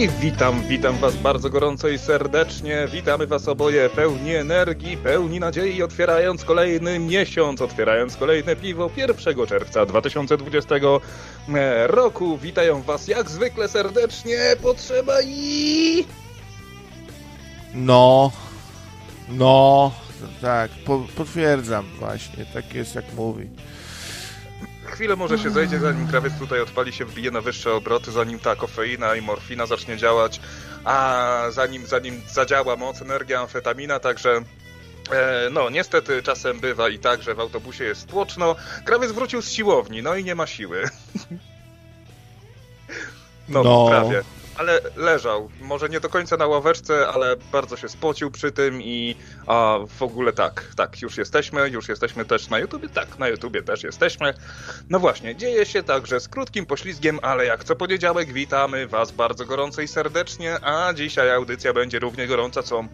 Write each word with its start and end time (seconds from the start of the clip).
I 0.00 0.08
witam, 0.08 0.62
witam 0.68 0.96
Was 0.96 1.16
bardzo 1.16 1.50
gorąco 1.50 1.88
i 1.88 1.98
serdecznie. 1.98 2.88
Witamy 2.92 3.26
Was 3.26 3.48
oboje 3.48 3.88
pełni 3.88 4.34
energii, 4.34 4.96
pełni 4.96 5.40
nadziei, 5.40 5.82
otwierając 5.82 6.44
kolejny 6.44 6.98
miesiąc, 6.98 7.62
otwierając 7.62 8.16
kolejne 8.16 8.56
piwo 8.56 8.90
1 8.96 9.46
czerwca 9.46 9.86
2020 9.86 10.74
e, 10.74 11.86
roku. 11.86 12.38
Witają 12.38 12.82
Was 12.82 13.08
jak 13.08 13.30
zwykle 13.30 13.68
serdecznie. 13.68 14.38
Potrzeba 14.62 15.22
i. 15.22 16.04
No, 17.74 18.32
no, 19.28 19.92
tak, 20.40 20.70
po, 20.84 21.06
potwierdzam 21.16 21.86
właśnie, 21.98 22.46
tak 22.54 22.74
jest 22.74 22.94
jak 22.94 23.14
mówi. 23.16 23.48
Chwilę 24.90 25.16
może 25.16 25.38
się 25.38 25.50
zejdzie, 25.50 25.78
zanim 25.78 26.06
krawiec 26.06 26.32
tutaj 26.38 26.60
odpali 26.60 26.92
się, 26.92 27.04
wbije 27.04 27.30
na 27.30 27.40
wyższe 27.40 27.74
obroty, 27.74 28.12
zanim 28.12 28.38
ta 28.38 28.56
kofeina 28.56 29.14
i 29.16 29.22
morfina 29.22 29.66
zacznie 29.66 29.96
działać, 29.96 30.40
a 30.84 31.26
zanim, 31.50 31.86
zanim 31.86 32.22
zadziała 32.28 32.76
moc, 32.76 33.02
energia, 33.02 33.40
amfetamina, 33.40 34.00
także 34.00 34.42
e, 35.12 35.48
no, 35.52 35.70
niestety 35.70 36.22
czasem 36.22 36.60
bywa 36.60 36.88
i 36.88 36.98
tak, 36.98 37.22
że 37.22 37.34
w 37.34 37.40
autobusie 37.40 37.84
jest 37.84 38.06
tłoczno. 38.08 38.56
Krawiec 38.84 39.12
wrócił 39.12 39.42
z 39.42 39.50
siłowni, 39.50 40.02
no 40.02 40.14
i 40.16 40.24
nie 40.24 40.34
ma 40.34 40.46
siły. 40.46 40.84
No, 43.48 43.62
No. 43.62 43.86
prawie. 43.88 44.22
Ale 44.60 44.80
leżał. 44.96 45.48
Może 45.60 45.88
nie 45.88 46.00
do 46.00 46.08
końca 46.08 46.36
na 46.36 46.46
ławeczce, 46.46 47.08
ale 47.08 47.36
bardzo 47.52 47.76
się 47.76 47.88
spocił 47.88 48.30
przy 48.30 48.52
tym 48.52 48.82
i 48.82 49.16
a, 49.46 49.78
w 49.98 50.02
ogóle 50.02 50.32
tak, 50.32 50.64
tak, 50.76 51.02
już 51.02 51.18
jesteśmy, 51.18 51.68
już 51.68 51.88
jesteśmy 51.88 52.24
też 52.24 52.48
na 52.48 52.58
YouTubie, 52.58 52.88
tak, 52.88 53.18
na 53.18 53.28
YouTubie 53.28 53.62
też 53.62 53.82
jesteśmy. 53.82 54.34
No 54.90 54.98
właśnie, 54.98 55.36
dzieje 55.36 55.66
się 55.66 55.82
także 55.82 56.20
z 56.20 56.28
krótkim 56.28 56.66
poślizgiem, 56.66 57.18
ale 57.22 57.44
jak 57.44 57.64
co 57.64 57.76
poniedziałek 57.76 58.32
witamy 58.32 58.86
Was 58.86 59.12
bardzo 59.12 59.44
gorąco 59.44 59.82
i 59.82 59.88
serdecznie, 59.88 60.64
a 60.64 60.92
dzisiaj 60.94 61.30
audycja 61.30 61.72
będzie 61.72 61.98
równie 61.98 62.26
gorąca 62.26 62.62
co 62.62 62.84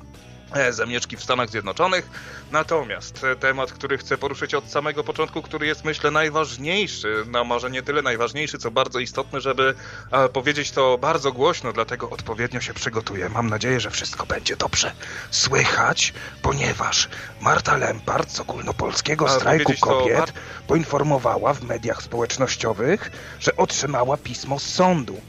zamieszki 0.70 1.16
w 1.16 1.22
Stanach 1.22 1.50
Zjednoczonych. 1.50 2.10
Natomiast 2.50 3.24
e, 3.24 3.36
temat, 3.36 3.72
który 3.72 3.98
chcę 3.98 4.18
poruszyć 4.18 4.54
od 4.54 4.70
samego 4.70 5.04
początku, 5.04 5.42
który 5.42 5.66
jest 5.66 5.84
myślę 5.84 6.10
najważniejszy, 6.10 7.24
no 7.26 7.44
może 7.44 7.70
nie 7.70 7.82
tyle 7.82 8.02
najważniejszy, 8.02 8.58
co 8.58 8.70
bardzo 8.70 8.98
istotny, 8.98 9.40
żeby 9.40 9.74
e, 10.12 10.28
powiedzieć 10.28 10.70
to 10.70 10.98
bardzo 10.98 11.32
głośno, 11.32 11.72
dlatego 11.72 12.10
odpowiednio 12.10 12.60
się 12.60 12.74
przygotuję. 12.74 13.28
Mam 13.28 13.50
nadzieję, 13.50 13.80
że 13.80 13.90
wszystko 13.90 14.26
będzie 14.26 14.56
dobrze 14.56 14.92
słychać, 15.30 16.12
ponieważ 16.42 17.08
Marta 17.40 17.76
Lempart 17.76 18.30
z 18.30 18.40
ogólnopolskiego 18.40 19.28
strajku 19.28 19.72
to 19.72 19.86
kobiet 19.86 20.18
Mar- 20.18 20.32
poinformowała 20.66 21.54
w 21.54 21.62
mediach 21.62 22.02
społecznościowych, 22.02 23.10
że 23.40 23.56
otrzymała 23.56 24.16
pismo 24.16 24.58
z 24.58 24.62
sądu. 24.66 25.20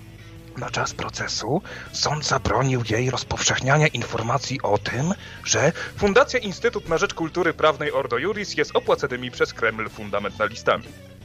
Na 0.57 0.69
czas 0.69 0.93
procesu 0.93 1.61
sąd 1.91 2.25
zabronił 2.25 2.81
jej 2.89 3.09
rozpowszechniania 3.09 3.87
informacji 3.87 4.59
o 4.63 4.77
tym, 4.77 5.13
że 5.43 5.71
Fundacja 5.97 6.39
Instytut 6.39 6.89
na 6.89 6.97
Rzecz 6.97 7.13
Kultury 7.13 7.53
Prawnej 7.53 7.91
Ordo 7.91 8.17
Juris 8.17 8.57
jest 8.57 8.75
opłacanymi 8.75 9.31
przez 9.31 9.53
Kreml 9.53 9.89
fundamentalistami. 9.89 10.83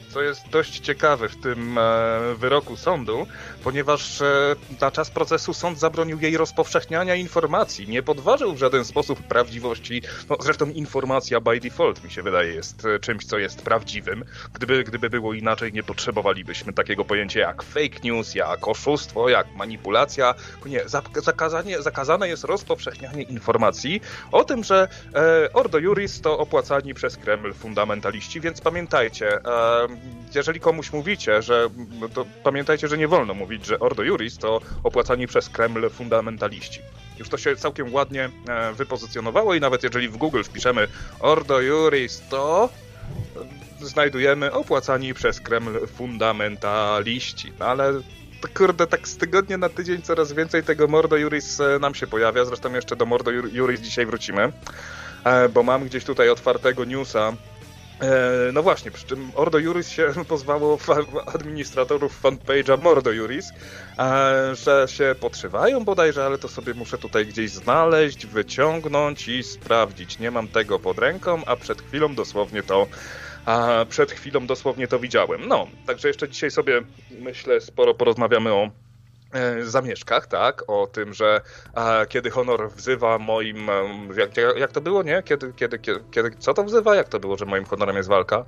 Co 0.09 0.21
jest 0.21 0.49
dość 0.49 0.79
ciekawe 0.79 1.29
w 1.29 1.41
tym 1.41 1.77
e, 1.77 1.81
wyroku 2.35 2.77
sądu, 2.77 3.27
ponieważ 3.63 4.21
e, 4.21 4.55
na 4.81 4.91
czas 4.91 5.11
procesu 5.11 5.53
sąd 5.53 5.79
zabronił 5.79 6.19
jej 6.19 6.37
rozpowszechniania 6.37 7.15
informacji, 7.15 7.87
nie 7.87 8.03
podważył 8.03 8.53
w 8.53 8.57
żaden 8.57 8.85
sposób 8.85 9.19
prawdziwości. 9.19 10.01
No, 10.29 10.37
zresztą 10.39 10.69
informacja 10.69 11.41
by 11.41 11.59
default, 11.59 12.03
mi 12.03 12.11
się 12.11 12.23
wydaje, 12.23 12.53
jest 12.53 12.85
e, 12.85 12.99
czymś, 12.99 13.25
co 13.25 13.37
jest 13.37 13.61
prawdziwym. 13.61 14.25
Gdyby, 14.53 14.83
gdyby 14.83 15.09
było 15.09 15.33
inaczej, 15.33 15.73
nie 15.73 15.83
potrzebowalibyśmy 15.83 16.73
takiego 16.73 17.05
pojęcia 17.05 17.39
jak 17.39 17.63
fake 17.63 17.99
news, 18.03 18.35
jak 18.35 18.67
oszustwo, 18.67 19.29
jak 19.29 19.55
manipulacja. 19.55 20.35
Nie, 20.65 20.85
zak- 20.85 21.21
zakazanie, 21.21 21.81
zakazane 21.81 22.27
jest 22.27 22.43
rozpowszechnianie 22.43 23.23
informacji 23.23 24.01
o 24.31 24.43
tym, 24.43 24.63
że 24.63 24.87
e, 25.15 25.53
Ordo 25.53 25.77
Juris 25.77 26.21
to 26.21 26.37
opłacani 26.37 26.93
przez 26.93 27.17
Kreml 27.17 27.53
fundamentaliści, 27.53 28.41
więc 28.41 28.61
pamiętajcie, 28.61 29.35
e, 29.35 29.87
jeżeli 30.35 30.59
komuś 30.59 30.93
mówicie, 30.93 31.41
że 31.41 31.69
to 32.13 32.25
pamiętajcie, 32.43 32.87
że 32.87 32.97
nie 32.97 33.07
wolno 33.07 33.33
mówić, 33.33 33.52
że 33.63 33.79
Ordo 33.79 34.03
Juris 34.03 34.37
to 34.37 34.61
opłacani 34.83 35.27
przez 35.27 35.49
Kreml 35.49 35.89
fundamentaliści. 35.89 36.81
Już 37.19 37.29
to 37.29 37.37
się 37.37 37.55
całkiem 37.55 37.93
ładnie 37.93 38.29
e, 38.47 38.73
wypozycjonowało 38.73 39.53
i 39.53 39.59
nawet 39.59 39.83
jeżeli 39.83 40.09
w 40.09 40.17
Google 40.17 40.43
wpiszemy 40.43 40.87
Ordo 41.19 41.61
Juris 41.61 42.23
to 42.29 42.69
znajdujemy 43.81 44.51
opłacani 44.51 45.13
przez 45.13 45.39
Kreml 45.39 45.87
fundamentaliści. 45.87 47.53
No 47.59 47.65
ale 47.65 47.93
kurde, 48.53 48.87
tak 48.87 49.07
z 49.07 49.17
tygodnia 49.17 49.57
na 49.57 49.69
tydzień 49.69 50.01
coraz 50.01 50.33
więcej 50.33 50.63
tego 50.63 50.87
Mordo 50.87 51.17
Juris 51.17 51.59
e, 51.59 51.79
nam 51.79 51.95
się 51.95 52.07
pojawia. 52.07 52.45
Zresztą 52.45 52.73
jeszcze 52.73 52.95
do 52.95 53.05
Mordo 53.05 53.31
Jur- 53.31 53.53
Juris 53.53 53.81
dzisiaj 53.81 54.05
wrócimy, 54.05 54.53
e, 55.23 55.49
bo 55.49 55.63
mam 55.63 55.85
gdzieś 55.85 56.03
tutaj 56.03 56.29
otwartego 56.29 56.85
newsa. 56.85 57.33
E, 58.03 58.51
No 58.53 58.63
właśnie, 58.63 58.91
przy 58.91 59.05
czym 59.05 59.31
Ordo 59.35 59.57
Juris 59.59 59.89
się 59.89 60.13
pozwało 60.27 60.77
administratorów 61.35 62.21
fanpage'a 62.23 62.83
Mordo 62.83 63.11
Juris, 63.11 63.51
e, 63.99 64.55
że 64.55 64.85
się 64.89 65.15
podszywają 65.19 65.85
bodajże, 65.85 66.25
ale 66.25 66.37
to 66.37 66.47
sobie 66.47 66.73
muszę 66.73 66.97
tutaj 66.97 67.25
gdzieś 67.25 67.51
znaleźć, 67.51 68.25
wyciągnąć 68.25 69.27
i 69.27 69.43
sprawdzić. 69.43 70.19
Nie 70.19 70.31
mam 70.31 70.47
tego 70.47 70.79
pod 70.79 70.99
ręką, 70.99 71.45
a 71.45 71.55
przed 71.55 71.81
chwilą 71.81 72.15
dosłownie 72.15 72.63
to 72.63 72.87
a 73.45 73.85
przed 73.89 74.11
chwilą 74.11 74.47
dosłownie 74.47 74.87
to 74.87 74.99
widziałem. 74.99 75.47
No, 75.47 75.67
także 75.85 76.07
jeszcze 76.07 76.29
dzisiaj 76.29 76.51
sobie 76.51 76.81
myślę 77.09 77.61
sporo 77.61 77.93
porozmawiamy 77.93 78.53
o 78.53 78.69
zamieszkach, 79.63 80.27
tak? 80.27 80.63
O 80.67 80.87
tym, 80.87 81.13
że 81.13 81.41
e, 81.75 82.05
kiedy 82.05 82.29
honor 82.29 82.71
wzywa 82.71 83.19
moim. 83.19 83.67
Jak, 84.17 84.37
jak, 84.37 84.57
jak 84.57 84.71
to 84.71 84.81
było, 84.81 85.03
nie? 85.03 85.23
Kiedy, 85.23 85.53
kiedy, 85.53 85.79
kiedy, 85.79 85.99
kiedy. 86.11 86.31
Co 86.39 86.53
to 86.53 86.63
wzywa? 86.63 86.95
Jak 86.95 87.09
to 87.09 87.19
było, 87.19 87.37
że 87.37 87.45
moim 87.45 87.65
honorem 87.65 87.97
jest 87.97 88.09
walka? 88.09 88.45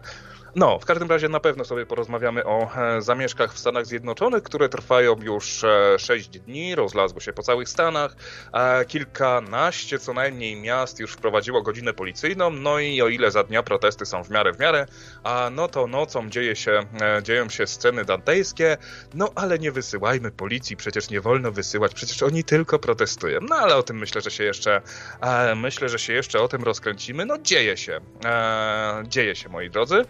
No, 0.55 0.79
w 0.79 0.85
każdym 0.85 1.09
razie 1.09 1.29
na 1.29 1.39
pewno 1.39 1.65
sobie 1.65 1.85
porozmawiamy 1.85 2.45
o 2.45 2.69
e, 2.75 3.01
zamieszkach 3.01 3.53
w 3.53 3.59
Stanach 3.59 3.85
Zjednoczonych, 3.85 4.43
które 4.43 4.69
trwają 4.69 5.15
już 5.21 5.63
e, 5.63 5.99
6 5.99 6.29
dni, 6.29 6.75
rozlazły 6.75 7.21
się 7.21 7.33
po 7.33 7.43
całych 7.43 7.69
Stanach. 7.69 8.15
E, 8.53 8.85
kilkanaście 8.85 9.99
co 9.99 10.13
najmniej 10.13 10.55
miast 10.55 10.99
już 10.99 11.13
wprowadziło 11.13 11.61
godzinę 11.61 11.93
policyjną, 11.93 12.49
no 12.49 12.79
i 12.79 13.01
o 13.01 13.07
ile 13.07 13.31
za 13.31 13.43
dnia 13.43 13.63
protesty 13.63 14.05
są 14.05 14.23
w 14.23 14.29
miarę 14.29 14.53
w 14.53 14.59
miarę, 14.59 14.85
a 15.23 15.49
no 15.51 15.67
to 15.67 15.87
nocą 15.87 16.29
dzieje 16.29 16.55
się, 16.55 16.81
e, 17.01 17.23
dzieją 17.23 17.49
się 17.49 17.67
sceny 17.67 18.05
dantejskie, 18.05 18.77
no 19.13 19.31
ale 19.35 19.59
nie 19.59 19.71
wysyłajmy 19.71 20.31
policji, 20.31 20.77
przecież 20.77 21.09
nie 21.09 21.21
wolno 21.21 21.51
wysyłać, 21.51 21.93
przecież 21.93 22.23
oni 22.23 22.43
tylko 22.43 22.79
protestują. 22.79 23.39
No 23.49 23.55
ale 23.55 23.75
o 23.75 23.83
tym 23.83 23.97
myślę, 23.97 24.21
że 24.21 24.31
się 24.31 24.43
jeszcze, 24.43 24.81
e, 25.21 25.55
myślę, 25.55 25.89
że 25.89 25.99
się 25.99 26.13
jeszcze 26.13 26.41
o 26.41 26.47
tym 26.47 26.63
rozkręcimy. 26.63 27.25
No 27.25 27.37
dzieje 27.37 27.77
się, 27.77 27.99
e, 28.25 29.03
dzieje 29.07 29.35
się 29.35 29.49
moi 29.49 29.69
drodzy. 29.69 30.05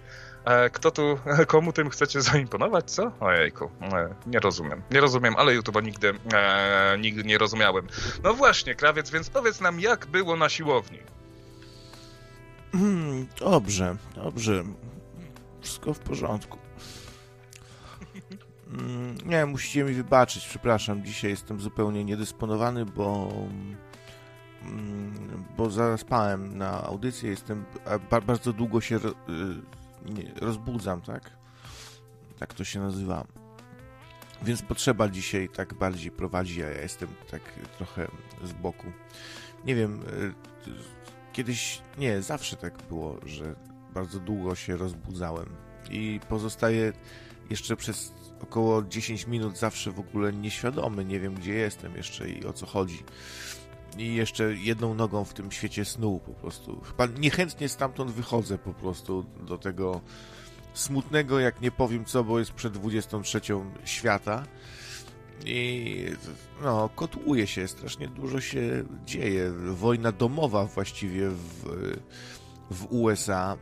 E, 0.46 0.70
Kto 0.70 0.92
tu, 0.92 1.20
komu 1.48 1.74
tym 1.74 1.90
chcecie 1.90 2.22
zaimponować, 2.22 2.92
co? 2.92 3.12
Ojejku, 3.20 3.70
e, 3.82 4.16
nie 4.28 4.40
rozumiem. 4.40 4.82
Nie 4.92 5.00
rozumiem, 5.02 5.36
ale 5.38 5.60
YouTube'a 5.60 5.84
nigdy, 5.84 6.14
e, 6.34 6.98
nigdy 7.00 7.24
nie 7.24 7.38
rozumiałem. 7.38 7.88
No 8.24 8.34
właśnie, 8.34 8.76
krawiec, 8.76 9.10
więc 9.12 9.30
powiedz 9.30 9.62
nam, 9.62 9.80
jak 9.80 10.06
było 10.06 10.36
na 10.36 10.50
siłowni. 10.50 11.00
Hmm, 12.72 13.28
Dobrze, 13.40 13.96
dobrze. 14.16 14.64
Wszystko 15.62 15.94
w 15.94 16.00
porządku. 16.00 16.58
Mm, 18.74 19.18
Nie, 19.26 19.46
musicie 19.46 19.84
mi 19.84 19.94
wybaczyć, 19.94 20.48
przepraszam. 20.48 21.04
Dzisiaj 21.06 21.32
jestem 21.32 21.60
zupełnie 21.62 22.04
niedysponowany, 22.04 22.86
bo 22.86 23.32
mm, 24.62 25.46
bo 25.58 25.70
zaspałem 25.70 26.58
na 26.58 26.84
audycję. 26.84 27.30
Jestem 27.30 27.66
bardzo 28.26 28.54
długo 28.54 28.82
się 28.82 28.96
y, 28.96 29.02
rozbudzam, 30.42 31.02
tak? 31.02 31.32
Tak 32.40 32.54
to 32.54 32.64
się 32.64 32.80
nazywa. 32.80 33.28
Więc 34.44 34.62
potrzeba 34.62 35.10
dzisiaj 35.10 35.50
tak 35.50 35.74
bardziej 35.74 36.12
prowadzi, 36.12 36.64
a 36.64 36.70
ja 36.70 36.82
jestem 36.82 37.10
tak 37.32 37.42
trochę 37.78 38.08
z 38.44 38.54
boku. 38.54 38.88
Nie 39.66 39.76
wiem, 39.76 40.02
y, 40.02 40.34
kiedyś, 41.34 41.82
nie, 41.98 42.22
zawsze 42.22 42.58
tak 42.58 42.84
było, 42.90 43.20
że 43.26 43.56
bardzo 43.94 44.20
długo 44.20 44.56
się 44.56 44.78
rozbudzałem 44.78 45.46
i 45.90 46.20
pozostaję 46.30 46.94
jeszcze 47.50 47.76
przez 47.76 48.14
około 48.42 48.84
10 48.84 49.28
minut 49.28 49.58
zawsze 49.58 49.92
w 49.92 50.00
ogóle 50.00 50.34
nieświadomy, 50.34 51.06
nie 51.06 51.20
wiem 51.20 51.34
gdzie 51.34 51.54
jestem 51.54 51.96
jeszcze 51.96 52.30
i 52.30 52.46
o 52.46 52.54
co 52.54 52.66
chodzi. 52.66 53.04
I 53.98 54.16
jeszcze 54.16 54.56
jedną 54.56 54.94
nogą 54.94 55.26
w 55.26 55.34
tym 55.34 55.52
świecie 55.52 55.86
snu 55.86 56.20
po 56.26 56.32
prostu. 56.32 56.82
Chyba 56.82 57.06
niechętnie 57.06 57.70
stamtąd 57.70 58.12
wychodzę 58.12 58.58
po 58.58 58.74
prostu 58.74 59.26
do 59.48 59.58
tego 59.58 60.02
smutnego, 60.74 61.40
jak 61.40 61.62
nie 61.62 61.72
powiem 61.72 62.06
co, 62.06 62.24
bo 62.24 62.40
jest 62.40 62.52
przed 62.52 62.74
23 62.74 63.42
świata. 63.86 64.44
I 65.46 66.06
no, 66.64 66.90
kotłuje 66.96 67.48
się, 67.48 67.68
strasznie 67.68 68.08
dużo 68.08 68.42
się 68.42 68.84
dzieje. 69.06 69.52
Wojna 69.52 70.12
domowa 70.12 70.66
właściwie 70.66 71.30
w, 71.30 71.64
w 72.72 72.88
USA. 72.90 73.58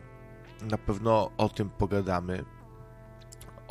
Na 0.61 0.77
pewno 0.77 1.31
o 1.37 1.49
tym 1.49 1.69
pogadamy. 1.69 2.45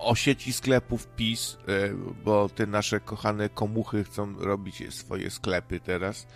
O 0.02 0.14
sieci 0.14 0.52
sklepów 0.52 1.08
PiS, 1.08 1.58
e, 1.68 1.94
bo 2.24 2.48
te 2.48 2.66
nasze 2.66 3.00
kochane 3.00 3.48
komuchy 3.48 4.04
chcą 4.04 4.38
robić 4.38 4.94
swoje 4.94 5.30
sklepy 5.30 5.80
teraz. 5.80 6.26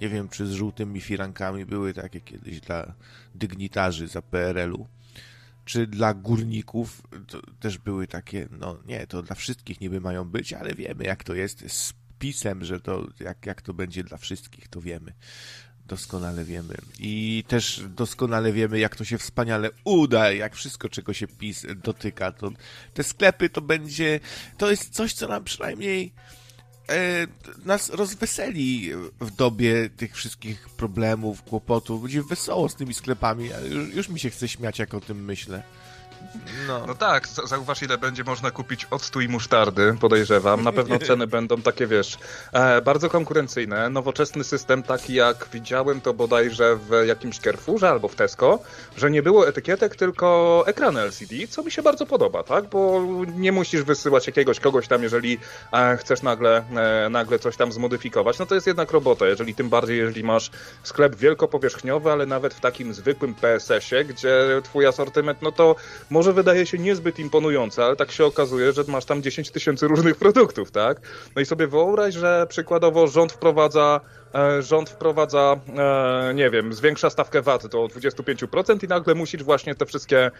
Nie 0.00 0.08
wiem, 0.08 0.28
czy 0.28 0.46
z 0.46 0.52
żółtymi 0.52 1.00
firankami 1.00 1.66
były 1.66 1.94
takie 1.94 2.20
kiedyś 2.20 2.60
dla 2.60 2.94
dygnitarzy 3.34 4.08
za 4.08 4.22
PRL-u, 4.22 4.88
czy 5.64 5.86
dla 5.86 6.14
górników 6.14 7.02
też 7.60 7.78
były 7.78 8.06
takie, 8.06 8.48
no 8.50 8.78
nie, 8.86 9.06
to 9.06 9.22
dla 9.22 9.36
wszystkich 9.36 9.80
niby 9.80 10.00
mają 10.00 10.24
być, 10.24 10.52
ale 10.52 10.74
wiemy 10.74 11.04
jak 11.04 11.24
to 11.24 11.34
jest 11.34 11.72
z 11.72 11.94
PiSem, 12.18 12.64
że 12.64 12.80
to 12.80 13.06
jak, 13.20 13.46
jak 13.46 13.62
to 13.62 13.74
będzie 13.74 14.04
dla 14.04 14.18
wszystkich, 14.18 14.68
to 14.68 14.80
wiemy. 14.80 15.12
Doskonale 15.86 16.44
wiemy. 16.44 16.74
I 16.98 17.44
też 17.48 17.82
doskonale 17.88 18.52
wiemy, 18.52 18.78
jak 18.78 18.96
to 18.96 19.04
się 19.04 19.18
wspaniale 19.18 19.70
uda, 19.84 20.32
jak 20.32 20.54
wszystko, 20.54 20.88
czego 20.88 21.12
się 21.12 21.26
PiS 21.26 21.66
dotyka. 21.76 22.32
To 22.32 22.50
te 22.94 23.02
sklepy 23.02 23.48
to 23.48 23.60
będzie, 23.60 24.20
to 24.58 24.70
jest 24.70 24.90
coś, 24.90 25.12
co 25.12 25.28
nam 25.28 25.44
przynajmniej 25.44 26.12
e, 26.88 27.26
nas 27.64 27.90
rozweseli 27.90 28.90
w 29.20 29.30
dobie 29.30 29.90
tych 29.90 30.16
wszystkich 30.16 30.68
problemów, 30.68 31.42
kłopotów. 31.42 32.02
Będzie 32.02 32.22
wesoło 32.22 32.68
z 32.68 32.74
tymi 32.74 32.94
sklepami, 32.94 33.50
już, 33.70 33.94
już 33.94 34.08
mi 34.08 34.20
się 34.20 34.30
chce 34.30 34.48
śmiać, 34.48 34.78
jak 34.78 34.94
o 34.94 35.00
tym 35.00 35.24
myślę. 35.24 35.62
No. 36.68 36.86
no 36.86 36.94
tak, 36.94 37.28
zauważ 37.28 37.82
ile 37.82 37.98
będzie 37.98 38.24
można 38.24 38.50
kupić 38.50 38.86
octu 38.90 39.20
i 39.20 39.28
musztardy, 39.28 39.96
podejrzewam. 40.00 40.62
Na 40.62 40.72
pewno 40.72 40.98
ceny 41.06 41.26
będą 41.26 41.62
takie, 41.62 41.86
wiesz, 41.86 42.18
e, 42.52 42.82
bardzo 42.82 43.10
konkurencyjne. 43.10 43.90
Nowoczesny 43.90 44.44
system, 44.44 44.82
taki 44.82 45.14
jak 45.14 45.48
widziałem 45.52 46.00
to 46.00 46.14
bodajże 46.14 46.76
w 46.76 47.06
jakimś 47.06 47.38
Carrefourze 47.38 47.90
albo 47.90 48.08
w 48.08 48.14
Tesco, 48.14 48.58
że 48.96 49.10
nie 49.10 49.22
było 49.22 49.48
etykietek, 49.48 49.96
tylko 49.96 50.64
ekrany 50.66 51.00
LCD, 51.00 51.34
co 51.48 51.62
mi 51.62 51.70
się 51.70 51.82
bardzo 51.82 52.06
podoba, 52.06 52.42
tak? 52.42 52.64
Bo 52.64 53.02
nie 53.36 53.52
musisz 53.52 53.82
wysyłać 53.82 54.26
jakiegoś 54.26 54.60
kogoś 54.60 54.88
tam, 54.88 55.02
jeżeli 55.02 55.38
e, 55.72 55.96
chcesz 55.96 56.22
nagle, 56.22 56.64
e, 56.76 57.08
nagle 57.10 57.38
coś 57.38 57.56
tam 57.56 57.72
zmodyfikować. 57.72 58.38
No 58.38 58.46
to 58.46 58.54
jest 58.54 58.66
jednak 58.66 58.92
robota, 58.92 59.26
jeżeli 59.26 59.54
tym 59.54 59.68
bardziej, 59.68 59.98
jeżeli 59.98 60.24
masz 60.24 60.50
sklep 60.82 61.16
wielkopowierzchniowy, 61.16 62.12
ale 62.12 62.26
nawet 62.26 62.54
w 62.54 62.60
takim 62.60 62.94
zwykłym 62.94 63.34
PSS-ie, 63.34 64.04
gdzie 64.04 64.60
twój 64.62 64.86
asortyment, 64.86 65.42
no 65.42 65.52
to 65.52 65.76
może 66.14 66.32
wydaje 66.32 66.66
się 66.66 66.78
niezbyt 66.78 67.18
imponujące, 67.18 67.84
ale 67.84 67.96
tak 67.96 68.12
się 68.12 68.24
okazuje, 68.24 68.72
że 68.72 68.84
masz 68.88 69.04
tam 69.04 69.22
10 69.22 69.50
tysięcy 69.50 69.88
różnych 69.88 70.16
produktów, 70.16 70.70
tak? 70.70 71.00
No 71.36 71.42
i 71.42 71.46
sobie 71.46 71.66
wyobraź, 71.66 72.14
że 72.14 72.46
przykładowo 72.48 73.06
rząd 73.06 73.32
wprowadza 73.32 74.00
e, 74.34 74.62
rząd 74.62 74.90
wprowadza, 74.90 75.56
e, 75.76 76.34
nie 76.34 76.50
wiem, 76.50 76.72
zwiększa 76.72 77.10
stawkę 77.10 77.42
VAT 77.42 77.66
do 77.66 77.78
25% 77.86 78.84
i 78.84 78.88
nagle 78.88 79.14
musisz 79.14 79.42
właśnie 79.42 79.74
te 79.74 79.86
wszystkie, 79.86 80.30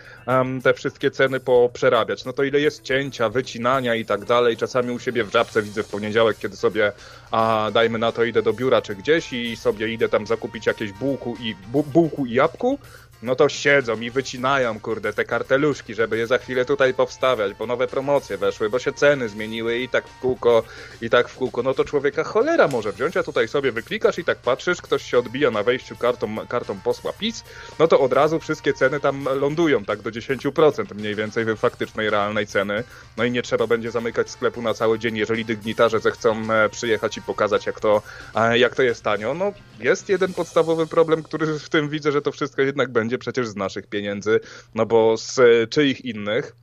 te 0.62 0.74
wszystkie 0.74 1.10
ceny 1.10 1.40
poprzerabiać. 1.40 2.24
No 2.24 2.32
to 2.32 2.42
ile 2.42 2.60
jest 2.60 2.82
cięcia, 2.82 3.28
wycinania 3.28 3.94
i 3.94 4.04
tak 4.04 4.24
dalej. 4.24 4.56
Czasami 4.56 4.90
u 4.90 4.98
siebie 4.98 5.24
w 5.24 5.32
żabce 5.32 5.62
widzę 5.62 5.82
w 5.82 5.88
poniedziałek, 5.88 6.38
kiedy 6.38 6.56
sobie, 6.56 6.92
a 7.30 7.70
dajmy 7.72 7.98
na 7.98 8.12
to, 8.12 8.24
idę 8.24 8.42
do 8.42 8.52
biura 8.52 8.82
czy 8.82 8.94
gdzieś 8.94 9.32
i 9.32 9.56
sobie 9.56 9.88
idę 9.88 10.08
tam 10.08 10.26
zakupić 10.26 10.66
jakieś 10.66 10.92
bułku 10.92 11.36
i, 11.40 11.54
bu, 11.72 11.82
bułku 11.82 12.26
i 12.26 12.32
jabłku, 12.32 12.78
no 13.24 13.36
to 13.36 13.48
siedzą 13.48 14.00
i 14.00 14.10
wycinają, 14.10 14.80
kurde, 14.80 15.12
te 15.12 15.24
karteluszki, 15.24 15.94
żeby 15.94 16.18
je 16.18 16.26
za 16.26 16.38
chwilę 16.38 16.64
tutaj 16.64 16.94
powstawiać, 16.94 17.54
bo 17.54 17.66
nowe 17.66 17.86
promocje 17.86 18.38
weszły, 18.38 18.70
bo 18.70 18.78
się 18.78 18.92
ceny 18.92 19.28
zmieniły 19.28 19.78
i 19.78 19.88
tak 19.88 20.08
w 20.08 20.18
kółko, 20.20 20.62
i 21.02 21.10
tak 21.10 21.28
w 21.28 21.36
kółko. 21.36 21.62
No 21.62 21.74
to 21.74 21.84
człowieka 21.84 22.24
cholera 22.24 22.68
może 22.68 22.92
wziąć, 22.92 23.16
a 23.16 23.22
tutaj 23.22 23.48
sobie 23.48 23.72
wyklikasz 23.72 24.18
i 24.18 24.24
tak 24.24 24.38
patrzysz, 24.38 24.82
ktoś 24.82 25.10
się 25.10 25.18
odbija 25.18 25.50
na 25.50 25.62
wejściu 25.62 25.96
kartą, 25.96 26.46
kartą 26.46 26.80
posła 26.80 27.12
PiS, 27.12 27.44
no 27.78 27.88
to 27.88 28.00
od 28.00 28.12
razu 28.12 28.40
wszystkie 28.40 28.72
ceny 28.72 29.00
tam 29.00 29.24
lądują, 29.40 29.84
tak 29.84 30.02
do 30.02 30.10
10% 30.10 30.94
mniej 30.94 31.14
więcej 31.14 31.56
faktycznej, 31.56 32.10
realnej 32.10 32.46
ceny. 32.46 32.84
No 33.16 33.24
i 33.24 33.30
nie 33.30 33.42
trzeba 33.42 33.66
będzie 33.66 33.90
zamykać 33.90 34.30
sklepu 34.30 34.62
na 34.62 34.74
cały 34.74 34.98
dzień, 34.98 35.16
jeżeli 35.16 35.44
dygnitarze 35.44 36.00
zechcą 36.00 36.52
e, 36.52 36.68
przyjechać 36.68 37.16
i 37.16 37.22
pokazać, 37.22 37.66
jak 37.66 37.80
to, 37.80 38.02
e, 38.34 38.58
jak 38.58 38.74
to 38.74 38.82
jest 38.82 39.02
tanio. 39.02 39.34
No 39.34 39.52
jest 39.80 40.08
jeden 40.08 40.34
podstawowy 40.34 40.86
problem, 40.86 41.22
który 41.22 41.58
w 41.58 41.68
tym 41.68 41.88
widzę, 41.88 42.12
że 42.12 42.22
to 42.22 42.32
wszystko 42.32 42.62
jednak 42.62 42.92
będzie 42.92 43.13
będzie 43.14 43.18
przecież 43.18 43.48
z 43.48 43.56
naszych 43.56 43.86
pieniędzy, 43.86 44.40
no 44.74 44.86
bo 44.86 45.16
z 45.16 45.38
e, 45.38 45.66
czyich 45.66 46.04
innych. 46.04 46.56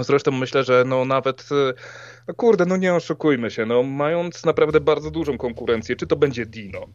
Zresztą 0.00 0.30
myślę, 0.30 0.64
że 0.64 0.84
no 0.86 1.04
nawet, 1.04 1.48
e, 1.52 1.74
no 2.28 2.34
kurde, 2.34 2.66
no 2.66 2.76
nie 2.76 2.94
oszukujmy 2.94 3.50
się, 3.50 3.66
no 3.66 3.82
mając 3.82 4.44
naprawdę 4.44 4.80
bardzo 4.80 5.10
dużą 5.10 5.38
konkurencję, 5.38 5.96
czy 5.96 6.06
to 6.06 6.16
będzie 6.16 6.46
Dino, 6.46 6.86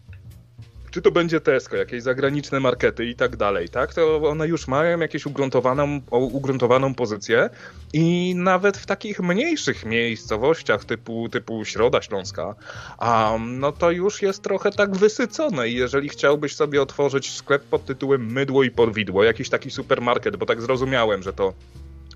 czy 0.97 1.01
to 1.01 1.11
będzie 1.11 1.41
Tesco, 1.41 1.75
jakieś 1.75 2.03
zagraniczne 2.03 2.59
markety 2.59 3.05
i 3.05 3.15
tak 3.15 3.35
dalej, 3.35 3.69
tak? 3.69 3.93
To 3.93 4.29
one 4.29 4.47
już 4.47 4.67
mają 4.67 4.99
jakieś 4.99 5.25
ugruntowaną, 5.25 6.01
ugruntowaną 6.11 6.95
pozycję 6.95 7.49
i 7.93 8.35
nawet 8.35 8.77
w 8.77 8.85
takich 8.85 9.19
mniejszych 9.19 9.85
miejscowościach 9.85 10.85
typu, 10.85 11.29
typu 11.29 11.65
Środa 11.65 12.01
Śląska, 12.01 12.55
a 12.97 13.37
no 13.39 13.71
to 13.71 13.91
już 13.91 14.21
jest 14.21 14.43
trochę 14.43 14.71
tak 14.71 14.95
wysycone 14.95 15.69
i 15.69 15.75
jeżeli 15.75 16.09
chciałbyś 16.09 16.55
sobie 16.55 16.81
otworzyć 16.81 17.35
sklep 17.35 17.63
pod 17.63 17.85
tytułem 17.85 18.31
Mydło 18.31 18.63
i 18.63 18.71
Podwidło, 18.71 19.23
jakiś 19.23 19.49
taki 19.49 19.71
supermarket, 19.71 20.35
bo 20.35 20.45
tak 20.45 20.61
zrozumiałem, 20.61 21.23
że 21.23 21.33
to 21.33 21.53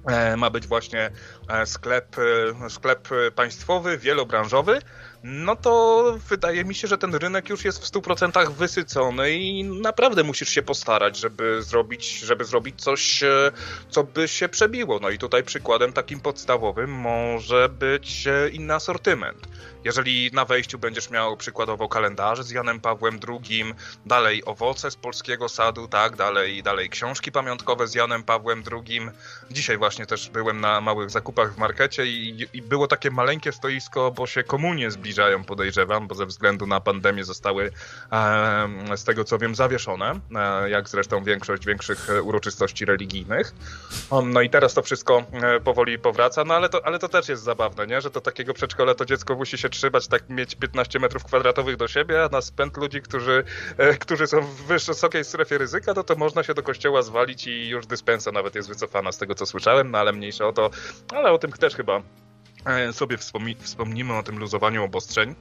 e, 0.07 0.37
ma 0.37 0.49
być 0.49 0.67
właśnie 0.67 1.11
e, 1.49 1.65
sklep, 1.65 2.15
e, 2.65 2.69
sklep 2.69 3.07
państwowy, 3.35 3.97
wielobranżowy, 3.97 4.79
no 5.23 5.55
to 5.55 6.03
wydaje 6.29 6.65
mi 6.65 6.75
się, 6.75 6.87
że 6.87 6.97
ten 6.97 7.15
rynek 7.15 7.49
już 7.49 7.65
jest 7.65 7.83
w 7.83 7.91
100% 7.91 8.51
wysycony 8.51 9.31
i 9.31 9.63
naprawdę 9.63 10.23
musisz 10.23 10.49
się 10.49 10.61
postarać, 10.61 11.17
żeby 11.17 11.63
zrobić, 11.63 12.19
żeby 12.19 12.45
zrobić 12.45 12.81
coś, 12.81 13.23
e, 13.23 13.51
co 13.89 14.03
by 14.03 14.27
się 14.27 14.49
przebiło. 14.49 14.99
No 14.99 15.09
i 15.09 15.17
tutaj 15.17 15.43
przykładem 15.43 15.93
takim 15.93 16.19
podstawowym 16.19 16.91
może 16.91 17.69
być 17.69 18.27
e, 18.27 18.49
inny 18.49 18.73
asortyment. 18.73 19.47
Jeżeli 19.83 20.29
na 20.33 20.45
wejściu 20.45 20.79
będziesz 20.79 21.09
miał 21.09 21.37
przykładowo 21.37 21.89
kalendarz 21.89 22.41
z 22.41 22.51
Janem 22.51 22.79
Pawłem 22.79 23.19
II, 23.27 23.63
dalej 24.05 24.45
owoce 24.45 24.91
z 24.91 24.95
polskiego 24.95 25.49
sadu, 25.49 25.87
tak, 25.87 26.15
dalej, 26.15 26.63
dalej 26.63 26.89
książki 26.89 27.31
pamiątkowe 27.31 27.87
z 27.87 27.95
Janem 27.95 28.23
Pawłem 28.23 28.63
II. 28.71 29.01
Dzisiaj 29.51 29.77
właśnie 29.77 30.05
też 30.05 30.29
byłem 30.29 30.61
na 30.61 30.81
małych 30.81 31.09
zakupach 31.09 31.53
w 31.53 31.57
markecie 31.57 32.05
i, 32.05 32.47
i 32.53 32.61
było 32.61 32.87
takie 32.87 33.11
maleńkie 33.11 33.51
stoisko, 33.51 34.11
bo 34.11 34.27
się 34.27 34.43
komunie 34.43 34.91
zbliżają, 35.11 35.43
podejrzewam, 35.43 36.07
bo 36.07 36.15
ze 36.15 36.25
względu 36.25 36.67
na 36.67 36.79
pandemię 36.79 37.23
zostały 37.23 37.71
e, 38.11 38.97
z 38.97 39.03
tego 39.03 39.23
co 39.23 39.37
wiem 39.37 39.55
zawieszone, 39.55 40.19
e, 40.35 40.69
jak 40.69 40.89
zresztą 40.89 41.23
większość 41.23 41.65
większych 41.65 42.07
uroczystości 42.23 42.85
religijnych. 42.85 43.53
No 44.25 44.41
i 44.41 44.49
teraz 44.49 44.73
to 44.73 44.81
wszystko 44.81 45.23
e, 45.33 45.59
powoli 45.59 45.99
powraca, 45.99 46.43
no 46.43 46.53
ale 46.53 46.69
to, 46.69 46.85
ale 46.85 46.99
to 46.99 47.09
też 47.09 47.29
jest 47.29 47.43
zabawne, 47.43 47.87
nie? 47.87 48.01
że 48.01 48.11
to 48.11 48.21
takiego 48.21 48.53
przedszkola 48.53 48.95
to 48.95 49.05
dziecko 49.05 49.35
musi 49.35 49.57
się 49.57 49.69
trzymać, 49.69 50.07
tak 50.07 50.29
mieć 50.29 50.55
15 50.55 50.99
metrów 50.99 51.23
kwadratowych 51.23 51.77
do 51.77 51.87
siebie, 51.87 52.23
a 52.23 52.27
na 52.27 52.41
spęd 52.41 52.77
ludzi, 52.77 53.01
którzy, 53.01 53.43
e, 53.77 53.93
którzy 53.93 54.27
są 54.27 54.41
w 54.41 54.63
wysokiej 54.63 55.23
strefie 55.23 55.57
ryzyka, 55.57 55.93
no 55.95 56.03
to 56.03 56.15
można 56.15 56.43
się 56.43 56.53
do 56.53 56.63
kościoła 56.63 57.01
zwalić 57.01 57.47
i 57.47 57.69
już 57.69 57.85
dyspensa 57.85 58.31
nawet 58.31 58.55
jest 58.55 58.69
wycofana 58.69 59.11
z 59.11 59.17
tego, 59.17 59.35
co 59.35 59.45
słyszałem, 59.45 59.91
no 59.91 59.97
ale 59.97 60.13
mniejsza 60.13 60.47
o 60.47 60.53
to, 60.53 60.69
ale 61.15 61.31
o 61.31 61.37
tym 61.37 61.51
też 61.51 61.75
chyba 61.75 61.97
e, 61.97 62.01
sobie 62.91 63.17
wspomni 63.17 63.55
wspomnimy, 63.55 64.13
o 64.13 64.23
tym 64.23 64.39
luzowaniu 64.39 64.83
obostrzeń 64.83 65.35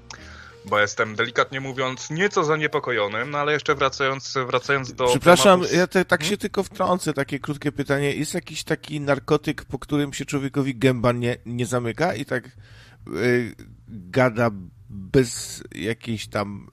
bo 0.64 0.80
jestem 0.80 1.16
delikatnie 1.16 1.60
mówiąc 1.60 2.10
nieco 2.10 2.44
zaniepokojony, 2.44 3.26
no 3.26 3.38
ale 3.38 3.52
jeszcze 3.52 3.74
wracając, 3.74 4.34
wracając 4.46 4.92
do. 4.92 5.06
Przepraszam, 5.06 5.60
tematu... 5.60 5.76
ja 5.76 5.86
te, 5.86 6.04
tak 6.04 6.20
hmm? 6.20 6.30
się 6.30 6.38
tylko 6.38 6.62
wtrącę, 6.62 7.12
takie 7.12 7.38
krótkie 7.38 7.72
pytanie. 7.72 8.14
Jest 8.14 8.34
jakiś 8.34 8.64
taki 8.64 9.00
narkotyk, 9.00 9.64
po 9.64 9.78
którym 9.78 10.12
się 10.12 10.24
człowiekowi 10.24 10.76
gęba 10.76 11.12
nie, 11.12 11.36
nie 11.46 11.66
zamyka 11.66 12.14
i 12.14 12.24
tak 12.24 12.50
Y, 13.08 13.54
gada 13.88 14.50
bez 14.88 15.62
jakiejś 15.74 16.28
tam 16.28 16.68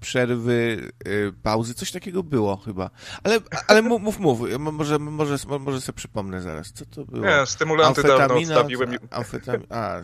przerwy, 0.00 0.90
y, 1.08 1.32
pauzy, 1.42 1.74
coś 1.74 1.92
takiego 1.92 2.22
było 2.22 2.56
chyba. 2.56 2.90
Ale, 3.22 3.38
ale 3.68 3.82
mów, 3.82 4.02
mów, 4.02 4.18
mów. 4.18 4.40
Może, 4.58 4.98
może, 4.98 5.38
może 5.60 5.80
sobie 5.80 5.96
przypomnę 5.96 6.42
zaraz, 6.42 6.72
co 6.72 6.86
to 6.86 7.04
było. 7.04 7.26
Nie, 7.26 7.46
stymulanty 7.46 8.02
dawno 8.02 8.36
odstawiłem. 8.36 8.96
Amfetam... 9.10 9.62
A, 9.70 10.00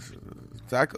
tak? 0.65 0.95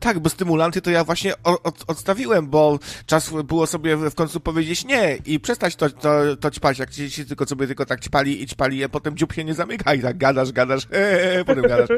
Tak, 0.00 0.18
bo 0.18 0.30
stymulanty 0.30 0.80
to 0.80 0.90
ja 0.90 1.04
właśnie 1.04 1.42
od, 1.42 1.84
odstawiłem, 1.86 2.46
bo 2.46 2.78
czas 3.06 3.30
było 3.44 3.66
sobie 3.66 3.96
w 3.96 4.14
końcu 4.14 4.40
powiedzieć 4.40 4.84
nie 4.84 5.18
i 5.24 5.40
przestać 5.40 5.76
to, 5.76 5.90
to, 5.90 6.36
to 6.36 6.50
ćpać, 6.50 6.78
jak 6.78 6.90
ci 6.90 7.26
tylko 7.26 7.46
sobie 7.46 7.66
tylko 7.66 7.86
tak 7.86 8.00
ćpali 8.00 8.42
i 8.42 8.46
ćpali, 8.46 8.84
a 8.84 8.88
potem 8.88 9.16
dziób 9.16 9.32
się 9.32 9.44
nie 9.44 9.54
zamyka 9.54 9.94
i 9.94 10.02
tak 10.02 10.18
gadasz, 10.18 10.52
gadasz, 10.52 10.86
ee, 10.90 11.44
potem 11.44 11.62
gadasz. 11.62 11.88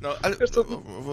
No, 0.00 0.08
ale, 0.22 0.36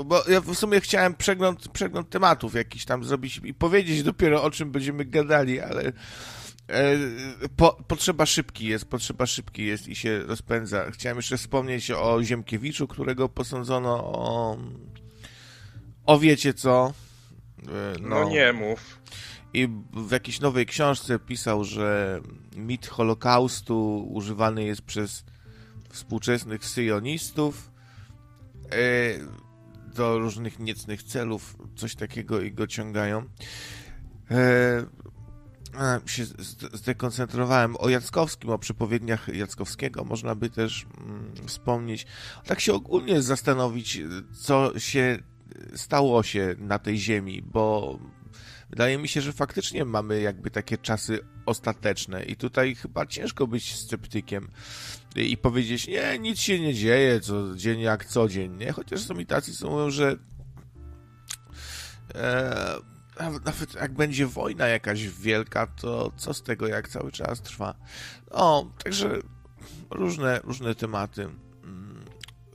bo 0.06 0.24
ja 0.28 0.42
w 0.42 0.56
sumie 0.56 0.82
chciałem 0.82 1.14
przegląd, 1.14 1.68
przegląd 1.68 2.10
tematów 2.10 2.56
jakiś 2.56 2.86
tam 2.86 3.04
zrobić 3.04 3.42
i 3.44 3.54
powiedzieć 3.54 4.04
dopiero 4.04 4.44
o 4.44 4.52
czym 4.52 4.72
będziemy 4.72 5.06
gadali, 5.06 5.60
ale 5.60 5.84
e, 6.68 6.98
po, 7.56 7.78
potrzeba 7.88 8.26
szybki 8.26 8.66
jest, 8.66 8.86
potrzeba 8.86 9.26
szybki 9.26 9.66
jest 9.66 9.88
i 9.88 9.96
się 9.96 10.20
rozpędza. 10.20 10.92
Chciałem 10.92 11.18
jeszcze 11.18 11.38
wspomnieć 11.38 11.92
o 11.92 12.24
Ziemkiewiczu, 12.24 12.88
którego 12.88 13.30
posądzono 13.30 14.04
o 14.04 14.58
o 16.08 16.20
wiecie 16.20 16.54
co. 16.54 16.94
E, 17.64 18.00
no, 18.02 18.10
no 18.10 18.30
nie 18.30 18.54
mów. 18.54 19.00
I 19.54 19.68
w 19.94 20.12
jakiejś 20.12 20.40
nowej 20.40 20.66
książce 20.66 21.20
pisał, 21.20 21.64
że 21.64 22.22
mit 22.56 22.88
Holokaustu 22.88 24.08
używany 24.10 24.64
jest 24.64 24.82
przez 24.82 25.26
współczesnych 25.90 26.66
syjonistów 26.66 27.72
do 29.96 30.20
różnych 30.20 30.60
niecnych 30.60 31.04
celów, 31.04 31.56
coś 31.76 31.96
takiego 31.96 32.42
i 32.42 32.52
go 32.52 32.68
ciągają. 32.68 33.24
się 36.06 36.26
zdekoncentrowałem. 36.74 37.76
O 37.80 37.90
Jackowskim, 37.90 38.50
o 38.50 38.60
przepowiedniach 38.60 39.28
Jackowskiego 39.28 40.04
można 40.04 40.36
by 40.36 40.50
też 40.50 40.86
mm, 40.98 41.32
wspomnieć. 41.48 42.06
Tak 42.46 42.60
się 42.60 42.74
ogólnie 42.74 43.22
zastanowić, 43.22 44.02
co 44.42 44.80
się 44.80 45.20
stało 45.76 46.24
się 46.24 46.56
na 46.58 46.80
tej 46.80 46.98
ziemi, 46.98 47.42
bo 47.42 48.00
wydaje 48.70 48.98
mi 48.98 49.08
się, 49.08 49.22
że 49.22 49.34
faktycznie 49.34 49.86
mamy 49.86 50.22
jakby 50.22 50.52
takie 50.52 50.78
czasy 50.78 51.20
ostateczne 51.46 52.24
i 52.24 52.36
tutaj 52.36 52.76
chyba 52.76 53.06
ciężko 53.06 53.48
być 53.48 53.76
sceptykiem 53.76 54.48
i 55.16 55.38
powiedzieć, 55.38 55.88
nie, 55.88 56.20
nic 56.20 56.40
się 56.40 56.60
nie 56.60 56.74
dzieje, 56.74 57.20
co 57.20 57.56
dzień 57.56 57.80
jak 57.80 58.06
co 58.06 58.30
dzień, 58.30 58.58
nie? 58.58 58.72
Chociaż 58.72 59.02
są 59.02 59.20
i 59.20 59.26
tacy, 59.26 59.54
co 59.54 59.70
mówią, 59.70 59.90
że 59.90 60.16
e, 62.16 62.78
nawet 63.46 63.74
jak 63.74 63.94
będzie 63.94 64.28
wojna 64.28 64.68
jakaś 64.68 65.08
wielka, 65.08 65.68
to 65.68 66.12
co 66.18 66.34
z 66.34 66.44
tego, 66.44 66.68
jak 66.68 66.90
cały 66.90 67.12
czas 67.12 67.42
trwa? 67.42 67.76
No, 68.32 68.72
także 68.84 69.20
różne, 69.90 70.40
różne 70.44 70.76
tematy. 70.76 71.30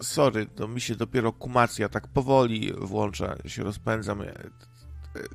Sorry, 0.02 0.47
to 0.47 0.68
mi 0.68 0.80
się 0.80 0.94
dopiero 0.94 1.32
kumacja 1.32 1.88
tak 1.88 2.09
powoli 2.09 2.73
włącza, 2.73 3.37
się 3.47 3.62
rozpędzam 3.62 4.23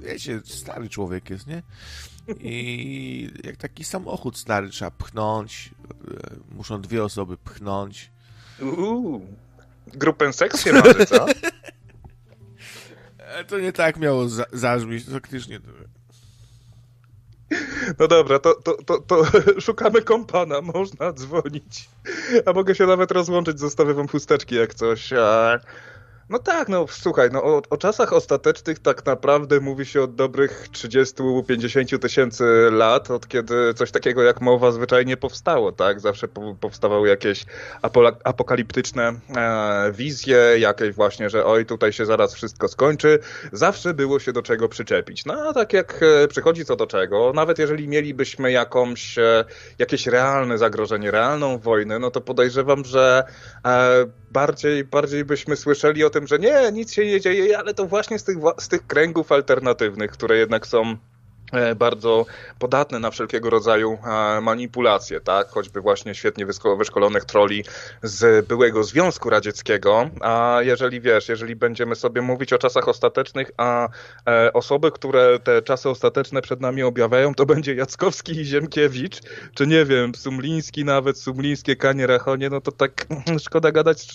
wiecie, 0.01 0.41
stary 0.45 0.89
człowiek 0.89 1.29
jest, 1.29 1.47
nie? 1.47 1.63
I 2.39 3.31
jak 3.43 3.57
taki 3.57 3.83
samochód 3.83 4.37
stary 4.37 4.69
trzeba 4.69 4.91
pchnąć, 4.91 5.71
e, 5.91 6.55
muszą 6.55 6.81
dwie 6.81 7.03
osoby 7.03 7.37
pchnąć. 7.37 8.11
Uuu, 8.61 9.25
grupę 9.87 10.33
sekcję 10.33 10.73
marzy, 10.73 11.05
co? 11.05 11.25
E, 13.17 13.43
to 13.43 13.59
nie 13.59 13.73
tak 13.73 13.97
miało 13.97 14.29
za 14.29 14.45
zabrzmieć, 14.53 15.05
faktycznie. 15.05 15.59
No 17.99 18.07
dobra, 18.07 18.39
to, 18.39 18.55
to, 18.55 18.77
to, 18.85 18.97
to 18.99 19.23
szukamy 19.61 20.01
kompana, 20.01 20.61
można 20.61 21.13
dzwonić. 21.13 21.89
A 22.45 22.53
mogę 22.53 22.75
się 22.75 22.85
nawet 22.85 23.11
rozłączyć, 23.11 23.59
zostawię 23.59 23.93
wam 23.93 24.07
chusteczki 24.07 24.55
jak 24.55 24.73
coś. 24.73 25.13
A... 25.13 25.59
No 26.29 26.39
tak, 26.39 26.69
no 26.69 26.85
słuchaj, 26.89 27.29
no 27.31 27.43
o, 27.43 27.61
o, 27.69 27.77
czasach 27.77 28.13
ostatecznych 28.13 28.79
tak 28.79 29.05
naprawdę 29.05 29.59
mówi 29.59 29.85
się 29.85 30.01
od 30.01 30.15
dobrych 30.15 30.67
30-50 30.71 31.99
tysięcy 31.99 32.45
lat, 32.71 33.11
od 33.11 33.27
kiedy 33.27 33.73
coś 33.73 33.91
takiego 33.91 34.23
jak 34.23 34.41
mowa 34.41 34.71
zwyczajnie 34.71 35.17
powstało, 35.17 35.71
tak? 35.71 35.99
Zawsze 35.99 36.27
po, 36.27 36.55
powstawały 36.55 37.09
jakieś 37.09 37.45
apokaliptyczne 38.23 39.13
e, 39.35 39.91
wizje, 39.91 40.37
jakieś 40.59 40.95
właśnie, 40.95 41.29
że 41.29 41.45
oj, 41.45 41.65
tutaj 41.65 41.93
się 41.93 42.05
zaraz 42.05 42.33
wszystko 42.33 42.67
skończy. 42.67 43.19
Zawsze 43.51 43.93
było 43.93 44.19
się 44.19 44.33
do 44.33 44.41
czego 44.41 44.69
przyczepić. 44.69 45.25
No 45.25 45.33
a 45.49 45.53
tak 45.53 45.73
jak 45.73 46.03
e, 46.23 46.27
przychodzi 46.27 46.65
co 46.65 46.75
do 46.75 46.87
czego, 46.87 47.31
nawet 47.35 47.59
jeżeli 47.59 47.87
mielibyśmy 47.87 48.51
jakąś, 48.51 49.17
e, 49.17 49.45
jakieś 49.79 50.07
realne 50.07 50.57
zagrożenie, 50.57 51.11
realną 51.11 51.57
wojnę, 51.57 51.99
no 51.99 52.11
to 52.11 52.21
podejrzewam, 52.21 52.85
że 52.85 53.23
e, 53.65 54.05
bardziej, 54.31 54.83
bardziej 54.83 55.25
byśmy 55.25 55.55
słyszeli 55.55 56.03
o 56.03 56.09
tym, 56.09 56.27
że 56.27 56.39
nie, 56.39 56.71
nic 56.71 56.93
się 56.93 57.05
nie 57.05 57.21
dzieje, 57.21 57.57
ale 57.57 57.73
to 57.73 57.85
właśnie 57.85 58.19
z 58.19 58.23
tych, 58.23 58.37
z 58.59 58.67
tych 58.67 58.87
kręgów 58.87 59.31
alternatywnych, 59.31 60.11
które 60.11 60.37
jednak 60.37 60.67
są 60.67 60.97
bardzo 61.75 62.25
podatne 62.59 62.99
na 62.99 63.11
wszelkiego 63.11 63.49
rodzaju 63.49 63.97
e, 64.03 64.41
manipulacje, 64.41 65.21
tak? 65.21 65.47
Choćby 65.47 65.81
właśnie 65.81 66.15
świetnie 66.15 66.45
wyszkolonych 66.77 67.25
troli 67.25 67.63
z 68.03 68.47
byłego 68.47 68.83
Związku 68.83 69.29
Radzieckiego. 69.29 70.09
A 70.21 70.59
jeżeli 70.61 71.01
wiesz, 71.01 71.29
jeżeli 71.29 71.55
będziemy 71.55 71.95
sobie 71.95 72.21
mówić 72.21 72.53
o 72.53 72.57
czasach 72.57 72.87
ostatecznych, 72.87 73.51
a 73.57 73.89
e, 74.27 74.53
osoby, 74.53 74.91
które 74.91 75.39
te 75.39 75.61
czasy 75.61 75.89
ostateczne 75.89 76.41
przed 76.41 76.61
nami 76.61 76.83
objawiają, 76.83 77.35
to 77.35 77.45
będzie 77.45 77.75
Jackowski 77.75 78.31
i 78.31 78.45
Ziemkiewicz, 78.45 79.21
czy 79.55 79.67
nie 79.67 79.85
wiem, 79.85 80.15
Sumliński 80.15 80.85
nawet, 80.85 81.19
Sumlińskie, 81.19 81.75
Kanie, 81.75 82.07
Rachonie, 82.07 82.49
no 82.49 82.61
to 82.61 82.71
tak 82.71 83.07
szkoda 83.45 83.71
gadać, 83.71 84.07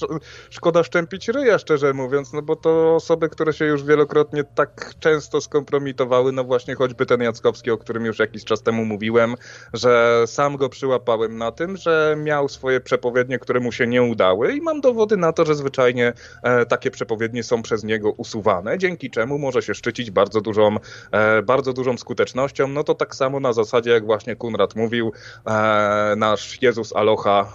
szkoda 0.51 0.83
szczępić 0.83 1.29
ryja, 1.29 1.59
szczerze 1.59 1.93
mówiąc, 1.93 2.33
no 2.33 2.43
bo 2.43 2.57
to 2.57 2.95
osoby, 2.95 3.29
które 3.29 3.53
się 3.53 3.65
już 3.65 3.85
wielokrotnie 3.85 4.45
tak 4.45 4.95
często 5.01 5.41
skompromitowały, 5.41 6.33
no 6.33 6.45
właśnie 6.45 6.75
choćby 6.75 7.07
ten 7.07 7.22
Jackowski, 7.23 7.71
o 7.71 7.79
którym 7.79 8.05
już 8.05 8.19
jakiś 8.19 8.45
czas 8.45 8.63
temu 8.63 8.85
mówiłem, 8.85 9.35
że 9.73 10.25
sam 10.27 10.57
go 10.57 10.69
przyłapałem 10.69 11.39
na 11.39 11.53
tym, 11.53 11.77
że 11.77 12.17
miał 12.19 12.49
swoje 12.49 12.81
przepowiednie, 12.81 13.39
które 13.39 13.61
mu 13.61 13.73
się 13.73 13.87
nie 13.87 14.03
udały 14.03 14.53
i 14.53 14.61
mam 14.61 14.81
dowody 14.81 15.17
na 15.17 15.33
to, 15.33 15.45
że 15.45 15.55
zwyczajnie 15.55 16.13
e, 16.43 16.67
takie 16.67 16.91
przepowiednie 16.91 17.43
są 17.43 17.63
przez 17.63 17.85
niego 17.85 18.11
usuwane, 18.11 18.79
dzięki 18.79 19.11
czemu 19.11 19.39
może 19.39 19.63
się 19.63 19.75
szczycić 19.75 20.11
bardzo 20.11 20.41
dużą, 20.41 20.77
e, 21.13 21.43
bardzo 21.43 21.73
dużą 21.73 21.99
skutecznością. 21.99 22.69
No 22.69 22.85
to 22.85 22.95
tak 22.95 23.15
samo 23.15 23.41
na 23.41 23.53
zasadzie, 23.53 23.91
jak 23.91 24.07
właśnie 24.07 24.37
Kunrad 24.37 24.77
mówił, 24.77 25.13
e, 25.47 26.15
nasz 26.17 26.63
Jezus 26.63 26.97
Aloha, 26.97 27.55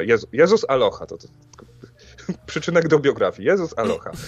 Jezu, 0.00 0.26
Jezus 0.32 0.64
Aloha, 0.68 1.06
to, 1.06 1.18
to 1.18 1.28
przyczynek 2.46 2.88
do 2.88 2.98
biografii. 2.98 3.48
Jezus 3.48 3.78
Aloha. 3.78 4.10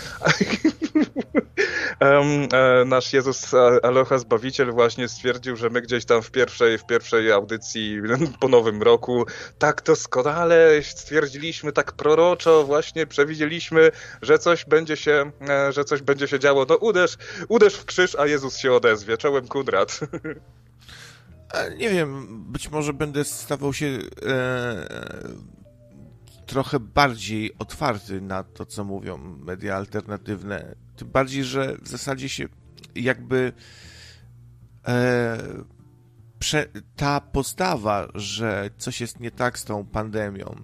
E, 2.01 2.85
nasz 2.87 3.13
Jezus 3.13 3.55
Aloha 3.83 4.19
Zbawiciel 4.19 4.73
właśnie 4.73 5.09
stwierdził, 5.09 5.57
że 5.57 5.71
my 5.71 5.83
gdzieś 5.83 6.05
tam 6.05 6.23
w 6.23 6.31
pierwszej, 6.31 6.79
w 6.79 6.87
pierwszej 6.87 7.33
audycji 7.33 8.01
po 8.41 8.49
nowym 8.49 8.83
roku 8.83 9.27
tak 9.59 9.83
doskonale 9.83 10.83
stwierdziliśmy, 10.83 11.73
tak 11.73 11.93
proroczo 11.93 12.65
właśnie 12.65 13.07
przewidzieliśmy, 13.07 13.91
że 14.23 14.39
coś 14.39 14.65
będzie 14.65 14.97
się, 14.97 15.31
e, 15.49 15.73
że 15.73 15.85
coś 15.85 16.03
będzie 16.03 16.29
się 16.29 16.39
działo. 16.39 16.67
No 16.69 16.77
uderz, 16.77 17.17
uderz 17.49 17.75
w 17.75 17.85
krzyż, 17.85 18.15
a 18.15 18.27
Jezus 18.27 18.57
się 18.57 18.73
odezwie. 18.73 19.17
Czołem 19.17 19.49
Kudrat. 19.49 20.01
Nie 21.77 21.91
wiem, 21.91 22.27
być 22.53 22.71
może 22.71 22.93
będę 22.93 23.25
stawał 23.25 23.73
się 23.73 23.87
e, 24.27 25.21
trochę 26.51 26.81
bardziej 26.81 27.59
otwarty 27.59 28.21
na 28.21 28.43
to, 28.43 28.67
co 28.67 28.85
mówią 28.85 29.19
media 29.19 29.77
alternatywne. 29.77 30.75
Tym 30.97 31.09
bardziej, 31.09 31.45
że 31.45 31.77
w 31.83 31.89
zasadzie 31.89 32.29
się 32.29 32.49
jakby 32.95 33.53
e, 34.89 35.39
prze, 36.39 36.67
ta 36.97 37.21
postawa, 37.21 38.09
że 38.15 38.71
coś 38.79 39.01
jest 39.01 39.21
nie 39.21 39.31
tak 39.31 39.59
z 39.59 39.65
tą 39.65 39.87
pandemią, 39.87 40.57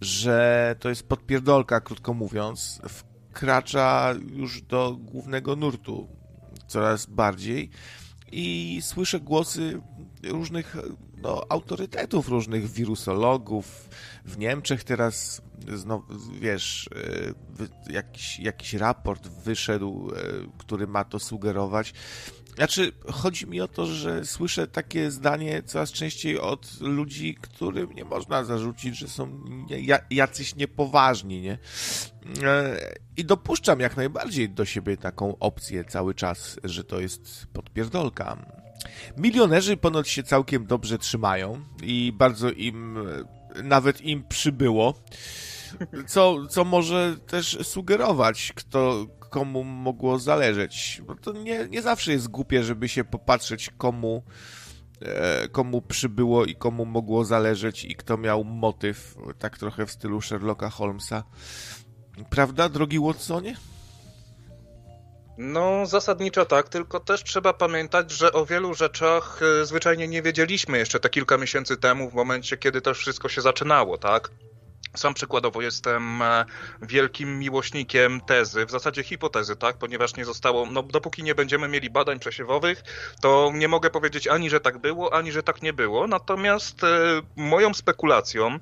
że 0.00 0.76
to 0.80 0.88
jest 0.88 1.08
podpierdolka, 1.08 1.80
krótko 1.80 2.14
mówiąc, 2.14 2.80
wkracza 2.88 4.14
już 4.32 4.62
do 4.62 4.96
głównego 5.00 5.56
nurtu 5.56 6.08
coraz 6.66 7.06
bardziej 7.06 7.70
i 8.32 8.78
słyszę 8.82 9.20
głosy 9.20 9.80
różnych 10.22 10.76
no, 11.22 11.46
autorytetów, 11.48 12.28
różnych 12.28 12.70
wirusologów. 12.70 13.88
W 14.24 14.38
Niemczech 14.38 14.84
teraz, 14.84 15.42
znowu, 15.74 16.04
wiesz, 16.40 16.90
e, 17.88 17.92
jakiś, 17.92 18.38
jakiś 18.38 18.74
raport 18.74 19.28
wyszedł, 19.28 20.10
e, 20.10 20.22
który 20.58 20.86
ma 20.86 21.04
to 21.04 21.18
sugerować. 21.18 21.94
Znaczy, 22.58 22.92
chodzi 23.12 23.46
mi 23.46 23.60
o 23.60 23.68
to, 23.68 23.86
że 23.86 24.24
słyszę 24.24 24.66
takie 24.66 25.10
zdanie 25.10 25.62
coraz 25.62 25.92
częściej 25.92 26.38
od 26.38 26.80
ludzi, 26.80 27.34
którym 27.40 27.92
nie 27.92 28.04
można 28.04 28.44
zarzucić, 28.44 28.98
że 28.98 29.08
są 29.08 29.44
jacyś 30.10 30.56
niepoważni, 30.56 31.40
nie? 31.40 31.58
E, 32.44 32.76
I 33.16 33.24
dopuszczam 33.24 33.80
jak 33.80 33.96
najbardziej 33.96 34.50
do 34.50 34.64
siebie 34.64 34.96
taką 34.96 35.38
opcję 35.38 35.84
cały 35.84 36.14
czas, 36.14 36.60
że 36.64 36.84
to 36.84 37.00
jest 37.00 37.46
podpierdolka. 37.52 38.36
Milionerzy 39.16 39.76
ponoć 39.76 40.08
się 40.08 40.22
całkiem 40.22 40.66
dobrze 40.66 40.98
trzymają 40.98 41.64
i 41.82 42.12
bardzo 42.16 42.50
im, 42.50 42.98
nawet 43.64 44.00
im 44.00 44.24
przybyło, 44.28 44.94
co, 46.06 46.46
co 46.46 46.64
może 46.64 47.16
też 47.26 47.58
sugerować, 47.62 48.52
kto, 48.56 49.06
komu 49.30 49.64
mogło 49.64 50.18
zależeć. 50.18 51.02
Bo 51.06 51.14
to 51.14 51.32
nie, 51.32 51.68
nie 51.68 51.82
zawsze 51.82 52.12
jest 52.12 52.28
głupie, 52.28 52.64
żeby 52.64 52.88
się 52.88 53.04
popatrzeć, 53.04 53.70
komu, 53.78 54.22
e, 55.02 55.48
komu 55.48 55.82
przybyło 55.82 56.44
i 56.44 56.54
komu 56.54 56.86
mogło 56.86 57.24
zależeć 57.24 57.84
i 57.84 57.96
kto 57.96 58.18
miał 58.18 58.44
motyw, 58.44 59.16
tak 59.38 59.58
trochę 59.58 59.86
w 59.86 59.90
stylu 59.90 60.20
Sherlocka 60.20 60.70
Holmesa. 60.70 61.24
Prawda, 62.30 62.68
drogi 62.68 62.98
Watsonie? 62.98 63.56
No, 65.40 65.86
zasadniczo 65.86 66.44
tak, 66.44 66.68
tylko 66.68 67.00
też 67.00 67.24
trzeba 67.24 67.52
pamiętać, 67.52 68.10
że 68.10 68.32
o 68.32 68.46
wielu 68.46 68.74
rzeczach 68.74 69.40
y, 69.62 69.66
zwyczajnie 69.66 70.08
nie 70.08 70.22
wiedzieliśmy 70.22 70.78
jeszcze 70.78 71.00
te 71.00 71.08
kilka 71.08 71.38
miesięcy 71.38 71.76
temu, 71.76 72.10
w 72.10 72.14
momencie, 72.14 72.56
kiedy 72.56 72.80
to 72.80 72.94
wszystko 72.94 73.28
się 73.28 73.40
zaczynało, 73.40 73.98
tak? 73.98 74.30
Sam 74.96 75.14
przykładowo 75.14 75.62
jestem 75.62 76.22
e, 76.22 76.44
wielkim 76.82 77.38
miłośnikiem 77.38 78.20
tezy, 78.20 78.66
w 78.66 78.70
zasadzie 78.70 79.02
hipotezy, 79.02 79.56
tak, 79.56 79.76
ponieważ 79.76 80.16
nie 80.16 80.24
zostało, 80.24 80.66
no 80.66 80.82
dopóki 80.82 81.22
nie 81.22 81.34
będziemy 81.34 81.68
mieli 81.68 81.90
badań 81.90 82.18
przesiewowych, 82.18 82.82
to 83.20 83.52
nie 83.54 83.68
mogę 83.68 83.90
powiedzieć 83.90 84.28
ani, 84.28 84.50
że 84.50 84.60
tak 84.60 84.78
było, 84.78 85.14
ani, 85.14 85.32
że 85.32 85.42
tak 85.42 85.62
nie 85.62 85.72
było. 85.72 86.06
Natomiast 86.06 86.84
e, 86.84 86.88
moją 87.36 87.74
spekulacją 87.74 88.58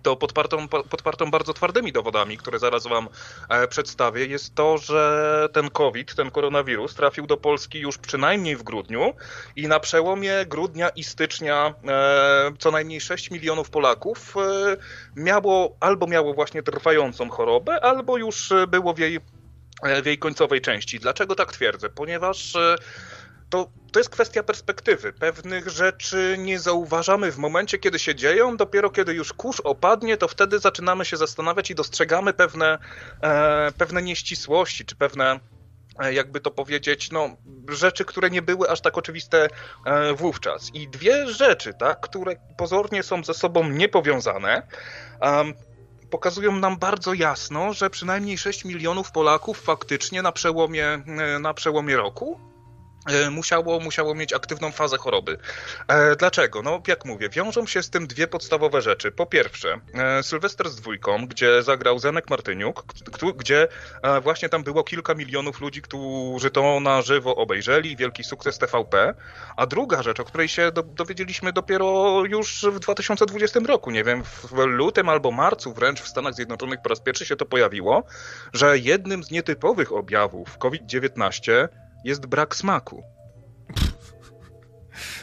to 0.00 0.16
podpartą, 0.16 0.68
podpartą 0.68 1.30
bardzo 1.30 1.54
twardymi 1.54 1.92
dowodami, 1.92 2.38
które 2.38 2.58
zaraz 2.58 2.86
wam 2.86 3.08
e, 3.48 3.68
przedstawię, 3.68 4.26
jest 4.26 4.54
to, 4.54 4.78
że 4.78 5.48
ten 5.52 5.70
COVID, 5.70 6.14
ten 6.14 6.30
koronawirus 6.30 6.94
trafił 6.94 7.26
do 7.26 7.36
Polski 7.36 7.80
już 7.80 7.98
przynajmniej 7.98 8.56
w 8.56 8.62
grudniu 8.62 9.14
i 9.56 9.68
na 9.68 9.80
przełomie 9.80 10.46
grudnia 10.46 10.88
i 10.88 11.04
stycznia 11.04 11.74
e, 11.88 12.52
co 12.58 12.70
najmniej 12.70 13.00
6 13.00 13.30
milionów 13.30 13.70
Polaków 13.70 14.36
e, 14.36 14.76
miało 15.16 15.76
albo 15.80 16.06
miało 16.06 16.34
właśnie 16.34 16.62
trwającą 16.62 17.30
chorobę, 17.30 17.84
albo 17.84 18.16
już 18.16 18.52
było 18.68 18.94
w 18.94 18.98
jej, 18.98 19.20
w 20.02 20.06
jej 20.06 20.18
końcowej 20.18 20.60
części. 20.60 21.00
Dlaczego 21.00 21.34
tak 21.34 21.52
twierdzę? 21.52 21.88
Ponieważ 21.88 22.56
to, 23.54 23.70
to 23.92 24.00
jest 24.00 24.10
kwestia 24.10 24.42
perspektywy. 24.42 25.12
Pewnych 25.12 25.68
rzeczy 25.68 26.36
nie 26.38 26.58
zauważamy 26.58 27.32
w 27.32 27.38
momencie, 27.38 27.78
kiedy 27.78 27.98
się 27.98 28.14
dzieją, 28.14 28.56
dopiero 28.56 28.90
kiedy 28.90 29.14
już 29.14 29.32
kurz 29.32 29.60
opadnie, 29.60 30.16
to 30.16 30.28
wtedy 30.28 30.58
zaczynamy 30.58 31.04
się 31.04 31.16
zastanawiać 31.16 31.70
i 31.70 31.74
dostrzegamy 31.74 32.32
pewne, 32.32 32.78
e, 33.22 33.72
pewne 33.78 34.02
nieścisłości, 34.02 34.84
czy 34.84 34.96
pewne 34.96 35.40
e, 35.98 36.14
jakby 36.14 36.40
to 36.40 36.50
powiedzieć, 36.50 37.10
no, 37.10 37.36
rzeczy, 37.68 38.04
które 38.04 38.30
nie 38.30 38.42
były 38.42 38.70
aż 38.70 38.80
tak 38.80 38.98
oczywiste 38.98 39.48
e, 39.86 40.14
wówczas. 40.14 40.70
I 40.74 40.88
dwie 40.88 41.28
rzeczy, 41.28 41.74
tak, 41.74 42.00
które 42.00 42.36
pozornie 42.56 43.02
są 43.02 43.24
ze 43.24 43.34
sobą 43.34 43.68
niepowiązane, 43.68 44.62
pokazują 46.10 46.56
nam 46.56 46.76
bardzo 46.76 47.14
jasno, 47.14 47.72
że 47.72 47.90
przynajmniej 47.90 48.38
6 48.38 48.64
milionów 48.64 49.12
Polaków 49.12 49.60
faktycznie 49.60 50.22
na 50.22 50.32
przełomie, 50.32 50.86
e, 50.86 51.38
na 51.38 51.54
przełomie 51.54 51.96
roku 51.96 52.53
musiało, 53.30 53.80
musiało 53.80 54.14
mieć 54.14 54.32
aktywną 54.32 54.72
fazę 54.72 54.98
choroby. 54.98 55.38
E, 55.88 56.16
dlaczego? 56.16 56.62
No, 56.62 56.82
jak 56.88 57.04
mówię, 57.04 57.28
wiążą 57.28 57.66
się 57.66 57.82
z 57.82 57.90
tym 57.90 58.06
dwie 58.06 58.26
podstawowe 58.26 58.82
rzeczy. 58.82 59.12
Po 59.12 59.26
pierwsze, 59.26 59.80
e, 59.94 60.22
Sylwester 60.22 60.70
z 60.70 60.76
dwójką, 60.76 61.26
gdzie 61.26 61.62
zagrał 61.62 61.98
Zenek 61.98 62.30
Martyniuk, 62.30 62.84
gdzie 63.36 63.68
właśnie 64.22 64.48
tam 64.48 64.62
było 64.62 64.84
kilka 64.84 65.14
milionów 65.14 65.60
ludzi, 65.60 65.82
którzy 65.82 66.50
to 66.50 66.80
na 66.80 67.02
żywo 67.02 67.36
obejrzeli, 67.36 67.96
wielki 67.96 68.24
sukces 68.24 68.58
TVP. 68.58 69.14
A 69.56 69.66
druga 69.66 70.02
rzecz, 70.02 70.20
o 70.20 70.24
której 70.24 70.48
się 70.48 70.70
dowiedzieliśmy 70.84 71.52
dopiero 71.52 72.22
już 72.24 72.66
w 72.72 72.78
2020 72.78 73.60
roku, 73.60 73.90
nie 73.90 74.04
wiem, 74.04 74.24
w 74.24 74.52
lutym 74.52 75.08
albo 75.08 75.30
marcu 75.30 75.72
wręcz 75.72 76.00
w 76.00 76.08
Stanach 76.08 76.34
Zjednoczonych 76.34 76.82
po 76.82 76.88
raz 76.88 77.00
pierwszy 77.00 77.26
się 77.26 77.36
to 77.36 77.46
pojawiło, 77.46 78.04
że 78.52 78.78
jednym 78.78 79.24
z 79.24 79.30
nietypowych 79.30 79.92
objawów 79.92 80.58
COVID-19 80.58 81.68
jest 82.04 82.26
brak 82.26 82.56
smaku. 82.56 83.02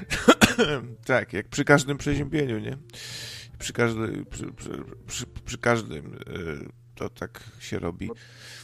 tak, 1.06 1.34
jak 1.34 1.48
przy 1.48 1.66
każdym 1.66 1.98
przeziębieniu, 1.98 2.60
nie? 2.60 2.78
Przy, 3.60 3.74
każdy, 3.74 4.26
przy, 4.26 4.54
przy, 5.08 5.26
przy, 5.46 5.58
każdym 5.58 6.20
yy, 6.28 6.70
to 6.96 7.10
tak 7.10 7.44
się 7.60 7.80
robi. 7.80 8.08
No, 8.08 8.14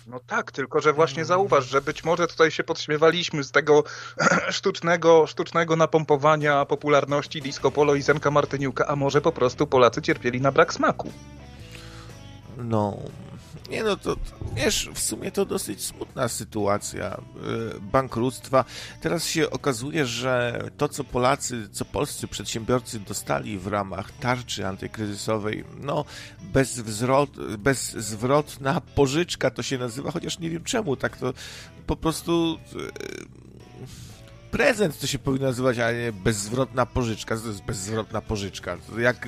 no, 0.07 0.19
tak, 0.19 0.51
tylko 0.51 0.81
że 0.81 0.93
właśnie 0.93 1.25
zauważ, 1.25 1.69
że 1.69 1.81
być 1.81 2.03
może 2.03 2.27
tutaj 2.27 2.51
się 2.51 2.63
podśmiewaliśmy 2.63 3.43
z 3.43 3.51
tego 3.51 3.83
sztucznego, 4.49 5.27
sztucznego 5.27 5.75
napompowania 5.75 6.65
popularności 6.65 7.41
disco 7.41 7.71
polo 7.71 7.95
i 7.95 8.01
Zenka 8.01 8.31
Martyniuka, 8.31 8.87
a 8.87 8.95
może 8.95 9.21
po 9.21 9.31
prostu 9.31 9.67
Polacy 9.67 10.01
cierpieli 10.01 10.41
na 10.41 10.51
brak 10.51 10.73
smaku. 10.73 11.11
No, 12.57 12.97
nie 13.69 13.83
no, 13.83 13.97
to, 13.97 14.15
wiesz, 14.55 14.89
w 14.93 14.99
sumie 14.99 15.31
to 15.31 15.45
dosyć 15.45 15.83
smutna 15.83 16.27
sytuacja 16.27 17.21
yy, 17.35 17.79
bankructwa. 17.81 18.65
Teraz 19.01 19.25
się 19.25 19.49
okazuje, 19.49 20.05
że 20.05 20.63
to, 20.77 20.89
co 20.89 21.03
Polacy, 21.03 21.69
co 21.71 21.85
polscy 21.85 22.27
przedsiębiorcy 22.27 22.99
dostali 22.99 23.57
w 23.57 23.67
ramach 23.67 24.11
tarczy 24.11 24.67
antykryzysowej, 24.67 25.63
no, 25.79 26.05
bezwzrot, 26.41 27.57
bezzwrotna 27.57 28.81
pożyczka 28.81 29.51
to 29.51 29.63
się 29.63 29.77
nazywa, 29.77 30.11
chociaż 30.11 30.39
nie 30.39 30.49
wiem 30.49 30.63
czemu, 30.63 30.95
tak 30.95 31.17
to 31.17 31.33
po 31.87 31.95
prostu... 31.95 32.59
Yy, 32.75 33.47
prezent 34.51 34.99
to 34.99 35.07
się 35.07 35.19
powinno 35.19 35.47
nazywać, 35.47 35.79
a 35.79 35.91
nie 35.91 36.11
bezzwrotna 36.11 36.85
pożyczka. 36.85 37.37
To 37.37 37.47
jest 37.47 37.63
bezzwrotna 37.63 38.21
pożyczka. 38.21 38.77
Jak, 38.97 39.27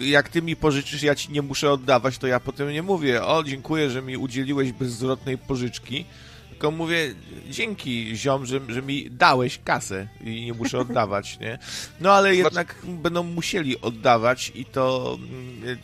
jak 0.00 0.28
ty 0.28 0.42
mi 0.42 0.56
pożyczysz, 0.56 1.02
ja 1.02 1.14
ci 1.14 1.32
nie 1.32 1.42
muszę 1.42 1.72
oddawać, 1.72 2.18
to 2.18 2.26
ja 2.26 2.40
potem 2.40 2.72
nie 2.72 2.82
mówię, 2.82 3.24
o 3.24 3.44
dziękuję, 3.44 3.90
że 3.90 4.02
mi 4.02 4.16
udzieliłeś 4.16 4.72
bezzwrotnej 4.72 5.38
pożyczki, 5.38 6.04
tylko 6.50 6.70
mówię, 6.70 7.14
dzięki 7.50 8.16
ziom, 8.16 8.46
że, 8.46 8.60
że 8.68 8.82
mi 8.82 9.10
dałeś 9.10 9.60
kasę 9.64 10.08
i 10.24 10.44
nie 10.44 10.54
muszę 10.54 10.78
oddawać, 10.88 11.38
nie? 11.38 11.58
No 12.00 12.12
ale 12.12 12.36
jednak 12.36 12.76
będą 12.84 13.22
musieli 13.22 13.80
oddawać 13.80 14.52
i 14.54 14.64
to 14.64 15.16
mm, 15.18 15.78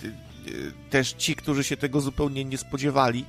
też 0.90 1.12
ci, 1.12 1.36
którzy 1.36 1.64
się 1.64 1.76
tego 1.76 2.00
zupełnie 2.00 2.44
nie 2.44 2.58
spodziewali. 2.58 3.24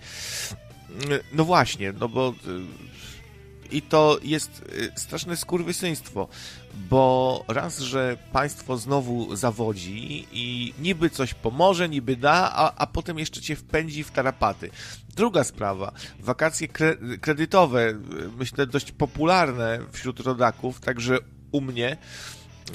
No 1.34 1.46
właśnie, 1.46 1.94
no 2.00 2.10
bo 2.10 2.34
i 3.72 3.82
to 3.82 4.20
jest 4.24 4.62
straszne 4.96 5.38
skurwysyństwo, 5.38 6.28
bo 6.78 7.44
raz, 7.48 7.80
że 7.80 8.18
państwo 8.32 8.78
znowu 8.78 9.36
zawodzi 9.36 10.28
i 10.32 10.74
niby 10.80 11.10
coś 11.10 11.34
pomoże, 11.34 11.90
niby 11.90 12.16
da, 12.16 12.52
a, 12.54 12.76
a 12.76 12.88
potem 12.88 13.20
jeszcze 13.20 13.42
cię 13.42 13.56
wpędzi 13.56 14.04
w 14.04 14.12
tarapaty. 14.12 14.70
Druga 15.16 15.44
sprawa, 15.44 15.92
wakacje 16.20 16.68
kre 16.68 16.98
kredytowe, 17.22 17.94
myślę 18.38 18.68
dość 18.68 18.92
popularne 18.92 19.80
wśród 19.92 20.20
rodaków, 20.20 20.80
także 20.80 21.18
u 21.52 21.62
mnie. 21.62 21.98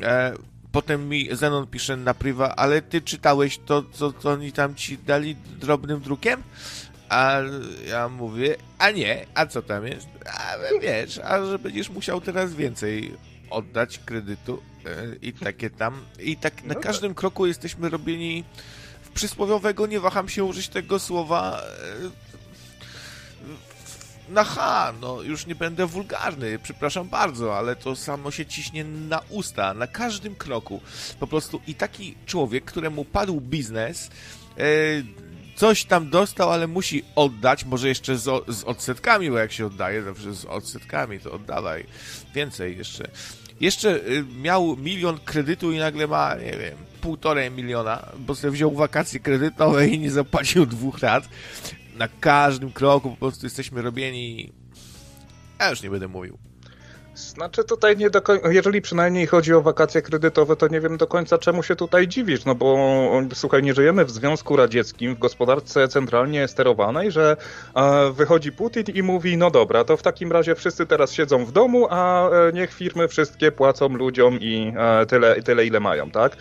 E, 0.02 0.32
potem 0.72 1.08
mi 1.08 1.28
Zenon 1.32 1.66
pisze 1.66 1.96
na 1.96 2.14
prywa, 2.14 2.56
ale 2.56 2.82
ty 2.82 3.00
czytałeś 3.00 3.58
to, 3.58 3.82
co, 3.92 4.30
oni 4.30 4.52
tam 4.52 4.74
ci 4.74 4.98
dali 4.98 5.36
drobnym 5.36 6.00
drukiem? 6.00 6.42
A 7.08 7.38
ja 7.88 8.08
mówię, 8.08 8.56
a 8.78 8.90
nie, 8.90 9.26
a 9.34 9.46
co 9.46 9.62
tam 9.62 9.86
jest? 9.86 10.06
A 10.26 10.78
wiesz, 10.82 11.18
a 11.18 11.44
że 11.44 11.58
będziesz 11.58 11.90
musiał 11.90 12.20
teraz 12.20 12.54
więcej 12.54 13.14
oddać 13.52 13.98
kredytu 13.98 14.62
e, 14.86 15.16
i 15.22 15.32
takie 15.32 15.70
tam. 15.70 16.04
I 16.18 16.36
tak 16.36 16.64
na 16.64 16.74
no 16.74 16.80
każdym 16.80 17.10
tak. 17.10 17.18
kroku 17.18 17.46
jesteśmy 17.46 17.88
robieni 17.88 18.44
w 19.02 19.10
przysłowiowego, 19.10 19.86
nie 19.86 20.00
waham 20.00 20.28
się 20.28 20.44
użyć 20.44 20.68
tego 20.68 20.98
słowa, 20.98 21.62
e, 22.08 22.32
na 24.28 24.44
H, 24.44 24.92
no 25.00 25.22
już 25.22 25.46
nie 25.46 25.54
będę 25.54 25.86
wulgarny, 25.86 26.58
przepraszam 26.58 27.08
bardzo, 27.08 27.58
ale 27.58 27.76
to 27.76 27.96
samo 27.96 28.30
się 28.30 28.46
ciśnie 28.46 28.84
na 28.84 29.20
usta, 29.28 29.74
na 29.74 29.86
każdym 29.86 30.34
kroku. 30.34 30.80
Po 31.20 31.26
prostu 31.26 31.60
i 31.66 31.74
taki 31.74 32.14
człowiek, 32.26 32.64
któremu 32.64 33.04
padł 33.04 33.40
biznes, 33.40 34.10
e, 34.58 34.62
coś 35.56 35.84
tam 35.84 36.10
dostał, 36.10 36.50
ale 36.50 36.66
musi 36.66 37.04
oddać, 37.14 37.64
może 37.64 37.88
jeszcze 37.88 38.18
z, 38.18 38.44
z 38.48 38.64
odsetkami, 38.64 39.30
bo 39.30 39.38
jak 39.38 39.52
się 39.52 39.66
oddaje, 39.66 40.02
zawsze 40.02 40.34
z 40.34 40.44
odsetkami, 40.44 41.20
to 41.20 41.32
oddawaj 41.32 41.86
więcej 42.34 42.78
jeszcze 42.78 43.10
jeszcze 43.60 43.96
y, 43.96 44.24
miał 44.42 44.76
milion 44.76 45.18
kredytu 45.24 45.72
i 45.72 45.78
nagle 45.78 46.06
ma, 46.06 46.34
nie 46.34 46.58
wiem, 46.58 46.76
półtorej 47.00 47.50
miliona, 47.50 48.08
bo 48.18 48.34
sobie 48.34 48.50
wziął 48.50 48.70
wakacje 48.70 49.20
kredytowe 49.20 49.88
i 49.88 49.98
nie 49.98 50.10
zapłacił 50.10 50.66
dwóch 50.66 51.02
lat. 51.02 51.28
Na 51.96 52.08
każdym 52.08 52.72
kroku 52.72 53.10
po 53.10 53.16
prostu 53.16 53.46
jesteśmy 53.46 53.82
robieni... 53.82 54.52
Ja 55.60 55.70
już 55.70 55.82
nie 55.82 55.90
będę 55.90 56.08
mówił. 56.08 56.38
Znaczy 57.14 57.64
tutaj 57.64 57.96
nie 57.96 58.10
do 58.10 58.22
końca, 58.22 58.52
jeżeli 58.52 58.82
przynajmniej 58.82 59.26
chodzi 59.26 59.54
o 59.54 59.62
wakacje 59.62 60.02
kredytowe, 60.02 60.56
to 60.56 60.68
nie 60.68 60.80
wiem 60.80 60.96
do 60.96 61.06
końca 61.06 61.38
czemu 61.38 61.62
się 61.62 61.76
tutaj 61.76 62.08
dziwisz, 62.08 62.44
no 62.44 62.54
bo 62.54 62.78
słuchaj, 63.34 63.62
nie 63.62 63.74
żyjemy 63.74 64.04
w 64.04 64.10
Związku 64.10 64.56
Radzieckim, 64.56 65.14
w 65.14 65.18
gospodarce 65.18 65.88
centralnie 65.88 66.48
sterowanej, 66.48 67.10
że 67.10 67.36
e, 67.74 68.12
wychodzi 68.12 68.52
Putin 68.52 68.84
i 68.94 69.02
mówi, 69.02 69.36
no 69.36 69.50
dobra, 69.50 69.84
to 69.84 69.96
w 69.96 70.02
takim 70.02 70.32
razie 70.32 70.54
wszyscy 70.54 70.86
teraz 70.86 71.12
siedzą 71.12 71.44
w 71.44 71.52
domu, 71.52 71.86
a 71.90 72.30
e, 72.30 72.52
niech 72.52 72.74
firmy 72.74 73.08
wszystkie 73.08 73.52
płacą 73.52 73.88
ludziom 73.88 74.40
i 74.40 74.72
e, 74.76 75.06
tyle, 75.06 75.42
tyle 75.42 75.66
ile 75.66 75.80
mają, 75.80 76.10
tak? 76.10 76.36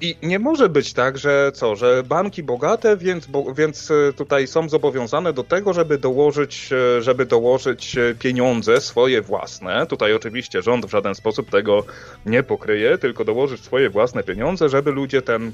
I 0.00 0.16
nie 0.22 0.38
może 0.38 0.68
być 0.68 0.92
tak, 0.92 1.18
że 1.18 1.52
co, 1.54 1.76
że 1.76 2.02
banki 2.02 2.42
bogate, 2.42 2.96
więc, 2.96 3.26
bo, 3.26 3.54
więc 3.54 3.90
e, 3.90 4.12
tutaj 4.12 4.46
są 4.46 4.68
zobowiązane 4.68 5.32
do 5.32 5.44
tego, 5.44 5.72
żeby 5.72 5.98
dołożyć, 5.98 6.70
e, 6.72 7.02
żeby 7.02 7.26
dołożyć 7.26 7.96
e, 7.98 8.14
pieniądze 8.14 8.80
swoje 8.80 9.22
własne. 9.22 9.86
Tutaj 9.86 10.14
oczywiście 10.14 10.62
rząd 10.62 10.86
w 10.86 10.90
żaden 10.90 11.14
sposób 11.14 11.50
tego 11.50 11.84
nie 12.26 12.42
pokryje, 12.42 12.98
tylko 12.98 13.24
dołożyć 13.24 13.64
swoje 13.64 13.90
własne 13.90 14.22
pieniądze, 14.22 14.68
żeby 14.68 14.92
ludzie 14.92 15.22
ten 15.22 15.52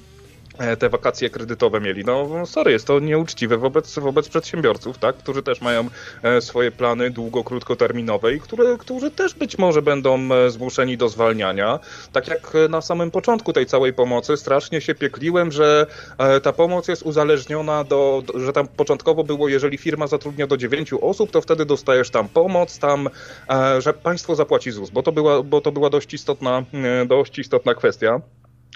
te 0.78 0.88
wakacje 0.88 1.30
kredytowe 1.30 1.80
mieli. 1.80 2.04
No 2.04 2.46
sorry, 2.46 2.72
jest 2.72 2.86
to 2.86 3.00
nieuczciwe 3.00 3.58
wobec, 3.58 3.98
wobec 3.98 4.28
przedsiębiorców, 4.28 4.98
tak, 4.98 5.16
którzy 5.16 5.42
też 5.42 5.60
mają 5.60 5.88
e, 6.22 6.40
swoje 6.40 6.70
plany 6.70 7.10
długo, 7.10 7.44
krótkoterminowe 7.44 8.34
i 8.34 8.40
które, 8.40 8.78
którzy 8.78 9.10
też 9.10 9.34
być 9.34 9.58
może 9.58 9.82
będą 9.82 10.32
e, 10.32 10.50
zmuszeni 10.50 10.96
do 10.96 11.08
zwalniania. 11.08 11.78
Tak 12.12 12.28
jak 12.28 12.52
na 12.68 12.80
samym 12.80 13.10
początku 13.10 13.52
tej 13.52 13.66
całej 13.66 13.92
pomocy 13.92 14.36
strasznie 14.36 14.80
się 14.80 14.94
piekliłem, 14.94 15.52
że 15.52 15.86
ta 16.42 16.52
pomoc 16.52 16.88
jest 16.88 17.02
uzależniona 17.02 17.84
do, 17.84 18.22
że 18.34 18.52
tam 18.52 18.68
początkowo 18.68 19.24
było, 19.24 19.48
jeżeli 19.48 19.78
firma 19.78 20.06
zatrudnia 20.06 20.46
do 20.46 20.56
dziewięciu 20.56 21.06
osób, 21.06 21.30
to 21.30 21.40
wtedy 21.40 21.64
dostajesz 21.64 22.10
tam 22.10 22.28
pomoc, 22.28 22.78
tam, 22.78 23.08
że 23.78 23.92
państwo 23.92 24.34
zapłaci 24.34 24.70
ZUS, 24.70 24.90
bo 24.90 25.02
to 25.02 25.12
była, 25.12 25.42
bo 25.42 25.60
to 25.60 25.72
była 25.72 25.90
dość 25.90 26.14
istotna, 26.14 26.64
dość 27.06 27.38
istotna 27.38 27.74
kwestia. 27.74 28.20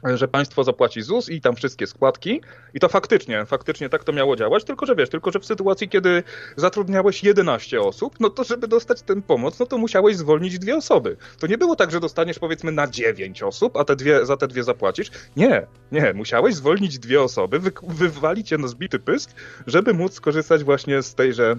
Że 0.04 0.28
państwo 0.28 0.64
zapłaci 0.64 1.02
ZUS 1.02 1.28
i 1.28 1.40
tam 1.40 1.56
wszystkie 1.56 1.86
składki 1.86 2.40
i 2.74 2.80
to 2.80 2.88
faktycznie, 2.88 3.46
faktycznie 3.46 3.88
tak 3.88 4.04
to 4.04 4.12
miało 4.12 4.36
działać, 4.36 4.64
tylko 4.64 4.86
że 4.86 4.96
wiesz, 4.96 5.08
tylko 5.08 5.30
że 5.30 5.40
w 5.40 5.46
sytuacji, 5.46 5.88
kiedy 5.88 6.22
zatrudniałeś 6.56 7.24
11 7.24 7.80
osób, 7.80 8.20
no 8.20 8.30
to 8.30 8.44
żeby 8.44 8.68
dostać 8.68 9.02
tę 9.02 9.22
pomoc, 9.22 9.58
no 9.58 9.66
to 9.66 9.78
musiałeś 9.78 10.16
zwolnić 10.16 10.58
dwie 10.58 10.76
osoby. 10.76 11.16
To 11.38 11.46
nie 11.46 11.58
było 11.58 11.76
tak, 11.76 11.90
że 11.90 12.00
dostaniesz 12.00 12.38
powiedzmy 12.38 12.72
na 12.72 12.86
9 12.86 13.42
osób, 13.42 13.76
a 13.76 13.84
te 13.84 13.96
dwie, 13.96 14.26
za 14.26 14.36
te 14.36 14.48
dwie 14.48 14.64
zapłacisz. 14.64 15.10
Nie, 15.36 15.66
nie, 15.92 16.12
musiałeś 16.12 16.54
zwolnić 16.54 16.98
dwie 16.98 17.22
osoby, 17.22 17.58
wy, 17.58 17.72
wywalić 17.88 18.50
je 18.50 18.58
na 18.58 18.68
zbity 18.68 18.98
pysk, 18.98 19.30
żeby 19.66 19.94
móc 19.94 20.12
skorzystać 20.12 20.64
właśnie 20.64 21.02
z 21.02 21.14
tejże 21.14 21.56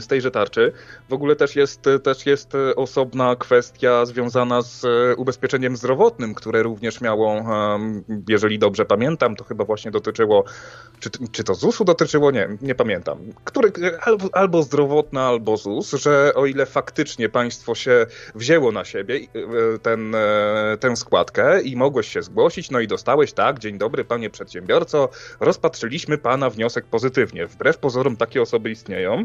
z 0.00 0.06
tejże 0.06 0.30
tarczy. 0.30 0.72
W 1.08 1.12
ogóle 1.12 1.36
też 1.36 1.56
jest, 1.56 1.84
też 2.02 2.26
jest 2.26 2.52
osobna 2.76 3.36
kwestia 3.36 4.06
związana 4.06 4.62
z 4.62 4.86
ubezpieczeniem 5.16 5.76
zdrowotnym, 5.76 6.34
które 6.34 6.62
również 6.62 7.00
miało, 7.00 7.44
jeżeli 8.28 8.58
dobrze 8.58 8.84
pamiętam, 8.84 9.36
to 9.36 9.44
chyba 9.44 9.64
właśnie 9.64 9.90
dotyczyło, 9.90 10.44
czy, 11.00 11.10
czy 11.32 11.44
to 11.44 11.54
ZUS-u 11.54 11.84
dotyczyło? 11.84 12.30
Nie, 12.30 12.48
nie 12.62 12.74
pamiętam. 12.74 13.18
Który, 13.44 13.72
albo, 14.00 14.28
albo 14.32 14.62
zdrowotne, 14.62 15.20
albo 15.20 15.56
ZUS, 15.56 15.90
że 15.92 16.32
o 16.34 16.46
ile 16.46 16.66
faktycznie 16.66 17.28
państwo 17.28 17.74
się 17.74 18.06
wzięło 18.34 18.72
na 18.72 18.84
siebie 18.84 19.14
e, 19.14 19.78
ten, 19.78 20.14
e, 20.14 20.76
tę 20.80 20.96
składkę 20.96 21.62
i 21.62 21.76
mogłeś 21.76 22.08
się 22.08 22.22
zgłosić, 22.22 22.70
no 22.70 22.80
i 22.80 22.86
dostałeś, 22.86 23.32
tak, 23.32 23.58
dzień 23.58 23.78
dobry 23.78 24.04
panie 24.04 24.30
przedsiębiorco, 24.30 25.08
rozpatrzyliśmy 25.40 26.18
pana 26.18 26.50
wniosek 26.50 26.86
pozytywnie. 26.86 27.46
Wbrew 27.46 27.78
pozorom 27.78 28.16
takie 28.16 28.42
osoby 28.42 28.70
istnieją. 28.70 29.24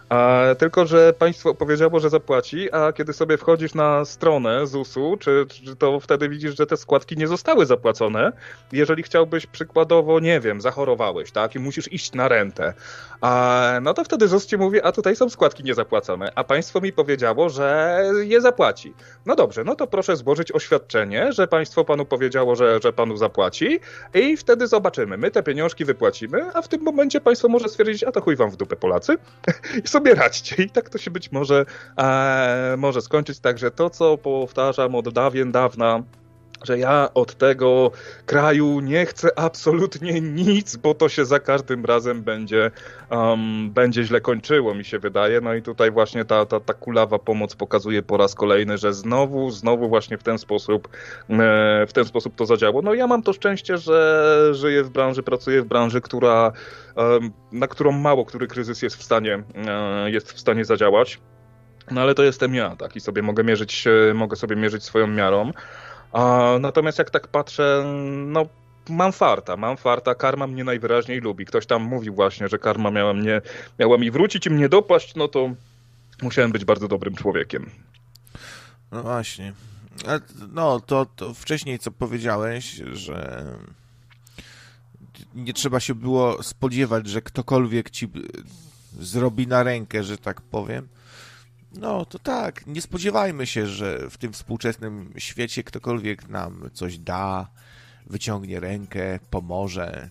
A, 0.11 0.55
tylko, 0.57 0.85
że 0.85 1.13
państwo 1.13 1.55
powiedziało, 1.55 1.99
że 1.99 2.09
zapłaci, 2.09 2.71
a 2.71 2.93
kiedy 2.93 3.13
sobie 3.13 3.37
wchodzisz 3.37 3.73
na 3.73 4.05
stronę 4.05 4.67
ZUS-u, 4.67 5.17
czy, 5.17 5.45
czy, 5.49 5.75
to 5.75 5.99
wtedy 5.99 6.29
widzisz, 6.29 6.57
że 6.57 6.65
te 6.65 6.77
składki 6.77 7.17
nie 7.17 7.27
zostały 7.27 7.65
zapłacone. 7.65 8.31
Jeżeli 8.71 9.03
chciałbyś 9.03 9.45
przykładowo, 9.45 10.19
nie 10.19 10.39
wiem, 10.39 10.61
zachorowałeś, 10.61 11.31
tak, 11.31 11.55
i 11.55 11.59
musisz 11.59 11.93
iść 11.93 12.13
na 12.13 12.27
rentę, 12.27 12.73
a, 13.21 13.79
no 13.81 13.93
to 13.93 14.03
wtedy 14.03 14.27
ZUS 14.27 14.45
ci 14.45 14.57
mówi, 14.57 14.81
a 14.81 14.91
tutaj 14.91 15.15
są 15.15 15.29
składki 15.29 15.63
niezapłacone, 15.63 16.31
a 16.35 16.43
państwo 16.43 16.81
mi 16.81 16.93
powiedziało, 16.93 17.49
że 17.49 18.01
je 18.21 18.41
zapłaci. 18.41 18.93
No 19.25 19.35
dobrze, 19.35 19.63
no 19.63 19.75
to 19.75 19.87
proszę 19.87 20.15
złożyć 20.15 20.51
oświadczenie, 20.51 21.33
że 21.33 21.47
państwo 21.47 21.85
panu 21.85 22.05
powiedziało, 22.05 22.55
że, 22.55 22.79
że 22.83 22.93
panu 22.93 23.17
zapłaci 23.17 23.79
i 24.13 24.37
wtedy 24.37 24.67
zobaczymy. 24.67 25.17
My 25.17 25.31
te 25.31 25.43
pieniążki 25.43 25.85
wypłacimy, 25.85 26.45
a 26.53 26.61
w 26.61 26.67
tym 26.67 26.81
momencie 26.81 27.21
państwo 27.21 27.47
może 27.47 27.69
stwierdzić, 27.69 28.03
a 28.03 28.11
to 28.11 28.21
chuj 28.21 28.35
wam 28.35 28.49
w 28.49 28.55
dupę 28.55 28.75
Polacy 28.75 29.17
i 29.83 29.87
sobie 30.01 30.15
radźcie. 30.15 30.63
I 30.63 30.69
tak 30.69 30.89
to 30.89 30.97
się 30.97 31.11
być 31.11 31.31
może 31.31 31.65
e, 31.97 32.75
może 32.77 33.01
skończyć. 33.01 33.39
Także 33.39 33.71
to, 33.71 33.89
co 33.89 34.17
powtarzam 34.17 34.95
od 34.95 35.09
dawien 35.09 35.51
dawna, 35.51 36.03
że 36.63 36.79
ja 36.79 37.09
od 37.13 37.35
tego 37.35 37.91
kraju 38.25 38.79
nie 38.79 39.05
chcę 39.05 39.39
absolutnie 39.39 40.21
nic, 40.21 40.75
bo 40.75 40.93
to 40.93 41.09
się 41.09 41.25
za 41.25 41.39
każdym 41.39 41.85
razem 41.85 42.23
będzie, 42.23 42.71
um, 43.09 43.71
będzie 43.71 44.03
źle 44.03 44.21
kończyło, 44.21 44.75
mi 44.75 44.85
się 44.85 44.99
wydaje. 44.99 45.41
No 45.41 45.53
i 45.53 45.61
tutaj 45.61 45.91
właśnie 45.91 46.25
ta, 46.25 46.45
ta, 46.45 46.59
ta 46.59 46.73
kulawa 46.73 47.19
pomoc 47.19 47.55
pokazuje 47.55 48.03
po 48.03 48.17
raz 48.17 48.35
kolejny, 48.35 48.77
że 48.77 48.93
znowu, 48.93 49.51
znowu 49.51 49.89
właśnie 49.89 50.17
w 50.17 50.23
ten 50.23 50.37
sposób 50.37 50.87
e, 51.29 51.85
w 51.87 51.93
ten 51.93 52.05
sposób 52.05 52.35
to 52.35 52.45
zadziało. 52.45 52.81
No 52.81 52.93
ja 52.93 53.07
mam 53.07 53.23
to 53.23 53.33
szczęście, 53.33 53.77
że 53.77 54.49
żyję 54.51 54.83
w 54.83 54.89
branży, 54.89 55.23
pracuję 55.23 55.61
w 55.61 55.65
branży, 55.65 56.01
która, 56.01 56.51
na 57.51 57.67
którą 57.67 57.91
mało 57.91 58.25
który 58.25 58.47
kryzys 58.47 58.81
jest 58.81 58.95
w 58.95 59.03
stanie, 59.03 59.43
e, 59.67 60.11
jest 60.11 60.31
w 60.31 60.39
stanie 60.39 60.65
zadziałać. 60.65 61.19
No 61.91 62.01
ale 62.01 62.15
to 62.15 62.23
jestem 62.23 62.55
ja, 62.55 62.75
tak, 62.75 62.95
i 62.95 62.99
sobie 62.99 63.21
mogę 63.21 63.43
mierzyć, 63.43 63.87
mogę 64.13 64.35
sobie 64.35 64.55
mierzyć 64.55 64.83
swoją 64.83 65.07
miarą. 65.07 65.51
Natomiast 66.59 66.99
jak 66.99 67.09
tak 67.09 67.27
patrzę, 67.27 67.83
no 68.27 68.45
mam 68.89 69.11
farta, 69.11 69.57
mam 69.57 69.77
farta, 69.77 70.15
karma 70.15 70.47
mnie 70.47 70.63
najwyraźniej 70.63 71.19
lubi. 71.19 71.45
Ktoś 71.45 71.65
tam 71.65 71.83
mówił 71.83 72.13
właśnie, 72.13 72.47
że 72.47 72.59
karma 72.59 72.91
miała, 72.91 73.13
mnie, 73.13 73.41
miała 73.79 73.97
mi 73.97 74.11
wrócić 74.11 74.45
i 74.45 74.49
mnie 74.49 74.69
dopaść, 74.69 75.15
no 75.15 75.27
to 75.27 75.49
musiałem 76.21 76.51
być 76.51 76.65
bardzo 76.65 76.87
dobrym 76.87 77.15
człowiekiem. 77.15 77.69
No 78.91 79.03
właśnie. 79.03 79.53
No, 80.51 80.79
to, 80.79 81.05
to 81.05 81.33
wcześniej 81.33 81.79
co 81.79 81.91
powiedziałeś, 81.91 82.81
że 82.93 83.45
nie 85.35 85.53
trzeba 85.53 85.79
się 85.79 85.95
było 85.95 86.43
spodziewać, 86.43 87.07
że 87.07 87.21
ktokolwiek 87.21 87.89
ci 87.89 88.07
zrobi 88.99 89.47
na 89.47 89.63
rękę, 89.63 90.03
że 90.03 90.17
tak 90.17 90.41
powiem. 90.41 90.87
No, 91.71 92.05
to 92.05 92.19
tak. 92.19 92.67
Nie 92.67 92.81
spodziewajmy 92.81 93.47
się, 93.47 93.67
że 93.67 94.09
w 94.09 94.17
tym 94.17 94.33
współczesnym 94.33 95.13
świecie 95.17 95.63
ktokolwiek 95.63 96.27
nam 96.27 96.69
coś 96.73 96.97
da, 96.97 97.47
wyciągnie 98.07 98.59
rękę, 98.59 99.19
pomoże. 99.29 100.09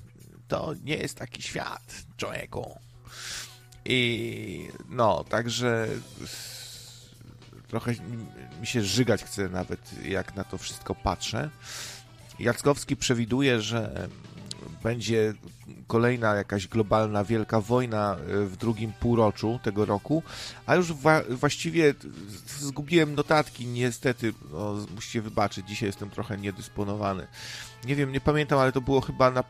To 0.49 0.75
nie 0.85 0.97
jest 0.97 1.19
taki 1.19 1.43
świat, 1.43 2.05
człowieku. 2.17 2.79
I 3.85 4.69
no, 4.89 5.25
także 5.25 5.89
trochę 7.69 7.95
mi 8.61 8.67
się 8.67 8.83
żygać 8.83 9.25
chce 9.25 9.49
nawet, 9.49 10.05
jak 10.05 10.37
na 10.37 10.45
to 10.45 10.59
wszystko 10.59 10.95
patrzę. 10.95 11.51
Jackowski 12.39 12.97
przewiduje, 12.97 13.61
że 13.61 14.09
będzie 14.83 15.35
kolejna 15.91 16.35
jakaś 16.35 16.69
globalna 16.69 17.25
wielka 17.25 17.61
wojna 17.61 18.17
e, 18.17 18.45
w 18.47 18.57
drugim 18.57 18.93
półroczu 18.93 19.61
tego 19.63 19.85
roku, 19.85 20.23
a 20.67 20.75
już 20.75 20.93
właściwie 21.31 21.95
zgubiłem 22.59 23.15
notatki, 23.15 23.67
niestety, 23.67 24.35
no, 24.53 24.77
musicie 24.95 25.23
wybaczyć, 25.23 25.69
dzisiaj 25.69 25.87
jestem 25.89 26.11
trochę 26.11 26.39
niedysponowany. 26.39 27.27
Nie 27.85 27.97
wiem, 27.97 28.13
nie 28.13 28.21
pamiętam, 28.21 28.59
ale 28.59 28.73
to 28.73 28.81
było 28.81 29.01
chyba 29.01 29.31
na, 29.31 29.45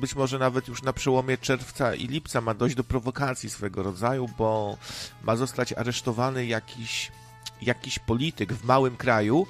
być 0.00 0.14
może 0.14 0.38
nawet 0.38 0.68
już 0.68 0.82
na 0.82 0.92
przełomie 0.92 1.38
czerwca 1.38 1.94
i 1.94 2.06
lipca 2.06 2.40
ma 2.40 2.54
dojść 2.54 2.76
do 2.76 2.84
prowokacji 2.84 3.50
swego 3.50 3.82
rodzaju, 3.82 4.28
bo 4.38 4.76
ma 5.22 5.36
zostać 5.36 5.72
aresztowany 5.72 6.46
jakiś, 6.46 7.12
jakiś 7.62 7.98
polityk 7.98 8.52
w 8.52 8.64
małym 8.64 8.96
kraju, 8.96 9.46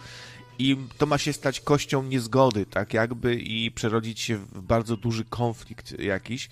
i 0.59 0.77
to 0.99 1.07
ma 1.07 1.19
się 1.19 1.33
stać 1.33 1.61
kością 1.61 2.03
niezgody, 2.03 2.67
tak 2.67 2.95
jakby 2.95 3.35
i 3.35 3.71
przerodzić 3.71 4.21
się 4.21 4.37
w 4.37 4.61
bardzo 4.61 4.97
duży 4.97 5.25
konflikt 5.25 6.01
jakiś. 6.01 6.49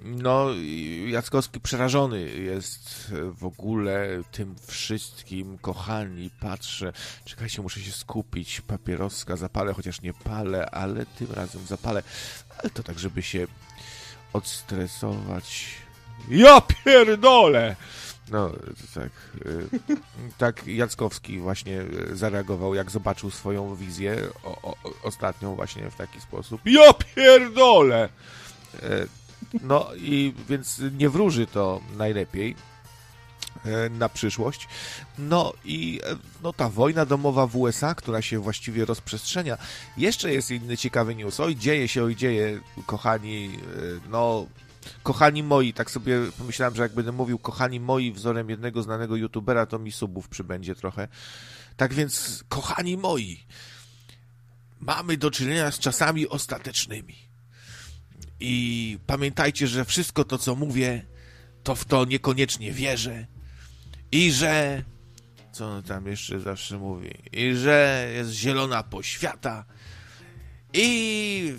No, 0.00 0.46
Jackowski 1.06 1.60
przerażony 1.60 2.20
jest 2.30 3.12
w 3.32 3.44
ogóle 3.44 4.08
tym 4.32 4.54
wszystkim, 4.66 5.58
kochani, 5.58 6.30
patrzę, 6.40 6.92
czekajcie, 7.24 7.62
muszę 7.62 7.80
się 7.80 7.92
skupić, 7.92 8.60
papieroska 8.60 9.36
zapalę, 9.36 9.72
chociaż 9.72 10.02
nie 10.02 10.12
palę, 10.12 10.70
ale 10.70 11.06
tym 11.06 11.32
razem 11.32 11.66
zapalę, 11.66 12.02
ale 12.58 12.70
to 12.70 12.82
tak, 12.82 12.98
żeby 12.98 13.22
się 13.22 13.46
odstresować. 14.32 15.74
Ja 16.28 16.60
pierdolę! 16.60 17.76
No, 18.30 18.50
tak. 18.94 19.10
Y, 19.46 19.68
tak 20.38 20.66
Jackowski 20.66 21.38
właśnie 21.38 21.80
y, 21.80 22.16
zareagował, 22.16 22.74
jak 22.74 22.90
zobaczył 22.90 23.30
swoją 23.30 23.76
wizję 23.76 24.16
o, 24.44 24.62
o, 24.62 24.76
ostatnią 25.02 25.54
właśnie 25.54 25.90
w 25.90 25.96
taki 25.96 26.20
sposób. 26.20 26.60
Ja 26.64 26.92
pierdolę! 26.92 28.08
E, 28.82 29.06
no 29.62 29.90
i 29.96 30.34
więc 30.48 30.82
nie 30.98 31.10
wróży 31.10 31.46
to 31.46 31.80
najlepiej 31.96 32.56
na 33.90 34.08
przyszłość. 34.08 34.68
No 35.18 35.52
i 35.64 36.00
no, 36.42 36.52
ta 36.52 36.68
wojna 36.68 37.06
domowa 37.06 37.46
w 37.46 37.56
USA, 37.56 37.94
która 37.94 38.22
się 38.22 38.38
właściwie 38.38 38.84
rozprzestrzenia. 38.84 39.58
Jeszcze 39.96 40.32
jest 40.32 40.50
inny 40.50 40.76
ciekawy 40.76 41.14
news. 41.14 41.40
Oj, 41.40 41.56
dzieje 41.56 41.88
się, 41.88 42.04
oj, 42.04 42.16
dzieje, 42.16 42.60
kochani. 42.86 43.58
No, 44.10 44.46
kochani 45.02 45.42
moi, 45.42 45.72
tak 45.72 45.90
sobie 45.90 46.18
pomyślałem, 46.38 46.74
że 46.74 46.82
jak 46.82 46.94
będę 46.94 47.12
mówił 47.12 47.38
kochani 47.38 47.80
moi 47.80 48.12
wzorem 48.12 48.50
jednego 48.50 48.82
znanego 48.82 49.16
youtubera, 49.16 49.66
to 49.66 49.78
mi 49.78 49.92
subów 49.92 50.28
przybędzie 50.28 50.74
trochę. 50.74 51.08
Tak 51.76 51.94
więc, 51.94 52.44
kochani 52.48 52.96
moi, 52.96 53.46
mamy 54.80 55.16
do 55.16 55.30
czynienia 55.30 55.70
z 55.70 55.78
czasami 55.78 56.28
ostatecznymi. 56.28 57.14
I 58.40 58.98
pamiętajcie, 59.06 59.66
że 59.66 59.84
wszystko 59.84 60.24
to, 60.24 60.38
co 60.38 60.54
mówię, 60.54 61.06
to 61.62 61.74
w 61.74 61.84
to 61.84 62.04
niekoniecznie 62.04 62.72
wierzę. 62.72 63.26
I 64.12 64.32
że. 64.32 64.82
Co 65.52 65.66
on 65.66 65.82
tam 65.82 66.06
jeszcze 66.06 66.40
zawsze 66.40 66.78
mówi? 66.78 67.10
I 67.32 67.54
że 67.54 68.08
jest 68.14 68.30
zielona 68.30 68.82
poświata. 68.82 69.64
I 70.72 71.54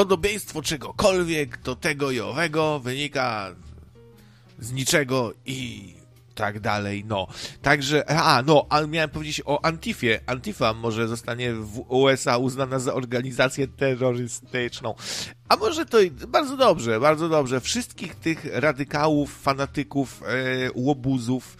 podobieństwo 0.00 0.62
czegokolwiek 0.62 1.62
do 1.62 1.76
tego 1.76 2.10
i 2.10 2.20
owego 2.20 2.80
wynika 2.80 3.54
z 4.58 4.72
niczego 4.72 5.32
i 5.46 5.94
tak 6.34 6.60
dalej, 6.60 7.04
no. 7.04 7.26
Także, 7.62 8.10
a, 8.10 8.42
no, 8.42 8.66
ale 8.68 8.88
miałem 8.88 9.10
powiedzieć 9.10 9.42
o 9.44 9.64
Antifie. 9.64 10.20
Antifa 10.26 10.74
może 10.74 11.08
zostanie 11.08 11.52
w 11.52 11.84
USA 11.88 12.38
uznana 12.38 12.78
za 12.78 12.94
organizację 12.94 13.68
terrorystyczną. 13.68 14.94
A 15.48 15.56
może 15.56 15.86
to 15.86 15.98
bardzo 16.28 16.56
dobrze, 16.56 17.00
bardzo 17.00 17.28
dobrze. 17.28 17.60
Wszystkich 17.60 18.14
tych 18.14 18.44
radykałów, 18.52 19.38
fanatyków, 19.42 20.22
e, 20.22 20.26
łobuzów, 20.74 21.56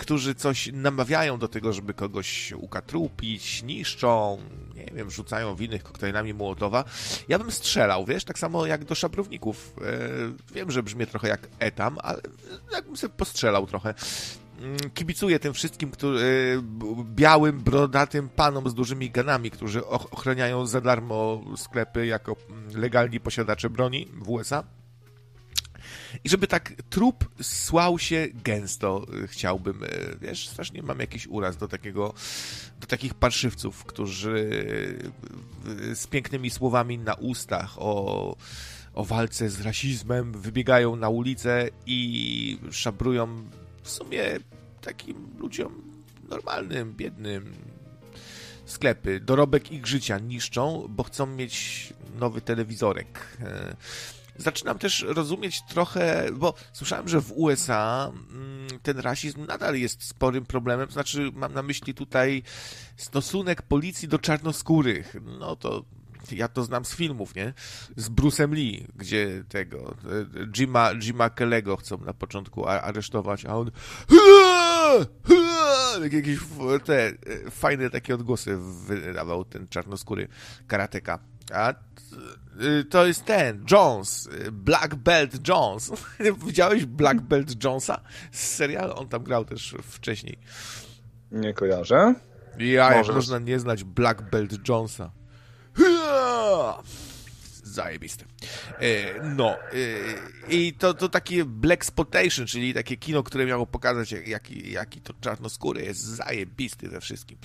którzy 0.00 0.34
coś 0.34 0.70
namawiają 0.72 1.38
do 1.38 1.48
tego, 1.48 1.72
żeby 1.72 1.94
kogoś 1.94 2.52
ukatrupić, 2.52 3.62
niszczą, 3.62 4.38
nie 4.74 4.86
wiem, 4.94 5.10
rzucają 5.10 5.54
w 5.54 5.60
innych 5.60 5.82
koktajlami 5.82 6.34
Mołotowa, 6.34 6.84
ja 7.28 7.38
bym 7.38 7.50
strzelał, 7.50 8.04
wiesz, 8.04 8.24
tak 8.24 8.38
samo 8.38 8.66
jak 8.66 8.84
do 8.84 8.94
szabrowników. 8.94 9.74
E, 10.50 10.54
wiem, 10.54 10.70
że 10.70 10.82
brzmi 10.82 11.06
trochę 11.06 11.28
jak 11.28 11.48
etam, 11.58 11.98
ale 12.02 12.20
jakbym 12.72 12.96
sobie 12.96 13.14
postrzelał 13.16 13.66
trochę. 13.66 13.94
Mm, 14.60 14.76
kibicuję 14.94 15.38
tym 15.38 15.52
wszystkim 15.52 15.90
którzy, 15.90 16.24
e, 16.58 17.04
białym, 17.04 17.60
brodatym 17.60 18.28
panom 18.28 18.70
z 18.70 18.74
dużymi 18.74 19.10
ganami, 19.10 19.50
którzy 19.50 19.86
ochraniają 19.86 20.66
za 20.66 20.80
darmo 20.80 21.44
sklepy 21.56 22.06
jako 22.06 22.36
mm, 22.50 22.80
legalni 22.80 23.20
posiadacze 23.20 23.70
broni 23.70 24.08
w 24.14 24.30
USA. 24.30 24.64
I 26.24 26.28
żeby 26.28 26.46
tak 26.46 26.72
trup 26.90 27.30
słał 27.42 27.98
się 27.98 28.28
gęsto, 28.44 29.06
e, 29.24 29.26
chciałbym, 29.26 29.84
e, 29.84 29.88
wiesz, 30.20 30.48
strasznie 30.48 30.82
mam 30.82 31.00
jakiś 31.00 31.26
uraz 31.26 31.56
do 31.56 31.68
takiego, 31.68 32.14
do 32.80 32.86
takich 32.86 33.14
parszywców, 33.14 33.84
którzy 33.84 34.50
z 35.94 36.06
pięknymi 36.06 36.50
słowami 36.50 36.98
na 36.98 37.14
ustach 37.14 37.78
o 37.78 38.36
o 38.94 39.04
walce 39.04 39.50
z 39.50 39.60
rasizmem, 39.60 40.32
wybiegają 40.32 40.96
na 40.96 41.08
ulicę 41.08 41.68
i 41.86 42.58
szabrują 42.70 43.50
w 43.82 43.90
sumie 43.90 44.24
takim 44.80 45.28
ludziom 45.38 45.82
normalnym, 46.28 46.94
biednym 46.94 47.54
sklepy, 48.64 49.20
dorobek 49.20 49.72
ich 49.72 49.86
życia 49.86 50.18
niszczą, 50.18 50.86
bo 50.88 51.02
chcą 51.02 51.26
mieć 51.26 51.92
nowy 52.18 52.40
telewizorek. 52.40 53.38
E, 54.38 54.42
zaczynam 54.42 54.78
też 54.78 55.04
rozumieć 55.08 55.62
trochę, 55.62 56.26
bo 56.32 56.54
słyszałem, 56.72 57.08
że 57.08 57.20
w 57.20 57.32
USA 57.32 58.12
mm, 58.30 58.68
ten 58.82 58.98
rasizm 58.98 59.46
nadal 59.46 59.76
jest 59.76 60.04
sporym 60.04 60.46
problemem, 60.46 60.90
znaczy 60.90 61.30
mam 61.34 61.54
na 61.54 61.62
myśli 61.62 61.94
tutaj 61.94 62.42
stosunek 62.96 63.62
policji 63.62 64.08
do 64.08 64.18
czarnoskórych. 64.18 65.16
No 65.38 65.56
to 65.56 65.84
ja 66.32 66.48
to 66.48 66.64
znam 66.64 66.84
z 66.84 66.94
filmów, 66.94 67.34
nie? 67.34 67.54
Z 67.96 68.10
Bruce'em 68.10 68.52
Lee, 68.52 68.86
gdzie 68.96 69.44
tego 69.48 69.94
Jima, 70.52 70.90
Jima 70.94 71.30
Kellego 71.30 71.76
chcą 71.76 71.98
na 71.98 72.14
początku 72.14 72.66
aresztować, 72.66 73.44
a 73.44 73.56
on 73.56 73.70
jakieś 76.12 76.38
te 76.84 77.12
fajne 77.50 77.90
takie 77.90 78.14
odgłosy 78.14 78.58
wydawał 78.86 79.44
ten 79.44 79.68
czarnoskóry 79.68 80.28
karateka. 80.66 81.29
A 81.52 81.74
y, 82.62 82.84
to 82.84 83.06
jest 83.06 83.24
ten, 83.24 83.64
Jones, 83.70 84.28
Black 84.52 84.94
Belt 84.94 85.48
Jones. 85.48 85.92
Widziałeś 86.46 86.86
Black 86.86 87.20
Belt 87.20 87.64
Jonesa 87.64 88.00
z 88.32 88.40
serialu? 88.40 88.94
On 88.96 89.08
tam 89.08 89.22
grał 89.22 89.44
też 89.44 89.74
wcześniej. 89.82 90.38
Nie 91.32 91.54
kojarzę. 91.54 92.14
Ja, 92.58 92.94
jak 92.94 93.06
można 93.06 93.38
nie 93.38 93.58
znać 93.58 93.84
Black 93.84 94.22
Belt 94.22 94.68
Jonesa. 94.68 95.10
Zajebiste. 97.64 98.24
E, 98.80 99.22
no. 99.22 99.56
E, 99.58 99.58
I 100.48 100.72
to, 100.72 100.94
to 100.94 101.08
takie 101.08 101.44
Black 101.44 101.84
Spotation, 101.84 102.46
czyli 102.46 102.74
takie 102.74 102.96
kino, 102.96 103.22
które 103.22 103.46
miało 103.46 103.66
pokazać, 103.66 104.12
jaki, 104.12 104.72
jaki 104.72 105.00
to 105.00 105.14
czarnoskóry 105.20 105.82
jest 105.82 106.00
zajebisty 106.00 106.88
we 106.88 107.00
wszystkim. 107.00 107.38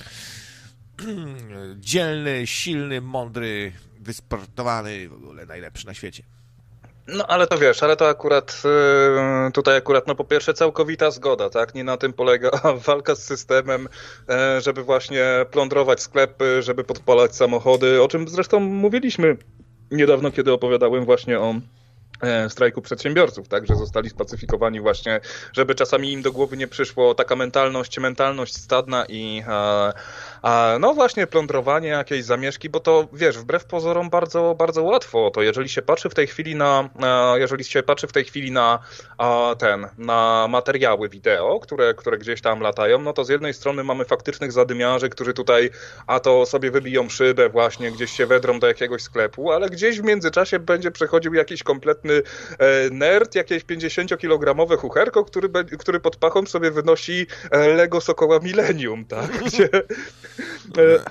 Dzielny, 1.75 2.47
silny, 2.47 3.01
mądry, 3.01 3.71
wysportowany, 3.99 5.09
w 5.09 5.13
ogóle 5.13 5.45
najlepszy 5.45 5.87
na 5.87 5.93
świecie. 5.93 6.23
No 7.07 7.27
ale 7.27 7.47
to 7.47 7.57
wiesz, 7.57 7.83
ale 7.83 7.95
to 7.95 8.09
akurat 8.09 8.63
y, 9.47 9.51
tutaj 9.51 9.77
akurat 9.77 10.07
no 10.07 10.15
po 10.15 10.23
pierwsze 10.23 10.53
całkowita 10.53 11.11
zgoda, 11.11 11.49
tak? 11.49 11.75
Nie 11.75 11.83
na 11.83 11.97
tym 11.97 12.13
polega 12.13 12.51
walka 12.87 13.15
z 13.15 13.23
systemem, 13.23 13.87
e, 14.29 14.61
żeby 14.61 14.83
właśnie 14.83 15.25
plądrować 15.51 16.01
sklepy, 16.01 16.61
żeby 16.61 16.83
podpalać 16.83 17.35
samochody, 17.35 18.03
o 18.03 18.07
czym 18.07 18.27
zresztą 18.27 18.59
mówiliśmy 18.59 19.37
niedawno, 19.91 20.31
kiedy 20.31 20.53
opowiadałem 20.53 21.05
właśnie 21.05 21.39
o 21.39 21.55
E, 22.21 22.49
strajku 22.49 22.81
przedsiębiorców, 22.81 23.47
tak, 23.47 23.67
że 23.67 23.75
zostali 23.75 24.09
spacyfikowani 24.09 24.81
właśnie, 24.81 25.19
żeby 25.53 25.75
czasami 25.75 26.11
im 26.11 26.21
do 26.21 26.31
głowy 26.31 26.57
nie 26.57 26.67
przyszło 26.67 27.15
taka 27.15 27.35
mentalność, 27.35 27.99
mentalność 27.99 28.55
stadna 28.55 29.05
i 29.09 29.43
a, 30.45 30.77
no 30.79 30.93
właśnie 30.93 31.27
plądrowanie 31.27 31.87
jakiejś 31.87 32.23
zamieszki, 32.23 32.69
bo 32.69 32.79
to 32.79 33.07
wiesz, 33.13 33.37
wbrew 33.37 33.65
pozorom 33.65 34.09
bardzo, 34.09 34.55
bardzo 34.57 34.83
łatwo 34.83 35.31
to, 35.31 35.41
jeżeli 35.41 35.69
się 35.69 35.81
patrzy 35.81 36.09
w 36.09 36.13
tej 36.13 36.27
chwili 36.27 36.55
na, 36.55 36.89
jeżeli 37.35 37.63
się 37.63 37.83
patrzy 37.83 38.07
w 38.07 38.11
tej 38.11 38.23
chwili 38.23 38.51
na 38.51 38.79
ten, 39.57 39.87
na 39.97 40.47
materiały 40.49 41.09
wideo, 41.09 41.59
które, 41.59 41.93
które 41.93 42.17
gdzieś 42.17 42.41
tam 42.41 42.59
latają, 42.59 43.01
no 43.01 43.13
to 43.13 43.23
z 43.23 43.29
jednej 43.29 43.53
strony 43.53 43.83
mamy 43.83 44.05
faktycznych 44.05 44.51
zadymiarzy, 44.51 45.09
którzy 45.09 45.33
tutaj 45.33 45.69
a 46.07 46.19
to 46.19 46.45
sobie 46.45 46.71
wybiją 46.71 47.09
szybę 47.09 47.49
właśnie, 47.49 47.91
gdzieś 47.91 48.11
się 48.11 48.25
wedrą 48.25 48.59
do 48.59 48.67
jakiegoś 48.67 49.01
sklepu, 49.01 49.51
ale 49.51 49.69
gdzieś 49.69 50.01
w 50.01 50.03
międzyczasie 50.03 50.59
będzie 50.59 50.91
przechodził 50.91 51.33
jakiś 51.33 51.63
kompletny 51.63 52.21
E, 52.59 52.89
nerd, 52.89 53.35
jakieś 53.35 53.63
50-kilogramowe 53.63 54.77
chucherko, 54.77 55.25
który, 55.25 55.49
który 55.79 55.99
pod 55.99 56.15
pachą 56.15 56.45
sobie 56.45 56.71
wynosi 56.71 57.27
e, 57.51 57.67
Lego 57.67 58.01
Sokoła 58.01 58.39
Millennium, 58.39 59.05
tak? 59.05 59.43
Gdzie, 59.43 59.69
e, 60.77 61.01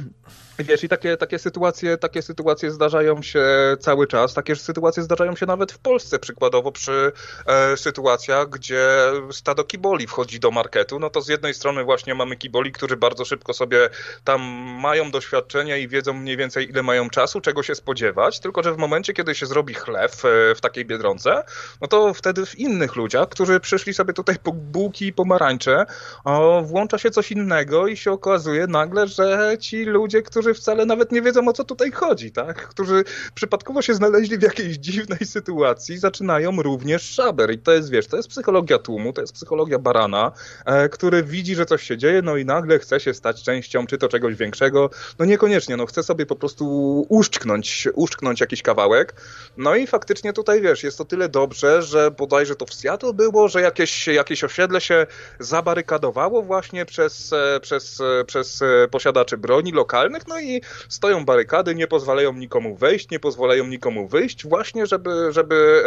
Wiesz, 0.58 0.84
i 0.84 0.88
takie, 0.88 1.16
takie, 1.16 1.38
sytuacje, 1.38 1.96
takie 1.96 2.22
sytuacje 2.22 2.70
zdarzają 2.70 3.22
się 3.22 3.44
cały 3.80 4.06
czas. 4.06 4.34
Takie 4.34 4.56
sytuacje 4.56 5.02
zdarzają 5.02 5.36
się 5.36 5.46
nawet 5.46 5.72
w 5.72 5.78
Polsce, 5.78 6.18
przykładowo 6.18 6.72
przy 6.72 7.12
e, 7.46 7.76
sytuacjach, 7.76 8.48
gdzie 8.48 8.88
stado 9.30 9.64
kiboli 9.64 10.06
wchodzi 10.06 10.40
do 10.40 10.50
marketu. 10.50 10.98
No 10.98 11.10
to 11.10 11.20
z 11.20 11.28
jednej 11.28 11.54
strony 11.54 11.84
właśnie 11.84 12.14
mamy 12.14 12.36
kiboli, 12.36 12.72
którzy 12.72 12.96
bardzo 12.96 13.24
szybko 13.24 13.52
sobie 13.52 13.90
tam 14.24 14.40
mają 14.80 15.10
doświadczenia 15.10 15.76
i 15.76 15.88
wiedzą 15.88 16.12
mniej 16.12 16.36
więcej 16.36 16.70
ile 16.70 16.82
mają 16.82 17.10
czasu, 17.10 17.40
czego 17.40 17.62
się 17.62 17.74
spodziewać. 17.74 18.40
Tylko, 18.40 18.62
że 18.62 18.72
w 18.72 18.78
momencie, 18.78 19.12
kiedy 19.12 19.34
się 19.34 19.46
zrobi 19.46 19.74
chleb 19.74 20.12
e, 20.12 20.54
w 20.54 20.60
takiej 20.60 20.84
biedronce, 20.84 21.44
no 21.80 21.88
to 21.88 22.14
wtedy 22.14 22.46
w 22.46 22.58
innych 22.58 22.96
ludziach, 22.96 23.28
którzy 23.28 23.60
przyszli 23.60 23.94
sobie 23.94 24.12
tutaj 24.12 24.36
po 24.42 24.52
bułki 24.52 25.06
i 25.06 25.12
pomarańcze, 25.12 25.86
o, 26.24 26.62
włącza 26.62 26.98
się 26.98 27.10
coś 27.10 27.32
innego 27.32 27.86
i 27.86 27.96
się 27.96 28.12
okazuje 28.12 28.66
nagle, 28.66 29.06
że 29.06 29.56
ci 29.60 29.84
ludzie, 29.84 30.22
którzy 30.22 30.43
którzy 30.44 30.54
wcale 30.54 30.86
nawet 30.86 31.12
nie 31.12 31.22
wiedzą 31.22 31.48
o 31.48 31.52
co 31.52 31.64
tutaj 31.64 31.90
chodzi, 31.90 32.32
tak? 32.32 32.68
Którzy 32.68 33.04
przypadkowo 33.34 33.82
się 33.82 33.94
znaleźli 33.94 34.38
w 34.38 34.42
jakiejś 34.42 34.76
dziwnej 34.76 35.18
sytuacji, 35.24 35.98
zaczynają 35.98 36.62
również 36.62 37.02
szaber. 37.02 37.52
I 37.52 37.58
to 37.58 37.72
jest, 37.72 37.90
wiesz, 37.90 38.06
to 38.06 38.16
jest 38.16 38.28
psychologia 38.28 38.78
tłumu, 38.78 39.12
to 39.12 39.20
jest 39.20 39.32
psychologia 39.32 39.78
barana, 39.78 40.32
e, 40.66 40.88
który 40.88 41.22
widzi, 41.22 41.54
że 41.54 41.66
coś 41.66 41.82
się 41.82 41.96
dzieje, 41.96 42.22
no 42.22 42.36
i 42.36 42.44
nagle 42.44 42.78
chce 42.78 43.00
się 43.00 43.14
stać 43.14 43.42
częścią 43.42 43.86
czy 43.86 43.98
to 43.98 44.08
czegoś 44.08 44.34
większego. 44.34 44.90
No 45.18 45.24
niekoniecznie, 45.24 45.76
no 45.76 45.86
chce 45.86 46.02
sobie 46.02 46.26
po 46.26 46.36
prostu 46.36 46.66
uszczknąć, 47.08 47.88
uszczknąć 47.94 48.40
jakiś 48.40 48.62
kawałek. 48.62 49.14
No 49.56 49.76
i 49.76 49.86
faktycznie 49.86 50.32
tutaj, 50.32 50.60
wiesz, 50.60 50.82
jest 50.82 50.98
to 50.98 51.04
tyle 51.04 51.28
dobrze, 51.28 51.82
że 51.82 52.10
bodajże 52.10 52.56
to 52.56 52.66
w 52.66 52.74
Seattle 52.74 53.12
było, 53.12 53.48
że 53.48 53.60
jakieś, 53.60 54.06
jakieś 54.06 54.44
osiedle 54.44 54.80
się 54.80 55.06
zabarykadowało 55.38 56.42
właśnie 56.42 56.86
przez, 56.86 57.32
e, 57.32 57.60
przez, 57.60 58.00
e, 58.00 58.24
przez 58.24 58.60
posiadaczy 58.90 59.36
broni 59.36 59.72
lokalnych, 59.72 60.26
no 60.28 60.33
i 60.40 60.60
stoją 60.88 61.24
barykady, 61.24 61.74
nie 61.74 61.86
pozwalają 61.86 62.32
nikomu 62.32 62.76
wejść, 62.76 63.10
nie 63.10 63.20
pozwalają 63.20 63.66
nikomu 63.66 64.08
wyjść, 64.08 64.46
właśnie 64.46 64.86
żeby, 64.86 65.32
żeby 65.32 65.84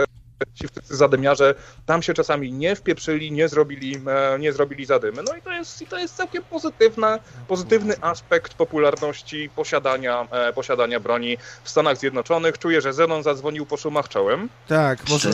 ci 0.53 0.67
zadymiarze 0.83 1.55
tam 1.85 2.01
się 2.01 2.13
czasami 2.13 2.53
nie 2.53 2.75
wpieprzyli, 2.75 3.31
nie 3.31 3.47
zrobili, 3.49 4.01
e, 4.07 4.39
nie 4.39 4.53
zrobili 4.53 4.85
zadymy. 4.85 5.23
No 5.23 5.35
i 5.35 5.41
to 5.41 5.51
jest, 5.51 5.81
i 5.81 5.87
to 5.87 5.97
jest 5.97 6.15
całkiem 6.15 6.43
pozytywna, 6.43 7.19
pozytywny 7.47 7.93
aspekt 8.01 8.53
popularności 8.53 9.49
posiadania, 9.55 10.27
e, 10.31 10.53
posiadania 10.53 10.99
broni 10.99 11.37
w 11.63 11.69
Stanach 11.69 11.97
Zjednoczonych. 11.97 12.57
Czuję, 12.57 12.81
że 12.81 12.93
Zenon 12.93 13.23
zadzwonił 13.23 13.65
po 13.65 13.77
szumach 13.77 14.09
czołem. 14.09 14.49
Tak, 14.67 15.09
może 15.09 15.29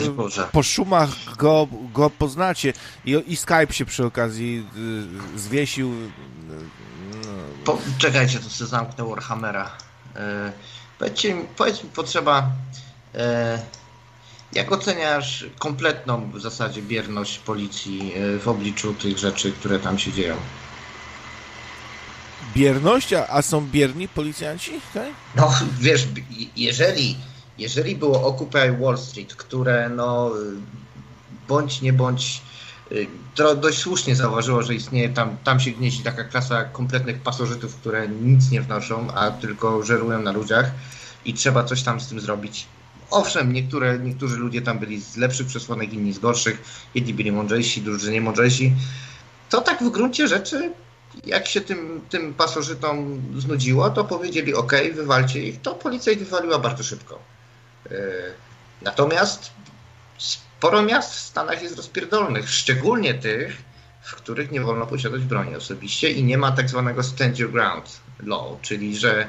po 0.52 0.62
szumach 0.62 1.10
go, 1.38 1.68
go 1.92 2.10
poznacie. 2.10 2.72
I, 3.04 3.22
I 3.26 3.36
Skype 3.36 3.72
się 3.72 3.84
przy 3.84 4.04
okazji 4.04 4.66
y, 5.36 5.38
zwiesił. 5.38 5.92
Po, 7.64 7.78
czekajcie, 7.98 8.38
to 8.38 8.50
sobie 8.50 8.70
zamknę 8.70 9.04
Warhammera. 9.04 9.70
E, 10.16 10.52
powiedzcie 10.98 11.36
powiedz 11.56 11.84
mi, 11.84 11.90
potrzeba... 11.90 12.50
E, 13.14 13.58
jak 14.52 14.72
oceniasz 14.72 15.46
kompletną 15.58 16.30
w 16.30 16.40
zasadzie 16.40 16.82
bierność 16.82 17.38
policji 17.38 18.12
e, 18.14 18.38
w 18.38 18.48
obliczu 18.48 18.94
tych 18.94 19.18
rzeczy, 19.18 19.52
które 19.52 19.78
tam 19.78 19.98
się 19.98 20.12
dzieją? 20.12 20.36
Bierność? 22.56 23.12
A, 23.12 23.26
a 23.28 23.42
są 23.42 23.66
bierni 23.66 24.08
policjanci? 24.08 24.72
Tak? 24.94 25.08
No, 25.36 25.54
wiesz, 25.80 26.08
jeżeli, 26.56 27.16
jeżeli 27.58 27.96
było 27.96 28.26
Occupy 28.26 28.76
Wall 28.80 28.98
Street, 28.98 29.34
które 29.34 29.88
no 29.88 30.30
bądź 31.48 31.80
nie 31.82 31.92
bądź 31.92 32.42
to 33.34 33.54
dość 33.54 33.78
słusznie 33.78 34.16
zauważyło, 34.16 34.62
że 34.62 34.74
istnieje 34.74 35.08
tam, 35.08 35.36
tam 35.44 35.60
się 35.60 35.70
gnieździ 35.70 36.02
taka 36.02 36.24
klasa 36.24 36.64
kompletnych 36.64 37.20
pasożytów, 37.20 37.76
które 37.76 38.08
nic 38.08 38.50
nie 38.50 38.60
wnoszą, 38.60 39.14
a 39.14 39.30
tylko 39.30 39.82
żerują 39.82 40.22
na 40.22 40.32
ludziach 40.32 40.70
i 41.24 41.34
trzeba 41.34 41.64
coś 41.64 41.82
tam 41.82 42.00
z 42.00 42.08
tym 42.08 42.20
zrobić. 42.20 42.66
Owszem, 43.10 43.52
niektóre, 43.52 43.98
niektórzy 43.98 44.36
ludzie 44.36 44.62
tam 44.62 44.78
byli 44.78 45.00
z 45.00 45.16
lepszych 45.16 45.46
przesłanek, 45.46 45.92
inni 45.92 46.12
z 46.12 46.18
gorszych, 46.18 46.62
jedni 46.94 47.14
byli 47.14 47.32
mądrzejsi, 47.32 47.82
drudzy 47.82 48.12
nie 48.12 48.20
mądrzejsi. 48.20 48.72
to 49.50 49.60
tak 49.60 49.82
w 49.82 49.90
gruncie 49.90 50.28
rzeczy, 50.28 50.72
jak 51.26 51.46
się 51.46 51.60
tym, 51.60 52.00
tym 52.10 52.34
pasożytom 52.34 53.22
znudziło, 53.36 53.90
to 53.90 54.04
powiedzieli 54.04 54.54
ok, 54.54 54.72
wywalcie 54.94 55.42
ich. 55.42 55.60
To 55.60 55.74
policja 55.74 56.12
ich 56.12 56.18
wywaliła 56.18 56.58
bardzo 56.58 56.82
szybko. 56.82 57.18
E, 57.90 57.94
natomiast 58.82 59.50
sporo 60.64 60.82
miast 60.82 61.14
w 61.14 61.18
Stanach 61.18 61.62
jest 61.62 61.76
rozpierdolnych, 61.76 62.50
szczególnie 62.50 63.14
tych, 63.14 63.62
w 64.02 64.14
których 64.14 64.50
nie 64.50 64.60
wolno 64.60 64.86
posiadać 64.86 65.22
broni 65.22 65.56
osobiście 65.56 66.10
i 66.10 66.24
nie 66.24 66.38
ma 66.38 66.52
tak 66.52 66.68
zwanego 66.68 67.02
stand 67.02 67.38
your 67.38 67.52
ground 67.52 68.00
law, 68.22 68.60
czyli 68.62 68.96
że 68.96 69.28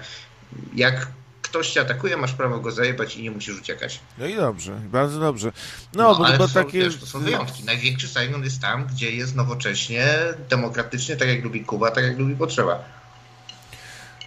jak 0.75 1.07
ktoś 1.41 1.69
cię 1.69 1.81
atakuje, 1.81 2.17
masz 2.17 2.33
prawo 2.33 2.59
go 2.59 2.71
zajebać 2.71 3.15
i 3.15 3.23
nie 3.23 3.31
musisz 3.31 3.59
uciekać. 3.59 3.99
No 4.17 4.25
i 4.25 4.35
dobrze, 4.35 4.71
bardzo 4.71 5.19
dobrze. 5.19 5.51
No, 5.93 6.03
no 6.03 6.15
bo, 6.15 6.25
ale 6.25 6.37
są, 6.37 6.53
takie... 6.53 6.79
Wiesz, 6.79 6.97
to 6.97 7.05
są 7.05 7.19
wyjątki. 7.19 7.63
Największy 7.63 8.07
Saigon 8.07 8.43
jest 8.43 8.61
tam, 8.61 8.87
gdzie 8.87 9.11
jest 9.11 9.35
nowocześnie, 9.35 10.07
demokratycznie, 10.49 11.15
tak 11.15 11.27
jak 11.27 11.43
lubi 11.43 11.65
Kuba, 11.65 11.91
tak 11.91 12.03
jak 12.03 12.19
lubi 12.19 12.35
potrzeba. 12.35 12.83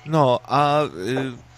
No, 0.07 0.41
a... 0.45 0.85
Y 0.85 1.49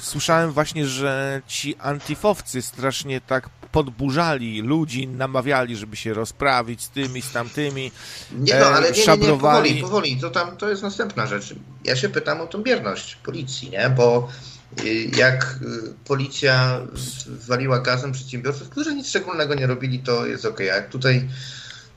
słyszałem 0.00 0.52
właśnie, 0.52 0.86
że 0.86 1.42
ci 1.46 1.76
antifowcy 1.76 2.62
strasznie 2.62 3.20
tak 3.20 3.48
podburzali 3.76 4.62
ludzi, 4.62 5.08
namawiali, 5.08 5.76
żeby 5.76 5.96
się 5.96 6.14
rozprawić 6.14 6.82
z 6.82 6.90
tymi, 6.90 7.22
z 7.22 7.32
tamtymi. 7.32 7.92
Nie 8.32 8.60
no, 8.60 8.66
ale 8.66 8.92
nie, 8.92 9.06
nie, 9.06 9.16
nie, 9.16 9.28
powoli, 9.28 9.80
powoli, 9.80 10.20
to 10.20 10.30
tam 10.30 10.56
to 10.56 10.68
jest 10.68 10.82
następna 10.82 11.26
rzecz. 11.26 11.54
Ja 11.84 11.96
się 11.96 12.08
pytam 12.08 12.40
o 12.40 12.46
tą 12.46 12.62
bierność 12.62 13.16
policji, 13.16 13.70
nie? 13.70 13.90
Bo 13.90 14.28
y, 14.84 15.10
jak 15.16 15.58
y, 15.62 15.94
policja 16.04 16.80
waliła 17.26 17.80
gazem 17.80 18.12
przedsiębiorców, 18.12 18.68
którzy 18.68 18.94
nic 18.94 19.08
szczególnego 19.08 19.54
nie 19.54 19.66
robili, 19.66 19.98
to 19.98 20.26
jest 20.26 20.44
ok. 20.44 20.60
A 20.60 20.64
jak 20.64 20.88
tutaj 20.88 21.28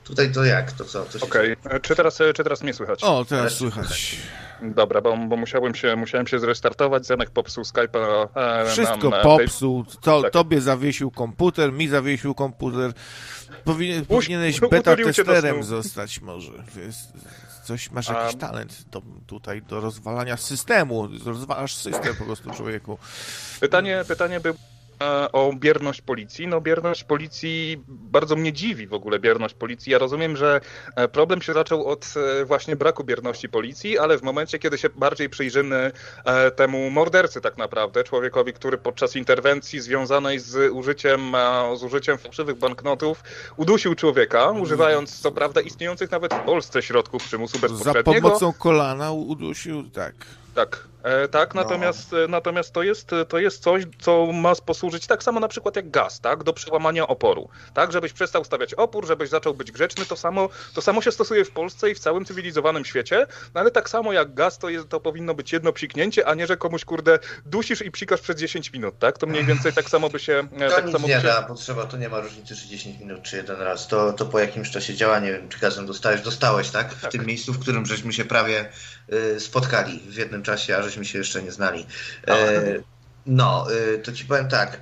Tutaj 0.10 0.32
to 0.32 0.46
jak? 0.46 0.72
To 0.72 0.86
co? 0.86 1.06
Okej, 1.22 1.56
okay. 1.66 1.80
czy, 1.80 1.96
teraz, 1.96 2.20
czy 2.36 2.44
teraz 2.44 2.64
mnie 2.64 2.74
słychać? 2.74 3.04
O, 3.04 3.26
teraz 3.26 3.54
słychać. 3.54 4.18
Dobra, 4.62 5.02
bo, 5.02 5.18
bo 5.18 5.38
musiałem, 5.38 5.76
się, 5.76 5.96
musiałem 5.96 6.28
się 6.28 6.40
zrestartować, 6.40 7.06
Zenek 7.06 7.30
popsuł 7.30 7.64
Skype'a. 7.64 8.28
E, 8.36 8.66
Wszystko 8.66 9.10
nam, 9.10 9.22
popsuł, 9.22 9.86
to, 10.02 10.22
tak. 10.22 10.34
tobie 10.34 10.62
zawiesił 10.62 11.12
komputer, 11.12 11.74
mi 11.74 11.88
zawiesił 11.88 12.36
komputer. 12.36 12.92
Powinien, 13.64 14.06
powinieneś 14.06 14.60
beta 14.60 14.96
testerem 14.96 15.64
zostać 15.64 16.22
może. 16.22 16.52
Coś, 17.64 17.92
masz 17.92 18.10
jakiś 18.10 18.36
A... 18.36 18.38
talent 18.38 18.90
do, 18.92 19.02
tutaj 19.28 19.62
do 19.62 19.80
rozwalania 19.80 20.38
systemu. 20.38 21.10
Rozwalasz 21.26 21.76
system 21.76 22.16
po 22.16 22.26
prostu 22.26 22.52
człowieku. 22.52 22.98
Pytanie, 23.60 24.04
pytanie 24.08 24.40
by 24.40 24.50
E, 24.50 24.79
o 25.32 25.54
bierność 25.56 26.02
policji. 26.02 26.48
No 26.48 26.62
bierność 26.62 27.04
policji 27.04 27.84
bardzo 27.88 28.36
mnie 28.36 28.54
dziwi 28.54 28.88
w 28.88 28.94
ogóle 28.94 29.20
bierność 29.20 29.56
policji. 29.56 29.92
Ja 29.92 29.98
rozumiem, 29.98 30.38
że 30.38 30.62
e, 30.96 31.08
problem 31.08 31.42
się 31.42 31.54
zaczął 31.54 31.86
od 31.86 32.14
e, 32.42 32.46
właśnie 32.46 32.76
braku 32.76 33.04
bierności 33.04 33.50
policji, 33.50 33.98
ale 33.98 34.18
w 34.18 34.24
momencie, 34.24 34.60
kiedy 34.60 34.78
się 34.78 34.90
bardziej 34.90 35.30
przyjrzymy 35.30 35.92
temu 36.56 36.90
mordercy 36.90 37.42
tak 37.42 37.58
naprawdę, 37.58 38.04
człowiekowi, 38.04 38.54
który 38.54 38.78
podczas 38.78 39.16
interwencji 39.16 39.80
związanej 39.80 40.40
z 40.40 40.72
użyciem, 40.72 41.32
z 41.76 41.84
użyciem 41.84 42.18
fałszywych 42.18 42.58
banknotów 42.58 43.24
udusił 43.58 43.96
człowieka, 43.96 44.52
używając 44.52 45.20
co 45.20 45.32
prawda 45.32 45.62
istniejących 45.62 46.12
nawet 46.12 46.34
w 46.34 46.40
Polsce 46.40 46.82
środków 46.82 47.24
przymusu 47.24 47.60
bezpośredniego. 47.60 48.14
Za 48.14 48.22
pomocą 48.22 48.54
kolana 48.54 49.12
udusił, 49.12 49.84
tak. 49.90 50.14
Tak, 50.56 50.88
e, 51.04 51.28
tak, 51.28 51.56
no. 51.56 51.64
natomiast, 51.64 52.12
no. 52.12 52.28
natomiast 52.28 52.74
to, 52.74 52.84
jest, 52.84 53.12
to 53.30 53.40
jest 53.40 53.64
coś, 53.64 53.84
co 54.00 54.32
ma 54.34 54.56
posłużyć 54.56 55.08
tak 55.08 55.24
samo 55.24 55.40
na 55.40 55.48
przykład 55.48 55.76
jak 55.76 55.90
gaz, 55.90 56.20
tak, 56.20 56.44
do 56.44 56.54
przełamania 56.54 57.08
oporu, 57.08 57.50
tak, 57.74 57.92
żebyś 57.92 58.14
przestał 58.14 58.44
stawiać 58.44 58.74
opór, 58.74 59.08
żebyś 59.08 59.30
zaczął 59.30 59.54
być 59.54 59.72
grzeczny, 59.72 60.06
to 60.06 60.16
samo, 60.16 60.50
to 60.74 60.82
samo 60.82 61.02
się 61.02 61.12
stosuje 61.12 61.46
w 61.46 61.52
Polsce 61.52 61.92
i 61.92 61.96
w 61.96 62.00
całym 62.00 62.26
cywilizowanym 62.26 62.86
świecie, 62.86 63.28
no 63.54 63.62
ale 63.62 63.72
tak 63.72 63.90
samo 63.90 64.14
jak 64.14 64.34
gaz, 64.34 64.58
to, 64.58 64.70
jest, 64.70 64.90
to 64.90 65.00
powinno 65.00 65.34
być 65.34 65.54
jedno 65.54 65.74
psiknięcie, 65.74 66.28
a 66.28 66.34
nie, 66.34 66.48
że 66.48 66.58
komuś, 66.58 66.86
kurde, 66.86 67.20
dusisz 67.46 67.82
i 67.82 67.92
psikasz 67.92 68.22
przez 68.22 68.36
10 68.36 68.74
minut, 68.74 69.00
tak, 69.00 69.18
to 69.18 69.28
mniej 69.28 69.46
więcej 69.46 69.74
tak 69.74 69.90
samo 69.90 70.10
by 70.10 70.20
się... 70.20 70.48
To 70.60 70.76
tak 70.76 70.86
nic 70.86 70.94
samo 70.94 71.08
nie 71.08 71.14
się... 71.14 71.22
da, 71.22 71.42
potrzeba, 71.42 71.86
to 71.86 71.98
nie 71.98 72.10
ma 72.10 72.20
różnicy, 72.20 72.56
czy 72.56 72.68
10 72.68 73.00
minut, 73.00 73.24
czy 73.24 73.38
jeden 73.38 73.62
raz, 73.62 73.88
to, 73.88 74.14
to 74.14 74.26
po 74.26 74.40
jakimś 74.40 74.72
czasie 74.72 74.96
działa, 74.96 75.20
nie 75.20 75.32
wiem, 75.32 75.50
czy 75.50 75.60
gazem 75.60 75.86
dostałeś, 75.86 76.22
dostałeś, 76.22 76.70
tak, 76.70 76.94
w 76.94 77.02
tak. 77.02 77.12
tym 77.12 77.26
miejscu, 77.26 77.54
w 77.54 77.60
którym 77.60 77.86
żeśmy 77.86 78.14
się 78.14 78.26
prawie 78.26 78.70
spotkali 79.40 80.00
w 80.00 80.16
jednym 80.16 80.44
czasie, 80.44 80.78
a 80.78 80.82
żeśmy 80.82 81.06
się 81.06 81.18
jeszcze 81.18 81.44
nie 81.44 81.52
znali. 81.52 81.86
E, 82.28 82.80
no, 83.26 83.68
y, 83.72 84.00
to 84.00 84.12
ci 84.12 84.26
powiem 84.26 84.48
tak. 84.48 84.82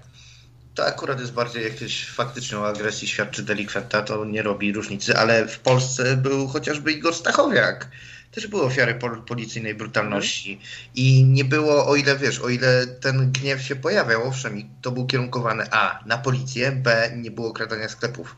To 0.76 0.86
akurat 0.86 1.20
jest 1.20 1.34
bardziej 1.34 1.64
jakieś 1.64 2.10
faktycznie 2.10 2.58
o 2.58 2.68
agresji 2.68 3.08
świadczy 3.08 3.44
delikwenta, 3.44 4.02
to 4.02 4.26
nie 4.26 4.42
robi 4.42 4.74
różnicy, 4.74 5.18
ale 5.18 5.48
w 5.48 5.60
Polsce 5.60 6.18
był 6.18 6.48
chociażby 6.48 6.92
Igor 6.92 7.16
Stachowiak. 7.16 7.88
Też 8.32 8.48
był 8.48 8.62
ofiary 8.62 9.00
policyjnej 9.28 9.76
brutalności. 9.76 10.60
I 10.96 11.24
nie 11.24 11.46
było, 11.46 11.88
o 11.88 11.96
ile 11.96 12.18
wiesz, 12.18 12.40
o 12.40 12.50
ile 12.50 12.88
ten 12.88 13.32
gniew 13.32 13.62
się 13.62 13.76
pojawiał, 13.76 14.28
owszem, 14.28 14.58
i 14.58 14.70
to 14.82 14.92
był 14.92 15.08
kierunkowany 15.08 15.64
A 15.72 16.04
na 16.06 16.18
policję, 16.18 16.72
B 16.72 17.12
nie 17.16 17.32
było 17.32 17.54
kradania 17.54 17.90
sklepów. 17.90 18.36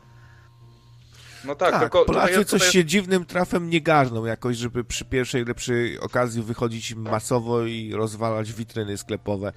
No 1.44 1.54
tak, 1.54 1.70
tak 1.70 1.80
tylko 1.80 2.04
Polacy 2.04 2.28
tutaj, 2.28 2.44
coś 2.44 2.60
tutaj... 2.60 2.72
się 2.72 2.84
dziwnym 2.84 3.24
trafem 3.24 3.70
nie 3.70 3.80
garną 3.80 4.24
jakoś, 4.24 4.56
żeby 4.56 4.84
przy 4.84 5.04
pierwszej 5.04 5.44
lepszej 5.44 6.00
okazji 6.00 6.42
wychodzić 6.42 6.94
masowo 6.94 7.62
i 7.62 7.92
rozwalać 7.92 8.52
witryny 8.52 8.96
sklepowe. 8.96 9.52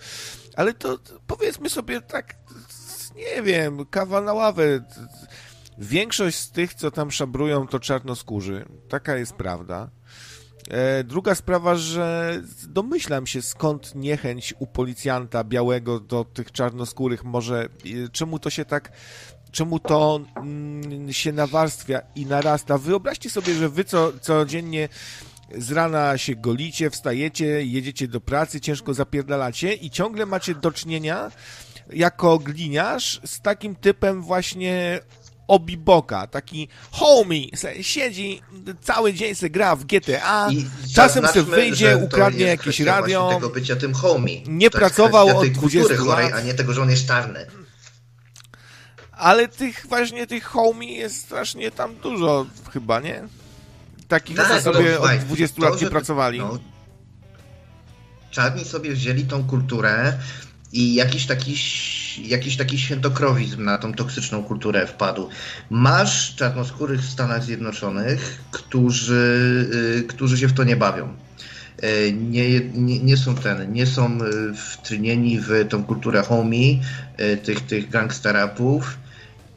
Ale 0.56 0.74
to 0.74 1.00
powiedzmy 1.28 1.70
sobie 1.70 2.02
tak, 2.02 2.36
nie 3.16 3.42
wiem, 3.42 3.86
kawa 3.86 4.22
na 4.22 4.34
ławę. 4.34 4.84
Większość 5.78 6.38
z 6.38 6.52
tych, 6.52 6.74
co 6.74 6.92
tam 6.92 7.12
szabrują, 7.12 7.68
to 7.68 7.80
czarnoskórzy. 7.80 8.66
Taka 8.90 9.16
jest 9.18 9.34
prawda. 9.34 9.90
E, 10.70 11.04
druga 11.04 11.36
sprawa, 11.36 11.76
że 11.76 12.42
domyślam 12.68 13.28
się 13.28 13.42
skąd 13.42 13.96
niechęć 13.96 14.54
u 14.60 14.68
policjanta 14.68 15.44
białego 15.44 16.00
do 16.00 16.24
tych 16.24 16.52
czarnoskórych 16.52 17.24
może, 17.24 17.70
czemu 18.12 18.40
to 18.40 18.50
się 18.50 18.66
tak 18.66 18.92
czemu 19.54 19.80
to 19.80 20.20
mm, 20.36 21.14
się 21.14 21.32
nawarstwia 21.32 22.02
i 22.16 22.26
narasta. 22.26 22.78
Wyobraźcie 22.78 23.30
sobie, 23.30 23.54
że 23.54 23.70
wy 23.70 23.84
co, 23.84 24.14
codziennie 24.22 24.90
z 25.58 25.72
rana 25.72 26.18
się 26.18 26.36
golicie, 26.36 26.90
wstajecie, 26.90 27.46
jedziecie 27.66 28.08
do 28.08 28.22
pracy, 28.22 28.62
ciężko 28.62 28.94
zapierdalacie 28.94 29.74
i 29.74 29.90
ciągle 29.90 30.26
macie 30.26 30.56
do 30.56 30.72
czynienia 30.72 31.32
jako 31.94 32.40
gliniarz 32.40 33.22
z 33.26 33.42
takim 33.42 33.76
typem 33.76 34.22
właśnie 34.22 35.00
obiboka, 35.48 36.28
taki 36.28 36.68
homie, 36.92 37.48
siedzi 37.82 38.42
cały 38.82 39.14
dzień 39.14 39.36
se 39.36 39.50
gra 39.50 39.76
w 39.76 39.86
GTA, 39.86 40.50
I 40.52 40.66
czasem 40.96 41.28
se 41.28 41.44
wyjdzie, 41.44 41.98
ukradnie 41.98 42.46
jakieś 42.46 42.80
radio. 42.80 43.30
tego 43.34 43.50
bycia 43.50 43.76
tym 43.76 43.94
homie. 43.94 44.42
Nie 44.48 44.70
to 44.70 44.78
pracował 44.78 45.38
od 45.38 45.48
20 45.48 45.96
chorej, 45.96 46.26
lat. 46.26 46.34
a 46.34 46.42
nie 46.42 46.54
tego, 46.54 46.74
że 46.74 46.82
on 46.82 46.90
jest 46.90 47.08
czarny 47.08 47.46
ale 49.18 49.48
tych 49.48 49.86
właśnie 49.90 50.28
tych 50.28 50.44
homie 50.44 50.96
jest 50.98 51.22
strasznie 51.22 51.72
tam 51.72 51.96
dużo 51.96 52.46
chyba, 52.74 53.00
nie? 53.00 53.24
Takich, 54.08 54.38
tak, 54.38 54.48
co 54.48 54.62
sobie 54.62 55.00
od 55.00 55.12
20 55.12 55.62
to, 55.62 55.70
lat 55.70 55.82
nie 55.82 55.90
pracowali. 55.90 56.40
No, 56.40 56.60
czarni 58.32 58.66
sobie 58.66 58.94
wzięli 58.94 59.24
tą 59.24 59.44
kulturę 59.44 60.14
i 60.74 60.94
jakiś 60.94 61.26
taki, 61.26 61.56
jakiś 62.24 62.58
taki 62.58 62.80
świętokrowizm 62.80 63.64
na 63.64 63.78
tą 63.78 63.94
toksyczną 63.94 64.44
kulturę 64.44 64.88
wpadł. 64.88 65.30
Masz 65.70 66.36
czarnoskórych 66.36 67.02
w 67.02 67.10
Stanach 67.10 67.44
Zjednoczonych, 67.44 68.44
którzy, 68.52 69.70
yy, 69.96 70.04
którzy 70.04 70.38
się 70.38 70.48
w 70.48 70.54
to 70.54 70.64
nie 70.64 70.76
bawią. 70.76 71.14
Y, 71.84 72.14
nie, 72.14 72.60
nie, 72.60 73.00
nie, 73.00 73.18
są 73.18 73.36
ten, 73.36 73.74
nie 73.74 73.86
są 73.86 74.20
y, 74.22 74.54
wtrynieni 74.56 75.40
w 75.40 75.68
tą 75.70 75.84
kulturę 75.84 76.24
homie, 76.24 76.80
y, 77.20 77.38
tych, 77.38 77.62
tych 77.62 77.90
gangsterapów 77.90 78.98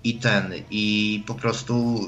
i 0.08 0.14
ten, 0.14 0.52
i 0.70 1.24
po 1.26 1.34
prostu 1.34 2.00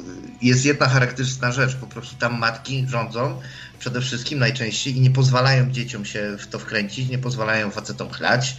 jest 0.42 0.64
jedna 0.64 0.88
charakterystyczna 0.88 1.52
rzecz, 1.52 1.76
po 1.76 1.86
prostu 1.86 2.16
tam 2.16 2.38
matki 2.38 2.86
rządzą 2.88 3.40
przede 3.78 4.00
wszystkim 4.00 4.38
najczęściej 4.38 4.96
i 4.96 5.00
nie 5.00 5.10
pozwalają 5.10 5.70
dzieciom 5.70 6.04
się 6.04 6.36
w 6.38 6.46
to 6.46 6.58
wkręcić, 6.58 7.08
nie 7.08 7.18
pozwalają 7.18 7.70
facetom 7.70 8.10
chlać, 8.10 8.56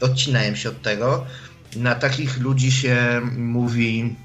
odcinają 0.00 0.54
się 0.54 0.68
od 0.68 0.82
tego. 0.82 1.26
Na 1.76 1.94
takich 1.94 2.38
ludzi 2.38 2.72
się 2.72 3.20
mówi, 3.36 4.16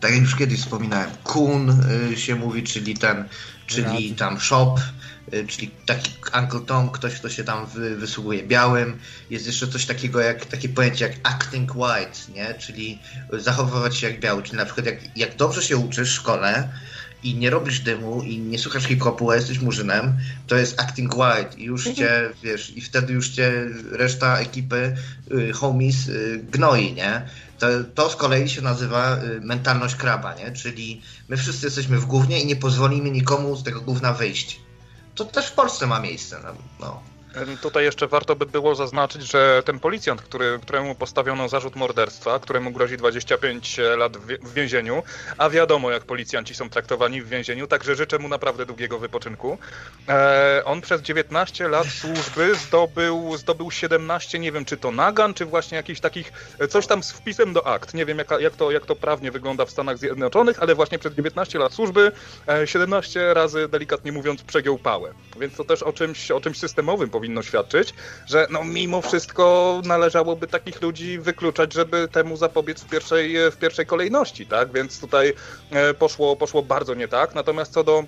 tak 0.00 0.12
jak 0.12 0.20
już 0.20 0.36
kiedyś 0.36 0.60
wspominałem, 0.60 1.10
kun 1.24 1.82
się 2.16 2.34
mówi, 2.34 2.62
czyli 2.62 2.94
ten, 2.94 3.24
czyli 3.66 4.14
tam 4.14 4.40
shop, 4.40 4.76
Y, 4.78 5.01
czyli 5.48 5.70
taki 5.86 6.12
Uncle 6.38 6.60
Tom, 6.60 6.90
ktoś, 6.90 7.14
kto 7.14 7.28
się 7.28 7.44
tam 7.44 7.66
wy, 7.66 7.96
wysługuje 7.96 8.42
białym. 8.42 8.98
Jest 9.30 9.46
jeszcze 9.46 9.68
coś 9.68 9.86
takiego 9.86 10.20
jak 10.20 10.46
takie 10.46 10.68
pojęcie 10.68 11.04
jak 11.04 11.16
acting 11.22 11.76
white, 11.76 12.32
nie? 12.34 12.54
czyli 12.54 12.98
zachowywać 13.32 13.96
się 13.96 14.10
jak 14.10 14.20
biały, 14.20 14.42
czyli 14.42 14.56
na 14.56 14.64
przykład 14.64 14.86
jak, 14.86 15.16
jak 15.16 15.36
dobrze 15.36 15.62
się 15.62 15.76
uczysz 15.76 16.10
w 16.10 16.14
szkole 16.14 16.68
i 17.22 17.34
nie 17.34 17.50
robisz 17.50 17.80
dymu 17.80 18.22
i 18.22 18.38
nie 18.38 18.58
słuchasz 18.58 18.84
hip-hopu, 18.84 19.30
a 19.30 19.36
jesteś 19.36 19.60
murzynem, 19.60 20.18
to 20.46 20.56
jest 20.56 20.80
acting 20.80 21.16
white 21.16 21.58
i 21.58 21.64
już 21.64 21.84
cię, 21.84 22.30
wiesz, 22.42 22.76
i 22.76 22.80
wtedy 22.80 23.12
już 23.12 23.28
cię 23.28 23.52
reszta 23.90 24.38
ekipy, 24.38 24.96
y, 25.32 25.52
homies 25.52 26.08
y, 26.08 26.44
gnoi, 26.50 26.92
nie? 26.92 27.22
To, 27.58 27.66
to 27.94 28.10
z 28.10 28.16
kolei 28.16 28.48
się 28.48 28.62
nazywa 28.62 29.16
y, 29.16 29.40
mentalność 29.40 29.94
kraba, 29.94 30.34
nie? 30.34 30.52
Czyli 30.52 31.02
my 31.28 31.36
wszyscy 31.36 31.66
jesteśmy 31.66 31.98
w 31.98 32.06
gównie 32.06 32.40
i 32.40 32.46
nie 32.46 32.56
pozwolimy 32.56 33.10
nikomu 33.10 33.56
z 33.56 33.62
tego 33.62 33.80
gówna 33.80 34.12
wyjść. 34.12 34.60
To 35.14 35.24
też 35.24 35.46
w 35.46 35.54
Polsce 35.54 35.86
ma 35.86 36.00
miejsce, 36.00 36.40
no. 36.80 37.02
Tutaj 37.62 37.84
jeszcze 37.84 38.06
warto 38.06 38.36
by 38.36 38.46
było 38.46 38.74
zaznaczyć, 38.74 39.22
że 39.22 39.62
ten 39.64 39.80
policjant, 39.80 40.22
który, 40.22 40.58
któremu 40.62 40.94
postawiono 40.94 41.48
zarzut 41.48 41.76
morderstwa, 41.76 42.38
któremu 42.38 42.70
grozi 42.70 42.96
25 42.96 43.80
lat 43.96 44.16
w 44.16 44.52
więzieniu, 44.52 45.02
a 45.38 45.50
wiadomo 45.50 45.90
jak 45.90 46.04
policjanci 46.04 46.54
są 46.54 46.70
traktowani 46.70 47.22
w 47.22 47.28
więzieniu, 47.28 47.66
także 47.66 47.94
życzę 47.94 48.18
mu 48.18 48.28
naprawdę 48.28 48.66
długiego 48.66 48.98
wypoczynku. 48.98 49.58
E, 50.08 50.62
on 50.64 50.80
przez 50.80 51.02
19 51.02 51.68
lat 51.68 51.86
służby 51.86 52.54
zdobył, 52.54 53.36
zdobył 53.36 53.70
17, 53.70 54.38
nie 54.38 54.52
wiem 54.52 54.64
czy 54.64 54.76
to 54.76 54.90
nagan, 54.90 55.34
czy 55.34 55.44
właśnie 55.44 55.76
jakichś 55.76 56.00
takich, 56.00 56.32
coś 56.68 56.86
tam 56.86 57.02
z 57.02 57.12
wpisem 57.12 57.52
do 57.52 57.66
akt. 57.66 57.94
Nie 57.94 58.06
wiem 58.06 58.18
jak, 58.18 58.30
jak, 58.40 58.56
to, 58.56 58.70
jak 58.70 58.86
to 58.86 58.96
prawnie 58.96 59.30
wygląda 59.30 59.64
w 59.64 59.70
Stanach 59.70 59.98
Zjednoczonych, 59.98 60.62
ale 60.62 60.74
właśnie 60.74 60.98
przez 60.98 61.14
19 61.14 61.58
lat 61.58 61.72
służby 61.72 62.12
e, 62.48 62.66
17 62.66 63.34
razy, 63.34 63.68
delikatnie 63.68 64.12
mówiąc, 64.12 64.42
przegiął 64.42 64.78
pałę. 64.78 65.12
Więc 65.40 65.56
to 65.56 65.64
też 65.64 65.82
o 65.82 65.92
czymś, 65.92 66.30
o 66.30 66.40
czymś 66.40 66.58
systemowym 66.58 67.10
powinno 67.22 67.42
świadczyć, 67.42 67.94
że 68.26 68.46
no 68.50 68.64
mimo 68.64 69.02
wszystko 69.02 69.80
należałoby 69.84 70.46
takich 70.46 70.82
ludzi 70.82 71.18
wykluczać, 71.18 71.72
żeby 71.72 72.08
temu 72.08 72.36
zapobiec 72.36 72.80
w 72.80 72.88
pierwszej, 72.90 73.50
w 73.50 73.56
pierwszej 73.56 73.86
kolejności, 73.86 74.46
tak? 74.46 74.72
Więc 74.72 75.00
tutaj 75.00 75.34
e, 75.70 75.94
poszło, 75.94 76.36
poszło 76.36 76.62
bardzo 76.62 76.94
nie 76.94 77.08
tak. 77.08 77.34
Natomiast 77.34 77.72
co 77.72 77.84
do 77.84 78.04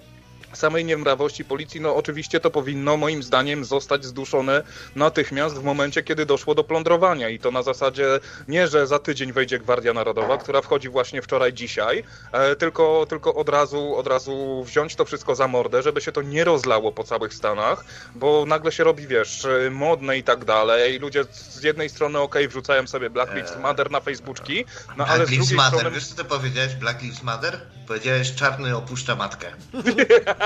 samej 0.58 0.84
niemrawości 0.84 1.44
policji, 1.44 1.80
no 1.80 1.96
oczywiście 1.96 2.40
to 2.40 2.50
powinno 2.50 2.96
moim 2.96 3.22
zdaniem 3.22 3.64
zostać 3.64 4.04
zduszone 4.04 4.62
natychmiast 4.96 5.54
w 5.54 5.64
momencie, 5.64 6.02
kiedy 6.02 6.26
doszło 6.26 6.54
do 6.54 6.64
plądrowania 6.64 7.28
i 7.28 7.38
to 7.38 7.50
na 7.50 7.62
zasadzie 7.62 8.06
nie, 8.48 8.68
że 8.68 8.86
za 8.86 8.98
tydzień 8.98 9.32
wejdzie 9.32 9.58
Gwardia 9.58 9.94
Narodowa, 9.94 10.38
która 10.38 10.62
wchodzi 10.62 10.88
właśnie 10.88 11.22
wczoraj, 11.22 11.52
dzisiaj, 11.52 12.04
e, 12.32 12.56
tylko, 12.56 13.06
tylko 13.08 13.34
od, 13.34 13.48
razu, 13.48 13.96
od 13.96 14.06
razu 14.06 14.64
wziąć 14.64 14.94
to 14.94 15.04
wszystko 15.04 15.34
za 15.34 15.48
mordę, 15.48 15.82
żeby 15.82 16.00
się 16.00 16.12
to 16.12 16.22
nie 16.22 16.44
rozlało 16.44 16.92
po 16.92 17.04
całych 17.04 17.34
Stanach, 17.34 17.84
bo 18.14 18.44
nagle 18.46 18.72
się 18.72 18.84
robi, 18.84 19.06
wiesz, 19.06 19.46
modne 19.70 20.18
i 20.18 20.22
tak 20.22 20.44
dalej, 20.44 20.98
ludzie 20.98 21.24
z 21.30 21.62
jednej 21.62 21.88
strony 21.88 22.18
ok, 22.18 22.34
wrzucają 22.48 22.86
sobie 22.86 23.10
Black 23.10 23.34
Lives 23.34 23.58
Matter 23.58 23.90
na 23.90 24.00
Facebooki, 24.00 24.64
no 24.88 24.94
Black 24.94 25.10
ale 25.10 25.26
z 25.26 25.30
Lives 25.30 25.46
drugiej 25.48 25.56
Matter. 25.56 25.78
strony... 25.78 25.94
Wiesz 25.94 26.06
co 26.06 26.16
ty 26.16 26.24
powiedziałeś? 26.24 26.74
Black 26.74 27.02
Lives 27.02 27.22
Matter? 27.22 27.60
Powiedziałeś 27.86 28.34
czarny 28.34 28.76
opuszcza 28.76 29.16
matkę. 29.16 29.46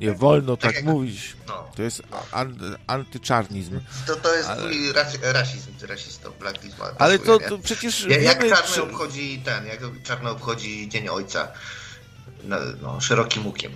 Nie 0.00 0.12
wolno 0.12 0.56
tak, 0.56 0.74
Tak 0.74 0.84
mówić. 0.84 1.36
No. 1.48 1.70
To 1.76 1.82
jest 1.82 2.02
an, 2.32 2.76
antyczarnizm. 2.86 3.80
To, 4.06 4.16
to 4.16 4.34
jest 4.36 4.48
Ale- 4.48 4.60
twój 4.62 4.92
ras, 4.92 5.18
rasizm, 5.22 5.70
rasistą, 5.88 6.30
Black 6.40 6.62
Lives 6.62 6.78
Matter. 6.78 6.96
Ale 6.98 7.18
to, 7.18 7.38
to 7.38 7.58
przecież 7.58 8.06
Ja- 8.08 8.18
Jak 8.18 8.38
wiemy, 8.42 8.50
czarny 8.56 8.74
czy- 8.74 8.82
obchodzi 8.82 9.42
ten, 9.44 9.66
jak 9.66 9.78
czarny 10.02 10.30
obchodzi 10.30 10.88
Dzień 10.88 11.08
Ojca. 11.08 11.48
No, 12.44 12.56
no 12.82 13.00
szerokim 13.00 13.46
łukiem. 13.46 13.72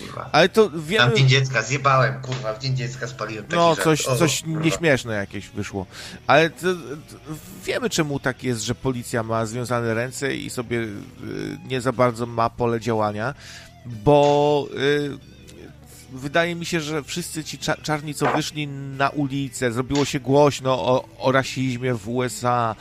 Kurwa. 0.00 0.28
Ale 0.32 0.48
to 0.48 0.70
Tam 0.70 0.82
wiemy... 0.82 1.10
w 1.12 1.16
Dzień 1.16 1.28
Dziecka 1.28 1.62
zjebałem, 1.62 2.22
kurwa, 2.22 2.54
w 2.54 2.58
Dzień 2.62 2.76
Dziecka 2.76 3.06
spaliłem 3.08 3.44
taki 3.44 3.56
No, 3.56 3.74
żart. 3.74 3.84
coś, 3.84 4.06
O, 4.06 4.16
coś 4.16 4.42
kurwa. 4.42 4.60
nieśmieszne 4.60 5.14
jakieś 5.14 5.48
wyszło. 5.48 5.86
Ale 6.26 6.50
to, 6.50 6.62
to 6.74 7.34
wiemy, 7.64 7.90
czemu 7.90 8.20
tak 8.20 8.44
jest, 8.44 8.62
że 8.62 8.74
policja 8.74 9.22
ma 9.22 9.46
związane 9.46 9.94
ręce 9.94 10.34
i 10.34 10.50
sobie 10.50 10.78
y, 10.78 10.88
nie 11.66 11.80
za 11.80 11.92
bardzo 11.92 12.26
ma 12.26 12.50
pole 12.50 12.80
działania, 12.80 13.34
bo 13.86 14.68
y, 14.74 15.36
wydaje 16.12 16.54
mi 16.54 16.66
się, 16.66 16.80
że 16.80 17.02
wszyscy 17.02 17.44
ci 17.44 17.58
cza- 17.58 17.82
czarni, 17.82 18.14
co 18.14 18.32
wyszli 18.32 18.68
na 18.68 19.08
ulicę, 19.08 19.72
zrobiło 19.72 20.04
się 20.04 20.20
głośno 20.20 20.72
o, 20.72 21.08
o 21.18 21.32
rasizmie 21.32 21.94
w 21.94 22.08
USA, 22.08 22.76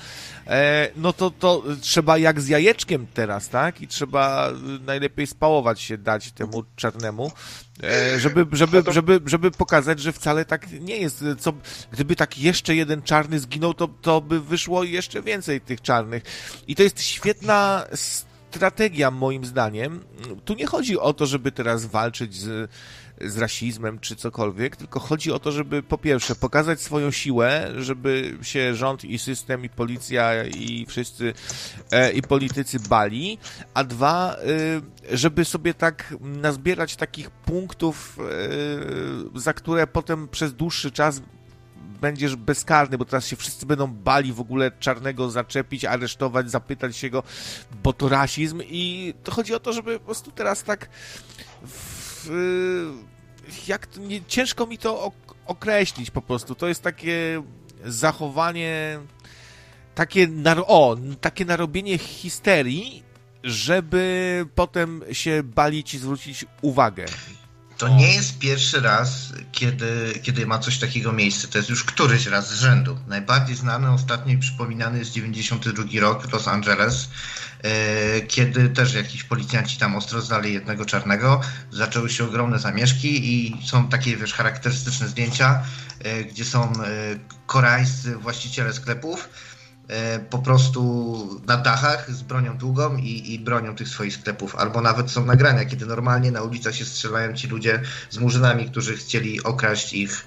e, 0.48 0.90
no 0.96 1.14
to, 1.14 1.32
to 1.32 1.64
trzeba 1.82 2.18
jak 2.18 2.42
z 2.42 2.48
jajeczkiem 2.48 3.08
teraz, 3.14 3.50
tak? 3.50 3.82
I 3.82 3.88
trzeba 3.88 4.50
y, 4.50 4.54
najlepiej 4.86 5.28
spałować 5.28 5.82
się 5.82 5.98
dać 5.98 6.32
temu 6.32 6.64
czarnemu, 6.76 7.32
e, 7.84 8.20
żeby, 8.20 8.46
żeby, 8.52 8.84
żeby, 8.94 9.22
żeby 9.26 9.52
pokazać, 9.52 10.00
że 10.00 10.14
wcale 10.14 10.46
tak 10.46 10.72
nie 10.72 10.98
jest. 10.98 11.24
Co, 11.40 11.54
gdyby 11.92 12.16
tak 12.16 12.38
jeszcze 12.38 12.76
jeden 12.76 13.02
czarny 13.02 13.40
zginął, 13.40 13.74
to, 13.74 13.88
to 13.88 14.22
by 14.22 14.42
wyszło 14.42 14.84
jeszcze 14.84 15.22
więcej 15.22 15.62
tych 15.62 15.82
czarnych. 15.82 16.24
I 16.68 16.76
to 16.76 16.84
jest 16.84 17.02
świetna 17.02 17.86
strategia, 18.56 19.12
moim 19.12 19.46
zdaniem. 19.46 20.00
Tu 20.46 20.54
nie 20.54 20.66
chodzi 20.66 21.00
o 21.00 21.14
to, 21.14 21.26
żeby 21.26 21.52
teraz 21.52 21.86
walczyć 21.86 22.36
z, 22.36 22.72
z 23.22 23.38
rasizmem 23.38 24.00
czy 24.00 24.16
cokolwiek, 24.16 24.76
tylko 24.76 25.00
chodzi 25.00 25.32
o 25.32 25.40
to, 25.40 25.52
żeby 25.52 25.84
po 25.84 25.98
pierwsze 25.98 26.36
pokazać 26.36 26.82
swoją 26.82 27.12
siłę, 27.12 27.72
żeby 27.78 28.38
się 28.42 28.76
rząd 28.76 29.06
i 29.06 29.20
system 29.20 29.66
i 29.66 29.70
policja 29.70 30.44
i 30.44 30.86
wszyscy 30.86 31.34
e, 31.92 32.12
i 32.12 32.22
politycy 32.22 32.80
bali, 32.80 33.38
a 33.74 33.84
dwa, 33.84 34.36
y, 35.12 35.18
żeby 35.18 35.46
sobie 35.46 35.74
tak 35.74 36.16
nazbierać 36.22 36.96
takich 36.96 37.30
punktów, 37.30 38.20
y, 39.36 39.40
za 39.40 39.54
które 39.54 39.88
potem 39.88 40.28
przez 40.28 40.54
dłuższy 40.54 40.92
czas 40.92 41.22
będziesz 42.02 42.36
bezkarny, 42.36 42.98
bo 42.98 43.06
teraz 43.06 43.28
się 43.28 43.36
wszyscy 43.36 43.66
będą 43.66 43.88
bali 43.88 44.34
w 44.34 44.40
ogóle 44.40 44.72
czarnego 44.80 45.30
zaczepić, 45.32 45.86
aresztować, 45.86 46.52
zapytać 46.52 46.98
się 46.98 47.10
go, 47.10 47.24
bo 47.84 47.94
to 47.94 48.10
rasizm 48.10 48.62
i 48.64 49.14
to 49.24 49.32
chodzi 49.32 49.54
o 49.56 49.60
to, 49.60 49.74
żeby 49.74 50.00
po 50.00 50.06
prostu 50.06 50.32
teraz 50.32 50.64
tak 50.64 50.90
w, 51.68 52.30
jak 53.68 53.98
nie, 53.98 54.26
ciężko 54.26 54.68
mi 54.68 54.78
to 54.78 55.02
ok- 55.02 55.36
określić 55.46 56.12
po 56.12 56.22
prostu. 56.22 56.56
To 56.56 56.68
jest 56.68 56.82
takie 56.82 57.44
zachowanie 57.86 59.00
takie, 59.96 60.28
o, 60.68 60.98
takie 61.22 61.46
narobienie 61.46 61.98
histerii, 61.98 63.04
żeby 63.44 64.46
potem 64.56 65.04
się 65.12 65.44
balić 65.44 65.94
i 65.94 65.98
zwrócić 65.98 66.46
uwagę. 66.62 67.06
To 67.78 67.88
nie 67.88 68.14
jest 68.14 68.40
pierwszy 68.40 68.82
raz, 68.82 69.34
kiedy, 69.52 70.20
kiedy 70.24 70.46
ma 70.46 70.60
coś 70.60 70.80
takiego 70.80 71.14
miejsce. 71.14 71.48
To 71.48 71.58
jest 71.58 71.70
już 71.70 71.84
któryś 71.84 72.26
raz 72.26 72.50
z 72.50 72.60
rzędu. 72.60 72.98
Najbardziej 73.08 73.56
znany 73.56 73.92
ostatnio 73.92 74.40
przypominany 74.40 75.00
jest 75.00 75.12
92 75.12 75.84
rok, 76.00 76.32
Los 76.34 76.48
Angeles, 76.48 77.10
e, 77.62 78.22
kiedy 78.22 78.70
też 78.70 78.94
jakiś 78.94 79.24
policjanci 79.24 79.78
tam 79.78 79.96
ostro 79.96 80.22
zdali 80.22 80.54
jednego 80.54 80.86
czarnego. 80.86 81.42
Zaczęły 81.72 82.10
się 82.10 82.24
ogromne 82.24 82.60
zamieszki 82.60 83.34
i 83.34 83.58
są 83.68 83.88
takie, 83.88 84.18
wiesz, 84.18 84.34
charakterystyczne 84.34 85.08
zdjęcia, 85.08 85.64
e, 86.00 86.24
gdzie 86.24 86.46
są 86.46 86.64
e, 86.64 86.72
koreańscy 87.46 88.16
właściciele 88.16 88.74
sklepów, 88.74 89.30
po 90.30 90.40
prostu 90.40 91.42
na 91.48 91.58
dachach 91.58 92.12
z 92.12 92.22
bronią 92.22 92.58
długą 92.58 92.98
i, 92.98 93.34
i 93.34 93.40
bronią 93.40 93.76
tych 93.76 93.90
swoich 93.90 94.14
sklepów. 94.14 94.56
Albo 94.56 94.82
nawet 94.82 95.12
są 95.12 95.26
nagrania, 95.26 95.66
kiedy 95.66 95.86
normalnie 95.86 96.32
na 96.32 96.42
ulicach 96.42 96.76
się 96.76 96.86
strzelają 96.86 97.34
ci 97.34 97.48
ludzie 97.48 97.82
z 98.10 98.18
murzynami, 98.18 98.66
którzy 98.66 98.98
chcieli 98.98 99.44
okraść 99.44 99.94
ich, 99.94 100.26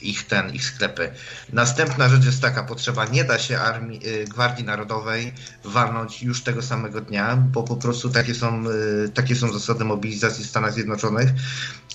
ich 0.00 0.26
ten, 0.26 0.54
ich 0.54 0.64
sklepy. 0.64 1.10
Następna 1.52 2.08
rzecz 2.08 2.24
jest 2.24 2.42
taka, 2.42 2.62
potrzeba, 2.62 3.04
nie 3.04 3.24
da 3.24 3.38
się 3.38 3.58
armii, 3.58 4.06
y, 4.06 4.24
Gwardii 4.24 4.64
Narodowej 4.64 5.32
walnąć 5.64 6.22
już 6.22 6.42
tego 6.42 6.62
samego 6.62 7.00
dnia, 7.00 7.36
bo 7.36 7.62
po 7.62 7.76
prostu 7.76 8.10
takie 8.10 8.34
są, 8.34 8.64
y, 9.04 9.08
takie 9.08 9.36
są 9.36 9.52
zasady 9.52 9.84
mobilizacji 9.84 10.44
w 10.44 10.48
Stanach 10.48 10.72
Zjednoczonych 10.72 11.30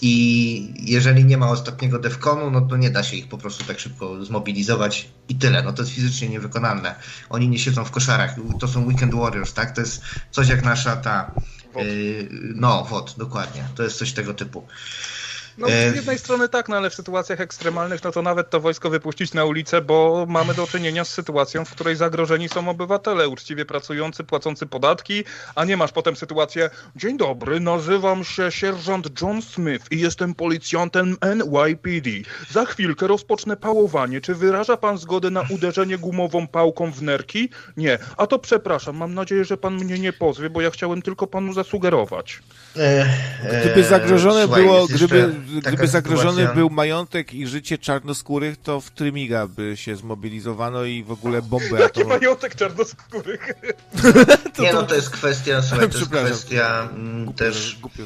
i 0.02 0.74
jeżeli 0.78 1.26
nie 1.26 1.38
ma 1.38 1.50
ostatniego 1.50 2.00
defkonu, 2.00 2.52
no 2.52 2.62
to 2.62 2.78
nie 2.78 2.90
da 2.90 3.04
się 3.04 3.18
ich 3.18 3.28
po 3.28 3.38
prostu 3.38 3.64
tak 3.64 3.80
szybko 3.80 4.26
zmobilizować 4.26 5.10
i 5.30 5.36
tyle. 5.36 5.64
No 5.64 5.74
to 5.74 5.82
jest 5.82 5.94
fizycznie 5.94 6.30
niewykonalne. 6.30 6.96
Oni 7.30 7.48
nie 7.48 7.60
siedzą 7.60 7.86
w 7.86 7.92
koszarach. 7.92 8.36
To 8.60 8.68
są 8.68 8.86
Weekend 8.86 9.16
Warriors, 9.16 9.54
tak? 9.54 9.76
To 9.76 9.82
jest 9.82 10.02
coś 10.32 10.50
jak 10.50 10.64
nasza 10.64 10.96
ta... 10.96 11.32
WOT. 11.74 11.84
y, 11.84 12.30
no, 12.56 12.84
WOT, 12.84 13.16
dokładnie. 13.18 13.64
To 13.76 13.84
jest 13.84 13.98
coś 13.98 14.12
tego 14.12 14.34
typu. 14.34 14.68
No 15.58 15.68
E, 15.68 15.92
z 15.92 15.96
jednej 15.96 16.20
strony 16.20 16.50
tak, 16.50 16.70
no 16.70 16.78
ale 16.78 16.90
w 16.90 16.96
sytuacjach 16.96 17.42
ekstremalnych, 17.42 18.04
no 18.04 18.12
to 18.12 18.22
nawet 18.22 18.50
to 18.50 18.60
wojsko 18.60 18.90
wypuścić 18.90 19.34
na 19.34 19.46
ulicę, 19.46 19.82
bo 19.82 20.26
mamy 20.30 20.54
do 20.54 20.68
czynienia 20.68 21.06
z 21.06 21.10
sytuacją, 21.10 21.66
w 21.66 21.72
której 21.72 21.96
zagrożeni 21.96 22.50
są 22.50 22.70
obywatele, 22.70 23.28
uczciwie 23.28 23.66
pracujący, 23.66 24.24
płacący 24.24 24.66
podatki, 24.66 25.24
a 25.56 25.66
nie 25.66 25.78
masz 25.78 25.92
potem 25.92 26.16
sytuację, 26.16 26.70
dzień 26.96 27.18
dobry, 27.18 27.60
nazywam 27.60 28.24
się 28.24 28.52
sierżant 28.52 29.22
John 29.22 29.42
Smith 29.42 29.92
i 29.92 30.00
jestem 30.00 30.36
policjantem 30.36 31.18
NYPD. 31.22 32.10
Za 32.50 32.66
chwilkę 32.66 33.08
rozpocznę 33.08 33.58
pałowanie. 33.58 34.22
Czy 34.22 34.36
wyraża 34.36 34.78
pan 34.78 34.98
zgodę 34.98 35.30
na 35.30 35.44
uderzenie 35.50 35.98
gumową 35.98 36.48
pałką 36.48 36.92
w 36.92 37.02
nerki? 37.02 37.50
Nie. 37.78 37.98
A 38.18 38.28
to 38.28 38.40
przepraszam, 38.40 38.98
mam 38.98 39.14
nadzieję, 39.14 39.46
że 39.46 39.58
pan 39.58 39.76
mnie 39.76 40.00
nie 40.00 40.14
pozwie, 40.14 40.50
bo 40.50 40.62
ja 40.62 40.72
chciałem 40.72 41.02
tylko 41.02 41.28
panu 41.28 41.54
zasugerować. 41.54 42.40
E, 42.78 43.06
Gdyby 43.62 43.82
e, 43.82 43.84
zagrożone 43.84 44.44
słuchaj, 44.44 44.64
było, 44.64 44.88
gdyby 44.88 45.43
gdyby 45.62 45.88
zagrożony 45.88 46.32
sytuacja... 46.32 46.56
był 46.56 46.70
majątek 46.70 47.34
i 47.34 47.48
życie 47.48 47.78
czarnoskórych, 47.78 48.58
to 48.58 48.82
w 48.82 48.92
Trymiga 48.92 49.48
by 49.48 49.78
się 49.78 49.96
zmobilizowano 49.96 50.84
i 50.84 51.04
w 51.04 51.12
ogóle 51.12 51.42
bombę 51.42 51.80
Jaki 51.80 51.84
atomową... 51.84 52.10
majątek 52.10 52.56
czarnoskórych? 52.56 53.54
to, 54.56 54.64
nie, 54.64 54.74
no 54.74 54.84
to 54.84 54.96
jest 54.96 55.10
kwestia, 55.10 55.62
słuchaj, 55.70 55.90
to 55.90 55.98
jest 55.98 56.10
kwestia 56.10 56.90
głupio, 57.24 57.38
też... 57.38 57.78
Głupio 57.82 58.04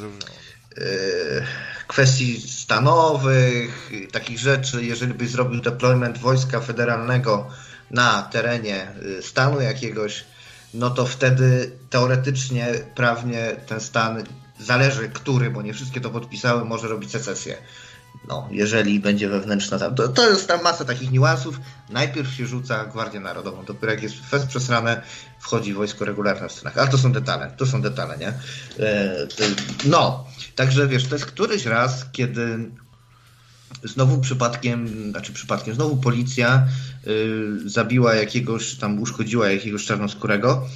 kwestii 1.87 2.41
stanowych, 2.41 3.91
takich 4.11 4.39
rzeczy, 4.39 4.85
jeżeli 4.85 5.13
byś 5.13 5.29
zrobił 5.29 5.61
deployment 5.61 6.17
wojska 6.17 6.59
federalnego 6.59 7.49
na 7.91 8.21
terenie 8.21 8.87
y, 9.19 9.21
stanu 9.21 9.61
jakiegoś, 9.61 10.25
no 10.73 10.89
to 10.89 11.05
wtedy 11.05 11.71
teoretycznie, 11.89 12.67
prawnie 12.95 13.55
ten 13.67 13.79
stan, 13.79 14.23
zależy 14.59 15.09
który, 15.09 15.49
bo 15.49 15.61
nie 15.61 15.73
wszystkie 15.73 16.01
to 16.01 16.09
podpisały, 16.09 16.65
może 16.65 16.87
robić 16.87 17.11
secesję. 17.11 17.57
No, 18.27 18.47
jeżeli 18.51 18.99
będzie 18.99 19.29
wewnętrzna 19.29 19.79
tam. 19.79 19.95
To, 19.95 20.07
to 20.07 20.29
jest 20.29 20.47
tam 20.47 20.63
masa 20.63 20.85
takich 20.85 21.11
niuansów. 21.11 21.59
Najpierw 21.89 22.33
się 22.33 22.45
rzuca 22.45 22.85
Gwardię 22.85 23.19
Narodową, 23.19 23.65
dopiero 23.65 23.93
jak 23.93 24.03
jest 24.03 24.15
fest 24.29 24.47
przesrane, 24.47 25.01
wchodzi 25.39 25.73
wojsko 25.73 26.05
regularne 26.05 26.49
w 26.49 26.51
Stanach. 26.51 26.77
Ale 26.77 26.87
to 26.87 26.97
są 26.97 27.11
detale, 27.11 27.51
to 27.57 27.65
są 27.65 27.81
detale, 27.81 28.17
nie? 28.17 28.27
E, 28.85 29.27
no, 29.85 30.27
także 30.55 30.87
wiesz, 30.87 31.05
to 31.05 31.15
jest 31.15 31.25
któryś 31.25 31.65
raz, 31.65 32.05
kiedy 32.11 32.71
znowu 33.83 34.21
przypadkiem, 34.21 35.09
znaczy 35.11 35.33
przypadkiem, 35.33 35.75
znowu 35.75 35.97
policja 35.97 36.67
y, 37.07 37.69
zabiła 37.69 38.15
jakiegoś, 38.15 38.75
tam 38.75 38.99
uszkodziła 38.99 39.49
jakiegoś 39.49 39.85
czarnoskórego. 39.85 40.67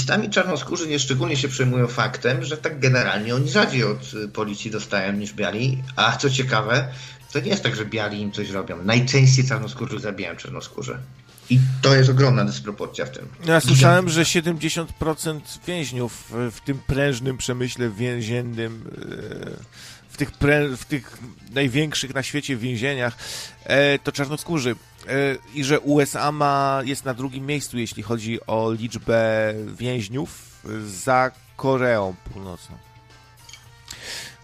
Stami 0.00 0.30
czarnoskórzy 0.30 0.88
nieszczególnie 0.88 1.36
się 1.36 1.48
przejmują 1.48 1.86
faktem, 1.86 2.44
że 2.44 2.56
tak 2.56 2.80
generalnie 2.80 3.34
oni 3.34 3.50
rzadziej 3.50 3.84
od 3.84 4.14
y, 4.14 4.28
policji 4.28 4.70
dostają 4.70 5.12
niż 5.12 5.32
biali, 5.32 5.82
a 5.96 6.16
co 6.16 6.30
ciekawe, 6.30 6.88
to 7.32 7.40
nie 7.40 7.48
jest 7.48 7.62
tak, 7.62 7.76
że 7.76 7.84
biali 7.84 8.20
im 8.20 8.32
coś 8.32 8.50
robią. 8.50 8.84
Najczęściej 8.84 9.44
czarnoskórzy 9.44 10.00
zabijają 10.00 10.36
czarnoskórze. 10.36 10.98
I 11.50 11.60
to 11.82 11.94
jest 11.94 12.10
ogromna 12.10 12.44
dysproporcja 12.44 13.06
w 13.06 13.10
tym. 13.10 13.28
Ja 13.44 13.60
słyszałem, 13.60 14.08
że 14.08 14.22
70% 14.22 15.40
więźniów 15.66 16.32
w 16.52 16.60
tym 16.64 16.78
prężnym 16.86 17.38
przemyśle 17.38 17.90
więziennym 17.90 18.84
y, 18.86 19.82
w 20.12 20.16
tych, 20.16 20.30
pre, 20.30 20.76
w 20.76 20.84
tych 20.84 21.18
największych 21.54 22.14
na 22.14 22.22
świecie 22.22 22.56
więzieniach, 22.56 23.16
e, 23.64 23.98
to 23.98 24.12
czarnoskórzy. 24.12 24.76
E, 25.08 25.36
I 25.54 25.64
że 25.64 25.80
USA 25.80 26.32
ma, 26.32 26.80
jest 26.84 27.04
na 27.04 27.14
drugim 27.14 27.46
miejscu, 27.46 27.78
jeśli 27.78 28.02
chodzi 28.02 28.46
o 28.46 28.72
liczbę 28.72 29.54
więźniów 29.78 30.62
za 30.86 31.30
Koreą 31.56 32.14
Północną. 32.32 32.76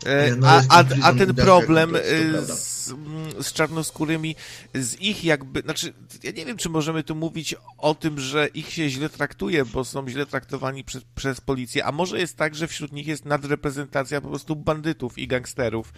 E, 0.06 0.36
no, 0.36 0.48
a, 0.48 0.62
a, 0.68 0.84
a, 1.02 1.12
ten 1.12 1.34
problem 1.34 1.96
z, 2.42 2.94
z, 3.38 3.52
czarnoskórymi, 3.52 4.36
z 4.74 5.00
ich 5.00 5.24
jakby, 5.24 5.60
znaczy, 5.60 5.92
ja 6.22 6.30
nie 6.30 6.46
wiem, 6.46 6.56
czy 6.56 6.68
możemy 6.68 7.02
tu 7.02 7.14
mówić 7.14 7.54
o 7.78 7.94
tym, 7.94 8.20
że 8.20 8.46
ich 8.46 8.72
się 8.72 8.88
źle 8.88 9.08
traktuje, 9.08 9.64
bo 9.64 9.84
są 9.84 10.08
źle 10.08 10.26
traktowani 10.26 10.84
przez, 10.84 11.02
przez 11.14 11.40
policję, 11.40 11.84
a 11.84 11.92
może 11.92 12.18
jest 12.18 12.36
tak, 12.36 12.54
że 12.54 12.68
wśród 12.68 12.92
nich 12.92 13.06
jest 13.06 13.24
nadreprezentacja 13.24 14.20
po 14.20 14.28
prostu 14.28 14.56
bandytów 14.56 15.18
i 15.18 15.28
gangsterów 15.28 15.92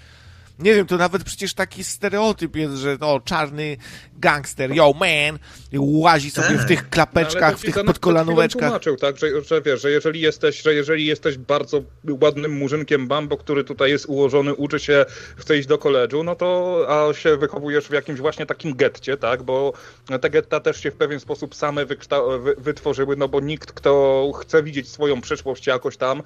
nie 0.61 0.75
wiem, 0.75 0.87
to 0.87 0.97
nawet 0.97 1.25
przecież 1.25 1.55
taki 1.55 1.85
stereotyp 1.85 2.57
jest, 2.57 2.75
że 2.75 2.97
o, 3.01 3.21
czarny 3.21 3.77
gangster, 4.19 4.75
yo 4.75 4.93
man, 5.01 5.39
łazi 5.79 6.31
sobie 6.31 6.59
w 6.59 6.67
tych 6.67 6.91
klapeczkach, 6.91 7.59
w 7.59 7.63
tych 7.63 7.85
podkolanóweczkach. 7.85 8.69
tłumaczył, 8.69 8.97
tak, 8.97 9.19
że, 9.19 9.43
że 9.43 9.63
wiesz, 9.63 9.83
że 9.83 9.91
jeżeli 9.91 10.21
jesteś, 10.21 10.63
że 10.63 10.75
jeżeli 10.75 11.07
jesteś 11.07 11.39
bardzo 11.39 11.83
ładnym 12.21 12.53
murzynkiem 12.53 13.09
bambo, 13.09 13.37
który 13.37 13.65
tutaj 13.65 13.91
jest 13.91 14.07
ułożony, 14.07 14.55
uczy 14.55 14.79
się, 14.81 15.07
chce 15.37 15.59
iść 15.59 15.69
do 15.69 15.79
koledżu, 15.79 16.23
no 16.23 16.37
to 16.37 16.81
a 16.89 17.15
się 17.15 17.37
wychowujesz 17.37 17.85
w 17.85 17.93
jakimś 17.93 18.21
właśnie 18.21 18.47
takim 18.47 18.77
getcie, 18.77 19.17
tak, 19.17 19.43
bo 19.43 19.73
te 20.21 20.31
getta 20.31 20.61
też 20.61 20.83
się 20.83 20.91
w 20.91 20.97
pewien 20.97 21.21
sposób 21.21 21.55
same 21.55 21.87
wytworzyły, 22.59 23.17
no 23.17 23.29
bo 23.29 23.41
nikt, 23.41 23.73
kto 23.73 24.33
chce 24.41 24.63
widzieć 24.63 24.89
swoją 24.89 25.21
przyszłość 25.21 25.67
jakoś 25.67 25.97
tam, 25.97 26.23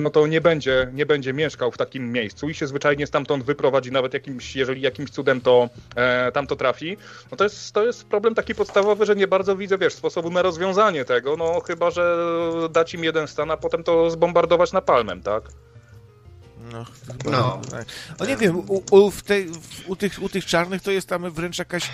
no 0.00 0.10
to 0.10 0.26
nie 0.26 0.40
będzie, 0.40 0.90
nie 0.94 1.06
będzie 1.06 1.32
mieszkał 1.32 1.72
w 1.72 1.78
takim 1.78 2.12
miejscu 2.12 2.48
i 2.48 2.54
się 2.54 2.66
zwyczajnie 2.66 3.06
stamtąd 3.06 3.44
wyprowadzi 3.66 3.90
prowadzi, 3.90 3.92
nawet 3.92 4.14
jakimś, 4.14 4.56
jeżeli 4.56 4.82
jakimś 4.82 5.10
cudem 5.10 5.40
to 5.40 5.68
e, 5.96 6.32
tam 6.32 6.46
to 6.46 6.56
trafi, 6.56 6.96
no 7.30 7.36
to 7.36 7.44
jest, 7.44 7.72
to 7.72 7.86
jest 7.86 8.04
problem 8.04 8.34
taki 8.34 8.54
podstawowy, 8.54 9.06
że 9.06 9.16
nie 9.16 9.26
bardzo 9.26 9.56
widzę, 9.56 9.78
wiesz, 9.78 9.94
sposobu 9.94 10.30
na 10.30 10.42
rozwiązanie 10.42 11.04
tego, 11.04 11.36
no 11.36 11.60
chyba, 11.60 11.90
że 11.90 12.16
dać 12.70 12.94
im 12.94 13.04
jeden 13.04 13.28
stan, 13.28 13.50
a 13.50 13.56
potem 13.56 13.84
to 13.84 14.10
zbombardować 14.10 14.72
na 14.72 14.80
palmem, 14.80 15.22
tak? 15.22 15.42
No, 16.72 16.84
no. 17.30 17.60
Tak. 17.70 17.86
O 18.18 18.24
nie 18.24 18.36
wiem, 18.36 18.58
u, 18.58 18.82
u, 18.90 19.10
w 19.10 19.22
tej, 19.22 19.46
w, 19.46 19.88
u, 19.88 19.96
tych, 19.96 20.22
u 20.22 20.28
tych 20.28 20.44
czarnych 20.44 20.82
to 20.82 20.90
jest 20.90 21.08
tam 21.08 21.30
wręcz 21.30 21.58
jakaś 21.58 21.90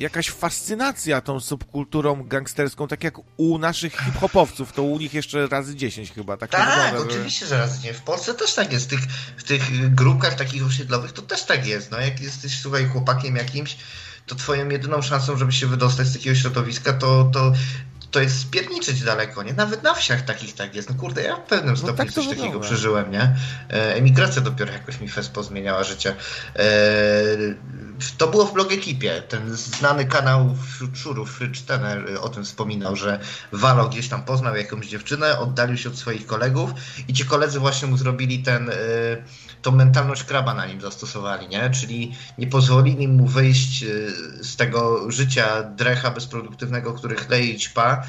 jakaś 0.00 0.30
fascynacja 0.30 1.20
tą 1.20 1.40
subkulturą 1.40 2.24
gangsterską, 2.24 2.88
tak 2.88 3.04
jak 3.04 3.14
u 3.36 3.58
naszych 3.58 3.92
hip-hopowców, 3.92 4.72
to 4.72 4.82
u 4.82 4.98
nich 4.98 5.14
jeszcze 5.14 5.46
razy 5.46 5.76
10 5.76 6.12
chyba. 6.12 6.36
Tak, 6.36 6.50
tak 6.50 6.68
wygląda, 6.68 7.10
oczywiście, 7.10 7.46
że... 7.46 7.56
że 7.56 7.58
razy 7.58 7.80
10. 7.80 7.96
W 7.96 8.02
Polsce 8.02 8.34
też 8.34 8.54
tak 8.54 8.72
jest. 8.72 8.86
W 8.86 8.88
tych, 8.88 9.00
w 9.36 9.42
tych 9.42 9.94
grupkach 9.94 10.34
takich 10.34 10.66
osiedlowych 10.66 11.12
to 11.12 11.22
też 11.22 11.44
tak 11.44 11.66
jest. 11.66 11.90
No, 11.90 12.00
jak 12.00 12.20
jesteś, 12.20 12.60
słuchaj, 12.60 12.86
chłopakiem 12.86 13.36
jakimś, 13.36 13.76
to 14.26 14.34
twoją 14.34 14.68
jedyną 14.68 15.02
szansą, 15.02 15.36
żeby 15.36 15.52
się 15.52 15.66
wydostać 15.66 16.06
z 16.06 16.12
takiego 16.12 16.36
środowiska, 16.36 16.92
to, 16.92 17.30
to 17.32 17.52
to 18.10 18.20
jest 18.20 18.40
spierniczyć 18.40 19.02
daleko, 19.02 19.42
nie? 19.42 19.52
Nawet 19.52 19.82
na 19.82 19.94
wsiach 19.94 20.22
takich 20.22 20.54
tak 20.54 20.74
jest. 20.74 20.90
No 20.90 20.96
kurde, 20.96 21.22
ja 21.22 21.36
w 21.36 21.42
pewnym 21.42 21.70
no 21.70 21.76
stopniu 21.76 21.96
tak 21.96 22.12
coś 22.12 22.26
wygląda. 22.26 22.42
takiego 22.42 22.60
przeżyłem, 22.60 23.10
nie? 23.10 23.36
E, 23.70 23.94
emigracja 23.94 24.42
dopiero 24.42 24.72
jakoś 24.72 25.00
mi 25.00 25.08
fest 25.08 25.32
pozmieniała 25.32 25.84
życie. 25.84 26.14
E, 26.56 26.64
to 28.18 28.28
było 28.28 28.46
w 28.46 28.52
blog 28.52 28.72
ekipie. 28.72 29.22
Ten 29.28 29.56
znany 29.56 30.04
kanał 30.04 30.56
szurów, 30.94 31.30
Fridge 31.30 31.60
Tenner, 31.60 32.18
o 32.20 32.28
tym 32.28 32.44
wspominał, 32.44 32.96
że 32.96 33.20
Walo 33.52 33.88
gdzieś 33.88 34.08
tam 34.08 34.22
poznał 34.22 34.56
jakąś 34.56 34.86
dziewczynę, 34.86 35.38
oddalił 35.38 35.76
się 35.76 35.88
od 35.88 35.98
swoich 35.98 36.26
kolegów 36.26 36.70
i 37.08 37.12
ci 37.12 37.24
koledzy 37.24 37.60
właśnie 37.60 37.88
mu 37.88 37.96
zrobili 37.96 38.42
ten... 38.42 38.70
E, 38.70 38.74
tą 39.62 39.72
mentalność 39.72 40.24
kraba 40.24 40.54
na 40.54 40.66
nim 40.66 40.80
zastosowali, 40.80 41.48
nie? 41.48 41.70
Czyli 41.70 42.14
nie 42.38 42.46
pozwolili 42.46 43.08
mu 43.08 43.26
wyjść 43.26 43.82
y, 43.82 44.12
z 44.44 44.56
tego 44.56 45.10
życia 45.10 45.62
drecha 45.62 46.10
bezproduktywnego, 46.10 46.92
który 46.92 47.16
chleje 47.16 47.46
i 47.46 47.58
ćpa, 47.58 48.02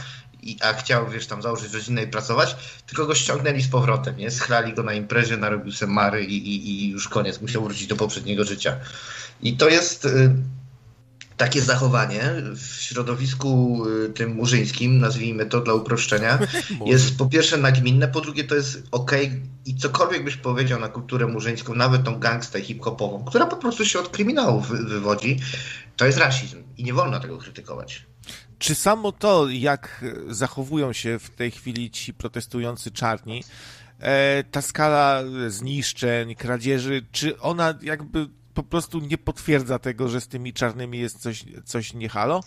i, 0.44 0.58
a 0.62 0.74
chciał, 0.74 1.10
wiesz, 1.10 1.28
tam 1.28 1.42
założyć 1.42 1.74
rodzinę 1.74 2.04
i 2.04 2.08
pracować, 2.08 2.56
tylko 2.88 3.06
go 3.06 3.16
ściągnęli 3.16 3.62
z 3.62 3.68
powrotem, 3.68 4.18
nie? 4.18 4.32
Schlali 4.32 4.74
go 4.74 4.84
na 4.84 4.94
imprezie, 4.94 5.38
narobił 5.38 5.72
se 5.72 5.88
mary 5.88 6.26
i, 6.26 6.38
i, 6.38 6.70
i 6.70 6.90
już 6.90 7.08
koniec, 7.08 7.42
musiał 7.42 7.64
wrócić 7.64 7.88
do 7.88 7.96
poprzedniego 7.96 8.44
życia. 8.44 8.76
I 9.42 9.58
to 9.58 9.70
jest... 9.70 10.06
Y 10.06 10.34
takie 11.40 11.62
zachowanie 11.62 12.22
w 12.56 12.82
środowisku 12.82 13.82
y, 14.06 14.10
tym 14.10 14.36
murzyńskim, 14.36 15.00
nazwijmy 15.00 15.46
to 15.46 15.62
dla 15.62 15.74
uproszczenia, 15.74 16.40
jest 16.86 17.18
po 17.18 17.26
pierwsze 17.26 17.58
nagminne, 17.58 18.08
po 18.08 18.22
drugie 18.22 18.44
to 18.44 18.56
jest 18.56 18.84
ok 18.92 19.12
i 19.66 19.76
cokolwiek 19.76 20.24
byś 20.24 20.36
powiedział 20.36 20.80
na 20.80 20.88
kulturę 20.88 21.28
murzyńską, 21.28 21.76
nawet 21.76 22.04
tą 22.04 22.20
gangstę 22.20 22.62
hip-hopową, 22.62 23.24
która 23.26 23.46
po 23.46 23.58
prostu 23.58 23.86
się 23.86 24.00
od 24.00 24.10
kryminału 24.10 24.62
wy 24.62 24.84
wywodzi, 24.84 25.40
to 25.98 26.06
jest 26.06 26.18
rasizm 26.18 26.64
i 26.78 26.84
nie 26.84 26.94
wolno 26.94 27.20
tego 27.20 27.38
krytykować. 27.38 28.06
Czy 28.60 28.76
samo 28.76 29.12
to, 29.12 29.49
jak 29.49 30.05
zachowują 30.28 30.93
się 30.93 31.20
w 31.20 31.30
tej 31.30 31.51
chwili 31.51 31.91
ci 31.91 32.14
protestujący 32.14 32.91
czarni, 32.91 33.43
e, 33.99 34.43
ta 34.43 34.62
skala 34.62 35.22
zniszczeń, 35.47 36.36
kradzieży, 36.36 37.05
czy 37.12 37.39
ona 37.39 37.74
jakby 37.82 38.28
po 38.53 38.64
prostu 38.64 38.99
nie 38.99 39.18
potwierdza 39.18 39.80
tego, 39.80 40.10
że 40.10 40.22
z 40.22 40.28
tymi 40.28 40.53
czarnymi 40.53 40.99
jest 40.99 41.20
coś, 41.20 41.45
coś 41.66 41.93
nie 41.93 42.10
halo? 42.10 42.43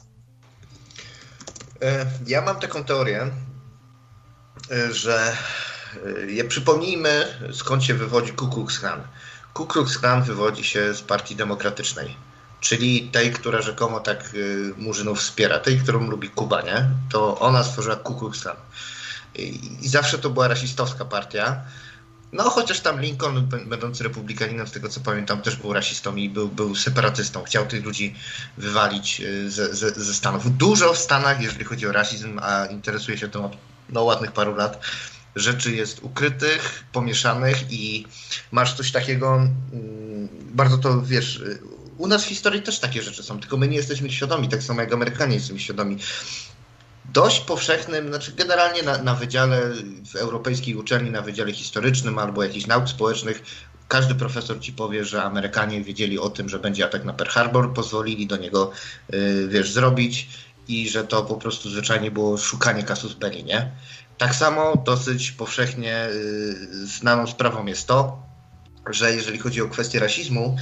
E, 1.82 2.06
ja 2.26 2.42
mam 2.42 2.60
taką 2.60 2.84
teorię, 2.84 3.30
e, 4.70 4.92
że 4.92 5.36
przypomnijmy, 6.48 7.26
skąd 7.52 7.84
się 7.84 7.94
wywodzi 7.94 8.32
Ku 8.32 8.48
Klux 8.48 8.80
Klan. 8.80 9.02
Ku 9.54 9.66
Klux 9.66 9.98
Klan 9.98 10.22
wywodzi 10.22 10.64
się 10.64 10.94
z 10.94 11.02
Partii 11.02 11.36
Demokratycznej, 11.36 12.16
czyli 12.62 13.08
tej, 13.12 13.32
która 13.32 13.62
rzekomo 13.62 14.00
tak 14.00 14.20
e, 14.34 14.80
Murzynów 14.82 15.18
wspiera, 15.18 15.58
tej, 15.58 15.78
którą 15.78 16.10
lubi 16.10 16.30
Kuba, 16.30 16.62
nie? 16.62 16.88
To 17.10 17.38
ona 17.38 17.64
stworzyła 17.64 17.96
Ku 17.96 18.14
Klux 18.14 18.42
Klan. 18.42 18.56
I 19.82 19.88
zawsze 19.88 20.18
to 20.18 20.30
była 20.30 20.48
rasistowska 20.48 21.04
partia, 21.04 21.64
no, 22.32 22.50
chociaż 22.50 22.80
tam 22.80 23.00
Lincoln, 23.00 23.48
będący 23.66 24.04
republikaninem, 24.04 24.66
z 24.66 24.72
tego 24.72 24.88
co 24.88 25.00
pamiętam, 25.00 25.42
też 25.42 25.56
był 25.56 25.72
rasistą 25.72 26.16
i 26.16 26.28
był, 26.28 26.48
był 26.48 26.74
separatystą. 26.74 27.44
Chciał 27.44 27.66
tych 27.66 27.84
ludzi 27.84 28.14
wywalić 28.58 29.20
y, 29.20 29.50
ze, 29.50 29.74
ze, 29.74 29.90
ze 29.90 30.14
Stanów. 30.14 30.56
Dużo 30.56 30.92
w 30.92 30.98
Stanach, 30.98 31.42
jeżeli 31.42 31.64
chodzi 31.64 31.86
o 31.86 31.92
rasizm, 31.92 32.40
a 32.42 32.66
interesuje 32.66 33.18
się 33.18 33.28
tym 33.28 33.44
od 33.44 33.56
no, 33.88 34.02
ładnych 34.02 34.32
paru 34.32 34.54
lat, 34.54 34.80
rzeczy 35.36 35.72
jest 35.72 36.02
ukrytych, 36.02 36.84
pomieszanych 36.92 37.72
i 37.72 38.06
masz 38.52 38.74
coś 38.74 38.92
takiego, 38.92 39.36
mm, 39.36 40.28
bardzo 40.54 40.78
to 40.78 41.02
wiesz, 41.02 41.36
y, 41.36 41.71
u 42.02 42.06
nas 42.06 42.24
w 42.24 42.28
historii 42.28 42.62
też 42.62 42.78
takie 42.78 43.02
rzeczy 43.02 43.22
są, 43.22 43.40
tylko 43.40 43.56
my 43.56 43.68
nie 43.68 43.76
jesteśmy 43.76 44.10
świadomi, 44.10 44.48
tak 44.48 44.62
samo 44.62 44.80
jak 44.80 44.92
Amerykanie 44.92 45.34
jesteśmy 45.34 45.60
świadomi 45.60 45.96
dość 47.12 47.40
powszechnym, 47.40 48.08
znaczy 48.08 48.32
generalnie 48.32 48.82
na, 48.82 48.98
na 48.98 49.14
wydziale 49.14 49.60
w 50.12 50.16
europejskiej 50.16 50.76
uczelni, 50.76 51.10
na 51.10 51.22
wydziale 51.22 51.52
historycznym 51.52 52.18
albo 52.18 52.42
jakichś 52.42 52.66
nauk 52.66 52.88
społecznych, 52.88 53.42
każdy 53.88 54.14
profesor 54.14 54.60
ci 54.60 54.72
powie, 54.72 55.04
że 55.04 55.22
Amerykanie 55.22 55.84
wiedzieli 55.84 56.18
o 56.18 56.30
tym, 56.30 56.48
że 56.48 56.58
będzie 56.58 56.84
atak 56.84 57.04
na 57.04 57.12
Pearl 57.12 57.30
Harbor, 57.30 57.72
pozwolili 57.72 58.26
do 58.26 58.36
niego, 58.36 58.70
y, 59.14 59.48
wiesz, 59.48 59.72
zrobić 59.72 60.28
i 60.68 60.88
że 60.88 61.04
to 61.04 61.22
po 61.22 61.36
prostu 61.36 61.70
zwyczajnie 61.70 62.10
było 62.10 62.38
szukanie 62.38 62.82
kasus 62.82 63.14
belli, 63.14 63.44
nie? 63.44 63.70
Tak 64.18 64.34
samo 64.34 64.76
dosyć 64.86 65.32
powszechnie 65.32 66.06
y, 66.06 66.86
znaną 66.86 67.26
sprawą 67.26 67.66
jest 67.66 67.86
to, 67.86 68.22
że 68.90 69.14
jeżeli 69.14 69.38
chodzi 69.38 69.62
o 69.62 69.68
kwestię 69.68 70.00
rasizmu, 70.00 70.56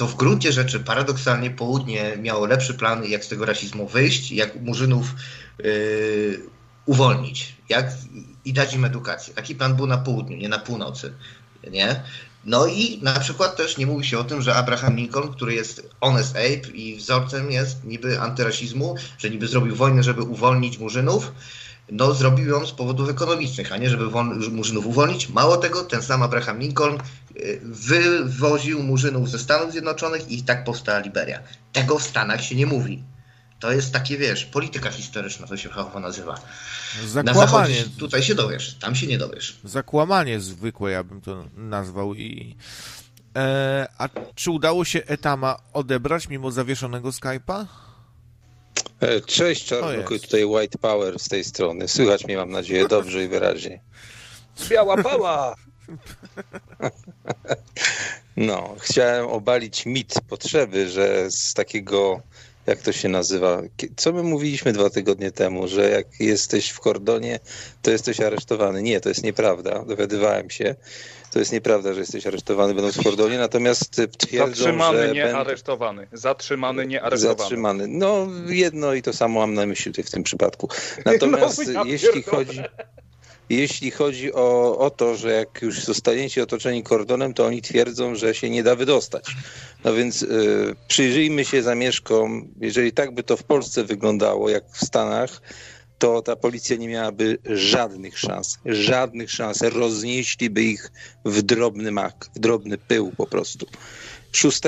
to 0.00 0.06
w 0.06 0.16
gruncie 0.16 0.52
rzeczy 0.52 0.80
paradoksalnie 0.80 1.50
południe 1.50 2.16
miało 2.16 2.46
lepszy 2.46 2.74
plan, 2.74 3.04
jak 3.04 3.24
z 3.24 3.28
tego 3.28 3.44
rasizmu 3.44 3.88
wyjść, 3.88 4.32
jak 4.32 4.60
murzynów 4.60 5.14
yy, 5.58 6.40
uwolnić, 6.86 7.54
jak 7.68 7.92
i 8.44 8.52
dać 8.52 8.74
im 8.74 8.84
edukację. 8.84 9.34
Taki 9.34 9.54
plan 9.54 9.76
był 9.76 9.86
na 9.86 9.98
południu, 9.98 10.36
nie 10.36 10.48
na 10.48 10.58
północy. 10.58 11.12
Nie? 11.70 12.02
No 12.44 12.66
i 12.66 12.98
na 13.02 13.20
przykład 13.20 13.56
też 13.56 13.78
nie 13.78 13.86
mówi 13.86 14.06
się 14.06 14.18
o 14.18 14.24
tym, 14.24 14.42
że 14.42 14.54
Abraham 14.54 14.96
Lincoln, 14.96 15.32
który 15.32 15.54
jest 15.54 15.88
honest 16.00 16.36
ape 16.36 16.70
i 16.74 16.96
wzorcem 16.96 17.50
jest 17.50 17.84
niby 17.84 18.20
antyrasizmu, 18.20 18.94
że 19.18 19.30
niby 19.30 19.48
zrobił 19.48 19.76
wojnę, 19.76 20.02
żeby 20.02 20.22
uwolnić 20.22 20.78
murzynów, 20.78 21.32
no 21.92 22.14
zrobił 22.14 22.48
ją 22.48 22.66
z 22.66 22.72
powodów 22.72 23.08
ekonomicznych, 23.08 23.72
a 23.72 23.76
nie 23.76 23.90
żeby 23.90 24.04
murzynów 24.50 24.86
uwolnić. 24.86 25.28
Mało 25.28 25.56
tego, 25.56 25.84
ten 25.84 26.02
sam 26.02 26.22
Abraham 26.22 26.58
Lincoln 26.58 26.98
y, 27.36 27.60
wywoził 27.64 28.82
murzynów 28.82 29.30
ze 29.30 29.38
Stanów 29.38 29.72
Zjednoczonych 29.72 30.30
i 30.30 30.42
tak 30.42 30.64
powstała 30.64 30.98
Liberia. 30.98 31.42
Tego 31.72 31.98
w 31.98 32.02
Stanach 32.02 32.44
się 32.44 32.54
nie 32.54 32.66
mówi. 32.66 33.04
To 33.60 33.72
jest 33.72 33.92
takie, 33.92 34.18
wiesz, 34.18 34.44
polityka 34.44 34.90
historyczna, 34.90 35.46
to 35.46 35.56
się 35.56 35.68
fachowo 35.68 36.00
nazywa. 36.00 36.34
Zakłamanie. 37.06 37.40
Na 37.40 37.46
zachodzie 37.46 37.84
tutaj 37.98 38.22
się 38.22 38.34
dowiesz, 38.34 38.74
tam 38.74 38.94
się 38.94 39.06
nie 39.06 39.18
dowiesz. 39.18 39.60
Zakłamanie 39.64 40.40
zwykłe, 40.40 40.90
ja 40.90 41.04
bym 41.04 41.20
to 41.20 41.44
nazwał. 41.56 42.14
I 42.14 42.56
e, 43.36 43.88
A 43.98 44.08
czy 44.34 44.50
udało 44.50 44.84
się 44.84 45.02
Etama 45.06 45.56
odebrać 45.72 46.28
mimo 46.28 46.50
zawieszonego 46.50 47.08
Skype'a? 47.08 47.66
E, 49.00 49.20
cześć 49.20 49.64
Czarnuku, 49.64 50.18
tutaj 50.18 50.44
White 50.44 50.78
Power 50.78 51.18
z 51.18 51.28
tej 51.28 51.44
strony. 51.44 51.88
Słychać 51.88 52.24
mnie, 52.24 52.36
mam 52.36 52.50
nadzieję, 52.50 52.88
dobrze 52.88 53.24
i 53.24 53.28
wyraźnie. 53.28 53.80
Biała 54.68 55.02
pała! 55.02 55.54
No, 58.36 58.76
chciałem 58.80 59.26
obalić 59.26 59.86
mit 59.86 60.14
potrzeby, 60.28 60.88
że 60.88 61.30
z 61.30 61.54
takiego 61.54 62.22
jak 62.66 62.82
to 62.82 62.92
się 62.92 63.08
nazywa? 63.08 63.62
Co 63.96 64.12
my 64.12 64.22
mówiliśmy 64.22 64.72
dwa 64.72 64.90
tygodnie 64.90 65.30
temu, 65.30 65.68
że 65.68 65.90
jak 65.90 66.20
jesteś 66.20 66.70
w 66.70 66.80
kordonie, 66.80 67.40
to 67.82 67.90
jesteś 67.90 68.20
aresztowany. 68.20 68.82
Nie, 68.82 69.00
to 69.00 69.08
jest 69.08 69.22
nieprawda. 69.22 69.84
Dowiadywałem 69.84 70.50
się. 70.50 70.74
To 71.30 71.38
jest 71.38 71.52
nieprawda, 71.52 71.94
że 71.94 72.00
jesteś 72.00 72.26
aresztowany 72.26 72.74
będąc 72.74 72.96
w 72.96 73.04
kordonie, 73.04 73.38
natomiast 73.38 74.00
twierdzą, 74.18 74.54
Zatrzymany, 74.54 75.06
że... 75.06 75.14
nie 75.14 75.36
aresztowany. 75.36 76.08
Zatrzymany, 76.12 76.86
nie 76.86 77.02
aresztowany. 77.02 77.38
Zatrzymany. 77.38 77.88
No, 77.88 78.26
jedno 78.46 78.94
i 78.94 79.02
to 79.02 79.12
samo 79.12 79.40
mam 79.40 79.54
na 79.54 79.66
myśli 79.66 79.92
w 79.92 80.10
tym 80.10 80.22
przypadku. 80.22 80.68
Natomiast 81.06 81.66
no, 81.66 81.72
ja 81.72 81.90
jeśli 81.92 82.22
chodzi... 82.22 82.62
Jeśli 83.50 83.90
chodzi 83.90 84.32
o, 84.32 84.78
o 84.78 84.90
to, 84.90 85.16
że 85.16 85.32
jak 85.32 85.62
już 85.62 85.80
zostaniecie 85.80 86.42
otoczeni 86.42 86.82
kordonem, 86.82 87.34
to 87.34 87.46
oni 87.46 87.62
twierdzą, 87.62 88.14
że 88.14 88.34
się 88.34 88.50
nie 88.50 88.62
da 88.62 88.76
wydostać. 88.76 89.24
No 89.84 89.94
więc 89.94 90.22
y, 90.22 90.76
przyjrzyjmy 90.88 91.44
się 91.44 91.62
zamieszkom. 91.62 92.48
Jeżeli 92.60 92.92
tak 92.92 93.14
by 93.14 93.22
to 93.22 93.36
w 93.36 93.42
Polsce 93.42 93.84
wyglądało, 93.84 94.48
jak 94.50 94.64
w 94.72 94.84
Stanach, 94.86 95.40
to 96.00 96.22
ta 96.22 96.36
policja 96.36 96.76
nie 96.76 96.88
miałaby 96.88 97.38
żadnych 97.44 98.18
szans. 98.18 98.58
Żadnych 98.66 99.30
szans. 99.30 99.62
Roznieśliby 99.62 100.62
ich 100.62 100.92
w 101.24 101.42
drobny 101.42 101.92
mak, 101.92 102.26
w 102.36 102.38
drobny 102.38 102.78
pył 102.78 103.12
po 103.16 103.26
prostu. 103.26 103.66
6 104.32 104.60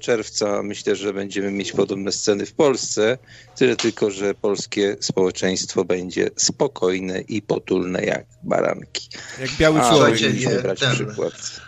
czerwca 0.00 0.62
myślę, 0.62 0.96
że 0.96 1.12
będziemy 1.12 1.50
mieć 1.50 1.72
podobne 1.72 2.12
sceny 2.12 2.46
w 2.46 2.52
Polsce, 2.52 3.18
tyle 3.56 3.76
tylko, 3.76 4.10
że 4.10 4.34
polskie 4.34 4.96
społeczeństwo 5.00 5.84
będzie 5.84 6.30
spokojne 6.36 7.20
i 7.20 7.42
potulne 7.42 8.04
jak 8.04 8.26
baranki. 8.42 9.08
Jak 9.40 9.50
biały 9.50 9.80
człowiek. 9.80 10.18
Słuchajcie, 10.18 10.62
brać 10.62 10.80
ten, 10.80 10.94
przykład. 10.94 11.60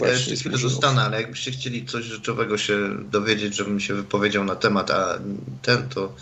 Ja 0.00 0.08
jeszcze 0.08 0.36
chwilę 0.36 0.58
zostanę, 0.58 1.02
ale 1.02 1.20
jakbyście 1.20 1.50
chcieli 1.50 1.86
coś 1.86 2.04
rzeczowego 2.04 2.58
się 2.58 2.78
dowiedzieć, 3.10 3.54
żebym 3.56 3.80
się 3.80 3.94
wypowiedział 3.94 4.44
na 4.44 4.56
temat, 4.56 4.90
a 4.90 5.18
ten 5.62 5.88
to 5.88 6.14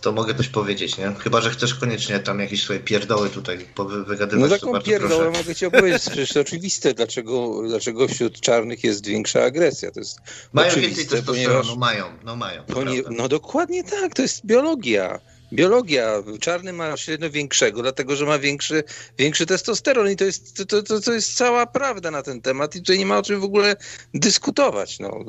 to 0.00 0.12
mogę 0.12 0.34
coś 0.34 0.48
powiedzieć, 0.48 0.98
nie? 0.98 1.12
Chyba, 1.18 1.40
że 1.40 1.50
chcesz 1.50 1.74
koniecznie 1.74 2.18
tam 2.18 2.40
jakieś 2.40 2.62
swoje 2.62 2.80
pierdoły 2.80 3.30
tutaj 3.30 3.66
wygadywać. 4.06 4.50
No 4.50 4.58
taką 4.58 4.80
pierdołę 4.82 5.24
proszę. 5.24 5.38
mogę 5.38 5.54
ci 5.54 5.66
opowiedzieć, 5.66 6.02
przecież 6.02 6.32
to 6.32 6.40
oczywiste, 6.40 6.94
dlaczego, 6.94 7.62
dlaczego 7.68 8.08
wśród 8.08 8.40
czarnych 8.40 8.84
jest 8.84 9.06
większa 9.06 9.42
agresja. 9.42 9.90
To 9.90 10.00
jest 10.00 10.18
mają 10.52 10.74
więcej 10.74 11.06
testosteronu, 11.06 11.60
ponieważ... 11.60 11.76
mają, 11.76 12.04
no 12.24 12.36
mają. 12.36 12.62
no 13.10 13.28
dokładnie 13.28 13.84
tak, 13.84 14.14
to 14.14 14.22
jest 14.22 14.46
biologia. 14.46 15.20
Biologia. 15.52 16.22
Czarny 16.40 16.72
ma 16.72 16.96
średnio 16.96 17.30
większego, 17.30 17.82
dlatego 17.82 18.16
że 18.16 18.26
ma 18.26 18.38
większy, 18.38 18.84
większy 19.18 19.46
testosteron 19.46 20.10
i 20.10 20.16
to 20.16 20.24
jest, 20.24 20.68
to, 20.68 20.82
to, 20.82 21.00
to 21.00 21.12
jest 21.12 21.34
cała 21.34 21.66
prawda 21.66 22.10
na 22.10 22.22
ten 22.22 22.42
temat 22.42 22.76
i 22.76 22.78
tutaj 22.78 22.98
nie 22.98 23.06
ma 23.06 23.18
o 23.18 23.22
czym 23.22 23.40
w 23.40 23.44
ogóle 23.44 23.76
dyskutować. 24.14 24.98
No. 24.98 25.24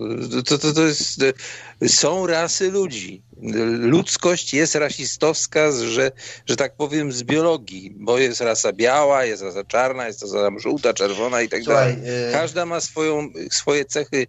To, 0.45 0.57
to, 0.57 0.73
to 0.73 0.81
jest, 0.81 1.21
są 1.87 2.27
rasy 2.27 2.71
ludzi. 2.71 3.21
Ludzkość 3.79 4.53
jest 4.53 4.75
rasistowska, 4.75 5.71
że, 5.71 6.11
że 6.45 6.55
tak 6.55 6.75
powiem, 6.75 7.11
z 7.11 7.23
biologii, 7.23 7.93
bo 7.95 8.17
jest 8.19 8.41
rasa 8.41 8.73
biała, 8.73 9.25
jest 9.25 9.43
rasa 9.43 9.63
czarna, 9.63 10.07
jest 10.07 10.21
rasa 10.21 10.49
żółta, 10.57 10.93
czerwona 10.93 11.41
i 11.41 11.49
tak 11.49 11.63
dalej. 11.63 11.93
Y- 11.93 12.31
Każda 12.31 12.65
ma 12.65 12.81
swoją, 12.81 13.29
swoje 13.51 13.85
cechy 13.85 14.27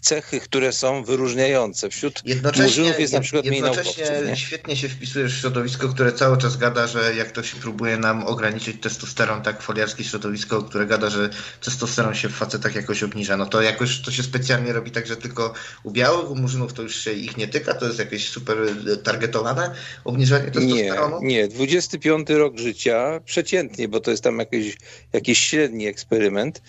cechy, 0.00 0.40
które 0.40 0.72
są 0.72 1.04
wyróżniające. 1.04 1.90
Wśród 1.90 2.22
murzynów 2.56 3.00
jest 3.00 3.12
na 3.12 3.20
przykład 3.20 3.44
mniej 3.46 3.62
naukowców. 3.62 4.04
Świetnie 4.34 4.76
się 4.76 4.88
wpisujesz 4.88 5.36
w 5.36 5.40
środowisko, 5.40 5.88
które 5.88 6.12
cały 6.12 6.38
czas 6.38 6.56
gada, 6.56 6.86
że 6.86 7.14
jak 7.14 7.30
to 7.30 7.42
się 7.42 7.56
próbuje 7.56 7.96
nam 7.96 8.26
ograniczyć 8.26 8.82
testosteron, 8.82 9.42
tak 9.42 9.62
foliarskie 9.62 10.04
środowisko, 10.04 10.62
które 10.62 10.86
gada, 10.86 11.10
że 11.10 11.30
testosteron 11.64 12.14
się 12.14 12.28
w 12.28 12.34
facetach 12.34 12.74
jakoś 12.74 13.02
obniża. 13.02 13.36
No 13.36 13.46
to 13.46 13.62
jakoś 13.62 14.02
to 14.02 14.10
się 14.10 14.22
specjalnie 14.22 14.72
robi 14.72 14.90
tak, 14.90 15.06
że 15.06 15.16
tylko 15.16 15.52
u 15.82 15.90
białych, 15.90 16.30
u 16.30 16.36
murzynów 16.36 16.72
to 16.72 16.82
już 16.82 16.96
się 16.96 17.12
ich 17.12 17.36
nie 17.36 17.48
tyka, 17.48 17.74
to 17.74 17.86
jest 17.86 17.98
jakieś 17.98 18.28
super 18.28 18.56
targetowane 19.04 19.74
obniżanie 20.04 20.50
testosteronu? 20.50 21.20
Nie, 21.22 21.34
nie. 21.34 21.48
25 21.48 22.30
rok 22.30 22.58
życia 22.58 23.20
przeciętnie, 23.24 23.88
bo 23.88 24.00
to 24.00 24.10
jest 24.10 24.22
tam 24.22 24.38
jakiś, 24.38 24.76
jakiś 25.12 25.38
średni 25.38 25.86
eksperyment, 25.86 26.62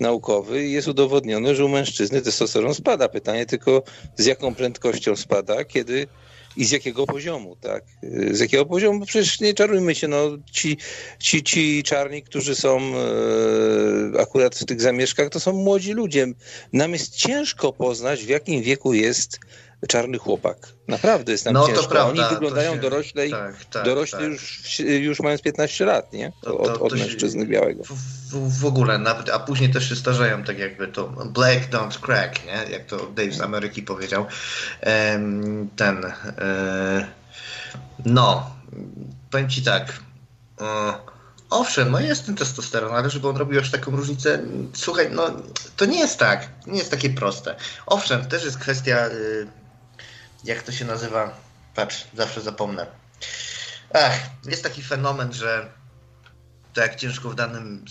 naukowy 0.00 0.64
i 0.64 0.72
jest 0.72 0.88
udowodnione, 0.88 1.54
że 1.54 1.64
u 1.64 1.68
mężczyzny 1.68 2.22
testosteron 2.22 2.74
spada. 2.74 3.08
Pytanie 3.08 3.46
tylko 3.46 3.82
z 4.16 4.26
jaką 4.26 4.54
prędkością 4.54 5.16
spada, 5.16 5.64
kiedy 5.64 6.06
i 6.56 6.64
z 6.64 6.70
jakiego 6.70 7.06
poziomu, 7.06 7.56
tak? 7.60 7.84
Z 8.30 8.40
jakiego 8.40 8.66
poziomu? 8.66 9.06
Przecież 9.06 9.40
nie 9.40 9.54
czarujmy 9.54 9.94
się, 9.94 10.08
no 10.08 10.38
ci, 10.52 10.76
ci, 11.18 11.42
ci 11.42 11.82
czarni, 11.82 12.22
którzy 12.22 12.54
są 12.54 12.80
e, 12.80 14.20
akurat 14.20 14.54
w 14.54 14.64
tych 14.64 14.80
zamieszkach, 14.80 15.28
to 15.28 15.40
są 15.40 15.52
młodzi 15.52 15.92
ludzie. 15.92 16.26
Nam 16.72 16.92
jest 16.92 17.16
ciężko 17.16 17.72
poznać, 17.72 18.24
w 18.24 18.28
jakim 18.28 18.62
wieku 18.62 18.94
jest 18.94 19.38
czarny 19.88 20.18
chłopak. 20.18 20.56
Naprawdę 20.88 21.32
jest 21.32 21.44
nam 21.44 21.54
no, 21.54 21.66
ciężko. 21.66 21.82
To 21.82 21.88
prawda, 21.88 22.22
Oni 22.22 22.34
wyglądają 22.34 22.74
się... 22.74 22.80
dorośle, 22.80 23.28
tak, 23.28 23.64
tak, 23.64 23.84
dorośli 23.84 24.18
tak. 24.18 24.28
Już, 24.28 24.78
już 24.78 25.20
mając 25.20 25.42
15 25.42 25.84
lat, 25.84 26.12
nie? 26.12 26.32
To, 26.42 26.50
to, 26.50 26.58
od, 26.58 26.82
od 26.82 26.98
mężczyzny 26.98 27.42
się... 27.42 27.48
białego. 27.48 27.84
W, 27.84 27.92
w, 27.92 28.60
w, 28.60 28.64
ogóle, 28.64 28.98
nawet, 28.98 29.30
a 29.30 29.38
później 29.38 29.70
też 29.70 29.88
się 29.88 29.96
starzeją, 29.96 30.44
tak 30.44 30.58
jakby 30.58 30.88
to 30.88 31.08
black 31.08 31.70
don't 31.70 32.00
crack, 32.00 32.46
nie? 32.46 32.72
Jak 32.72 32.86
to 32.86 32.96
Dave 32.96 33.32
z 33.32 33.40
Ameryki 33.40 33.82
powiedział. 33.82 34.26
ten 35.76 36.04
e, 36.04 37.06
no, 38.04 38.50
powiem 39.30 39.48
ci 39.48 39.62
tak. 39.62 40.00
E, 40.60 40.94
owszem, 41.50 41.90
no 41.90 42.00
jest 42.00 42.26
ten 42.26 42.34
testosteron, 42.34 42.94
ale 42.94 43.10
żeby 43.10 43.28
on 43.28 43.36
robił 43.36 43.60
aż 43.60 43.70
taką 43.70 43.90
różnicę, 43.96 44.42
słuchaj, 44.74 45.08
no 45.12 45.30
to 45.76 45.84
nie 45.84 45.98
jest 45.98 46.18
tak, 46.18 46.48
nie 46.66 46.78
jest 46.78 46.90
takie 46.90 47.10
proste. 47.10 47.54
Owszem, 47.86 48.24
też 48.24 48.44
jest 48.44 48.58
kwestia 48.58 49.06
y, 49.06 49.46
jak 50.46 50.62
to 50.62 50.72
się 50.72 50.84
nazywa? 50.84 51.34
Patrz, 51.74 52.04
zawsze 52.14 52.40
zapomnę. 52.40 52.86
Ach, 53.94 54.18
jest 54.44 54.62
taki 54.62 54.82
fenomen, 54.82 55.32
że 55.32 55.72
to 56.76 56.82
jak 56.82 56.96
ciężko 56.96 57.30
w 57.30 57.34
danym 57.34 57.84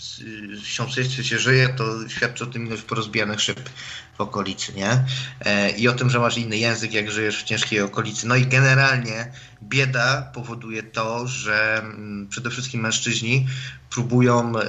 sąsiedztwie 0.76 1.24
się 1.24 1.40
żyje, 1.40 1.70
to 1.70 2.10
świadczy 2.10 2.44
o 2.44 2.48
tym 2.48 2.68
ilość 2.68 2.82
porozbijanych 2.82 3.42
szyb 3.42 3.70
w 4.18 4.22
okolicy, 4.22 4.74
nie? 4.74 5.06
E, 5.46 5.72
I 5.72 5.88
o 5.88 5.94
tym, 5.94 6.10
że 6.10 6.20
masz 6.20 6.38
inny 6.38 6.58
język, 6.58 6.94
jak 6.94 7.12
żyjesz 7.12 7.44
w 7.44 7.44
ciężkiej 7.44 7.82
okolicy. 7.82 8.28
No 8.28 8.36
i 8.36 8.46
generalnie 8.46 9.32
bieda 9.64 10.32
powoduje 10.34 10.84
to, 10.84 11.28
że 11.28 11.78
mm, 11.78 12.28
przede 12.30 12.50
wszystkim 12.50 12.82
mężczyźni 12.82 13.48
próbują 13.90 14.60
e, 14.60 14.64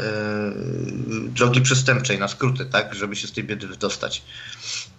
drogi 1.28 1.60
przestępczej 1.60 2.18
na 2.18 2.28
skróty, 2.28 2.66
tak? 2.66 2.94
Żeby 2.94 3.16
się 3.16 3.26
z 3.26 3.32
tej 3.32 3.44
biedy 3.44 3.66
wydostać. 3.66 4.22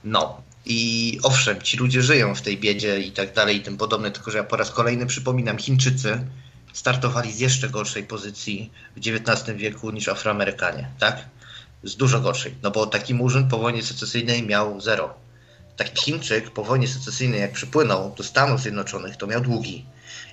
No. 0.03 0.41
I 0.65 1.19
owszem, 1.23 1.61
ci 1.61 1.77
ludzie 1.77 2.01
żyją 2.01 2.35
w 2.35 2.41
tej 2.41 2.57
biedzie 2.57 2.99
i 2.99 3.11
tak 3.11 3.33
dalej 3.33 3.57
i 3.57 3.61
tym 3.61 3.77
podobne, 3.77 4.11
tylko 4.11 4.31
że 4.31 4.37
ja 4.37 4.43
po 4.43 4.57
raz 4.57 4.71
kolejny 4.71 5.05
przypominam, 5.05 5.57
Chińczycy 5.57 6.25
startowali 6.77 7.33
z 7.33 7.39
jeszcze 7.39 7.69
gorszej 7.69 8.03
pozycji 8.03 8.71
w 8.95 8.99
XIX 8.99 9.57
wieku 9.57 9.91
niż 9.91 10.07
Afroamerykanie, 10.07 10.89
tak? 10.99 11.25
z 11.83 11.95
dużo 11.95 12.19
gorszej, 12.19 12.55
no 12.63 12.71
bo 12.71 12.87
taki 12.87 13.13
murzyn 13.13 13.47
po 13.47 13.57
wojnie 13.57 13.83
secesyjnej 13.83 14.43
miał 14.43 14.81
zero. 14.81 15.13
Taki 15.77 16.01
Chińczyk 16.01 16.51
po 16.51 16.63
wojnie 16.63 16.87
secesyjnej, 16.87 17.41
jak 17.41 17.51
przypłynął 17.51 18.15
do 18.17 18.23
Stanów 18.23 18.61
Zjednoczonych, 18.61 19.17
to 19.17 19.27
miał 19.27 19.41
długi, 19.41 19.85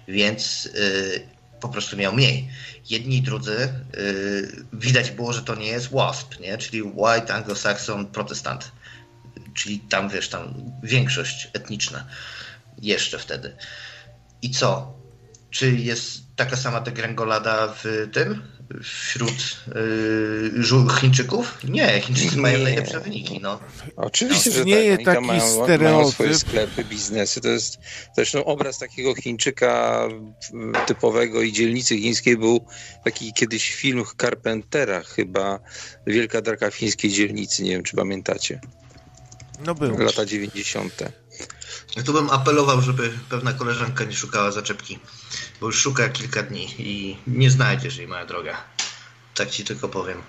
więc 0.08 0.64
yy, 0.64 1.26
po 1.60 1.68
prostu 1.68 1.96
miał 1.96 2.12
mniej. 2.12 2.48
Jedni 2.90 3.16
i 3.16 3.22
drudzy, 3.22 3.72
yy, 3.96 4.64
widać 4.72 5.10
było, 5.10 5.32
że 5.32 5.42
to 5.42 5.54
nie 5.54 5.66
jest 5.66 5.90
WASP, 5.90 6.40
nie? 6.40 6.58
czyli 6.58 6.82
White 6.82 7.34
Anglo-Saxon 7.34 8.06
Protestant, 8.06 8.72
czyli 9.54 9.80
tam, 9.80 10.08
wiesz, 10.08 10.28
tam 10.28 10.72
większość 10.82 11.48
etniczna 11.52 12.06
jeszcze 12.78 13.18
wtedy. 13.18 13.56
I 14.42 14.50
co? 14.50 14.94
Czy 15.50 15.70
jest 15.70 16.23
taka 16.36 16.56
sama 16.56 16.80
degrengolada 16.80 17.68
w 17.68 18.08
tym, 18.12 18.42
wśród 18.82 19.56
yy, 20.56 21.00
Chińczyków? 21.00 21.58
Nie, 21.64 22.00
Chińczycy 22.00 22.36
nie. 22.36 22.42
mają 22.42 22.58
najlepsze 22.58 23.00
wyniki. 23.00 23.40
No. 23.42 23.60
Oczywiście, 23.96 24.50
że 24.50 24.64
nie 24.64 24.96
tak. 24.96 25.06
taki 25.06 25.26
mają, 25.26 25.40
stereotyp. 25.40 25.82
Mają 25.82 26.10
swoje 26.10 26.34
sklepy, 26.34 26.84
biznesy. 26.84 27.40
To 27.40 27.48
jest 27.48 27.78
zresztą 28.16 28.44
obraz 28.44 28.78
takiego 28.78 29.14
Chińczyka 29.14 30.08
typowego 30.86 31.42
i 31.42 31.52
dzielnicy 31.52 31.98
chińskiej 31.98 32.36
był 32.36 32.66
taki 33.04 33.32
kiedyś 33.32 33.74
film 33.74 34.04
Carpentera 34.20 35.02
chyba, 35.02 35.60
Wielka 36.06 36.40
Draka 36.40 36.70
Fińskiej 36.70 37.10
Dzielnicy. 37.10 37.62
Nie 37.62 37.70
wiem, 37.70 37.82
czy 37.82 37.96
pamiętacie. 37.96 38.60
No 39.66 39.74
był. 39.74 39.98
Lata 39.98 40.26
90. 40.26 41.02
Ja 41.96 42.02
tu 42.02 42.12
bym 42.12 42.30
apelował, 42.30 42.80
żeby 42.80 43.12
pewna 43.28 43.52
koleżanka 43.52 44.04
nie 44.04 44.16
szukała 44.16 44.50
zaczepki, 44.50 44.98
bo 45.60 45.66
już 45.66 45.80
szuka 45.80 46.08
kilka 46.08 46.42
dni 46.42 46.74
i 46.78 47.16
nie 47.26 47.50
znajdziesz 47.50 47.96
jej, 47.96 48.08
moja 48.08 48.26
droga. 48.26 48.56
Tak 49.34 49.50
ci 49.50 49.64
tylko 49.64 49.88
powiem. 49.88 50.22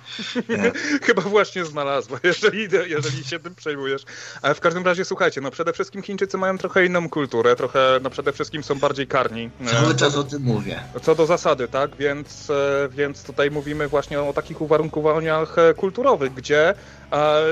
Chyba 1.05 1.21
właśnie 1.21 1.65
znalazła, 1.65 2.19
jeżeli, 2.23 2.67
jeżeli 2.87 3.23
się 3.23 3.39
tym 3.39 3.55
przejmujesz. 3.55 4.03
Ale 4.41 4.55
w 4.55 4.59
każdym 4.59 4.85
razie 4.85 5.05
słuchajcie, 5.05 5.41
no 5.41 5.51
przede 5.51 5.73
wszystkim 5.73 6.01
Chińczycy 6.01 6.37
mają 6.37 6.57
trochę 6.57 6.85
inną 6.85 7.09
kulturę, 7.09 7.55
trochę, 7.55 7.99
no 8.01 8.09
przede 8.09 8.33
wszystkim 8.33 8.63
są 8.63 8.79
bardziej 8.79 9.07
karni. 9.07 9.49
Cały 9.65 9.93
e, 9.93 9.95
czas 9.95 10.15
o 10.15 10.23
tym 10.23 10.41
mówię. 10.43 10.83
Co 11.01 11.15
do 11.15 11.25
zasady, 11.25 11.67
tak? 11.67 11.95
Więc, 11.95 12.49
e, 12.49 12.89
więc 12.91 13.23
tutaj 13.23 13.51
mówimy 13.51 13.87
właśnie 13.87 14.21
o 14.21 14.33
takich 14.33 14.61
uwarunkowaniach 14.61 15.59
e, 15.59 15.73
kulturowych, 15.73 16.33
gdzie 16.33 16.73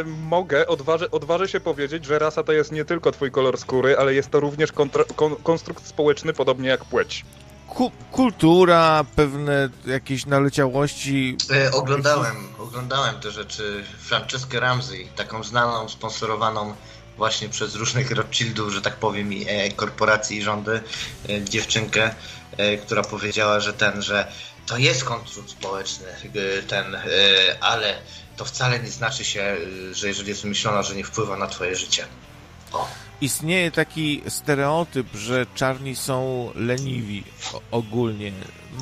mogę, 0.05 0.67
odważę, 0.67 1.11
odważę 1.11 1.47
się 1.47 1.59
powiedzieć, 1.59 2.05
że 2.05 2.19
rasa 2.19 2.43
to 2.43 2.51
jest 2.51 2.71
nie 2.71 2.85
tylko 2.85 3.11
twój 3.11 3.31
kolor 3.31 3.57
skóry, 3.57 3.97
ale 3.97 4.13
jest 4.13 4.29
to 4.29 4.39
również 4.39 4.71
kontra, 4.71 5.03
kon, 5.15 5.35
konstrukt 5.35 5.87
społeczny, 5.87 6.33
podobnie 6.33 6.69
jak 6.69 6.85
płeć 6.85 7.25
ku 7.75 7.91
kultura, 8.11 9.05
pewne 9.15 9.69
jakieś 9.85 10.25
naleciałości. 10.25 11.37
E, 11.51 11.71
oglądałem, 11.71 12.35
oglądałem 12.59 13.19
te 13.19 13.31
rzeczy. 13.31 13.83
Franceskę 13.99 14.59
Ramsey, 14.59 15.07
taką 15.15 15.43
znaną, 15.43 15.89
sponsorowaną 15.89 16.73
właśnie 17.17 17.49
przez 17.49 17.75
różnych 17.75 18.11
Rothschildów, 18.11 18.73
że 18.73 18.81
tak 18.81 18.95
powiem, 18.95 19.33
i 19.33 19.45
e, 19.49 19.71
korporacji 19.71 20.37
i 20.37 20.41
rządy, 20.41 20.81
e, 21.29 21.41
dziewczynkę, 21.41 22.15
e, 22.57 22.77
która 22.77 23.03
powiedziała, 23.03 23.59
że 23.59 23.73
ten, 23.73 24.01
że 24.01 24.31
to 24.65 24.77
jest 24.77 25.03
konstrukt 25.03 25.49
społeczny, 25.49 26.07
e, 26.07 26.63
ten, 26.63 26.95
e, 26.95 27.01
ale 27.61 27.95
to 28.37 28.45
wcale 28.45 28.79
nie 28.79 28.91
znaczy 28.91 29.25
się, 29.25 29.57
że 29.91 30.07
jeżeli 30.07 30.29
jest 30.29 30.41
wymyślona, 30.41 30.83
że 30.83 30.95
nie 30.95 31.03
wpływa 31.03 31.37
na 31.37 31.47
twoje 31.47 31.75
życie. 31.75 32.05
O 32.73 32.87
istnieje 33.23 33.71
taki 33.71 34.21
stereotyp, 34.27 35.07
że 35.15 35.45
czarni 35.55 35.95
są 35.95 36.49
leniwi 36.55 37.23
ogólnie. 37.71 38.31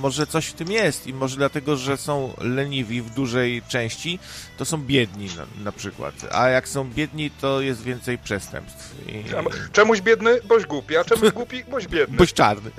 Może 0.01 0.27
coś 0.27 0.45
w 0.45 0.53
tym 0.53 0.71
jest 0.71 1.07
i 1.07 1.13
może 1.13 1.37
dlatego, 1.37 1.75
że 1.75 1.97
są 1.97 2.33
leniwi 2.37 3.01
w 3.01 3.09
dużej 3.09 3.61
części, 3.67 4.19
to 4.57 4.65
są 4.65 4.77
biedni 4.77 5.25
na, 5.37 5.63
na 5.63 5.71
przykład. 5.71 6.13
A 6.31 6.49
jak 6.49 6.67
są 6.67 6.89
biedni, 6.89 7.31
to 7.31 7.61
jest 7.61 7.83
więcej 7.83 8.17
przestępstw. 8.17 8.95
I... 9.07 9.23
Czemuś 9.71 10.01
biedny, 10.01 10.39
boś 10.47 10.65
głupi, 10.65 10.97
a 10.97 11.03
czemuś 11.03 11.31
głupi, 11.31 11.63
boś 11.63 11.87
biedny. 11.87 12.17
Boś 12.17 12.33
czarny. 12.33 12.71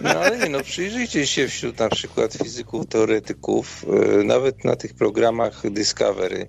No 0.00 0.10
ale 0.10 0.38
nie, 0.38 0.48
no 0.48 0.62
przyjrzyjcie 0.62 1.26
się 1.26 1.48
wśród 1.48 1.78
na 1.78 1.88
przykład 1.88 2.34
fizyków, 2.34 2.86
teoretyków, 2.86 3.84
yy, 4.16 4.24
nawet 4.24 4.64
na 4.64 4.76
tych 4.76 4.94
programach 4.94 5.70
Discovery, 5.70 6.46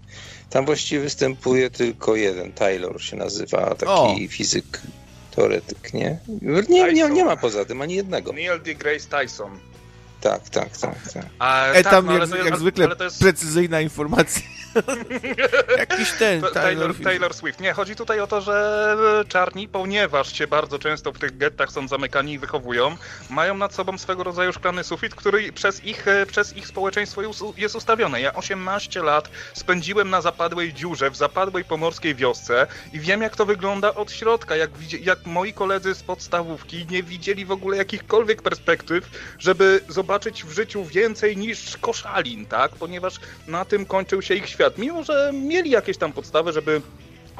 tam 0.50 0.66
właściwie 0.66 1.02
występuje 1.02 1.70
tylko 1.70 2.16
jeden, 2.16 2.52
Taylor 2.52 3.02
się 3.02 3.16
nazywa, 3.16 3.76
taki 3.76 3.92
o. 3.92 4.16
fizyk, 4.30 4.82
teoretyk, 5.36 5.94
nie? 5.94 6.20
Nie, 6.70 6.94
nie? 6.94 7.10
nie 7.10 7.26
ma 7.26 7.38
poza 7.38 7.66
tym 7.66 7.82
ani 7.82 7.96
jednego. 7.96 8.34
Neil 8.34 8.62
deGrasse 8.62 9.08
Tyson. 9.10 9.60
Tak, 10.22 10.50
tak, 10.50 10.78
tak. 10.78 11.12
tak. 11.14 11.26
A, 11.40 11.68
e, 11.68 11.84
tak, 11.84 11.94
tam 11.94 12.06
no, 12.06 12.12
jak, 12.12 12.22
jest, 12.22 12.46
jak 12.46 12.60
zwykle 12.60 12.88
jest... 13.00 13.20
precyzyjna 13.20 13.82
informacja. 13.82 14.42
Jakiś 15.78 16.12
ten, 16.12 16.42
Taylor, 16.54 16.96
Taylor, 17.04 17.34
Swift. 17.34 17.60
Nie, 17.60 17.74
chodzi 17.74 17.96
tutaj 17.96 18.20
o 18.20 18.28
to, 18.28 18.42
że 18.42 18.98
e, 19.22 19.26
czarni, 19.26 19.68
ponieważ 19.68 20.34
się 20.38 20.48
bardzo 20.48 20.80
często 20.80 21.12
w 21.12 21.20
tych 21.20 21.38
gettach 21.38 21.72
są 21.72 21.88
zamykani 21.88 22.34
i 22.34 22.40
wychowują, 22.40 22.98
mają 23.30 23.58
nad 23.58 23.74
sobą 23.74 23.98
swego 23.98 24.24
rodzaju 24.24 24.54
szklany 24.54 24.84
sufit, 24.84 25.16
który 25.16 25.54
przez 25.54 25.84
ich, 25.84 26.08
e, 26.08 26.26
przez 26.26 26.58
ich 26.58 26.68
społeczeństwo 26.68 27.22
jest 27.58 27.76
ustawione. 27.76 28.22
Ja 28.22 28.34
18 28.34 29.04
lat 29.04 29.30
spędziłem 29.54 30.10
na 30.10 30.22
zapadłej 30.22 30.74
dziurze, 30.74 31.12
w 31.12 31.16
zapadłej 31.16 31.64
pomorskiej 31.64 32.16
wiosce 32.16 32.68
i 32.94 33.00
wiem, 33.00 33.22
jak 33.22 33.36
to 33.36 33.46
wygląda 33.46 33.94
od 33.94 34.12
środka, 34.12 34.56
jak, 34.56 34.70
jak 35.02 35.26
moi 35.26 35.54
koledzy 35.54 35.96
z 35.96 36.04
podstawówki 36.04 36.86
nie 36.90 37.04
widzieli 37.04 37.46
w 37.46 37.52
ogóle 37.52 37.78
jakichkolwiek 37.78 38.42
perspektyw, 38.42 39.10
żeby 39.40 39.82
zobaczyć 39.90 40.44
w 40.44 40.52
życiu 40.52 40.86
więcej 40.86 41.38
niż 41.38 41.78
koszalin, 41.78 42.46
tak? 42.46 42.72
Ponieważ 42.72 43.14
na 43.48 43.66
tym 43.66 43.86
kończył 43.86 44.22
się 44.22 44.36
ich 44.36 44.50
świat 44.50 44.65
mimo 44.78 45.04
że 45.04 45.32
mieli 45.34 45.70
jakieś 45.70 45.98
tam 45.98 46.14
podstawy, 46.14 46.54
żeby 46.54 46.82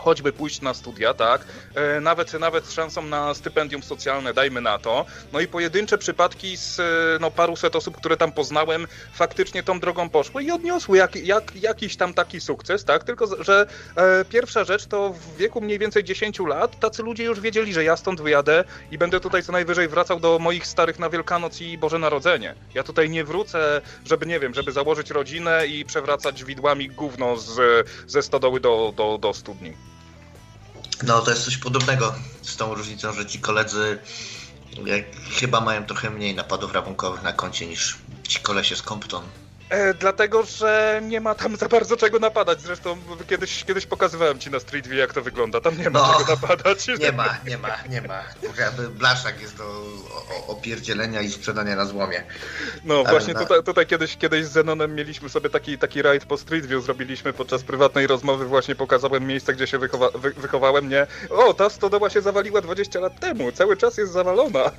choćby 0.06 0.34
pójść 0.34 0.62
na 0.62 0.74
studia, 0.74 1.14
tak? 1.14 1.46
E, 1.76 2.02
nawet, 2.02 2.34
nawet 2.34 2.66
z 2.66 2.72
szansą 2.72 3.02
na 3.02 3.34
stypendium 3.34 3.84
socjalne, 3.84 4.34
dajmy 4.34 4.62
na 4.62 4.78
to. 4.78 5.06
No 5.34 5.40
i 5.40 5.48
pojedyncze 5.48 5.98
przypadki 5.98 6.58
z 6.58 6.80
e, 6.80 6.84
no, 7.22 7.32
paruset 7.32 7.76
osób, 7.76 7.98
które 7.98 8.18
tam 8.18 8.32
poznałem, 8.32 8.88
faktycznie 9.14 9.64
tą 9.64 9.80
drogą 9.80 10.10
poszły 10.10 10.44
i 10.44 10.52
odniosły 10.52 10.98
jak, 10.98 11.16
jak, 11.16 11.56
jakiś 11.56 11.96
tam 11.98 12.14
taki 12.14 12.42
sukces, 12.42 12.86
tak? 12.86 13.04
Tylko, 13.04 13.44
że 13.44 13.68
e, 13.96 14.26
pierwsza 14.26 14.64
rzecz 14.64 14.86
to 14.86 15.14
w 15.14 15.38
wieku 15.38 15.62
mniej 15.62 15.80
więcej 15.80 16.04
10 16.04 16.40
lat 16.40 16.80
tacy 16.80 17.04
ludzie 17.04 17.24
już 17.24 17.40
wiedzieli, 17.40 17.74
że 17.74 17.84
ja 17.84 17.98
stąd 17.98 18.22
wyjadę 18.22 18.64
i 18.92 18.98
będę 18.98 19.20
tutaj 19.20 19.44
co 19.44 19.52
najwyżej 19.52 19.88
wracał 19.88 20.20
do 20.20 20.40
moich 20.40 20.68
starych 20.68 21.00
na 21.00 21.10
Wielkanoc 21.10 21.62
i 21.62 21.78
Boże 21.78 22.00
Narodzenie. 22.00 22.56
Ja 22.74 22.84
tutaj 22.84 23.10
nie 23.10 23.24
wrócę, 23.24 23.82
żeby, 24.06 24.26
nie 24.26 24.40
wiem, 24.40 24.54
żeby 24.54 24.72
założyć 24.72 25.10
rodzinę 25.10 25.68
i 25.68 25.86
przewracać 25.86 26.44
widłami 26.44 26.90
gówno 26.90 27.38
z, 27.38 27.88
ze 28.08 28.22
stodoły 28.22 28.60
do, 28.60 28.94
do, 28.96 29.18
do 29.18 29.34
studni. 29.34 29.95
No 31.04 31.22
to 31.22 31.32
jest 31.32 31.46
coś 31.46 31.58
podobnego 31.58 32.16
z 32.42 32.56
tą 32.58 32.76
różnicą, 32.76 33.14
że 33.14 33.26
ci 33.26 33.40
koledzy 33.40 34.00
chyba 35.32 35.62
mają 35.62 35.86
trochę 35.86 36.10
mniej 36.10 36.36
napadów 36.36 36.74
rabunkowych 36.74 37.24
na 37.24 37.34
koncie 37.34 37.68
niż 37.68 37.98
ci 38.28 38.40
kolesie 38.40 38.76
z 38.76 38.82
Compton. 38.82 39.24
E, 39.70 39.94
dlatego, 39.94 40.44
że 40.44 41.02
nie 41.04 41.22
ma 41.22 41.36
tam 41.36 41.56
za 41.56 41.68
bardzo 41.68 41.98
czego 41.98 42.20
napadać. 42.20 42.62
Zresztą 42.62 42.98
kiedyś, 43.30 43.64
kiedyś 43.64 43.86
pokazywałem 43.86 44.40
ci 44.40 44.52
na 44.52 44.60
Street 44.60 44.88
View, 44.88 45.00
jak 45.00 45.14
to 45.14 45.22
wygląda. 45.22 45.62
Tam 45.62 45.78
nie 45.78 45.90
ma 45.90 46.00
no, 46.00 46.14
czego 46.20 46.32
napadać. 46.32 46.88
Nie 47.00 47.12
ma, 47.12 47.38
nie 47.48 47.58
ma, 47.58 47.78
nie 47.90 48.02
ma. 48.02 48.24
Blaszak 48.90 49.42
jest 49.42 49.58
do 49.58 49.84
opierdzielenia 50.48 51.22
i 51.22 51.32
sprzedania 51.32 51.76
na 51.76 51.86
złomie. 51.86 52.24
No 52.84 52.96
Ale 52.96 53.10
właśnie 53.10 53.34
na... 53.34 53.40
tutaj, 53.40 53.64
tutaj, 53.64 53.86
kiedyś, 53.88 54.18
kiedyś 54.18 54.46
z 54.46 54.52
Zenonem 54.52 54.96
mieliśmy 54.96 55.30
sobie 55.30 55.50
taki, 55.50 55.78
taki 55.78 56.02
rajd 56.02 56.26
po 56.26 56.38
Street 56.38 56.66
View, 56.66 56.84
zrobiliśmy 56.84 57.34
podczas 57.34 57.64
prywatnej 57.64 58.08
rozmowy, 58.08 58.46
właśnie 58.46 58.76
pokazałem 58.76 59.28
miejsce, 59.28 59.54
gdzie 59.54 59.68
się 59.68 59.78
wychowa 59.78 60.10
wy 60.10 60.34
wychowałem. 60.34 60.90
Nie, 60.90 61.08
o, 61.30 61.54
ta 61.54 61.70
stodoła 61.70 62.10
się 62.10 62.22
zawaliła 62.22 62.62
20 62.62 63.00
lat 63.00 63.20
temu, 63.20 63.52
cały 63.52 63.78
czas 63.78 63.98
jest 63.98 64.12
zawalona. 64.12 64.72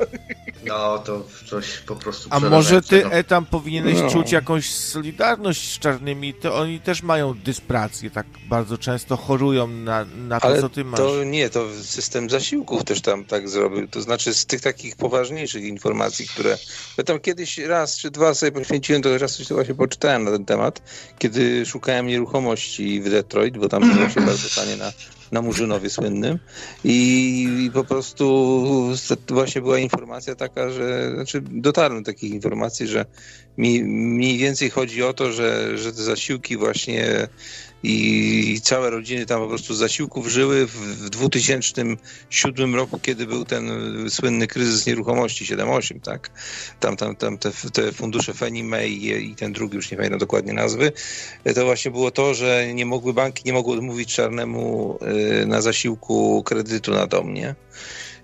No, 0.64 0.98
to 0.98 1.22
coś 1.50 1.78
po 1.78 1.96
prostu 1.96 2.28
A 2.32 2.40
może 2.40 2.82
ty, 2.82 3.04
no. 3.04 3.12
Etam, 3.12 3.46
powinieneś 3.46 4.00
no. 4.00 4.10
czuć 4.10 4.32
jakąś 4.32 4.75
solidarność 4.76 5.74
z 5.74 5.78
czarnymi, 5.78 6.34
to 6.34 6.56
oni 6.56 6.80
też 6.80 7.02
mają 7.02 7.34
dysprację, 7.34 8.10
tak 8.10 8.26
bardzo 8.48 8.78
często 8.78 9.16
chorują 9.16 9.66
na, 9.66 10.04
na 10.04 10.40
to, 10.40 10.46
Ale 10.46 10.60
co 10.60 10.68
ty 10.68 10.84
masz. 10.84 11.00
to 11.00 11.24
nie, 11.24 11.50
to 11.50 11.68
system 11.82 12.30
zasiłków 12.30 12.84
też 12.84 13.00
tam 13.00 13.24
tak 13.24 13.48
zrobił, 13.48 13.88
to 13.88 14.02
znaczy 14.02 14.34
z 14.34 14.46
tych 14.46 14.60
takich 14.60 14.96
poważniejszych 14.96 15.64
informacji, 15.64 16.28
które 16.28 16.58
ja 16.98 17.04
tam 17.04 17.20
kiedyś 17.20 17.58
raz 17.58 17.98
czy 17.98 18.10
dwa 18.10 18.34
sobie 18.34 18.52
poświęciłem, 18.52 19.02
to 19.02 19.18
raz 19.18 19.36
coś 19.36 19.48
właśnie 19.48 19.74
poczytałem 19.74 20.24
na 20.24 20.30
ten 20.30 20.44
temat, 20.44 20.82
kiedy 21.18 21.66
szukałem 21.66 22.06
nieruchomości 22.06 23.00
w 23.00 23.10
Detroit, 23.10 23.58
bo 23.58 23.68
tam 23.68 23.94
było 23.94 24.08
się 24.08 24.20
bardzo 24.20 24.60
tanie 24.60 24.76
na 24.76 24.92
na 25.32 25.42
Murzynowie 25.42 25.90
słynnym. 25.90 26.38
I, 26.84 27.70
po 27.74 27.84
prostu 27.84 28.94
właśnie 29.28 29.60
była 29.60 29.78
informacja 29.78 30.34
taka, 30.34 30.70
że 30.70 31.12
znaczy 31.14 31.40
dotarłem 31.40 32.02
do 32.02 32.12
takich 32.12 32.30
informacji, 32.30 32.86
że 32.86 33.06
mi, 33.58 33.84
mniej 33.84 34.38
więcej 34.38 34.70
chodzi 34.70 35.02
o 35.02 35.12
to, 35.12 35.32
że, 35.32 35.78
że 35.78 35.92
te 35.92 36.02
zasiłki 36.02 36.56
właśnie 36.56 37.28
i 37.82 38.60
całe 38.62 38.90
rodziny 38.90 39.26
tam 39.26 39.40
po 39.40 39.48
prostu 39.48 39.74
z 39.74 39.78
zasiłków 39.78 40.26
żyły. 40.26 40.66
W 40.66 41.10
2007 41.10 42.74
roku, 42.74 42.98
kiedy 42.98 43.26
był 43.26 43.44
ten 43.44 43.70
słynny 44.10 44.46
kryzys 44.46 44.86
nieruchomości 44.86 45.44
7-8, 45.44 46.00
tak? 46.00 46.30
Tam, 46.80 46.96
tam, 46.96 47.16
tam 47.16 47.38
te, 47.38 47.50
te 47.72 47.92
fundusze 47.92 48.34
Fannie 48.34 48.64
Mae 48.64 48.88
i 48.88 49.34
ten 49.34 49.52
drugi, 49.52 49.76
już 49.76 49.90
nie 49.90 49.96
pamiętam 49.96 50.18
dokładnie 50.18 50.52
nazwy, 50.52 50.92
to 51.54 51.64
właśnie 51.64 51.90
było 51.90 52.10
to, 52.10 52.34
że 52.34 52.74
nie 52.74 52.86
mogły 52.86 53.14
banki, 53.14 53.42
nie 53.46 53.52
mogły 53.52 53.74
odmówić 53.76 54.14
czarnemu 54.14 54.98
y, 55.42 55.46
na 55.46 55.60
zasiłku 55.60 56.42
kredytu 56.42 56.92
na 56.92 57.06
dom, 57.06 57.34
nie? 57.34 57.54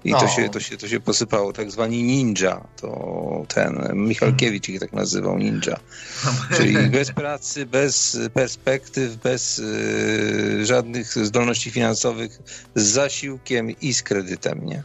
I 0.05 0.11
no. 0.11 0.21
to, 0.21 0.29
się, 0.29 0.49
to, 0.49 0.61
się, 0.61 0.77
to 0.77 0.89
się 0.89 1.01
posypało, 1.01 1.53
tak 1.53 1.71
zwani 1.71 2.03
ninja. 2.03 2.61
To 2.77 3.45
ten 3.49 3.91
Michalkiewicz 3.95 4.69
ich 4.69 4.81
tak 4.81 4.93
nazywał 4.93 5.39
ninja. 5.39 5.77
Czyli 6.57 6.77
bez 6.99 7.13
pracy, 7.13 7.67
bez 7.67 8.19
perspektyw, 8.35 9.17
bez 9.17 9.59
y, 9.59 10.67
żadnych 10.67 11.13
zdolności 11.13 11.71
finansowych, 11.71 12.39
z 12.75 12.83
zasiłkiem 12.83 13.71
i 13.81 13.95
z 13.95 14.03
kredytem, 14.03 14.67
nie? 14.67 14.83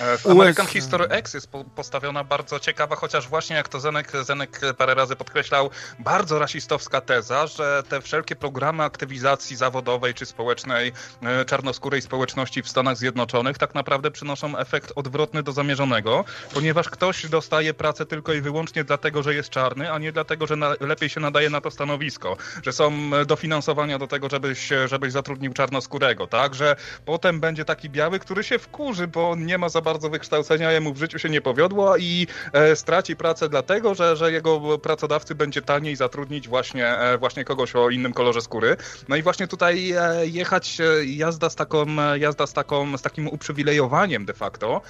E, 0.00 0.18
w 0.18 0.26
American 0.26 0.66
History 0.66 1.04
X 1.04 1.34
jest 1.34 1.48
postawiona 1.74 2.24
bardzo 2.24 2.60
ciekawa, 2.60 2.96
chociaż 2.96 3.28
właśnie 3.28 3.56
jak 3.56 3.68
to 3.68 3.80
Zenek, 3.80 4.12
Zenek 4.22 4.60
parę 4.78 4.94
razy 4.94 5.16
podkreślał, 5.16 5.70
bardzo 5.98 6.38
rasistowska 6.38 7.00
teza, 7.00 7.46
że 7.46 7.82
te 7.88 8.00
wszelkie 8.00 8.36
programy 8.36 8.82
aktywizacji 8.82 9.56
zawodowej 9.56 10.14
czy 10.14 10.26
społecznej 10.26 10.92
e, 11.22 11.44
czarnoskórej 11.44 12.02
społeczności 12.02 12.62
w 12.62 12.68
Stanach 12.68 12.96
Zjednoczonych 12.96 13.58
tak 13.58 13.74
naprawdę 13.74 14.10
przynoszą 14.10 14.58
efekt 14.58 14.92
odwrotny 14.96 15.42
do 15.42 15.52
zamierzonego, 15.52 16.24
ponieważ 16.54 16.90
ktoś 16.90 17.26
dostaje 17.26 17.74
pracę 17.74 18.06
tylko 18.06 18.32
i 18.32 18.40
wyłącznie 18.40 18.84
dlatego, 18.84 19.22
że 19.22 19.34
jest 19.34 19.50
czarny, 19.50 19.92
a 19.92 19.98
nie 19.98 20.12
dlatego, 20.12 20.46
że 20.46 20.56
na, 20.56 20.74
lepiej 20.80 21.08
się 21.08 21.20
nadaje 21.20 21.50
na 21.50 21.60
to 21.60 21.70
stanowisko, 21.70 22.36
że 22.62 22.72
są 22.72 23.10
dofinansowania 23.26 23.98
do 23.98 24.06
tego, 24.06 24.28
żebyś, 24.28 24.68
żebyś 24.86 25.12
zatrudnił 25.12 25.52
czarnoskórego, 25.52 26.26
tak, 26.26 26.54
że 26.54 26.76
potem 27.04 27.40
będzie 27.40 27.64
taki 27.64 27.90
biały, 27.90 28.18
który 28.18 28.44
się 28.44 28.58
wkurzy, 28.58 29.06
bo 29.06 29.36
nie 29.36 29.58
ma 29.58 29.68
za 29.68 29.83
bardzo 29.84 30.10
wykształcenia, 30.10 30.72
jemu 30.72 30.92
w 30.92 30.98
życiu 30.98 31.18
się 31.18 31.30
nie 31.30 31.40
powiodło 31.40 31.96
i 31.96 32.26
e, 32.52 32.76
straci 32.76 33.16
pracę 33.16 33.48
dlatego, 33.48 33.94
że, 33.94 34.16
że 34.16 34.32
jego 34.32 34.78
pracodawcy 34.78 35.34
będzie 35.34 35.62
taniej 35.62 35.96
zatrudnić 35.96 36.48
właśnie, 36.48 36.86
e, 36.86 37.18
właśnie 37.18 37.44
kogoś 37.44 37.76
o 37.76 37.90
innym 37.90 38.12
kolorze 38.12 38.40
skóry. 38.40 38.76
No 39.08 39.16
i 39.16 39.22
właśnie 39.22 39.48
tutaj 39.48 39.92
e, 39.92 40.26
jechać 40.26 40.78
jazda 41.06 41.50
z 41.50 41.56
taką, 41.56 41.86
jazda 42.14 42.46
z 42.46 42.52
taką, 42.52 42.98
z 42.98 43.02
takim 43.02 43.28
uprzywilejowaniem 43.28 44.24
de 44.24 44.34
facto 44.34 44.80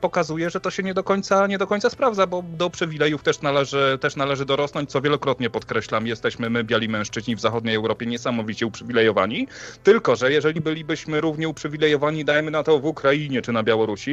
pokazuje, 0.00 0.50
że 0.50 0.60
to 0.60 0.70
się 0.70 0.82
nie 0.82 0.94
do 0.94 1.04
końca, 1.04 1.46
nie 1.46 1.58
do 1.58 1.66
końca 1.66 1.90
sprawdza, 1.90 2.26
bo 2.26 2.42
do 2.42 2.70
przywilejów 2.70 3.22
też 3.22 3.40
należy, 3.42 3.98
też 4.00 4.16
należy 4.16 4.44
dorosnąć, 4.44 4.90
co 4.90 5.00
wielokrotnie 5.00 5.50
podkreślam, 5.50 6.06
jesteśmy 6.06 6.50
my, 6.50 6.64
biali 6.64 6.88
mężczyźni 6.88 7.36
w 7.36 7.40
zachodniej 7.40 7.76
Europie 7.76 8.06
niesamowicie 8.06 8.66
uprzywilejowani, 8.66 9.48
tylko, 9.82 10.16
że 10.16 10.32
jeżeli 10.32 10.60
bylibyśmy 10.60 11.20
równie 11.20 11.48
uprzywilejowani, 11.48 12.24
dajmy 12.24 12.50
na 12.50 12.62
to 12.62 12.78
w 12.78 12.84
Ukrainie 12.84 13.42
czy 13.42 13.52
na 13.52 13.62
Białorusi, 13.62 14.05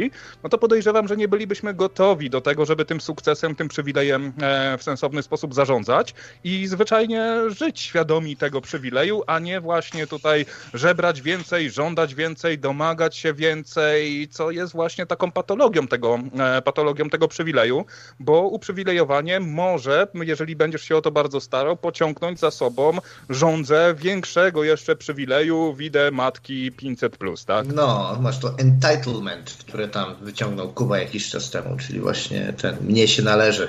no 0.44 0.50
to 0.50 0.58
podejrzewam, 0.58 1.08
że 1.08 1.18
nie 1.18 1.28
bylibyśmy 1.28 1.74
gotowi 1.74 2.30
do 2.30 2.42
tego, 2.42 2.66
żeby 2.66 2.86
tym 2.86 3.02
sukcesem, 3.02 3.56
tym 3.56 3.68
przywilejem 3.68 4.34
e, 4.42 4.78
w 4.78 4.84
sensowny 4.84 5.24
sposób 5.24 5.54
zarządzać 5.54 6.14
i 6.44 6.68
zwyczajnie 6.68 7.36
żyć 7.48 7.80
świadomi 7.80 8.38
tego 8.38 8.62
przywileju, 8.62 9.24
a 9.28 9.40
nie 9.40 9.62
właśnie 9.62 10.08
tutaj 10.08 10.46
żebrać 10.74 11.22
więcej, 11.22 11.72
żądać 11.72 12.16
więcej, 12.16 12.60
domagać 12.60 13.18
się 13.18 13.34
więcej, 13.34 14.28
co 14.32 14.52
jest 14.52 14.74
właśnie 14.74 15.06
taką 15.06 15.32
patologią 15.32 15.88
tego, 15.88 16.20
e, 16.40 16.62
patologią 16.62 17.10
tego 17.10 17.28
przywileju, 17.28 17.86
bo 18.20 18.42
uprzywilejowanie 18.42 19.40
może, 19.40 20.08
jeżeli 20.14 20.56
będziesz 20.56 20.82
się 20.82 20.96
o 20.98 21.02
to 21.02 21.12
bardzo 21.12 21.42
starał, 21.42 21.78
pociągnąć 21.78 22.40
za 22.40 22.52
sobą 22.52 22.98
rządzę 23.30 23.94
większego 23.98 24.64
jeszcze 24.64 24.96
przywileju, 24.96 25.74
widzę 25.74 26.12
matki 26.12 26.72
500+, 26.72 27.46
tak? 27.46 27.68
No, 27.68 28.18
masz 28.22 28.40
to 28.40 28.58
entitlement, 28.58 29.58
które 29.60 29.83
które 29.84 29.94
tam 29.94 30.16
wyciągnął 30.22 30.74
Kuba 30.74 31.00
jakiś 31.00 31.30
czas 31.30 31.50
temu, 31.50 31.78
czyli 31.78 32.00
właśnie 32.00 32.54
ten 32.58 32.78
mnie 32.82 33.08
się 33.08 33.24
należy 33.24 33.68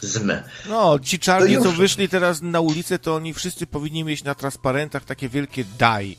zmy. 0.00 0.42
No, 0.68 0.98
ci 0.98 1.18
czarni, 1.18 1.62
co 1.62 1.72
wyszli 1.72 2.08
teraz 2.08 2.42
na 2.42 2.60
ulicę, 2.60 2.98
to 2.98 3.14
oni 3.14 3.34
wszyscy 3.34 3.66
powinni 3.66 4.04
mieć 4.04 4.24
na 4.24 4.34
transparentach 4.34 5.04
takie 5.04 5.28
wielkie 5.28 5.64
daj. 5.78 6.16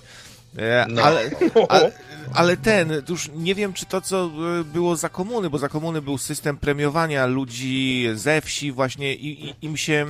E, 0.58 0.86
no. 0.89 1.01
Ale, 1.01 1.30
ale, 1.70 1.91
ale, 2.34 2.58
ten, 2.58 3.01
już 3.10 3.30
nie 3.36 3.56
wiem, 3.56 3.74
czy 3.74 3.86
to, 3.86 4.01
co 4.01 4.32
e, 4.60 4.64
było 4.64 4.95
za 4.95 5.10
komuny, 5.10 5.49
bo 5.49 5.58
za 5.58 5.70
komuny 5.70 6.01
był 6.01 6.18
system 6.18 6.58
premiowania 6.58 7.26
ludzi 7.26 8.08
ze 8.14 8.41
wsi, 8.41 8.72
właśnie 8.72 9.14
i, 9.14 9.45
i, 9.45 9.56
im 9.62 9.78
się, 9.78 10.06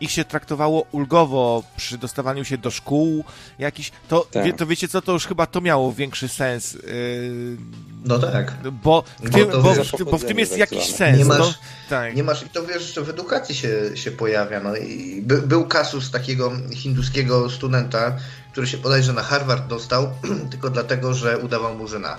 ich 0.00 0.10
się 0.10 0.24
traktowało 0.24 0.86
ulgowo 0.92 1.62
przy 1.76 1.98
dostawaniu 1.98 2.44
się 2.44 2.58
do 2.58 2.70
szkół 2.70 3.24
jakiś. 3.58 3.92
To, 4.08 4.26
tak. 4.30 4.44
wie, 4.44 4.52
to 4.52 4.66
wiecie 4.66 4.88
co, 4.88 5.02
to 5.02 5.12
już 5.12 5.26
chyba 5.26 5.46
to 5.46 5.60
miało 5.60 5.92
większy 5.92 6.28
sens. 6.28 6.74
Yy, 6.74 7.56
no 8.04 8.18
tak. 8.18 8.54
Bo 8.82 9.04
w 9.22 9.30
tym, 9.30 9.48
bo, 9.50 9.62
bo, 9.62 10.04
bo 10.10 10.18
w 10.18 10.24
tym 10.24 10.38
jest 10.38 10.58
jakiś 10.58 10.84
sens. 10.84 11.18
Nie 11.18 11.24
masz, 11.24 11.38
no, 11.38 11.54
tak. 11.90 12.16
nie 12.16 12.22
masz 12.22 12.42
i 12.42 12.48
to 12.48 12.66
wiesz, 12.66 12.94
że 12.94 13.02
w 13.02 13.08
edukacji 13.08 13.54
się, 13.54 13.96
się 13.96 14.10
pojawia. 14.10 14.60
No 14.60 14.76
i 14.76 15.22
by, 15.22 15.42
był 15.42 15.66
kasus 15.66 16.10
takiego 16.10 16.52
hinduskiego 16.74 17.50
studenta, 17.50 18.16
który 18.58 18.68
się 18.68 18.78
bodajże 18.78 19.12
na 19.12 19.22
Harvard 19.22 19.66
dostał, 19.66 20.12
tylko 20.50 20.70
dlatego, 20.70 21.14
że 21.14 21.38
udawał 21.38 21.74
murzyna. 21.74 22.18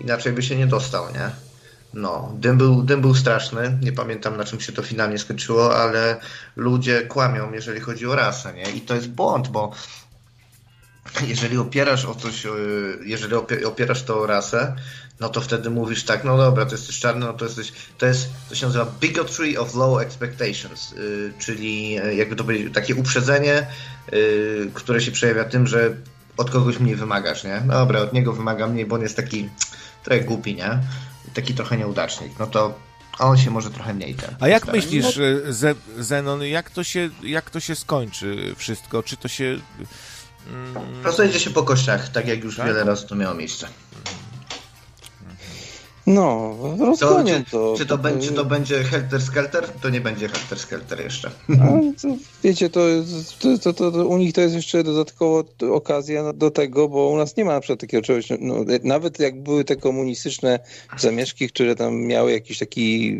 Inaczej 0.00 0.32
by 0.32 0.42
się 0.42 0.56
nie 0.56 0.66
dostał, 0.66 1.12
nie? 1.12 1.30
No, 1.94 2.32
dym 2.34 2.58
był, 2.58 2.82
dym 2.82 3.00
był 3.00 3.14
straszny. 3.14 3.78
Nie 3.82 3.92
pamiętam 3.92 4.36
na 4.36 4.44
czym 4.44 4.60
się 4.60 4.72
to 4.72 4.82
finalnie 4.82 5.18
skończyło, 5.18 5.76
ale 5.76 6.20
ludzie 6.56 7.02
kłamią, 7.02 7.52
jeżeli 7.52 7.80
chodzi 7.80 8.06
o 8.06 8.16
rasę, 8.16 8.54
nie? 8.54 8.70
I 8.70 8.80
to 8.80 8.94
jest 8.94 9.08
błąd, 9.08 9.48
bo 9.48 9.70
jeżeli 11.26 11.58
opierasz 11.58 12.04
o 12.04 12.14
coś, 12.14 12.46
jeżeli 13.04 13.34
opierasz 13.66 14.02
to 14.02 14.20
o 14.20 14.26
rasę, 14.26 14.76
no 15.20 15.28
to 15.28 15.40
wtedy 15.40 15.70
mówisz 15.70 16.04
tak, 16.04 16.24
no 16.24 16.36
dobra, 16.36 16.66
to 16.66 16.72
jesteś 16.72 16.98
czarny, 17.00 17.26
no 17.26 17.32
to 17.32 17.44
jesteś, 17.44 17.72
to 17.98 18.06
jest, 18.06 18.28
to 18.48 18.54
się 18.54 18.66
nazywa 18.66 18.86
bigotry 19.00 19.58
of 19.58 19.74
low 19.74 20.00
expectations, 20.00 20.92
yy, 20.92 21.32
czyli 21.38 22.00
y, 22.00 22.14
jakby 22.14 22.36
to 22.36 22.44
powiedzieć, 22.44 22.74
takie 22.74 22.94
uprzedzenie, 22.94 23.66
yy, 24.12 24.70
które 24.74 25.00
się 25.00 25.12
przejawia 25.12 25.44
tym, 25.44 25.66
że 25.66 25.94
od 26.36 26.50
kogoś 26.50 26.78
mniej 26.78 26.96
wymagasz, 26.96 27.44
nie? 27.44 27.62
No 27.66 27.74
dobra, 27.74 28.00
od 28.00 28.12
niego 28.12 28.32
wymagam 28.32 28.72
mniej, 28.72 28.86
bo 28.86 28.94
on 28.94 29.02
jest 29.02 29.16
taki 29.16 29.48
trochę 30.04 30.20
głupi, 30.20 30.54
nie? 30.54 30.78
Taki 31.34 31.54
trochę 31.54 31.76
nieudacznik, 31.76 32.32
no 32.38 32.46
to 32.46 32.74
on 33.18 33.38
się 33.38 33.50
może 33.50 33.70
trochę 33.70 33.94
mniej 33.94 34.14
ten. 34.14 34.36
A 34.40 34.48
jak 34.48 34.66
myślisz, 34.72 35.18
no... 35.18 36.02
Zenon, 36.02 36.42
jak 36.42 36.70
to, 36.70 36.84
się, 36.84 37.10
jak 37.22 37.50
to 37.50 37.60
się 37.60 37.74
skończy 37.74 38.54
wszystko? 38.56 39.02
Czy 39.02 39.16
to 39.16 39.28
się... 39.28 39.58
Mm... 40.50 41.04
Rozejdzie 41.04 41.40
się 41.40 41.50
po 41.50 41.62
kościach, 41.62 42.08
tak 42.08 42.28
jak 42.28 42.44
już 42.44 42.56
tak? 42.56 42.66
wiele 42.66 42.84
razy 42.84 43.06
to 43.06 43.14
miało 43.14 43.34
miejsce. 43.34 43.68
No, 46.06 46.56
rozgonią 46.78 47.44
to. 47.44 47.50
to. 47.50 47.74
Czy 47.78 47.86
to, 47.86 47.98
będzie, 47.98 48.28
czy 48.28 48.34
to 48.34 48.44
będzie 48.44 48.84
Helter 48.84 49.22
Skelter? 49.22 49.68
To 49.68 49.88
nie 49.88 50.00
będzie 50.00 50.28
Helter 50.28 50.58
Skelter 50.58 51.00
jeszcze. 51.00 51.30
To, 52.02 52.08
wiecie, 52.44 52.70
to, 52.70 52.80
to, 53.62 53.72
to, 53.72 53.90
to, 53.90 54.06
u 54.06 54.16
nich 54.18 54.32
to 54.32 54.40
jest 54.40 54.54
jeszcze 54.54 54.84
dodatkowo 54.84 55.44
okazja 55.72 56.32
do 56.32 56.50
tego, 56.50 56.88
bo 56.88 57.08
u 57.08 57.16
nas 57.16 57.36
nie 57.36 57.44
ma 57.44 57.52
na 57.52 57.60
przykład 57.60 57.80
takiego 57.80 58.02
czegoś, 58.02 58.28
no, 58.40 58.54
nawet 58.84 59.18
jak 59.18 59.42
były 59.42 59.64
te 59.64 59.76
komunistyczne 59.76 60.58
zamieszki, 60.98 61.48
które 61.48 61.74
tam 61.74 62.00
miały 62.00 62.32
jakiś 62.32 62.58
taki 62.58 63.18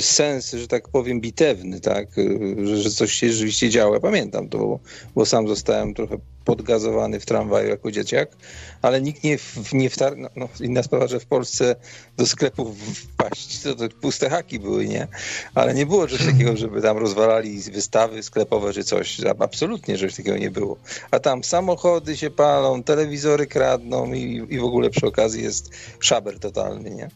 sens, 0.00 0.52
że 0.52 0.68
tak 0.68 0.88
powiem, 0.88 1.20
bitewny, 1.20 1.80
tak, 1.80 2.18
y, 2.18 2.56
że, 2.64 2.76
że 2.76 2.90
coś 2.90 3.12
się 3.12 3.32
rzeczywiście 3.32 3.70
działo. 3.70 3.94
Ja 3.94 4.00
pamiętam 4.00 4.48
to, 4.48 4.58
bo, 4.58 4.80
bo 5.14 5.26
sam 5.26 5.48
zostałem 5.48 5.94
trochę 5.94 6.18
podgazowany 6.44 7.20
w 7.20 7.26
tramwaju 7.26 7.68
jako 7.68 7.90
dzieciak, 7.90 8.36
ale 8.82 9.00
nikt 9.00 9.24
nie, 9.24 9.38
nie 9.72 9.90
wtarł, 9.90 10.16
no, 10.16 10.28
no, 10.36 10.48
inna 10.60 10.82
sprawa, 10.82 11.06
że 11.06 11.20
w 11.20 11.26
Polsce 11.26 11.76
do 12.16 12.26
sklepów 12.26 12.78
wpaść, 12.78 13.62
to, 13.62 13.74
to 13.74 13.88
puste 14.00 14.30
haki 14.30 14.58
były, 14.58 14.86
nie? 14.86 15.08
Ale 15.54 15.74
nie 15.74 15.86
było 15.86 16.06
czegoś 16.06 16.26
takiego, 16.26 16.56
żeby 16.66 16.82
tam 16.82 16.98
rozwalali 16.98 17.60
wystawy 17.60 18.22
sklepowe 18.22 18.72
czy 18.72 18.84
coś. 18.84 19.20
Absolutnie 19.38 19.98
czegoś 19.98 20.16
takiego 20.16 20.38
nie 20.38 20.50
było. 20.50 20.76
A 21.10 21.20
tam 21.20 21.44
samochody 21.44 22.16
się 22.16 22.30
palą, 22.30 22.82
telewizory 22.82 23.46
kradną 23.46 24.12
i, 24.12 24.46
i 24.48 24.58
w 24.58 24.64
ogóle 24.64 24.90
przy 24.90 25.06
okazji 25.06 25.42
jest 25.42 25.70
szaber 26.00 26.38
totalny, 26.38 26.90
nie? 26.90 27.08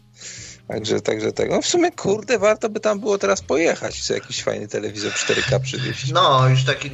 Także, 0.68 1.00
także 1.00 1.32
tego. 1.32 1.54
No 1.54 1.62
w 1.62 1.66
sumie, 1.66 1.92
kurde, 1.92 2.38
warto 2.38 2.68
by 2.68 2.80
tam 2.80 3.00
było 3.00 3.18
teraz 3.18 3.42
pojechać, 3.42 4.02
co 4.02 4.14
jakiś 4.14 4.42
fajny 4.42 4.68
telewizor 4.68 5.12
4K 5.12 5.60
przywieźć. 5.60 6.12
No, 6.12 6.48
już 6.48 6.64
taki, 6.64 6.90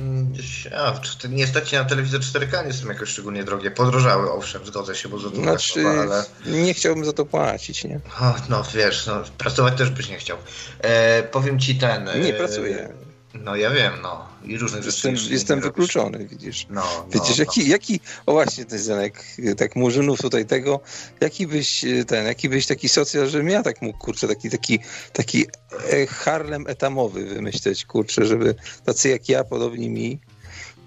a, 0.77 1.01
nie 1.29 1.47
stać 1.47 1.73
na 1.73 1.85
telewizor 1.85 2.21
4K, 2.21 2.67
nie 2.67 2.73
są 2.73 2.89
jakoś 2.89 3.09
szczególnie 3.09 3.45
drogie. 3.45 3.71
Podrożały, 3.71 4.33
owszem, 4.33 4.67
zgodzę 4.67 4.95
się, 4.95 5.09
bo 5.09 5.19
za 5.19 5.31
to 5.31 5.37
znaczy, 5.37 5.87
ale... 5.89 6.25
nie 6.47 6.75
chciałbym 6.75 7.05
za 7.05 7.13
to 7.13 7.25
płacić, 7.25 7.85
nie? 7.85 8.01
O, 8.21 8.35
no, 8.49 8.65
wiesz, 8.75 9.07
no, 9.07 9.23
pracować 9.39 9.79
też 9.79 9.91
byś 9.91 10.09
nie 10.09 10.19
chciał. 10.19 10.37
E, 10.81 11.23
powiem 11.23 11.59
ci 11.59 11.75
ten... 11.79 12.23
Nie 12.23 12.33
pracuję. 12.33 13.04
No 13.35 13.57
ja 13.57 13.71
wiem, 13.71 13.93
no. 14.03 14.29
I 14.45 14.59
różnych 14.59 14.85
jestem, 14.85 15.17
rzeczy. 15.17 15.33
Jestem 15.33 15.61
wykluczony, 15.61 16.27
widzisz. 16.27 16.67
No, 16.71 16.83
no 16.83 17.07
widzisz, 17.11 17.39
no, 17.39 17.45
jaki, 17.45 17.69
jaki, 17.69 18.01
o 18.27 18.33
właśnie, 18.33 18.65
ten 18.65 18.79
Zenek, 18.79 19.25
tak 19.57 19.77
murzynów 19.77 20.21
tutaj 20.21 20.47
tego, 20.47 20.81
jaki 21.21 21.47
byś 21.47 21.85
ten, 22.07 22.27
jaki 22.27 22.49
byś 22.49 22.67
taki 22.67 22.89
socjal, 22.89 23.29
żebym 23.29 23.49
ja 23.49 23.63
tak 23.63 23.83
mógł, 23.83 23.99
kurczę, 23.99 24.29
taki, 24.29 24.51
taki, 24.51 24.79
taki 25.13 25.47
e, 25.93 26.07
Harlem 26.07 26.67
etamowy 26.67 27.25
wymyśleć, 27.25 27.85
kurczę, 27.85 28.27
żeby 28.27 28.55
tacy 28.85 29.09
jak 29.09 29.29
ja, 29.29 29.45
podobni 29.45 29.91
mi, 29.91 30.21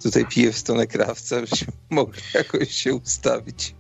tutaj 0.04 0.26
piję 0.26 0.52
w 0.54 0.58
stronę 0.58 0.88
krawca, 0.88 1.36
żebyśmy 1.46 1.74
mogli 1.90 2.22
jakoś 2.34 2.72
się 2.72 2.94
ustawić. 2.94 3.76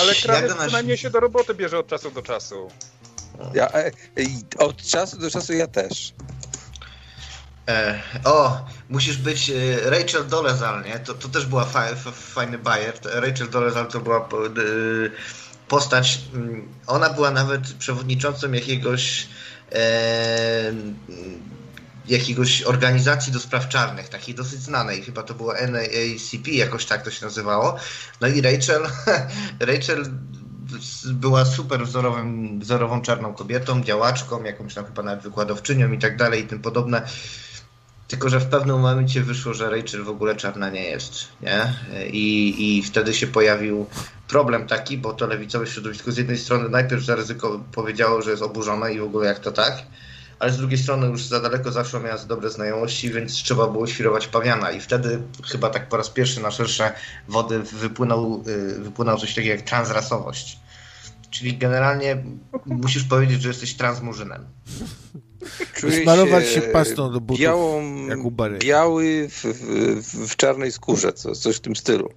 Ale 0.00 0.14
krawiec 0.14 0.54
przynajmniej 0.54 0.96
się 0.96 1.10
do 1.10 1.20
roboty 1.20 1.54
bierze 1.54 1.78
od 1.78 1.86
czasu 1.86 2.10
do 2.10 2.22
czasu. 2.22 2.68
Ja, 3.54 3.72
e, 3.72 3.90
od 4.58 4.82
czasu 4.82 5.18
do 5.18 5.30
czasu 5.30 5.52
ja 5.52 5.66
też. 5.66 6.14
E, 7.68 8.02
o, 8.24 8.66
musisz 8.88 9.16
być 9.16 9.50
e, 9.50 9.90
Rachel 9.90 10.26
Dolezal, 10.28 10.84
nie? 10.84 10.98
To, 10.98 11.14
to 11.14 11.28
też 11.28 11.46
była 11.46 11.64
fa, 11.64 11.94
fa, 11.94 12.10
fajny 12.10 12.58
bajer. 12.58 12.94
Rachel 13.04 13.50
Dolezal 13.50 13.86
to 13.86 14.00
była 14.00 14.18
e, 14.18 14.28
postać, 15.68 16.20
mm, 16.34 16.68
ona 16.86 17.10
była 17.10 17.30
nawet 17.30 17.72
przewodniczącą 17.72 18.52
jakiegoś 18.52 19.28
e, 19.72 20.72
jakiegoś 22.06 22.62
organizacji 22.62 23.32
do 23.32 23.40
spraw 23.40 23.68
czarnych, 23.68 24.08
takiej 24.08 24.34
dosyć 24.34 24.60
znanej, 24.60 25.02
chyba 25.02 25.22
to 25.22 25.34
było 25.34 25.52
NAACP, 25.52 26.48
jakoś 26.48 26.86
tak 26.86 27.02
to 27.02 27.10
się 27.10 27.24
nazywało. 27.24 27.76
No 28.20 28.28
i 28.28 28.40
Rachel, 28.40 28.82
Rachel 29.70 30.04
była 31.04 31.44
super 31.44 31.86
wzorowym, 31.86 32.60
wzorową 32.60 33.02
czarną 33.02 33.34
kobietą, 33.34 33.82
działaczką, 33.82 34.44
jakąś 34.44 34.74
tam 34.74 34.84
chyba 34.84 35.02
nawet 35.02 35.24
wykładowczynią 35.24 35.92
i 35.92 35.98
tak 35.98 36.16
dalej 36.16 36.44
i 36.44 36.46
tym 36.46 36.62
podobne. 36.62 37.02
Tylko, 38.08 38.28
że 38.28 38.40
w 38.40 38.46
pewnym 38.46 38.80
momencie 38.80 39.22
wyszło, 39.22 39.54
że 39.54 39.70
Rachel 39.70 40.04
w 40.04 40.08
ogóle 40.08 40.36
czarna 40.36 40.70
nie 40.70 40.84
jest, 40.84 41.28
nie? 41.40 41.74
I, 42.10 42.54
i 42.58 42.82
wtedy 42.82 43.14
się 43.14 43.26
pojawił 43.26 43.86
problem 44.28 44.66
taki, 44.66 44.98
bo 44.98 45.12
to 45.12 45.26
lewicowe 45.26 45.66
środowisko 45.66 46.12
z 46.12 46.16
jednej 46.16 46.38
strony 46.38 46.68
najpierw 46.68 47.04
za 47.04 47.14
ryzyko 47.14 47.60
powiedziało, 47.72 48.22
że 48.22 48.30
jest 48.30 48.42
oburzone 48.42 48.94
i 48.94 49.00
w 49.00 49.04
ogóle 49.04 49.26
jak 49.26 49.38
to 49.38 49.52
tak, 49.52 49.82
ale 50.38 50.52
z 50.52 50.56
drugiej 50.56 50.78
strony 50.78 51.06
już 51.06 51.22
za 51.22 51.40
daleko 51.40 51.72
zaszło, 51.72 52.00
miała 52.00 52.18
dobre 52.18 52.50
znajomości, 52.50 53.10
więc 53.10 53.32
trzeba 53.32 53.66
było 53.66 53.86
świrować 53.86 54.26
pawiana 54.26 54.70
i 54.70 54.80
wtedy 54.80 55.22
chyba 55.44 55.70
tak 55.70 55.88
po 55.88 55.96
raz 55.96 56.10
pierwszy 56.10 56.40
na 56.40 56.50
szersze 56.50 56.92
wody 57.28 57.58
wypłynął, 57.58 58.44
y, 58.46 58.80
wypłynął 58.80 59.18
coś 59.18 59.34
takiego 59.34 59.54
jak 59.54 59.64
transrasowość. 59.64 60.58
Czyli 61.30 61.58
generalnie 61.58 62.24
musisz 62.66 63.04
powiedzieć, 63.04 63.42
że 63.42 63.48
jesteś 63.48 63.74
transmurzynem. 63.74 64.44
Czuję 65.74 66.02
Smarować 66.02 66.46
się, 66.46 66.54
się 66.54 66.60
pastą 66.60 67.12
do 67.12 67.20
butów, 67.20 67.42
białą, 67.42 68.06
jak 68.06 68.18
Biały 68.58 69.28
w, 69.28 69.44
w, 69.44 70.28
w, 70.28 70.36
czarnej 70.36 70.72
skórze, 70.72 71.12
co, 71.12 71.34
coś 71.34 71.56
w 71.56 71.60
tym 71.60 71.76
stylu. 71.76 72.12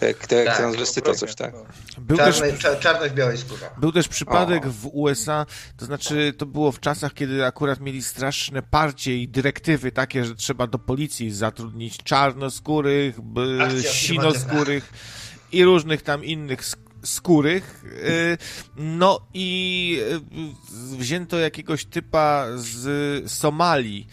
Jak, 0.00 0.26
tak, 0.26 0.46
jak 0.46 0.56
transwestyta, 0.56 1.14
coś 1.14 1.34
tak. 1.34 1.54
Był 1.98 2.16
też, 2.16 2.42
w 3.10 3.14
białej 3.14 3.38
skórze. 3.38 3.70
Był 3.78 3.92
też 3.92 4.08
przypadek 4.08 4.66
o. 4.66 4.70
w 4.70 4.90
USA, 4.92 5.46
to 5.76 5.86
znaczy 5.86 6.34
to 6.38 6.46
było 6.46 6.72
w 6.72 6.80
czasach, 6.80 7.14
kiedy 7.14 7.44
akurat 7.44 7.80
mieli 7.80 8.02
straszne 8.02 8.62
parcie 8.62 9.16
i 9.16 9.28
dyrektywy 9.28 9.92
takie, 9.92 10.24
że 10.24 10.34
trzeba 10.34 10.66
do 10.66 10.78
policji 10.78 11.30
zatrudnić 11.30 11.96
czarnoskórych, 11.96 13.18
sinoskórych 13.82 14.92
i 15.52 15.64
różnych 15.64 16.02
tam 16.02 16.24
innych 16.24 16.64
skórych. 17.06 17.84
Y, 17.84 18.38
no 18.76 19.20
i 19.34 20.00
y, 20.94 20.96
wzięto 20.96 21.38
jakiegoś 21.38 21.84
typa 21.84 22.46
z 22.56 23.32
Somalii, 23.32 24.06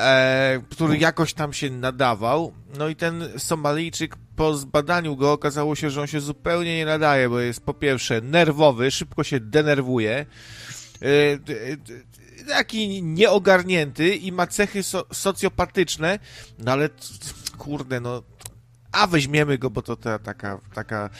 e, 0.00 0.62
który 0.70 0.98
jakoś 0.98 1.34
tam 1.34 1.52
się 1.52 1.70
nadawał. 1.70 2.52
No 2.78 2.88
i 2.88 2.96
ten 2.96 3.24
Somalijczyk 3.38 4.16
po 4.36 4.56
zbadaniu 4.56 5.16
go 5.16 5.32
okazało 5.32 5.74
się, 5.74 5.90
że 5.90 6.00
on 6.00 6.06
się 6.06 6.20
zupełnie 6.20 6.76
nie 6.76 6.86
nadaje, 6.86 7.28
bo 7.28 7.40
jest 7.40 7.60
po 7.60 7.74
pierwsze 7.74 8.20
nerwowy, 8.20 8.90
szybko 8.90 9.24
się 9.24 9.40
denerwuje, 9.40 10.26
e, 11.02 11.06
taki 12.48 13.02
nieogarnięty 13.02 14.14
i 14.14 14.32
ma 14.32 14.46
cechy 14.46 14.82
so 14.82 15.06
socjopatyczne, 15.12 16.18
no 16.58 16.72
ale 16.72 16.88
kurde, 17.58 18.00
no 18.00 18.22
a 18.92 19.06
weźmiemy 19.06 19.58
go, 19.58 19.70
bo 19.70 19.82
to 19.82 19.96
ta, 19.96 20.18
taka, 20.18 20.60
taka 20.74 21.10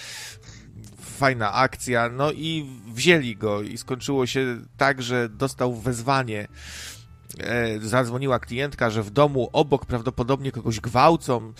fajna 1.17 1.53
akcja, 1.53 2.09
no 2.09 2.33
i 2.33 2.67
wzięli 2.95 3.37
go 3.37 3.63
i 3.63 3.79
skończyło 3.79 4.27
się 4.27 4.61
tak, 4.77 5.03
że 5.03 5.29
dostał 5.29 5.75
wezwanie. 5.75 6.49
E, 7.39 7.79
zadzwoniła 7.81 8.39
klientka, 8.39 8.91
że 8.91 9.03
w 9.03 9.11
domu 9.11 9.51
obok 9.53 9.87
prawdopodobnie 9.87 10.53
kogoś 10.53 10.81
gwałcą. 10.81 11.53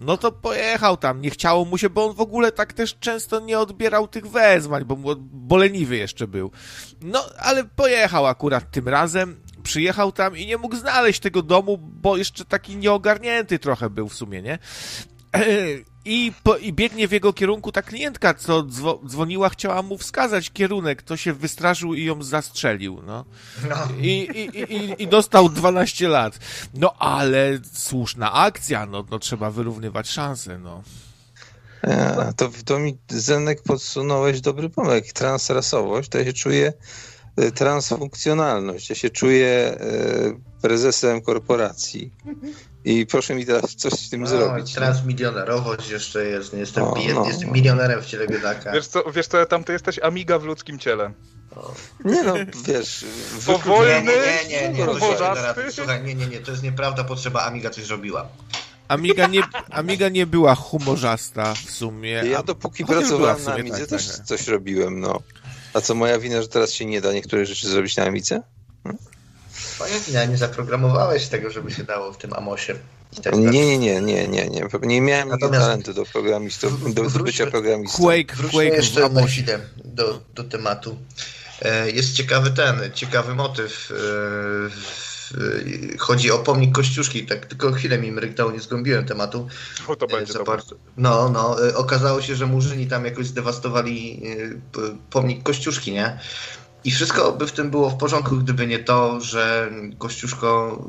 No 0.00 0.16
to 0.16 0.32
pojechał 0.32 0.96
tam, 0.96 1.20
nie 1.20 1.30
chciało 1.30 1.64
mu 1.64 1.78
się, 1.78 1.90
bo 1.90 2.06
on 2.06 2.16
w 2.16 2.20
ogóle 2.20 2.52
tak 2.52 2.72
też 2.72 2.98
często 2.98 3.40
nie 3.40 3.58
odbierał 3.58 4.08
tych 4.08 4.26
wezwań, 4.26 4.84
bo 4.84 4.96
boleniwy 5.18 5.96
jeszcze 5.96 6.26
był. 6.26 6.50
No, 7.02 7.24
ale 7.38 7.64
pojechał 7.64 8.26
akurat 8.26 8.70
tym 8.70 8.88
razem, 8.88 9.40
przyjechał 9.62 10.12
tam 10.12 10.36
i 10.36 10.46
nie 10.46 10.56
mógł 10.56 10.76
znaleźć 10.76 11.20
tego 11.20 11.42
domu, 11.42 11.78
bo 11.78 12.16
jeszcze 12.16 12.44
taki 12.44 12.76
nieogarnięty 12.76 13.58
trochę 13.58 13.90
był 13.90 14.08
w 14.08 14.14
sumie, 14.14 14.42
nie? 14.42 14.58
I, 16.04 16.32
po, 16.42 16.56
I 16.56 16.72
biegnie 16.72 17.08
w 17.08 17.12
jego 17.12 17.32
kierunku 17.32 17.72
ta 17.72 17.82
klientka, 17.82 18.34
co 18.34 18.62
dzwo, 18.62 19.00
dzwoniła, 19.06 19.48
chciała 19.48 19.82
mu 19.82 19.98
wskazać 19.98 20.50
kierunek, 20.50 21.02
to 21.02 21.16
się 21.16 21.32
wystraszył 21.32 21.94
i 21.94 22.04
ją 22.04 22.22
zastrzelił, 22.22 23.02
no. 23.06 23.24
no. 23.68 23.76
I, 23.98 24.28
i, 24.34 24.74
i, 24.74 25.02
I 25.02 25.08
dostał 25.08 25.48
12 25.48 26.08
lat. 26.08 26.38
No 26.74 26.94
ale 26.98 27.58
słuszna 27.72 28.32
akcja, 28.32 28.86
no, 28.86 29.04
no 29.10 29.18
trzeba 29.18 29.50
wyrównywać 29.50 30.08
szanse, 30.08 30.58
no. 30.58 30.82
Ja, 31.82 32.32
to, 32.36 32.50
to 32.64 32.78
mi 32.78 32.98
Zenek 33.08 33.62
podsunąłeś 33.62 34.40
dobry 34.40 34.70
pomysł. 34.70 35.12
Transrasowość, 35.14 36.08
to 36.08 36.18
ja 36.18 36.24
się 36.24 36.32
czuję 36.32 36.66
e, 36.68 36.72
transfunkcjonalność. 37.54 38.90
Ja 38.90 38.96
się 38.96 39.10
czuję 39.10 39.48
e, 39.48 39.76
prezesem 40.62 41.20
korporacji. 41.20 42.12
I 42.84 43.06
proszę 43.06 43.34
mi 43.34 43.46
teraz 43.46 43.74
coś 43.74 43.92
z 43.92 44.10
tym 44.10 44.20
no, 44.20 44.26
zrobić. 44.26 44.74
Transmilionerowość 44.74 45.90
jeszcze 45.90 46.24
jest. 46.24 46.52
Nie 46.52 46.60
jestem, 46.60 46.84
o, 46.84 46.94
no, 47.14 47.26
jestem 47.26 47.48
no. 47.48 47.54
milionerem 47.54 48.02
w 48.02 48.06
ciele 48.06 48.26
biedaka. 48.26 48.72
Wiesz 48.72 48.86
co, 48.86 49.12
wiesz 49.12 49.26
co, 49.26 49.46
tam 49.46 49.64
ty 49.64 49.72
jesteś 49.72 49.98
amiga 49.98 50.38
w 50.38 50.44
ludzkim 50.44 50.78
ciele. 50.78 51.12
O. 51.56 51.74
Nie 52.04 52.22
no, 52.22 52.34
wiesz... 52.66 53.04
Powolny, 53.46 54.02
nie, 54.02 54.48
nie, 54.48 54.68
nie, 54.68 54.68
nie, 54.68 54.86
nie, 54.86 55.72
słuchaj, 55.72 56.04
nie, 56.04 56.14
nie, 56.14 56.26
nie, 56.26 56.40
to 56.40 56.50
jest 56.50 56.62
nieprawda, 56.62 57.04
potrzeba 57.04 57.42
Amiga 57.44 57.70
coś 57.70 57.88
robiła. 57.88 58.28
Amiga 58.88 59.26
nie, 59.26 59.42
Amiga 59.70 60.08
nie 60.08 60.26
była 60.26 60.54
humorzasta 60.54 61.54
w 61.54 61.70
sumie. 61.70 62.10
Ja 62.10 62.42
dopóki 62.42 62.84
pracowałem 62.84 63.44
na 63.44 63.54
Amidze 63.54 63.78
tak, 63.78 63.88
też 63.88 64.16
tak. 64.16 64.26
coś 64.26 64.48
robiłem, 64.48 65.00
no. 65.00 65.20
A 65.74 65.80
co 65.80 65.94
moja 65.94 66.18
wina, 66.18 66.42
że 66.42 66.48
teraz 66.48 66.72
się 66.72 66.84
nie 66.84 67.00
da 67.00 67.12
niektóre 67.12 67.46
rzeczy 67.46 67.68
zrobić 67.68 67.96
na 67.96 68.04
Amidze? 68.04 68.42
Hmm? 68.84 69.02
Twoja 69.54 70.00
wina, 70.00 70.24
nie 70.24 70.36
zaprogramowałeś 70.36 71.28
tego, 71.28 71.50
żeby 71.50 71.70
się 71.70 71.84
dało 71.84 72.12
w 72.12 72.18
tym 72.18 72.32
Amosie. 72.32 72.74
Tak 73.22 73.36
nie, 73.36 73.78
nie, 73.78 73.78
nie, 73.78 74.00
nie, 74.00 74.28
nie, 74.28 74.48
nie. 74.48 74.68
Nie 74.82 75.00
miałem 75.00 75.28
Natomiast 75.28 75.64
talentu 75.64 75.94
do 75.94 76.04
programistów, 76.04 76.94
do, 76.94 77.10
do 77.10 77.18
bycia 77.18 77.46
programistą. 77.46 77.98
Quake, 78.02 78.36
Quake 78.50 78.76
jeszcze 78.76 79.08
na 79.08 79.26
chwilę 79.26 79.60
do, 79.84 80.20
do 80.34 80.44
tematu. 80.44 80.96
E, 81.62 81.90
jest 81.90 82.12
ciekawy 82.12 82.50
ten, 82.50 82.90
ciekawy 82.94 83.34
motyw. 83.34 83.90
E, 83.90 85.09
chodzi 85.98 86.30
o 86.30 86.38
pomnik 86.38 86.72
Kościuszki, 86.72 87.26
tak 87.26 87.46
tylko 87.46 87.72
chwilę 87.72 87.98
mi 87.98 88.12
mrygtało, 88.12 88.52
nie 88.52 88.60
zgłębiłem 88.60 89.04
tematu. 89.04 89.48
O, 89.86 89.96
to 89.96 90.06
będzie 90.06 90.32
to 90.32 90.58
No, 90.96 91.28
no, 91.28 91.56
okazało 91.74 92.22
się, 92.22 92.36
że 92.36 92.46
Murzyni 92.46 92.86
tam 92.86 93.04
jakoś 93.04 93.26
zdewastowali 93.26 94.22
pomnik 95.10 95.42
Kościuszki, 95.42 95.92
nie? 95.92 96.18
I 96.84 96.90
wszystko 96.90 97.32
by 97.32 97.46
w 97.46 97.52
tym 97.52 97.70
było 97.70 97.90
w 97.90 97.96
porządku, 97.96 98.36
gdyby 98.36 98.66
nie 98.66 98.78
to, 98.78 99.20
że 99.20 99.70
Kościuszko 99.98 100.82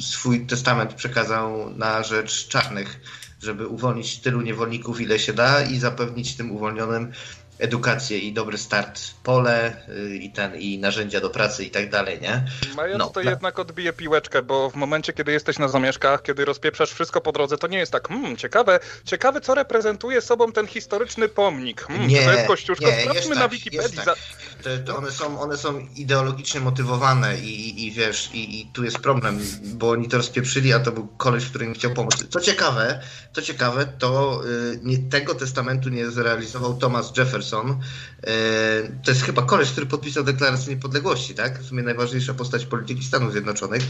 swój 0.00 0.46
testament 0.46 0.94
przekazał 0.94 1.70
na 1.70 2.02
rzecz 2.02 2.48
czarnych, 2.48 3.00
żeby 3.42 3.66
uwolnić 3.66 4.18
tylu 4.18 4.40
niewolników, 4.40 5.00
ile 5.00 5.18
się 5.18 5.32
da 5.32 5.62
i 5.62 5.78
zapewnić 5.78 6.36
tym 6.36 6.52
uwolnionym 6.52 7.12
edukację 7.60 8.18
i 8.18 8.32
dobry 8.32 8.58
start, 8.58 9.00
pole 9.22 9.86
y, 9.88 10.16
i 10.16 10.30
ten, 10.30 10.56
i 10.56 10.78
narzędzia 10.78 11.20
do 11.20 11.30
pracy 11.30 11.64
i 11.64 11.70
tak 11.70 11.90
dalej, 11.90 12.20
nie? 12.20 12.44
Maja 12.76 12.98
no, 12.98 13.10
to 13.10 13.20
jednak 13.20 13.58
odbije 13.58 13.92
piłeczkę, 13.92 14.42
bo 14.42 14.70
w 14.70 14.74
momencie, 14.74 15.12
kiedy 15.12 15.32
jesteś 15.32 15.58
na 15.58 15.68
zamieszkach, 15.68 16.22
kiedy 16.22 16.44
rozpieprzasz 16.44 16.92
wszystko 16.92 17.20
po 17.20 17.32
drodze, 17.32 17.58
to 17.58 17.66
nie 17.66 17.78
jest 17.78 17.92
tak, 17.92 18.08
hmm, 18.08 18.36
ciekawe, 18.36 18.80
ciekawe 19.04 19.40
co 19.40 19.54
reprezentuje 19.54 20.20
sobą 20.20 20.52
ten 20.52 20.66
historyczny 20.66 21.28
pomnik. 21.28 21.82
Hmm, 21.82 22.08
nie, 22.08 22.22
to 22.22 22.32
jest 22.32 22.46
Kościuszko? 22.46 22.86
Nie, 22.86 23.00
Sprawdźmy 23.00 23.34
tak, 23.34 23.38
na 23.38 23.48
Wikipedii. 23.48 23.98
Tak. 24.04 24.18
To, 24.62 24.70
to 24.86 24.98
one, 24.98 25.10
są, 25.10 25.40
one 25.40 25.56
są 25.56 25.86
ideologicznie 25.96 26.60
motywowane 26.60 27.38
i, 27.38 27.68
i, 27.68 27.86
i 27.86 27.92
wiesz, 27.92 28.30
i, 28.34 28.60
i, 28.60 28.66
tu 28.66 28.84
jest 28.84 28.98
problem, 28.98 29.40
bo 29.64 29.90
oni 29.90 30.08
to 30.08 30.16
rozpieprzyli, 30.16 30.72
a 30.72 30.80
to 30.80 30.92
był 30.92 31.08
koleś, 31.16 31.44
który 31.44 31.66
im 31.66 31.74
chciał 31.74 31.90
pomóc. 31.90 32.24
Co 32.30 32.40
ciekawe, 32.40 33.02
co 33.32 33.42
ciekawe, 33.42 33.86
to 33.98 34.42
y, 34.46 34.80
nie, 34.82 34.98
tego 34.98 35.34
testamentu 35.34 35.88
nie 35.88 36.10
zrealizował 36.10 36.78
Thomas 36.78 37.16
Jefferson, 37.16 37.49
Jefferson. 37.50 37.76
E, 38.22 39.02
to 39.04 39.10
jest 39.10 39.22
chyba 39.22 39.42
koleś, 39.42 39.70
który 39.70 39.86
podpisał 39.86 40.24
deklarację 40.24 40.74
niepodległości, 40.74 41.34
tak? 41.34 41.60
W 41.62 41.66
sumie 41.66 41.82
najważniejsza 41.82 42.34
postać 42.34 42.66
polityki 42.66 43.04
Stanów 43.04 43.32
Zjednoczonych, 43.32 43.82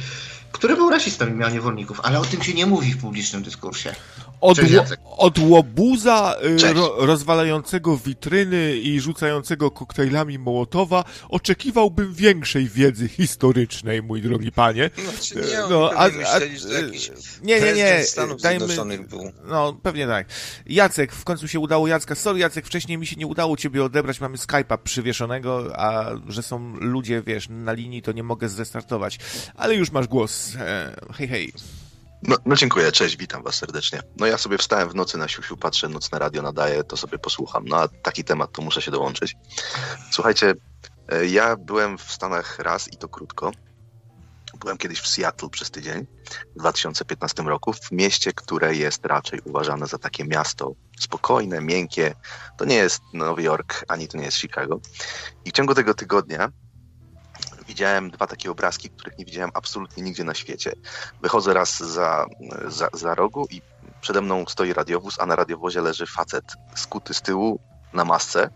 który 0.53 0.77
był 0.77 0.91
rasistą 0.91 1.29
i 1.29 1.33
miał 1.33 1.51
niewolników, 1.51 2.01
ale 2.03 2.21
o 2.21 2.25
tym 2.25 2.43
się 2.43 2.55
nie 2.55 2.67
mówi 2.67 2.93
w 2.93 3.01
publicznym 3.01 3.43
dyskursie. 3.43 3.95
Od, 4.41 4.59
od 5.17 5.39
łobuza 5.39 6.37
y, 6.65 6.73
ro, 6.73 6.95
rozwalającego 6.99 7.97
witryny 7.97 8.77
i 8.77 9.01
rzucającego 9.01 9.71
koktajlami 9.71 10.39
Mołotowa 10.39 11.05
oczekiwałbym 11.29 12.15
większej 12.15 12.69
wiedzy 12.69 13.09
historycznej, 13.09 14.03
mój 14.03 14.23
drogi 14.23 14.53
panie. 14.53 14.91
Znaczy 15.05 15.35
nie, 15.35 15.59
no, 15.71 15.91
a, 15.97 16.09
myśleli, 16.09 16.59
że 16.59 16.83
jakiś 16.83 17.11
nie, 17.43 17.61
nie, 17.61 17.73
nie. 17.73 18.05
Stanów 18.05 18.43
dajmy, 18.43 18.67
był. 19.09 19.33
No, 19.45 19.73
pewnie 19.83 20.07
tak. 20.07 20.27
Jacek, 20.67 21.13
w 21.13 21.25
końcu 21.25 21.49
się 21.49 21.61
udało 21.61 21.89
Jacka. 21.89 22.15
Sorry, 22.15 22.39
Jacek, 22.39 22.67
wcześniej 22.67 22.99
mi 22.99 23.07
się 23.07 23.17
nie 23.17 23.27
udało 23.27 23.50
ciebie 23.57 23.85
odebrać, 23.85 24.21
mamy 24.21 24.37
Skype'a 24.37 24.79
przywieszonego, 24.79 25.81
a 25.81 26.05
że 26.29 26.43
są 26.43 26.77
ludzie, 26.77 27.23
wiesz, 27.23 27.49
na 27.49 27.73
linii, 27.73 28.03
to 28.03 28.13
nie 28.13 28.23
mogę 28.23 28.49
zrestartować. 28.49 29.19
Ale 29.55 29.75
już 29.75 29.91
masz 29.91 30.07
głos. 30.07 30.55
E, 30.57 30.97
hej, 31.13 31.29
hej. 31.29 31.53
No, 32.23 32.37
no, 32.47 32.57
dziękuję, 32.57 32.93
cześć, 32.93 33.17
witam 33.17 33.43
was 33.43 33.55
serdecznie. 33.55 34.01
No 34.17 34.27
ja 34.27 34.39
sobie 34.39 34.59
wstałem 34.59 34.89
w 34.89 34.95
nocy 34.95 35.19
na 35.19 35.29
siusiu, 35.29 35.57
patrzę, 35.57 35.89
nocne 35.89 36.19
radio 36.19 36.43
nadaje, 36.43 36.85
to 36.85 36.97
sobie 36.97 37.19
posłucham. 37.19 37.65
No 37.69 37.77
a 37.77 37.89
taki 37.89 38.25
temat 38.25 38.53
to 38.53 38.63
muszę 38.63 38.83
się 38.83 38.91
dołączyć. 38.91 39.37
Słuchajcie, 40.11 40.55
e, 41.09 41.27
ja 41.27 41.57
byłem 41.57 41.99
w 41.99 42.13
Stanach 42.13 42.59
raz 42.59 42.93
i 42.93 42.97
to 42.97 43.09
krótko. 43.09 43.53
Byłem 44.61 44.79
kiedyś 44.79 45.01
w 45.01 45.09
Seattle 45.09 45.49
przez 45.49 45.71
tydzień 45.71 46.07
w 46.57 46.59
2015 46.59 47.43
roku, 47.43 47.73
w 47.73 47.93
mieście, 47.93 48.33
które 48.33 48.75
jest 48.75 49.07
raczej 49.07 49.41
uważane 49.45 49.87
za 49.87 49.99
takie 49.99 50.25
miasto 50.25 50.73
spokojne, 51.01 51.61
miękkie. 51.61 52.15
To 52.59 52.65
nie 52.65 52.75
jest 52.75 53.03
Nowy 53.15 53.43
Jork, 53.43 53.85
ani 53.89 54.09
to 54.09 54.19
nie 54.19 54.25
jest 54.25 54.37
Chicago. 54.37 54.81
I 55.45 55.51
w 55.51 55.53
ciągu 55.53 55.75
tego 55.75 55.95
tygodnia 55.95 56.53
widziałem 57.69 58.11
dwa 58.11 58.27
takie 58.27 58.51
obrazki, 58.51 58.91
których 58.91 59.19
nie 59.19 59.25
widziałem 59.25 59.51
absolutnie 59.55 60.03
nigdzie 60.03 60.25
na 60.25 60.35
świecie. 60.35 60.73
Wychodzę 61.23 61.55
raz 61.55 61.79
za, 61.79 62.27
za, 62.69 62.89
za 62.93 63.15
rogu 63.15 63.47
i 63.51 63.63
przede 64.01 64.21
mną 64.21 64.45
stoi 64.49 64.73
radiowóz, 64.73 65.21
a 65.21 65.27
na 65.27 65.37
radiowozie 65.37 65.81
leży 65.81 66.07
facet 66.07 66.45
skuty 66.75 67.15
z 67.15 67.23
tyłu 67.23 67.61
na 67.93 68.05
masce 68.05 68.51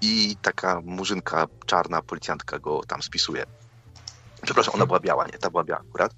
i 0.00 0.36
taka 0.42 0.80
murzynka 0.84 1.46
czarna 1.66 2.02
policjantka 2.02 2.58
go 2.58 2.80
tam 2.88 3.02
spisuje. 3.02 3.46
Przepraszam, 4.46 4.74
ona 4.74 4.86
była 4.86 5.00
biała, 5.00 5.26
nie, 5.26 5.38
ta 5.38 5.50
była 5.50 5.64
biała 5.64 5.80
akurat. 5.88 6.12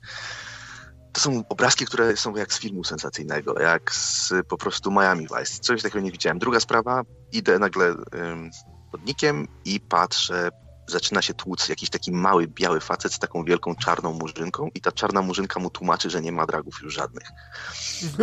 To 1.13 1.21
są 1.21 1.43
obrazki, 1.49 1.87
które 1.87 2.17
są 2.17 2.37
jak 2.37 2.53
z 2.53 2.59
filmu 2.59 2.85
sensacyjnego, 2.85 3.61
jak 3.61 3.95
z 3.95 4.33
po 4.49 4.57
prostu 4.57 4.91
Miami 4.91 5.27
Vice. 5.39 5.61
Coś 5.61 5.83
takiego 5.83 6.01
nie 6.01 6.13
widziałem. 6.13 6.39
Druga 6.39 6.61
sprawa, 6.61 7.03
idę 7.33 7.59
nagle 7.59 7.87
ym, 8.15 8.51
chodnikiem 8.93 9.49
i 9.65 9.81
patrzę 9.81 10.51
zaczyna 10.89 11.23
się 11.23 11.35
tłuc 11.35 11.69
jakiś 11.69 11.91
taki 11.91 12.13
mały, 12.13 12.47
biały 12.47 12.81
facet 12.81 13.13
z 13.13 13.19
taką 13.19 13.45
wielką 13.45 13.75
czarną 13.75 14.13
murzynką 14.13 14.69
i 14.75 14.81
ta 14.81 14.93
czarna 14.93 15.23
murzynka 15.23 15.61
mu 15.61 15.71
tłumaczy, 15.71 16.11
że 16.11 16.23
nie 16.23 16.33
ma 16.33 16.47
dragów 16.47 16.81
już 16.83 16.95
żadnych. 16.95 17.29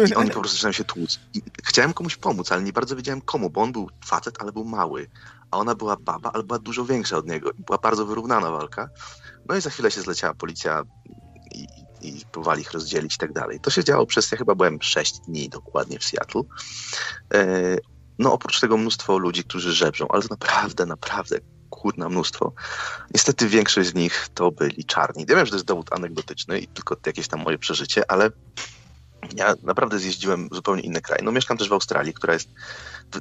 I 0.10 0.16
oni 0.16 0.30
po 0.30 0.40
prostu 0.40 0.56
zaczynają 0.56 0.74
się 0.74 0.84
tłuc. 0.84 1.20
I 1.34 1.42
chciałem 1.64 1.94
komuś 1.94 2.16
pomóc, 2.16 2.52
ale 2.52 2.62
nie 2.62 2.74
bardzo 2.74 2.96
wiedziałem 2.96 3.22
komu, 3.22 3.50
bo 3.50 3.62
on 3.62 3.72
był 3.72 3.90
facet, 4.06 4.36
ale 4.40 4.52
był 4.52 4.66
mały, 4.66 5.10
a 5.52 5.58
ona 5.58 5.76
była 5.76 5.96
baba, 5.98 6.32
ale 6.34 6.44
była 6.44 6.60
dużo 6.60 6.86
większa 6.86 7.18
od 7.18 7.28
niego. 7.28 7.52
I 7.52 7.64
była 7.64 7.78
bardzo 7.78 8.06
wyrównana 8.06 8.52
walka. 8.52 8.90
No 9.50 9.56
i 9.56 9.62
za 9.62 9.70
chwilę 9.70 9.92
się 9.92 10.02
zleciała 10.02 10.34
policja 10.34 10.84
i, 11.52 11.68
i 12.02 12.26
próbowali 12.32 12.62
ich 12.62 12.72
rozdzielić 12.72 13.16
i 13.16 13.18
tak 13.18 13.34
dalej. 13.34 13.60
To 13.60 13.72
się 13.72 13.84
działo 13.84 14.06
przez, 14.06 14.32
ja 14.32 14.38
chyba 14.38 14.56
byłem 14.56 14.82
6 14.82 15.20
dni 15.20 15.50
dokładnie 15.50 16.00
w 16.00 16.04
Seattle. 16.04 16.42
E, 17.34 17.78
no 18.20 18.34
oprócz 18.34 18.60
tego 18.60 18.78
mnóstwo 18.78 19.18
ludzi, 19.18 19.44
którzy 19.44 19.74
żebrzą, 19.74 20.08
ale 20.10 20.22
to 20.22 20.28
naprawdę, 20.30 20.86
naprawdę 20.86 21.40
kurna 21.70 22.10
mnóstwo. 22.10 22.54
Niestety 23.14 23.48
większość 23.48 23.90
z 23.90 23.94
nich 23.94 24.28
to 24.34 24.52
byli 24.52 24.86
czarni. 24.86 25.26
Ja 25.30 25.36
wiem, 25.36 25.46
że 25.46 25.50
to 25.52 25.56
jest 25.56 25.68
dowód 25.68 25.94
anegdotyczny 25.94 26.60
i 26.60 26.68
tylko 26.68 26.96
jakieś 27.06 27.28
tam 27.28 27.44
moje 27.44 27.58
przeżycie, 27.58 28.12
ale 28.12 28.30
ja 29.36 29.56
naprawdę 29.64 30.00
zjeździłem 30.00 30.50
zupełnie 30.52 30.82
inny 30.82 31.02
kraj. 31.02 31.20
No 31.24 31.32
mieszkam 31.32 31.58
też 31.58 31.70
w 31.70 31.74
Australii, 31.74 32.14
która 32.14 32.34
jest 32.34 32.50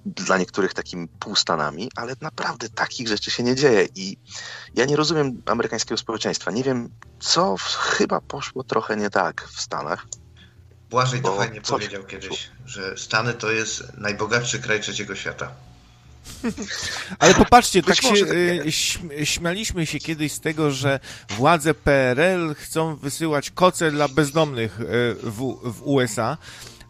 dla 0.07 0.39
niektórych 0.39 0.75
takim 0.75 1.09
półstanami, 1.09 1.91
ale 1.97 2.15
naprawdę 2.21 2.69
takich 2.69 3.09
rzeczy 3.09 3.31
się 3.31 3.43
nie 3.43 3.55
dzieje 3.55 3.89
i 3.95 4.17
ja 4.75 4.85
nie 4.85 4.97
rozumiem 4.97 5.43
amerykańskiego 5.47 5.99
społeczeństwa. 5.99 6.51
Nie 6.51 6.63
wiem, 6.63 6.91
co 7.21 7.57
chyba 7.79 8.21
poszło 8.21 8.65
trochę 8.65 8.97
nie 8.97 9.11
tak 9.11 9.49
w 9.53 9.61
Stanach. 9.61 10.07
Błażej 10.91 11.23
to 11.23 11.37
fajnie 11.37 11.61
powiedział 11.61 12.05
kiedyś, 12.05 12.51
że 12.67 12.97
Stany 12.99 13.35
to 13.35 13.51
jest 13.51 13.85
najbogatszy 13.99 14.59
kraj 14.59 14.81
trzeciego 14.81 15.15
świata. 15.15 15.51
Ale 17.19 17.35
popatrzcie, 17.35 17.83
tak 17.83 18.03
się 18.03 18.27
tak 18.27 18.73
śmialiśmy 19.25 19.87
się 19.87 19.99
kiedyś 19.99 20.33
z 20.33 20.41
tego, 20.41 20.71
że 20.71 21.01
władze 21.31 21.75
PRL 21.75 22.55
chcą 22.55 22.97
wysyłać 22.97 23.51
koce 23.51 23.91
dla 23.91 24.09
bezdomnych 24.09 24.81
e, 24.81 24.85
w, 25.15 25.59
w 25.65 25.83
USA. 25.83 26.37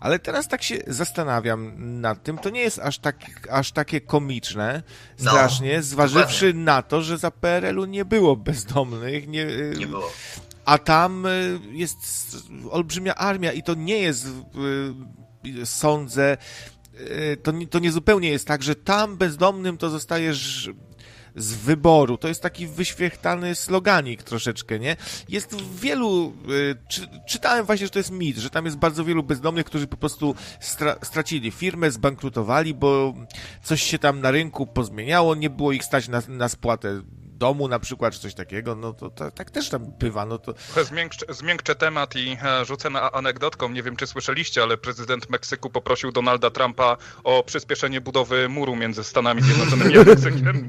Ale 0.04 0.18
teraz 0.18 0.48
tak 0.48 0.62
się 0.62 0.78
zastanawiam 0.86 1.72
nad 2.00 2.22
tym, 2.22 2.38
to 2.38 2.50
nie 2.50 2.60
jest 2.60 2.78
aż, 2.78 2.98
tak, 2.98 3.16
aż 3.50 3.72
takie 3.72 4.00
komiczne, 4.00 4.82
no, 5.20 5.30
strasznie, 5.30 5.76
no, 5.76 5.82
zważywszy 5.82 6.46
dokładnie. 6.46 6.64
na 6.64 6.82
to, 6.82 7.02
że 7.02 7.18
za 7.18 7.30
PRL-u 7.30 7.84
nie 7.84 8.04
było 8.04 8.36
bezdomnych. 8.36 9.28
Nie, 9.28 9.46
e, 9.46 9.78
nie 9.78 9.86
było. 9.86 10.12
A 10.64 10.78
tam 10.78 11.26
jest 11.70 11.98
olbrzymia 12.70 13.14
armia 13.14 13.52
i 13.52 13.62
to 13.62 13.74
nie 13.74 13.98
jest, 13.98 14.26
sądzę, 15.64 16.36
E, 17.00 17.36
to, 17.36 17.52
to 17.70 17.78
nie 17.78 17.92
zupełnie 17.92 18.28
jest 18.28 18.46
tak, 18.46 18.62
że 18.62 18.74
tam 18.74 19.16
bezdomnym 19.16 19.78
to 19.78 19.90
zostajesz 19.90 20.70
z 21.36 21.54
wyboru. 21.54 22.18
To 22.18 22.28
jest 22.28 22.42
taki 22.42 22.66
wyświechtany 22.66 23.54
sloganik 23.54 24.22
troszeczkę, 24.22 24.78
nie? 24.78 24.96
Jest 25.28 25.56
wielu, 25.80 26.32
e, 26.70 26.88
czy, 26.88 27.08
czytałem 27.28 27.66
właśnie, 27.66 27.86
że 27.86 27.90
to 27.90 27.98
jest 27.98 28.10
mit, 28.10 28.36
że 28.36 28.50
tam 28.50 28.64
jest 28.64 28.76
bardzo 28.76 29.04
wielu 29.04 29.22
bezdomnych, 29.22 29.66
którzy 29.66 29.86
po 29.86 29.96
prostu 29.96 30.34
stra, 30.60 30.96
stracili 31.02 31.50
firmę, 31.50 31.90
zbankrutowali, 31.90 32.74
bo 32.74 33.14
coś 33.62 33.82
się 33.82 33.98
tam 33.98 34.20
na 34.20 34.30
rynku 34.30 34.66
pozmieniało, 34.66 35.34
nie 35.34 35.50
było 35.50 35.72
ich 35.72 35.84
stać 35.84 36.08
na, 36.08 36.22
na 36.28 36.48
spłatę 36.48 37.02
domu 37.38 37.68
na 37.68 37.78
przykład, 37.78 38.14
czy 38.14 38.20
coś 38.20 38.34
takiego, 38.34 38.74
no 38.74 38.92
to, 38.92 39.10
to 39.10 39.30
tak 39.30 39.50
też 39.50 39.68
tam 39.68 39.92
bywa, 39.98 40.26
no 40.26 40.38
to... 40.38 40.54
Zmiękczę, 40.84 41.26
zmiękczę 41.28 41.74
temat 41.74 42.16
i 42.16 42.36
e, 42.42 42.64
rzucę 42.64 42.90
na 42.90 43.12
anegdotką, 43.12 43.68
nie 43.68 43.82
wiem 43.82 43.96
czy 43.96 44.06
słyszeliście, 44.06 44.62
ale 44.62 44.76
prezydent 44.76 45.30
Meksyku 45.30 45.70
poprosił 45.70 46.12
Donalda 46.12 46.50
Trumpa 46.50 46.96
o 47.24 47.42
przyspieszenie 47.42 48.00
budowy 48.00 48.48
muru 48.48 48.76
między 48.76 49.04
Stanami 49.04 49.42
Zjednoczonymi 49.42 49.98
a 49.98 50.04
Meksykiem. 50.04 50.68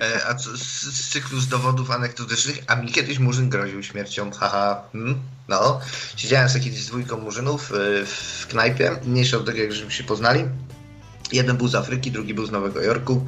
E, 0.00 0.26
a 0.26 0.34
co, 0.34 0.56
z, 0.56 0.62
z 0.62 1.08
cyklu 1.08 1.40
z 1.40 1.48
dowodów 1.48 1.90
anegdotycznych, 1.90 2.58
a 2.66 2.76
mi 2.76 2.92
kiedyś 2.92 3.18
Murzyn 3.18 3.48
groził 3.48 3.82
śmiercią, 3.82 4.30
haha, 4.30 4.82
hmm? 4.92 5.18
no. 5.48 5.80
Siedziałem 6.16 6.48
sobie 6.48 6.64
kiedyś 6.64 6.82
z 6.82 6.86
dwójką 6.86 7.18
Murzynów 7.18 7.72
e, 7.72 8.06
w 8.06 8.46
knajpie, 8.48 8.90
mniejsze 9.04 9.36
od 9.36 9.46
tego, 9.46 9.58
jak 9.58 9.72
żeśmy 9.72 9.90
się 9.90 10.04
poznali. 10.04 10.44
Jeden 11.32 11.56
był 11.56 11.68
z 11.68 11.74
Afryki, 11.74 12.10
drugi 12.10 12.34
był 12.34 12.46
z 12.46 12.50
Nowego 12.50 12.80
Jorku. 12.82 13.26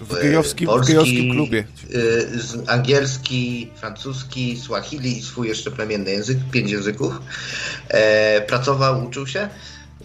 W 0.00 0.22
gejowskim, 0.22 0.66
polski, 0.66 0.92
w 0.92 0.94
gejowskim 0.94 1.30
klubie. 1.32 1.64
Y, 1.94 2.28
angielski, 2.66 3.70
francuski, 3.76 4.60
swahili 4.60 5.18
i 5.18 5.22
swój 5.22 5.48
jeszcze 5.48 5.70
plemienny 5.70 6.10
język, 6.10 6.38
pięć 6.52 6.70
języków. 6.70 7.20
E, 7.88 8.40
pracował, 8.40 9.06
uczył 9.06 9.26
się. 9.26 9.48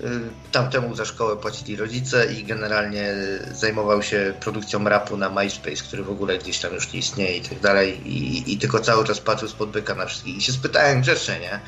Y, 0.03 0.51
tamtemu 0.51 0.95
za 0.95 1.05
szkołę 1.05 1.37
płacili 1.37 1.75
rodzice 1.75 2.33
i 2.33 2.43
generalnie 2.43 3.13
zajmował 3.53 4.03
się 4.03 4.33
produkcją 4.39 4.83
rapu 4.83 5.17
na 5.17 5.29
MySpace, 5.29 5.83
który 5.83 6.03
w 6.03 6.09
ogóle 6.09 6.37
gdzieś 6.37 6.59
tam 6.59 6.73
już 6.73 6.93
nie 6.93 6.99
istnieje 6.99 7.37
i 7.37 7.41
tak 7.41 7.59
dalej. 7.59 8.07
I, 8.07 8.53
i 8.53 8.57
tylko 8.57 8.79
cały 8.79 9.05
czas 9.05 9.19
patrzył 9.19 9.47
spod 9.47 9.69
byka 9.69 9.95
na 9.95 10.05
wszystkich. 10.05 10.37
I 10.37 10.41
się 10.41 10.51
spytałem 10.51 11.01
grzecznie, 11.01 11.39
nie? 11.39 11.59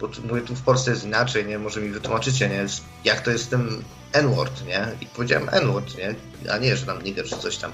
Bo 0.00 0.08
tu, 0.08 0.22
mówię, 0.22 0.40
tu 0.40 0.54
w 0.54 0.62
Polsce 0.62 0.90
jest 0.90 1.04
inaczej, 1.04 1.46
nie? 1.46 1.58
Może 1.58 1.80
mi 1.80 1.90
wytłumaczycie, 1.90 2.48
nie? 2.48 2.66
Jak 3.04 3.20
to 3.20 3.30
jest 3.30 3.50
tym 3.50 3.84
N-word, 4.12 4.66
nie? 4.66 4.86
I 5.00 5.06
powiedziałem 5.06 5.48
N-word, 5.52 5.96
nie? 5.98 6.14
A 6.50 6.58
nie, 6.58 6.76
że 6.76 6.86
tam 6.86 7.02
nigger 7.02 7.24
czy 7.24 7.38
coś 7.38 7.56
tam. 7.56 7.72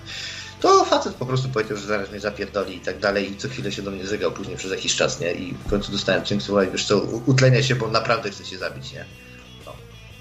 To 0.61 0.85
facet 0.85 1.15
po 1.15 1.27
prostu 1.27 1.49
powiedział, 1.49 1.77
że 1.77 1.87
zaraz 1.87 2.11
mnie 2.11 2.21
zapierdoli 2.21 2.77
i 2.77 2.81
tak 2.81 2.99
dalej 2.99 3.33
i 3.33 3.37
co 3.37 3.49
chwilę 3.49 3.73
się 3.73 3.83
do 3.83 3.91
mnie 3.91 4.07
zygał 4.07 4.33
później 4.33 4.57
przez 4.57 4.71
jakiś 4.71 4.97
czas, 4.97 5.21
nie? 5.21 5.33
I 5.33 5.55
w 5.55 5.71
końcu 5.71 5.93
dostałem 5.93 6.41
słowa 6.41 6.65
i 6.65 6.71
wiesz 6.71 6.87
co, 6.87 6.99
utlenia 7.27 7.63
się, 7.63 7.75
bo 7.75 7.89
naprawdę 7.89 8.31
chce 8.31 8.45
się 8.45 8.59
zabić, 8.59 8.93
nie? 8.93 9.05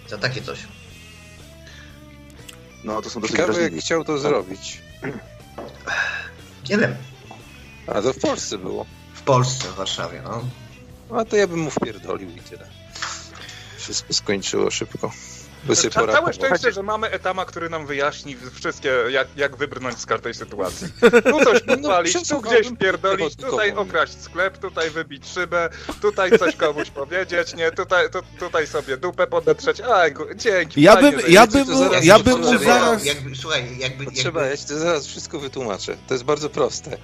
Za 0.08 0.18
takie 0.18 0.42
coś. 0.42 0.60
No, 2.84 3.02
to 3.02 3.10
są 3.10 3.22
dosyć 3.22 3.38
Ciekawe, 3.38 3.62
jak 3.62 3.74
chciał 3.74 4.04
to 4.04 4.18
zrobić. 4.18 4.82
Nie 6.70 6.78
wiem. 6.78 6.96
A 7.88 8.02
to 8.02 8.14
w 8.14 8.20
Polsce 8.20 8.58
było. 8.58 8.86
W 9.14 9.22
Polsce, 9.22 9.68
w 9.68 9.76
Warszawie, 9.76 10.22
no. 10.24 10.44
A 11.18 11.26
to 11.26 11.36
ja 11.36 11.48
bym 11.48 11.60
mu 11.60 11.70
wpierdolił 11.72 12.30
i 12.30 12.40
tyle. 12.40 12.68
Wszystko 13.78 14.14
skończyło 14.14 14.72
szybko. 14.72 15.12
Ca 15.74 16.08
całe 16.08 16.34
szczęście, 16.34 16.72
że 16.72 16.84
mamy 16.84 17.10
etama, 17.10 17.46
który 17.46 17.70
nam 17.70 17.86
wyjaśni 17.86 18.38
wszystkie, 18.54 18.90
jak, 19.10 19.28
jak 19.36 19.56
wybrnąć 19.56 20.00
z 20.00 20.06
każdej 20.06 20.34
sytuacji. 20.34 20.88
Tu 21.02 21.44
coś 21.46 21.62
no, 21.66 21.76
podpalić, 21.76 22.14
no, 22.14 22.22
tu 22.30 22.42
gdzieś 22.42 22.68
pierdolić, 22.80 23.36
tutaj 23.36 23.72
okraść 23.72 24.22
sklep, 24.22 24.58
tutaj 24.58 24.90
wybić 24.90 25.28
szybę, 25.28 25.70
tutaj 26.02 26.40
coś 26.40 26.56
komuś 26.56 26.90
powiedzieć, 26.90 27.56
nie, 27.56 27.72
tutaj, 27.72 28.10
tu, 28.12 28.20
tutaj 28.40 28.68
sobie 28.68 28.98
dupę 28.98 29.28
podetrzeć, 29.28 29.82
a 29.82 30.04
dzięki. 30.36 30.82
Ja 30.82 30.96
bym, 30.96 31.20
ja 31.28 31.48
bym, 31.48 31.68
ja 32.02 32.20
bym 32.20 32.40
mu 32.40 32.58
zaraz... 32.58 33.06
Jakby, 33.06 33.36
słuchaj, 33.36 33.78
jakby... 33.78 34.12
Trzeba, 34.12 34.46
ja 34.46 34.58
ci 34.58 34.66
to 34.66 34.80
zaraz 34.80 35.08
wszystko 35.08 35.40
wytłumaczę. 35.40 35.98
To 36.08 36.14
jest 36.14 36.24
bardzo 36.24 36.50
proste. 36.50 36.98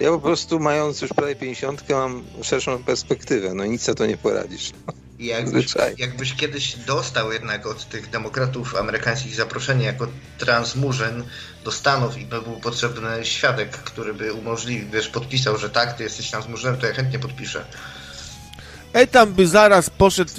Ja 0.00 0.10
po 0.10 0.18
prostu 0.18 0.60
mając 0.60 1.02
już 1.02 1.12
prawie 1.12 1.36
50 1.36 1.88
mam 1.88 2.24
szerszą 2.42 2.84
perspektywę, 2.84 3.54
no 3.54 3.64
nic 3.64 3.88
na 3.88 3.94
to 3.94 4.06
nie 4.06 4.16
poradzisz. 4.16 4.72
I 5.20 5.26
jakbyś, 5.26 5.74
jakbyś 5.98 6.34
kiedyś 6.34 6.76
dostał 6.76 7.32
jednak 7.32 7.66
od 7.66 7.88
tych 7.88 8.10
demokratów 8.10 8.76
amerykańskich 8.76 9.34
zaproszenie 9.34 9.84
jako 9.84 10.06
transmurzyn 10.38 11.24
do 11.64 11.72
Stanów 11.72 12.18
i 12.18 12.26
by 12.26 12.42
był 12.42 12.56
potrzebny 12.56 13.08
świadek, 13.22 13.70
który 13.70 14.14
by 14.14 14.32
umożliwił, 14.32 14.90
wiesz, 14.90 15.08
podpisał, 15.08 15.58
że 15.58 15.70
tak, 15.70 15.96
ty 15.96 16.02
jesteś 16.02 16.30
transmurzynem, 16.30 16.76
to 16.76 16.86
ja 16.86 16.92
chętnie 16.92 17.18
podpiszę. 17.18 17.64
Etam 18.92 19.32
by 19.32 19.46
zaraz 19.46 19.90
poszedł, 19.90 20.30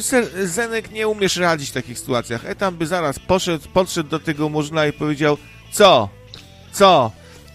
Zenek 0.44 0.92
nie 0.92 1.08
umiesz 1.08 1.38
radzić 1.38 1.70
w 1.70 1.74
takich 1.74 2.00
sytuacjach, 2.00 2.46
Etam 2.46 2.78
by 2.78 2.88
zaraz 2.88 3.20
poszedł, 3.20 3.70
podszedł 3.74 4.10
do 4.10 4.20
tego 4.20 4.50
murzyna 4.50 4.88
i 4.88 4.94
powiedział, 4.94 5.38
co? 5.72 6.10
Co? 6.74 7.12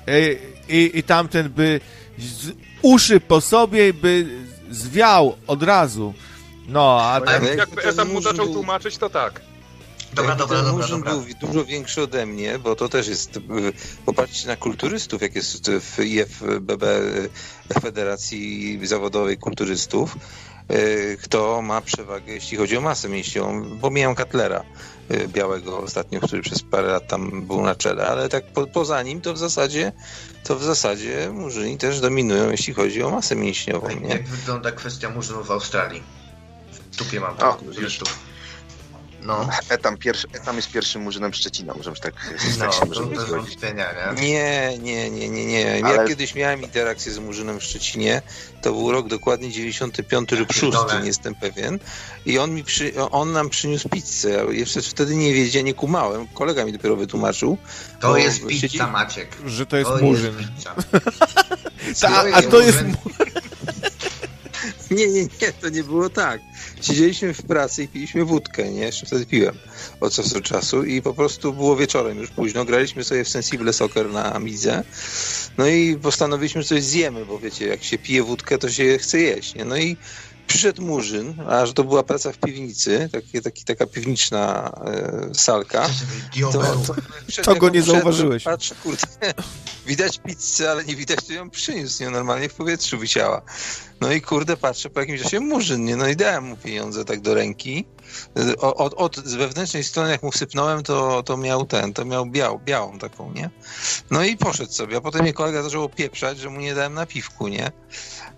I, 0.07 0.39
i, 0.77 0.99
i 0.99 1.03
tamten 1.03 1.49
by 1.49 1.81
z 2.19 2.53
uszy 2.83 3.21
po 3.21 3.41
sobie 3.41 3.95
by 3.95 4.27
zwiał 4.71 5.37
od 5.47 5.63
razu. 5.63 6.15
No, 6.69 7.01
a 7.03 7.21
ten... 7.21 7.59
jakby 7.59 7.83
Etam 7.83 8.13
mu 8.13 8.23
zaczął 8.23 8.47
tłumaczyć, 8.47 8.99
to 8.99 9.11
tak. 9.11 9.41
Dobra, 10.15 10.37
dobra, 10.37 10.57
ten 10.57 10.67
dobra, 10.67 10.89
dobra. 10.89 11.13
był 11.13 11.25
dużo 11.41 11.65
większy 11.65 12.03
ode 12.03 12.27
mnie, 12.27 12.59
bo 12.59 12.77
to 12.77 12.89
też 12.89 13.09
jest, 13.09 13.41
popatrzcie 14.07 14.49
na 14.49 14.57
kulturystów, 14.57 15.23
jak 15.23 15.35
jest 15.35 15.71
w 15.71 15.99
IFBB 16.05 16.85
Federacji 17.83 18.81
Zawodowej 18.83 19.39
Kulturystów, 19.39 20.17
kto 21.23 21.63
ma 21.63 21.81
przewagę, 21.81 22.33
jeśli 22.33 22.57
chodzi 22.57 22.77
o 22.77 22.81
masę 22.81 23.09
mięśniową. 23.09 23.79
Pomijam 23.81 24.15
Katlera 24.15 24.65
białego 25.29 25.79
ostatnio, 25.79 26.21
który 26.21 26.43
przez 26.43 26.63
parę 26.63 26.89
lat 26.89 27.09
tam 27.09 27.47
był 27.47 27.63
na 27.63 27.75
czele, 27.75 28.07
ale 28.07 28.29
tak 28.29 28.53
po, 28.53 28.67
poza 28.67 29.03
nim 29.03 29.21
to 29.21 29.35
w 29.35 29.39
zasadzie 29.39 29.93
to 30.45 30.57
w 30.57 30.65
zasadzie 30.65 31.31
murzyni 31.33 31.79
też 31.79 32.01
dominują, 32.01 32.51
jeśli 32.51 32.75
chodzi 32.75 33.03
o 33.03 33.11
masę 33.11 33.37
mięśniową. 33.37 33.89
Nie? 33.89 34.09
Jak 34.09 34.29
wygląda 34.29 34.73
kwestia 34.73 35.11
murzynów 35.11 35.47
w 35.47 35.51
Australii? 35.51 36.03
W 36.97 36.99
tupie 36.99 37.21
mam 37.21 37.37
tak, 37.37 37.57
no. 39.27 39.49
Etam, 39.69 39.97
pierwszy, 39.97 40.27
Etam 40.33 40.57
jest 40.57 40.71
pierwszym 40.71 41.03
murzynem 41.03 41.35
Szczecina, 41.35 41.75
możemy 41.75 41.97
tak, 41.97 42.15
no, 42.59 42.65
tak 42.65 42.73
się 42.73 42.87
możemy 42.87 43.17
nie? 43.17 43.19
Nie, 44.23 44.79
nie, 44.79 45.11
nie, 45.11 45.29
nie, 45.29 45.47
nie. 45.47 45.85
Ale... 45.85 45.97
Ja 45.97 46.09
kiedyś 46.09 46.35
miałem 46.35 46.63
interakcję 46.63 47.13
z 47.13 47.19
murzynem 47.19 47.61
w 47.61 47.65
Szczecinie, 47.65 48.23
to 48.63 48.73
był 48.73 48.93
rok 48.93 49.09
dokładnie 49.09 49.51
95 49.51 50.33
lub 50.33 50.53
6, 50.53 50.79
nie 51.01 51.07
jestem 51.07 51.35
pewien. 51.35 51.79
I 52.27 52.39
on 52.39 52.55
mi 52.55 52.65
przy, 52.65 52.93
on 53.11 53.33
nam 53.33 53.51
przyniósł 53.51 53.89
pizzę. 53.89 54.31
Ja 54.31 54.43
jeszcze 54.51 54.83
wtedy 54.83 55.15
nie 55.15 55.35
wiedziałem, 55.35 55.67
nie 55.67 55.75
kumałem. 55.75 56.29
Kolega 56.29 56.65
mi 56.65 56.73
dopiero 56.73 56.97
wytłumaczył. 56.97 57.59
To 58.01 58.17
jest 58.17 58.47
pizza, 58.47 58.61
siedzi... 58.61 58.79
Maciek. 58.79 59.37
Że 59.47 59.67
to 59.67 59.77
jest 59.77 59.91
to 59.91 59.99
murzyn. 59.99 60.35
Jest 61.87 62.01
Ta, 62.01 62.25
a 62.33 62.43
to 62.43 62.61
jest... 62.61 62.79
Nie, 64.91 65.09
nie, 65.09 65.23
nie, 65.23 65.53
to 65.61 65.69
nie 65.69 65.85
było 65.85 66.11
tak. 66.11 66.41
Siedzieliśmy 66.81 67.35
w 67.35 67.43
pracy 67.43 67.83
i 67.83 67.89
piliśmy 67.89 68.25
wódkę, 68.25 68.71
nie? 68.71 68.81
Jeszcze 68.81 69.07
wtedy 69.07 69.27
piłem 69.27 69.55
od 70.01 70.13
czasu 70.13 70.35
do 70.35 70.41
czasu 70.41 70.85
i 70.85 71.03
po 71.03 71.15
prostu 71.15 71.53
było 71.53 71.77
wieczorem 71.77 72.19
już 72.19 72.31
późno. 72.31 72.65
Graliśmy 72.65 73.05
sobie 73.05 73.25
w 73.25 73.29
Sensible 73.29 73.73
Soccer 73.73 74.11
na 74.11 74.35
Amidze. 74.35 74.83
No 75.59 75.67
i 75.67 75.97
postanowiliśmy, 75.97 76.63
że 76.63 76.69
coś 76.69 76.83
zjemy, 76.83 77.27
bo 77.27 77.39
wiecie, 77.39 77.67
jak 77.67 77.83
się 77.83 77.99
pije 77.99 78.23
wódkę, 78.23 78.59
to 78.59 78.71
się 78.71 78.99
chce 78.99 79.21
jeść, 79.21 79.55
nie? 79.55 79.65
No 79.65 79.77
i 79.77 79.97
przyszedł 80.47 80.83
Murzyn, 80.83 81.35
a 81.49 81.67
że 81.67 81.75
to 81.75 81.85
była 81.85 82.03
praca 82.03 82.33
w 82.33 82.39
piwnicy, 82.39 83.09
taki, 83.13 83.43
taki, 83.43 83.65
taka 83.65 83.87
piwniczna 83.87 84.73
e, 84.85 85.35
salka. 85.35 85.89
To, 86.53 86.63
to, 86.87 87.43
to 87.43 87.55
go 87.55 87.69
nie 87.69 87.83
zauważyłeś. 87.83 88.45
Patrz, 88.45 88.75
kurde, 88.83 89.07
widać 89.87 90.19
pizzę, 90.19 90.71
ale 90.71 90.85
nie 90.85 90.97
widać, 90.97 91.19
kto 91.19 91.33
ją 91.33 91.51
przyniósł, 91.51 92.03
nie? 92.03 92.11
Normalnie 92.11 92.49
w 92.49 92.55
powietrzu 92.55 92.99
wisiała. 92.99 93.43
No 94.01 94.13
i 94.13 94.21
kurde, 94.21 94.57
patrzę 94.57 94.91
po 94.91 95.01
jakimś 95.01 95.23
czasie 95.23 95.41
Murzyn, 95.41 95.85
nie? 95.85 95.97
No 95.97 96.09
i 96.09 96.17
dałem 96.17 96.45
mu 96.45 96.57
pieniądze 96.57 97.05
tak 97.05 97.21
do 97.21 97.35
ręki. 97.35 97.87
Od, 98.61 98.95
od, 98.95 99.17
z 99.17 99.35
wewnętrznej 99.35 99.85
strony, 99.85 100.11
jak 100.11 100.23
mu 100.23 100.31
wsypnąłem, 100.31 100.83
to, 100.83 101.23
to 101.23 101.37
miał 101.37 101.67
ten, 101.67 101.93
to 101.93 102.05
miał 102.05 102.27
biał, 102.27 102.61
białą 102.65 102.99
taką, 102.99 103.33
nie? 103.33 103.51
No 104.11 104.25
i 104.25 104.37
poszedł 104.37 104.73
sobie, 104.73 104.97
a 104.97 105.01
potem 105.01 105.23
mnie 105.23 105.33
kolega 105.33 105.63
zaczął 105.63 105.89
pieprzać, 105.89 106.39
że 106.39 106.51
mu 106.51 106.61
nie 106.61 106.75
dałem 106.75 106.95
na 106.95 107.07
piwku, 107.07 107.49
nie? 107.49 107.73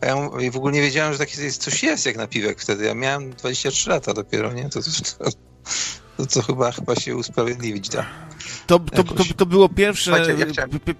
A 0.00 0.06
ja 0.06 0.16
w 0.52 0.56
ogóle 0.56 0.72
nie 0.72 0.82
wiedziałem, 0.82 1.12
że 1.12 1.18
takie 1.18 1.52
coś 1.52 1.82
jest 1.82 2.06
jak 2.06 2.16
napiwek 2.16 2.60
wtedy. 2.60 2.84
Ja 2.84 2.94
miałem 2.94 3.30
23 3.30 3.90
lata 3.90 4.14
dopiero, 4.14 4.52
nie? 4.52 4.68
To, 4.68 4.80
to, 4.82 4.90
to, 5.18 5.30
to, 6.18 6.26
to 6.26 6.42
chyba, 6.42 6.72
chyba 6.72 6.96
się 6.96 7.16
usprawiedliwić 7.16 7.88
da. 7.88 8.06
To, 8.66 8.78
to, 8.78 9.04
to, 9.04 9.24
to 9.36 9.46
było 9.46 9.68
pierwsze, 9.68 10.36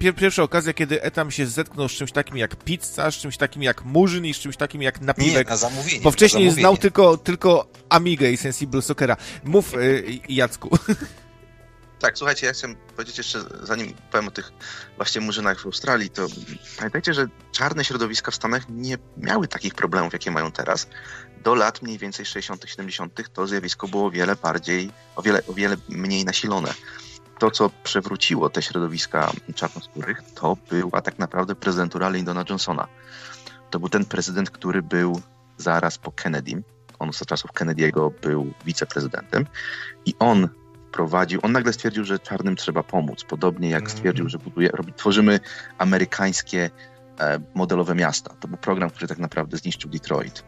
ja 0.01 0.13
pierwsza 0.13 0.43
okazja, 0.43 0.73
kiedy 0.73 1.03
Etam 1.03 1.31
się 1.31 1.47
zetknął 1.47 1.89
z 1.89 1.93
czymś 1.93 2.13
takim 2.13 2.37
jak 2.37 2.57
pizza, 2.57 3.11
z 3.11 3.15
czymś 3.15 3.37
takim 3.37 3.63
jak 3.63 3.85
murzyn 3.85 4.27
i 4.27 4.35
z 4.35 4.39
czymś 4.39 4.57
takim 4.57 4.83
jak 4.83 5.01
napiwek. 5.01 5.47
Nie, 5.47 5.51
na 5.51 5.57
zamówienie. 5.57 6.01
Bo 6.01 6.11
wcześniej 6.11 6.51
znał 6.51 6.77
tylko, 6.77 7.17
tylko 7.17 7.67
Amigę 7.89 8.31
i 8.31 8.37
Sensible 8.37 8.83
Soccera. 8.83 9.17
Mów, 9.45 9.75
y, 9.75 10.21
Jacku. 10.29 10.71
Tak, 11.99 12.19
słuchajcie, 12.19 12.47
ja 12.47 12.53
chcę 12.53 12.75
powiedzieć 12.75 13.19
jeszcze, 13.19 13.39
zanim 13.63 13.95
powiem 14.11 14.29
o 14.29 14.31
tych 14.31 14.53
właśnie 14.97 15.21
murzynach 15.21 15.61
w 15.61 15.67
Australii, 15.67 16.11
to 16.11 16.27
pamiętajcie, 16.77 17.15
że 17.15 17.27
czarne 17.53 17.85
środowiska 17.85 18.31
w 18.31 18.35
Stanach 18.35 18.69
nie 18.69 18.99
miały 19.17 19.49
takich 19.49 19.75
problemów, 19.75 20.13
jakie 20.13 20.31
mają 20.31 20.53
teraz. 20.53 20.89
Do 21.45 21.55
lat 21.55 21.83
mniej 21.83 21.99
więcej 21.99 22.27
60., 22.27 22.65
70. 22.67 23.33
to 23.33 23.47
zjawisko 23.47 23.89
było 23.89 24.07
o 24.07 24.11
wiele 24.11 24.37
bardziej, 24.37 24.91
o 25.17 25.23
wiele, 25.23 25.43
o 25.47 25.53
wiele 25.53 25.77
mniej 25.89 26.25
nasilone. 26.25 26.75
To, 27.39 27.51
co 27.51 27.71
przewróciło 27.85 28.51
te 28.51 28.63
środowiska 28.63 29.33
czarnoskórych, 29.55 30.23
to 30.35 30.57
była 30.71 31.03
tak 31.03 31.19
naprawdę 31.19 31.55
prezydentura 31.55 32.09
Lyndona 32.09 32.45
Johnsona. 32.49 32.89
To 33.71 33.81
był 33.81 33.89
ten 33.89 34.05
prezydent, 34.05 34.51
który 34.51 34.83
był 34.83 35.21
zaraz 35.57 35.99
po 35.99 36.13
Kennedy. 36.13 36.63
On 36.99 37.13
za 37.13 37.25
czasów 37.25 37.51
Kennedy'ego 37.53 38.11
był 38.23 38.53
wiceprezydentem 38.65 39.47
i 40.07 40.15
on 40.19 40.49
prowadził, 40.93 41.41
on 41.43 41.53
nagle 41.53 41.73
stwierdził, 41.73 42.05
że 42.05 42.19
czarnym 42.19 42.57
trzeba 42.57 42.83
pomóc. 42.83 43.25
Podobnie 43.25 43.71
jak 43.71 43.91
stwierdził, 43.91 44.29
że 44.29 44.39
buduje, 44.39 44.69
robi, 44.69 44.93
tworzymy 44.93 45.41
amerykańskie 45.79 46.71
e, 47.21 47.41
modelowe 47.55 47.95
miasta. 47.95 48.35
To 48.41 48.49
był 48.49 48.57
program, 48.59 48.91
który 48.91 49.09
tak 49.09 49.19
naprawdę 49.19 49.57
zniszczył 49.57 49.91
Detroit. 49.91 50.45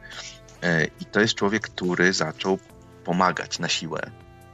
E, 0.63 0.85
I 1.01 1.05
to 1.05 1.21
jest 1.21 1.35
człowiek, 1.35 1.63
który 1.63 2.13
zaczął 2.13 2.59
pomagać 3.05 3.59
na 3.59 3.69
siłę 3.69 4.11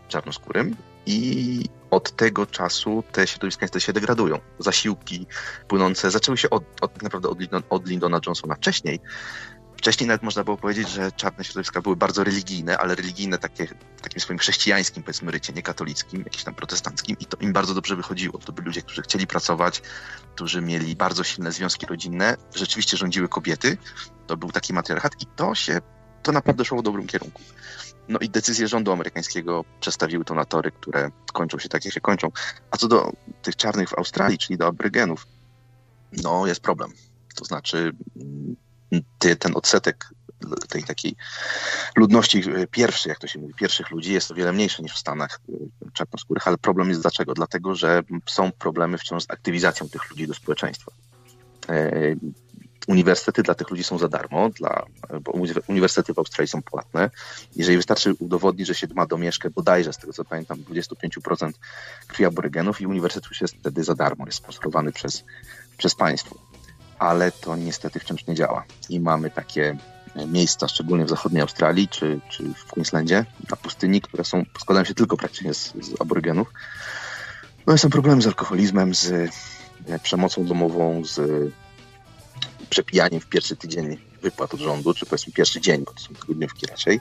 czarnoskórym 0.09 0.77
i 1.07 1.65
od 1.91 2.17
tego 2.17 2.47
czasu 2.47 3.05
te 3.13 3.27
środowiska 3.27 3.65
niestety 3.65 3.81
się 3.81 3.93
degradują. 3.93 4.39
Zasiłki 4.59 5.27
płynące 5.69 6.11
zaczęły 6.11 6.37
się 6.37 6.51
od, 6.51 6.65
od 6.81 6.93
tak 6.93 7.03
naprawdę 7.03 7.29
od, 7.29 7.39
od 7.69 7.89
Lyndona 7.89 8.21
Johnsona 8.27 8.55
wcześniej, 8.55 9.01
Wcześniej 9.77 10.09
nawet 10.09 10.23
można 10.23 10.45
było 10.45 10.57
powiedzieć, 10.57 10.89
że 10.89 11.13
czarne 11.13 11.45
środowiska 11.45 11.83
były 11.83 11.97
bardzo 11.97 12.25
religijne, 12.25 12.79
ale 12.79 12.95
religijne 12.95 13.39
takie, 13.39 13.67
takim 14.03 14.21
swoim 14.21 14.39
chrześcijańskim, 14.39 15.03
powiedzmy, 15.03 15.33
rycie, 15.33 15.53
nie 15.53 15.63
katolickim, 15.63 16.21
jakimś 16.21 16.45
tam 16.45 16.55
protestanckim 16.55 17.17
i 17.21 17.27
to 17.27 17.37
im 17.41 17.53
bardzo 17.53 17.75
dobrze 17.75 17.97
wychodziło. 17.97 18.39
To 18.39 18.53
byli 18.53 18.67
ludzie, 18.67 18.83
którzy 18.83 19.03
chcieli 19.03 19.27
pracować, 19.27 19.83
którzy 20.35 20.63
mieli 20.63 20.97
bardzo 20.97 21.25
silne 21.25 21.53
związki 21.53 21.87
rodzinne, 21.87 22.37
rzeczywiście 22.55 22.97
rządziły 22.97 23.29
kobiety, 23.29 23.77
to 24.27 24.37
był 24.37 24.53
taki 24.53 24.73
matriarchat 24.73 25.23
i 25.23 25.27
to 25.27 25.55
się, 25.55 25.81
to 26.27 26.33
naprawdę 26.33 26.65
szło 26.65 26.79
w 26.79 26.83
dobrym 26.83 27.07
kierunku. 27.07 27.43
No 28.09 28.19
i 28.19 28.31
decyzje 28.31 28.69
rządu 28.69 28.93
amerykańskiego 28.93 29.65
przestawiły 29.81 30.25
to 30.25 30.35
na 30.35 30.45
tory, 30.45 30.71
które 30.71 31.11
kończą 31.33 31.59
się 31.59 31.69
tak, 31.69 31.85
jak 31.85 31.95
się 31.95 32.01
kończą. 32.01 32.29
A 32.71 32.77
co 32.77 32.89
do 32.89 33.13
tych 33.43 33.57
czarnych 33.57 33.89
w 33.89 33.99
Australii, 33.99 34.39
czyli 34.39 34.59
do 34.59 34.67
abrygenów, 34.67 35.27
no 36.13 36.47
jest 36.47 36.61
problem. 36.61 36.93
To 37.35 37.45
znaczy 37.45 37.93
ten 39.39 39.57
odsetek 39.57 40.09
tej 40.69 40.85
takiej 40.85 41.17
ludności 41.97 42.39
e, 42.39 42.67
pierwszej, 42.67 43.11
jak 43.11 43.19
to 43.19 43.27
się 43.27 43.39
mówi, 43.39 43.55
pierwszych 43.55 43.91
ludzi 43.91 44.13
jest 44.13 44.31
o 44.31 44.35
wiele 44.35 44.53
mniejszy 44.53 44.83
niż 44.83 44.93
w 44.93 44.99
Stanach 44.99 45.41
e, 45.49 45.91
czarnoskórych, 45.93 46.49
ale 46.49 46.59
problem 46.59 46.89
jest 46.89 47.01
dlaczego? 47.01 47.35
Dlatego, 47.35 47.75
że 47.75 48.03
są 48.27 48.53
problemy 48.53 48.99
wciąż 48.99 49.23
z 49.23 49.31
aktywizacją 49.31 49.89
tych 49.89 50.11
ludzi 50.11 50.27
do 50.27 50.35
społeczeństwa. 50.35 50.93
E, 52.89 52.93
uniwersytety 52.93 53.43
dla 53.43 53.55
tych 53.55 53.71
ludzi 53.71 53.85
są 53.85 53.99
za 53.99 54.09
darmo, 54.09 54.51
dla, 54.51 54.87
bo 55.21 55.33
uniwersytety 55.69 56.15
w 56.15 56.19
Australii 56.19 56.49
są 56.49 56.63
płatne. 56.63 57.11
Jeżeli 57.57 57.77
wystarczy 57.77 58.15
udowodnić, 58.19 58.67
że 58.67 58.75
się 58.75 58.87
ma 58.95 59.07
domieszkę 59.07 59.51
bodajże, 59.51 59.93
z 59.93 59.99
tego 59.99 60.13
co 60.13 60.25
pamiętam, 60.25 60.59
25% 60.59 61.53
krwi 62.07 62.25
aborygenów 62.25 62.81
i 62.81 62.87
uniwersytet 62.87 63.31
już 63.31 63.41
jest 63.41 63.55
wtedy 63.55 63.85
za 63.85 63.95
darmo, 63.95 64.27
jest 64.27 64.39
sponsorowany 64.39 64.93
przez, 64.93 65.25
przez 65.77 65.95
państwo 65.95 66.37
ale 66.99 67.33
to 67.33 67.57
niestety 67.57 68.01
wciąż 68.01 68.27
nie 68.27 68.35
działa. 68.35 68.65
I 68.89 69.01
mamy 69.01 69.31
takie 69.31 69.77
miejsca, 70.27 70.69
szczególnie 70.69 71.05
w 71.05 71.09
zachodniej 71.09 71.43
Australii 71.43 71.89
czy, 71.89 72.21
czy 72.29 72.55
w 72.55 72.65
Queenslandzie, 72.65 73.25
na 73.51 73.57
pustyni, 73.57 74.01
które 74.01 74.25
są, 74.25 74.45
składają 74.59 74.85
się 74.85 74.95
tylko 74.95 75.17
praktycznie 75.17 75.55
z, 75.55 75.73
z 75.81 76.01
aborygenów. 76.01 76.53
No 77.67 77.75
i 77.75 77.79
są 77.79 77.91
problemy 77.91 78.23
z 78.23 78.27
alkoholizmem, 78.27 78.95
z 78.95 79.13
e, 79.87 79.99
przemocą 79.99 80.45
domową, 80.45 81.05
z 81.05 81.21
przepijaniem 82.71 83.21
w 83.21 83.27
pierwszy 83.27 83.57
tydzień 83.57 83.99
wypłat 84.23 84.55
od 84.55 84.61
rządu, 84.61 84.95
czy 84.95 85.07
powiedzmy 85.07 85.33
pierwszy 85.33 85.61
dzień, 85.61 85.85
bo 85.85 85.93
to 85.93 86.01
są 86.01 86.15
tygodniówki 86.15 86.67
raczej. 86.67 87.01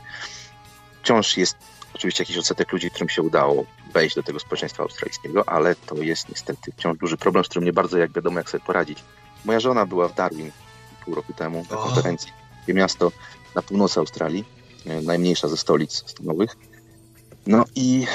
Wciąż 1.01 1.37
jest 1.37 1.55
oczywiście 1.93 2.23
jakiś 2.23 2.37
odsetek 2.37 2.71
ludzi, 2.71 2.89
którym 2.89 3.09
się 3.09 3.21
udało 3.21 3.65
wejść 3.93 4.15
do 4.15 4.23
tego 4.23 4.39
społeczeństwa 4.39 4.83
australijskiego, 4.83 5.49
ale 5.49 5.75
to 5.75 5.95
jest 5.95 6.29
niestety 6.29 6.71
wciąż 6.71 6.97
duży 6.97 7.17
problem, 7.17 7.45
z 7.45 7.47
którym 7.47 7.65
nie 7.65 7.73
bardzo 7.73 7.97
jak 7.97 8.11
wiadomo, 8.11 8.39
jak 8.39 8.49
sobie 8.49 8.63
poradzić. 8.65 9.03
Moja 9.45 9.59
żona 9.59 9.85
była 9.85 10.07
w 10.07 10.15
Darwin 10.15 10.51
pół 11.05 11.15
roku 11.15 11.33
temu 11.33 11.65
na 11.71 11.77
konferencji. 11.77 12.31
Takie 12.59 12.73
miasto 12.73 13.11
na 13.55 13.61
północy 13.61 13.99
Australii, 13.99 14.45
e, 14.85 15.01
najmniejsza 15.01 15.47
ze 15.47 15.57
stolic 15.57 15.93
stanowych. 15.93 16.57
No 17.47 17.65
i 17.75 18.07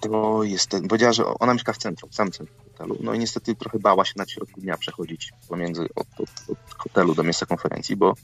to 0.00 0.42
jest, 0.42 0.66
ten, 0.66 0.88
powiedziała, 0.88 1.12
że 1.12 1.26
ona 1.26 1.54
mieszka 1.54 1.72
w 1.72 1.78
centrum, 1.78 2.10
w 2.10 2.14
samym 2.14 2.32
centrum 2.32 2.67
hotelu. 2.78 2.98
No 3.00 3.14
i 3.14 3.18
niestety 3.18 3.54
trochę 3.54 3.78
bała 3.78 4.04
się 4.04 4.14
na 4.16 4.26
środku 4.26 4.60
dnia 4.60 4.76
przechodzić 4.76 5.32
pomiędzy 5.48 5.88
od, 5.94 6.06
od, 6.18 6.30
od 6.48 6.74
hotelu 6.78 7.14
do 7.14 7.22
miejsca 7.22 7.46
konferencji, 7.46 7.96
bo 7.96 8.14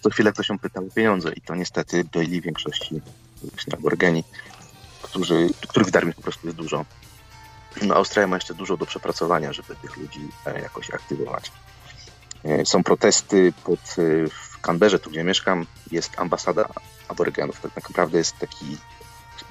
co 0.00 0.10
chwilę 0.10 0.32
ktoś 0.32 0.48
ją 0.48 0.58
pytał 0.58 0.86
o 0.86 0.90
pieniądze 0.90 1.32
i 1.32 1.40
to 1.40 1.54
niestety 1.54 2.04
w 2.04 2.42
większości 2.42 3.00
właśnie 3.42 3.74
aborgeni, 3.74 4.24
którzy, 5.02 5.48
których 5.68 5.88
w 5.88 5.90
Darwin 5.90 6.12
po 6.12 6.22
prostu 6.22 6.46
jest 6.46 6.56
dużo. 6.56 6.84
No, 7.82 7.94
Australia 7.94 8.26
ma 8.26 8.36
jeszcze 8.36 8.54
dużo 8.54 8.76
do 8.76 8.86
przepracowania, 8.86 9.52
żeby 9.52 9.76
tych 9.76 9.96
ludzi 9.96 10.28
e, 10.46 10.60
jakoś 10.60 10.90
aktywować. 10.90 11.52
E, 12.44 12.66
są 12.66 12.82
protesty 12.82 13.52
pod, 13.64 13.80
e, 13.80 14.28
w 14.28 14.60
Canberrze, 14.60 14.98
tu 14.98 15.10
gdzie 15.10 15.24
mieszkam, 15.24 15.66
jest 15.90 16.18
ambasada 16.18 16.68
aborygenów. 17.08 17.60
Tak 17.60 17.88
naprawdę 17.88 18.18
jest 18.18 18.38
taki 18.38 18.76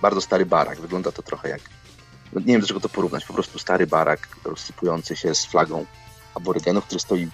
bardzo 0.01 0.21
stary 0.21 0.45
barak. 0.45 0.81
Wygląda 0.81 1.11
to 1.11 1.21
trochę 1.21 1.49
jak, 1.49 1.61
nie 2.33 2.53
wiem 2.53 2.61
do 2.61 2.67
czego 2.67 2.79
to 2.79 2.89
porównać, 2.89 3.25
po 3.25 3.33
prostu 3.33 3.59
stary 3.59 3.87
barak 3.87 4.27
rozsypujący 4.43 5.15
się 5.15 5.35
z 5.35 5.45
flagą 5.45 5.85
aborygenów, 6.35 6.85
który 6.85 6.99
stoi 6.99 7.27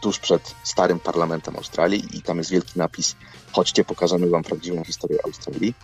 tuż 0.00 0.18
przed 0.18 0.54
starym 0.64 1.00
parlamentem 1.00 1.56
Australii 1.56 2.04
i 2.12 2.22
tam 2.22 2.38
jest 2.38 2.50
wielki 2.50 2.72
napis 2.78 3.16
chodźcie, 3.52 3.84
pokażemy 3.84 4.30
wam 4.30 4.42
prawdziwą 4.42 4.84
historię 4.84 5.18
Australii 5.24 5.74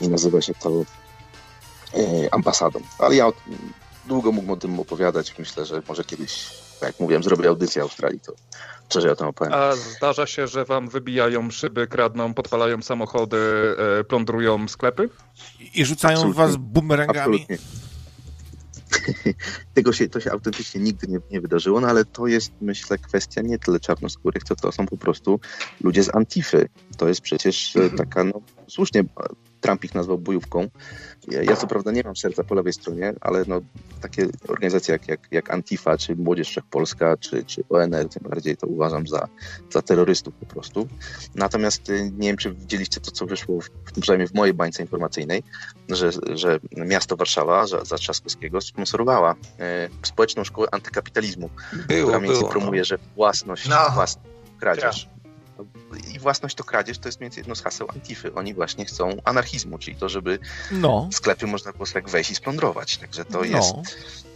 i 0.00 0.08
nazywa 0.08 0.40
się 0.42 0.54
to 0.54 0.70
e, 1.94 2.34
ambasadą. 2.34 2.80
Ale 2.98 3.16
ja 3.16 3.32
długo 4.06 4.32
mógłbym 4.32 4.50
o 4.50 4.56
tym 4.56 4.80
opowiadać. 4.80 5.38
Myślę, 5.38 5.66
że 5.66 5.82
może 5.88 6.04
kiedyś, 6.04 6.50
tak 6.80 6.88
jak 6.88 7.00
mówiłem, 7.00 7.22
zrobię 7.22 7.48
audycję 7.48 7.82
Australii, 7.82 8.20
to 8.20 8.32
szerzej 8.92 9.10
o 9.10 9.16
tym 9.16 9.26
opowiem. 9.26 9.52
A 9.52 9.76
zdarza 9.76 10.26
się, 10.26 10.46
że 10.46 10.64
wam 10.64 10.88
wybijają 10.88 11.50
szyby, 11.50 11.86
kradną, 11.86 12.34
podpalają 12.34 12.82
samochody, 12.82 13.38
e, 14.00 14.04
plądrują 14.04 14.68
sklepy? 14.68 15.08
I 15.74 15.84
rzucają 15.84 16.16
Absolutnie. 16.16 16.42
was 16.42 16.56
bumerangami? 16.56 17.40
Absolutnie. 17.40 17.87
Tego 19.74 19.92
się, 19.92 20.08
to 20.08 20.20
się 20.20 20.32
autentycznie 20.32 20.80
nigdy 20.80 21.06
nie, 21.06 21.18
nie, 21.30 21.40
wydarzyło, 21.40 21.80
no 21.80 21.88
ale 21.88 22.04
to 22.04 22.26
jest, 22.26 22.52
myślę, 22.60 22.98
kwestia 22.98 23.42
nie 23.42 23.58
tyle 23.58 23.80
czarnoskórych, 23.80 24.44
co 24.44 24.56
to 24.56 24.72
są 24.72 24.86
po 24.86 24.96
prostu 24.96 25.40
ludzie 25.80 26.02
z 26.02 26.14
Antify. 26.14 26.68
To 26.96 27.08
jest 27.08 27.20
przecież 27.20 27.76
e, 27.76 27.90
taka, 27.90 28.24
no 28.24 28.40
słusznie 28.68 29.04
Trump 29.60 29.84
ich 29.84 29.94
nazwał 29.94 30.18
bojówką. 30.18 30.68
Ja, 31.30 31.42
ja, 31.42 31.56
co 31.56 31.66
prawda 31.66 31.92
nie 31.92 32.02
mam 32.02 32.16
serca 32.16 32.44
po 32.44 32.54
lewej 32.54 32.72
stronie, 32.72 33.14
ale 33.20 33.44
no, 33.46 33.60
takie 34.00 34.26
organizacje 34.48 34.92
jak, 34.92 35.08
jak, 35.08 35.20
jak 35.30 35.50
Antifa, 35.50 35.98
czy 35.98 36.16
Młodzież 36.16 36.48
Wszechpolska, 36.48 37.16
czy, 37.16 37.44
czy 37.44 37.64
ONR, 37.68 38.08
tym 38.08 38.22
bardziej 38.28 38.56
to 38.56 38.66
uważam 38.66 39.06
za, 39.06 39.28
za 39.70 39.82
terrorystów 39.82 40.34
po 40.34 40.46
prostu. 40.46 40.88
Natomiast 41.34 41.90
y, 41.90 42.10
nie 42.18 42.28
wiem, 42.28 42.36
czy 42.36 42.52
widzieliście 42.52 43.00
to, 43.00 43.10
co 43.10 43.26
wyszło, 43.26 43.60
w, 43.60 43.70
przynajmniej 44.00 44.28
w 44.28 44.34
mojej 44.34 44.54
bańce 44.54 44.82
informacyjnej, 44.82 45.42
że, 45.88 46.10
że 46.34 46.60
miasto 46.76 47.16
Warszawa 47.16 47.66
za, 47.66 47.84
za 47.84 47.96
Trzaskowskiego 47.96 48.60
sponsorowała 48.60 49.34
e, 49.58 49.88
społeczną 50.02 50.44
szkołę 50.44 50.68
antykapitalizmu, 50.72 51.50
było, 51.88 52.02
która 52.02 52.20
między 52.20 52.38
było, 52.38 52.50
promuje, 52.50 52.80
no. 52.80 52.84
że 52.84 52.98
własność, 53.16 53.68
no. 53.68 53.90
własność 53.94 54.28
kradzież 54.60 55.08
i 56.14 56.18
własność 56.18 56.54
to 56.54 56.64
kradzież 56.64 56.98
to 56.98 57.08
jest 57.08 57.20
między 57.20 57.40
jedno 57.40 57.54
z 57.54 57.62
haseł 57.62 57.88
Antify. 57.90 58.34
Oni 58.34 58.54
właśnie 58.54 58.84
chcą 58.84 59.16
anarchizmu, 59.24 59.78
czyli 59.78 59.96
to, 59.96 60.08
żeby 60.08 60.38
no. 60.70 61.08
w 61.12 61.14
sklepie 61.14 61.46
można 61.46 61.72
było 61.72 61.86
sobie 61.86 62.10
wejść 62.10 62.30
i 62.30 62.34
splądrować. 62.34 62.96
Także 62.96 63.24
to 63.24 63.38
no. 63.38 63.44
jest 63.44 63.74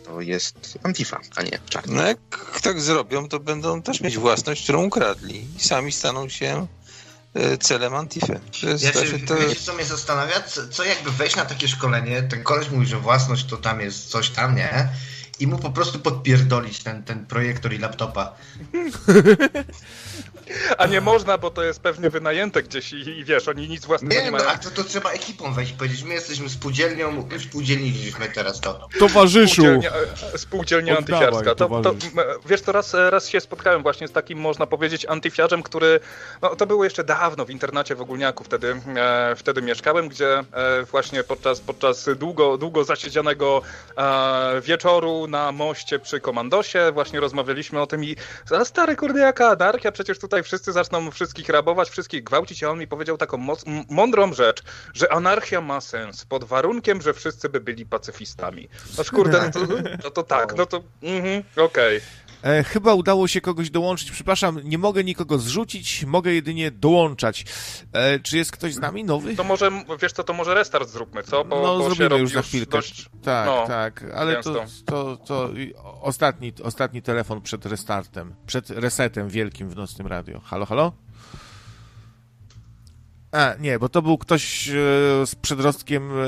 to 0.05 0.21
jest 0.21 0.79
Antifa, 0.83 1.21
a 1.37 1.43
nie 1.43 1.59
czarny. 1.69 1.95
No 1.95 2.07
jak 2.07 2.19
tak 2.63 2.81
zrobią, 2.81 3.29
to 3.29 3.41
będą 3.41 3.83
też 3.83 4.01
mieć 4.01 4.19
własność, 4.19 4.63
którą 4.63 4.85
ukradli 4.85 5.47
i 5.57 5.61
sami 5.61 5.93
staną 5.93 6.29
się 6.29 6.67
e, 7.35 7.59
celem 7.59 7.95
Antify. 7.95 8.41
To 8.61 8.69
jest, 8.69 8.85
ja 8.85 8.93
się, 8.93 9.19
to... 9.19 9.37
Wiecie, 9.37 9.61
co 9.61 9.75
mnie 9.75 9.85
zastanawia? 9.85 10.43
Co, 10.43 10.69
co 10.69 10.85
jakby 10.85 11.11
wejść 11.11 11.37
na 11.37 11.45
takie 11.45 11.69
szkolenie, 11.69 12.23
ten 12.23 12.43
koleś 12.43 12.71
mówi, 12.71 12.87
że 12.87 12.99
własność 12.99 13.45
to 13.45 13.57
tam 13.57 13.81
jest 13.81 14.09
coś 14.09 14.31
tam, 14.31 14.57
nie? 14.57 14.89
I 15.41 15.47
mu 15.47 15.59
po 15.59 15.71
prostu 15.71 15.99
podpierdolić 15.99 16.83
ten, 16.83 17.03
ten 17.03 17.27
projektor 17.27 17.73
i 17.73 17.79
laptopa. 17.79 18.33
A 20.79 20.87
nie 20.87 21.01
można, 21.01 21.39
bo 21.39 21.51
to 21.51 21.63
jest 21.63 21.81
pewnie 21.81 22.11
wynajęte 22.11 22.63
gdzieś 22.63 22.93
i, 22.93 22.97
i 22.97 23.25
wiesz, 23.25 23.49
oni 23.49 23.69
nic 23.69 23.87
własnego 23.87 24.15
nie, 24.15 24.25
nie 24.25 24.31
mają. 24.31 24.45
No, 24.45 24.51
a 24.51 24.59
to, 24.59 24.71
to 24.71 24.85
trzeba 24.85 25.11
ekipą 25.11 25.53
wejść 25.55 25.73
i 25.73 25.75
powiedzieć, 25.75 26.03
my 26.03 26.15
jesteśmy 26.15 26.49
spółdzielnią, 26.49 27.29
spółdzielniliśmy 27.49 28.29
teraz 28.29 28.61
to. 28.61 28.89
Towarzyszu! 28.99 29.63
Spółdzielnia, 29.63 29.91
e, 30.35 30.39
spółdzielnia 30.39 30.99
antyfiarska. 30.99 31.55
To, 31.55 31.83
to, 31.83 31.95
wiesz, 32.47 32.63
to 32.63 32.73
raz, 32.73 32.95
raz 32.95 33.29
się 33.29 33.41
spotkałem 33.41 33.83
właśnie 33.83 34.09
z 34.09 34.13
takim, 34.13 34.39
można 34.39 34.67
powiedzieć, 34.67 35.07
antyfiarzem, 35.07 35.63
który, 35.63 36.01
no 36.43 36.57
to 36.57 36.67
było 36.67 36.85
jeszcze 36.85 37.05
dawno 37.05 37.45
w 37.45 37.51
internacie 37.51 37.95
w 37.95 38.01
Ogólniaku, 38.01 38.45
wtedy, 38.45 38.77
e, 38.97 39.35
wtedy 39.37 39.63
mieszkałem, 39.63 40.09
gdzie 40.09 40.39
e, 40.39 40.45
właśnie 40.91 41.25
podczas, 41.25 41.61
podczas 41.61 42.09
długo, 42.17 42.59
długo 42.59 42.85
zasiedzianego 42.85 43.63
e, 43.97 44.61
wieczoru 44.61 45.27
na 45.27 45.53
moście 45.53 45.99
przy 45.99 46.21
komandosie 46.21 46.91
właśnie 46.93 47.21
rozmawialiśmy 47.21 47.81
o 47.81 47.87
tym 47.87 48.05
i 48.05 48.17
a 48.51 48.65
stary 48.65 48.97
kurde 48.97 49.21
jaka 49.21 49.49
anarchia, 49.49 49.93
przecież 49.93 50.19
tutaj 50.19 50.32
wszyscy 50.43 50.73
zaczną 50.73 51.11
wszystkich 51.11 51.49
rabować, 51.49 51.91
wszystkich 51.91 52.25
gwałcić, 52.25 52.63
a 52.63 52.71
on 52.71 52.79
mi 52.79 52.87
powiedział 52.87 53.17
taką 53.17 53.47
mądrą 53.91 54.33
rzecz, 54.33 54.63
że 54.95 55.13
anarchia 55.13 55.61
ma 55.61 55.81
sens 55.81 56.25
pod 56.25 56.45
warunkiem, 56.45 57.03
że 57.03 57.15
wszyscy 57.15 57.49
by 57.49 57.61
byli 57.61 57.87
pacyfistami. 57.87 58.69
No 58.99 59.05
kurde, 59.05 59.43
no 59.43 59.51
to, 59.51 59.75
no 60.05 60.11
to 60.11 60.23
tak, 60.23 60.57
no 60.57 60.67
to 60.67 60.83
mhm, 61.03 61.43
okej. 61.57 61.97
Okay. 61.97 62.01
E, 62.43 62.65
chyba 62.65 62.95
udało 62.95 63.29
się 63.29 63.41
kogoś 63.41 63.71
dołączyć. 63.71 64.11
Przepraszam, 64.11 64.61
nie 64.65 64.79
mogę 64.79 65.05
nikogo 65.05 65.39
zrzucić, 65.39 66.05
mogę 66.05 66.33
jedynie 66.33 66.71
dołączać. 66.71 67.45
E, 67.93 68.21
czy 68.21 68.37
jest 68.37 68.53
ktoś 68.53 68.75
z 68.75 68.79
nami 68.79 69.05
nowy? 69.05 69.37
To 69.37 69.45
może, 69.45 69.71
wiesz 70.03 70.13
co, 70.13 70.25
to 70.25 70.33
może 70.33 70.55
restart 70.55 70.89
zróbmy, 70.89 71.23
co? 71.23 71.45
Bo, 71.45 71.63
no, 71.63 71.79
bo 71.79 71.95
zrobimy 71.95 72.21
już 72.21 72.33
za 72.33 72.43
chwilkę. 72.43 72.71
Dość... 72.71 73.09
Tak, 73.23 73.47
no, 73.47 73.67
tak, 73.67 74.05
ale 74.15 74.43
to, 74.43 74.65
to, 74.85 75.17
to 75.17 75.51
ostatni, 76.01 76.53
ostatni 76.63 77.03
telefon 77.03 77.41
przed 77.41 77.67
restartem, 77.67 78.35
przed 78.47 78.71
resetem 78.71 79.29
wielkim 79.29 79.71
w 79.71 79.77
Nocnym 79.77 80.07
Radio. 80.07 80.41
Halo, 80.41 80.67
halo? 80.67 80.93
A, 83.33 83.55
nie, 83.61 83.79
bo 83.79 83.89
to 83.89 84.03
był 84.03 84.19
ktoś 84.19 84.69
e, 84.69 84.73
z 85.27 85.35
przedrostkiem 85.35 86.11
e, 86.13 86.27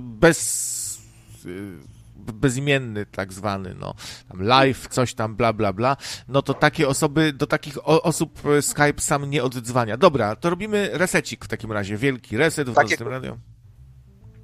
bez 0.00 1.00
e, 1.46 1.95
bezimienny 2.32 3.06
tak 3.06 3.32
zwany, 3.32 3.74
no, 3.74 3.94
tam 4.28 4.42
live, 4.42 4.88
coś 4.88 5.14
tam, 5.14 5.36
bla, 5.36 5.52
bla, 5.52 5.72
bla, 5.72 5.96
no 6.28 6.42
to 6.42 6.54
takie 6.54 6.88
osoby, 6.88 7.32
do 7.32 7.46
takich 7.46 7.78
o, 7.78 8.02
osób 8.02 8.40
Skype 8.60 9.00
sam 9.00 9.30
nie 9.30 9.44
oddzwania. 9.44 9.96
Dobra, 9.96 10.36
to 10.36 10.50
robimy 10.50 10.90
resecik 10.92 11.44
w 11.44 11.48
takim 11.48 11.72
razie, 11.72 11.96
wielki 11.96 12.36
reset 12.36 12.70
w 12.70 12.74
tak 12.74 12.90
Nocnym 12.90 13.08
Radio. 13.08 13.38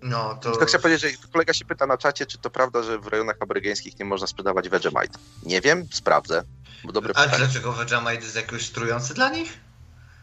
No, 0.02 0.34
to... 0.34 0.50
Tylko 0.50 0.66
chcę 0.66 0.78
powiedzieć, 0.78 1.02
że 1.02 1.28
kolega 1.32 1.52
się 1.52 1.64
pyta 1.64 1.86
na 1.86 1.98
czacie, 1.98 2.26
czy 2.26 2.38
to 2.38 2.50
prawda, 2.50 2.82
że 2.82 2.98
w 2.98 3.06
rejonach 3.06 3.36
amerykańskich 3.40 3.98
nie 3.98 4.04
można 4.04 4.26
sprzedawać 4.26 4.68
Vegemite. 4.68 5.18
Nie 5.42 5.60
wiem, 5.60 5.86
sprawdzę. 5.90 6.42
Bo 6.84 6.92
dobre 6.92 7.12
A 7.16 7.24
pytanie. 7.24 7.38
dlaczego 7.38 7.72
Vegemite 7.72 8.24
jest 8.24 8.36
jakoś 8.36 8.66
strujący 8.66 9.14
dla 9.14 9.30
nich? 9.30 9.60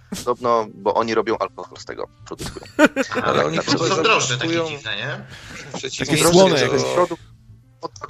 Podobno, 0.10 0.68
bo 0.74 0.94
oni 0.94 1.16
robią 1.16 1.38
alkohol 1.38 1.78
z 1.78 1.86
tego, 1.86 2.08
produkują. 2.26 2.66
Ale 3.26 3.46
oni 3.46 3.60
to 3.60 3.88
są 3.88 4.04
droższe 4.04 4.38
takie 4.38 4.66
dziwne, 4.68 4.96
nie? 4.96 5.26
Takie 6.06 6.18
słone 6.18 6.62
jakoś. 6.62 6.84
Produkt 6.84 7.24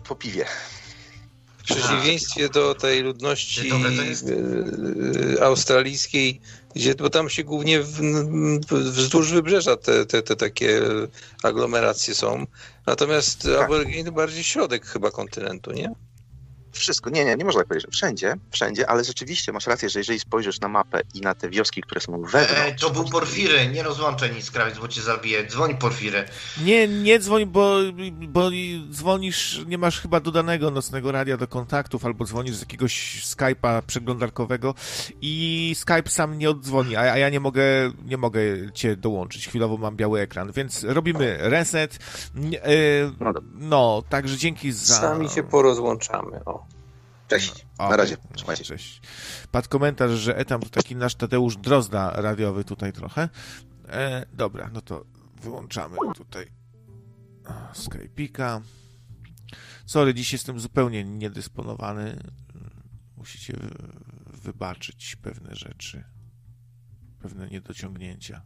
po 0.07 0.15
piwie. 0.15 0.45
W 1.57 1.63
przeciwieństwie 1.63 2.49
do 2.49 2.75
tej 2.75 3.01
ludności 3.01 3.69
e, 3.69 5.43
australijskiej, 5.43 6.41
gdzie, 6.75 6.95
bo 6.95 7.09
tam 7.09 7.29
się 7.29 7.43
głównie 7.43 7.81
w, 7.81 8.01
wzdłuż 8.71 9.31
wybrzeża 9.31 9.77
te, 9.77 10.05
te, 10.05 10.21
te 10.21 10.35
takie 10.35 10.81
aglomeracje 11.43 12.15
są. 12.15 12.45
Natomiast 12.85 13.43
tak. 13.43 13.61
aborygeny 13.61 14.11
bardziej 14.11 14.43
środek 14.43 14.85
chyba 14.85 15.11
kontynentu, 15.11 15.71
nie? 15.71 15.95
Wszystko, 16.71 17.09
nie, 17.09 17.25
nie, 17.25 17.35
nie 17.35 17.45
można 17.45 17.61
tak 17.61 17.67
powiedzieć, 17.67 17.91
wszędzie, 17.91 18.33
wszędzie, 18.51 18.89
ale 18.89 19.03
rzeczywiście 19.03 19.51
masz 19.51 19.67
rację, 19.67 19.89
że 19.89 19.99
jeżeli 19.99 20.19
spojrzysz 20.19 20.59
na 20.59 20.67
mapę 20.67 21.01
i 21.13 21.21
na 21.21 21.35
te 21.35 21.49
wioski, 21.49 21.81
które 21.81 22.01
są 22.01 22.21
wewnątrz... 22.21 22.53
E, 22.55 22.75
to 22.75 22.89
był 22.89 23.05
Porfiry, 23.05 23.67
nie 23.67 23.83
rozłączaj 23.83 24.35
nic, 24.35 24.51
krawiec, 24.51 24.79
bo 24.79 24.87
cię 24.87 25.01
zabije. 25.01 25.47
Dzwoń 25.47 25.77
Porfiry. 25.77 26.25
Nie, 26.63 26.87
nie 26.87 27.19
dzwoń, 27.19 27.45
bo, 27.45 27.77
bo 28.27 28.49
dzwonisz, 28.91 29.61
nie 29.67 29.77
masz 29.77 30.01
chyba 30.01 30.19
dodanego 30.19 30.71
nocnego 30.71 31.11
radia 31.11 31.37
do 31.37 31.47
kontaktów, 31.47 32.05
albo 32.05 32.25
dzwonisz 32.25 32.55
z 32.55 32.59
jakiegoś 32.59 33.23
Skype'a 33.25 33.81
przeglądarkowego 33.81 34.75
i 35.21 35.75
Skype 35.77 36.09
sam 36.09 36.37
nie 36.37 36.49
oddzwoni, 36.49 36.95
a, 36.95 36.99
a 36.99 37.17
ja 37.17 37.29
nie 37.29 37.39
mogę, 37.39 37.63
nie 38.05 38.17
mogę 38.17 38.41
cię 38.73 38.95
dołączyć. 38.95 39.47
Chwilowo 39.47 39.77
mam 39.77 39.95
biały 39.95 40.21
ekran, 40.21 40.51
więc 40.51 40.83
robimy 40.83 41.37
reset. 41.39 41.99
E, 42.53 42.71
no, 43.19 43.33
no, 43.53 44.03
także 44.09 44.37
dzięki 44.37 44.71
za... 44.71 44.95
Sami 44.95 45.29
się 45.29 45.43
porozłączamy, 45.43 46.45
o. 46.45 46.65
Cześć. 47.29 47.65
Na 47.79 47.95
razie. 47.95 48.17
Trzymajcie. 48.35 48.63
Cześć. 48.63 49.01
Padł 49.51 49.69
komentarz, 49.69 50.11
że 50.11 50.37
etam 50.37 50.61
to 50.61 50.69
taki 50.69 50.95
nasz 50.95 51.15
Tadeusz 51.15 51.57
Drozda 51.57 52.11
radiowy 52.21 52.63
tutaj 52.63 52.93
trochę. 52.93 53.29
E, 53.87 54.25
dobra, 54.33 54.69
no 54.73 54.81
to 54.81 55.05
wyłączamy 55.41 55.97
tutaj 56.15 56.51
Skype'ika. 57.73 58.61
Sorry, 59.85 60.13
dziś 60.13 60.33
jestem 60.33 60.59
zupełnie 60.59 61.03
niedysponowany. 61.03 62.19
Musicie 63.17 63.53
wybaczyć 64.25 65.15
pewne 65.15 65.55
rzeczy, 65.55 66.03
pewne 67.19 67.47
niedociągnięcia. 67.47 68.41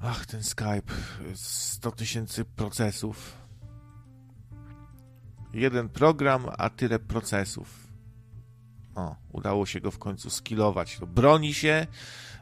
Ach, 0.00 0.26
ten 0.26 0.42
Skype. 0.44 0.92
100 1.34 1.90
tysięcy 1.92 2.44
procesów 2.44 3.41
jeden 5.54 5.88
program, 5.88 6.46
a 6.58 6.70
tyle 6.70 6.98
procesów. 6.98 7.86
O, 8.94 9.16
udało 9.32 9.66
się 9.66 9.80
go 9.80 9.90
w 9.90 9.98
końcu 9.98 10.30
skillować. 10.30 10.98
To 10.98 11.06
broni 11.06 11.54
się 11.54 11.86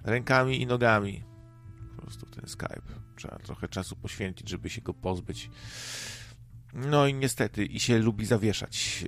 rękami 0.04 0.62
i 0.62 0.66
nogami. 0.66 1.22
Po 1.96 2.02
prostu 2.02 2.26
ten 2.26 2.48
Skype. 2.48 3.00
Trzeba 3.16 3.38
trochę 3.38 3.68
czasu 3.68 3.96
poświęcić, 3.96 4.48
żeby 4.48 4.70
się 4.70 4.80
go 4.80 4.94
pozbyć. 4.94 5.50
No 6.74 7.06
i 7.06 7.14
niestety, 7.14 7.64
i 7.64 7.80
się 7.80 7.98
lubi 7.98 8.26
zawieszać. 8.26 9.04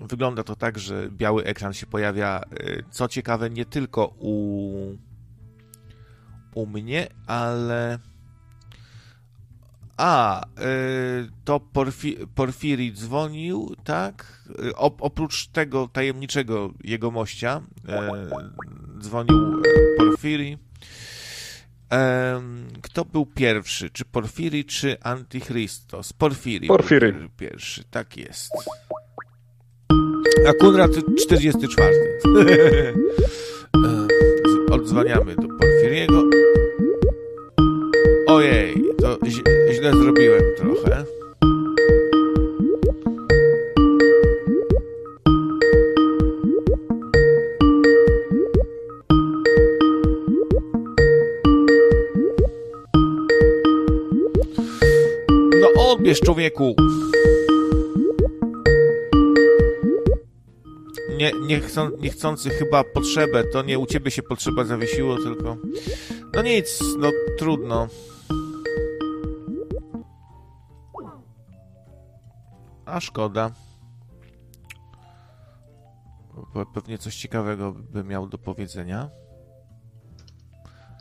E, 0.00 0.06
wygląda 0.06 0.44
to 0.44 0.56
tak, 0.56 0.78
że 0.78 1.10
biały 1.10 1.44
ekran 1.44 1.72
się 1.72 1.86
pojawia, 1.86 2.40
e, 2.40 2.82
co 2.90 3.08
ciekawe, 3.08 3.50
nie 3.50 3.64
tylko 3.64 4.14
u, 4.18 4.96
u 6.54 6.66
mnie, 6.66 7.08
ale 7.26 7.98
a, 9.98 10.42
y, 10.46 11.28
to 11.44 11.60
Porfi 11.60 12.16
Porfiri 12.34 12.92
dzwonił, 12.92 13.76
tak? 13.84 14.42
Y, 14.64 14.76
o, 14.76 14.96
oprócz 15.00 15.46
tego 15.46 15.88
tajemniczego 15.92 16.72
jego 16.84 17.10
mościa 17.10 17.62
y, 18.98 19.00
dzwonił 19.00 19.62
Porfiri. 19.98 20.58
Kto 22.82 23.04
był 23.04 23.26
pierwszy? 23.26 23.90
Czy 23.90 24.04
Porfiri, 24.04 24.64
czy 24.64 25.00
Antichristos? 25.02 26.12
Porfiri. 26.12 26.68
Porfiri. 26.68 27.12
Był 27.12 27.28
pierwszy, 27.28 27.84
tak 27.90 28.16
jest. 28.16 28.50
A 30.48 30.52
Kunrad 30.52 30.90
44. 31.22 31.94
Odzwaniamy 34.70 35.34
do 35.34 35.42
Porfiriego. 35.42 35.67
Źle 39.78 39.92
zrobiłem 39.92 40.42
trochę. 40.56 41.04
No 55.60 55.90
odbierz 55.90 56.20
człowieku! 56.20 56.76
Nie, 61.16 61.32
nie 61.46 61.60
chcą, 61.60 61.90
niechcący 62.00 62.50
chyba 62.50 62.84
potrzebę, 62.84 63.44
to 63.44 63.62
nie 63.62 63.78
u 63.78 63.86
ciebie 63.86 64.10
się 64.10 64.22
potrzeba 64.22 64.64
zawiesiło, 64.64 65.16
tylko... 65.16 65.56
No 66.34 66.42
nic, 66.42 66.80
no 66.98 67.10
trudno. 67.38 67.88
A 72.88 73.00
szkoda. 73.00 73.50
Pewnie 76.74 76.98
coś 76.98 77.16
ciekawego 77.16 77.72
by 77.72 78.04
miał 78.04 78.28
do 78.28 78.38
powiedzenia. 78.38 79.10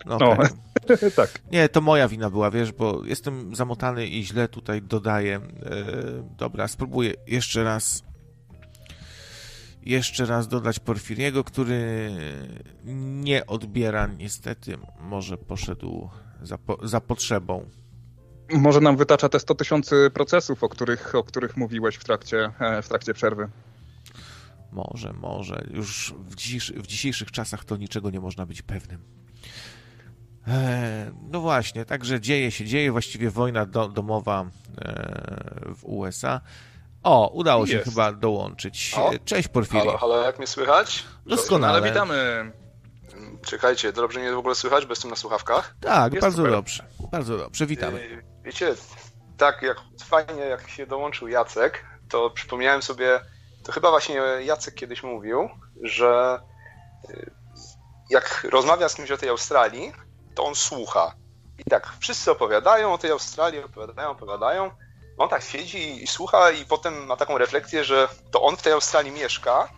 No, 0.05 0.17
no 0.19 0.37
tak. 1.15 1.41
Nie, 1.51 1.69
to 1.69 1.81
moja 1.81 2.07
wina 2.07 2.29
była, 2.29 2.51
wiesz, 2.51 2.71
bo 2.71 3.05
jestem 3.05 3.55
zamotany 3.55 4.07
i 4.07 4.23
źle 4.25 4.47
tutaj 4.47 4.81
dodaję. 4.81 5.35
E, 5.35 5.41
dobra, 6.37 6.67
spróbuję 6.67 7.13
jeszcze 7.27 7.63
raz 7.63 8.03
jeszcze 9.87 10.25
raz 10.25 10.47
dodać 10.47 10.79
Porfiriego, 10.79 11.43
który 11.43 12.11
nie 13.21 13.47
odbiera 13.47 14.07
niestety, 14.07 14.77
może 14.99 15.37
poszedł 15.37 16.09
za, 16.41 16.57
po, 16.57 16.87
za 16.87 17.01
potrzebą. 17.01 17.69
Może 18.53 18.81
nam 18.81 18.97
wytacza 18.97 19.29
te 19.29 19.39
100 19.39 19.55
tysięcy 19.55 20.11
procesów, 20.13 20.63
o 20.63 20.69
których, 20.69 21.15
o 21.15 21.23
których 21.23 21.57
mówiłeś 21.57 21.95
w 21.95 22.03
trakcie, 22.03 22.51
e, 22.59 22.81
w 22.81 22.87
trakcie 22.87 23.13
przerwy. 23.13 23.49
Może, 24.71 25.13
może. 25.13 25.67
Już 25.73 26.13
w, 26.17 26.35
dziś, 26.35 26.71
w 26.71 26.87
dzisiejszych 26.87 27.31
czasach 27.31 27.65
to 27.65 27.77
niczego 27.77 28.09
nie 28.09 28.19
można 28.19 28.45
być 28.45 28.61
pewnym. 28.61 28.99
E, 30.47 31.11
no 31.31 31.41
właśnie, 31.41 31.85
także 31.85 32.21
dzieje 32.21 32.51
się, 32.51 32.65
dzieje 32.65 32.91
właściwie 32.91 33.29
wojna 33.29 33.65
do, 33.65 33.87
domowa 33.87 34.45
e, 34.77 35.73
w 35.75 35.85
USA. 35.85 36.41
O, 37.03 37.29
udało 37.33 37.65
Jest. 37.65 37.73
się 37.85 37.91
chyba 37.91 38.13
dołączyć. 38.13 38.93
O. 38.97 39.11
Cześć 39.25 39.47
Porfiry. 39.47 39.79
Halo, 39.79 39.97
halo, 39.97 40.21
jak 40.21 40.37
mnie 40.37 40.47
słychać? 40.47 41.03
Doskonale. 41.25 41.77
Ale 41.77 41.89
witamy. 41.89 42.51
Czekajcie, 43.45 43.93
dobrze 43.93 44.19
mnie 44.19 44.31
w 44.31 44.37
ogóle 44.37 44.55
słychać, 44.55 44.85
bo 44.85 44.91
jestem 44.91 45.09
na 45.09 45.15
słuchawkach? 45.17 45.75
Tak, 45.79 46.13
Jest 46.13 46.21
bardzo 46.21 46.37
super. 46.37 46.51
dobrze. 46.51 46.85
Bardzo 47.11 47.37
dobrze, 47.37 47.65
witamy. 47.65 48.23
Wiecie, 48.47 48.75
tak 49.37 49.61
jak 49.61 49.77
fajnie 50.05 50.41
jak 50.41 50.69
się 50.69 50.87
dołączył 50.87 51.27
Jacek, 51.27 51.85
to 52.09 52.29
przypomniałem 52.29 52.81
sobie, 52.81 53.19
to 53.63 53.71
chyba 53.71 53.89
właśnie 53.89 54.15
Jacek 54.45 54.73
kiedyś 54.73 55.03
mówił, 55.03 55.49
że 55.81 56.39
y, 57.09 57.31
jak 58.09 58.47
rozmawia 58.49 58.89
z 58.89 58.95
kimś 58.95 59.11
o 59.11 59.17
tej 59.17 59.29
Australii, 59.29 59.93
to 60.35 60.45
on 60.45 60.55
słucha. 60.55 61.15
I 61.57 61.63
tak 61.63 61.93
wszyscy 61.99 62.31
opowiadają 62.31 62.93
o 62.93 62.97
tej 62.97 63.11
Australii, 63.11 63.63
opowiadają, 63.63 64.09
opowiadają. 64.09 64.71
On 65.17 65.29
tak 65.29 65.43
siedzi 65.43 66.03
i 66.03 66.07
słucha 66.07 66.51
i 66.51 66.65
potem 66.65 67.05
ma 67.05 67.15
taką 67.15 67.37
refleksję, 67.37 67.83
że 67.83 68.07
to 68.31 68.41
on 68.41 68.57
w 68.57 68.61
tej 68.61 68.73
Australii 68.73 69.11
mieszka, 69.11 69.69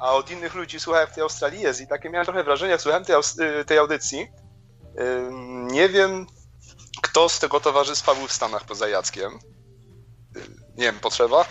a 0.00 0.12
od 0.12 0.30
innych 0.30 0.54
ludzi 0.54 0.80
słucha 0.80 1.00
jak 1.00 1.10
w 1.10 1.14
tej 1.14 1.22
Australii 1.22 1.60
jest. 1.60 1.80
I 1.80 1.86
takie 1.86 2.10
miałem 2.10 2.26
trochę 2.26 2.44
wrażenie, 2.44 2.72
jak 2.72 2.80
słuchałem 2.80 3.04
tej, 3.04 3.16
y, 3.60 3.64
tej 3.64 3.78
audycji. 3.78 4.28
Nie 5.70 5.88
wiem, 5.88 6.26
kto 7.02 7.28
z 7.28 7.38
tego 7.38 7.60
towarzystwa 7.60 8.14
był 8.14 8.26
w 8.26 8.32
Stanach 8.32 8.64
poza 8.64 8.88
Jackiem? 8.88 9.38
Nie 10.76 10.84
wiem, 10.84 10.98
potrzeba? 11.00 11.44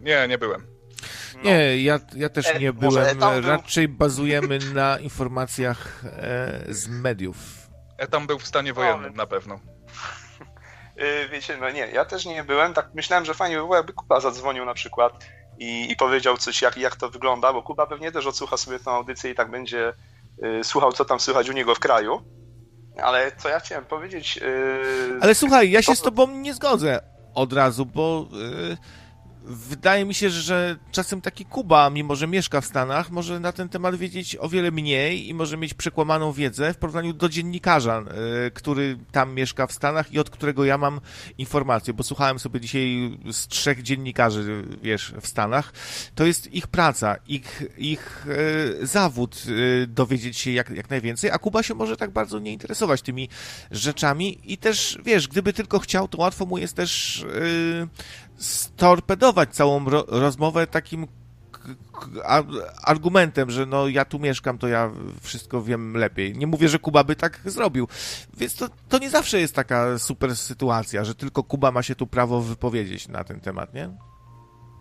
Nie, 0.00 0.28
nie 0.28 0.38
byłem. 0.38 0.66
No. 1.34 1.42
Nie, 1.42 1.82
ja, 1.82 1.98
ja 2.16 2.28
też 2.28 2.46
e, 2.46 2.58
nie 2.58 2.72
byłem. 2.72 3.20
Raczej 3.44 3.88
był... 3.88 3.96
bazujemy 3.96 4.58
na 4.58 4.98
informacjach 4.98 6.04
e, 6.04 6.64
z 6.68 6.88
mediów. 6.88 7.36
Etam 7.98 8.26
był 8.26 8.38
w 8.38 8.46
stanie 8.46 8.72
wojennym, 8.72 9.14
na 9.14 9.26
pewno. 9.26 9.60
Y, 11.00 11.28
wiecie, 11.28 11.56
no 11.60 11.70
nie, 11.70 11.86
ja 11.86 12.04
też 12.04 12.26
nie 12.26 12.44
byłem. 12.44 12.74
Tak 12.74 12.94
myślałem, 12.94 13.24
że 13.24 13.34
fajnie 13.34 13.56
by 13.56 13.62
było, 13.62 13.76
jakby 13.76 13.92
Kuba 13.92 14.20
zadzwonił 14.20 14.64
na 14.64 14.74
przykład 14.74 15.24
i, 15.58 15.92
i 15.92 15.96
powiedział 15.96 16.36
coś, 16.36 16.62
jak, 16.62 16.76
jak 16.76 16.96
to 16.96 17.10
wygląda, 17.10 17.52
bo 17.52 17.62
Kuba 17.62 17.86
pewnie 17.86 18.12
też 18.12 18.26
odsłucha 18.26 18.56
sobie 18.56 18.78
tę 18.78 18.90
audycję 18.90 19.30
i 19.30 19.34
tak 19.34 19.50
będzie 19.50 19.92
y, 20.44 20.64
słuchał, 20.64 20.92
co 20.92 21.04
tam 21.04 21.20
słychać 21.20 21.48
u 21.48 21.52
niego 21.52 21.74
w 21.74 21.78
kraju. 21.78 22.22
Ale 23.02 23.32
co 23.36 23.48
ja 23.48 23.60
chciałem 23.60 23.84
powiedzieć. 23.84 24.36
Yy... 24.36 25.18
Ale 25.20 25.34
słuchaj, 25.34 25.70
ja 25.70 25.82
się 25.82 25.96
z 25.96 26.00
tobą 26.00 26.26
nie 26.26 26.54
zgodzę 26.54 27.00
od 27.34 27.52
razu, 27.52 27.86
bo. 27.86 28.28
Yy 28.32 28.99
wydaje 29.50 30.04
mi 30.04 30.14
się, 30.14 30.30
że 30.30 30.76
czasem 30.90 31.20
taki 31.20 31.44
Kuba, 31.44 31.90
mimo 31.90 32.16
że 32.16 32.26
mieszka 32.26 32.60
w 32.60 32.66
Stanach, 32.66 33.10
może 33.10 33.40
na 33.40 33.52
ten 33.52 33.68
temat 33.68 33.96
wiedzieć 33.96 34.36
o 34.40 34.48
wiele 34.48 34.70
mniej 34.70 35.28
i 35.28 35.34
może 35.34 35.56
mieć 35.56 35.74
przekłamaną 35.74 36.32
wiedzę 36.32 36.74
w 36.74 36.76
porównaniu 36.76 37.12
do 37.12 37.28
dziennikarza, 37.28 38.04
y, 38.46 38.50
który 38.50 38.98
tam 39.12 39.34
mieszka 39.34 39.66
w 39.66 39.72
Stanach 39.72 40.12
i 40.12 40.18
od 40.18 40.30
którego 40.30 40.64
ja 40.64 40.78
mam 40.78 41.00
informacje, 41.38 41.94
bo 41.94 42.02
słuchałem 42.02 42.38
sobie 42.38 42.60
dzisiaj 42.60 43.18
z 43.32 43.48
trzech 43.48 43.82
dziennikarzy, 43.82 44.64
wiesz, 44.82 45.14
w 45.20 45.26
Stanach. 45.26 45.72
To 46.14 46.24
jest 46.26 46.54
ich 46.54 46.66
praca, 46.66 47.16
ich, 47.26 47.62
ich 47.78 48.26
y, 48.80 48.86
zawód 48.86 49.42
y, 49.48 49.86
dowiedzieć 49.86 50.38
się 50.38 50.50
jak, 50.50 50.70
jak 50.70 50.90
najwięcej, 50.90 51.30
a 51.30 51.38
Kuba 51.38 51.62
się 51.62 51.74
może 51.74 51.96
tak 51.96 52.10
bardzo 52.10 52.38
nie 52.38 52.52
interesować 52.52 53.02
tymi 53.02 53.28
rzeczami 53.70 54.38
i 54.44 54.58
też, 54.58 54.98
wiesz, 55.04 55.28
gdyby 55.28 55.52
tylko 55.52 55.78
chciał, 55.78 56.08
to 56.08 56.18
łatwo 56.18 56.46
mu 56.46 56.58
jest 56.58 56.76
też 56.76 57.24
storpedować 58.40 59.54
całą 59.54 59.84
ro 59.84 60.04
rozmowę 60.08 60.66
takim 60.66 61.06
argumentem, 62.84 63.50
że 63.50 63.66
no 63.66 63.88
ja 63.88 64.04
tu 64.04 64.18
mieszkam, 64.18 64.58
to 64.58 64.68
ja 64.68 64.90
wszystko 65.22 65.62
wiem 65.62 65.96
lepiej. 65.96 66.36
Nie 66.36 66.46
mówię, 66.46 66.68
że 66.68 66.78
Kuba 66.78 67.04
by 67.04 67.16
tak 67.16 67.40
zrobił. 67.44 67.88
Więc 68.36 68.56
to, 68.56 68.66
to 68.88 68.98
nie 68.98 69.10
zawsze 69.10 69.40
jest 69.40 69.54
taka 69.54 69.98
super 69.98 70.36
sytuacja, 70.36 71.04
że 71.04 71.14
tylko 71.14 71.42
Kuba 71.42 71.70
ma 71.70 71.82
się 71.82 71.94
tu 71.94 72.06
prawo 72.06 72.40
wypowiedzieć 72.40 73.08
na 73.08 73.24
ten 73.24 73.40
temat, 73.40 73.74
nie? 73.74 73.90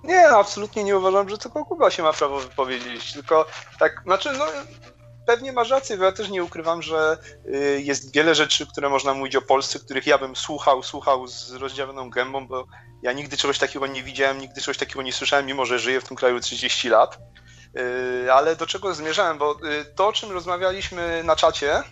Nie, 0.04 0.30
absolutnie 0.30 0.84
nie 0.84 0.98
uważam, 0.98 1.30
że 1.30 1.38
tylko 1.38 1.66
Kuba 1.66 1.92
się 1.92 2.04
ma 2.04 2.14
prawo 2.14 2.40
wypowiedzieć, 2.40 3.14
tylko 3.14 3.46
tak, 3.80 4.02
znaczy, 4.06 4.30
no 4.38 4.46
pewnie 5.30 5.54
masz 5.54 5.70
rację, 5.70 5.98
bo 5.98 6.04
ja 6.04 6.12
też 6.12 6.30
nie 6.30 6.44
ukrywam, 6.44 6.82
że 6.82 7.18
y, 7.46 7.82
jest 7.84 8.14
wiele 8.14 8.36
rzeczy, 8.36 8.68
które 8.68 8.90
można 8.90 9.14
mówić 9.14 9.36
o 9.36 9.42
Polsce, 9.42 9.80
których 9.80 10.08
ja 10.08 10.18
bym 10.18 10.36
słuchał, 10.36 10.84
słuchał 10.84 11.28
z 11.28 11.52
rozdziawioną 11.52 12.10
gębą, 12.10 12.48
bo 12.48 12.66
ja 13.02 13.14
nigdy 13.14 13.38
czegoś 13.38 13.60
takiego 13.60 13.88
nie 13.88 14.04
widziałem, 14.04 14.38
nigdy 14.38 14.62
czegoś 14.62 14.78
takiego 14.78 15.02
nie 15.02 15.14
słyszałem, 15.14 15.46
mimo 15.46 15.66
że 15.66 15.80
żyję 15.80 16.02
w 16.02 16.04
tym 16.04 16.18
kraju 16.18 16.40
30 16.40 16.90
lat. 16.90 17.20
Y, 18.26 18.34
ale 18.34 18.56
do 18.56 18.68
czego 18.68 18.94
zmierzałem? 18.94 19.38
Bo 19.38 19.52
y, 19.52 19.86
to, 19.96 20.08
o 20.08 20.14
czym 20.14 20.32
rozmawialiśmy 20.32 21.24
na 21.24 21.36
czacie, 21.36 21.84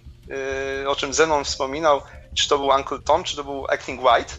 o 0.88 0.96
czym 0.96 1.14
Zenon 1.14 1.44
wspominał, 1.44 2.02
czy 2.36 2.50
to 2.50 2.58
był 2.58 2.68
Uncle 2.68 3.00
Tom, 3.00 3.24
czy 3.24 3.36
to 3.36 3.44
był 3.44 3.66
Acting 3.66 4.02
White, 4.02 4.34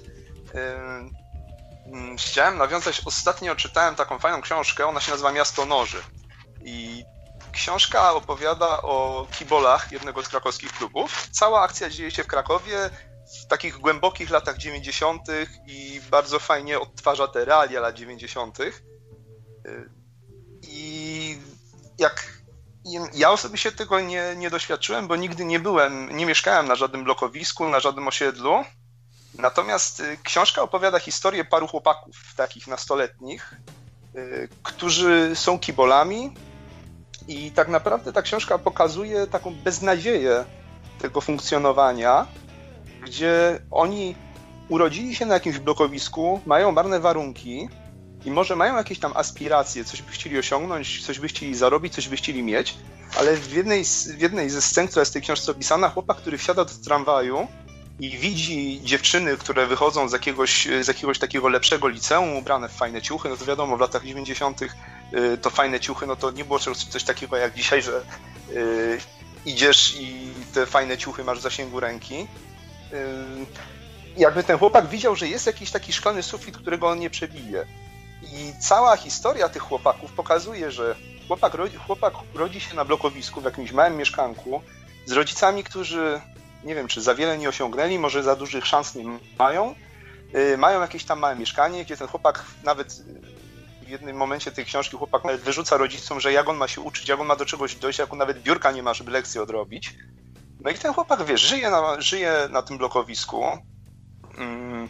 mm, 0.54 2.16
chciałem 2.16 2.58
nawiązać. 2.58 3.02
Ostatnio 3.04 3.56
czytałem 3.56 3.94
taką 3.94 4.18
fajną 4.18 4.40
książkę, 4.40 4.86
ona 4.86 5.00
się 5.00 5.10
nazywa 5.10 5.32
Miasto 5.32 5.66
Noży. 5.66 6.02
I 6.64 7.04
Książka 7.58 8.12
opowiada 8.12 8.82
o 8.82 9.26
kibolach 9.38 9.92
jednego 9.92 10.22
z 10.22 10.28
krakowskich 10.28 10.72
klubów. 10.72 11.28
Cała 11.30 11.62
akcja 11.62 11.90
dzieje 11.90 12.10
się 12.10 12.24
w 12.24 12.26
Krakowie 12.26 12.90
w 13.42 13.46
takich 13.46 13.78
głębokich 13.78 14.30
latach 14.30 14.58
90. 14.58 15.22
i 15.66 16.00
bardzo 16.10 16.38
fajnie 16.38 16.80
odtwarza 16.80 17.28
te 17.28 17.44
realia 17.44 17.80
lat 17.80 17.94
90. 17.94 18.58
I 20.62 21.38
jak 21.98 22.42
ja 23.14 23.30
osobiście 23.30 23.72
tego 23.72 24.00
nie, 24.00 24.34
nie 24.36 24.50
doświadczyłem, 24.50 25.08
bo 25.08 25.16
nigdy 25.16 25.44
nie 25.44 25.60
byłem, 25.60 26.16
nie 26.16 26.26
mieszkałem 26.26 26.66
na 26.66 26.74
żadnym 26.74 27.04
blokowisku, 27.04 27.68
na 27.68 27.80
żadnym 27.80 28.08
osiedlu. 28.08 28.64
Natomiast 29.34 30.00
y, 30.00 30.18
książka 30.22 30.62
opowiada 30.62 30.98
historię 30.98 31.44
paru 31.44 31.68
chłopaków, 31.68 32.16
takich 32.36 32.66
nastoletnich, 32.66 33.54
y, 34.16 34.48
którzy 34.62 35.30
są 35.34 35.58
kibolami, 35.58 36.34
i 37.28 37.50
tak 37.50 37.68
naprawdę 37.68 38.12
ta 38.12 38.22
książka 38.22 38.58
pokazuje 38.58 39.26
taką 39.26 39.54
beznadzieję 39.54 40.44
tego 40.98 41.20
funkcjonowania, 41.20 42.26
gdzie 43.04 43.60
oni 43.70 44.14
urodzili 44.68 45.16
się 45.16 45.26
na 45.26 45.34
jakimś 45.34 45.58
blokowisku, 45.58 46.40
mają 46.46 46.72
marne 46.72 47.00
warunki 47.00 47.68
i 48.24 48.30
może 48.30 48.56
mają 48.56 48.76
jakieś 48.76 48.98
tam 48.98 49.12
aspiracje, 49.14 49.84
coś 49.84 50.02
by 50.02 50.12
chcieli 50.12 50.38
osiągnąć, 50.38 51.06
coś 51.06 51.18
by 51.18 51.28
chcieli 51.28 51.54
zarobić, 51.54 51.94
coś 51.94 52.08
by 52.08 52.16
chcieli 52.16 52.42
mieć, 52.42 52.76
ale 53.18 53.36
w 53.36 53.52
jednej, 53.52 53.84
z, 53.84 54.08
w 54.08 54.20
jednej 54.20 54.50
ze 54.50 54.62
scen, 54.62 54.88
która 54.88 55.00
jest 55.00 55.12
w 55.12 55.12
tej 55.12 55.22
książce 55.22 55.52
opisana, 55.52 55.88
chłopak, 55.88 56.16
który 56.16 56.38
wsiada 56.38 56.64
do 56.64 56.70
tramwaju 56.84 57.46
i 58.00 58.10
widzi 58.10 58.80
dziewczyny, 58.82 59.36
które 59.36 59.66
wychodzą 59.66 60.08
z 60.08 60.12
jakiegoś, 60.12 60.68
z 60.80 60.88
jakiegoś 60.88 61.18
takiego 61.18 61.48
lepszego 61.48 61.88
liceum, 61.88 62.36
ubrane 62.36 62.68
w 62.68 62.72
fajne 62.72 63.02
ciuchy, 63.02 63.28
no 63.28 63.36
to 63.36 63.44
wiadomo, 63.44 63.76
w 63.76 63.80
latach 63.80 64.04
90. 64.04 64.60
Y, 65.14 65.38
to 65.38 65.50
fajne 65.50 65.80
ciuchy, 65.80 66.06
no 66.06 66.16
to 66.16 66.30
nie 66.30 66.44
było 66.44 66.58
coś, 66.58 67.04
takiego 67.04 67.36
jak 67.36 67.54
dzisiaj, 67.54 67.82
że 67.82 68.02
yy, 68.52 68.98
idziesz 69.46 69.94
i 70.00 70.32
te 70.54 70.66
fajne 70.66 70.98
ciuchy 70.98 71.24
masz 71.24 71.38
w 71.38 71.42
zasięgu 71.42 71.80
ręki. 71.80 72.18
Yy, 72.18 72.26
jakby 74.16 74.44
ten 74.44 74.58
chłopak 74.58 74.88
widział, 74.88 75.16
że 75.16 75.28
jest 75.28 75.46
jakiś 75.46 75.70
taki 75.70 75.92
szklany 75.92 76.22
sufit, 76.22 76.56
którego 76.56 76.88
on 76.88 76.98
nie 76.98 77.10
przebije. 77.10 77.66
I 78.22 78.52
cała 78.60 78.96
historia 78.96 79.48
tych 79.48 79.62
chłopaków 79.62 80.12
pokazuje, 80.12 80.70
że 80.70 80.96
chłopak 81.28 81.54
rodzi, 81.54 81.76
chłopak 81.76 82.14
rodzi 82.34 82.60
się 82.60 82.74
na 82.74 82.84
blokowisku 82.84 83.40
w 83.40 83.44
jakimś 83.44 83.72
małym 83.72 83.96
mieszkanku 83.96 84.62
z 85.06 85.12
rodzicami, 85.12 85.64
którzy 85.64 86.20
nie 86.64 86.74
wiem, 86.74 86.88
czy 86.88 87.02
za 87.02 87.14
wiele 87.14 87.38
nie 87.38 87.48
osiągnęli, 87.48 87.98
może 87.98 88.22
za 88.22 88.36
dużych 88.36 88.66
szans 88.66 88.94
nie 88.94 89.04
mają. 89.38 89.74
Mają 90.58 90.80
jakieś 90.80 91.04
tam 91.04 91.18
małe 91.18 91.36
mieszkanie, 91.36 91.84
gdzie 91.84 91.96
ten 91.96 92.08
chłopak 92.08 92.44
nawet 92.64 93.02
w 93.88 93.90
jednym 93.90 94.16
momencie 94.16 94.52
tej 94.52 94.64
książki 94.64 94.96
chłopak 94.96 95.24
nawet 95.24 95.40
wyrzuca 95.40 95.76
rodzicom, 95.76 96.20
że 96.20 96.32
jak 96.32 96.48
on 96.48 96.56
ma 96.56 96.68
się 96.68 96.80
uczyć, 96.80 97.08
jak 97.08 97.20
on 97.20 97.26
ma 97.26 97.36
do 97.36 97.46
czegoś 97.46 97.74
dojść, 97.74 97.98
jak 97.98 98.12
on 98.12 98.18
nawet 98.18 98.42
biurka 98.42 98.72
nie 98.72 98.82
ma, 98.82 98.94
żeby 98.94 99.10
lekcję 99.10 99.42
odrobić. 99.42 99.94
No 100.60 100.70
i 100.70 100.74
ten 100.74 100.94
chłopak, 100.94 101.24
wiesz, 101.24 101.40
żyje 101.40 101.70
na, 101.70 102.00
żyje 102.00 102.48
na 102.50 102.62
tym 102.62 102.78
blokowisku, 102.78 103.44
mm, 104.38 104.88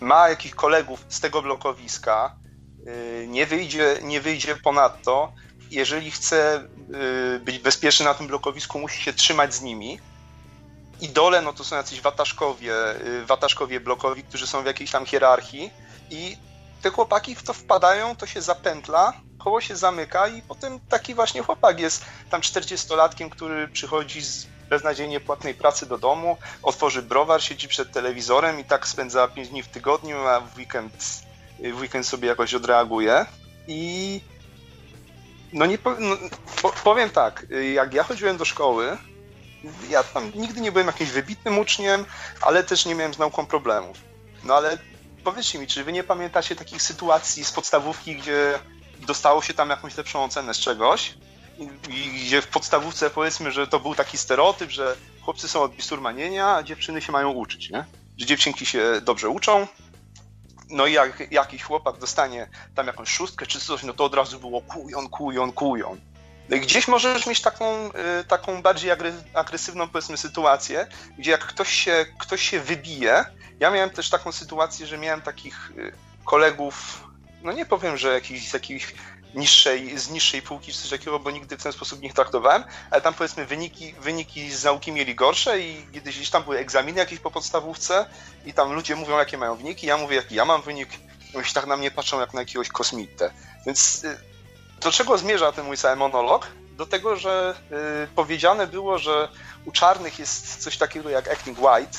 ma 0.00 0.28
jakichś 0.28 0.54
kolegów 0.54 1.06
z 1.08 1.20
tego 1.20 1.42
blokowiska, 1.42 2.38
yy, 2.86 3.26
nie 3.28 3.46
wyjdzie, 3.46 3.98
nie 4.02 4.20
wyjdzie 4.20 4.56
ponadto. 4.56 5.32
Jeżeli 5.70 6.10
chce 6.10 6.68
yy, 6.88 7.40
być 7.40 7.58
bezpieczny 7.58 8.04
na 8.04 8.14
tym 8.14 8.26
blokowisku, 8.26 8.78
musi 8.78 9.02
się 9.02 9.12
trzymać 9.12 9.54
z 9.54 9.62
nimi. 9.62 10.00
I 11.00 11.08
dole, 11.08 11.42
no 11.42 11.52
to 11.52 11.64
są 11.64 11.76
jacyś 11.76 12.00
wataszkowie, 12.00 12.74
yy, 13.04 13.26
wataszkowie 13.26 13.80
blokowi, 13.80 14.24
którzy 14.24 14.46
są 14.46 14.62
w 14.62 14.66
jakiejś 14.66 14.90
tam 14.90 15.06
hierarchii 15.06 15.70
i 16.10 16.36
te 16.82 16.90
chłopaki 16.90 17.34
w 17.34 17.42
to 17.42 17.52
wpadają, 17.52 18.16
to 18.16 18.26
się 18.26 18.42
zapętla, 18.42 19.12
koło 19.38 19.60
się 19.60 19.76
zamyka 19.76 20.28
i 20.28 20.42
potem 20.42 20.80
taki 20.80 21.14
właśnie 21.14 21.42
chłopak 21.42 21.80
jest 21.80 22.04
tam 22.30 22.40
40-latkiem, 22.40 23.30
który 23.30 23.68
przychodzi 23.68 24.22
z 24.22 24.46
beznadziejnie 24.68 25.20
płatnej 25.20 25.54
pracy 25.54 25.86
do 25.86 25.98
domu, 25.98 26.36
otworzy 26.62 27.02
browar, 27.02 27.42
siedzi 27.42 27.68
przed 27.68 27.92
telewizorem 27.92 28.60
i 28.60 28.64
tak 28.64 28.88
spędza 28.88 29.28
5 29.28 29.48
dni 29.48 29.62
w 29.62 29.68
tygodniu, 29.68 30.18
a 30.18 30.40
w 30.40 30.56
weekend, 30.56 30.92
w 31.74 31.80
weekend 31.80 32.06
sobie 32.06 32.28
jakoś 32.28 32.54
odreaguje. 32.54 33.26
I 33.66 34.20
no 35.52 35.66
nie 35.66 35.78
no, 35.98 36.16
powiem 36.84 37.10
tak, 37.10 37.46
jak 37.74 37.94
ja 37.94 38.02
chodziłem 38.02 38.36
do 38.36 38.44
szkoły, 38.44 38.96
ja 39.88 40.02
tam 40.02 40.32
nigdy 40.34 40.60
nie 40.60 40.72
byłem 40.72 40.86
jakimś 40.86 41.10
wybitnym 41.10 41.58
uczniem, 41.58 42.04
ale 42.40 42.64
też 42.64 42.86
nie 42.86 42.94
miałem 42.94 43.14
z 43.14 43.18
nauką 43.18 43.46
problemów. 43.46 43.96
No 44.44 44.54
ale 44.54 44.78
powiedzcie 45.26 45.58
mi, 45.58 45.66
czy 45.66 45.84
wy 45.84 45.92
nie 45.92 46.04
pamiętacie 46.04 46.56
takich 46.56 46.82
sytuacji 46.82 47.44
z 47.44 47.52
podstawówki, 47.52 48.16
gdzie 48.16 48.58
dostało 48.98 49.42
się 49.42 49.54
tam 49.54 49.70
jakąś 49.70 49.96
lepszą 49.96 50.24
ocenę 50.24 50.54
z 50.54 50.58
czegoś 50.58 51.14
i, 51.58 51.66
gdzie 52.26 52.42
w 52.42 52.46
podstawówce 52.46 53.10
powiedzmy, 53.10 53.52
że 53.52 53.66
to 53.66 53.80
był 53.80 53.94
taki 53.94 54.18
stereotyp, 54.18 54.70
że 54.70 54.96
chłopcy 55.20 55.48
są 55.48 55.62
od 55.62 55.76
bisurmanienia, 55.76 56.54
a 56.54 56.62
dziewczyny 56.62 57.02
się 57.02 57.12
mają 57.12 57.30
uczyć, 57.30 57.70
nie? 57.70 57.84
Że 58.18 58.26
dziewczynki 58.26 58.66
się 58.66 59.00
dobrze 59.02 59.28
uczą, 59.28 59.66
no 60.70 60.86
i 60.86 60.92
jak 60.92 61.32
jakiś 61.32 61.62
chłopak 61.62 61.98
dostanie 61.98 62.48
tam 62.74 62.86
jakąś 62.86 63.08
szóstkę 63.08 63.46
czy 63.46 63.60
coś, 63.60 63.82
no 63.82 63.92
to 63.92 64.04
od 64.04 64.14
razu 64.14 64.40
było 64.40 64.60
kujon, 64.60 65.08
kujon, 65.08 65.52
kujon. 65.52 66.00
Gdzieś 66.48 66.88
możesz 66.88 67.26
mieć 67.26 67.40
taką, 67.40 67.90
y, 68.20 68.24
taką 68.24 68.62
bardziej 68.62 68.90
agresywną, 69.34 69.88
powiedzmy, 69.88 70.16
sytuację, 70.16 70.86
gdzie 71.18 71.30
jak 71.30 71.46
ktoś 71.46 71.72
się, 71.72 72.06
ktoś 72.18 72.42
się 72.50 72.60
wybije, 72.60 73.24
ja 73.60 73.70
miałem 73.70 73.90
też 73.90 74.10
taką 74.10 74.32
sytuację, 74.32 74.86
że 74.86 74.98
miałem 74.98 75.22
takich 75.22 75.70
y, 75.70 75.92
kolegów, 76.24 77.04
no 77.42 77.52
nie 77.52 77.66
powiem, 77.66 77.96
że 77.96 78.12
jakiś, 78.12 78.50
z 78.50 78.52
jakiejś 78.52 78.94
niższej, 79.34 79.98
z 79.98 80.10
niższej 80.10 80.42
półki 80.42 80.72
czy 80.72 80.78
coś 80.78 80.90
takiego, 80.90 81.18
bo 81.18 81.30
nigdy 81.30 81.56
w 81.56 81.62
ten 81.62 81.72
sposób 81.72 82.02
nie 82.02 82.12
traktowałem, 82.12 82.64
ale 82.90 83.02
tam 83.02 83.14
powiedzmy 83.14 83.46
wyniki, 83.46 83.94
wyniki 84.00 84.50
z 84.50 84.64
nauki 84.64 84.92
mieli 84.92 85.14
gorsze 85.14 85.60
i 85.60 85.86
kiedyś 85.92 86.16
gdzieś 86.16 86.30
tam 86.30 86.42
były 86.42 86.58
egzaminy 86.58 86.98
jakieś 86.98 87.20
po 87.20 87.30
podstawówce 87.30 88.06
i 88.46 88.52
tam 88.52 88.72
ludzie 88.72 88.96
mówią, 88.96 89.18
jakie 89.18 89.38
mają 89.38 89.56
wyniki, 89.56 89.86
ja 89.86 89.96
mówię, 89.96 90.16
jaki 90.16 90.34
ja 90.34 90.44
mam 90.44 90.62
wynik, 90.62 90.88
no 91.34 91.40
i 91.40 91.44
tak 91.54 91.66
na 91.66 91.76
mnie 91.76 91.90
patrzą 91.90 92.20
jak 92.20 92.34
na 92.34 92.40
jakiegoś 92.40 92.68
kosmitę. 92.68 93.30
Więc 93.66 94.04
y, 94.04 94.18
do 94.80 94.92
czego 94.92 95.18
zmierza 95.18 95.52
ten 95.52 95.66
mój 95.66 95.76
cały 95.76 95.96
monolog? 95.96 96.46
Do 96.76 96.86
tego, 96.86 97.16
że 97.16 97.54
y, 98.04 98.14
powiedziane 98.14 98.66
było, 98.66 98.98
że 98.98 99.28
u 99.64 99.72
czarnych 99.72 100.18
jest 100.18 100.62
coś 100.62 100.76
takiego 100.78 101.10
jak 101.10 101.28
acting 101.28 101.58
white, 101.58 101.98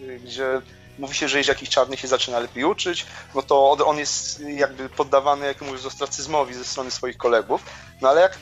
y, 0.00 0.20
gdzie 0.24 0.60
mówi 0.98 1.14
się, 1.14 1.28
że 1.28 1.38
jeśli 1.38 1.50
jakiś 1.50 1.68
czarny 1.68 1.96
się 1.96 2.08
zaczyna 2.08 2.38
lepiej 2.38 2.64
uczyć, 2.64 3.06
no 3.34 3.42
to 3.42 3.72
on 3.86 3.98
jest 3.98 4.40
jakby 4.40 4.88
poddawany 4.88 5.46
jakiemuś 5.46 5.84
ostracyzmowi 5.84 6.54
ze 6.54 6.64
strony 6.64 6.90
swoich 6.90 7.16
kolegów. 7.16 7.64
No 8.00 8.08
ale 8.08 8.20
jak 8.20 8.38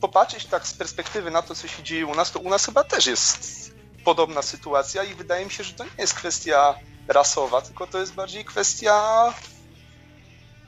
popatrzeć 0.00 0.46
tak 0.46 0.66
z 0.66 0.74
perspektywy 0.74 1.30
na 1.30 1.42
to, 1.42 1.54
co 1.54 1.68
się 1.68 1.82
dzieje 1.82 2.06
u 2.06 2.14
nas, 2.14 2.32
to 2.32 2.38
u 2.38 2.48
nas 2.48 2.64
chyba 2.66 2.84
też 2.84 3.06
jest 3.06 3.70
podobna 4.04 4.42
sytuacja 4.42 5.02
i 5.02 5.14
wydaje 5.14 5.44
mi 5.44 5.50
się, 5.50 5.64
że 5.64 5.74
to 5.74 5.84
nie 5.84 5.90
jest 5.98 6.14
kwestia 6.14 6.74
rasowa, 7.08 7.62
tylko 7.62 7.86
to 7.86 7.98
jest 7.98 8.14
bardziej 8.14 8.44
kwestia 8.44 9.34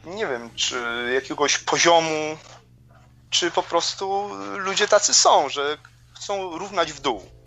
nie 0.04 0.26
wiem, 0.26 0.50
czy 0.54 1.10
jakiegoś 1.14 1.58
poziomu, 1.58 2.38
czy 3.30 3.50
po 3.50 3.62
prostu 3.62 4.28
ludzie 4.56 4.88
tacy 4.88 5.14
są, 5.14 5.48
że 5.48 5.78
chcą 6.16 6.58
równać 6.58 6.92
w 6.92 7.00
dół. 7.00 7.37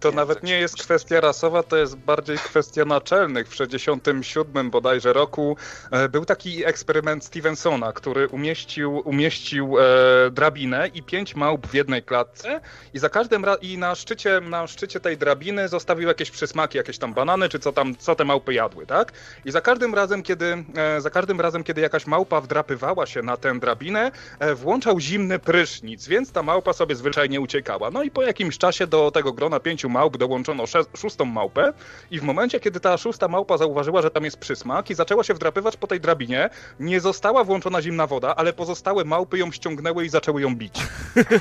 To 0.00 0.12
nawet 0.12 0.42
nie 0.42 0.60
jest 0.60 0.76
kwestia 0.76 1.20
rasowa, 1.20 1.62
to 1.62 1.76
jest 1.76 1.96
bardziej 1.96 2.38
kwestia 2.38 2.84
naczelnych. 2.84 3.48
W 3.48 3.54
67 3.54 4.70
bodajże 4.70 5.12
roku 5.12 5.56
e, 5.90 6.08
był 6.08 6.24
taki 6.24 6.64
eksperyment 6.64 7.24
Stevensona, 7.24 7.92
który 7.92 8.28
umieścił, 8.28 9.02
umieścił 9.04 9.78
e, 9.78 9.82
drabinę 10.30 10.88
i 10.94 11.02
pięć 11.02 11.34
małp 11.34 11.66
w 11.66 11.74
jednej 11.74 12.02
klatce 12.02 12.60
i 12.94 12.98
za 12.98 13.08
każdym 13.08 13.44
i 13.62 13.78
na 13.78 13.94
szczycie, 13.94 14.40
na 14.40 14.66
szczycie 14.66 15.00
tej 15.00 15.18
drabiny 15.18 15.68
zostawił 15.68 16.08
jakieś 16.08 16.30
przysmaki, 16.30 16.78
jakieś 16.78 16.98
tam 16.98 17.14
banany, 17.14 17.48
czy 17.48 17.58
co 17.58 17.72
tam, 17.72 17.96
co 17.96 18.14
te 18.14 18.24
małpy 18.24 18.54
jadły, 18.54 18.86
tak? 18.86 19.12
I 19.44 19.50
za 19.50 19.60
każdym 19.60 19.94
razem, 19.94 20.22
kiedy, 20.22 20.64
e, 20.76 21.00
za 21.00 21.10
każdym 21.10 21.40
razem, 21.40 21.64
kiedy 21.64 21.80
jakaś 21.80 22.06
małpa 22.06 22.40
wdrapywała 22.40 23.06
się 23.06 23.22
na 23.22 23.36
tę 23.36 23.60
drabinę, 23.60 24.12
e, 24.38 24.54
włączał 24.54 25.00
zimny 25.00 25.38
prysznic, 25.38 26.08
więc 26.08 26.32
ta 26.32 26.42
małpa 26.42 26.72
sobie 26.72 26.94
zwyczajnie 26.94 27.40
uciekała. 27.40 27.90
No 27.90 28.02
i 28.02 28.10
po 28.10 28.22
jakimś 28.22 28.58
czasie 28.58 28.86
do 28.86 29.10
tego 29.10 29.32
grona 29.32 29.60
pięciu 29.74 29.88
małp 29.88 30.16
dołączono 30.16 30.64
szóstą 30.96 31.24
małpę 31.24 31.72
i 32.10 32.20
w 32.20 32.22
momencie, 32.22 32.60
kiedy 32.60 32.80
ta 32.80 32.96
szósta 32.96 33.28
małpa 33.28 33.58
zauważyła, 33.58 34.02
że 34.02 34.10
tam 34.10 34.24
jest 34.24 34.36
przysmak 34.36 34.90
i 34.90 34.94
zaczęła 34.94 35.24
się 35.24 35.34
wdrapywać 35.34 35.76
po 35.76 35.86
tej 35.86 36.00
drabinie, 36.00 36.50
nie 36.80 37.00
została 37.00 37.44
włączona 37.44 37.82
zimna 37.82 38.06
woda, 38.06 38.34
ale 38.36 38.52
pozostałe 38.52 39.04
małpy 39.04 39.38
ją 39.38 39.52
ściągnęły 39.52 40.04
i 40.04 40.08
zaczęły 40.08 40.42
ją 40.42 40.56
bić. 40.56 40.74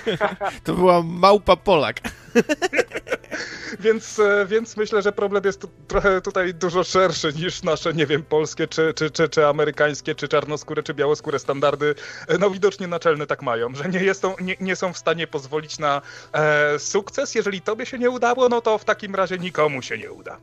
to 0.65 0.73
była 0.73 1.03
małpa 1.03 1.55
Polak. 1.55 2.01
więc, 3.79 4.19
e, 4.19 4.45
więc 4.45 4.77
myślę, 4.77 5.01
że 5.01 5.11
problem 5.11 5.43
jest 5.45 5.61
tu, 5.61 5.69
trochę 5.87 6.21
tutaj 6.21 6.53
dużo 6.53 6.83
szerszy 6.83 7.33
niż 7.33 7.63
nasze, 7.63 7.93
nie 7.93 8.05
wiem, 8.05 8.23
polskie, 8.23 8.67
czy, 8.67 8.93
czy, 8.93 9.11
czy, 9.11 9.29
czy 9.29 9.47
amerykańskie, 9.47 10.15
czy 10.15 10.27
czarnoskóre, 10.27 10.83
czy 10.83 10.93
białoskóre 10.93 11.39
standardy. 11.39 11.95
E, 12.27 12.37
no 12.37 12.49
widocznie 12.49 12.87
naczelne 12.87 13.27
tak 13.27 13.41
mają, 13.41 13.75
że 13.75 13.89
nie, 13.89 13.99
jest 13.99 14.23
nie, 14.41 14.55
nie 14.59 14.75
są 14.75 14.93
w 14.93 14.97
stanie 14.97 15.27
pozwolić 15.27 15.79
na 15.79 16.01
e, 16.33 16.79
sukces. 16.79 17.35
Jeżeli 17.35 17.61
tobie 17.61 17.85
się 17.85 17.99
nie 17.99 18.09
udało, 18.23 18.49
no 18.49 18.61
to 18.61 18.77
w 18.77 18.85
takim 18.85 19.15
razie 19.15 19.37
nikomu 19.37 19.81
się 19.81 19.97
nie 19.97 20.11
uda. 20.11 20.37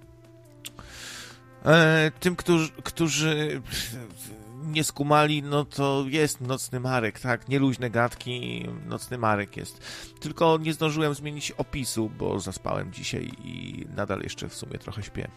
E, 1.65 2.11
tym, 2.21 2.37
którzy, 2.37 2.71
którzy 2.85 3.63
nie 4.65 4.85
skumali, 4.85 5.43
no 5.43 5.65
to 5.65 6.05
jest 6.09 6.41
Nocny 6.41 6.81
Marek, 6.81 7.21
tak, 7.21 7.49
nieluźne 7.49 7.91
gadki, 7.91 8.67
Nocny 8.87 9.19
Marek 9.19 9.57
jest. 9.57 9.81
Tylko 10.21 10.59
nie 10.63 10.75
zdążyłem 10.75 11.15
zmienić 11.15 11.51
opisu, 11.51 12.11
bo 12.19 12.41
zaspałem 12.41 12.93
dzisiaj 12.93 13.31
i 13.45 13.87
nadal 13.97 14.21
jeszcze 14.21 14.49
w 14.49 14.55
sumie 14.55 14.79
trochę 14.79 15.03
śpię. 15.03 15.29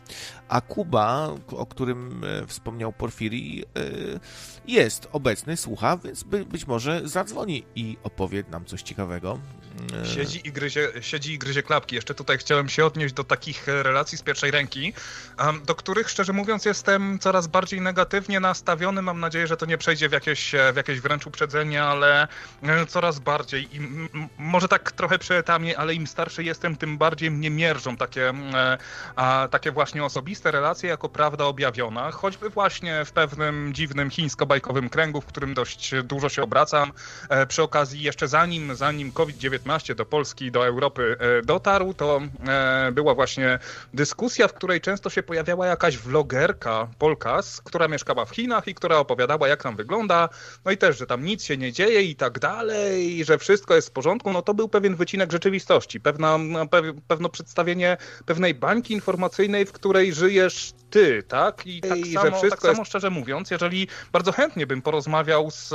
A 0.47 0.61
Kuba, 0.61 1.29
o 1.47 1.65
którym 1.65 2.23
e, 2.23 2.47
wspomniał 2.47 2.93
Porfiri, 2.93 3.63
e, 3.63 3.65
jest 4.67 5.07
obecny, 5.11 5.57
słucha, 5.57 5.97
więc 5.97 6.23
by, 6.23 6.45
być 6.45 6.67
może 6.67 7.01
zadzwoni 7.07 7.63
i 7.75 7.97
opowie 8.03 8.43
nam 8.51 8.65
coś 8.65 8.81
ciekawego. 8.81 9.39
E, 10.03 10.05
siedzi 10.05 10.47
i, 10.47 10.51
gryzie, 10.51 10.91
siedzi 11.01 11.33
i 11.33 11.39
gryzie 11.39 11.63
klapki. 11.63 11.95
Jeszcze 11.95 12.15
tutaj 12.15 12.37
chciałem 12.37 12.69
się 12.69 12.85
odnieść 12.85 13.13
do 13.13 13.23
takich 13.23 13.67
relacji 13.67 14.17
z 14.17 14.21
pierwszej 14.21 14.51
ręki, 14.51 14.93
do 15.65 15.75
których 15.75 16.09
szczerze 16.09 16.33
mówiąc 16.33 16.65
jestem 16.65 17.19
coraz 17.19 17.47
bardziej 17.47 17.81
negatywnie 17.81 18.39
nastawiony. 18.39 19.01
Mam 19.01 19.19
nadzieję, 19.23 19.47
że 19.47 19.57
to 19.57 19.65
nie 19.65 19.77
przejdzie 19.77 20.09
w 20.09 20.11
jakieś, 20.11 20.51
w 20.73 20.75
jakieś 20.75 20.99
wręcz 20.99 21.27
uprzedzenie, 21.27 21.83
ale 21.83 22.27
coraz 22.87 23.19
bardziej. 23.19 23.75
I 23.75 23.79
może 24.37 24.67
tak 24.67 24.91
trochę 24.91 25.19
przeetami, 25.19 25.75
ale 25.75 25.93
im 25.93 26.07
starszy 26.07 26.43
jestem, 26.43 26.75
tym 26.75 26.97
bardziej 26.97 27.31
mnie 27.31 27.49
mierzą 27.49 27.97
takie, 27.97 28.29
e, 28.29 28.77
a, 29.15 29.47
takie 29.51 29.71
właśnie 29.71 30.03
osobiste 30.03 30.51
relacje 30.51 30.89
jako 30.89 31.09
prawda 31.09 31.45
objawiona, 31.45 32.11
choćby 32.11 32.49
właśnie 32.49 33.05
w 33.05 33.11
pewnym 33.11 33.73
dziwnym 33.73 34.09
chińsko-bajkowym 34.09 34.89
kręgu, 34.89 35.21
w 35.21 35.25
którym 35.25 35.53
dość 35.53 35.91
dużo 36.03 36.29
się 36.29 36.43
obracam. 36.43 36.91
E, 37.29 37.47
przy 37.47 37.63
okazji 37.63 38.01
jeszcze 38.01 38.27
zanim, 38.27 38.75
zanim 38.75 39.11
COVID-19 39.11 39.95
do 39.95 40.05
Polski, 40.05 40.51
do 40.51 40.67
Europy 40.67 41.17
e, 41.19 41.41
dotarł, 41.41 41.93
to 41.93 42.21
była 42.91 43.15
właśnie 43.15 43.59
dyskusja, 43.93 44.47
w 44.47 44.53
której 44.53 44.81
często 44.81 45.09
się 45.09 45.23
pojawiała 45.23 45.67
jakaś 45.67 45.97
vlogerka 45.97 46.87
Polkas, 46.99 47.61
która 47.61 47.87
mieszkała 47.87 48.25
w 48.25 48.29
Chinach 48.29 48.67
i 48.67 48.75
która 48.75 48.97
opowiadała, 49.03 49.47
jak 49.47 49.63
tam 49.63 49.75
wygląda, 49.75 50.30
no 50.65 50.71
i 50.71 50.77
też, 50.77 50.97
że 50.97 51.05
tam 51.05 51.25
nic 51.25 51.43
się 51.43 51.57
nie 51.57 51.71
dzieje 51.71 52.01
i 52.01 52.15
tak 52.15 52.39
dalej, 52.39 53.25
że 53.25 53.38
wszystko 53.38 53.75
jest 53.75 53.89
w 53.89 53.91
porządku, 53.91 54.34
no 54.34 54.41
to 54.41 54.53
był 54.53 54.69
pewien 54.69 54.95
wycinek 54.95 55.31
rzeczywistości, 55.31 55.99
pewna, 55.99 56.39
pewno 57.07 57.30
przedstawienie 57.30 57.97
pewnej 58.25 58.53
bańki 58.53 58.93
informacyjnej, 58.93 59.65
w 59.65 59.71
której 59.71 60.13
żyjesz 60.13 60.73
ty, 60.89 61.23
tak? 61.23 61.67
I 61.67 61.81
tak, 61.81 61.97
I 61.97 62.13
samo, 62.13 62.41
tak 62.49 62.61
samo 62.61 62.80
jest... 62.80 62.89
szczerze 62.89 63.09
mówiąc, 63.09 63.51
jeżeli 63.51 63.88
bardzo 64.11 64.31
chętnie 64.31 64.67
bym 64.67 64.81
porozmawiał 64.81 65.51
z, 65.51 65.69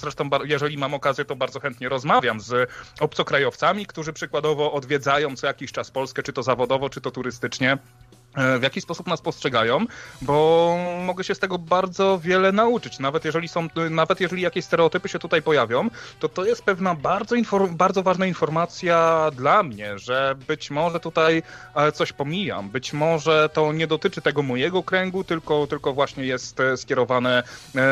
zresztą 0.00 0.30
jeżeli 0.44 0.78
mam 0.78 0.94
okazję, 0.94 1.24
to 1.24 1.36
bardzo 1.36 1.60
chętnie 1.60 1.88
rozmawiam 1.88 2.40
z 2.40 2.70
obcokrajowcami, 3.00 3.86
którzy 3.86 4.12
przykładowo 4.12 4.72
odwiedzają 4.72 5.36
co 5.36 5.46
jakiś 5.46 5.72
czas 5.72 5.90
Polskę, 5.90 6.22
czy 6.22 6.32
to 6.32 6.42
zawodowo, 6.42 6.90
czy 6.90 7.00
to 7.00 7.10
turystycznie, 7.10 7.78
w 8.36 8.62
jaki 8.62 8.80
sposób 8.80 9.06
nas 9.06 9.20
postrzegają, 9.20 9.86
bo 10.22 10.76
mogę 11.06 11.24
się 11.24 11.34
z 11.34 11.38
tego 11.38 11.58
bardzo 11.58 12.18
wiele 12.18 12.52
nauczyć. 12.52 12.98
Nawet 12.98 13.24
jeżeli 13.24 13.48
są, 13.48 13.68
nawet 13.90 14.20
jeżeli 14.20 14.42
jakieś 14.42 14.64
stereotypy 14.64 15.08
się 15.08 15.18
tutaj 15.18 15.42
pojawią, 15.42 15.90
to 16.20 16.28
to 16.28 16.44
jest 16.44 16.62
pewna 16.62 16.94
bardzo, 16.94 17.36
bardzo 17.70 18.02
ważna 18.02 18.26
informacja 18.26 19.30
dla 19.36 19.62
mnie, 19.62 19.98
że 19.98 20.34
być 20.48 20.70
może 20.70 21.00
tutaj 21.00 21.42
e, 21.74 21.92
coś 21.92 22.12
pomijam, 22.12 22.70
być 22.70 22.92
może 22.92 23.50
to 23.52 23.72
nie 23.72 23.86
dotyczy 23.86 24.20
tego 24.20 24.42
mojego 24.42 24.82
kręgu, 24.82 25.24
tylko, 25.24 25.66
tylko 25.66 25.92
właśnie 25.92 26.24
jest 26.24 26.60
e, 26.60 26.76
skierowane 26.76 27.42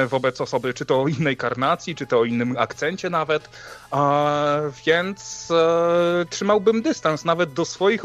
wobec 0.06 0.40
osoby, 0.40 0.74
czy 0.74 0.85
to 0.85 1.02
o 1.02 1.09
innej 1.09 1.36
karnacji, 1.36 1.94
czy 1.94 2.06
to 2.06 2.19
o 2.19 2.24
innym 2.24 2.56
akcencie 2.59 3.10
nawet, 3.10 3.48
więc 4.86 5.48
trzymałbym 6.31 6.82
dystans 6.82 7.24
nawet 7.24 7.52
do 7.52 7.65
swoich 7.65 8.02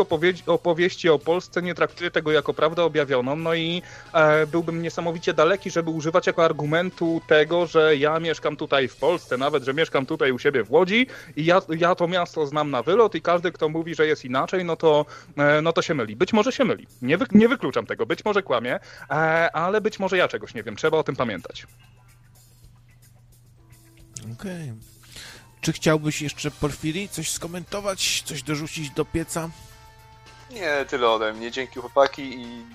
opowieści 0.47 1.09
o 1.09 1.19
Polsce, 1.19 1.61
nie 1.61 1.75
traktuję 1.75 2.11
tego 2.11 2.31
jako 2.31 2.53
prawdę 2.53 2.83
objawioną, 2.83 3.35
no 3.35 3.53
i 3.53 3.81
e, 4.13 4.47
byłbym 4.47 4.81
niesamowicie 4.81 5.33
daleki, 5.33 5.71
żeby 5.71 5.89
używać 5.89 6.27
jako 6.27 6.45
argumentu 6.45 7.21
tego, 7.27 7.65
że 7.65 7.97
ja 7.97 8.19
mieszkam 8.19 8.55
tutaj 8.55 8.87
w 8.87 8.95
Polsce, 8.95 9.37
nawet, 9.37 9.63
że 9.63 9.73
mieszkam 9.73 10.05
tutaj 10.05 10.31
u 10.31 10.39
siebie 10.39 10.63
w 10.63 10.71
Łodzi 10.71 11.07
i 11.35 11.45
ja, 11.45 11.61
ja 11.77 11.95
to 11.95 12.07
miasto 12.07 12.45
znam 12.45 12.71
na 12.71 12.83
wylot 12.83 13.15
i 13.15 13.21
każdy, 13.21 13.51
kto 13.51 13.69
mówi, 13.69 13.95
że 13.95 14.07
jest 14.07 14.25
inaczej, 14.25 14.65
no 14.65 14.75
to, 14.75 15.05
e, 15.37 15.61
no 15.61 15.73
to 15.73 15.81
się 15.81 15.93
myli. 15.93 16.15
Być 16.15 16.33
może 16.33 16.51
się 16.51 16.65
myli. 16.65 16.87
Nie, 17.01 17.17
wy, 17.17 17.25
nie 17.31 17.47
wykluczam 17.47 17.85
tego, 17.85 18.05
być 18.05 18.25
może 18.25 18.43
kłamie, 18.43 18.79
e, 19.09 19.15
ale 19.55 19.81
być 19.81 19.99
może 19.99 20.17
ja 20.17 20.27
czegoś 20.27 20.53
nie 20.53 20.63
wiem. 20.63 20.75
Trzeba 20.75 20.97
o 20.97 21.03
tym 21.03 21.15
pamiętać. 21.15 21.67
Okej. 24.33 24.71
Okay. 24.71 24.92
Czy 25.63 25.73
chciałbyś 25.73 26.21
jeszcze, 26.21 26.51
Porfiri, 26.51 27.09
coś 27.09 27.31
skomentować, 27.31 28.23
coś 28.25 28.43
dorzucić 28.43 28.89
do 28.89 29.05
pieca? 29.05 29.49
Nie, 30.51 30.85
tyle 30.89 31.09
ode 31.09 31.33
mnie. 31.33 31.51
Dzięki 31.51 31.79
chłopaki 31.79 32.21
i 32.21 32.65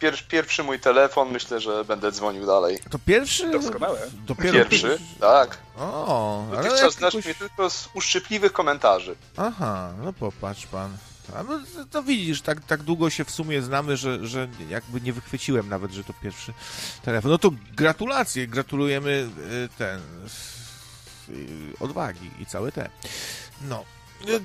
pier 0.00 0.28
pierwszy 0.28 0.62
mój 0.62 0.80
telefon, 0.80 1.30
myślę, 1.30 1.60
że 1.60 1.84
będę 1.84 2.12
dzwonił 2.12 2.46
dalej. 2.46 2.78
To 2.90 2.98
pierwszy? 2.98 3.50
Doskonałe. 3.50 3.98
Dopiero 4.26 4.52
pierwszy, 4.52 4.98
tak. 5.20 5.58
O, 5.78 6.46
Dotychczas 6.50 6.94
znasz 6.94 7.14
jakoś... 7.14 7.24
mnie 7.24 7.34
tylko 7.34 7.70
z 7.70 7.88
uszczypliwych 7.94 8.52
komentarzy. 8.52 9.16
Aha, 9.36 9.92
no 10.04 10.12
popatrz 10.12 10.66
pan. 10.66 10.96
A 11.36 11.42
no, 11.42 11.60
to 11.90 12.02
widzisz, 12.02 12.42
tak, 12.42 12.64
tak 12.64 12.82
długo 12.82 13.10
się 13.10 13.24
w 13.24 13.30
sumie 13.30 13.62
znamy, 13.62 13.96
że, 13.96 14.26
że 14.26 14.48
jakby 14.68 15.00
nie 15.00 15.12
wychwyciłem 15.12 15.68
nawet, 15.68 15.92
że 15.92 16.04
to 16.04 16.12
pierwszy 16.22 16.52
telefon. 17.02 17.30
No 17.30 17.38
to 17.38 17.50
gratulacje, 17.76 18.46
gratulujemy 18.46 19.28
y, 19.64 19.68
ten 19.78 20.00
odwagi 21.80 22.30
i 22.40 22.46
całe 22.46 22.72
te. 22.72 22.88
No, 23.68 23.84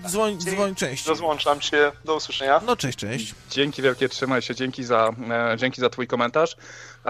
Dzwoń, 0.08 0.38
dzwoń, 0.40 0.76
cześć. 0.76 1.06
Rozłączam 1.06 1.62
się, 1.62 1.92
do 2.06 2.16
usłyszenia. 2.16 2.62
No 2.66 2.76
cześć, 2.76 2.98
cześć. 2.98 3.36
Dzięki 3.50 3.82
wielkie, 3.82 4.10
trzymaj 4.10 4.42
się, 4.42 4.56
dzięki 4.56 4.84
za, 4.84 5.10
e, 5.30 5.58
dzięki 5.58 5.82
za 5.82 5.90
twój 5.90 6.08
komentarz. 6.08 6.56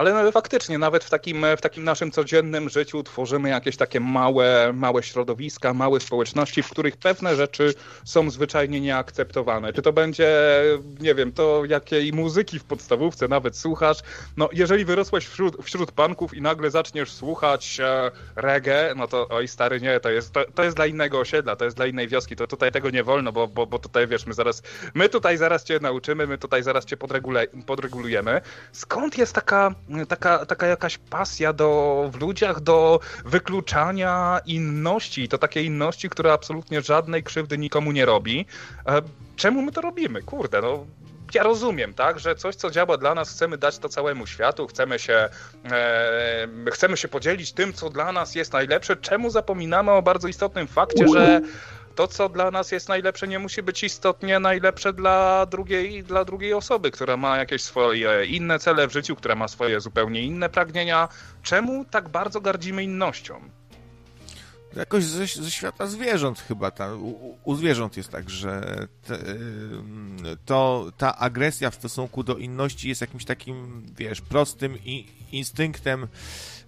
Ale 0.00 0.12
no, 0.12 0.32
faktycznie, 0.32 0.78
nawet 0.78 1.04
w 1.04 1.10
takim, 1.10 1.46
w 1.56 1.60
takim 1.60 1.84
naszym 1.84 2.10
codziennym 2.10 2.68
życiu 2.68 3.02
tworzymy 3.02 3.48
jakieś 3.48 3.76
takie 3.76 4.00
małe, 4.00 4.72
małe 4.74 5.02
środowiska, 5.02 5.74
małe 5.74 6.00
społeczności, 6.00 6.62
w 6.62 6.70
których 6.70 6.96
pewne 6.96 7.36
rzeczy 7.36 7.74
są 8.04 8.30
zwyczajnie 8.30 8.80
nieakceptowane. 8.80 9.72
Czy 9.72 9.82
to 9.82 9.92
będzie, 9.92 10.28
nie 11.00 11.14
wiem, 11.14 11.32
to 11.32 11.64
jakiej 11.64 12.12
muzyki 12.12 12.58
w 12.58 12.64
podstawówce 12.64 13.28
nawet 13.28 13.56
słuchasz. 13.56 13.98
No, 14.36 14.48
jeżeli 14.52 14.84
wyrosłeś 14.84 15.26
wśród, 15.26 15.64
wśród 15.64 15.92
panków 15.92 16.34
i 16.34 16.42
nagle 16.42 16.70
zaczniesz 16.70 17.12
słuchać 17.12 17.80
e, 17.80 18.10
reggae, 18.36 18.94
no 18.96 19.06
to 19.06 19.28
oj 19.28 19.48
stary, 19.48 19.80
nie, 19.80 20.00
to 20.00 20.10
jest, 20.10 20.32
to, 20.32 20.44
to 20.54 20.64
jest 20.64 20.76
dla 20.76 20.86
innego 20.86 21.18
osiedla, 21.18 21.56
to 21.56 21.64
jest 21.64 21.76
dla 21.76 21.86
innej 21.86 22.08
wioski, 22.08 22.36
to 22.36 22.46
tutaj 22.46 22.72
tego 22.72 22.90
nie 22.90 23.04
wolno, 23.04 23.32
bo, 23.32 23.48
bo, 23.48 23.66
bo 23.66 23.78
tutaj 23.78 24.06
wiesz, 24.06 24.26
my 24.26 24.34
zaraz, 24.34 24.62
my 24.94 25.08
tutaj 25.08 25.36
zaraz 25.36 25.64
cię 25.64 25.78
nauczymy, 25.82 26.26
my 26.26 26.38
tutaj 26.38 26.62
zaraz 26.62 26.84
cię 26.84 26.96
podregulujemy. 27.66 28.40
Skąd 28.72 29.18
jest 29.18 29.32
taka 29.32 29.74
taka, 30.08 30.46
taka 30.46 30.66
jakaś 30.66 30.98
pasja 30.98 31.52
do, 31.52 32.10
w 32.12 32.20
ludziach 32.20 32.60
do 32.60 33.00
wykluczania 33.24 34.40
inności. 34.46 35.28
To 35.28 35.38
takiej 35.38 35.66
inności, 35.66 36.10
która 36.10 36.32
absolutnie 36.32 36.82
żadnej 36.82 37.22
krzywdy 37.22 37.58
nikomu 37.58 37.92
nie 37.92 38.06
robi. 38.06 38.46
E, 38.86 39.02
czemu 39.36 39.62
my 39.62 39.72
to 39.72 39.80
robimy? 39.80 40.22
Kurde, 40.22 40.62
no 40.62 40.86
ja 41.34 41.42
rozumiem, 41.42 41.94
tak, 41.94 42.18
że 42.18 42.34
coś, 42.34 42.54
co 42.54 42.70
działa 42.70 42.96
dla 42.96 43.14
nas, 43.14 43.30
chcemy 43.30 43.58
dać 43.58 43.78
to 43.78 43.88
całemu 43.88 44.26
światu, 44.26 44.66
chcemy 44.66 44.98
się, 44.98 45.28
e, 45.70 46.48
chcemy 46.70 46.96
się 46.96 47.08
podzielić 47.08 47.52
tym, 47.52 47.72
co 47.72 47.90
dla 47.90 48.12
nas 48.12 48.34
jest 48.34 48.52
najlepsze. 48.52 48.96
Czemu 48.96 49.30
zapominamy 49.30 49.90
o 49.90 50.02
bardzo 50.02 50.28
istotnym 50.28 50.66
fakcie, 50.66 51.08
że 51.08 51.40
to, 52.00 52.08
co 52.08 52.28
dla 52.28 52.50
nas 52.50 52.72
jest 52.72 52.88
najlepsze, 52.88 53.28
nie 53.28 53.38
musi 53.38 53.62
być 53.62 53.82
istotnie 53.84 54.38
najlepsze 54.38 54.92
dla 54.92 55.46
drugiej, 55.46 56.04
dla 56.04 56.24
drugiej 56.24 56.54
osoby, 56.54 56.90
która 56.90 57.16
ma 57.16 57.36
jakieś 57.36 57.62
swoje 57.62 58.24
inne 58.24 58.58
cele 58.58 58.88
w 58.88 58.92
życiu, 58.92 59.16
która 59.16 59.34
ma 59.34 59.48
swoje 59.48 59.80
zupełnie 59.80 60.22
inne 60.22 60.48
pragnienia. 60.48 61.08
Czemu 61.42 61.84
tak 61.84 62.08
bardzo 62.08 62.40
gardzimy 62.40 62.84
innością? 62.84 63.40
Jakoś 64.76 65.04
ze, 65.04 65.26
ze 65.26 65.50
świata 65.50 65.86
zwierząt 65.86 66.40
chyba. 66.40 66.70
Ta, 66.70 66.94
u, 66.94 67.38
u, 67.44 67.54
zwierząt 67.54 67.96
jest 67.96 68.08
tak, 68.08 68.30
że 68.30 68.86
te, 69.06 69.18
to, 70.44 70.92
ta 70.96 71.18
agresja 71.18 71.70
w 71.70 71.74
stosunku 71.74 72.22
do 72.22 72.36
inności 72.36 72.88
jest 72.88 73.00
jakimś 73.00 73.24
takim, 73.24 73.86
wiesz, 73.96 74.20
prostym 74.20 74.78
i, 74.84 75.06
instynktem, 75.32 76.08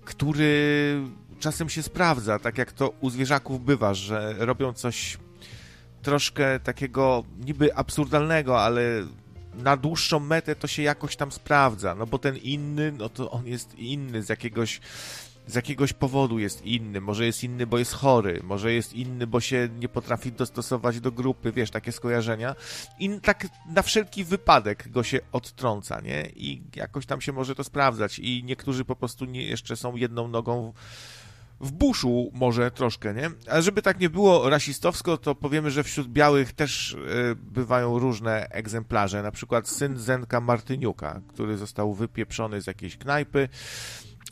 który 0.05 1.01
czasem 1.43 1.69
się 1.69 1.83
sprawdza, 1.83 2.39
tak 2.39 2.59
jak 2.59 2.73
to 2.73 2.93
u 3.01 3.11
zwierzaków 3.11 3.65
bywa, 3.65 3.95
że 3.95 4.35
robią 4.39 4.73
coś 4.73 5.19
troszkę 6.03 6.61
takiego 6.61 7.25
niby 7.47 7.77
absurdalnego, 7.77 8.63
ale 8.63 8.83
na 9.55 9.77
dłuższą 9.77 10.21
metę 10.21 10.57
to 10.57 10.67
się 10.67 10.83
jakoś 10.83 11.17
tam 11.17 11.33
sprawdza, 11.33 11.95
no 11.95 12.07
bo 12.07 12.19
ten 12.19 12.37
inny, 12.37 12.93
no 12.93 13.09
to 13.09 13.31
on 13.31 13.47
jest 13.47 13.79
inny 13.79 14.23
z 14.23 14.29
jakiegoś 14.29 14.81
z 15.47 15.55
jakiegoś 15.55 15.93
powodu 15.93 16.39
jest 16.39 16.67
inny, 16.67 17.01
może 17.01 17.27
jest 17.27 17.45
inny, 17.45 17.67
bo 17.67 17.79
jest 17.79 17.93
chory, 17.93 18.41
może 18.45 18.73
jest 18.73 18.93
inny, 18.93 19.27
bo 19.27 19.41
się 19.41 19.69
nie 19.79 19.89
potrafi 19.89 20.33
dostosować 20.33 21.01
do 21.01 21.13
grupy, 21.13 21.53
wiesz, 21.53 21.71
takie 21.71 21.93
skojarzenia. 21.93 22.55
I 22.99 23.21
tak 23.21 23.47
na 23.67 23.83
wszelki 23.83 24.25
wypadek 24.25 24.89
go 24.91 25.03
się 25.03 25.21
odtrąca, 25.33 26.01
nie? 26.01 26.29
I 26.37 26.63
jakoś 26.77 27.07
tam 27.07 27.21
się 27.21 27.33
może 27.33 27.55
to 27.55 27.65
sprawdzać. 27.65 28.19
I 28.19 28.45
niektórzy 28.45 28.85
po 28.85 28.97
prostu 28.97 29.25
nie, 29.25 29.43
jeszcze 29.43 29.77
są 29.77 29.97
jedną 29.97 30.29
nogą 30.29 30.73
w 30.73 31.22
buszu 31.71 32.31
może 32.35 32.71
troszkę, 32.71 33.15
nie? 33.15 33.31
A 33.51 33.61
żeby 33.61 33.83
tak 33.83 34.01
nie 34.01 34.11
było 34.11 34.51
rasistowsko, 34.51 35.17
to 35.17 35.35
powiemy, 35.35 35.71
że 35.71 35.85
wśród 35.85 36.09
białych 36.09 36.53
też 36.53 36.93
y, 36.93 36.99
bywają 37.37 37.99
różne 37.99 38.49
egzemplarze, 38.49 39.23
na 39.23 39.31
przykład 39.31 39.69
syn 39.69 39.99
Zenka 39.99 40.41
Martyniuka, 40.41 41.21
który 41.29 41.57
został 41.57 41.95
wypieprzony 41.95 42.61
z 42.61 42.67
jakiejś 42.67 42.97
knajpy, 42.97 43.49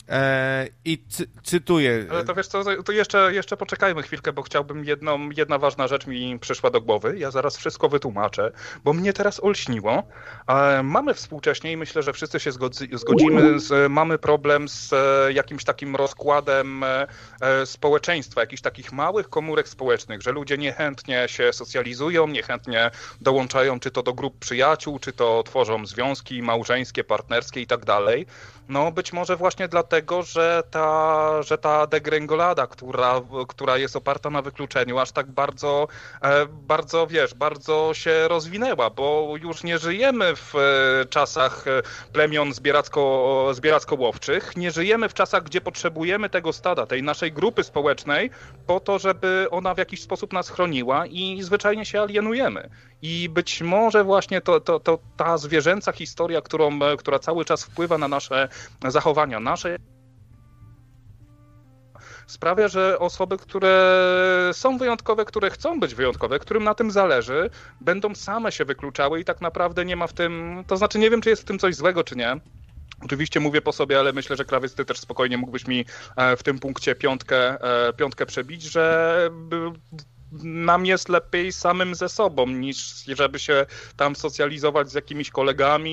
I 0.85 1.03
cy 1.09 1.25
cytuję. 1.43 2.05
Ale 2.11 2.23
to 2.23 2.35
wiesz 2.35 2.47
co, 2.47 2.83
to 2.83 2.91
jeszcze, 2.91 3.33
jeszcze 3.33 3.57
poczekajmy 3.57 4.03
chwilkę, 4.03 4.33
bo 4.33 4.41
chciałbym 4.41 4.85
jedną, 4.85 5.29
jedna 5.29 5.57
ważna 5.57 5.87
rzecz 5.87 6.07
mi 6.07 6.39
przyszła 6.39 6.69
do 6.69 6.81
głowy. 6.81 7.15
Ja 7.17 7.31
zaraz 7.31 7.57
wszystko 7.57 7.89
wytłumaczę, 7.89 8.51
bo 8.83 8.93
mnie 8.93 9.13
teraz 9.13 9.43
olśniło. 9.43 10.03
E, 10.47 10.83
mamy 10.83 11.13
współcześnie 11.13 11.71
i 11.71 11.77
myślę, 11.77 12.03
że 12.03 12.13
wszyscy 12.13 12.39
się 12.39 12.51
zgodzimy, 12.91 13.59
z, 13.59 13.91
mamy 13.91 14.17
problem 14.17 14.69
z 14.69 14.93
e, 14.93 15.33
jakimś 15.33 15.63
takim 15.63 15.95
rozkładem 15.95 16.85
społeczeństwa, 17.65 18.41
jakichś 18.41 18.61
takich 18.61 18.91
małych 18.91 19.29
komórek 19.29 19.69
społecznych, 19.69 20.21
że 20.21 20.31
ludzie 20.31 20.57
niechętnie 20.57 21.27
się 21.27 21.53
socjalizują, 21.53 22.27
niechętnie 22.27 22.91
dołączają 23.21 23.79
czy 23.79 23.91
to 23.91 24.03
do 24.03 24.13
grup 24.13 24.39
przyjaciół, 24.39 24.99
czy 24.99 25.13
to 25.13 25.43
tworzą 25.43 25.85
związki 25.85 26.41
małżeńskie, 26.43 27.03
partnerskie 27.03 27.61
i 27.61 27.67
tak 27.67 27.85
dalej. 27.85 28.25
No 28.69 28.91
być 28.91 29.13
może 29.13 29.37
właśnie 29.37 29.67
dlatego, 29.67 30.00
że 30.23 30.63
ta, 30.71 31.43
że 31.43 31.57
ta 31.57 31.87
degrengolada, 31.87 32.67
która, 32.67 33.21
która 33.47 33.77
jest 33.77 33.95
oparta 33.95 34.29
na 34.29 34.41
wykluczeniu, 34.41 34.97
aż 34.99 35.11
tak 35.11 35.31
bardzo, 35.31 35.87
e, 36.21 36.45
bardzo, 36.45 37.07
wiesz, 37.07 37.33
bardzo 37.33 37.93
się 37.93 38.27
rozwinęła, 38.27 38.89
bo 38.89 39.33
już 39.41 39.63
nie 39.63 39.77
żyjemy 39.77 40.35
w 40.35 40.55
e, 40.55 41.05
czasach 41.05 41.67
e, 41.67 41.81
plemion 42.13 42.53
zbieracko, 42.53 43.47
zbieracko-łowczych, 43.53 44.57
nie 44.57 44.71
żyjemy 44.71 45.09
w 45.09 45.13
czasach, 45.13 45.43
gdzie 45.43 45.61
potrzebujemy 45.61 46.29
tego 46.29 46.53
stada, 46.53 46.85
tej 46.85 47.03
naszej 47.03 47.31
grupy 47.31 47.63
społecznej 47.63 48.29
po 48.67 48.79
to, 48.79 48.99
żeby 48.99 49.47
ona 49.51 49.73
w 49.73 49.77
jakiś 49.77 50.01
sposób 50.01 50.33
nas 50.33 50.49
chroniła 50.49 51.05
i 51.05 51.43
zwyczajnie 51.43 51.85
się 51.85 52.01
alienujemy. 52.01 52.69
I 53.01 53.29
być 53.29 53.61
może 53.61 54.03
właśnie 54.03 54.41
to, 54.41 54.59
to, 54.59 54.79
to 54.79 54.99
ta 55.17 55.37
zwierzęca 55.37 55.91
historia, 55.91 56.41
którą, 56.41 56.79
która 56.97 57.19
cały 57.19 57.45
czas 57.45 57.63
wpływa 57.63 57.97
na 57.97 58.07
nasze 58.07 58.49
zachowania, 58.87 59.39
nasze 59.39 59.77
sprawia, 62.27 62.67
że 62.67 62.99
osoby, 62.99 63.37
które 63.37 64.49
są 64.53 64.77
wyjątkowe, 64.77 65.25
które 65.25 65.49
chcą 65.49 65.79
być 65.79 65.95
wyjątkowe, 65.95 66.39
którym 66.39 66.63
na 66.63 66.75
tym 66.75 66.91
zależy, 66.91 67.49
będą 67.81 68.15
same 68.15 68.51
się 68.51 68.65
wykluczały 68.65 69.19
i 69.19 69.25
tak 69.25 69.41
naprawdę 69.41 69.85
nie 69.85 69.95
ma 69.95 70.07
w 70.07 70.13
tym, 70.13 70.63
to 70.67 70.77
znaczy 70.77 70.99
nie 70.99 71.09
wiem, 71.09 71.21
czy 71.21 71.29
jest 71.29 71.41
w 71.41 71.45
tym 71.45 71.59
coś 71.59 71.75
złego, 71.75 72.03
czy 72.03 72.15
nie. 72.15 72.39
Oczywiście 73.05 73.39
mówię 73.39 73.61
po 73.61 73.71
sobie, 73.71 73.99
ale 73.99 74.13
myślę, 74.13 74.35
że 74.35 74.45
Krawiec, 74.45 74.75
ty 74.75 74.85
też 74.85 74.99
spokojnie 74.99 75.37
mógłbyś 75.37 75.67
mi 75.67 75.85
e, 76.15 76.37
w 76.37 76.43
tym 76.43 76.59
punkcie 76.59 76.95
piątkę, 76.95 77.61
e, 77.87 77.93
piątkę 77.93 78.25
przebić, 78.25 78.63
że 78.63 79.29
nam 80.43 80.85
jest 80.85 81.09
lepiej 81.09 81.51
samym 81.51 81.95
ze 81.95 82.09
sobą, 82.09 82.47
niż 82.47 83.05
żeby 83.17 83.39
się 83.39 83.65
tam 83.97 84.15
socjalizować 84.15 84.91
z 84.91 84.93
jakimiś 84.93 85.29
kolegami 85.29 85.91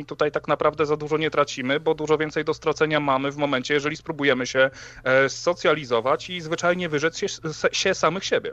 i 0.00 0.04
tutaj 0.04 0.32
tak 0.32 0.48
naprawdę 0.48 0.86
za 0.86 0.96
dużo 0.96 1.18
nie 1.18 1.30
tracimy, 1.30 1.80
bo 1.80 1.94
dużo 1.94 2.18
więcej 2.18 2.44
do 2.44 2.54
stracenia 2.54 3.00
mamy 3.00 3.32
w 3.32 3.36
momencie, 3.36 3.74
jeżeli 3.74 3.96
spróbujemy 3.96 4.46
się 4.46 4.70
e, 5.04 5.28
socjalizować 5.28 6.30
i 6.30 6.40
zwyczajnie 6.40 6.88
wyrzec 6.88 7.18
się, 7.18 7.26
się 7.72 7.94
samych 7.94 8.24
siebie. 8.24 8.52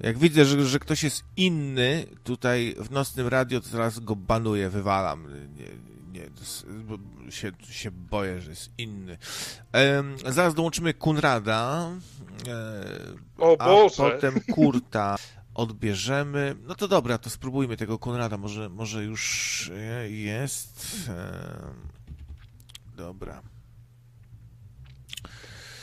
Jak 0.00 0.18
widzę, 0.18 0.44
że, 0.44 0.64
że 0.64 0.78
ktoś 0.78 1.02
jest 1.02 1.24
inny 1.36 2.06
tutaj 2.24 2.74
w 2.78 2.90
nocnym 2.90 3.28
radio, 3.28 3.60
to 3.60 3.68
zaraz 3.68 4.00
go 4.00 4.16
banuję, 4.16 4.70
wywalam. 4.70 5.26
Nie, 5.56 5.66
nie, 6.20 6.30
się, 7.32 7.52
się 7.70 7.90
boję, 7.90 8.40
że 8.40 8.50
jest 8.50 8.70
inny. 8.78 9.18
zaraz 10.26 10.54
dołączymy 10.54 10.94
Kunrada. 10.94 11.90
E, 12.48 13.42
o 13.42 13.56
Boże! 13.56 14.06
A 14.06 14.10
potem 14.10 14.40
Kurta 14.54 15.16
odbierzemy. 15.54 16.56
No 16.62 16.74
to 16.74 16.88
dobra, 16.88 17.18
to 17.18 17.30
spróbujmy 17.30 17.76
tego 17.76 17.98
Konrada. 17.98 18.36
Może, 18.36 18.68
może 18.68 19.04
już 19.04 19.70
jest. 20.08 20.86
Dobra. 22.96 23.42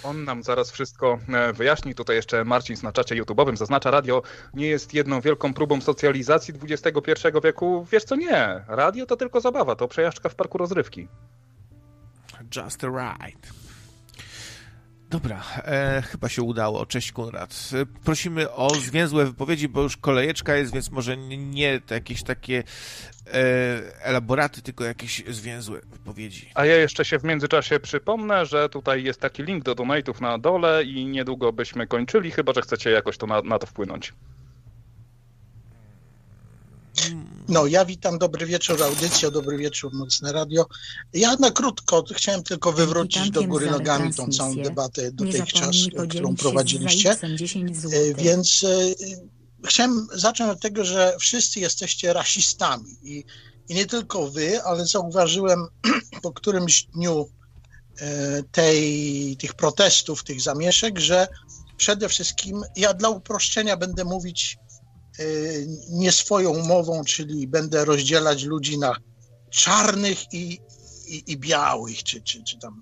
On 0.04 0.24
nam 0.24 0.44
zaraz 0.44 0.72
wszystko 0.72 1.20
e, 1.30 1.54
wyjaśni. 1.54 1.96
Tutaj 1.96 2.16
jeszcze 2.16 2.46
Marcin 2.46 2.78
na 2.84 2.92
czacie 2.92 3.24
YouTube'owym 3.24 3.56
zaznacza, 3.56 3.92
radio 3.92 4.22
nie 4.54 4.68
jest 4.68 4.94
jedną 4.94 5.22
wielką 5.22 5.54
próbą 5.54 5.82
socjalizacji 5.82 6.54
XXI 6.70 7.28
wieku. 7.44 7.88
Wiesz 7.92 8.04
co, 8.04 8.16
nie. 8.16 8.66
Radio 8.68 9.06
to 9.06 9.18
tylko 9.18 9.42
zabawa, 9.42 9.76
to 9.76 9.88
przejażdżka 9.88 10.30
w 10.30 10.36
parku 10.36 10.58
rozrywki. 10.58 11.08
Just 12.56 12.84
a 12.84 12.88
ride. 12.88 13.67
Dobra, 15.10 15.44
e, 15.64 16.02
chyba 16.02 16.30
się 16.30 16.42
udało. 16.42 16.86
Cześć 16.86 17.12
Konrad. 17.12 17.70
E, 17.74 17.86
prosimy 17.86 18.52
o 18.52 18.70
zwięzłe 18.70 19.26
wypowiedzi, 19.26 19.70
bo 19.70 19.82
już 19.82 19.98
kolejeczka 19.98 20.56
jest, 20.56 20.74
więc 20.74 20.92
może 20.92 21.18
nie, 21.18 21.82
jakieś 21.90 22.24
takie 22.24 22.64
e, 23.28 24.04
elaboraty, 24.04 24.62
tylko 24.62 24.84
jakieś 24.84 25.24
zwięzłe 25.28 25.80
wypowiedzi. 25.92 26.52
A 26.56 26.66
ja 26.66 26.76
jeszcze 26.76 27.06
się 27.06 27.20
w 27.20 27.24
międzyczasie 27.24 27.80
przypomnę, 27.80 28.46
że 28.46 28.70
tutaj 28.70 29.04
jest 29.04 29.22
taki 29.22 29.44
link 29.44 29.64
do 29.64 29.76
donate'ów 29.76 30.22
na 30.22 30.38
dole 30.38 30.84
i 30.84 31.06
niedługo 31.06 31.54
byśmy 31.54 31.88
kończyli, 31.88 32.32
chyba 32.32 32.54
że 32.54 32.62
chcecie 32.62 32.90
jakoś 32.90 33.18
to 33.18 33.28
na, 33.28 33.42
na 33.42 33.60
to 33.60 33.68
wpłynąć. 33.68 34.14
No, 37.48 37.68
ja 37.68 37.86
witam, 37.86 38.18
dobry 38.18 38.46
wieczór, 38.46 38.84
audycja, 38.84 39.32
dobry 39.32 39.58
wieczór, 39.58 39.94
Mocne 39.94 40.32
Radio. 40.32 40.66
Ja 41.14 41.36
na 41.36 41.52
krótko 41.52 42.04
chciałem 42.16 42.44
tylko 42.44 42.72
wywrócić 42.72 43.32
do 43.32 43.44
góry 43.44 43.72
nogami 43.72 44.14
tą 44.14 44.28
całą 44.28 44.56
debatę 44.56 45.12
dotychczas, 45.12 45.76
którą 46.10 46.36
prowadziliście. 46.36 47.12
E, 47.12 48.14
więc 48.14 48.64
e, 48.64 48.96
chciałem 49.66 50.08
zacząć 50.14 50.52
od 50.52 50.62
tego, 50.62 50.86
że 50.86 51.16
wszyscy 51.20 51.60
jesteście 51.60 52.14
rasistami 52.14 52.98
i, 53.04 53.24
i 53.70 53.76
nie 53.76 53.86
tylko 53.86 54.30
wy, 54.30 54.64
ale 54.64 54.86
zauważyłem 54.86 55.68
po 56.24 56.34
którymś 56.34 56.84
dniu 56.84 57.30
e, 58.00 58.44
tej, 58.52 59.38
tych 59.40 59.54
protestów, 59.54 60.24
tych 60.24 60.42
zamieszek, 60.42 61.00
że 61.00 61.28
przede 61.78 62.10
wszystkim 62.10 62.62
ja 62.76 62.94
dla 62.94 63.10
uproszczenia 63.10 63.78
będę 63.78 64.04
mówić 64.04 64.58
nie 65.90 66.12
swoją 66.12 66.64
mową, 66.64 67.04
czyli 67.04 67.48
będę 67.48 67.86
rozdzielać 67.86 68.44
ludzi 68.44 68.78
na 68.78 68.96
czarnych 69.50 70.34
i, 70.34 70.60
i, 71.08 71.24
i 71.28 71.38
białych, 71.38 72.04
czy, 72.04 72.22
czy, 72.22 72.44
czy 72.44 72.60
tam. 72.60 72.82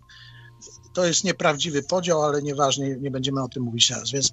To 0.94 1.06
jest 1.06 1.24
nieprawdziwy 1.24 1.84
podział, 1.84 2.24
ale 2.24 2.42
nieważne, 2.42 2.90
nie 2.90 3.12
będziemy 3.12 3.44
o 3.44 3.48
tym 3.48 3.64
mówić 3.64 3.88
teraz. 3.88 4.12
Więc 4.12 4.32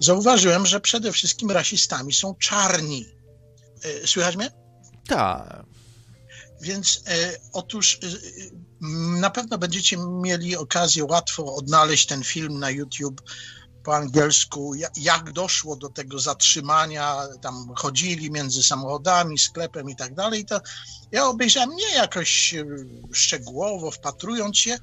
zauważyłem, 0.00 0.66
że 0.66 0.80
przede 0.80 1.12
wszystkim 1.12 1.50
rasistami 1.50 2.12
są 2.12 2.34
czarni. 2.34 3.06
Y, 3.84 4.06
słychać 4.06 4.36
mnie? 4.36 4.50
Tak. 5.08 5.64
Więc 6.60 7.02
e, 7.06 7.38
otóż 7.52 7.98
e, 8.02 8.06
na 9.20 9.30
pewno 9.30 9.58
będziecie 9.58 9.96
mieli 10.22 10.56
okazję 10.56 11.04
łatwo 11.04 11.54
odnaleźć 11.54 12.06
ten 12.06 12.24
film 12.24 12.58
na 12.58 12.70
YouTube 12.70 13.22
po 13.82 13.96
angielsku, 13.96 14.72
jak 14.96 15.32
doszło 15.32 15.76
do 15.76 15.88
tego 15.88 16.18
zatrzymania, 16.18 17.16
tam 17.40 17.72
chodzili 17.76 18.30
między 18.30 18.62
samochodami, 18.62 19.38
sklepem 19.38 19.90
i 19.90 19.96
tak 19.96 20.14
dalej, 20.14 20.44
to 20.44 20.60
ja 21.12 21.26
obejrzałem 21.26 21.76
nie 21.76 21.94
jakoś 21.94 22.54
e, 22.54 22.64
szczegółowo, 23.12 23.90
wpatrując 23.90 24.58
się, 24.58 24.78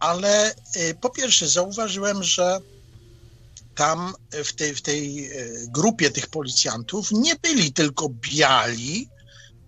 ale 0.00 0.54
e, 0.74 0.94
po 0.94 1.10
pierwsze 1.10 1.48
zauważyłem, 1.48 2.22
że 2.22 2.60
tam 3.74 4.14
w 4.44 4.52
tej, 4.52 4.74
w 4.74 4.82
tej 4.82 5.30
grupie 5.68 6.10
tych 6.10 6.26
policjantów 6.26 7.10
nie 7.12 7.36
byli 7.36 7.72
tylko 7.72 8.08
biali, 8.08 9.08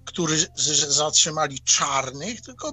którzy 0.05 0.47
zatrzymali 0.89 1.61
czarnych, 1.61 2.41
tylko 2.41 2.73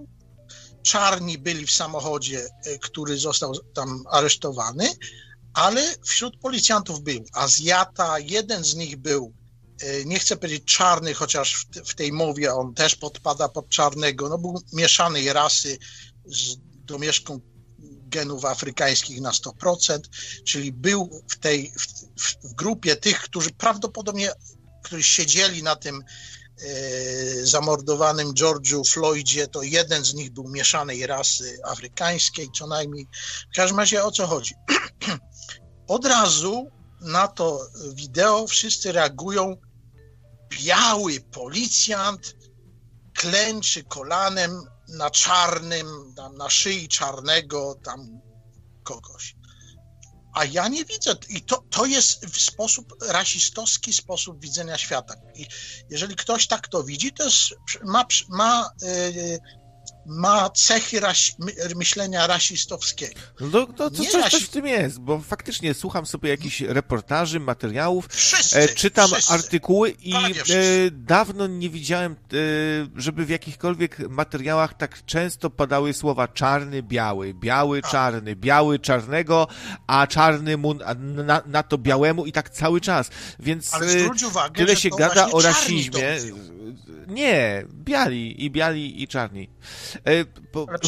czarni 0.84 1.38
byli 1.38 1.66
w 1.66 1.72
samochodzie, 1.72 2.50
który 2.82 3.18
został 3.18 3.54
tam 3.74 4.04
aresztowany, 4.12 4.90
ale 5.58 5.96
wśród 6.04 6.38
policjantów 6.40 7.02
był. 7.02 7.26
Azjata, 7.34 8.20
jeden 8.20 8.64
z 8.64 8.76
nich 8.76 8.98
był, 8.98 9.34
e, 9.82 10.06
nie 10.06 10.20
chcę 10.20 10.38
powiedzieć 10.38 10.64
czarny, 10.66 11.14
chociaż 11.14 11.68
w, 11.86 11.94
tej 11.96 12.12
mowie 12.12 12.54
on 12.54 12.74
też 12.74 12.96
podpada 12.96 13.50
pod 13.50 13.70
czarnego, 13.70 14.30
no 14.30 14.38
był 14.38 14.62
mieszanej 14.74 15.34
rasy 15.34 15.78
z 16.26 16.56
domieszką 16.86 17.40
genów 18.10 18.46
afrykańskich 18.46 19.22
na 19.22 19.32
100%, 19.32 20.00
czyli 20.46 20.72
był 20.72 21.24
w 21.30 21.40
tej 21.40 21.72
w, 21.78 22.48
w 22.50 22.54
grupie 22.54 22.96
tych, 22.96 23.22
którzy 23.22 23.52
prawdopodobnie 23.52 24.32
którzy 24.84 25.04
siedzieli 25.04 25.64
na 25.64 25.76
tym 25.76 26.04
zamordowanym 27.44 28.34
George'u 28.34 28.84
Floydzie, 28.84 29.48
to 29.48 29.64
jeden 29.64 30.06
z 30.06 30.14
nich 30.14 30.32
był 30.32 30.50
mieszanej 30.50 31.08
rasy 31.08 31.60
afrykańskiej, 31.64 32.50
co 32.58 32.68
najmniej. 32.68 33.08
W 33.54 33.56
każdym 33.56 33.80
razie 33.80 34.04
o 34.04 34.12
co 34.12 34.28
chodzi? 34.28 34.56
od 35.88 36.06
razu 36.06 36.72
na 37.02 37.28
to 37.28 37.60
wideo 37.94 38.48
wszyscy 38.48 38.92
reagują. 38.92 39.58
Biały 40.50 41.20
policjant 41.20 42.36
klęczy 43.14 43.84
kolanem 43.84 44.64
na 44.88 45.10
czarnym, 45.10 46.14
tam 46.16 46.38
na 46.38 46.50
szyi 46.50 46.88
czarnego 46.88 47.76
tam 47.84 48.22
kogoś. 48.84 49.37
A 50.38 50.46
ja 50.46 50.68
nie 50.68 50.86
widzę. 50.86 51.16
I 51.30 51.42
to, 51.42 51.64
to 51.70 51.86
jest 51.86 52.26
w 52.26 52.42
sposób 52.42 52.94
rasistowski 53.10 53.94
sposób 53.94 54.42
widzenia 54.42 54.78
świata. 54.78 55.14
I 55.36 55.48
jeżeli 55.90 56.16
ktoś 56.16 56.48
tak 56.48 56.68
to 56.68 56.84
widzi, 56.84 57.12
to 57.12 57.24
jest, 57.24 57.54
ma, 57.84 58.06
ma 58.30 58.70
yy, 58.82 59.40
ma 60.08 60.50
cechy 60.50 61.00
ras, 61.00 61.32
myślenia 61.76 62.28
rasistowskiego. 62.28 63.14
No 63.40 63.66
to, 63.66 63.74
to, 63.74 63.90
coś, 63.90 64.32
coś 64.32 64.44
w 64.44 64.50
tym 64.50 64.68
jest, 64.68 65.00
bo 65.00 65.20
faktycznie 65.20 65.74
słucham 65.74 66.06
sobie 66.06 66.30
jakichś 66.30 66.62
reportaży, 66.62 67.40
materiałów, 67.40 68.08
wszyscy, 68.10 68.60
e, 68.60 68.68
czytam 68.68 69.10
wszyscy, 69.12 69.34
artykuły 69.34 69.96
i 70.02 70.14
e, 70.14 70.22
dawno 70.92 71.48
nie 71.48 71.70
widziałem, 71.70 72.12
e, 72.12 72.16
żeby 72.96 73.26
w 73.26 73.30
jakichkolwiek 73.30 74.10
materiałach 74.10 74.74
tak 74.74 75.06
często 75.06 75.50
padały 75.50 75.94
słowa 75.94 76.28
czarny, 76.28 76.84
biały, 76.84 77.34
biały, 77.34 77.82
a. 77.84 77.88
czarny, 77.88 78.36
biały, 78.36 78.80
czarnego, 78.80 79.48
a 79.88 80.08
czarny 80.08 80.58
mu, 80.58 80.76
a 80.86 80.94
na, 80.94 81.42
na, 81.46 81.64
to 81.64 81.78
białemu 81.78 82.26
i 82.26 82.32
tak 82.32 82.50
cały 82.50 82.82
czas. 82.82 83.10
Więc 83.40 83.74
e, 83.74 84.28
uwagę, 84.28 84.66
tyle 84.66 84.76
się 84.76 84.90
gada 84.98 85.32
o 85.32 85.42
rasizmie. 85.42 86.18
Nie, 87.08 87.66
biali 87.74 88.46
i 88.46 88.52
biali 88.52 89.04
i 89.04 89.08
czarni. 89.08 89.50
E, 90.08 90.26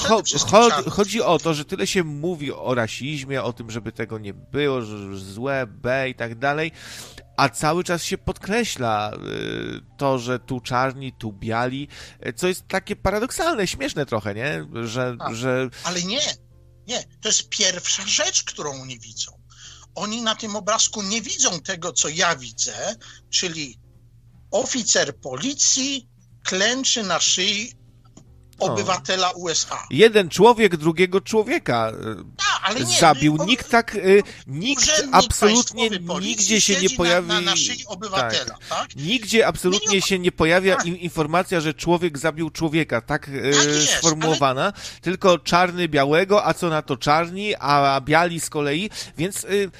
cho, 0.07 0.23
cho, 0.51 0.69
chodzi 0.91 1.21
o 1.21 1.39
to, 1.39 1.53
że 1.53 1.65
tyle 1.65 1.87
się 1.87 2.03
mówi 2.03 2.51
o 2.53 2.75
rasizmie, 2.75 3.43
o 3.43 3.53
tym, 3.53 3.71
żeby 3.71 3.91
tego 3.91 4.19
nie 4.19 4.33
było, 4.33 4.81
że 4.81 5.17
złe, 5.17 5.67
B 5.67 6.09
i 6.09 6.15
tak 6.15 6.35
dalej, 6.35 6.71
a 7.37 7.49
cały 7.49 7.83
czas 7.83 8.03
się 8.03 8.17
podkreśla 8.17 9.11
e, 9.13 9.17
to, 9.97 10.19
że 10.19 10.39
tu 10.39 10.59
czarni, 10.59 11.13
tu 11.13 11.33
biali, 11.33 11.87
e, 12.19 12.33
co 12.33 12.47
jest 12.47 12.67
takie 12.67 12.95
paradoksalne, 12.95 13.67
śmieszne 13.67 14.05
trochę, 14.05 14.35
nie? 14.35 14.67
Że, 14.83 15.15
A, 15.19 15.33
że... 15.33 15.69
Ale 15.83 16.03
nie, 16.03 16.21
nie, 16.87 17.03
to 17.21 17.29
jest 17.29 17.49
pierwsza 17.49 18.07
rzecz, 18.07 18.43
którą 18.43 18.81
oni 18.81 18.99
widzą. 18.99 19.31
Oni 19.95 20.21
na 20.21 20.35
tym 20.35 20.55
obrazku 20.55 21.01
nie 21.01 21.21
widzą 21.21 21.59
tego, 21.59 21.93
co 21.93 22.09
ja 22.09 22.35
widzę, 22.35 22.95
czyli 23.29 23.79
oficer 24.51 25.15
policji 25.15 26.09
klęczy 26.43 27.03
na 27.03 27.19
szyi 27.19 27.79
obywatela 28.59 29.31
USA. 29.31 29.87
Jeden 29.89 30.29
człowiek 30.29 30.77
drugiego 30.77 31.21
człowieka 31.21 31.91
Ta, 32.37 32.73
nie, 32.73 32.85
zabił. 32.85 33.37
Nikt 33.45 33.69
tak, 33.69 33.95
y, 33.95 34.23
nikt 34.47 35.03
absolutnie 35.11 35.89
nigdzie 36.21 36.61
się 36.61 36.81
nie 36.81 36.89
pojawi. 36.89 37.27
Na, 37.27 37.41
na 37.41 37.53
obywatela, 37.87 38.45
tak. 38.45 38.67
tak. 38.69 38.95
Nigdzie 38.95 39.47
absolutnie 39.47 39.95
nie, 39.95 40.01
się 40.01 40.19
nie 40.19 40.31
pojawia 40.31 40.75
tak. 40.75 40.85
informacja, 40.85 41.61
że 41.61 41.73
człowiek 41.73 42.17
zabił 42.17 42.49
człowieka, 42.49 43.01
tak, 43.01 43.29
y, 43.29 43.31
tak 43.31 43.65
jest, 43.65 43.89
sformułowana, 43.89 44.63
ale... 44.63 44.73
tylko 45.01 45.39
czarny 45.39 45.87
białego, 45.87 46.45
a 46.45 46.53
co 46.53 46.69
na 46.69 46.81
to 46.81 46.97
czarni, 46.97 47.55
a 47.59 48.01
biali 48.01 48.39
z 48.39 48.49
kolei, 48.49 48.89
więc 49.17 49.43
y, 49.43 49.71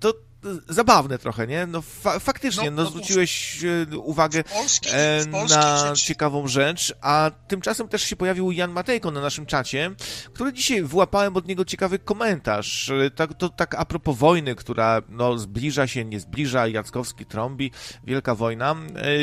to 0.00 0.27
zabawne 0.68 1.18
trochę, 1.18 1.46
nie? 1.46 1.66
No 1.66 1.82
fa 1.82 2.18
faktycznie, 2.18 2.70
no, 2.70 2.76
no, 2.76 2.82
no 2.82 2.90
zwróciłeś 2.90 3.64
e, 3.92 3.98
uwagę 3.98 4.44
Polski, 4.44 4.88
e, 4.92 5.24
na 5.48 5.92
ciekawą 5.96 6.48
rzecz, 6.48 6.94
a 7.00 7.30
tymczasem 7.48 7.88
też 7.88 8.02
się 8.02 8.16
pojawił 8.16 8.52
Jan 8.52 8.70
Matejko 8.70 9.10
na 9.10 9.20
naszym 9.20 9.46
czacie, 9.46 9.90
który 10.34 10.52
dzisiaj 10.52 10.82
wyłapałem 10.82 11.36
od 11.36 11.48
niego 11.48 11.64
ciekawy 11.64 11.98
komentarz. 11.98 12.90
E, 12.90 13.10
tak, 13.10 13.34
to 13.34 13.48
tak 13.48 13.74
a 13.74 13.84
propos 13.84 14.18
wojny, 14.18 14.54
która 14.54 15.02
no, 15.08 15.38
zbliża 15.38 15.86
się, 15.86 16.04
nie 16.04 16.20
zbliża, 16.20 16.66
Jackowski 16.66 17.26
trąbi, 17.26 17.70
wielka 18.04 18.34
wojna. 18.34 18.76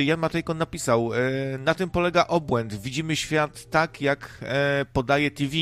Jan 0.03 0.19
Matejko 0.19 0.53
napisał, 0.53 1.11
na 1.59 1.73
tym 1.73 1.89
polega 1.89 2.27
obłęd. 2.27 2.73
Widzimy 2.73 3.15
świat 3.15 3.69
tak, 3.69 4.01
jak 4.01 4.45
podaje 4.93 5.31
TV, 5.31 5.53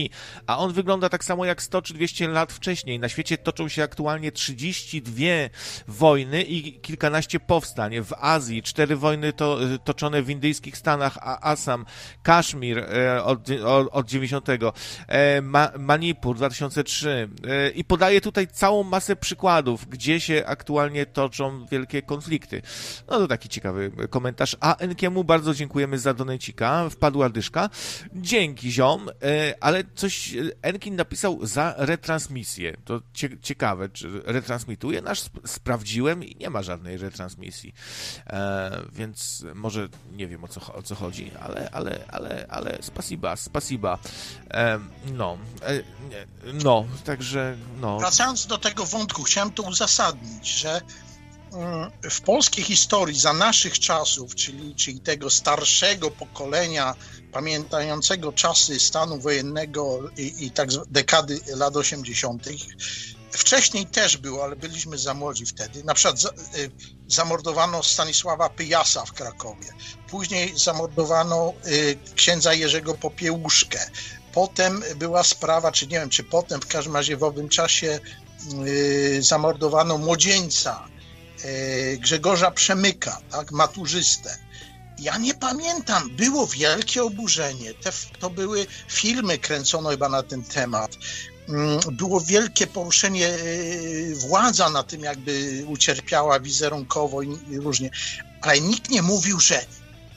a 0.48 0.58
on 0.58 0.74
wygląda 0.74 1.10
tak 1.10 1.24
samo 1.24 1.46
jak 1.46 1.62
100 1.62 1.82
czy 1.82 1.94
200 1.94 2.28
lat 2.28 2.54
wcześniej. 2.54 3.00
Na 3.00 3.10
świecie 3.10 3.38
toczą 3.38 3.68
się 3.68 3.84
aktualnie 3.84 4.32
32 4.32 5.43
wojny 5.88 6.44
i 6.44 6.80
kilkanaście 6.80 7.40
powstań. 7.40 8.02
W 8.02 8.14
Azji 8.14 8.64
cztery 8.64 8.96
wojny 8.96 9.34
to, 9.34 9.60
toczone 9.84 10.22
w 10.22 10.30
indyjskich 10.30 10.78
Stanach, 10.78 11.18
Assam, 11.42 11.86
Kaszmir 12.24 12.78
e, 12.80 13.24
od, 13.24 13.48
od 13.92 14.08
90, 14.08 14.48
e, 15.08 15.42
Ma, 15.42 15.72
Manipur 15.80 16.36
2003 16.36 17.30
e, 17.48 17.70
i 17.70 17.84
podaję 17.84 18.22
tutaj 18.22 18.48
całą 18.48 18.84
masę 18.84 19.16
przykładów, 19.16 19.90
gdzie 19.90 20.20
się 20.20 20.44
aktualnie 20.46 21.06
toczą 21.06 21.66
wielkie 21.66 22.02
konflikty. 22.02 22.62
No 23.08 23.20
to 23.20 23.28
taki 23.28 23.50
ciekawy 23.50 23.92
komentarz. 24.10 24.58
A 24.60 24.76
Enkiemu 24.78 25.24
bardzo 25.24 25.54
dziękujemy 25.54 26.00
za 26.00 26.14
donecika, 26.14 26.90
wpadła 26.90 27.30
dyszka. 27.30 27.70
Dzięki 28.14 28.72
ziom, 28.72 29.10
ale 29.60 29.84
coś 29.96 30.34
Enkin 30.62 30.96
napisał 30.96 31.46
za 31.46 31.76
retransmisję. 31.78 32.78
To 32.86 33.02
ciekawe, 33.42 33.90
czy 33.90 34.22
retransmituje 34.26 35.02
nasz 35.02 35.22
sprawdziłem 35.46 36.24
i 36.24 36.36
nie 36.36 36.50
ma 36.50 36.64
żadnej 36.64 36.98
retransmisji. 36.98 37.74
E, 38.28 38.82
więc 38.92 39.46
może 39.56 39.90
nie 40.12 40.28
wiem 40.28 40.44
o 40.44 40.48
co, 40.48 40.74
o 40.74 40.84
co 40.84 40.96
chodzi, 40.96 41.32
ale, 41.42 41.70
ale, 41.72 42.06
ale, 42.08 42.46
ale 42.50 42.78
spasiba, 42.82 43.36
spasiba. 43.36 44.00
E, 44.52 44.80
no, 45.14 45.38
e, 45.62 45.84
no, 46.54 46.86
także 47.06 47.58
no. 47.82 48.00
Wracając 48.00 48.48
do 48.48 48.58
tego 48.58 48.86
wątku, 48.86 49.24
chciałem 49.24 49.52
to 49.52 49.64
uzasadnić, 49.64 50.48
że 50.48 50.82
mm, 51.54 51.92
w 52.10 52.22
polskiej 52.22 52.64
historii 52.64 53.20
za 53.20 53.34
naszych 53.34 53.80
czasów, 53.80 54.36
czyli, 54.36 54.76
czyli 54.76 55.00
tego 55.00 55.30
starszego 55.30 56.12
pokolenia, 56.12 56.96
pamiętającego 57.32 58.34
czasy 58.34 58.80
stanu 58.80 59.20
wojennego 59.20 60.00
i, 60.18 60.46
i 60.46 60.52
tak 60.52 60.70
dekady 60.90 61.40
lat 61.56 61.76
80., 61.76 62.48
Wcześniej 63.34 63.86
też 63.86 64.18
było, 64.18 64.44
ale 64.44 64.56
byliśmy 64.56 64.98
za 64.98 65.14
młodzi 65.14 65.46
wtedy. 65.46 65.84
Na 65.84 65.94
przykład 65.94 66.24
y, 66.56 66.72
zamordowano 67.08 67.84
Stanisława 67.84 68.50
Pyjasa 68.50 69.06
w 69.06 69.14
Krakowie. 69.14 69.68
Później 70.10 70.54
zamordowano 70.60 71.54
y, 71.68 71.98
księdza 72.16 72.54
Jerzego 72.54 72.94
Popiełuszkę. 72.94 73.80
Potem 74.34 74.84
była 74.96 75.24
sprawa, 75.24 75.72
czy 75.72 75.88
nie 75.88 76.00
wiem, 76.00 76.10
czy 76.10 76.24
potem, 76.24 76.62
w 76.62 76.68
każdym 76.68 76.96
razie 76.96 77.18
w 77.18 77.24
owym 77.24 77.50
czasie 77.50 78.00
y, 78.68 79.24
zamordowano 79.24 79.98
młodzieńca 79.98 80.88
Grzegorza 82.00 82.52
Przemyka, 82.52 83.22
tak, 83.32 83.52
maturzystę. 83.52 84.38
Ja 85.00 85.18
nie 85.18 85.34
pamiętam, 85.34 86.10
było 86.16 86.48
wielkie 86.48 87.04
oburzenie. 87.04 87.74
Te, 87.74 87.92
to 88.20 88.30
były 88.30 88.66
filmy 88.88 89.38
kręcono 89.38 89.90
chyba 89.90 90.10
na 90.10 90.24
ten 90.24 90.44
temat. 90.44 90.98
Mm, 91.50 91.80
było 91.92 92.22
wielkie 92.22 92.68
poruszenie, 92.68 93.28
e, 93.28 93.38
władza 94.16 94.70
na 94.70 94.84
tym 94.84 95.02
jakby 95.02 95.64
ucierpiała 95.68 96.40
wizerunkowo 96.40 97.22
i 97.22 97.38
różnie, 97.52 97.90
ale 98.42 98.62
nikt 98.62 98.90
nie 98.90 99.02
mówił, 99.02 99.40
że 99.40 99.66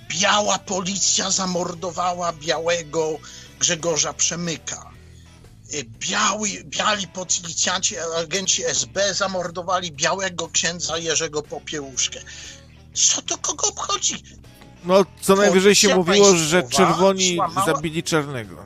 biała 0.08 0.58
policja 0.58 1.30
zamordowała 1.30 2.32
białego 2.32 3.18
Grzegorza 3.58 4.12
Przemyka. 4.12 4.90
E, 5.72 5.84
biały, 5.84 6.48
biali 6.64 7.08
policjanci, 7.08 7.98
agenci 7.98 8.64
SB 8.64 9.14
zamordowali 9.14 9.92
białego 9.92 10.48
księdza 10.48 10.98
Jerzego 10.98 11.42
Popiełuszkę. 11.42 12.20
Co 12.94 13.22
to 13.22 13.38
kogo 13.38 13.68
obchodzi? 13.68 14.22
No, 14.84 15.04
co 15.20 15.36
najwyżej 15.36 15.74
się 15.74 15.96
mówiło, 15.96 16.36
że 16.36 16.62
czerwoni 16.62 17.34
złamała... 17.34 17.66
zabili 17.66 18.02
czarnego. 18.02 18.64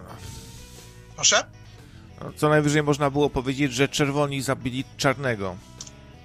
Proszę? 1.15 1.60
Co 2.37 2.49
najwyżej 2.49 2.83
można 2.83 3.11
było 3.11 3.31
powiedzieć, 3.31 3.73
że 3.73 3.89
czerwoni 3.89 4.43
zabili 4.43 4.85
czarnego. 4.97 5.57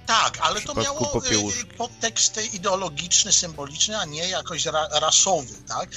Tak, 0.06 0.38
ale 0.40 0.60
to 0.60 0.74
miało 0.74 1.06
popiełuszki. 1.06 1.64
podtekst 1.64 2.54
ideologiczny, 2.54 3.32
symboliczny, 3.32 3.98
a 3.98 4.04
nie 4.04 4.28
jakoś 4.28 4.64
ra 4.66 4.88
rasowy, 5.00 5.54
tak? 5.68 5.88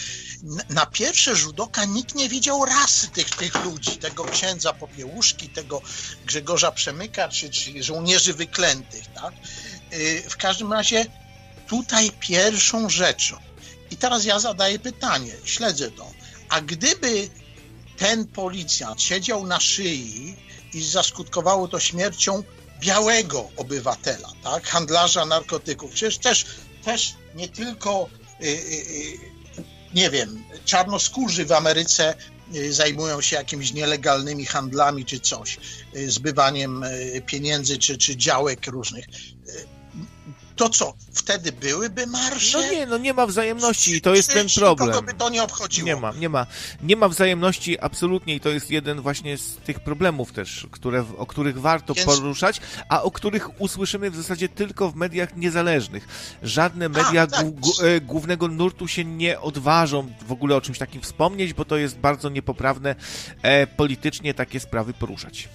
Na 0.69 0.85
pierwszy 0.85 1.35
rzut 1.35 1.59
oka 1.59 1.85
nikt 1.85 2.15
nie 2.15 2.29
widział 2.29 2.65
rasy 2.65 3.07
tych, 3.07 3.29
tych 3.29 3.65
ludzi, 3.65 3.97
tego 3.97 4.23
księdza 4.23 4.73
Popiełuszki, 4.73 5.49
tego 5.49 5.81
Grzegorza 6.25 6.71
Przemyka, 6.71 7.29
czy, 7.29 7.49
czy 7.49 7.83
żołnierzy 7.83 8.33
wyklętych, 8.33 9.07
tak? 9.13 9.33
Y, 9.93 10.23
w 10.29 10.37
każdym 10.37 10.73
razie 10.73 11.05
tutaj 11.67 12.11
pierwszą 12.19 12.89
rzeczą, 12.89 13.37
i 13.91 13.97
teraz 13.97 14.25
ja 14.25 14.39
zadaję 14.39 14.79
pytanie, 14.79 15.33
śledzę 15.43 15.91
to, 15.91 16.11
a 16.49 16.61
gdyby 16.61 17.29
ten 17.99 18.27
policjant 18.27 19.01
siedział 19.01 19.47
na 19.47 19.59
szyi 19.59 20.35
i 20.73 20.83
zaskutkowało 20.83 21.67
to 21.67 21.79
śmiercią 21.79 22.43
białego 22.79 23.49
obywatela, 23.57 24.29
tak? 24.43 24.67
handlarza 24.67 25.25
narkotyków. 25.25 25.91
Przecież 25.91 26.17
też, 26.17 26.45
też 26.83 27.13
nie 27.35 27.47
tylko, 27.49 28.09
yy, 28.39 28.49
yy, 28.49 29.29
nie 29.93 30.09
wiem, 30.09 30.43
czarnoskórzy 30.65 31.45
w 31.45 31.51
Ameryce 31.51 32.15
y, 32.55 32.73
zajmują 32.73 33.21
się 33.21 33.35
jakimiś 33.35 33.73
nielegalnymi 33.73 34.45
handlami 34.45 35.05
czy 35.05 35.19
coś, 35.19 35.57
y, 35.95 36.11
zbywaniem 36.11 36.83
y, 36.83 37.21
pieniędzy 37.25 37.77
czy, 37.77 37.97
czy 37.97 38.17
działek 38.17 38.67
różnych 38.67 39.05
to 40.59 40.69
co, 40.69 40.93
wtedy 41.13 41.51
byłyby 41.51 42.07
marsze? 42.07 42.57
No 42.57 42.71
nie, 42.71 42.85
no 42.85 42.97
nie 42.97 43.13
ma 43.13 43.25
wzajemności 43.25 43.95
i 43.95 44.01
to 44.01 44.15
jest 44.15 44.33
ten 44.33 44.47
problem. 44.55 44.89
Kogo 44.89 45.01
by 45.01 45.13
to 45.13 45.29
nie 45.29 45.43
obchodziło? 45.43 45.85
Nie 45.85 45.95
ma, 45.95 46.11
nie 46.11 46.29
ma. 46.29 46.47
Nie 46.83 46.95
ma 46.95 47.07
wzajemności 47.07 47.79
absolutnie 47.79 48.35
i 48.35 48.39
to 48.39 48.49
jest 48.49 48.71
jeden 48.71 49.01
właśnie 49.01 49.37
z 49.37 49.55
tych 49.55 49.79
problemów 49.79 50.31
też, 50.31 50.67
które, 50.71 51.05
o 51.17 51.25
których 51.25 51.61
warto 51.61 51.93
Więc... 51.93 52.05
poruszać, 52.05 52.61
a 52.89 53.01
o 53.01 53.11
których 53.11 53.61
usłyszymy 53.61 54.11
w 54.11 54.15
zasadzie 54.15 54.49
tylko 54.49 54.91
w 54.91 54.95
mediach 54.95 55.35
niezależnych. 55.35 56.07
Żadne 56.43 56.89
media 56.89 57.21
a, 57.21 57.27
tak. 57.27 57.45
E, 57.45 58.01
głównego 58.01 58.47
nurtu 58.47 58.87
się 58.87 59.05
nie 59.05 59.39
odważą 59.39 60.13
w 60.27 60.31
ogóle 60.31 60.55
o 60.55 60.61
czymś 60.61 60.77
takim 60.77 61.01
wspomnieć, 61.01 61.53
bo 61.53 61.65
to 61.65 61.77
jest 61.77 61.97
bardzo 61.97 62.29
niepoprawne 62.29 62.95
e, 63.41 63.67
politycznie 63.67 64.33
takie 64.33 64.59
sprawy 64.59 64.93
poruszać. 64.93 65.49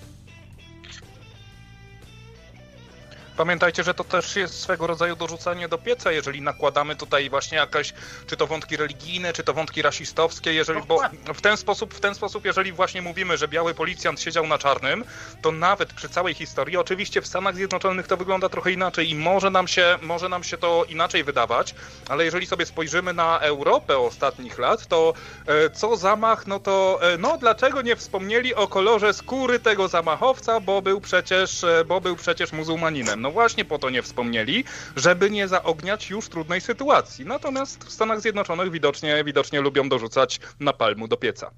Pamiętajcie, 3.36 3.84
że 3.84 3.94
to 3.94 4.04
też 4.04 4.36
jest 4.36 4.60
swego 4.60 4.86
rodzaju 4.86 5.16
dorzucanie 5.16 5.68
do 5.68 5.78
pieca, 5.78 6.12
jeżeli 6.12 6.42
nakładamy 6.42 6.96
tutaj 6.96 7.30
właśnie 7.30 7.58
jakieś, 7.58 7.92
czy 8.26 8.36
to 8.36 8.46
wątki 8.46 8.76
religijne, 8.76 9.32
czy 9.32 9.42
to 9.42 9.54
wątki 9.54 9.82
rasistowskie, 9.82 10.52
jeżeli, 10.52 10.82
bo 10.82 11.00
w 11.34 11.40
ten 11.40 11.56
sposób, 11.56 11.94
w 11.94 12.00
ten 12.00 12.14
sposób, 12.14 12.44
jeżeli 12.44 12.72
właśnie 12.72 13.02
mówimy, 13.02 13.36
że 13.36 13.48
biały 13.48 13.74
policjant 13.74 14.20
siedział 14.20 14.46
na 14.46 14.58
czarnym, 14.58 15.04
to 15.42 15.52
nawet 15.52 15.92
przy 15.92 16.08
całej 16.08 16.34
historii, 16.34 16.76
oczywiście 16.76 17.20
w 17.20 17.26
Stanach 17.26 17.54
Zjednoczonych 17.54 18.06
to 18.06 18.16
wygląda 18.16 18.48
trochę 18.48 18.72
inaczej 18.72 19.10
i 19.10 19.14
może 19.14 19.50
nam 19.50 19.68
się, 19.68 19.98
może 20.02 20.28
nam 20.28 20.44
się 20.44 20.58
to 20.58 20.84
inaczej 20.88 21.24
wydawać, 21.24 21.74
ale 22.08 22.24
jeżeli 22.24 22.46
sobie 22.46 22.66
spojrzymy 22.66 23.12
na 23.12 23.38
Europę 23.38 23.98
ostatnich 23.98 24.58
lat, 24.58 24.86
to 24.86 25.14
e, 25.46 25.70
co 25.70 25.96
zamach, 25.96 26.46
no 26.46 26.60
to 26.60 26.98
e, 27.02 27.18
no 27.18 27.38
dlaczego 27.38 27.82
nie 27.82 27.96
wspomnieli 27.96 28.54
o 28.54 28.68
kolorze 28.68 29.14
skóry 29.14 29.58
tego 29.58 29.88
zamachowca, 29.88 30.60
bo 30.60 30.82
był 30.82 31.00
przecież, 31.00 31.64
e, 31.64 31.84
bo 31.84 32.00
był 32.00 32.16
przecież 32.16 32.52
muzułmaninem. 32.52 33.23
No 33.24 33.30
właśnie 33.30 33.64
po 33.64 33.78
to 33.78 33.90
nie 33.90 34.02
wspomnieli, 34.02 34.64
żeby 34.96 35.30
nie 35.30 35.48
zaogniać 35.48 36.10
już 36.10 36.28
trudnej 36.28 36.60
sytuacji. 36.60 37.24
Natomiast 37.24 37.84
w 37.84 37.92
Stanach 37.92 38.20
Zjednoczonych 38.20 38.70
widocznie, 38.70 39.24
widocznie 39.24 39.60
lubią 39.60 39.88
dorzucać 39.88 40.40
napalmu 40.60 41.08
do 41.08 41.16
pieca. 41.16 41.50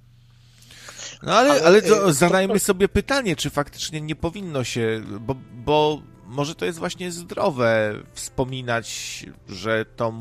No 1.22 1.34
ale, 1.34 1.50
ale, 1.50 1.62
ale 1.64 1.82
to, 1.82 2.12
zadajmy 2.12 2.58
sobie 2.58 2.88
pytanie, 2.88 3.36
czy 3.36 3.50
faktycznie 3.50 4.00
nie 4.00 4.16
powinno 4.16 4.64
się, 4.64 5.02
bo, 5.20 5.34
bo 5.52 6.02
może 6.28 6.54
to 6.54 6.64
jest 6.64 6.78
właśnie 6.78 7.12
zdrowe 7.12 7.94
wspominać, 8.12 9.26
że 9.48 9.84
to, 9.84 10.14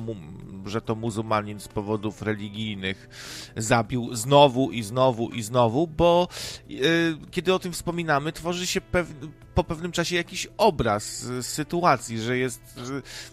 że 0.66 0.82
to 0.82 0.96
muzułmanin 0.96 1.60
z 1.60 1.68
powodów 1.68 2.22
religijnych 2.22 3.10
zabił 3.58 4.16
znowu 4.16 4.72
i 4.72 4.84
znowu 4.84 5.30
i 5.30 5.44
znowu, 5.44 5.88
bo 5.88 6.28
yy, 6.70 7.18
kiedy 7.32 7.54
o 7.54 7.60
tym 7.60 7.72
wspominamy, 7.72 8.32
tworzy 8.32 8.68
się 8.68 8.82
pew 8.82 9.14
po 9.56 9.64
pewnym 9.64 9.92
czasie 9.92 10.16
jakiś 10.16 10.48
obraz 10.58 11.26
sytuacji, 11.42 12.20
że 12.20 12.38
jest 12.38 12.80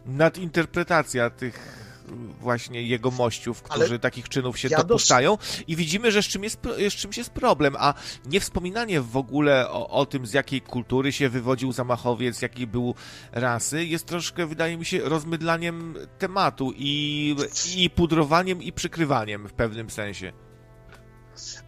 nadinterpretacja 0.07 1.31
tych 1.31 1.92
właśnie 2.41 2.83
jego 2.83 3.11
mościów, 3.11 3.63
którzy 3.63 3.87
Ale 3.87 3.99
takich 3.99 4.29
czynów 4.29 4.59
się 4.59 4.69
ja 4.69 4.79
dopuszczają 4.79 5.37
dos... 5.37 5.63
i 5.67 5.77
widzimy, 5.77 6.13
że 6.13 6.23
z, 6.23 6.27
czym 6.27 6.45
jest, 6.45 6.61
z 6.91 6.93
czymś 6.93 7.17
jest 7.17 7.31
problem, 7.31 7.77
a 7.79 7.95
nie 8.27 8.41
wspominanie 8.41 9.01
w 9.01 9.17
ogóle 9.17 9.71
o, 9.71 9.89
o 9.89 10.07
tym, 10.07 10.27
z 10.27 10.33
jakiej 10.33 10.61
kultury 10.61 11.13
się 11.13 11.29
wywodził 11.29 11.73
zamachowiec, 11.73 12.43
jakiej 12.43 12.67
był 12.67 12.95
rasy, 13.33 13.85
jest 13.85 14.07
troszkę, 14.07 14.47
wydaje 14.47 14.77
mi 14.77 14.85
się, 14.85 15.01
rozmydlaniem 15.01 15.95
tematu 16.19 16.73
i, 16.77 17.37
i 17.77 17.91
pudrowaniem 17.91 18.63
i 18.63 18.73
przykrywaniem 18.73 19.49
w 19.49 19.53
pewnym 19.53 19.91
sensie. 19.91 20.33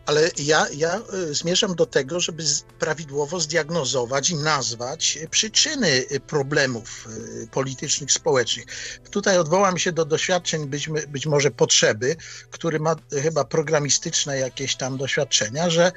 Ale 0.06 0.30
ja, 0.38 0.66
ja 0.74 1.00
y, 1.14 1.34
zmierzam 1.34 1.74
do 1.74 1.86
tego, 1.86 2.20
żeby 2.20 2.44
prawidłowo 2.78 3.40
zdiagnozować 3.40 4.30
i 4.30 4.36
nazwać 4.36 5.18
przyczyny 5.30 5.88
y, 5.88 6.20
problemów 6.20 7.08
politycznych, 7.50 8.12
społecznych. 8.12 8.66
Tutaj 9.10 9.38
odwołam 9.38 9.78
się 9.78 9.92
do 9.92 10.04
doświadczeń, 10.04 10.66
być, 10.66 10.88
być 11.08 11.26
może 11.26 11.50
potrzeby, 11.50 12.16
który 12.50 12.80
ma 12.80 12.96
chyba 13.22 13.44
programistyczne 13.44 14.38
jakieś 14.38 14.76
tam 14.76 14.96
doświadczenia, 14.96 15.70
że 15.70 15.92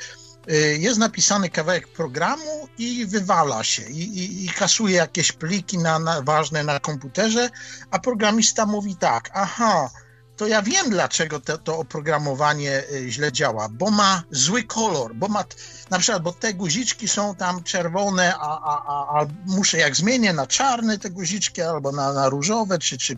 jest 0.78 1.00
napisany 1.00 1.50
kawałek 1.50 1.88
programu 1.88 2.68
i 2.78 3.06
wywala 3.06 3.64
się 3.64 3.90
i, 3.90 4.02
i, 4.20 4.46
i 4.46 4.50
kasuje 4.50 4.96
jakieś 4.96 5.32
pliki 5.32 5.78
na, 5.78 6.00
na, 6.00 6.22
ważne 6.22 6.64
na 6.64 6.80
komputerze, 6.80 7.50
a 7.92 8.00
programista 8.00 8.66
mówi 8.66 8.96
tak, 8.96 9.30
aha, 9.34 9.90
to 10.38 10.48
ja 10.48 10.62
wiem, 10.62 10.90
dlaczego 10.90 11.40
to, 11.40 11.58
to 11.58 11.78
oprogramowanie 11.78 12.84
y, 12.92 13.12
źle 13.12 13.32
działa, 13.32 13.70
bo 13.70 13.92
ma 13.92 14.24
zły 14.32 14.64
kolor, 14.64 15.16
bo 15.16 15.28
ma 15.28 15.44
na 15.90 16.00
przykład, 16.00 16.24
bo 16.24 16.32
te 16.32 16.54
guziczki 16.54 17.08
są 17.08 17.36
tam 17.36 17.64
czerwone, 17.64 18.36
a, 18.36 18.60
a, 18.62 18.84
a, 18.88 19.20
a 19.20 19.26
muszę 19.46 19.78
jak 19.78 19.96
zmienię 19.96 20.34
na 20.34 20.48
czarne 20.48 20.98
te 20.98 21.10
guziczki 21.10 21.62
albo 21.62 21.92
na, 21.92 22.14
na 22.14 22.30
różowe 22.30 22.80
czy, 22.80 22.98
czy 22.98 23.18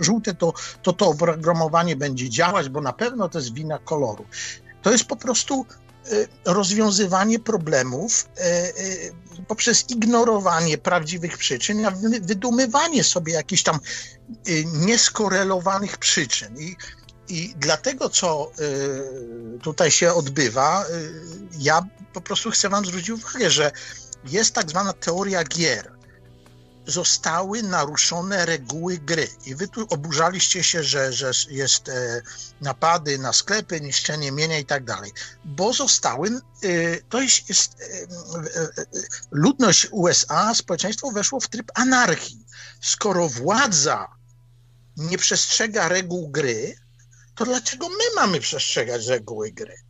żółte, 0.00 0.34
to, 0.34 0.52
to 0.82 0.92
to 0.92 1.08
oprogramowanie 1.08 1.96
będzie 1.96 2.30
działać, 2.30 2.68
bo 2.68 2.80
na 2.80 2.92
pewno 2.92 3.28
to 3.28 3.38
jest 3.38 3.54
wina 3.54 3.78
koloru. 3.78 4.24
To 4.82 4.92
jest 4.92 5.04
po 5.04 5.16
prostu 5.16 5.66
rozwiązywanie 6.44 7.38
problemów 7.38 8.28
y, 8.38 9.44
poprzez 9.48 9.90
ignorowanie 9.90 10.78
prawdziwych 10.78 11.38
przyczyn, 11.38 11.86
a 11.86 11.90
wydumywanie 12.20 13.04
sobie 13.04 13.32
jakichś 13.32 13.62
tam 13.62 13.78
nieskorelowanych 14.72 15.98
przyczyn. 15.98 16.58
I, 16.58 16.76
i 17.28 17.54
dlatego, 17.56 18.08
co 18.08 18.52
tutaj 19.62 19.90
się 19.90 20.12
odbywa, 20.12 20.84
ja 21.58 21.86
po 22.12 22.20
prostu 22.20 22.50
chcę 22.50 22.68
Wam 22.68 22.86
zwrócić 22.86 23.10
uwagę, 23.10 23.50
że 23.50 23.70
jest 24.24 24.54
tak 24.54 24.70
zwana 24.70 24.92
teoria 24.92 25.44
gier 25.44 25.97
zostały 26.88 27.62
naruszone 27.62 28.46
reguły 28.46 28.98
gry. 28.98 29.28
I 29.44 29.54
wy 29.54 29.68
tu 29.68 29.86
oburzaliście 29.90 30.64
się, 30.64 30.82
że, 30.82 31.12
że 31.12 31.30
jest 31.50 31.88
e, 31.88 32.22
napady 32.60 33.18
na 33.18 33.32
sklepy, 33.32 33.80
niszczenie 33.80 34.32
mienia 34.32 34.58
i 34.58 34.64
tak 34.64 34.84
dalej. 34.84 35.12
Bo 35.44 35.72
zostały, 35.72 36.28
e, 36.28 36.40
to 37.08 37.20
jest, 37.20 37.48
jest 37.48 37.76
e, 37.80 37.84
ludność 39.30 39.88
USA, 39.90 40.54
społeczeństwo 40.54 41.10
weszło 41.10 41.40
w 41.40 41.48
tryb 41.48 41.70
anarchii. 41.74 42.46
Skoro 42.80 43.28
władza 43.28 44.08
nie 44.96 45.18
przestrzega 45.18 45.88
reguł 45.88 46.28
gry, 46.28 46.76
to 47.34 47.44
dlaczego 47.44 47.88
my 47.88 48.04
mamy 48.16 48.40
przestrzegać 48.40 49.06
reguły 49.06 49.50
gry? 49.52 49.87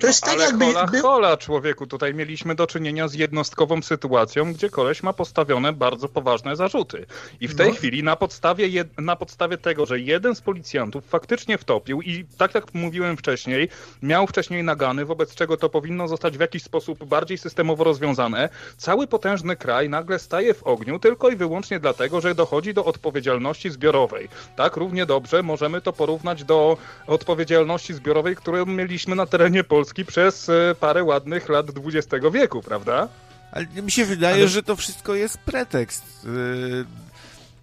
To 0.00 0.06
jest 0.06 0.22
no, 0.22 0.26
tak 0.26 0.34
ale 0.34 0.44
jakby... 0.44 0.64
Hola, 0.64 0.86
by... 0.86 1.00
hola, 1.00 1.36
człowieku, 1.36 1.86
tutaj 1.86 2.14
mieliśmy 2.14 2.54
do 2.54 2.66
czynienia 2.66 3.08
z 3.08 3.14
jednostkową 3.14 3.82
sytuacją, 3.82 4.52
gdzie 4.52 4.70
koleś 4.70 5.02
ma 5.02 5.12
postawione 5.12 5.72
bardzo 5.72 6.08
poważne 6.08 6.56
zarzuty. 6.56 7.06
I 7.40 7.48
w 7.48 7.56
tej 7.56 7.68
no. 7.68 7.74
chwili 7.74 8.02
na 8.02 8.16
podstawie, 8.16 8.68
jed... 8.68 8.98
na 8.98 9.16
podstawie 9.16 9.58
tego, 9.58 9.86
że 9.86 10.00
jeden 10.00 10.34
z 10.34 10.40
policjantów 10.40 11.04
faktycznie 11.08 11.58
wtopił 11.58 12.02
i 12.02 12.24
tak 12.38 12.54
jak 12.54 12.74
mówiłem 12.74 13.16
wcześniej, 13.16 13.68
miał 14.02 14.26
wcześniej 14.26 14.64
nagany, 14.64 15.04
wobec 15.04 15.34
czego 15.34 15.56
to 15.56 15.68
powinno 15.68 16.08
zostać 16.08 16.36
w 16.36 16.40
jakiś 16.40 16.62
sposób 16.62 17.04
bardziej 17.04 17.38
systemowo 17.38 17.84
rozwiązane, 17.84 18.48
cały 18.76 19.06
potężny 19.06 19.56
kraj 19.56 19.88
nagle 19.88 20.18
staje 20.18 20.54
w 20.54 20.62
ogniu 20.62 20.98
tylko 20.98 21.30
i 21.30 21.36
wyłącznie 21.36 21.80
dlatego, 21.80 22.20
że 22.20 22.34
dochodzi 22.34 22.74
do 22.74 22.84
odpowiedzialności 22.84 23.70
zbiorowej. 23.70 24.28
Tak, 24.56 24.76
równie 24.76 25.06
dobrze 25.06 25.42
możemy 25.42 25.80
to 25.80 25.92
porównać 25.92 26.44
do 26.44 26.76
odpowiedzialności 27.06 27.94
zbiorowej, 27.94 28.36
którą 28.36 28.66
mieliśmy 28.66 29.14
na 29.16 29.26
terenie 29.26 29.64
Polski 29.70 30.04
przez 30.04 30.48
e, 30.48 30.74
parę 30.80 31.04
ładnych 31.04 31.48
lat 31.48 31.66
XX 31.84 32.24
wieku, 32.32 32.62
prawda? 32.62 33.08
Ale 33.52 33.66
mi 33.66 33.90
się 33.90 34.04
wydaje, 34.04 34.34
Ale... 34.34 34.48
że 34.48 34.62
to 34.62 34.76
wszystko 34.76 35.14
jest 35.14 35.38
pretekst. 35.38 36.04
E, 36.24 36.28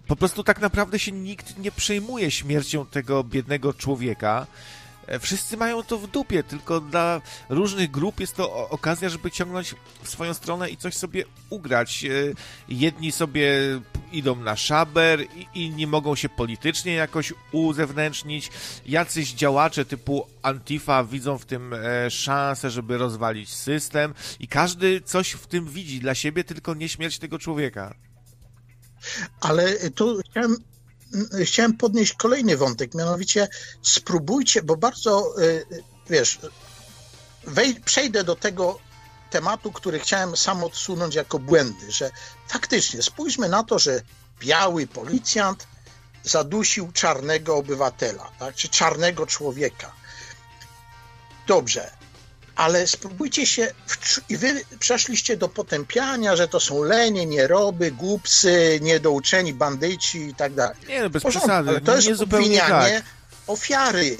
po 0.06 0.16
prostu 0.16 0.44
tak 0.44 0.60
naprawdę 0.60 0.98
się 0.98 1.12
nikt 1.12 1.58
nie 1.58 1.72
przejmuje 1.72 2.30
śmiercią 2.30 2.86
tego 2.86 3.24
biednego 3.24 3.74
człowieka. 3.74 4.46
E, 5.08 5.18
wszyscy 5.18 5.56
mają 5.56 5.82
to 5.82 5.98
w 5.98 6.06
dupie, 6.06 6.42
tylko 6.42 6.80
dla 6.80 7.20
różnych 7.48 7.90
grup 7.90 8.20
jest 8.20 8.36
to 8.36 8.68
okazja, 8.68 9.08
żeby 9.08 9.30
ciągnąć 9.30 9.74
w 10.02 10.08
swoją 10.08 10.34
stronę 10.34 10.70
i 10.70 10.76
coś 10.76 10.94
sobie 10.94 11.24
ugrać. 11.50 12.04
E, 12.04 12.08
jedni 12.68 13.12
sobie 13.12 13.52
idą 14.12 14.36
na 14.36 14.56
szaber, 14.56 15.20
inni 15.54 15.86
mogą 15.86 16.14
się 16.14 16.28
politycznie 16.28 16.92
jakoś 16.92 17.32
uzewnętrznić. 17.52 18.50
Jacyś 18.86 19.32
działacze 19.32 19.84
typu 19.84 20.26
Antifa 20.42 21.04
widzą 21.04 21.38
w 21.38 21.44
tym 21.44 21.74
e, 21.74 22.10
szansę, 22.10 22.70
żeby 22.70 22.98
rozwalić 22.98 23.54
system 23.54 24.14
i 24.40 24.48
każdy 24.48 25.00
coś 25.00 25.32
w 25.32 25.46
tym 25.46 25.68
widzi 25.68 26.00
dla 26.00 26.14
siebie, 26.14 26.44
tylko 26.44 26.74
nie 26.74 26.88
śmierć 26.88 27.18
tego 27.18 27.38
człowieka. 27.38 27.94
Ale 29.40 29.90
tu 29.90 30.20
chciałem 30.30 30.56
chciałem 31.44 31.76
podnieść 31.76 32.12
kolejny 32.12 32.56
wątek, 32.56 32.94
mianowicie 32.94 33.48
spróbujcie, 33.82 34.62
bo 34.62 34.76
bardzo, 34.76 35.42
y, 35.42 35.66
wiesz, 36.10 36.38
wej, 37.44 37.74
przejdę 37.74 38.24
do 38.24 38.36
tego 38.36 38.78
tematu, 39.30 39.72
który 39.72 39.98
chciałem 39.98 40.36
sam 40.36 40.64
odsunąć 40.64 41.14
jako 41.14 41.38
błędy, 41.38 41.92
że 41.92 42.10
faktycznie 42.48 43.02
spójrzmy 43.02 43.48
na 43.48 43.62
to, 43.64 43.78
że 43.78 44.02
biały 44.40 44.86
policjant 44.86 45.66
zadusił 46.22 46.92
czarnego 46.92 47.56
obywatela, 47.56 48.30
tak, 48.38 48.54
czy 48.54 48.68
czarnego 48.68 49.26
człowieka. 49.26 49.92
Dobrze, 51.46 51.97
ale 52.58 52.86
spróbujcie 52.86 53.46
się, 53.46 53.72
i 54.28 54.36
wy 54.36 54.64
przeszliście 54.78 55.36
do 55.36 55.48
potępiania, 55.48 56.36
że 56.36 56.48
to 56.48 56.60
są 56.60 56.82
lenie, 56.82 57.26
nieroby, 57.26 57.90
głupcy, 57.90 58.78
niedouczeni 58.82 59.54
bandyci 59.54 60.18
i 60.18 60.34
tak 60.34 60.54
dalej. 60.54 60.76
Nie, 60.88 61.02
no 61.02 61.10
bez 61.10 61.24
przesady. 61.24 61.70
Ale 61.70 61.80
to 61.80 61.96
jest 61.96 62.22
obwinianie 62.22 63.02
tak. 63.02 63.04
ofiary. 63.46 64.16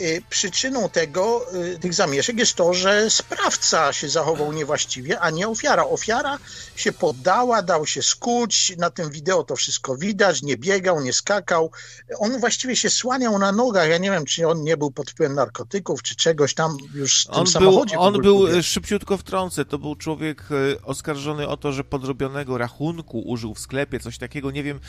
Y, 0.00 0.22
przyczyną 0.30 0.88
tego, 0.88 1.46
y, 1.54 1.78
tych 1.78 1.94
zamieszek 1.94 2.38
jest 2.38 2.54
to, 2.54 2.74
że 2.74 3.10
sprawca 3.10 3.92
się 3.92 4.08
zachował 4.08 4.52
niewłaściwie, 4.52 5.20
a 5.20 5.30
nie 5.30 5.48
ofiara. 5.48 5.84
Ofiara 5.84 6.38
się 6.76 6.92
poddała, 6.92 7.62
dał 7.62 7.86
się 7.86 8.02
skuć, 8.02 8.76
na 8.78 8.90
tym 8.90 9.10
wideo 9.10 9.44
to 9.44 9.56
wszystko 9.56 9.96
widać, 9.96 10.42
nie 10.42 10.56
biegał, 10.56 11.00
nie 11.00 11.12
skakał. 11.12 11.70
On 12.18 12.40
właściwie 12.40 12.76
się 12.76 12.90
słaniał 12.90 13.38
na 13.38 13.52
nogach. 13.52 13.88
Ja 13.88 13.98
nie 13.98 14.10
wiem, 14.10 14.24
czy 14.24 14.48
on 14.48 14.62
nie 14.62 14.76
był 14.76 14.90
pod 14.90 15.10
wpływem 15.10 15.34
narkotyków, 15.34 16.02
czy 16.02 16.16
czegoś 16.16 16.54
tam 16.54 16.76
już 16.94 17.22
w 17.22 17.26
tym 17.26 17.34
on 17.34 17.46
samochodzie. 17.46 17.96
Był, 17.96 18.02
on 18.02 18.22
był, 18.22 18.62
szybciutko 18.62 19.16
wtrącę, 19.16 19.64
to 19.64 19.78
był 19.78 19.96
człowiek 19.96 20.42
e, 20.50 20.82
oskarżony 20.82 21.48
o 21.48 21.56
to, 21.56 21.72
że 21.72 21.84
podrobionego 21.84 22.58
rachunku 22.58 23.20
użył 23.20 23.54
w 23.54 23.58
sklepie, 23.58 24.00
coś 24.00 24.18
takiego, 24.18 24.50
nie 24.50 24.62
wiem. 24.62 24.80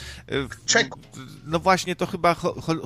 Czeku. 0.65 0.99
No 1.45 1.59
właśnie, 1.59 1.95
to 1.95 2.05
chyba 2.05 2.35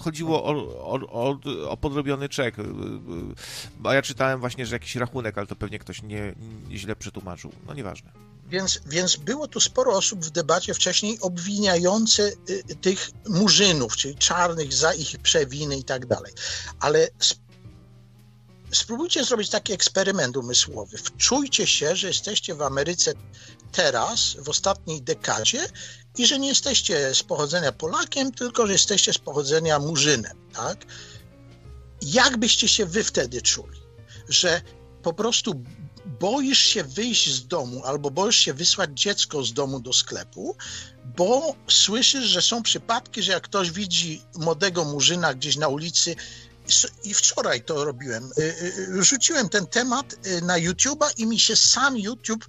chodziło 0.02 0.44
o, 0.44 0.52
o, 0.94 1.00
o, 1.12 1.40
o 1.70 1.78
podrobiony 1.78 2.07
zrobiony 2.08 2.30
czek. 2.30 2.60
Y, 2.60 2.62
y, 2.62 3.90
a 3.90 3.94
ja 3.94 4.02
czytałem 4.02 4.40
właśnie, 4.40 4.66
że 4.66 4.76
jakiś 4.76 4.96
rachunek, 4.96 5.38
ale 5.38 5.48
to 5.48 5.56
pewnie 5.56 5.80
ktoś 5.80 6.02
nie, 6.02 6.36
nie 6.70 6.78
źle 6.78 6.96
przetłumaczył. 6.96 7.52
No 7.68 7.74
nieważne. 7.74 8.12
Więc, 8.50 8.80
więc 8.86 9.16
było 9.16 9.48
tu 9.48 9.60
sporo 9.60 9.92
osób 9.92 10.26
w 10.26 10.30
debacie 10.30 10.74
wcześniej 10.74 11.18
obwiniające 11.22 12.32
y, 12.50 12.76
tych 12.82 13.10
murzynów, 13.30 13.98
czyli 13.98 14.16
czarnych 14.16 14.74
za 14.74 14.94
ich 14.94 15.20
przewiny 15.20 15.78
i 15.78 15.84
tak 15.84 16.06
dalej. 16.06 16.34
Ale 16.80 17.08
spróbujcie 18.72 19.24
zrobić 19.24 19.50
taki 19.50 19.74
eksperyment 19.74 20.38
umysłowy. 20.38 20.98
Wczujcie 20.98 21.68
się, 21.68 21.96
że 21.96 22.08
jesteście 22.08 22.56
w 22.56 22.62
Ameryce 22.62 23.14
teraz, 23.72 24.38
w 24.40 24.50
ostatniej 24.50 25.02
dekadzie 25.02 25.60
i 26.18 26.28
że 26.28 26.40
nie 26.40 26.48
jesteście 26.48 27.16
z 27.16 27.24
pochodzenia 27.24 27.72
Polakiem, 27.72 28.32
tylko 28.32 28.68
że 28.68 28.74
jesteście 28.74 29.14
z 29.14 29.18
pochodzenia 29.18 29.80
Murzynem, 29.80 30.38
tak? 30.54 30.86
Jak 32.02 32.38
byście 32.38 32.68
się 32.68 32.86
wy 32.86 33.04
wtedy 33.04 33.42
czuli? 33.42 33.80
Że 34.30 34.62
po 35.04 35.14
prostu 35.14 35.64
boisz 36.20 36.60
się 36.60 36.84
wyjść 36.84 37.34
z 37.34 37.48
domu 37.48 37.84
albo 37.86 38.12
boisz 38.12 38.36
się 38.36 38.54
wysłać 38.54 38.90
dziecko 38.94 39.44
z 39.44 39.54
domu 39.54 39.80
do 39.80 39.94
sklepu, 39.94 40.56
bo 41.18 41.56
słyszysz, 41.68 42.26
że 42.26 42.42
są 42.42 42.64
przypadki, 42.64 43.24
że 43.24 43.32
jak 43.32 43.44
ktoś 43.44 43.72
widzi 43.72 44.22
młodego 44.36 44.86
murzyna 44.86 45.34
gdzieś 45.34 45.56
na 45.56 45.68
ulicy, 45.68 46.16
i 47.04 47.14
wczoraj 47.14 47.62
to 47.62 47.86
robiłem. 47.86 48.30
Y, 48.38 48.42
y, 48.42 49.04
rzuciłem 49.04 49.50
ten 49.50 49.68
temat 49.68 50.28
y, 50.28 50.42
na 50.42 50.60
YouTube'a 50.60 51.12
i 51.18 51.26
mi 51.26 51.40
się 51.40 51.56
sam 51.56 51.98
YouTube 51.98 52.46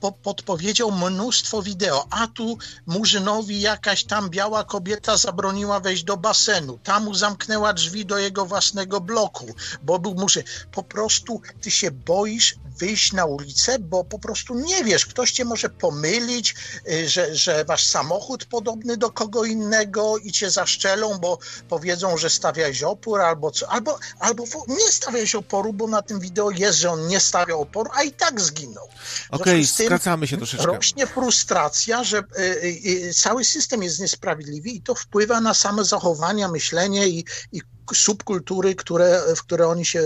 po, 0.00 0.12
podpowiedział 0.12 0.92
mnóstwo 0.92 1.62
wideo. 1.62 2.06
A 2.10 2.26
tu 2.26 2.58
Murzynowi 2.86 3.60
jakaś 3.60 4.04
tam 4.04 4.30
biała 4.30 4.64
kobieta 4.64 5.16
zabroniła 5.16 5.80
wejść 5.80 6.04
do 6.04 6.16
basenu. 6.16 6.78
Tam 6.84 7.04
mu 7.04 7.14
zamknęła 7.14 7.72
drzwi 7.72 8.06
do 8.06 8.18
jego 8.18 8.46
własnego 8.46 9.00
bloku, 9.00 9.46
bo 9.82 9.98
był 9.98 10.14
Murzyn. 10.14 10.42
Po 10.72 10.82
prostu 10.82 11.40
ty 11.60 11.70
się 11.70 11.90
boisz 11.90 12.54
wyjść 12.78 13.12
na 13.12 13.24
ulicę, 13.24 13.78
bo 13.78 14.04
po 14.04 14.18
prostu 14.18 14.54
nie 14.54 14.84
wiesz, 14.84 15.06
ktoś 15.06 15.32
cię 15.32 15.44
może 15.44 15.68
pomylić, 15.68 16.54
y, 16.88 17.08
że, 17.08 17.34
że 17.34 17.64
masz 17.68 17.86
samochód 17.86 18.44
podobny 18.44 18.96
do 18.96 19.10
kogo 19.10 19.44
innego 19.44 20.18
i 20.18 20.32
cię 20.32 20.50
zaszczelą, 20.50 21.18
bo 21.18 21.38
powiedzą, 21.68 22.16
że 22.16 22.30
stawiałeś 22.30 22.82
opór 22.82 23.20
albo 23.20 23.50
co, 23.50 23.68
albo, 23.68 23.98
albo 24.18 24.44
nie 24.68 24.92
stawiałeś 24.92 25.34
oporu, 25.34 25.72
bo 25.72 25.86
na 25.86 26.02
tym 26.02 26.20
wideo 26.20 26.50
jest, 26.50 26.78
że 26.78 26.90
on 26.90 27.06
nie 27.06 27.20
stawiał 27.20 27.62
oporu, 27.62 27.90
a 27.94 28.02
i 28.02 28.12
tak 28.12 28.40
zginął. 28.40 28.88
Okej, 29.30 29.42
okay, 29.42 29.66
skracamy 29.88 30.26
się 30.26 30.36
troszeczkę. 30.36 30.66
Rośnie 30.66 31.06
frustracja, 31.06 32.04
że 32.04 32.18
y, 32.18 32.42
y, 32.86 33.14
cały 33.14 33.44
system 33.44 33.82
jest 33.82 34.00
niesprawiedliwy 34.00 34.68
i 34.68 34.80
to 34.80 34.94
wpływa 34.94 35.40
na 35.40 35.54
same 35.54 35.84
zachowania, 35.84 36.48
myślenie 36.48 37.08
i, 37.08 37.24
i 37.52 37.62
subkultury, 37.94 38.74
które, 38.74 39.22
w 39.36 39.42
które 39.42 39.68
oni 39.68 39.84
się 39.84 40.02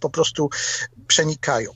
po 0.00 0.10
prostu 0.10 0.50
przenikają. 1.06 1.74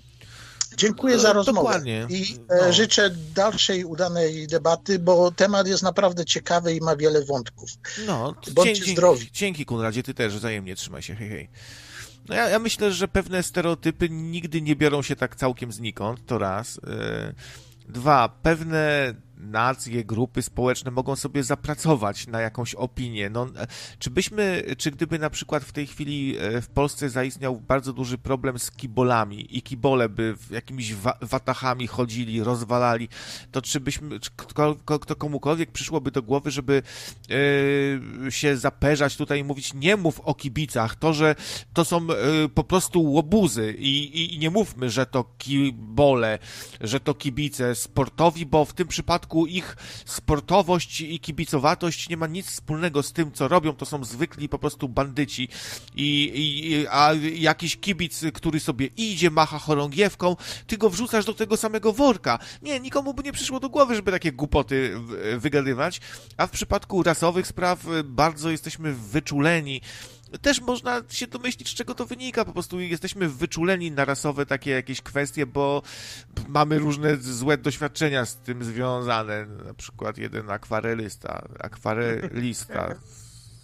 Dziękuję 0.78 1.18
za 1.18 1.32
rozmowę 1.32 1.60
Dokładnie. 1.60 2.06
i 2.10 2.36
e, 2.48 2.66
no. 2.66 2.72
życzę 2.72 3.10
dalszej 3.34 3.84
udanej 3.84 4.46
debaty, 4.46 4.98
bo 4.98 5.30
temat 5.30 5.68
jest 5.68 5.82
naprawdę 5.82 6.24
ciekawy 6.24 6.74
i 6.74 6.80
ma 6.80 6.96
wiele 6.96 7.24
wątków. 7.24 7.70
No, 8.06 8.34
Bądźcie 8.50 8.74
dzięki, 8.74 8.92
zdrowi. 8.92 9.30
Dzięki 9.32 9.64
Kunradzie, 9.64 10.02
ty 10.02 10.14
też 10.14 10.36
wzajemnie 10.36 10.76
trzymaj 10.76 11.02
się, 11.02 11.14
hej 11.14 11.28
hej. 11.28 11.48
No 12.28 12.34
ja, 12.34 12.48
ja 12.48 12.58
myślę, 12.58 12.92
że 12.92 13.08
pewne 13.08 13.42
stereotypy 13.42 14.08
nigdy 14.10 14.62
nie 14.62 14.76
biorą 14.76 15.02
się 15.02 15.16
tak 15.16 15.36
całkiem 15.36 15.72
znikąd, 15.72 16.26
to 16.26 16.38
raz. 16.38 16.80
E, 16.86 17.32
dwa, 17.88 18.28
pewne 18.42 19.14
nacje, 19.40 20.04
grupy 20.04 20.42
społeczne 20.42 20.90
mogą 20.90 21.16
sobie 21.16 21.42
zapracować 21.42 22.26
na 22.26 22.40
jakąś 22.40 22.74
opinię. 22.74 23.30
No, 23.30 23.46
czy 23.98 24.10
byśmy, 24.10 24.62
czy 24.78 24.90
gdyby 24.90 25.18
na 25.18 25.30
przykład 25.30 25.64
w 25.64 25.72
tej 25.72 25.86
chwili 25.86 26.36
e, 26.38 26.60
w 26.60 26.68
Polsce 26.68 27.10
zaistniał 27.10 27.60
bardzo 27.60 27.92
duży 27.92 28.18
problem 28.18 28.58
z 28.58 28.70
kibolami 28.70 29.56
i 29.56 29.62
kibole 29.62 30.08
by 30.08 30.34
jakimiś 30.50 30.94
watachami 31.22 31.86
chodzili, 31.86 32.42
rozwalali, 32.42 33.08
to 33.52 33.62
czy 33.62 33.80
byśmy, 33.80 34.18
kto, 34.36 34.76
kto 35.00 35.16
komukolwiek 35.16 35.72
przyszłoby 35.72 36.10
do 36.10 36.22
głowy, 36.22 36.50
żeby 36.50 36.82
yy, 37.28 38.32
się 38.32 38.56
zaperzać 38.56 39.16
tutaj 39.16 39.40
i 39.40 39.44
mówić, 39.44 39.74
nie 39.74 39.96
mów 39.96 40.20
o 40.20 40.34
kibicach, 40.34 40.96
to, 40.96 41.12
że 41.12 41.34
to 41.74 41.84
są 41.84 42.06
yy, 42.06 42.48
po 42.54 42.64
prostu 42.64 43.12
łobuzy 43.12 43.74
i, 43.78 44.04
i, 44.04 44.34
i 44.34 44.38
nie 44.38 44.50
mówmy, 44.50 44.90
że 44.90 45.06
to 45.06 45.24
kibole, 45.38 46.38
że 46.80 47.00
to 47.00 47.14
kibice 47.14 47.74
sportowi, 47.74 48.46
bo 48.46 48.64
w 48.64 48.72
tym 48.72 48.88
przypadku 48.88 49.27
przypadku 49.28 49.46
ich 49.46 49.76
sportowość 50.04 51.00
i 51.00 51.20
kibicowatość 51.20 52.08
nie 52.08 52.16
ma 52.16 52.26
nic 52.26 52.46
wspólnego 52.46 53.02
z 53.02 53.12
tym, 53.12 53.32
co 53.32 53.48
robią. 53.48 53.72
To 53.72 53.86
są 53.86 54.04
zwykli 54.04 54.48
po 54.48 54.58
prostu 54.58 54.88
bandyci. 54.88 55.48
I, 55.94 56.32
i, 56.34 56.86
a 56.90 57.12
jakiś 57.34 57.76
kibic, 57.76 58.24
który 58.34 58.60
sobie 58.60 58.88
idzie, 58.96 59.30
macha 59.30 59.58
chorągiewką, 59.58 60.36
ty 60.66 60.78
go 60.78 60.90
wrzucasz 60.90 61.24
do 61.24 61.34
tego 61.34 61.56
samego 61.56 61.92
worka. 61.92 62.38
Nie, 62.62 62.80
nikomu 62.80 63.14
by 63.14 63.22
nie 63.22 63.32
przyszło 63.32 63.60
do 63.60 63.68
głowy, 63.68 63.94
żeby 63.94 64.10
takie 64.10 64.32
głupoty 64.32 64.96
wygadywać. 65.38 66.00
A 66.36 66.46
w 66.46 66.50
przypadku 66.50 67.02
rasowych 67.02 67.46
spraw 67.46 67.84
bardzo 68.04 68.50
jesteśmy 68.50 68.94
wyczuleni 68.94 69.80
też 70.42 70.60
można 70.60 71.02
się 71.08 71.26
domyślić, 71.26 71.68
z 71.68 71.74
czego 71.74 71.94
to 71.94 72.06
wynika. 72.06 72.44
Po 72.44 72.52
prostu 72.52 72.80
jesteśmy 72.80 73.28
wyczuleni 73.28 73.90
na 73.90 74.04
rasowe 74.04 74.46
takie 74.46 74.70
jakieś 74.70 75.02
kwestie, 75.02 75.46
bo 75.46 75.82
mamy 76.48 76.78
różne 76.78 77.16
złe 77.16 77.58
doświadczenia 77.58 78.24
z 78.24 78.36
tym 78.36 78.64
związane. 78.64 79.46
Na 79.46 79.74
przykład 79.74 80.18
jeden 80.18 80.50
akwarelista, 80.50 81.48
akwarelista 81.58 82.94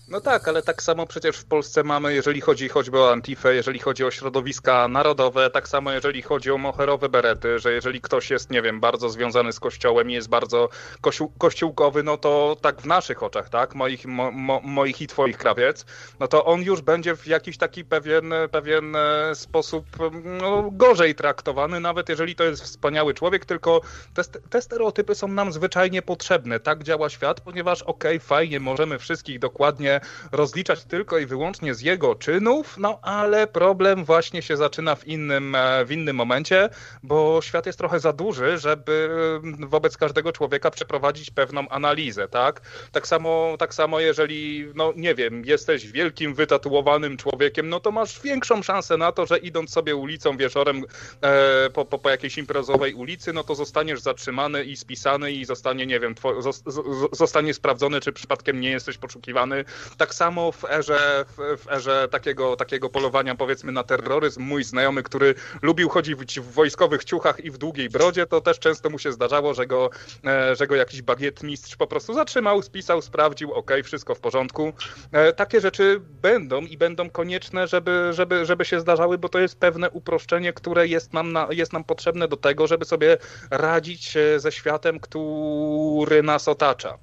No 0.09 0.20
tak, 0.20 0.48
ale 0.48 0.62
tak 0.62 0.82
samo 0.82 1.06
przecież 1.06 1.36
w 1.36 1.44
Polsce 1.44 1.85
mamy, 1.85 2.14
jeżeli 2.14 2.40
chodzi 2.40 2.68
choćby 2.68 3.01
o 3.01 3.12
Antifę, 3.12 3.55
jeżeli 3.55 3.78
chodzi 3.78 4.05
o 4.05 4.10
środowiska 4.10 4.89
narodowe, 4.89 5.51
tak 5.51 5.68
samo 5.68 5.93
jeżeli 5.93 6.22
chodzi 6.22 6.51
o 6.51 6.59
moherowe 6.59 7.09
berety, 7.09 7.59
że 7.59 7.72
jeżeli 7.72 8.01
ktoś 8.01 8.31
jest, 8.31 8.51
nie 8.51 8.62
wiem, 8.62 8.81
bardzo 8.81 9.09
związany 9.09 9.52
z 9.52 9.60
kościołem 9.60 10.10
i 10.10 10.12
jest 10.12 10.28
bardzo 10.28 10.68
kościół, 11.01 11.32
kościółkowy, 11.39 12.02
no 12.02 12.16
to 12.16 12.56
tak 12.60 12.82
w 12.82 12.86
naszych 12.86 13.22
oczach, 13.22 13.48
tak, 13.48 13.74
moich, 13.74 14.06
mo, 14.06 14.31
mo, 14.31 14.60
moich 14.64 15.01
i 15.01 15.06
twoich 15.06 15.39
krawiec, 15.39 15.85
no 16.20 16.28
to 16.28 16.44
on 16.44 16.62
już 16.62 16.81
będzie 16.81 17.16
w 17.16 17.26
jakiś 17.26 17.59
taki 17.59 17.85
pewien, 17.85 18.35
pewien 18.51 18.97
e, 18.97 19.35
sposób 19.35 19.86
no, 20.24 20.70
gorzej 20.72 21.14
traktowany, 21.14 21.81
nawet 21.81 22.09
jeżeli 22.09 22.35
to 22.35 22.44
jest 22.44 22.62
wspaniały 22.62 23.14
człowiek, 23.14 23.44
tylko 23.44 23.81
te, 24.14 24.24
te 24.24 24.62
stereotypy 24.62 25.14
są 25.14 25.28
nam 25.28 25.52
zwyczajnie 25.52 26.02
potrzebne. 26.02 26.60
Tak 26.60 26.82
działa 26.82 27.09
świat, 27.09 27.40
ponieważ 27.40 27.82
okej, 27.82 28.16
okay, 28.16 28.26
fajnie, 28.26 28.60
możemy 28.60 28.98
wszystkich 28.98 29.39
dokładnie 29.39 29.94
rozliczać 30.33 30.85
tylko 30.85 31.19
i 31.19 31.27
wyłącznie 31.27 31.75
z 31.75 31.81
jego 31.81 32.15
czynów, 32.15 32.79
no 32.79 32.99
ale 33.03 33.47
problem 33.47 34.05
właśnie 34.05 34.43
się 34.43 34.57
zaczyna 34.57 34.95
w 34.95 35.07
innym, 35.07 35.57
w 35.87 35.93
innym 35.93 36.16
momencie, 36.16 36.69
bo 37.03 37.41
świat 37.43 37.66
jest 37.66 37.79
trochę 37.79 38.01
za 38.01 38.12
duży, 38.12 38.59
żeby 38.59 39.11
wobec 39.59 39.97
każdego 39.97 40.33
człowieka 40.33 40.71
przeprowadzić 40.71 41.31
pewną 41.31 41.69
analizę, 41.69 42.29
tak? 42.29 42.61
Tak 42.93 43.07
samo, 43.07 43.57
tak 43.59 43.75
samo 43.75 44.01
jeżeli, 44.01 44.69
no 44.75 44.93
nie 44.97 45.15
wiem, 45.15 45.45
jesteś 45.45 45.87
wielkim, 45.87 46.35
wytatuowanym 46.35 47.16
człowiekiem, 47.16 47.69
no 47.69 47.81
to 47.81 47.91
masz 47.91 48.21
większą 48.21 48.62
szansę 48.62 48.97
na 48.97 49.12
to, 49.12 49.27
że 49.27 49.39
idąc 49.39 49.71
sobie 49.71 49.97
ulicą 49.97 50.37
wieczorem 50.37 50.85
e, 51.21 51.71
po, 51.71 51.85
po, 51.85 51.99
po 51.99 52.11
jakiejś 52.11 52.39
imprezowej 52.39 52.95
ulicy, 52.95 53.33
no 53.33 53.45
to 53.45 53.55
zostaniesz 53.55 54.01
zatrzymany 54.01 54.65
i 54.65 54.77
spisany 54.77 55.33
i 55.33 55.45
zostanie, 55.45 55.87
nie 55.87 56.01
wiem, 56.01 56.15
zostanie 57.12 57.55
sprawdzony, 57.55 58.01
czy 58.01 58.12
przypadkiem 58.12 58.61
nie 58.61 58.71
jesteś 58.71 58.99
poszukiwany. 58.99 59.65
Tak 59.97 60.15
samo 60.15 60.52
w 60.52 60.65
erze, 60.65 61.24
w, 61.36 61.69
erze 61.69 62.09
takiego, 62.11 62.56
takiego 62.56 62.89
polowania, 62.89 63.35
powiedzmy, 63.35 63.73
na 63.73 63.82
terroryzm, 63.82 64.43
mój 64.43 64.65
znajomy, 64.65 65.02
który 65.02 65.35
lubił 65.62 65.89
chodzić 65.89 66.40
w 66.40 66.52
wojskowych 66.52 67.05
ciuchach 67.05 67.44
i 67.44 67.51
w 67.51 67.59
długiej 67.59 67.89
brodzie, 67.89 68.27
to 68.27 68.40
też 68.40 68.59
często 68.59 68.90
mu 68.90 68.98
się 68.98 69.12
zdarzało, 69.12 69.55
że 69.55 69.66
go, 69.66 69.90
e, 70.24 70.56
że 70.56 70.66
go 70.66 70.74
jakiś 70.74 71.02
bagietmistrz 71.02 71.77
po 71.77 71.86
prostu 71.86 72.15
zatrzymał, 72.15 72.62
spisał, 72.62 73.02
sprawdził, 73.02 73.52
ok, 73.52 73.70
wszystko 73.85 74.15
w 74.15 74.20
porządku. 74.20 74.73
E, 75.12 75.32
takie 75.32 75.61
rzeczy 75.61 76.01
będą 76.01 76.61
i 76.61 76.77
będą 76.77 77.11
konieczne, 77.11 77.69
żeby, 77.69 78.09
żeby, 78.12 78.47
żeby 78.47 78.65
się 78.65 78.81
zdarzały, 78.81 79.19
bo 79.19 79.28
to 79.28 79.39
jest 79.39 79.59
pewne 79.59 79.90
uproszczenie, 79.90 80.52
które 80.52 80.86
jest 80.86 81.12
nam, 81.12 81.32
na, 81.32 81.48
jest 81.51 81.73
nam 81.73 81.85
potrzebne 81.85 82.28
do 82.28 82.36
tego, 82.36 82.66
żeby 82.66 82.85
sobie 82.85 83.19
radzić 83.51 84.16
e, 84.16 84.40
ze 84.40 84.52
światem, 84.52 85.01
który 85.01 86.23
nas 86.23 86.48
otacza 86.48 86.98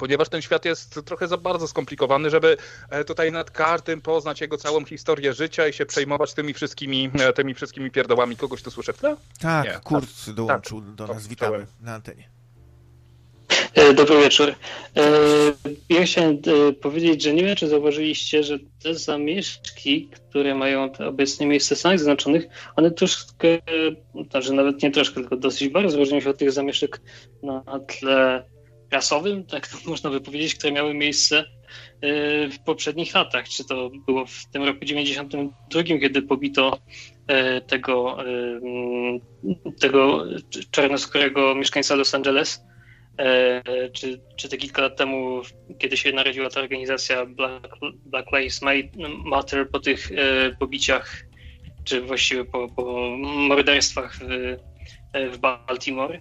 ponieważ 0.00 0.28
ten 0.28 0.42
świat 0.42 0.64
jest 0.64 1.00
trochę 1.04 1.28
za 1.28 1.36
bardzo 1.36 1.68
skomplikowany, 1.68 2.30
żeby 2.30 2.56
e, 2.90 3.04
tutaj 3.04 3.32
nad 3.32 3.50
każdym 3.50 4.00
poznać 4.00 4.40
jego 4.40 4.56
całą 4.56 4.84
historię 4.84 5.34
życia 5.34 5.68
i 5.68 5.72
się 5.72 5.86
przejmować 5.86 6.34
tymi 6.34 6.54
wszystkimi, 6.54 7.10
e, 7.20 7.32
tymi 7.32 7.54
wszystkimi 7.54 7.90
pierdołami. 7.90 8.36
Kogoś 8.36 8.62
tu 8.62 8.70
słyszę? 8.70 8.92
No? 9.02 9.16
Tak, 9.40 9.66
Nie, 9.66 9.80
Kurt 9.84 10.26
tak, 10.26 10.34
dołączył 10.34 10.80
tak, 10.80 10.94
do 10.94 11.06
nas. 11.06 11.26
Witamy 11.26 11.66
na 11.80 11.94
antenie. 11.94 12.30
E, 13.74 13.94
dobry 13.94 14.20
wieczór. 14.20 14.54
Ja 15.88 16.04
chciałem 16.04 16.38
powiedzieć, 16.80 17.22
że 17.22 17.34
nie 17.34 17.44
wiem, 17.44 17.56
czy 17.56 17.68
zauważyliście, 17.68 18.42
że 18.42 18.58
te 18.82 18.94
zamieszki, 18.94 20.08
które 20.08 20.54
mają 20.54 20.92
obecnie 20.92 21.46
miejsce 21.46 21.74
w 21.74 21.78
Stanach 21.78 21.98
Zjednoczonych, 21.98 22.46
one 22.76 22.90
troszkę, 22.90 23.58
znaczy 24.30 24.52
nawet 24.52 24.82
nie 24.82 24.90
troszkę, 24.90 25.20
tylko 25.20 25.36
dosyć 25.36 25.68
bardzo 25.68 25.96
różnią 25.96 26.20
się 26.20 26.30
od 26.30 26.38
tych 26.38 26.52
zamieszek 26.52 27.00
na 27.42 27.62
tle 27.88 28.44
rasowym, 28.90 29.44
tak 29.44 29.66
to 29.66 29.76
można 29.86 30.10
by 30.10 30.20
powiedzieć, 30.20 30.54
które 30.54 30.72
miały 30.72 30.94
miejsce 30.94 31.38
e, 31.38 31.44
w 32.48 32.58
poprzednich 32.64 33.14
latach. 33.14 33.48
Czy 33.48 33.64
to 33.64 33.90
było 34.06 34.26
w 34.26 34.46
tym 34.52 34.62
roku 34.62 34.84
92, 34.84 35.82
kiedy 35.82 36.22
pobito 36.22 36.78
e, 37.26 37.60
tego, 37.60 38.24
e, 38.26 38.60
tego 39.80 40.24
czarnoskórego 40.70 41.54
mieszkańca 41.54 41.94
Los 41.94 42.14
Angeles, 42.14 42.64
czy, 43.92 44.20
czy 44.36 44.48
te 44.48 44.56
kilka 44.56 44.82
lat 44.82 44.96
temu, 44.96 45.42
kiedy 45.78 45.96
się 45.96 46.12
narodziła 46.12 46.50
ta 46.50 46.60
organizacja 46.60 47.26
Black, 47.26 47.68
Black 48.04 48.32
Lives 48.32 48.60
Matter 49.24 49.70
po 49.70 49.80
tych 49.80 50.10
pobiciach, 50.58 51.16
czy 51.84 52.00
właściwie 52.00 52.44
po, 52.44 52.68
po 52.68 53.16
morderstwach 53.18 54.14
w, 54.14 54.56
w 55.32 55.38
Baltimore 55.38 56.20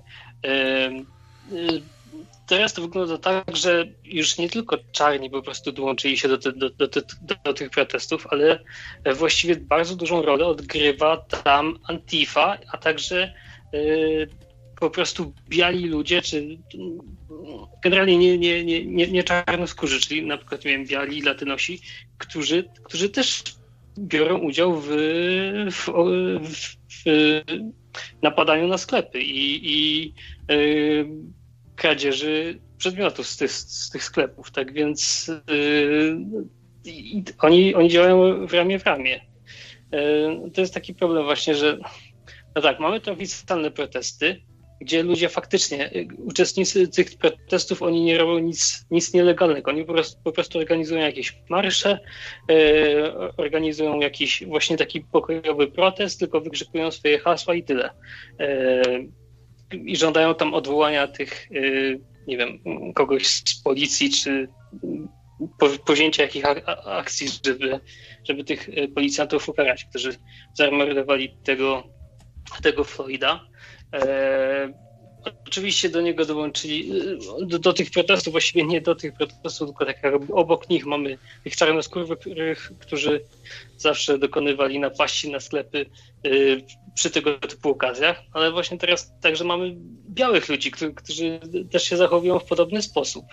teraz 2.50 2.74
to 2.74 2.82
wygląda 2.82 3.18
tak, 3.18 3.56
że 3.56 3.86
już 4.04 4.38
nie 4.38 4.50
tylko 4.50 4.78
czarni 4.92 5.30
po 5.30 5.42
prostu 5.42 5.72
dołączyli 5.72 6.18
się 6.18 6.28
do, 6.28 6.38
te, 6.38 6.52
do, 6.52 6.70
do, 6.70 6.88
do, 7.44 7.54
tych 7.54 7.70
protestów, 7.70 8.28
ale 8.30 8.60
właściwie 9.16 9.56
bardzo 9.56 9.96
dużą 9.96 10.22
rolę 10.22 10.46
odgrywa 10.46 11.18
tam 11.18 11.80
Antifa, 11.84 12.58
a 12.72 12.78
także 12.78 13.34
y, 13.74 14.28
po 14.80 14.90
prostu 14.90 15.34
biali 15.50 15.86
ludzie, 15.86 16.22
czy 16.22 16.58
generalnie 17.84 18.18
nie, 18.18 18.38
nie, 18.38 18.66
nie, 18.66 18.86
nie, 18.86 19.08
nie 19.08 19.24
czarnoskórzy, 19.24 20.00
czyli 20.00 20.26
na 20.26 20.38
przykład 20.38 20.64
wiem, 20.64 20.86
biali 20.86 21.22
latynosi, 21.22 21.82
którzy, 22.18 22.70
którzy 22.84 23.10
też 23.10 23.44
biorą 24.00 24.38
udział 24.38 24.76
w, 24.76 24.88
w, 25.72 25.90
w, 26.50 27.04
w 27.06 27.44
napadaniu 28.22 28.68
na 28.68 28.78
sklepy 28.78 29.22
i, 29.22 29.62
i 29.64 30.14
y, 30.52 31.39
kradzieży 31.80 32.60
przedmiotów 32.78 33.28
z 33.28 33.38
tych, 33.38 33.52
z 33.52 33.90
tych 33.90 34.04
sklepów. 34.04 34.52
Tak 34.52 34.74
więc 34.74 35.32
yy, 36.86 37.34
oni, 37.40 37.76
oni 37.76 37.90
działają 37.90 38.48
w 38.48 38.54
ramię 38.54 38.80
w 38.80 38.86
ramię. 38.86 39.22
Yy, 39.92 40.52
to 40.54 40.62
jest 40.62 40.74
taki 40.74 40.94
problem 40.94 41.24
właśnie, 41.24 41.56
że 41.56 41.78
no 42.56 42.62
tak, 42.62 42.80
mamy 42.80 43.02
te 43.02 43.12
oficjalne 43.12 43.72
protesty, 43.72 44.42
gdzie 44.82 45.04
ludzie 45.04 45.30
faktycznie, 45.30 45.94
y, 45.96 46.08
uczestnicy 46.18 46.88
tych 46.88 47.18
protestów, 47.18 47.82
oni 47.82 48.02
nie 48.02 48.18
robią 48.18 48.40
nic, 48.40 48.86
nic 48.92 49.14
nielegalnego. 49.14 49.72
Oni 49.72 49.86
po 49.86 49.94
prostu, 49.94 50.22
po 50.24 50.32
prostu 50.32 50.60
organizują 50.60 51.02
jakieś 51.02 51.42
marsze, 51.50 52.00
yy, 52.50 53.14
organizują 53.38 54.00
jakiś 54.00 54.44
właśnie 54.46 54.78
taki 54.78 55.02
pokojowy 55.02 55.68
protest, 55.68 56.20
tylko 56.20 56.42
wykrzykują 56.42 56.92
swoje 56.92 57.20
hasła 57.20 57.56
i 57.56 57.64
tyle. 57.64 57.90
Yy, 58.40 59.19
i 59.74 59.98
żądają 59.98 60.36
tam 60.36 60.54
odwołania 60.54 61.08
tych, 61.08 61.52
y, 61.52 62.00
nie 62.28 62.38
wiem, 62.38 62.60
kogoś 62.94 63.28
z 63.28 63.62
policji, 63.64 64.10
czy 64.10 64.48
powzięcia 65.86 66.24
jakich 66.24 66.46
akcji, 66.86 67.28
żeby, 67.46 67.80
żeby 68.28 68.44
tych 68.44 68.70
y, 68.70 68.88
policjantów 68.96 69.50
ukarać, 69.50 69.86
którzy 69.86 70.16
zamordowali 70.54 71.38
tego, 71.44 71.84
tego 72.64 72.84
Floyda. 72.84 73.46
E, 73.94 74.74
oczywiście 75.48 75.90
do 75.90 76.02
niego 76.02 76.26
dołączyli, 76.26 76.92
y, 77.42 77.46
do, 77.46 77.60
do, 77.60 77.74
tych 77.74 77.92
protestów, 77.92 78.32
właściwie 78.32 78.66
nie 78.66 78.82
do 78.82 78.96
tych 78.96 79.14
protestów, 79.14 79.70
tylko 79.70 79.86
tak 79.86 79.98
obok 80.34 80.70
nich 80.70 80.86
mamy 80.86 81.18
tych 81.44 81.56
czarnoskórych, 81.56 82.72
którzy 82.80 83.26
zawsze 83.78 84.18
dokonywali 84.18 84.80
napaści 84.80 85.32
na 85.32 85.40
sklepy 85.40 85.86
przy 87.00 87.10
tego 87.10 87.40
typu 87.40 87.70
okazjach, 87.70 88.22
ale 88.34 88.52
właśnie 88.52 88.78
teraz 88.78 89.14
także 89.22 89.44
mamy 89.44 89.76
białych 90.10 90.50
ludzi, 90.50 90.72
którzy 90.72 91.40
też 91.72 91.84
się 91.84 91.98
zachowują 91.98 92.40
w 92.40 92.46
podobny 92.46 92.82
sposób. 92.82 93.26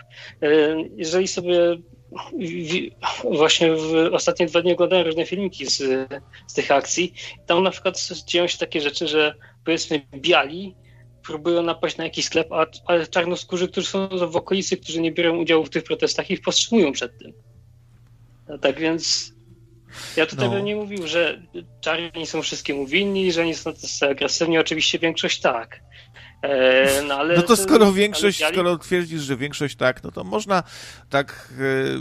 E, 0.42 0.48
jeżeli 0.96 1.28
sobie 1.28 1.76
właśnie 3.24 3.72
w 3.72 4.10
ostatnie 4.12 4.46
dwa 4.46 4.62
dni 4.62 4.72
oglądałem 4.72 5.06
różne 5.06 5.26
filmiki 5.26 5.66
z, 5.66 6.08
z 6.46 6.54
tych 6.54 6.70
akcji, 6.70 7.14
tam 7.46 7.62
na 7.62 7.70
przykład 7.70 8.08
dzieją 8.26 8.46
się 8.46 8.58
takie 8.58 8.80
rzeczy, 8.80 9.08
że 9.08 9.34
powiedzmy 9.64 10.06
biali 10.14 10.74
próbują 11.26 11.62
napaść 11.62 11.96
na 11.96 12.04
jakiś 12.04 12.24
sklep, 12.24 12.52
a, 12.52 12.66
a 12.86 13.06
czarnoskórzy, 13.06 13.68
którzy 13.68 13.86
są 13.86 14.08
w 14.08 14.36
okolicy, 14.36 14.76
którzy 14.76 15.00
nie 15.00 15.12
biorą 15.12 15.38
udziału 15.38 15.64
w 15.64 15.70
tych 15.70 15.84
protestach, 15.84 16.30
ich 16.30 16.40
powstrzymują 16.40 16.92
przed 16.92 17.18
tym. 17.18 17.32
No 18.48 18.58
tak 18.58 18.80
więc 18.80 19.35
ja 20.16 20.26
tutaj 20.26 20.48
no. 20.48 20.54
bym 20.54 20.64
nie 20.64 20.76
mówił, 20.76 21.06
że 21.06 21.42
czarni 21.80 22.26
są 22.26 22.42
wszystkiemu 22.42 22.86
winni, 22.86 23.32
że 23.32 23.40
oni 23.40 23.54
są 23.54 23.72
tacy 23.72 24.06
agresywni. 24.06 24.58
Oczywiście 24.58 24.98
większość 24.98 25.40
tak. 25.40 25.80
E, 26.42 27.02
no, 27.02 27.14
ale, 27.14 27.36
no 27.36 27.42
to 27.42 27.56
skoro 27.56 27.92
większość, 27.92 28.44
skoro 28.52 28.78
twierdzisz, 28.78 29.22
że 29.22 29.36
większość 29.36 29.76
tak, 29.76 30.02
no 30.02 30.10
to 30.10 30.24
można 30.24 30.62
tak 31.10 31.52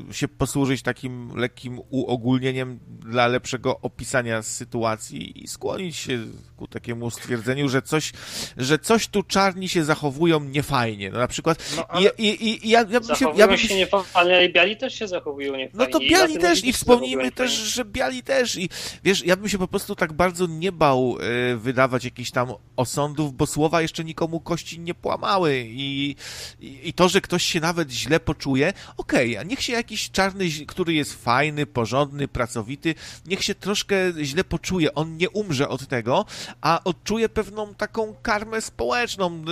e, 0.10 0.14
się 0.14 0.28
posłużyć 0.28 0.82
takim 0.82 1.32
lekkim 1.36 1.82
uogólnieniem 1.90 2.80
dla 2.88 3.28
lepszego 3.28 3.80
opisania 3.82 4.41
sytuacji 4.41 5.44
i 5.44 5.48
skłonić 5.48 5.95
się 5.95 6.20
ku 6.57 6.68
takiemu 6.68 7.12
stwierdzeniu, 7.12 7.70
że 7.70 7.82
coś, 7.82 8.12
że 8.57 8.80
coś 8.80 9.07
tu 9.07 9.24
czarni 9.24 9.70
się 9.70 9.84
zachowują 9.84 10.40
niefajnie. 10.40 11.12
No 11.12 11.20
na 11.20 11.28
przykład 11.28 11.74
no, 11.78 11.99
i, 11.99 12.28
i, 12.28 12.66
i 12.68 12.70
ja, 12.70 12.86
ja 12.90 12.99
bym 12.99 13.16
się... 13.16 13.26
Ja 13.36 13.48
bym 13.48 13.57
się 13.57 13.76
niefajnie, 13.76 14.06
ale 14.14 14.49
biali 14.49 14.78
też 14.78 14.94
się 14.94 15.07
zachowują 15.07 15.56
niefajnie. 15.56 15.72
No 15.74 15.86
to 15.86 15.99
biali 15.99 16.38
też 16.38 16.64
i 16.64 16.74
wspomnijmy 16.74 17.32
też, 17.32 17.52
że 17.52 17.86
biali 17.86 18.24
też 18.24 18.56
i 18.56 18.70
wiesz, 19.03 19.26
ja 19.26 19.36
bym 19.36 19.49
się 19.49 19.57
po 19.57 19.68
prostu 19.68 19.95
tak 19.95 20.14
bardzo 20.14 20.48
nie 20.48 20.72
bał 20.72 21.18
y, 21.53 21.57
wydawać 21.57 22.06
jakichś 22.06 22.32
tam 22.32 22.53
osądów, 22.76 23.34
bo 23.34 23.45
słowa 23.45 23.82
jeszcze 23.82 24.03
nikomu 24.26 24.40
kości 24.40 24.80
nie 24.80 24.94
płamały. 24.94 25.66
I, 25.68 26.16
i, 26.60 26.90
i 26.90 26.94
to, 26.94 27.10
że 27.10 27.22
ktoś 27.22 27.44
się 27.44 27.60
nawet 27.60 27.92
źle 27.92 28.20
poczuje, 28.20 28.74
okej, 28.98 29.32
okay, 29.32 29.40
a 29.40 29.44
niech 29.44 29.62
się 29.62 29.74
jakiś 29.74 30.12
czarny, 30.12 30.46
który 30.68 30.94
jest 30.94 31.24
fajny, 31.24 31.66
porządny, 31.66 32.28
pracowity, 32.28 32.96
niech 33.26 33.44
się 33.44 33.56
troszkę 33.56 33.96
źle 34.22 34.44
poczuje, 34.44 34.94
on 34.94 35.18
nie 35.18 35.30
umrze 35.30 35.70
od 35.70 35.88
tego, 35.88 36.26
a 36.62 36.82
odczuje 36.84 37.30
pewną 37.30 37.76
taką 37.76 38.16
karmę 38.22 38.62
społeczną. 38.62 39.46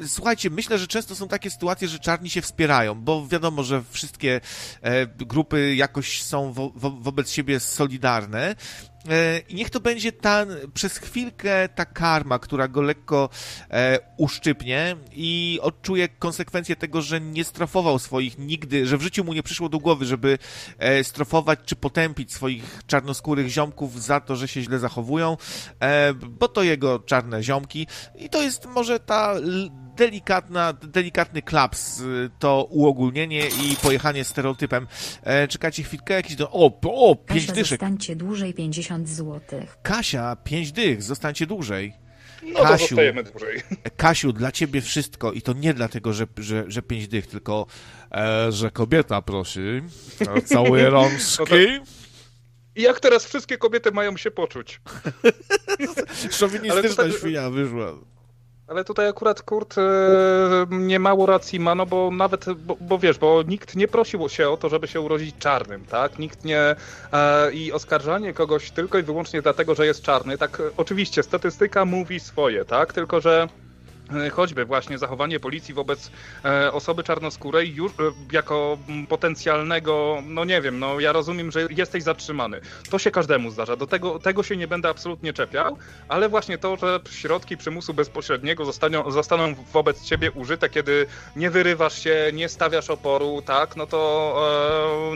Y, 0.00 0.08
słuchajcie, 0.08 0.50
myślę, 0.50 0.78
że 0.78 0.86
często 0.86 1.14
są 1.14 1.28
takie 1.28 1.50
sytuacje, 1.50 1.88
że 1.88 1.98
czarni 1.98 2.30
się 2.30 2.42
wspierają, 2.42 2.94
bo 2.94 3.26
wiadomo, 3.26 3.62
że 3.62 3.82
wszystkie 3.90 4.40
e, 4.82 5.06
grupy 5.06 5.74
jakoś 5.74 6.22
są 6.22 6.52
wo 6.52 6.72
wo 6.74 6.90
wobec 6.90 7.30
siebie 7.30 7.60
solidarne 7.60 8.54
I 9.48 9.54
niech 9.54 9.70
to 9.70 9.80
będzie 9.80 10.12
ta, 10.12 10.46
przez 10.74 10.98
chwilkę 10.98 11.68
ta 11.68 11.84
karma, 11.84 12.38
która 12.38 12.68
go 12.68 12.82
lekko 12.82 13.28
e, 13.70 13.98
uszczypnie 14.16 14.96
i 15.12 15.58
odczuje 15.62 16.08
konsekwencje 16.08 16.76
tego, 16.76 17.02
że 17.02 17.20
nie 17.20 17.44
strofował 17.44 17.98
swoich 17.98 18.38
nigdy, 18.38 18.86
że 18.86 18.98
w 18.98 19.02
życiu 19.02 19.24
mu 19.24 19.32
nie 19.32 19.42
przyszło 19.42 19.68
do 19.68 19.78
głowy, 19.78 20.04
żeby 20.04 20.38
e, 20.78 21.04
strofować 21.04 21.58
czy 21.66 21.76
potępić 21.76 22.32
swoich 22.32 22.80
czarnoskórych 22.86 23.48
ziomków 23.48 24.02
za 24.02 24.20
to, 24.20 24.36
że 24.36 24.48
się 24.48 24.62
źle 24.62 24.78
zachowują, 24.78 25.36
e, 25.80 26.14
bo 26.14 26.48
to 26.48 26.62
jego 26.62 26.98
czarne 26.98 27.42
ziomki. 27.42 27.86
I 28.16 28.28
to 28.28 28.42
jest 28.42 28.66
może 28.66 29.00
ta 29.00 29.34
delikatna, 29.96 30.72
delikatny 30.72 31.42
klaps, 31.42 32.00
y, 32.00 32.30
to 32.38 32.66
uogólnienie 32.70 33.48
i 33.48 33.76
pojechanie 33.82 34.24
stereotypem. 34.24 34.86
E, 35.22 35.48
czekajcie 35.48 35.82
chwilkę, 35.82 36.14
jakiś 36.14 36.36
do... 36.36 36.50
O, 36.50 36.80
o, 36.82 37.16
pięć 37.16 37.40
Kasia, 37.40 37.52
dyszek. 37.52 37.80
zostańcie 37.80 38.16
dłużej 38.16 38.54
50 38.54 39.08
złotych. 39.08 39.78
Kasia, 39.82 40.36
pięć 40.44 40.72
dych, 40.72 41.02
zostańcie 41.02 41.46
dłużej. 41.46 41.92
No 42.42 42.60
to 42.60 42.78
zostajemy 42.78 43.22
dłużej. 43.22 43.62
Kasiu, 43.96 44.32
dla 44.32 44.52
ciebie 44.52 44.80
wszystko 44.80 45.32
i 45.32 45.42
to 45.42 45.52
nie 45.52 45.74
dlatego, 45.74 46.12
że, 46.12 46.26
że, 46.36 46.64
że 46.68 46.82
pięć 46.82 47.08
dych, 47.08 47.26
tylko 47.26 47.66
e, 48.12 48.52
że 48.52 48.70
kobieta 48.70 49.22
prosi 49.22 49.82
o 50.36 50.40
całe 50.40 50.90
rączki. 50.90 51.36
No 51.38 51.46
to... 51.46 51.56
I 52.76 52.82
jak 52.82 53.00
teraz 53.00 53.24
wszystkie 53.24 53.58
kobiety 53.58 53.92
mają 53.92 54.16
się 54.16 54.30
poczuć? 54.30 54.80
Szowinistyczna 56.30 57.04
tutaj... 57.04 57.12
świnia 57.12 57.50
wyszła. 57.50 57.94
Ale 58.66 58.84
tutaj 58.84 59.08
akurat 59.08 59.42
Kurt 59.42 59.78
e, 59.78 59.82
nie 60.70 60.98
mało 60.98 61.26
racji 61.26 61.60
ma, 61.60 61.74
no 61.74 61.86
bo 61.86 62.10
nawet, 62.10 62.52
bo, 62.54 62.76
bo, 62.80 62.98
wiesz, 62.98 63.18
bo 63.18 63.42
nikt 63.42 63.76
nie 63.76 63.88
prosił 63.88 64.28
się 64.28 64.48
o 64.50 64.56
to, 64.56 64.68
żeby 64.68 64.88
się 64.88 65.00
urodzić 65.00 65.36
czarnym, 65.38 65.84
tak? 65.84 66.18
Nikt 66.18 66.44
nie... 66.44 66.76
E, 67.12 67.52
I 67.52 67.72
oskarżanie 67.72 68.32
kogoś 68.34 68.70
tylko 68.70 68.98
i 68.98 69.02
wyłącznie 69.02 69.42
dlatego, 69.42 69.74
że 69.74 69.86
jest 69.86 70.02
czarny, 70.02 70.38
tak 70.38 70.62
oczywiście 70.76 71.22
statystyka 71.22 71.84
mówi 71.84 72.20
swoje, 72.20 72.64
tak? 72.64 72.92
Tylko, 72.92 73.20
że 73.20 73.48
E, 73.48 73.65
choćby 74.32 74.64
właśnie 74.64 74.98
zachowanie 74.98 75.40
policji 75.40 75.74
wobec 75.74 76.10
e, 76.44 76.72
osoby 76.72 77.02
czarnoskórej 77.02 77.74
już 77.74 77.92
e, 77.92 77.94
jako 78.32 78.78
potencjalnego, 79.08 80.22
no 80.26 80.44
nie 80.44 80.60
wiem, 80.60 80.78
no 80.78 81.00
ja 81.00 81.12
rozumiem, 81.12 81.52
że 81.52 81.66
jesteś 81.70 82.02
zatrzymany. 82.02 82.60
To 82.90 82.98
się 82.98 83.10
każdemu 83.10 83.50
zdarza, 83.50 83.76
do 83.76 83.86
tego, 83.86 84.18
tego 84.18 84.42
się 84.42 84.56
nie 84.56 84.68
będę 84.68 84.88
absolutnie 84.88 85.32
czepiał, 85.32 85.78
ale 86.08 86.28
właśnie 86.28 86.58
to, 86.58 86.76
że 86.76 87.00
środki 87.10 87.56
przymusu 87.56 87.94
bezpośredniego 87.94 88.64
zostaną, 88.64 89.10
zostaną 89.10 89.54
wobec 89.72 90.02
ciebie 90.02 90.30
użyte, 90.30 90.68
kiedy 90.68 91.06
nie 91.36 91.50
wyrywasz 91.50 92.02
się, 92.02 92.30
nie 92.32 92.48
stawiasz 92.48 92.90
oporu, 92.90 93.42
tak, 93.46 93.76
no 93.76 93.86
to, 93.86 94.42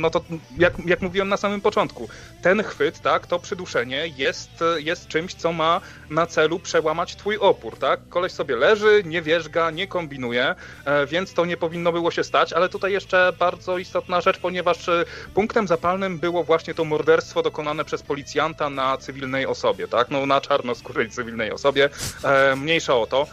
no 0.00 0.10
to 0.10 0.20
jak, 0.58 0.72
jak 0.86 1.00
mówiłem 1.00 1.28
na 1.28 1.36
samym 1.36 1.60
początku, 1.60 2.08
ten 2.42 2.62
chwyt, 2.62 3.00
tak, 3.00 3.26
to 3.26 3.38
przyduszenie 3.38 4.12
jest, 4.16 4.50
jest 4.76 5.08
czymś, 5.08 5.34
co 5.34 5.52
ma 5.52 5.80
na 6.10 6.26
celu 6.26 6.58
przełamać 6.58 7.16
twój 7.16 7.36
opór, 7.36 7.78
tak, 7.78 8.00
koleś 8.08 8.32
sobie 8.32 8.56
leży, 8.56 8.80
leży, 8.81 9.02
nie 9.05 9.23
wierzga, 9.23 9.70
nie 9.70 9.86
kombinuje, 9.86 10.55
e, 10.85 11.07
więc 11.07 11.35
to 11.35 11.44
nie 11.44 11.57
powinno 11.57 11.93
było 11.93 12.11
się 12.11 12.24
stać, 12.24 12.52
ale 12.52 12.69
tutaj 12.69 12.93
jeszcze 12.93 13.32
bardzo 13.39 13.78
istotna 13.78 14.20
rzecz, 14.20 14.39
ponieważ 14.39 14.89
e, 14.89 15.05
punktem 15.35 15.69
zapalnym 15.69 16.19
było 16.19 16.44
właśnie 16.44 16.74
to 16.74 16.85
morderstwo 16.85 17.43
dokonane 17.43 17.85
przez 17.85 18.02
policjanta 18.02 18.70
na 18.70 18.98
cywilnej 18.98 19.47
osobie, 19.47 19.89
tak, 19.89 20.11
no 20.11 20.27
na 20.27 20.40
czarnoskórej 20.40 21.11
cywilnej 21.11 21.52
osobie, 21.52 21.89
e, 22.24 22.57
mniejsza 22.57 22.97
o 22.97 23.07
to. 23.07 23.27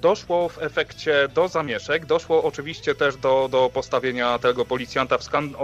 Doszło 0.00 0.48
w 0.48 0.62
efekcie 0.62 1.28
do 1.34 1.48
zamieszek, 1.48 2.06
doszło 2.06 2.44
oczywiście 2.44 2.94
też 2.94 3.16
do, 3.16 3.48
do 3.50 3.70
postawienia 3.74 4.38
tego 4.38 4.64
policjanta 4.64 5.18
w, 5.18 5.22
skan, 5.22 5.54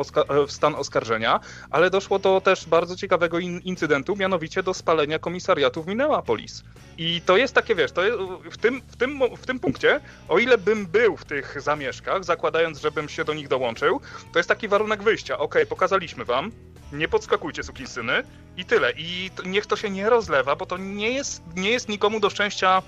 w 0.47 0.52
stan 0.52 0.74
oskarżenia, 0.74 1.40
ale 1.70 1.90
doszło 1.90 2.19
do 2.19 2.40
też 2.40 2.66
bardzo 2.66 2.97
ciekawego 2.97 3.39
in, 3.39 3.61
incydentu, 3.61 4.16
mianowicie 4.16 4.62
do 4.62 4.74
spalenia 4.74 5.19
komisariatu 5.19 5.82
w 5.82 5.86
Minneapolis. 5.86 6.65
I 6.98 7.20
to 7.27 7.36
jest 7.36 7.55
takie, 7.55 7.74
wiesz, 7.74 7.93
to 7.93 8.05
jest, 8.05 8.19
w 8.51 8.56
tym 8.56 8.73
tym, 8.80 8.82
w, 8.88 8.96
tym, 8.96 9.36
w 9.36 9.46
tym 9.46 9.60
punkcie, 9.60 10.01
o 10.28 10.38
ile 10.38 10.59
bym 10.59 10.86
był 10.86 11.16
w 11.16 11.24
tych 11.24 11.60
zamieszkach, 11.60 12.24
zakładając, 12.24 12.80
żebym 12.80 13.09
się 13.09 13.24
do 13.24 13.34
nich 13.34 13.48
dołączył, 13.48 14.01
to 14.32 14.38
jest 14.38 14.48
taki 14.48 14.68
warunek 14.68 15.02
wyjścia. 15.02 15.38
Ok, 15.38 15.55
pokazaliśmy 15.68 16.24
wam, 16.24 16.52
nie 16.92 17.09
podskakujcie 17.09 17.62
syny 17.86 18.22
i 18.56 18.64
tyle. 18.64 18.92
I 18.96 19.30
niech 19.46 19.66
to 19.66 19.76
się 19.76 19.90
nie 19.90 20.10
rozlewa, 20.10 20.56
bo 20.56 20.66
to 20.66 20.76
nie 20.76 21.10
jest, 21.10 21.42
nie 21.56 21.70
jest 21.70 21.88
nikomu 21.88 22.20
do 22.20 22.30
szczęścia 22.30 22.82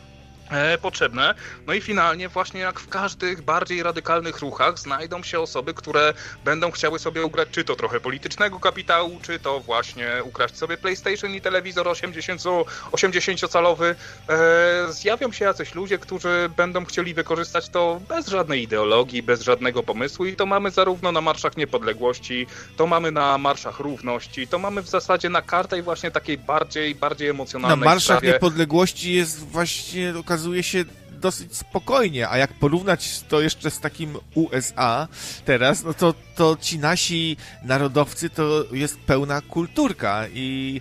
potrzebne. 0.82 1.34
No 1.66 1.74
i 1.74 1.80
finalnie, 1.80 2.28
właśnie 2.28 2.60
jak 2.60 2.80
w 2.80 2.88
każdych 2.88 3.42
bardziej 3.42 3.82
radykalnych 3.82 4.38
ruchach, 4.38 4.78
znajdą 4.78 5.22
się 5.22 5.40
osoby, 5.40 5.74
które 5.74 6.14
będą 6.44 6.70
chciały 6.70 6.98
sobie 6.98 7.24
ugrać 7.24 7.48
czy 7.50 7.64
to 7.64 7.76
trochę 7.76 8.00
politycznego 8.00 8.60
kapitału, 8.60 9.18
czy 9.22 9.38
to 9.38 9.60
właśnie 9.60 10.08
ukraść 10.24 10.56
sobie 10.56 10.76
PlayStation 10.76 11.34
i 11.34 11.40
telewizor 11.40 11.86
80-calowy. 11.86 13.94
E, 14.28 14.92
zjawią 14.92 15.32
się 15.32 15.44
jacyś 15.44 15.74
ludzie, 15.74 15.98
którzy 15.98 16.50
będą 16.56 16.84
chcieli 16.84 17.14
wykorzystać 17.14 17.68
to 17.68 18.00
bez 18.08 18.28
żadnej 18.28 18.62
ideologii, 18.62 19.22
bez 19.22 19.42
żadnego 19.42 19.82
pomysłu 19.82 20.26
i 20.26 20.36
to 20.36 20.46
mamy 20.46 20.70
zarówno 20.70 21.12
na 21.12 21.20
marszach 21.20 21.56
niepodległości, 21.56 22.46
to 22.76 22.86
mamy 22.86 23.10
na 23.10 23.38
marszach 23.38 23.80
równości, 23.80 24.48
to 24.48 24.58
mamy 24.58 24.82
w 24.82 24.88
zasadzie 24.88 25.28
na 25.28 25.42
i 25.78 25.82
właśnie 25.82 26.10
takiej 26.10 26.38
bardziej, 26.38 26.94
bardziej 26.94 27.28
emocjonalnej 27.28 27.78
Na 27.78 27.84
marszach 27.84 28.16
sprawie. 28.16 28.32
niepodległości 28.32 29.14
jest 29.14 29.38
właśnie 29.38 30.12
okazuje 30.36 30.62
się 30.62 30.84
dosyć 31.10 31.56
spokojnie, 31.56 32.28
a 32.28 32.38
jak 32.38 32.52
porównać 32.52 33.20
to 33.28 33.40
jeszcze 33.40 33.70
z 33.70 33.80
takim 33.80 34.16
USA 34.34 35.08
teraz, 35.44 35.84
no 35.84 35.94
to, 35.94 36.14
to 36.34 36.56
ci 36.60 36.78
nasi 36.78 37.36
narodowcy 37.64 38.30
to 38.30 38.64
jest 38.72 38.98
pełna 38.98 39.40
kulturka 39.40 40.24
i 40.34 40.80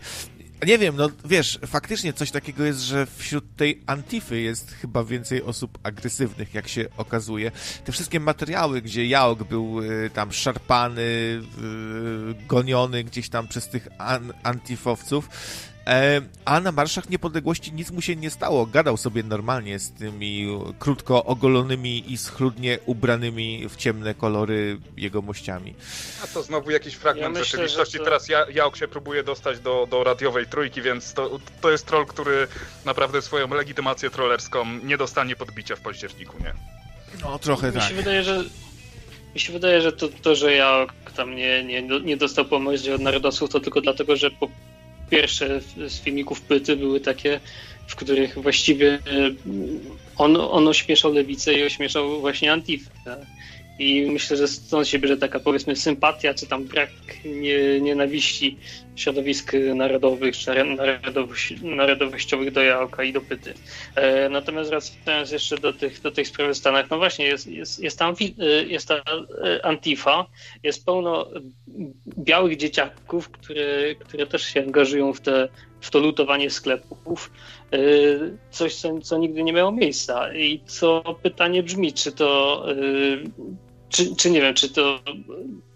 nie 0.65 0.77
wiem, 0.77 0.95
no 0.95 1.09
wiesz, 1.25 1.59
faktycznie 1.67 2.13
coś 2.13 2.31
takiego 2.31 2.65
jest, 2.65 2.79
że 2.79 3.05
wśród 3.05 3.55
tej 3.55 3.81
antify 3.85 4.39
jest 4.39 4.71
chyba 4.71 5.03
więcej 5.03 5.43
osób 5.43 5.77
agresywnych, 5.83 6.53
jak 6.53 6.67
się 6.67 6.85
okazuje. 6.97 7.51
Te 7.85 7.91
wszystkie 7.91 8.19
materiały, 8.19 8.81
gdzie 8.81 9.05
Jaok 9.05 9.43
był 9.43 9.81
y, 9.81 10.09
tam 10.13 10.31
szarpany, 10.31 11.01
y, 11.01 11.41
goniony 12.47 13.03
gdzieś 13.03 13.29
tam 13.29 13.47
przez 13.47 13.67
tych 13.67 13.87
an 13.97 14.33
antifowców, 14.43 15.29
a 16.45 16.59
na 16.59 16.71
Marszach 16.71 17.09
Niepodległości 17.09 17.73
nic 17.73 17.91
mu 17.91 18.01
się 18.01 18.15
nie 18.15 18.29
stało. 18.29 18.65
Gadał 18.65 18.97
sobie 18.97 19.23
normalnie 19.23 19.79
z 19.79 19.91
tymi 19.91 20.59
krótko 20.79 21.25
ogolonymi 21.25 22.11
i 22.13 22.17
schludnie 22.17 22.79
ubranymi 22.85 23.69
w 23.69 23.75
ciemne 23.75 24.13
kolory 24.13 24.77
jegomościami. 24.97 25.73
A 26.23 26.27
to 26.27 26.43
znowu 26.43 26.71
jakiś 26.71 26.93
fragment 26.93 27.37
ja 27.37 27.43
rzeczywistości. 27.43 27.97
To... 27.97 28.03
Teraz 28.03 28.29
ja, 28.29 28.45
Jaok 28.53 28.77
się 28.77 28.87
próbuje 28.87 29.23
dostać 29.23 29.59
do, 29.59 29.87
do 29.91 30.03
radiowej 30.03 30.45
trójki, 30.45 30.81
więc 30.81 31.13
to, 31.13 31.39
to 31.61 31.71
jest 31.71 31.85
troll, 31.85 32.05
który 32.05 32.47
naprawdę 32.85 33.21
swoją 33.21 33.49
legitymację 33.49 34.09
trollerską 34.09 34.65
nie 34.83 34.97
dostanie 34.97 35.35
podbicia 35.35 35.75
w 35.75 35.79
październiku, 35.79 36.37
nie? 36.39 36.53
No, 37.21 37.39
trochę 37.39 37.67
mi 37.67 37.73
tak. 37.73 37.89
Się 37.89 37.95
wydaje, 37.95 38.23
że, 38.23 38.43
mi 39.35 39.39
się 39.39 39.53
wydaje, 39.53 39.81
że 39.81 39.91
to, 39.91 40.09
to 40.21 40.35
że 40.35 40.53
ja 40.53 40.85
tam 41.15 41.35
nie, 41.35 41.63
nie, 41.63 41.81
nie 41.81 42.17
dostał 42.17 42.45
pomocy 42.45 42.93
od 42.93 43.01
narodowców, 43.01 43.49
to 43.49 43.59
tylko 43.59 43.81
dlatego, 43.81 44.15
że 44.15 44.31
po 44.31 44.49
pierwsze 45.09 45.61
z 45.61 45.99
filmików 45.99 46.41
Pyty 46.41 46.75
były 46.75 46.99
takie, 46.99 47.39
w 47.87 47.95
których 47.95 48.39
właściwie 48.39 48.93
e, 48.93 49.31
on, 50.15 50.35
on 50.35 50.67
ośmieszał 50.67 51.13
lewicę 51.13 51.53
i 51.53 51.63
ośmieszał 51.63 52.19
właśnie 52.21 52.51
Antifę. 52.51 53.27
I 53.79 54.11
myślę, 54.11 54.37
że 54.37 54.47
stąd 54.47 54.87
się 54.87 54.99
bierze 54.99 55.17
taka 55.17 55.39
powiedzmy 55.39 55.75
sympatia, 55.75 56.33
czy 56.33 56.47
tam 56.47 56.63
brak 56.63 56.89
nie, 57.25 57.81
nienawiści 57.81 58.57
środowisk 58.95 59.51
narodowych, 59.75 60.37
czy 60.37 60.51
narodowościowych 61.61 62.51
do 62.51 62.63
Jałka 62.63 63.03
i 63.03 63.13
do 63.13 63.21
Pyty. 63.21 63.53
E, 63.95 64.29
natomiast 64.29 64.69
wracając 64.69 65.31
jeszcze 65.31 65.57
do 65.57 65.73
tych, 65.73 66.01
do 66.01 66.11
tych 66.11 66.27
spraw 66.27 66.51
w 66.51 66.57
Stanach, 66.57 66.89
no 66.89 66.97
właśnie 66.97 67.25
jest, 67.25 67.47
jest, 67.47 67.79
jest, 67.79 67.99
tam, 67.99 68.15
e, 68.39 68.45
jest 68.63 68.87
ta 68.87 68.95
e, 68.95 69.65
Antifa, 69.65 70.25
jest 70.63 70.85
pełno 70.85 71.29
białych 72.17 72.57
dzieciaków, 72.57 73.29
które, 73.29 73.95
które 73.95 74.27
też 74.27 74.43
się 74.43 74.61
angażują 74.61 75.13
w, 75.13 75.21
te, 75.21 75.47
w 75.81 75.89
to 75.89 75.99
lutowanie 75.99 76.49
sklepów. 76.49 77.31
E, 77.73 77.77
coś, 78.51 78.75
co, 78.75 78.99
co 78.99 79.17
nigdy 79.17 79.43
nie 79.43 79.53
miało 79.53 79.71
miejsca. 79.71 80.33
I 80.33 80.61
co 80.65 81.03
pytanie 81.23 81.63
brzmi, 81.63 81.93
czy 81.93 82.11
to 82.11 82.65
czy, 83.95 84.15
czy 84.15 84.31
nie 84.31 84.41
wiem, 84.41 84.53
czy 84.53 84.69
to 84.69 84.99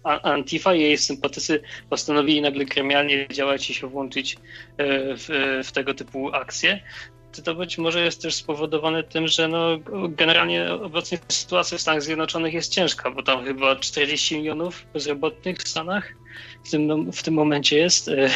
Antifa 0.02 0.74
i 0.74 0.80
jej 0.80 0.98
sympatycy 0.98 1.62
postanowili 1.90 2.42
nagle 2.42 2.64
gremialnie 2.64 3.28
działać 3.28 3.70
i 3.70 3.74
się 3.74 3.86
włączyć 3.86 4.34
e, 4.34 4.38
w, 5.16 5.28
w 5.64 5.72
tego 5.72 5.94
typu 5.94 6.34
akcje, 6.34 6.80
to 7.44 7.54
być 7.54 7.78
może 7.78 8.04
jest 8.04 8.22
też 8.22 8.34
spowodowane 8.34 9.02
tym, 9.02 9.28
że 9.28 9.48
no, 9.48 9.78
generalnie 10.08 10.72
obecnie 10.72 11.18
sytuacja 11.28 11.78
w 11.78 11.80
Stanach 11.80 12.02
Zjednoczonych 12.02 12.54
jest 12.54 12.72
ciężka, 12.72 13.10
bo 13.10 13.22
tam 13.22 13.44
chyba 13.44 13.76
40 13.76 14.36
milionów 14.36 14.86
bezrobotnych 14.92 15.58
w 15.58 15.68
Stanach 15.68 16.14
w 16.64 16.70
tym, 16.70 17.12
w 17.12 17.22
tym 17.22 17.34
momencie 17.34 17.78
jest 17.78 18.08
e, 18.08 18.30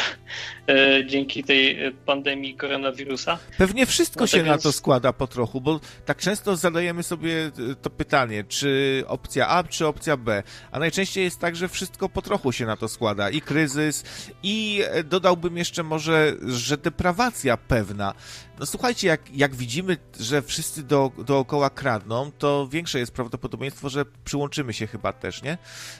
e, 0.68 1.06
dzięki 1.06 1.44
tej 1.44 1.92
pandemii 2.06 2.54
koronawirusa. 2.54 3.38
Pewnie 3.58 3.86
wszystko 3.86 4.20
no, 4.20 4.26
się 4.26 4.38
tak 4.38 4.46
na 4.46 4.58
to 4.58 4.72
składa 4.72 5.12
po 5.12 5.26
trochu, 5.26 5.60
bo 5.60 5.80
tak 6.04 6.18
często 6.18 6.56
zadajemy 6.56 7.02
sobie 7.02 7.50
to 7.82 7.90
pytanie, 7.90 8.44
czy 8.44 9.02
opcja 9.06 9.48
A, 9.48 9.64
czy 9.64 9.86
opcja 9.86 10.16
B, 10.16 10.42
a 10.72 10.78
najczęściej 10.78 11.24
jest 11.24 11.40
tak, 11.40 11.56
że 11.56 11.68
wszystko 11.68 12.08
po 12.08 12.22
trochu 12.22 12.52
się 12.52 12.66
na 12.66 12.76
to 12.76 12.88
składa 12.88 13.30
i 13.30 13.40
kryzys, 13.40 14.04
i 14.42 14.82
dodałbym 15.04 15.56
jeszcze 15.56 15.82
może, 15.82 16.36
że 16.46 16.76
deprawacja 16.76 17.56
pewna. 17.56 18.14
No 18.58 18.66
słuchajcie, 18.66 19.08
jak, 19.08 19.36
jak 19.36 19.54
widzimy, 19.54 19.96
że 20.20 20.42
wszyscy 20.42 20.82
do, 20.82 21.12
dookoła 21.26 21.70
kradną, 21.70 22.30
to 22.38 22.68
większe 22.68 22.98
jest 22.98 23.12
prawdopodobieństwo, 23.12 23.88
że 23.88 24.04
przyłączymy 24.24 24.72
się 24.72 24.86
chyba 24.86 25.12
też, 25.12 25.42
nie? 25.42 25.58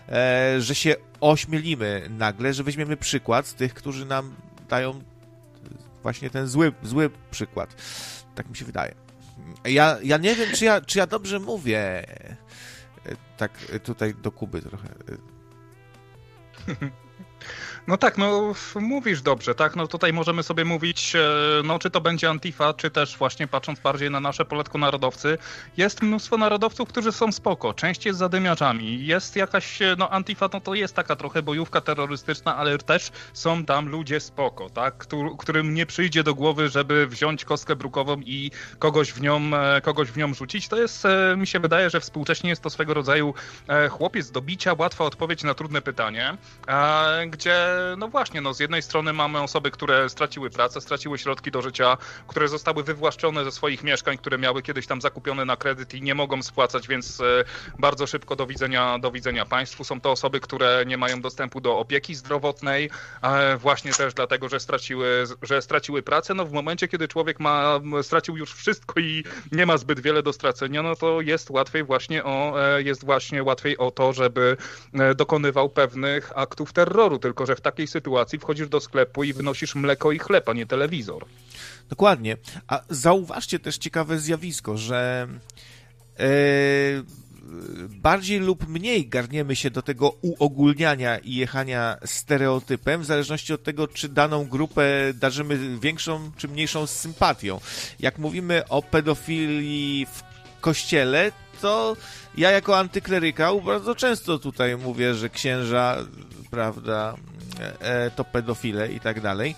E, 0.09 0.61
że 0.61 0.75
się 0.75 0.97
ośmielimy 1.21 2.07
nagle, 2.11 2.55
że 2.55 2.63
weźmiemy 2.63 2.97
przykład 2.97 3.47
z 3.47 3.55
tych, 3.55 3.75
którzy 3.75 4.07
nam 4.07 4.35
dają 4.69 5.03
właśnie 6.03 6.31
ten 6.31 6.47
zły, 6.47 6.73
zły 6.83 7.11
przykład. 7.31 7.83
Tak 8.35 8.49
mi 8.49 8.57
się 8.57 8.65
wydaje. 8.65 8.95
Ja, 9.65 9.99
ja 10.03 10.17
nie 10.17 10.35
wiem, 10.35 10.49
czy 10.55 10.65
ja, 10.65 10.81
czy 10.81 10.99
ja 10.99 11.07
dobrze 11.07 11.41
mówię. 11.41 12.09
E, 12.09 12.37
tak 13.37 13.53
tutaj 13.83 14.15
do 14.15 14.33
Kuby 14.33 14.63
trochę. 14.63 14.89
No 17.87 17.97
tak, 17.97 18.19
no 18.19 18.55
mówisz 18.81 19.23
dobrze, 19.23 19.55
tak? 19.55 19.77
No 19.77 19.87
tutaj 19.87 20.13
możemy 20.13 20.43
sobie 20.43 20.65
mówić, 20.65 21.17
e, 21.17 21.21
no 21.65 21.79
czy 21.79 21.91
to 21.91 22.01
będzie 22.01 22.31
Antifa, 22.31 22.75
czy 22.75 22.91
też 22.91 23.19
właśnie 23.19 23.47
patrząc 23.47 23.81
bardziej 23.81 24.11
na 24.11 24.21
nasze 24.21 24.45
poletko 24.45 24.79
narodowcy, 24.79 25.39
jest 25.77 26.03
mnóstwo 26.03 26.37
narodowców, 26.37 26.89
którzy 26.89 27.13
są 27.13 27.33
spoko, 27.33 27.75
część 27.75 28.07
jest 28.07 28.19
zadymiaczami, 28.19 29.07
jest 29.07 29.37
jakaś, 29.37 29.83
e, 29.83 29.97
no 29.99 30.11
Antifa 30.11 30.49
no 30.53 30.61
to 30.61 30.75
jest 30.75 30.95
taka 30.95 31.17
trochę 31.17 31.43
bojówka 31.43 31.81
terrorystyczna, 31.81 32.57
ale 32.57 32.79
też 32.79 33.11
są 33.33 33.65
tam 33.65 33.89
ludzie 33.89 34.21
spoko, 34.21 34.71
tak? 34.71 35.07
Którym 35.39 35.75
nie 35.75 35.87
przyjdzie 35.87 36.23
do 36.23 36.35
głowy, 36.35 36.69
żeby 36.69 37.07
wziąć 37.07 37.45
kostkę 37.45 37.77
brukową 37.77 38.17
i 38.21 38.51
kogoś 38.79 39.13
w 39.13 39.21
nią, 39.21 39.41
e, 39.55 39.81
kogoś 39.81 40.11
w 40.11 40.17
nią 40.17 40.35
rzucić. 40.35 40.69
To 40.69 40.77
jest, 40.77 41.05
mi 41.37 41.47
się 41.47 41.61
wydaje, 41.61 41.91
że 41.91 42.01
współcześnie 42.01 42.51
jest 42.51 42.63
to 42.63 42.71
swego 42.71 42.95
rodzaju 42.95 43.35
chłopiec 43.91 44.31
do 44.31 44.41
bicia, 44.41 44.75
łatwa 44.79 45.05
odpowiedź 45.05 45.43
na 45.43 45.55
trudne 45.55 45.83
pytanie, 45.83 46.37
gdzie 47.27 47.74
no 47.97 48.09
właśnie, 48.09 48.41
no 48.41 48.55
z 48.55 48.61
jednej 48.61 48.83
strony 48.83 49.13
mamy 49.13 49.41
osoby, 49.41 49.71
które 49.71 50.09
straciły 50.09 50.51
pracę, 50.51 50.81
straciły 50.81 51.19
środki 51.19 51.51
do 51.51 51.63
życia, 51.63 51.97
które 52.29 52.49
zostały 52.49 52.85
wywłaszczone 52.85 53.45
ze 53.45 53.53
swoich 53.53 53.83
mieszkań, 53.83 54.19
które 54.19 54.39
miały 54.39 54.63
kiedyś 54.63 54.87
tam 54.87 55.01
zakupione 55.01 55.45
na 55.45 55.57
kredyt 55.57 55.95
i 55.95 56.03
nie 56.03 56.15
mogą 56.15 56.43
spłacać, 56.43 56.89
więc 56.89 57.21
e, 57.21 57.45
bardzo 57.79 58.07
szybko 58.07 58.37
do 58.37 58.47
widzenia, 58.47 58.99
do 58.99 59.11
widzenia 59.11 59.47
państwu. 59.47 59.85
Są 59.85 60.01
to 60.01 60.11
osoby, 60.11 60.41
które 60.41 60.85
nie 60.87 60.97
mają 60.97 61.21
dostępu 61.21 61.61
do 61.61 61.79
opieki 61.79 62.15
zdrowotnej, 62.15 62.91
właśnie 63.59 63.93
też 63.93 64.15
dlatego, 64.15 64.49
że 64.49 64.61
straciły, 64.61 65.25
że 65.43 65.63
straciły 65.63 66.03
pracę. 66.03 66.35
No 66.35 66.45
w 66.45 66.53
momencie, 66.53 66.89
kiedy 66.89 67.09
człowiek 67.09 67.41
ma, 67.41 67.81
stracił 68.03 68.37
już 68.37 68.55
wszystko 68.55 69.01
i 69.01 69.25
nie 69.53 69.67
ma 69.67 69.77
zbyt 69.77 70.01
wiele 70.01 70.23
do 70.23 70.33
stracenia, 70.33 70.83
no 70.83 70.97
to 70.97 71.21
jest 71.21 71.51
łatwiej 71.51 71.85
właśnie 71.85 72.25
o, 72.25 72.63
e, 72.63 72.83
jest 72.83 73.05
właśnie 73.05 73.43
łatwiej 73.43 73.79
o 73.79 73.91
to, 73.91 74.13
żeby 74.13 74.57
e, 74.95 75.15
dokonywał 75.15 75.69
pewnych 75.69 76.33
aktów 76.39 76.73
terroru, 76.73 77.19
tylko 77.19 77.47
że 77.47 77.57
w 77.57 77.61
takiej 77.65 77.87
sytuacji 77.87 78.39
wchodzisz 78.39 78.69
do 78.69 78.81
sklepu 78.81 79.25
i 79.25 79.33
wynosisz 79.33 79.75
mleko 79.75 80.13
i 80.13 80.19
chleb, 80.19 80.49
a 80.49 80.53
nie 80.53 80.67
telewizor. 80.67 81.25
Dokładnie. 81.89 82.37
A 82.67 82.83
zauważcie 82.89 83.59
też 83.59 83.79
ciekawe 83.79 84.19
zjawisko, 84.19 84.79
że 84.79 85.29
e, 86.19 86.25
bardziej 87.89 88.41
lub 88.41 88.69
mniej 88.69 89.09
garniemy 89.09 89.57
się 89.57 89.71
do 89.71 89.83
tego 89.83 90.09
uogólniania 90.09 91.19
i 91.19 91.35
jechania 91.35 91.97
stereotypem, 92.05 93.01
w 93.01 93.05
zależności 93.05 93.53
od 93.53 93.63
tego, 93.63 93.89
czy 93.89 94.09
daną 94.09 94.45
grupę 94.45 94.85
darzymy 95.15 95.79
większą 95.79 96.31
czy 96.37 96.49
mniejszą 96.49 96.87
sympatią. 96.87 97.61
Jak 98.01 98.19
mówimy 98.19 98.69
o 98.69 98.83
pedofilii 98.83 100.07
w 100.07 100.23
kościele, 100.61 101.33
to 101.61 101.97
ja 102.37 102.51
jako 102.51 102.79
antyklerykał 102.79 103.63
bardzo 103.63 103.95
często 103.95 104.39
tutaj 104.39 104.77
mówię, 104.77 105.15
że 105.15 105.31
księża, 105.31 105.97
prawda, 106.51 107.15
to 108.17 108.25
pedofile 108.25 108.93
i 108.93 109.01
tak 109.01 109.21
dalej. 109.21 109.55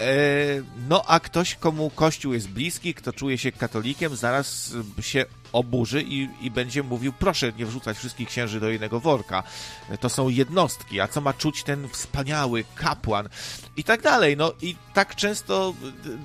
E, 0.00 0.62
no 0.88 1.04
a 1.06 1.20
ktoś, 1.20 1.54
komu 1.54 1.90
Kościół 1.90 2.32
jest 2.32 2.48
bliski, 2.48 2.94
kto 2.94 3.12
czuje 3.12 3.38
się 3.38 3.52
katolikiem, 3.52 4.16
zaraz 4.16 4.72
się 5.00 5.24
oburzy 5.52 6.02
i, 6.02 6.28
i 6.40 6.50
będzie 6.50 6.82
mówił, 6.82 7.12
proszę 7.12 7.52
nie 7.58 7.66
wrzucać 7.66 7.98
wszystkich 7.98 8.28
księży 8.28 8.60
do 8.60 8.68
jednego 8.68 9.00
worka. 9.00 9.42
To 10.00 10.08
są 10.08 10.28
jednostki, 10.28 11.00
a 11.00 11.08
co 11.08 11.20
ma 11.20 11.32
czuć 11.32 11.62
ten 11.62 11.88
wspaniały 11.88 12.64
kapłan 12.74 13.28
i 13.76 13.84
tak 13.84 14.02
dalej. 14.02 14.36
No 14.36 14.52
i 14.62 14.76
tak 14.94 15.16
często, 15.16 15.74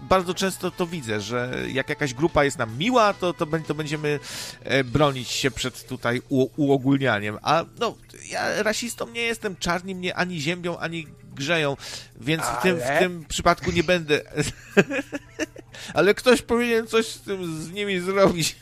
bardzo 0.09 0.33
często 0.33 0.71
to 0.71 0.87
widzę, 0.87 1.21
że 1.21 1.63
jak 1.67 1.89
jakaś 1.89 2.13
grupa 2.13 2.43
jest 2.43 2.57
nam 2.57 2.77
miła, 2.77 3.13
to, 3.13 3.33
to, 3.33 3.47
to 3.67 3.75
będziemy 3.75 4.19
e, 4.63 4.83
bronić 4.83 5.29
się 5.29 5.51
przed 5.51 5.87
tutaj 5.87 6.21
u, 6.29 6.47
uogólnianiem. 6.55 7.37
A 7.41 7.65
no, 7.79 7.95
ja 8.29 8.63
rasistą 8.63 9.09
nie 9.09 9.21
jestem, 9.21 9.55
czarni 9.55 9.95
mnie 9.95 10.15
ani 10.15 10.41
ziębią, 10.41 10.77
ani 10.77 11.07
grzeją, 11.35 11.77
więc 12.21 12.43
Ale... 12.43 12.59
w, 12.59 12.61
tym, 12.63 12.77
w 12.79 12.99
tym 12.99 13.25
przypadku 13.25 13.71
nie 13.71 13.83
będę. 13.83 14.21
Ale 15.93 16.13
ktoś 16.13 16.41
powinien 16.41 16.87
coś 16.87 17.05
z 17.05 17.21
tym 17.21 17.61
z 17.61 17.71
nimi 17.71 17.99
zrobić. 17.99 18.55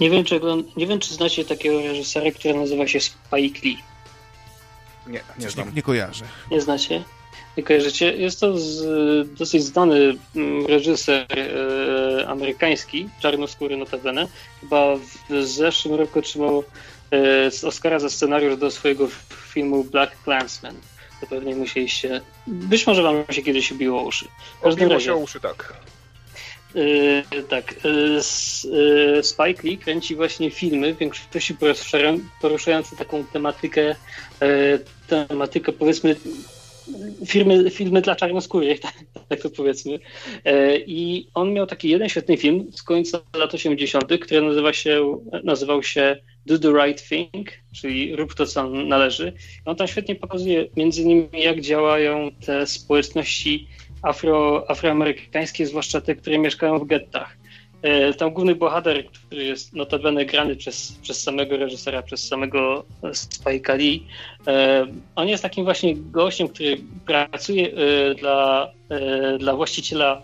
Nie 0.00 0.10
wiem, 0.10 0.24
czy, 0.24 0.40
nie 0.76 0.86
wiem, 0.86 1.00
czy 1.00 1.14
znacie 1.14 1.44
takiego 1.44 1.82
reżysera, 1.82 2.30
który 2.30 2.54
nazywa 2.54 2.86
się 2.86 3.00
Spike 3.00 3.60
Lee. 3.64 3.78
Nie, 5.06 5.20
nie 5.38 5.50
znam. 5.50 5.68
Nie, 5.68 5.74
nie 5.74 5.82
kojarzę. 5.82 6.24
Nie 6.50 6.60
znacie? 6.60 7.04
Nie 7.56 7.62
kojarzycie? 7.62 8.16
Jest 8.16 8.40
to 8.40 8.58
z, 8.58 9.38
dosyć 9.38 9.64
znany 9.64 10.16
mm, 10.36 10.66
reżyser 10.66 11.26
e, 11.30 12.28
amerykański, 12.28 13.08
czarnoskóry 13.20 13.76
notabene. 13.76 14.28
Chyba 14.60 14.96
w 14.96 15.42
zeszłym 15.42 15.94
roku 15.94 16.18
otrzymał 16.18 16.64
e, 17.12 17.66
Oscara 17.68 17.98
za 17.98 18.10
scenariusz 18.10 18.56
do 18.56 18.70
swojego 18.70 19.08
filmu 19.52 19.84
Black 19.84 20.12
Clansman 20.24 20.74
to 21.20 21.26
pewnie 21.26 21.56
musieliście. 21.56 22.20
Być 22.46 22.86
może 22.86 23.02
wam 23.02 23.24
się 23.30 23.42
kiedyś 23.42 23.72
biło 23.72 24.02
uszy. 24.02 24.28
Obiło 24.62 25.00
się 25.00 25.14
uszy, 25.14 25.40
tak. 25.40 25.74
Yy, 26.74 27.42
tak. 27.48 27.74
Yy, 27.84 29.22
Spike 29.22 29.62
Lee 29.62 29.78
kręci 29.78 30.16
właśnie 30.16 30.50
filmy, 30.50 30.94
w 30.94 30.98
większości 30.98 31.56
poruszające 32.40 32.96
taką 32.96 33.24
tematykę, 33.24 33.94
yy, 34.40 34.84
tematykę 35.08 35.72
powiedzmy 35.72 36.16
filmy, 37.26 37.70
filmy 37.70 38.02
dla 38.02 38.16
czarnoskórych, 38.16 38.80
tak, 38.86 38.94
tak 39.28 39.40
to 39.40 39.50
powiedzmy. 39.50 39.98
I 40.86 41.28
on 41.34 41.52
miał 41.52 41.66
taki 41.66 41.88
jeden 41.88 42.08
świetny 42.08 42.36
film 42.36 42.66
z 42.72 42.82
końca 42.82 43.20
lat 43.36 43.54
80., 43.54 44.20
który 44.20 44.42
nazywa 44.42 44.72
się, 44.72 45.18
nazywał 45.44 45.82
się 45.82 46.16
do 46.46 46.58
the 46.58 46.72
right 46.72 47.08
thing, 47.08 47.48
czyli 47.74 48.16
rób 48.16 48.34
to, 48.34 48.46
co 48.46 48.70
należy. 48.70 49.32
I 49.66 49.68
on 49.68 49.76
tam 49.76 49.86
świetnie 49.86 50.14
pokazuje 50.14 50.66
między 50.76 51.02
innymi, 51.02 51.28
jak 51.32 51.60
działają 51.60 52.30
te 52.46 52.66
społeczności 52.66 53.68
afro, 54.02 54.64
afroamerykańskie, 54.70 55.66
zwłaszcza 55.66 56.00
te, 56.00 56.14
które 56.14 56.38
mieszkają 56.38 56.78
w 56.78 56.86
gettach. 56.86 57.37
E, 57.82 58.14
tam 58.14 58.30
główny 58.30 58.54
bohater, 58.54 59.06
który 59.06 59.44
jest 59.44 59.72
notabene 59.72 60.24
grany 60.24 60.56
przez, 60.56 60.92
przez 61.02 61.22
samego 61.22 61.56
reżysera, 61.56 62.02
przez 62.02 62.28
samego 62.28 62.84
Spike'a 63.02 63.78
Lee, 63.78 64.06
e, 64.46 64.86
on 65.16 65.28
jest 65.28 65.42
takim 65.42 65.64
właśnie 65.64 65.96
gościem, 65.96 66.48
który 66.48 66.76
pracuje 67.06 67.72
e, 67.72 68.14
dla, 68.14 68.72
dla 69.38 69.56
właściciela 69.56 70.22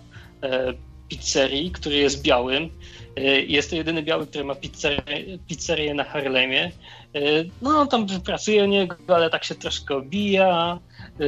pizzerii, 1.09 1.71
który 1.71 1.97
jest 1.97 2.23
białym 2.23 2.71
E, 3.17 3.41
jest 3.41 3.71
to 3.71 3.77
jedyny 3.77 4.03
biały, 4.03 4.27
który 4.27 4.45
ma 4.45 4.55
pizzerię, 4.55 5.39
pizzerię 5.49 5.95
na 5.95 6.05
Harlemie. 6.05 6.73
E, 7.15 7.21
no, 7.63 7.71
on 7.81 7.89
tam 7.89 8.07
pracuje 8.25 8.65
u 8.65 8.67
niego, 8.67 8.97
ale 9.09 9.31
tak 9.31 9.45
się 9.45 9.55
troszkę 9.55 9.97
obija. 9.97 10.79
E, 11.21 11.25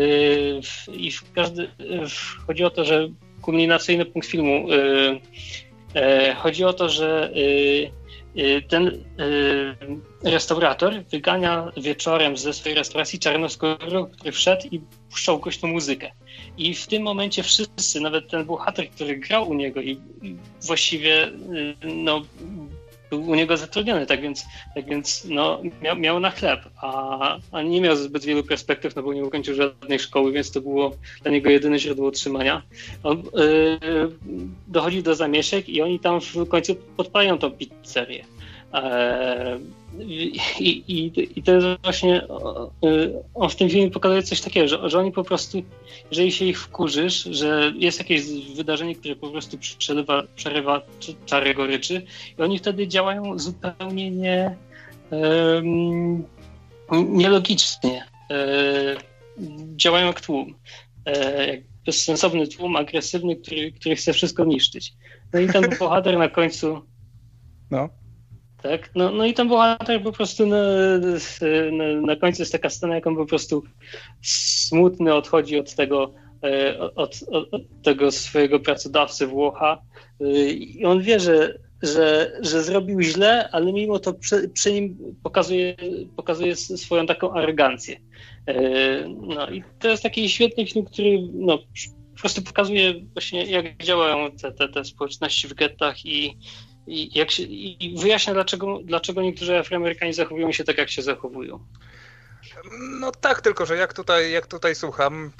I 0.92 1.10
w 1.10 1.32
każdy, 1.32 1.68
chodzi 2.46 2.64
o 2.64 2.70
to, 2.70 2.84
że 2.84 3.08
kulminacyjny 3.42 4.04
punkt 4.04 4.28
filmu 4.28 4.66
chodzi 6.36 6.64
o 6.64 6.72
to, 6.72 6.88
że 6.88 7.30
ten 8.68 9.04
restaurator 10.24 11.04
wygania 11.10 11.72
wieczorem 11.76 12.36
ze 12.36 12.52
swojej 12.52 12.78
restauracji 12.78 13.18
czarnoskórego, 13.18 14.06
który 14.06 14.32
wszedł 14.32 14.68
i 14.70 14.80
puszczał 15.10 15.38
głośną 15.38 15.68
muzykę. 15.68 16.12
I 16.58 16.74
w 16.74 16.86
tym 16.86 17.02
momencie 17.02 17.42
wszyscy, 17.42 18.00
nawet 18.00 18.30
ten 18.30 18.44
bohater, 18.44 18.90
który 18.90 19.16
grał 19.16 19.48
u 19.48 19.54
niego 19.54 19.80
i 19.80 20.00
właściwie 20.66 21.30
no, 21.84 22.22
był 23.16 23.30
u 23.30 23.34
niego 23.34 23.56
zatrudniony, 23.56 24.06
tak 24.06 24.20
więc, 24.20 24.46
tak 24.74 24.84
więc 24.84 25.26
no, 25.28 25.62
miał, 25.82 25.96
miał 25.96 26.20
na 26.20 26.30
chleb, 26.30 26.60
a, 26.82 27.38
a 27.52 27.62
nie 27.62 27.80
miał 27.80 27.96
zbyt 27.96 28.24
wielu 28.24 28.42
perspektyw, 28.42 28.96
no 28.96 29.02
bo 29.02 29.14
nie 29.14 29.24
ukończył 29.24 29.54
żadnej 29.54 29.98
szkoły, 29.98 30.32
więc 30.32 30.50
to 30.50 30.60
było 30.60 30.92
dla 31.22 31.30
niego 31.30 31.50
jedyne 31.50 31.78
źródło 31.78 32.08
utrzymania. 32.08 32.62
On 33.02 33.22
yy, 33.22 34.10
dochodzi 34.68 35.02
do 35.02 35.14
zamieszek 35.14 35.68
i 35.68 35.82
oni 35.82 36.00
tam 36.00 36.20
w 36.20 36.48
końcu 36.48 36.74
podpalają 36.74 37.38
tą 37.38 37.50
pizzerię. 37.50 38.35
I, 39.98 40.40
i, 40.58 41.12
I 41.38 41.42
to 41.42 41.52
jest 41.52 41.66
właśnie, 41.82 42.22
on 43.34 43.48
w 43.50 43.56
tym 43.56 43.70
filmie 43.70 43.90
pokazuje 43.90 44.22
coś 44.22 44.40
takiego, 44.40 44.68
że, 44.68 44.90
że 44.90 44.98
oni 44.98 45.12
po 45.12 45.24
prostu, 45.24 45.62
jeżeli 46.10 46.32
się 46.32 46.44
ich 46.44 46.60
wkurzysz, 46.60 47.22
że 47.22 47.72
jest 47.76 47.98
jakieś 47.98 48.22
wydarzenie, 48.56 48.94
które 48.94 49.16
po 49.16 49.28
prostu 49.28 49.58
przerywa, 49.78 50.22
przerywa 50.36 50.82
czary 51.26 51.54
goryczy 51.54 52.02
i 52.38 52.42
oni 52.42 52.58
wtedy 52.58 52.88
działają 52.88 53.38
zupełnie 53.38 54.10
nie, 54.10 54.56
um, 55.10 56.24
nielogicznie. 56.92 58.04
E, 58.30 58.96
działają 59.76 60.06
jak 60.06 60.20
tłum. 60.20 60.54
E, 61.06 61.46
jak 61.46 61.60
bezsensowny 61.86 62.48
tłum, 62.48 62.76
agresywny, 62.76 63.36
który, 63.36 63.72
który 63.72 63.96
chce 63.96 64.12
wszystko 64.12 64.44
niszczyć. 64.44 64.94
No 65.32 65.40
i 65.40 65.48
ten 65.48 65.64
bohater 65.78 66.18
na 66.18 66.28
końcu. 66.28 66.82
No. 67.70 67.88
Tak? 68.68 68.90
No, 68.94 69.10
no 69.10 69.26
i 69.26 69.34
ten 69.34 69.48
bohater 69.48 70.02
po 70.02 70.12
prostu 70.12 70.46
na, 70.46 70.62
na, 71.72 72.00
na 72.00 72.16
końcu 72.16 72.42
jest 72.42 72.52
taka 72.52 72.70
scena, 72.70 72.94
jak 72.94 73.06
on 73.06 73.16
po 73.16 73.26
prostu 73.26 73.62
smutny 74.22 75.14
odchodzi 75.14 75.58
od 75.58 75.74
tego, 75.74 76.14
e, 76.44 76.78
od, 76.78 77.20
od, 77.30 77.54
od 77.54 77.62
tego 77.82 78.10
swojego 78.10 78.60
pracodawcy 78.60 79.26
Włocha 79.26 79.82
i 80.50 80.84
on 80.84 81.00
wie, 81.00 81.20
że 81.20 81.58
że, 81.82 82.38
że 82.40 82.62
zrobił 82.62 83.00
źle, 83.00 83.48
ale 83.52 83.72
mimo 83.72 83.98
to 83.98 84.14
przy, 84.14 84.48
przy, 84.48 84.72
nim 84.72 84.98
pokazuje, 85.22 85.76
pokazuje 86.16 86.56
swoją 86.56 87.06
taką 87.06 87.32
arogancję. 87.32 87.96
E, 88.46 88.54
no 89.08 89.50
i 89.50 89.62
to 89.78 89.88
jest 89.88 90.02
taki 90.02 90.28
świetny 90.28 90.66
film, 90.66 90.84
który 90.84 91.18
no, 91.32 91.58
po 92.14 92.20
prostu 92.20 92.42
pokazuje 92.42 92.94
właśnie, 93.12 93.44
jak 93.44 93.82
działają 93.82 94.30
te, 94.30 94.52
te, 94.52 94.68
te 94.68 94.84
społeczności 94.84 95.48
w 95.48 95.54
gettach 95.54 96.06
i, 96.06 96.36
i, 96.86 97.18
jak 97.18 97.30
się, 97.30 97.42
i 97.42 97.94
wyjaśnia, 97.98 98.34
dlaczego, 98.34 98.80
dlaczego 98.84 99.22
niektórzy 99.22 99.58
Afroamerykanie 99.58 100.12
zachowują 100.14 100.52
się 100.52 100.64
tak, 100.64 100.78
jak 100.78 100.90
się 100.90 101.02
zachowują. 101.02 101.58
No 103.00 103.12
tak, 103.12 103.40
tylko 103.40 103.66
że 103.66 103.76
jak 103.76 103.92
tutaj, 103.92 104.30
jak 104.30 104.46
tutaj 104.46 104.74
słucham, 104.74 105.32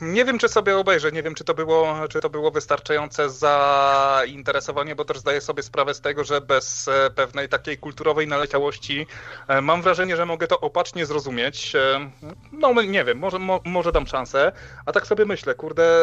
nie 0.00 0.24
wiem 0.24 0.38
czy 0.38 0.48
sobie 0.48 0.76
obejrzę, 0.76 1.12
nie 1.12 1.22
wiem 1.22 1.34
czy 1.34 1.44
to 1.44 1.54
było, 1.54 1.94
czy 2.10 2.20
to 2.20 2.30
było 2.30 2.50
wystarczające 2.50 3.30
zainteresowanie, 3.30 4.94
bo 4.94 5.04
też 5.04 5.18
zdaję 5.18 5.40
sobie 5.40 5.62
sprawę 5.62 5.94
z 5.94 6.00
tego, 6.00 6.24
że 6.24 6.40
bez 6.40 6.88
e, 6.88 7.10
pewnej 7.10 7.48
takiej 7.48 7.78
kulturowej 7.78 8.26
naleciałości 8.26 9.06
e, 9.48 9.60
mam 9.60 9.82
wrażenie, 9.82 10.16
że 10.16 10.26
mogę 10.26 10.46
to 10.46 10.60
opacznie 10.60 11.06
zrozumieć. 11.06 11.76
E, 11.76 12.10
no 12.52 12.82
nie 12.82 13.04
wiem, 13.04 13.18
może, 13.18 13.38
mo, 13.38 13.60
może 13.64 13.92
dam 13.92 14.06
szansę, 14.06 14.52
a 14.86 14.92
tak 14.92 15.06
sobie 15.06 15.24
myślę, 15.24 15.54
kurde, 15.54 16.00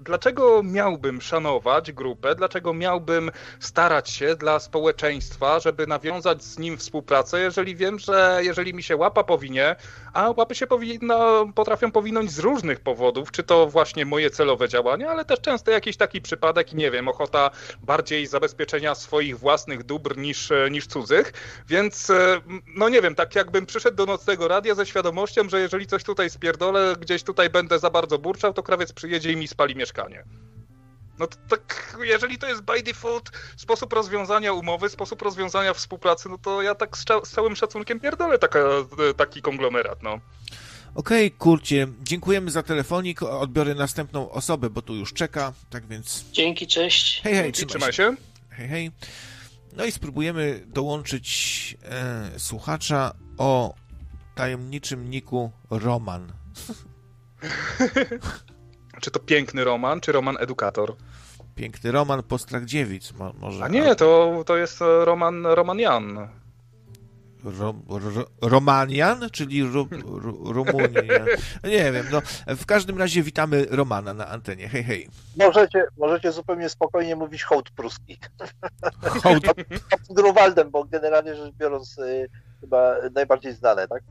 dlaczego 0.00 0.62
miałbym 0.62 1.20
szanować 1.20 1.92
grupę, 1.92 2.34
dlaczego 2.34 2.74
miałbym 2.74 3.30
starać 3.60 4.10
się 4.10 4.36
dla 4.36 4.58
społeczeństwa, 4.58 5.60
żeby 5.60 5.86
nawiązać 5.86 6.44
z 6.44 6.58
nim 6.58 6.76
współpracę, 6.76 7.40
jeżeli 7.40 7.76
wiem, 7.76 7.98
że 7.98 8.40
jeżeli 8.42 8.74
mi 8.74 8.82
się 8.82 8.96
łapa 8.96 9.24
powinie, 9.24 9.76
a 10.12 10.30
łapy 10.36 10.54
się 10.54 10.66
powinno, 10.66 11.46
potrafią 11.54 11.92
powinąć 11.92 12.30
z 12.30 12.38
różnych 12.38 12.80
powodów, 12.80 13.32
czy 13.32 13.42
to 13.42 13.66
właśnie 13.66 14.04
moje 14.06 14.30
celowe 14.30 14.68
działania, 14.68 15.10
ale 15.10 15.24
też 15.24 15.40
często 15.40 15.70
jakiś 15.70 15.96
taki 15.96 16.20
przypadek, 16.20 16.72
nie 16.72 16.90
wiem, 16.90 17.08
ochota 17.08 17.50
bardziej 17.82 18.26
zabezpieczenia 18.26 18.94
swoich 18.94 19.38
własnych 19.38 19.82
dóbr 19.82 20.16
niż, 20.16 20.52
niż 20.70 20.86
cudzych, 20.86 21.32
więc 21.68 22.10
e, 22.10 22.40
no 22.76 22.88
nie 22.88 23.02
wiem, 23.02 23.14
tak 23.14 23.34
jakbym 23.34 23.66
przyszedł 23.66 23.96
do 23.96 24.06
nocnego 24.06 24.48
radia 24.48 24.74
ze 24.74 24.86
świadomością, 24.86 25.48
że 25.48 25.60
jeżeli 25.60 25.86
coś 25.86 26.04
tutaj 26.04 26.30
spierdolę, 26.30 26.94
gdzieś 27.00 27.22
tutaj 27.22 27.50
będę 27.50 27.78
za 27.78 27.90
bardzo 27.90 28.18
burczał, 28.18 28.52
to 28.52 28.62
krawiec 28.62 28.92
przyjedzie 28.92 29.32
i 29.32 29.36
mi 29.36 29.48
spali 29.48 29.76
mieszkanie. 29.76 30.24
No 31.20 31.26
to 31.26 31.36
tak, 31.48 31.96
jeżeli 32.02 32.38
to 32.38 32.48
jest 32.48 32.62
by 32.62 32.82
default 32.82 33.30
sposób 33.56 33.92
rozwiązania 33.92 34.52
umowy, 34.52 34.88
sposób 34.88 35.22
rozwiązania 35.22 35.74
współpracy, 35.74 36.28
no 36.28 36.38
to 36.38 36.62
ja 36.62 36.74
tak 36.74 36.96
z, 36.96 37.04
z 37.24 37.30
całym 37.30 37.56
szacunkiem 37.56 38.00
pierdolę 38.00 38.38
taka, 38.38 38.58
taki 39.16 39.42
konglomerat, 39.42 40.02
no. 40.02 40.20
Okej, 40.94 41.26
okay, 41.26 41.38
kurcie, 41.38 41.88
dziękujemy 42.02 42.50
za 42.50 42.62
telefonik. 42.62 43.22
Odbiorę 43.22 43.74
następną 43.74 44.30
osobę, 44.30 44.70
bo 44.70 44.82
tu 44.82 44.94
już 44.94 45.12
czeka, 45.12 45.52
tak 45.70 45.86
więc. 45.86 46.24
Dzięki, 46.32 46.66
cześć. 46.66 47.20
Hej, 47.22 47.34
hej, 47.34 47.52
trzymaj, 47.52 47.68
trzymaj 47.68 47.92
się. 47.92 48.16
Hej, 48.50 48.68
hej. 48.68 48.90
No 49.76 49.84
i 49.84 49.92
spróbujemy 49.92 50.62
dołączyć 50.66 51.76
e, 51.84 52.30
słuchacza 52.38 53.14
o 53.38 53.74
tajemniczym 54.34 55.10
niku 55.10 55.50
Roman. 55.70 56.32
Czy 59.00 59.10
to 59.10 59.20
piękny 59.20 59.64
roman, 59.64 60.00
czy 60.00 60.12
roman 60.12 60.36
edukator? 60.40 60.96
Piękny 61.54 61.92
roman 61.92 62.22
Postrach 62.22 62.64
Dziewic, 62.64 63.12
mo 63.12 63.32
może. 63.40 63.64
A 63.64 63.68
nie, 63.68 63.94
to, 63.94 64.42
to 64.46 64.56
jest 64.56 64.82
e, 64.82 65.04
roman, 65.04 65.46
roman 65.46 65.78
Jan. 65.78 66.28
Ro, 67.44 67.74
ro, 67.88 68.24
Romanian, 68.42 69.30
czyli 69.32 69.62
ru, 69.62 69.88
ru, 69.90 70.52
Rumunian. 70.52 71.26
Nie 71.64 71.92
wiem, 71.92 72.06
no 72.12 72.20
w 72.56 72.66
każdym 72.66 72.98
razie 72.98 73.22
witamy 73.22 73.66
Romana 73.70 74.14
na 74.14 74.28
antenie. 74.28 74.68
Hej, 74.68 74.84
hej. 74.84 75.08
Możecie, 75.36 75.86
możecie 75.98 76.32
zupełnie 76.32 76.68
spokojnie 76.68 77.16
mówić 77.16 77.42
hołd 77.42 77.70
pruski. 77.70 78.18
Hołd. 79.22 79.44
Grunwaldem, 80.10 80.70
bo 80.70 80.84
generalnie 80.84 81.34
rzecz 81.34 81.54
biorąc 81.54 81.98
y, 81.98 82.28
chyba 82.60 82.94
najbardziej 83.14 83.52
znane, 83.52 83.88
tak? 83.88 84.02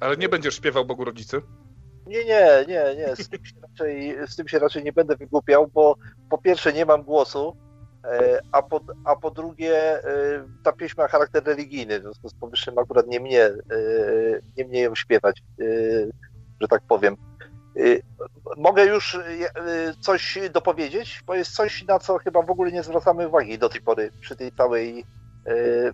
Ale 0.00 0.16
nie 0.16 0.28
będziesz 0.28 0.56
śpiewał 0.56 0.84
Bogu 0.84 1.04
Rodzicy? 1.04 1.42
Nie, 2.08 2.24
nie, 2.24 2.64
nie, 2.68 2.94
nie. 2.96 3.16
Z 3.16 3.28
tym, 3.28 3.44
się 3.44 3.54
raczej, 3.62 4.16
z 4.26 4.36
tym 4.36 4.48
się 4.48 4.58
raczej 4.58 4.84
nie 4.84 4.92
będę 4.92 5.16
wygłupiał, 5.16 5.66
bo 5.66 5.96
po 6.30 6.38
pierwsze 6.38 6.72
nie 6.72 6.86
mam 6.86 7.02
głosu, 7.02 7.56
e, 8.04 8.40
a 8.52 8.62
po, 8.62 8.80
a 9.04 9.16
po 9.16 9.30
drugie 9.30 10.04
e, 10.04 10.44
ta 10.62 10.72
pieśń 10.72 10.94
ma 10.98 11.08
charakter 11.08 11.44
religijny, 11.44 12.00
w 12.00 12.02
związku 12.02 12.28
z 12.28 12.34
powyższym 12.34 12.78
akurat 12.78 13.06
nie 13.06 13.20
mnie, 13.20 13.44
e, 13.44 13.56
nie 14.56 14.64
mnie 14.64 14.80
ją 14.80 14.94
śpiewać, 14.94 15.42
że 16.60 16.68
tak 16.68 16.82
powiem. 16.88 17.16
Mogę 18.56 18.86
już 18.86 19.18
coś 20.00 20.38
dopowiedzieć, 20.52 21.22
bo 21.26 21.34
jest 21.34 21.54
coś, 21.54 21.84
na 21.84 21.98
co 21.98 22.18
chyba 22.18 22.42
w 22.42 22.50
ogóle 22.50 22.72
nie 22.72 22.82
zwracamy 22.82 23.28
uwagi 23.28 23.58
do 23.58 23.68
tej 23.68 23.80
pory 23.80 24.10
przy 24.20 24.36
tej 24.36 24.52
całej, 24.52 25.04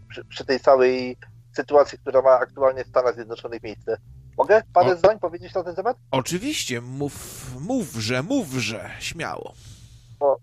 przy, 0.09 0.24
przy 0.24 0.45
tej 0.45 0.61
całej 0.61 1.16
sytuacji, 1.57 1.99
która 1.99 2.23
ma 2.23 2.31
aktualnie 2.31 2.85
w 2.85 2.89
Stanach 2.89 3.15
Zjednoczonych 3.15 3.62
miejsce. 3.62 3.97
Mogę 4.39 4.62
parę 4.73 4.93
o... 4.93 4.97
zdań 4.97 5.19
powiedzieć 5.19 5.55
na 5.55 5.65
ten 5.65 5.74
temat? 5.74 5.97
Oczywiście, 6.11 6.81
mów, 6.81 7.47
mówże, 7.61 8.23
mówże, 8.23 8.90
śmiało. 8.98 9.55
Bo, 10.19 10.39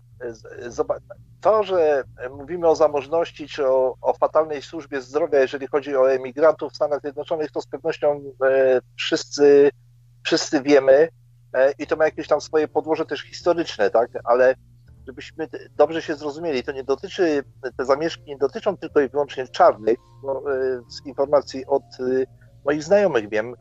zobacz, 0.68 1.02
to, 1.40 1.62
że 1.62 2.04
mówimy 2.30 2.68
o 2.68 2.76
zamożności 2.76 3.48
czy 3.48 3.66
o, 3.66 3.96
o, 4.00 4.14
fatalnej 4.14 4.62
służbie 4.62 5.00
zdrowia, 5.00 5.40
jeżeli 5.40 5.66
chodzi 5.66 5.96
o 5.96 6.12
emigrantów 6.12 6.72
w 6.72 6.76
Stanach 6.76 7.00
Zjednoczonych, 7.00 7.50
to 7.50 7.60
z 7.60 7.66
pewnością 7.66 8.22
e, 8.44 8.80
wszyscy, 8.96 9.70
wszyscy 10.24 10.62
wiemy 10.62 11.08
e, 11.54 11.72
i 11.78 11.86
to 11.86 11.96
ma 11.96 12.04
jakieś 12.04 12.28
tam 12.28 12.40
swoje 12.40 12.68
podłoże 12.68 13.06
też 13.06 13.22
historyczne, 13.22 13.90
tak? 13.90 14.10
Ale 14.24 14.54
żebyśmy 15.06 15.48
dobrze 15.76 16.02
się 16.02 16.14
zrozumieli, 16.14 16.62
to 16.62 16.72
nie 16.72 16.84
dotyczy, 16.84 17.44
te 17.76 17.84
zamieszki 17.84 18.24
nie 18.26 18.38
dotyczą 18.38 18.76
tylko 18.76 19.00
i 19.00 19.08
wyłącznie 19.08 19.48
czarnych, 19.48 19.98
bo 20.22 20.52
e, 20.52 20.80
z 20.88 21.06
informacji 21.06 21.66
od 21.66 21.82
e, 21.82 22.24
moich 22.64 22.84
znajomych 22.84 23.28
wiem, 23.28 23.54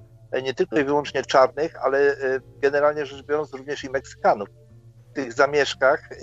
nie 0.43 0.53
tylko 0.53 0.79
i 0.79 0.83
wyłącznie 0.83 1.23
czarnych, 1.23 1.85
ale 1.85 1.99
e, 1.99 2.15
generalnie 2.61 3.05
rzecz 3.05 3.25
biorąc 3.25 3.53
również 3.53 3.83
i 3.83 3.89
Meksykanów. 3.89 4.49
W 5.11 5.13
tych 5.13 5.33
zamieszkach 5.33 6.11
e, 6.11 6.15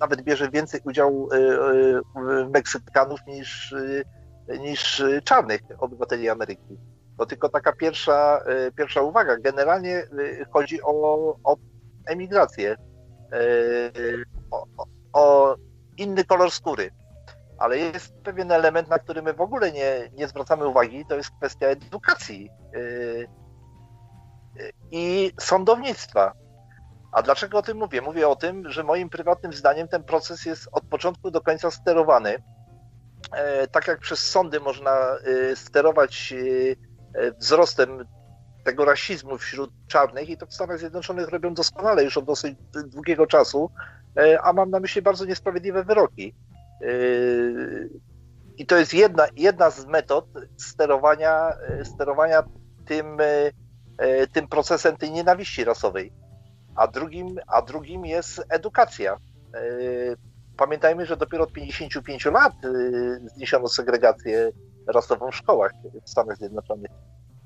nawet 0.00 0.22
bierze 0.22 0.50
więcej 0.50 0.80
udziału 0.84 1.28
Meksykanów 2.50 3.20
niż, 3.26 3.74
niż 4.60 5.04
czarnych 5.24 5.60
obywateli 5.78 6.28
Ameryki. 6.28 6.78
To 7.18 7.26
tylko 7.26 7.48
taka 7.48 7.72
pierwsza, 7.72 8.44
pierwsza 8.76 9.02
uwaga. 9.02 9.36
Generalnie 9.36 10.02
chodzi 10.50 10.82
o, 10.82 10.92
o 11.44 11.56
emigrację, 12.06 12.76
o, 14.50 14.66
o 15.12 15.56
inny 15.98 16.24
kolor 16.24 16.50
skóry 16.50 16.90
ale 17.62 17.78
jest 17.78 18.14
pewien 18.24 18.52
element, 18.52 18.88
na 18.88 18.98
który 18.98 19.22
my 19.22 19.32
w 19.34 19.40
ogóle 19.40 19.72
nie, 19.72 20.10
nie 20.12 20.28
zwracamy 20.28 20.66
uwagi, 20.66 21.06
to 21.06 21.16
jest 21.16 21.30
kwestia 21.30 21.66
edukacji 21.66 22.50
yy, 22.72 23.26
yy, 24.56 24.72
i 24.90 25.32
sądownictwa. 25.40 26.32
A 27.12 27.22
dlaczego 27.22 27.58
o 27.58 27.62
tym 27.62 27.78
mówię? 27.78 28.02
Mówię 28.02 28.28
o 28.28 28.36
tym, 28.36 28.70
że 28.70 28.84
moim 28.84 29.08
prywatnym 29.08 29.52
zdaniem 29.52 29.88
ten 29.88 30.04
proces 30.04 30.44
jest 30.44 30.68
od 30.72 30.84
początku 30.84 31.30
do 31.30 31.40
końca 31.40 31.70
sterowany. 31.70 32.30
Yy, 32.30 33.68
tak 33.68 33.86
jak 33.86 33.98
przez 33.98 34.30
sądy 34.30 34.60
można 34.60 35.16
sterować 35.54 36.34
wzrostem 37.38 38.04
tego 38.64 38.84
rasizmu 38.84 39.38
wśród 39.38 39.70
czarnych 39.88 40.28
i 40.28 40.36
to 40.36 40.46
w 40.46 40.54
Stanach 40.54 40.78
Zjednoczonych 40.78 41.28
robią 41.28 41.54
doskonale 41.54 42.04
już 42.04 42.16
od 42.16 42.24
dosyć 42.24 42.56
długiego 42.86 43.26
czasu, 43.26 43.70
a 44.42 44.52
mam 44.52 44.70
na 44.70 44.80
myśli 44.80 45.02
bardzo 45.02 45.24
niesprawiedliwe 45.24 45.84
wyroki. 45.84 46.34
Yy, 46.82 47.90
I 48.56 48.66
to 48.66 48.76
jest 48.76 48.94
jedna, 48.94 49.26
jedna 49.36 49.70
z 49.70 49.86
metod 49.86 50.26
sterowania, 50.56 51.52
sterowania 51.84 52.42
tym, 52.86 53.16
yy, 54.00 54.26
tym 54.26 54.48
procesem 54.48 54.96
tej 54.96 55.10
nienawiści 55.10 55.64
rasowej. 55.64 56.12
A 56.76 56.86
drugim, 56.86 57.38
a 57.46 57.62
drugim 57.62 58.06
jest 58.06 58.42
edukacja. 58.48 59.16
Yy, 59.54 60.16
pamiętajmy, 60.56 61.06
że 61.06 61.16
dopiero 61.16 61.44
od 61.44 61.52
55 61.52 62.24
lat 62.24 62.52
zniesiono 63.34 63.68
segregację 63.68 64.50
rasową 64.86 65.30
w 65.30 65.36
szkołach 65.36 65.72
w 66.04 66.10
Stanach 66.10 66.36
Zjednoczonych. 66.36 66.90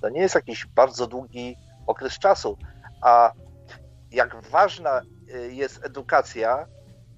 To 0.01 0.09
nie 0.09 0.21
jest 0.21 0.35
jakiś 0.35 0.67
bardzo 0.67 1.07
długi 1.07 1.57
okres 1.87 2.19
czasu, 2.19 2.59
a 3.03 3.33
jak 4.11 4.37
ważna 4.51 5.01
jest 5.51 5.85
edukacja, 5.85 6.67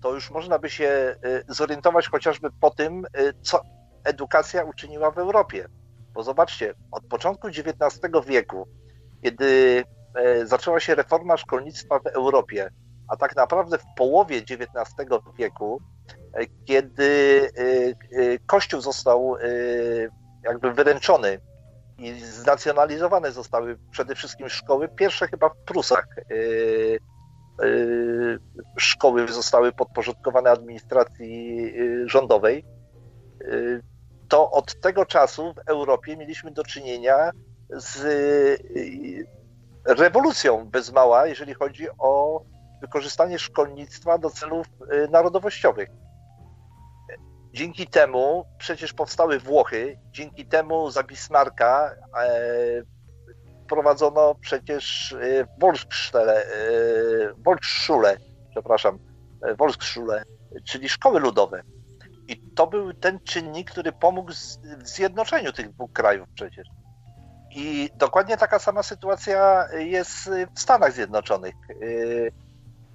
to 0.02 0.14
już 0.14 0.30
można 0.30 0.58
by 0.58 0.70
się 0.70 1.16
zorientować 1.48 2.08
chociażby 2.08 2.50
po 2.60 2.70
tym, 2.70 3.04
co 3.42 3.60
edukacja 4.04 4.64
uczyniła 4.64 5.10
w 5.10 5.18
Europie. 5.18 5.68
Bo 6.12 6.22
zobaczcie, 6.22 6.74
od 6.90 7.04
początku 7.04 7.48
XIX 7.48 8.26
wieku, 8.26 8.68
kiedy 9.22 9.84
e, 10.14 10.46
zaczęła 10.46 10.80
się 10.80 10.94
reforma 10.94 11.36
szkolnictwa 11.36 11.98
w 11.98 12.06
Europie, 12.06 12.70
a 13.08 13.16
tak 13.16 13.36
naprawdę 13.36 13.78
w 13.78 13.84
połowie 13.96 14.36
XIX 14.36 15.08
wieku, 15.38 15.82
e, 16.34 16.46
kiedy 16.64 17.50
e, 18.12 18.38
Kościół 18.46 18.80
został 18.80 19.36
jakby 20.44 20.72
wyręczony 20.72 21.40
i 21.98 22.20
znacjonalizowane 22.20 23.32
zostały 23.32 23.78
przede 23.90 24.14
wszystkim 24.14 24.48
szkoły, 24.48 24.88
pierwsze 24.88 25.28
chyba 25.28 25.48
w 25.48 25.56
Prusach 25.56 26.06
szkoły 28.76 29.28
zostały 29.28 29.72
podporządkowane 29.72 30.50
administracji 30.50 31.72
rządowej 32.06 32.64
to 34.28 34.50
od 34.50 34.80
tego 34.80 35.06
czasu 35.06 35.54
w 35.54 35.68
Europie 35.68 36.16
mieliśmy 36.16 36.50
do 36.50 36.64
czynienia 36.64 37.30
z 37.70 38.04
y, 38.04 39.26
rewolucją 39.84 40.64
bez 40.70 40.92
mała, 40.92 41.26
jeżeli 41.26 41.54
chodzi 41.54 41.86
o 41.98 42.42
wykorzystanie 42.80 43.38
szkolnictwa 43.38 44.18
do 44.18 44.30
celów 44.30 44.66
y, 44.92 45.08
narodowościowych. 45.08 45.88
Dzięki 47.52 47.86
temu 47.86 48.44
przecież 48.58 48.92
powstały 48.92 49.38
Włochy, 49.38 49.98
dzięki 50.10 50.46
temu 50.46 50.90
za 50.90 51.02
Bismarcka 51.02 51.94
e, 52.20 52.82
prowadzono 53.68 54.34
przecież 54.34 55.12
y, 55.12 55.46
Volksschule, 55.58 56.46
Volksschule, 57.38 58.16
przepraszam, 58.50 58.98
Volksschule, 59.58 60.22
czyli 60.64 60.88
szkoły 60.88 61.20
ludowe. 61.20 61.62
I 62.28 62.36
to 62.54 62.66
był 62.66 62.92
ten 62.92 63.20
czynnik, 63.20 63.70
który 63.70 63.92
pomógł 63.92 64.32
w 64.78 64.88
zjednoczeniu 64.88 65.52
tych 65.52 65.70
dwóch 65.70 65.92
krajów 65.92 66.28
przecież. 66.34 66.68
I 67.50 67.90
dokładnie 67.94 68.36
taka 68.36 68.58
sama 68.58 68.82
sytuacja 68.82 69.68
jest 69.78 70.30
w 70.56 70.60
Stanach 70.60 70.92
Zjednoczonych. 70.92 71.54
Y, 71.82 72.32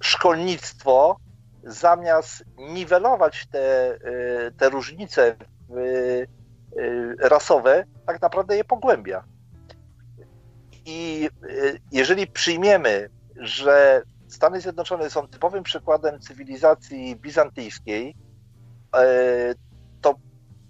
szkolnictwo 0.00 1.16
zamiast 1.62 2.44
niwelować 2.56 3.46
te, 3.46 3.94
y, 3.94 4.52
te 4.58 4.70
różnice 4.70 5.36
y, 5.70 6.26
rasowe, 7.20 7.84
tak 8.06 8.22
naprawdę 8.22 8.56
je 8.56 8.64
pogłębia. 8.64 9.24
I 10.84 11.28
jeżeli 11.92 12.26
przyjmiemy, 12.26 13.08
że 13.36 14.02
Stany 14.28 14.60
Zjednoczone 14.60 15.10
są 15.10 15.28
typowym 15.28 15.62
przykładem 15.62 16.20
cywilizacji 16.20 17.16
bizantyjskiej, 17.16 18.14
E, 18.94 19.54
to 20.00 20.14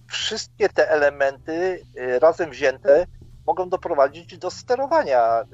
wszystkie 0.09 0.69
te 0.69 0.91
elementy 0.91 1.83
e, 1.97 2.19
razem 2.19 2.51
wzięte 2.51 3.07
mogą 3.47 3.69
doprowadzić 3.69 4.39
do 4.39 4.51
sterowania 4.51 5.41
e, 5.41 5.45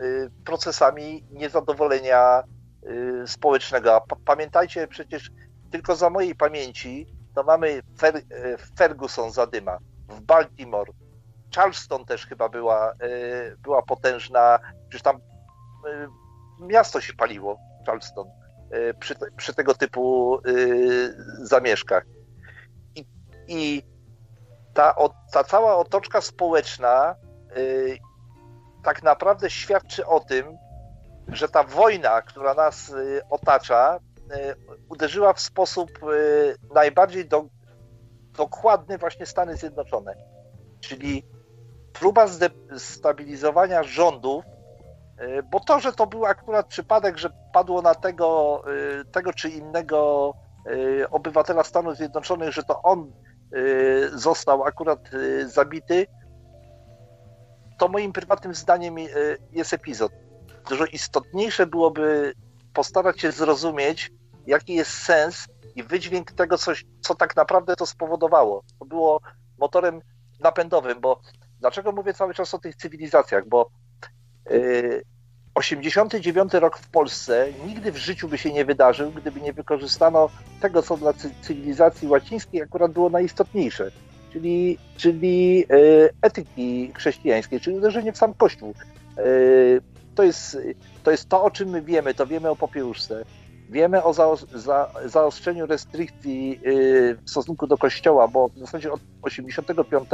procesami 0.45 1.25
niezadowolenia 1.31 2.43
społecznego. 3.27 4.05
Pamiętajcie 4.25 4.89
przecież, 4.89 5.31
tylko 5.71 5.97
za 5.97 6.11
mojej 6.11 6.35
pamięci, 6.35 7.07
to 7.35 7.43
mamy 7.43 7.83
Fer 7.99 8.23
Ferguson 8.79 9.31
zadyma 9.31 9.79
w 10.09 10.21
Baltimore. 10.21 10.93
Charleston 11.55 12.05
też 12.05 12.27
chyba 12.27 12.49
była, 12.49 12.93
była 13.59 13.83
potężna, 13.83 14.59
przecież 14.89 15.03
tam 15.03 15.21
miasto 16.61 17.01
się 17.01 17.13
paliło, 17.13 17.59
Charleston, 17.87 18.27
przy, 19.01 19.15
przy 19.37 19.55
tego 19.55 19.75
typu 19.75 20.39
zamieszkach. 21.43 22.05
I 23.49 23.83
ta, 24.75 24.95
ta 25.33 25.45
cała 25.45 25.77
otoczka 25.77 26.21
społeczna 26.21 27.15
y, 27.57 27.99
tak 28.85 29.03
naprawdę 29.03 29.51
świadczy 29.51 30.07
o 30.07 30.21
tym, 30.21 30.59
że 31.29 31.49
ta 31.49 31.63
wojna, 31.63 32.23
która 32.23 32.55
nas 32.55 32.89
y, 32.89 33.23
otacza, 33.31 33.99
y, 33.99 34.55
uderzyła 34.89 35.33
w 35.33 35.41
sposób 35.41 35.91
najbardziej 36.75 37.29
do, 37.29 37.45
dokładny 38.37 38.99
właśnie 38.99 39.27
Stany 39.27 39.57
Zjednoczone. 39.57 40.15
Czyli 40.81 41.25
próba 42.01 42.27
stabilizowania 42.79 43.83
rządów, 43.83 44.45
bo 45.51 45.61
to, 45.61 45.81
że 45.81 45.93
to 45.93 46.07
był 46.07 46.27
akurat 46.27 46.67
przypadek, 46.67 47.19
że 47.19 47.31
padło 47.53 47.83
na 47.83 47.95
tego, 47.95 48.63
tego 49.13 49.33
czy 49.33 49.49
innego 49.49 50.33
obywatela 51.11 51.65
Stanów 51.65 51.97
Zjednoczonych, 51.97 52.53
że 52.53 52.63
to 52.63 52.83
on 52.83 53.13
Y, 53.57 54.11
został 54.19 54.65
akurat 54.65 55.15
y, 55.15 55.49
zabity, 55.49 56.07
to 57.79 57.89
moim 57.89 58.13
prywatnym 58.13 58.55
zdaniem 58.55 58.99
y, 58.99 59.39
jest 59.53 59.73
epizod. 59.73 60.13
Dużo 60.69 60.85
istotniejsze 60.85 61.67
byłoby 61.67 62.33
postarać 62.75 63.21
się 63.21 63.33
zrozumieć, 63.33 64.11
jaki 64.47 64.75
jest 64.75 64.91
sens 64.91 65.47
i 65.77 65.83
wydźwięk 65.83 66.33
tego, 66.33 66.59
coś, 66.59 66.85
co 67.01 67.15
tak 67.15 67.37
naprawdę 67.37 67.77
to 67.77 67.87
spowodowało. 67.87 68.63
To 68.79 68.85
było 68.85 69.21
motorem 69.59 70.01
napędowym, 70.41 71.01
bo 71.01 71.21
dlaczego 71.61 71.93
mówię 71.93 72.15
cały 72.15 72.35
czas 72.35 72.55
o 72.55 72.59
tych 72.59 72.77
cywilizacjach? 72.77 73.49
Bo 73.49 73.71
89 75.55 76.55
rok 76.55 76.79
w 76.79 76.89
Polsce 76.89 77.49
nigdy 77.67 77.93
w 77.93 77.97
życiu 77.97 78.29
by 78.29 78.39
się 78.39 78.53
nie 78.53 78.65
wydarzył, 78.65 79.11
gdyby 79.11 79.41
nie 79.41 79.53
wykorzystano 79.53 80.31
tego, 80.61 80.83
co 80.83 80.97
dla 80.97 81.13
cywilizacji 81.43 82.09
łacińskiej 82.09 82.63
akurat 82.63 82.93
było 82.93 83.11
najistotniejsze, 83.11 83.91
czyli, 84.33 84.79
czyli 84.97 85.65
e, 85.71 85.75
etyki 86.23 86.93
chrześcijańskiej, 86.97 87.61
czyli 87.61 87.77
uderzenie 87.77 88.13
w 88.13 88.17
sam 88.17 88.35
Kościół. 88.35 88.75
E, 89.19 89.23
to 90.15 90.23
jest, 90.23 90.59
to 91.03 91.11
jest 91.11 91.29
to, 91.29 91.43
o 91.43 91.51
czym 91.51 91.69
my 91.69 91.83
wiemy, 91.83 92.15
to 92.15 92.27
wiemy 92.27 92.51
o 92.51 92.57
popiełuszce. 92.57 93.25
Wiemy 93.71 94.03
o 94.03 94.15
zaostrzeniu 95.07 95.67
restrykcji 95.67 96.61
w 97.25 97.31
stosunku 97.31 97.67
do 97.67 97.79
Kościoła, 97.79 98.29
bo 98.29 98.49
w 98.49 98.59
zasadzie 98.59 98.93
od 98.93 99.01
85 99.23 100.09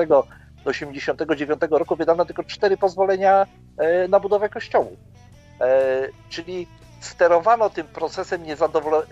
do 0.66 0.70
89 0.70 1.60
roku 1.70 1.97
wydano 1.97 2.24
tylko 2.24 2.44
cztery 2.44 2.76
pozwolenia 2.76 3.47
na 4.09 4.20
budowę 4.20 4.48
kościołów. 4.48 4.98
E, 5.60 6.09
czyli 6.28 6.66
sterowano 7.01 7.70
tym 7.70 7.86
procesem 7.86 8.43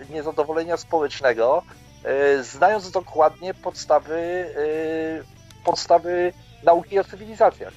niezadowolenia 0.09 0.77
społecznego, 0.77 1.63
e, 2.03 2.43
znając 2.43 2.91
dokładnie 2.91 3.53
podstawy, 3.53 4.15
e, 4.15 5.63
podstawy 5.65 6.33
nauki 6.63 6.99
o 6.99 7.03
cywilizacjach. 7.03 7.73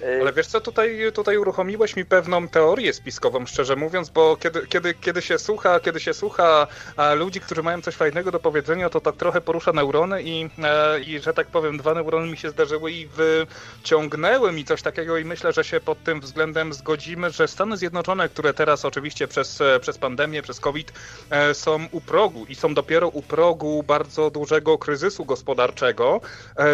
Y, 0.00 0.20
Ale 0.20 0.32
wiesz 0.32 0.46
co, 0.46 0.60
tutaj, 0.60 1.12
tutaj 1.14 1.38
uruchomiłeś 1.38 1.96
mi 1.96 2.04
pewną 2.04 2.48
teorię 2.48 2.92
spiskową, 2.92 3.46
szczerze 3.46 3.76
mówiąc, 3.76 4.10
bo 4.10 4.36
kiedy, 4.36 4.66
kiedy, 4.66 4.94
kiedy 4.94 5.22
się 5.22 5.38
słucha, 5.38 5.80
kiedy 5.80 6.00
się 6.00 6.14
słucha 6.14 6.66
ludzi, 7.14 7.40
którzy 7.40 7.62
mają 7.62 7.82
coś 7.82 7.94
fajnego 7.94 8.30
do 8.30 8.40
powiedzenia, 8.40 8.90
to 8.90 9.00
tak 9.00 9.16
trochę 9.16 9.40
porusza 9.40 9.72
neurony 9.72 10.22
i, 10.22 10.50
e, 10.62 11.00
i 11.00 11.20
że 11.20 11.32
tak 11.32 11.46
powiem, 11.46 11.78
dwa 11.78 11.94
neurony 11.94 12.30
mi 12.30 12.36
się 12.36 12.50
zdarzyły 12.50 12.92
i 12.92 13.08
wyciągnęły 13.08 14.52
mi 14.52 14.64
coś 14.64 14.82
takiego 14.82 15.18
i 15.18 15.24
myślę, 15.24 15.52
że 15.52 15.64
się 15.64 15.80
pod 15.80 16.04
tym 16.04 16.20
względem 16.20 16.72
zgodzimy, 16.72 17.30
że 17.30 17.48
Stany 17.48 17.76
Zjednoczone, 17.76 18.28
które 18.28 18.54
teraz 18.54 18.84
oczywiście 18.84 19.28
przez, 19.28 19.60
e, 19.60 19.80
przez 19.80 19.98
pandemię, 19.98 20.42
przez 20.42 20.60
COVID 20.60 20.92
e, 21.30 21.54
są 21.54 21.86
u 21.92 22.00
progu 22.00 22.46
i 22.48 22.54
są 22.54 22.74
dopiero 22.74 23.08
u 23.08 23.22
progu 23.22 23.82
bardzo 23.82 24.30
dużego 24.30 24.78
kryzysu 24.78 25.24
gospodarczego, 25.24 26.20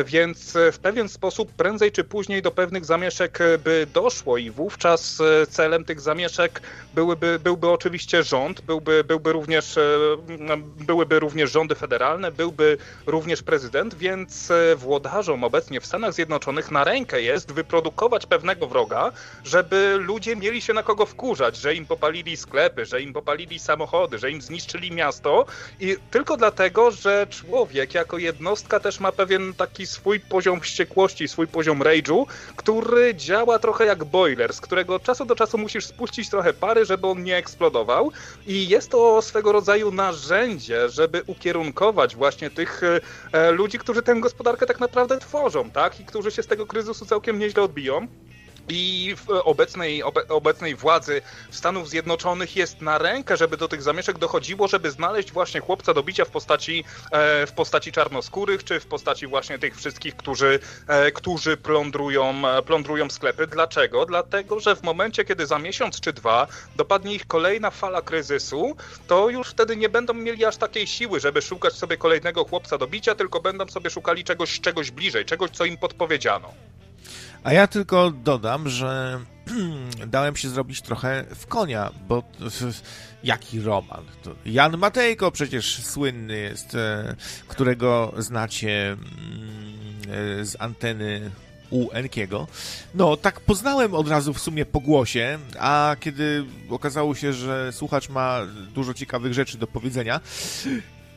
więc 0.04 0.54
w 0.72 0.78
pewien 0.78 1.08
sposób 1.08 1.52
prędzej 1.52 1.92
czy 1.92 2.04
później 2.04 2.42
do 2.42 2.50
pewnych 2.50 2.84
zamieszek 2.84 3.11
zamieszek 3.12 3.40
e, 3.40 3.58
by 3.58 3.86
doszło 3.94 4.38
i 4.38 4.50
wówczas 4.50 5.20
e, 5.20 5.46
celem 5.46 5.84
tych 5.84 6.00
zamieszek 6.00 6.62
byłyby, 6.94 7.38
byłby 7.38 7.68
oczywiście 7.68 8.22
rząd, 8.22 8.60
byłby, 8.60 9.04
byłby 9.04 9.32
również, 9.32 9.78
e, 9.78 9.82
byłyby 10.76 11.20
również 11.20 11.50
rządy 11.50 11.74
federalne, 11.74 12.32
byłby 12.32 12.76
również 13.06 13.42
prezydent, 13.42 13.94
więc 13.94 14.52
włodarzom 14.76 15.44
obecnie 15.44 15.80
w 15.80 15.86
Stanach 15.86 16.12
Zjednoczonych 16.12 16.70
na 16.70 16.84
rękę 16.84 17.22
jest 17.22 17.52
wyprodukować 17.52 18.26
pewnego 18.26 18.66
wroga, 18.66 19.12
żeby 19.44 19.96
ludzie 20.00 20.36
mieli 20.36 20.62
się 20.62 20.72
na 20.72 20.82
kogo 20.82 21.06
wkurzać, 21.06 21.56
że 21.56 21.74
im 21.74 21.86
popalili 21.86 22.36
sklepy, 22.36 22.84
że 22.86 23.02
im 23.02 23.12
popalili 23.12 23.58
samochody, 23.58 24.18
że 24.18 24.30
im 24.30 24.42
zniszczyli 24.42 24.92
miasto 24.92 25.46
i 25.80 25.96
tylko 26.10 26.36
dlatego, 26.36 26.90
że 26.90 27.26
człowiek 27.30 27.94
jako 27.94 28.18
jednostka 28.18 28.80
też 28.80 29.00
ma 29.00 29.12
pewien 29.12 29.54
taki 29.54 29.86
swój 29.86 30.20
poziom 30.20 30.60
wściekłości, 30.60 31.28
swój 31.28 31.46
poziom 31.46 31.80
rage'u, 31.80 32.24
który 32.56 33.01
który 33.02 33.14
działa 33.14 33.58
trochę 33.58 33.86
jak 33.86 34.04
boiler, 34.04 34.54
z 34.54 34.60
którego 34.60 34.94
od 34.94 35.02
czasu 35.02 35.24
do 35.24 35.34
czasu 35.34 35.58
musisz 35.58 35.86
spuścić 35.86 36.30
trochę 36.30 36.52
pary, 36.52 36.84
żeby 36.84 37.06
on 37.06 37.22
nie 37.22 37.36
eksplodował. 37.36 38.12
I 38.46 38.68
jest 38.68 38.90
to 38.90 39.22
swego 39.22 39.52
rodzaju 39.52 39.90
narzędzie, 39.90 40.88
żeby 40.88 41.22
ukierunkować 41.26 42.16
właśnie 42.16 42.50
tych 42.50 42.80
e, 43.32 43.50
ludzi, 43.50 43.78
którzy 43.78 44.02
tę 44.02 44.20
gospodarkę 44.20 44.66
tak 44.66 44.80
naprawdę 44.80 45.18
tworzą, 45.18 45.70
tak? 45.70 46.00
I 46.00 46.04
którzy 46.04 46.30
się 46.30 46.42
z 46.42 46.46
tego 46.46 46.66
kryzysu 46.66 47.06
całkiem 47.06 47.38
nieźle 47.38 47.62
odbiją 47.62 48.06
i 48.68 49.14
obecnej, 49.44 50.02
obe, 50.02 50.28
obecnej 50.28 50.74
władzy 50.74 51.22
Stanów 51.50 51.88
Zjednoczonych 51.88 52.56
jest 52.56 52.80
na 52.80 52.98
rękę, 52.98 53.36
żeby 53.36 53.56
do 53.56 53.68
tych 53.68 53.82
zamieszek 53.82 54.18
dochodziło, 54.18 54.68
żeby 54.68 54.90
znaleźć 54.90 55.32
właśnie 55.32 55.60
chłopca 55.60 55.94
do 55.94 56.02
bicia 56.02 56.24
w 56.24 56.30
postaci, 56.30 56.84
e, 57.12 57.46
w 57.46 57.52
postaci 57.52 57.92
czarnoskórych, 57.92 58.64
czy 58.64 58.80
w 58.80 58.86
postaci 58.86 59.26
właśnie 59.26 59.58
tych 59.58 59.76
wszystkich, 59.76 60.16
którzy, 60.16 60.60
e, 60.86 61.10
którzy 61.10 61.56
plądrują, 61.56 62.48
e, 62.48 62.62
plądrują 62.62 63.10
sklepy. 63.10 63.46
Dlaczego? 63.46 64.06
Dlatego, 64.06 64.60
że 64.60 64.76
w 64.76 64.82
momencie, 64.82 65.24
kiedy 65.24 65.46
za 65.46 65.58
miesiąc 65.58 66.00
czy 66.00 66.12
dwa 66.12 66.46
dopadnie 66.76 67.14
ich 67.14 67.26
kolejna 67.26 67.70
fala 67.70 68.02
kryzysu, 68.02 68.76
to 69.06 69.30
już 69.30 69.48
wtedy 69.48 69.76
nie 69.76 69.88
będą 69.88 70.14
mieli 70.14 70.44
aż 70.44 70.56
takiej 70.56 70.86
siły, 70.86 71.20
żeby 71.20 71.42
szukać 71.42 71.72
sobie 71.72 71.96
kolejnego 71.96 72.44
chłopca 72.44 72.78
do 72.78 72.86
bicia, 72.86 73.14
tylko 73.14 73.40
będą 73.40 73.66
sobie 73.68 73.90
szukali 73.90 74.24
czegoś, 74.24 74.60
czegoś 74.60 74.90
bliżej, 74.90 75.24
czegoś, 75.24 75.50
co 75.50 75.64
im 75.64 75.76
podpowiedziano. 75.78 76.54
A 77.44 77.52
ja 77.52 77.66
tylko 77.66 78.10
dodam, 78.10 78.68
że 78.68 79.20
dałem 80.06 80.36
się 80.36 80.48
zrobić 80.48 80.82
trochę 80.82 81.24
w 81.34 81.46
konia, 81.46 81.90
bo 82.08 82.22
jaki 83.24 83.60
roman? 83.60 84.04
Jan 84.46 84.78
Matejko 84.78 85.30
przecież 85.30 85.84
słynny 85.84 86.38
jest, 86.38 86.74
e, 86.74 87.16
którego 87.48 88.14
znacie 88.18 88.92
mm, 88.92 89.00
e, 90.40 90.44
z 90.44 90.56
anteny 90.58 91.30
u 91.70 91.90
Enkiego. 91.90 92.46
No, 92.94 93.16
tak 93.16 93.40
poznałem 93.40 93.94
od 93.94 94.08
razu 94.08 94.34
w 94.34 94.40
sumie 94.40 94.66
po 94.66 94.80
głosie, 94.80 95.38
a 95.58 95.96
kiedy 96.00 96.44
okazało 96.70 97.14
się, 97.14 97.32
że 97.32 97.72
słuchacz 97.72 98.08
ma 98.08 98.40
dużo 98.74 98.94
ciekawych 98.94 99.34
rzeczy 99.34 99.58
do 99.58 99.66
powiedzenia 99.66 100.20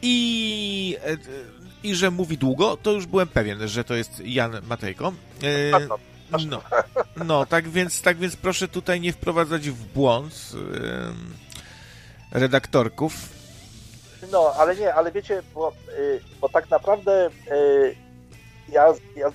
i 0.01 0.97
e, 1.05 1.17
i 1.83 1.95
że 1.95 2.11
mówi 2.11 2.37
długo, 2.37 2.77
to 2.77 2.91
już 2.91 3.05
byłem 3.05 3.27
pewien, 3.27 3.67
że 3.67 3.83
to 3.83 3.95
jest 3.95 4.21
Jan 4.25 4.51
Matejko. 4.69 5.13
No, 6.31 6.61
no 7.25 7.45
tak, 7.45 7.69
więc, 7.69 8.01
tak 8.01 8.17
więc 8.17 8.35
proszę 8.35 8.67
tutaj 8.67 9.01
nie 9.01 9.13
wprowadzać 9.13 9.69
w 9.69 9.85
błąd 9.85 10.51
yy, 10.53 12.39
redaktorków. 12.39 13.13
No, 14.31 14.53
ale 14.57 14.75
nie, 14.75 14.93
ale 14.93 15.11
wiecie, 15.11 15.43
bo, 15.53 15.73
yy, 15.97 16.21
bo 16.41 16.49
tak 16.49 16.69
naprawdę 16.69 17.29
yy, 17.51 17.95
ja, 18.69 18.93
ja, 19.15 19.31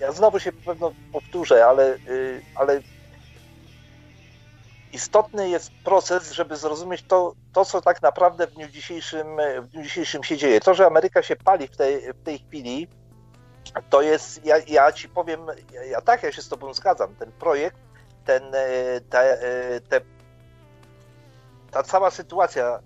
ja 0.00 0.12
znowu 0.12 0.38
się 0.40 0.52
pewno 0.52 0.92
powtórzę, 1.12 1.66
ale, 1.66 1.94
y, 1.94 2.42
ale 2.54 2.80
istotny 4.92 5.50
jest 5.50 5.72
proces, 5.84 6.32
żeby 6.32 6.56
zrozumieć 6.56 7.02
to, 7.02 7.34
to, 7.52 7.64
co 7.64 7.80
tak 7.80 8.02
naprawdę 8.02 8.46
w 8.46 8.54
dniu 8.54 8.68
dzisiejszym, 8.68 9.26
w 9.60 9.66
dniu 9.66 9.82
dzisiejszym 9.82 10.24
się 10.24 10.36
dzieje. 10.36 10.60
To, 10.60 10.74
że 10.74 10.86
Ameryka 10.86 11.22
się 11.22 11.36
pali 11.36 11.68
w 11.68 11.76
tej, 11.76 12.12
w 12.12 12.22
tej 12.22 12.38
chwili, 12.38 12.88
to 13.90 14.02
jest, 14.02 14.44
ja, 14.44 14.56
ja 14.68 14.92
ci 14.92 15.08
powiem, 15.08 15.40
ja, 15.90 16.00
tak, 16.00 16.22
ja 16.22 16.32
się 16.32 16.42
z 16.42 16.48
tobą 16.48 16.74
zgadzam, 16.74 17.14
ten 17.14 17.32
projekt, 17.32 17.76
ten, 18.24 18.42
te, 19.10 19.42
e, 19.42 19.80
te, 19.80 20.00
ta 21.70 21.82
cała 21.82 22.10
sytuacja, 22.10 22.80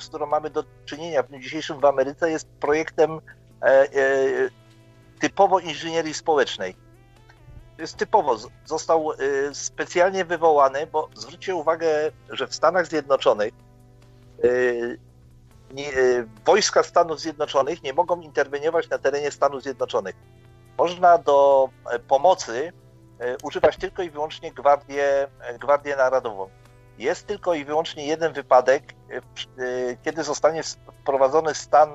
z 0.00 0.08
którą 0.08 0.26
mamy 0.26 0.50
do 0.50 0.64
czynienia 0.84 1.22
w 1.22 1.28
dniu 1.28 1.38
dzisiejszym 1.38 1.80
w 1.80 1.84
Ameryce 1.84 2.30
jest 2.30 2.48
projektem 2.48 3.20
e, 3.62 3.66
e, 3.66 3.88
typowo 5.20 5.58
inżynierii 5.58 6.14
społecznej. 6.14 6.76
Jest 7.78 7.96
typowo, 7.96 8.36
został 8.64 9.10
specjalnie 9.52 10.24
wywołany, 10.24 10.86
bo 10.86 11.08
zwróćcie 11.14 11.54
uwagę, 11.54 11.88
że 12.30 12.46
w 12.46 12.54
Stanach 12.54 12.86
Zjednoczonych 12.86 13.54
nie, 15.74 15.88
e, 15.88 16.24
wojska 16.44 16.82
Stanów 16.82 17.20
Zjednoczonych 17.20 17.82
nie 17.82 17.92
mogą 17.92 18.20
interweniować 18.20 18.90
na 18.90 18.98
terenie 18.98 19.30
Stanów 19.30 19.62
Zjednoczonych. 19.62 20.16
Można 20.78 21.18
do 21.18 21.68
e, 21.90 21.98
pomocy 21.98 22.72
e, 23.18 23.36
używać 23.42 23.76
tylko 23.76 24.02
i 24.02 24.10
wyłącznie 24.10 24.52
Gwardię, 24.52 25.28
Gwardię 25.60 25.96
Narodową. 25.96 26.48
Jest 26.98 27.26
tylko 27.26 27.54
i 27.54 27.64
wyłącznie 27.64 28.06
jeden 28.06 28.32
wypadek, 28.32 28.94
kiedy 30.04 30.24
zostanie 30.24 30.62
wprowadzony 31.02 31.54
stan 31.54 31.90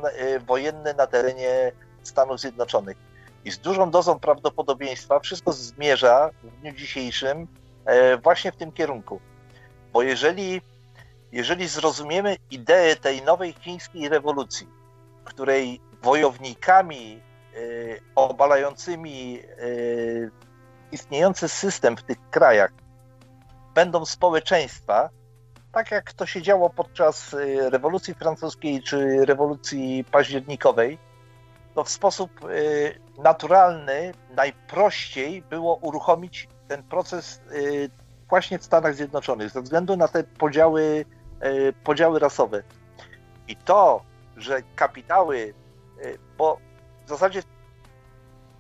wojenny 0.48 0.94
na 0.94 1.08
terenie 1.08 1.72
Stanów 2.04 2.40
Zjednoczonych. 2.40 2.98
I 3.46 3.52
z 3.52 3.60
dużą 3.60 3.92
dozą 3.92 4.20
prawdopodobieństwa 4.20 5.20
wszystko 5.20 5.54
zmierza 5.54 6.30
w 6.44 6.62
dniu 6.62 6.72
dzisiejszym 6.72 7.48
właśnie 8.24 8.52
w 8.52 8.56
tym 8.56 8.72
kierunku. 8.72 9.20
Bo 9.94 10.02
jeżeli 10.02 10.62
jeżeli 11.34 11.68
zrozumiemy 11.68 12.38
ideę 12.52 12.96
tej 12.96 13.22
nowej 13.22 13.54
chińskiej 13.54 14.10
rewolucji, 14.10 14.68
której 15.24 15.82
wojownikami 16.02 17.22
y, 17.56 18.00
obalającymi 18.16 19.40
y, 19.40 20.32
istniejący 20.92 21.50
system 21.50 21.98
w 21.98 22.04
tych 22.04 22.30
krajach 22.30 22.72
będą 23.76 24.06
społeczeństwa, 24.06 25.10
tak 25.72 25.92
jak 25.92 26.14
to 26.14 26.26
się 26.26 26.42
działo 26.42 26.70
podczas 26.70 27.34
y, 27.34 27.70
rewolucji 27.70 28.14
francuskiej 28.14 28.84
czy 28.84 29.26
rewolucji 29.26 30.06
październikowej, 30.12 31.00
to 31.76 31.84
w 31.84 31.90
sposób 31.90 32.32
naturalny, 33.18 34.14
najprościej 34.36 35.42
było 35.42 35.76
uruchomić 35.76 36.48
ten 36.68 36.84
proces 36.84 37.42
właśnie 38.30 38.60
w 38.60 38.64
Stanach 38.64 38.96
Zjednoczonych, 38.96 39.50
ze 39.50 39.62
względu 39.62 39.98
na 39.98 40.08
te 40.08 40.24
podziały 40.24 41.06
E, 41.06 41.23
podziały 41.84 42.20
rasowe. 42.20 42.64
I 43.48 43.56
to, 43.56 44.02
że 44.38 44.62
kapitały, 44.76 45.54
e, 46.02 46.08
bo 46.38 46.58
w 47.06 47.10
zasadzie 47.10 47.44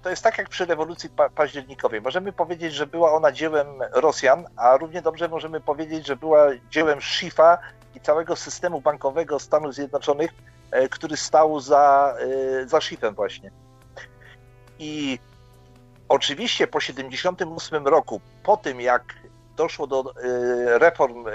to 0.01 0.09
jest 0.09 0.23
tak 0.23 0.37
jak 0.37 0.49
przy 0.49 0.65
rewolucji 0.65 1.09
pa 1.09 1.29
październikowej. 1.29 2.01
Możemy 2.01 2.33
powiedzieć, 2.33 2.73
że 2.73 2.87
była 2.87 3.13
ona 3.13 3.31
dziełem 3.31 3.67
Rosjan, 3.91 4.45
a 4.55 4.77
równie 4.77 5.01
dobrze 5.01 5.27
możemy 5.27 5.61
powiedzieć, 5.61 6.07
że 6.07 6.15
była 6.15 6.47
dziełem 6.69 7.01
Schifa 7.01 7.57
i 7.95 7.99
całego 7.99 8.35
systemu 8.35 8.81
bankowego 8.81 9.39
Stanów 9.39 9.73
Zjednoczonych, 9.75 10.31
e, 10.71 10.89
który 10.89 11.17
stał 11.17 11.59
za, 11.59 12.15
za 12.65 12.81
Schifem 12.81 13.15
właśnie. 13.15 13.51
I 14.79 15.19
oczywiście 16.09 16.67
po 16.67 16.79
1978 16.79 17.87
roku, 17.87 18.21
po 18.43 18.57
tym 18.57 18.81
jak 18.81 19.03
doszło 19.55 19.87
do 19.87 20.13
reform 20.65 21.25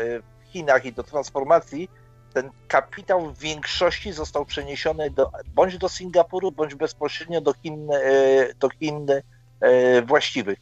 Chinach 0.52 0.84
i 0.84 0.92
do 0.92 1.02
transformacji, 1.02 1.88
ten 2.34 2.50
kapitał 2.68 3.30
w 3.30 3.38
większości 3.38 4.12
został 4.12 4.44
przeniesiony 4.44 5.10
do, 5.10 5.30
bądź 5.54 5.78
do 5.78 5.88
Singapuru, 5.88 6.52
bądź 6.52 6.74
bezpośrednio 6.74 7.40
do 7.40 7.52
Chin, 7.52 7.88
e, 7.92 8.54
do 8.54 8.68
Chin 8.68 9.06
e, 9.60 10.02
właściwych. 10.02 10.58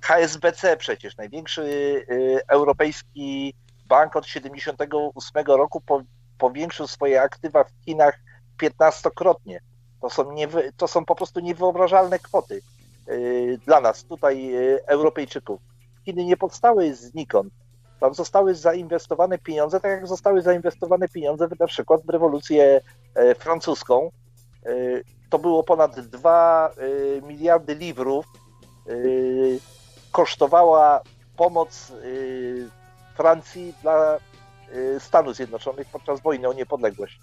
HSBC 0.00 0.76
przecież, 0.76 1.16
największy 1.16 1.62
e, 2.08 2.48
europejski 2.48 3.54
bank 3.86 4.16
od 4.16 4.24
1978 4.24 5.46
roku 5.46 5.82
powiększył 6.38 6.86
swoje 6.86 7.22
aktywa 7.22 7.64
w 7.64 7.72
Chinach 7.84 8.18
15-krotnie. 8.62 9.58
To 10.00 10.10
są, 10.10 10.32
nie, 10.32 10.48
to 10.76 10.88
są 10.88 11.04
po 11.04 11.14
prostu 11.14 11.40
niewyobrażalne 11.40 12.18
kwoty 12.18 12.62
dla 13.66 13.80
nas, 13.80 14.04
tutaj 14.04 14.52
Europejczyków. 14.86 15.60
Chiny 16.04 16.24
nie 16.24 16.36
powstały 16.36 16.94
znikąd. 16.94 17.52
Tam 18.00 18.14
zostały 18.14 18.54
zainwestowane 18.54 19.38
pieniądze, 19.38 19.80
tak 19.80 19.90
jak 19.90 20.06
zostały 20.06 20.42
zainwestowane 20.42 21.08
pieniądze 21.08 21.48
na 21.60 21.66
przykład 21.66 22.00
w 22.06 22.08
rewolucję 22.08 22.80
e, 23.14 23.34
francuską. 23.34 24.10
E, 24.66 24.70
to 25.30 25.38
było 25.38 25.62
ponad 25.64 26.00
2 26.00 26.68
e, 26.68 27.22
miliardy 27.22 27.74
liwrów. 27.74 28.26
Kosztowała 30.12 31.00
pomoc 31.36 31.92
Francji 33.16 33.74
dla 33.82 34.18
Stanów 34.98 35.36
Zjednoczonych 35.36 35.88
podczas 35.88 36.20
wojny 36.20 36.48
o 36.48 36.52
niepodległość. 36.52 37.20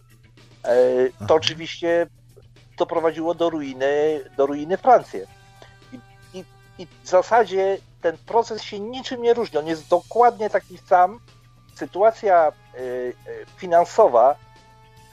To 1.27 1.35
oczywiście 1.35 2.07
doprowadziło 2.77 3.33
do 3.33 3.49
ruiny, 3.49 4.21
do 4.37 4.45
ruiny 4.45 4.77
Francji. 4.77 5.19
I, 5.93 5.99
i, 6.37 6.45
I 6.77 6.87
w 7.03 7.07
zasadzie 7.09 7.77
ten 8.07 8.17
proces 8.25 8.63
się 8.63 8.79
niczym 8.79 9.21
nie 9.21 9.33
różni. 9.33 9.59
On 9.59 9.67
jest 9.67 9.87
dokładnie 9.87 10.49
taki 10.49 10.77
sam. 10.77 11.19
Sytuacja 11.75 12.51
y, 12.51 12.79
y, 12.81 13.13
finansowa 13.57 14.35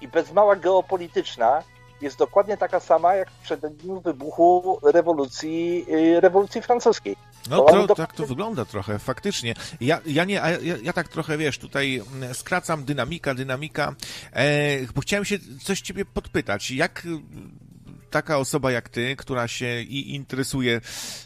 i 0.01 0.09
bez 0.09 0.33
mała 0.33 0.57
geopolityczna 0.57 1.63
jest 2.01 2.19
dokładnie 2.19 2.57
taka 2.57 2.81
sama 2.81 3.15
jak 3.15 3.31
w 3.31 3.39
przededniu 3.43 4.01
wybuchu 4.01 4.79
rewolucji, 4.83 5.87
y, 5.89 6.21
rewolucji 6.21 6.63
francuskiej. 6.63 7.17
No 7.51 7.61
to, 7.61 7.87
do... 7.87 7.95
tak 7.95 8.13
to 8.13 8.27
wygląda 8.27 8.65
trochę, 8.65 8.99
faktycznie. 8.99 9.55
Ja, 9.81 10.01
ja 10.07 10.25
nie, 10.25 10.35
ja, 10.35 10.77
ja 10.83 10.93
tak 10.93 11.09
trochę, 11.09 11.39
wiesz, 11.39 11.59
tutaj 11.59 12.03
mm, 12.13 12.35
skracam 12.35 12.85
dynamika, 12.85 13.35
dynamika, 13.35 13.95
e, 14.33 14.47
bo 14.95 15.01
chciałem 15.01 15.25
się 15.25 15.39
coś 15.63 15.81
ciebie 15.81 16.05
podpytać. 16.05 16.71
Jak 16.71 17.07
taka 18.15 18.39
osoba 18.39 18.73
jak 18.73 18.89
ty, 18.89 19.17
która 19.17 19.49
się 19.49 19.83
i 19.83 20.15
interesuje 20.15 20.81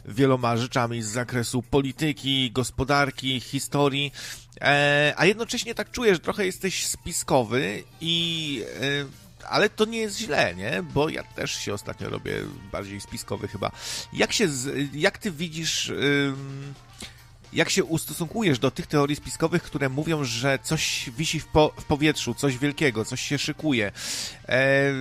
wieloma 0.05 0.57
rzeczami 0.57 1.03
z 1.03 1.07
zakresu 1.07 1.63
polityki, 1.63 2.51
gospodarki, 2.51 3.41
historii, 3.41 4.13
e, 4.61 5.15
a 5.17 5.27
jednocześnie 5.27 5.75
tak 5.75 5.91
czuję, 5.91 6.15
że 6.15 6.21
trochę 6.21 6.47
jesteś 6.47 6.87
spiskowy 6.87 7.83
i... 8.01 8.65
E, 8.81 9.49
ale 9.49 9.71
to 9.71 9.85
nie 9.85 9.99
jest 9.99 10.19
źle, 10.19 10.55
nie? 10.55 10.83
Bo 10.83 11.09
ja 11.09 11.23
też 11.23 11.55
się 11.55 11.75
ostatnio 11.75 12.09
robię 12.09 12.35
bardziej 12.73 13.01
spiskowy 13.01 13.49
chyba. 13.49 13.71
Jak 14.13 14.33
się, 14.33 14.49
z, 14.49 14.95
jak 14.95 15.19
ty 15.19 15.31
widzisz... 15.31 15.93
jak 17.53 17.71
się 17.71 17.85
ustosunkujesz 17.85 18.59
do 18.59 18.71
tych 18.71 18.87
teorii 18.87 19.17
spiskowych, 19.17 19.63
które 19.63 19.89
mówią, 19.89 20.25
że 20.25 20.59
coś 20.63 21.11
wisi 21.17 21.41
w, 21.41 21.47
po, 21.47 21.73
w 21.81 21.85
powietrzu, 21.85 22.35
coś 22.35 22.59
wielkiego, 22.59 23.05
coś 23.05 23.21
się 23.21 23.39
szykuje? 23.39 23.93
E, 24.49 24.93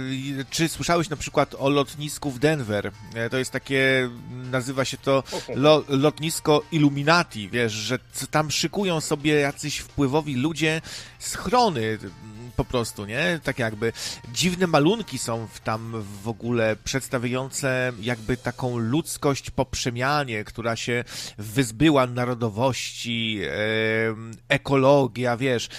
czy 0.50 0.68
słyszałeś 0.70 1.10
na 1.10 1.18
przykład 1.18 1.56
o 1.60 1.70
lotnisku 1.70 2.32
w 2.32 2.40
Denver? 2.40 2.92
E, 3.14 3.30
to 3.30 3.38
jest 3.38 3.52
takie, 3.52 4.10
nazywa 4.52 4.86
się 4.86 4.98
to 4.98 5.24
lo, 5.56 5.84
lotnisko 5.90 6.64
Illuminati, 6.72 7.50
wiesz, 7.50 7.74
że 7.74 8.00
tam 8.32 8.52
szykują 8.52 9.02
sobie 9.02 9.34
jacyś 9.34 9.78
wpływowi 9.78 10.36
ludzie 10.36 10.82
schrony 11.20 11.98
po 12.58 12.66
prostu, 12.66 13.06
nie? 13.06 13.40
Tak 13.44 13.60
jakby 13.60 13.94
dziwne 14.34 14.68
malunki 14.68 15.18
są 15.18 15.48
tam 15.64 16.04
w 16.24 16.28
ogóle 16.28 16.76
przedstawiające 16.84 17.94
jakby 18.02 18.38
taką 18.38 18.78
ludzkość 18.78 19.50
po 19.52 19.66
przemianie, 19.66 20.44
która 20.44 20.76
się 20.76 21.04
wyzbyła 21.38 22.08
narodowości, 22.08 23.40
e, 23.44 23.52
ekologia, 24.50 25.38
wiesz, 25.38 25.70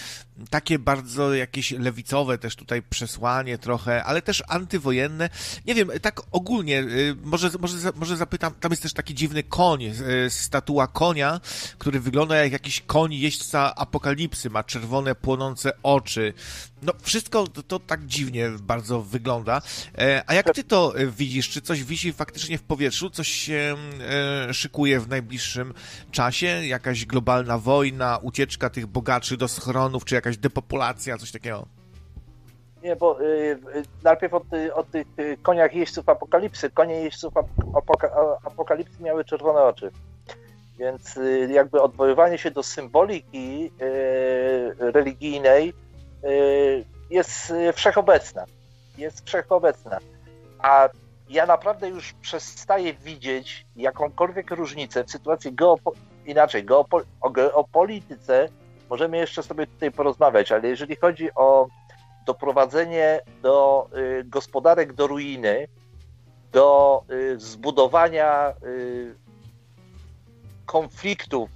takie 0.50 0.78
bardzo 0.78 1.34
jakieś 1.34 1.70
lewicowe 1.70 2.39
też 2.39 2.57
tutaj 2.57 2.83
przesłanie 2.83 3.58
trochę, 3.58 4.05
ale 4.05 4.23
też 4.23 4.42
antywojenne. 4.49 5.31
Nie 5.67 5.75
wiem, 5.75 5.91
tak 6.02 6.20
ogólnie, 6.31 6.81
y, 6.81 7.17
może, 7.25 7.50
może, 7.60 7.76
może 7.94 8.17
zapytam, 8.17 8.55
tam 8.60 8.73
jest 8.73 8.83
też 8.83 8.92
taki 8.92 9.15
dziwny 9.15 9.42
koń, 9.42 9.84
y, 9.84 9.94
statua 10.31 10.86
konia, 10.86 11.41
który 11.78 12.00
wygląda 12.00 12.36
jak 12.36 12.52
jakiś 12.52 12.81
koń 12.81 13.15
jeźdźca 13.15 13.75
apokalipsy, 13.75 14.50
ma 14.50 14.65
czerwone, 14.65 15.15
płonące 15.15 15.73
oczy. 15.83 16.34
No, 16.82 16.92
wszystko 17.02 17.47
to, 17.47 17.62
to 17.62 17.78
tak 17.78 18.07
dziwnie 18.07 18.50
bardzo 18.60 19.00
wygląda. 19.00 19.62
E, 19.98 20.23
a 20.26 20.34
jak 20.34 20.55
ty 20.55 20.65
to 20.65 21.00
y, 21.00 21.10
widzisz? 21.10 21.48
Czy 21.48 21.60
coś 21.60 21.84
wisi 21.84 22.12
faktycznie 22.12 22.58
w 22.58 22.62
powietrzu? 22.62 23.10
Coś 23.10 23.28
się 23.28 23.76
e, 24.48 24.55
szykuje 24.55 25.00
w 25.00 25.08
najbliższym 25.08 25.74
czasie? 26.10 26.47
Jakaś 26.47 27.07
globalna 27.07 27.58
wojna, 27.58 28.18
ucieczka 28.23 28.70
tych 28.70 28.86
bogaczy 28.86 29.36
do 29.36 29.48
schronów, 29.48 30.05
czy 30.05 30.15
jakaś 30.15 30.36
depopulacja, 30.36 31.18
coś 31.18 31.32
takiego? 31.32 31.66
Nie, 32.82 32.97
bo 32.97 33.20
y, 33.20 33.24
y, 33.24 33.58
najpierw 34.05 34.34
o, 34.34 34.40
ty, 34.40 34.74
o 34.74 34.82
tych 34.82 35.07
y, 35.18 35.36
koniach 35.42 35.74
jeźdźców 35.74 36.08
apokalipsy. 36.08 36.70
Konie 36.70 36.94
jeźdźców 36.94 37.34
apoka, 37.76 38.10
apokalipsy 38.44 39.02
miały 39.02 39.24
czerwone 39.24 39.62
oczy. 39.62 39.90
Więc 40.78 41.16
y, 41.16 41.48
jakby 41.52 41.82
odwoływanie 41.82 42.39
się 42.39 42.50
do 42.50 42.62
symboliki 42.62 43.73
y, 43.82 44.92
religijnej 44.92 45.68
y, 45.68 45.88
jest 47.10 47.52
wszechobecna. 47.74 48.44
Jest 48.98 49.26
wszechobecna. 49.26 49.98
A 50.58 50.88
ja 51.28 51.47
naprawdę 51.47 51.88
już 51.88 52.12
przestaję 52.12 52.94
widzieć 52.94 53.66
jakąkolwiek 53.76 54.50
różnicę 54.50 55.05
w 55.05 55.10
sytuacji 55.10 55.52
geopo 55.52 55.92
inaczej, 56.26 56.64
geopo 56.64 57.00
o 57.20 57.30
geopolityce 57.30 58.48
możemy 58.90 59.16
jeszcze 59.16 59.42
sobie 59.42 59.66
tutaj 59.66 59.90
porozmawiać, 59.90 60.52
ale 60.52 60.68
jeżeli 60.68 60.97
chodzi 60.97 61.28
o 61.34 61.68
doprowadzenie 62.26 63.20
do 63.42 63.88
y, 63.97 64.24
gospodarek 64.24 64.92
do 64.92 65.06
ruiny, 65.06 65.68
do 66.52 67.02
y, 67.10 67.40
zbudowania 67.40 68.55
y, 68.62 69.14
konfliktów 70.66 71.50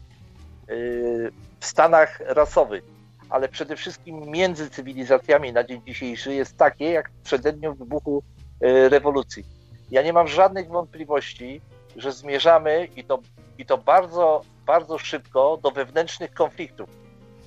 y, 0.70 1.32
w 1.60 1.66
Stanach 1.66 2.20
rasowych, 2.26 2.84
ale 3.32 3.48
przede 3.48 3.76
wszystkim 3.76 4.30
między 4.30 4.70
cywilizacjami 4.70 5.52
na 5.52 5.64
dzień 5.64 5.82
dzisiejszy 5.86 6.34
jest 6.34 6.56
takie, 6.56 6.90
jak 6.90 7.10
w 7.10 7.22
przededniu 7.22 7.74
wybuchu 7.74 8.22
y, 8.64 8.88
rewolucji. 8.88 9.44
Ja 9.90 10.02
nie 10.02 10.12
mam 10.12 10.28
żadnych 10.28 10.68
wątpliwości, 10.68 11.60
że 11.96 12.12
zmierzamy 12.12 12.88
i 12.96 13.04
to, 13.04 13.18
i 13.58 13.66
to 13.66 13.78
bardzo, 13.78 14.42
bardzo 14.66 14.98
szybko 14.98 15.58
do 15.62 15.70
wewnętrznych 15.70 16.34
konfliktów 16.34 17.02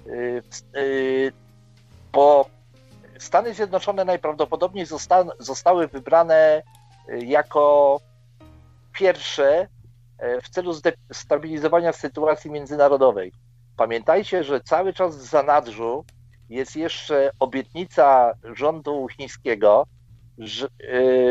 Y, 0.07 0.43
y, 0.75 1.31
bo 2.13 2.49
Stany 3.19 3.53
Zjednoczone 3.53 4.05
najprawdopodobniej 4.05 4.85
zosta 4.85 5.25
zostały 5.39 5.87
wybrane 5.87 6.63
jako 7.07 7.99
pierwsze 8.93 9.67
w 10.43 10.49
celu 10.49 10.73
stabilizowania 11.13 11.93
sytuacji 11.93 12.51
międzynarodowej. 12.51 13.31
Pamiętajcie, 13.77 14.43
że 14.43 14.61
cały 14.61 14.93
czas 14.93 15.17
w 15.17 15.21
zanadrzu 15.21 16.05
jest 16.49 16.75
jeszcze 16.75 17.31
obietnica 17.39 18.33
rządu 18.43 19.07
chińskiego, 19.07 19.87
że, 20.37 20.67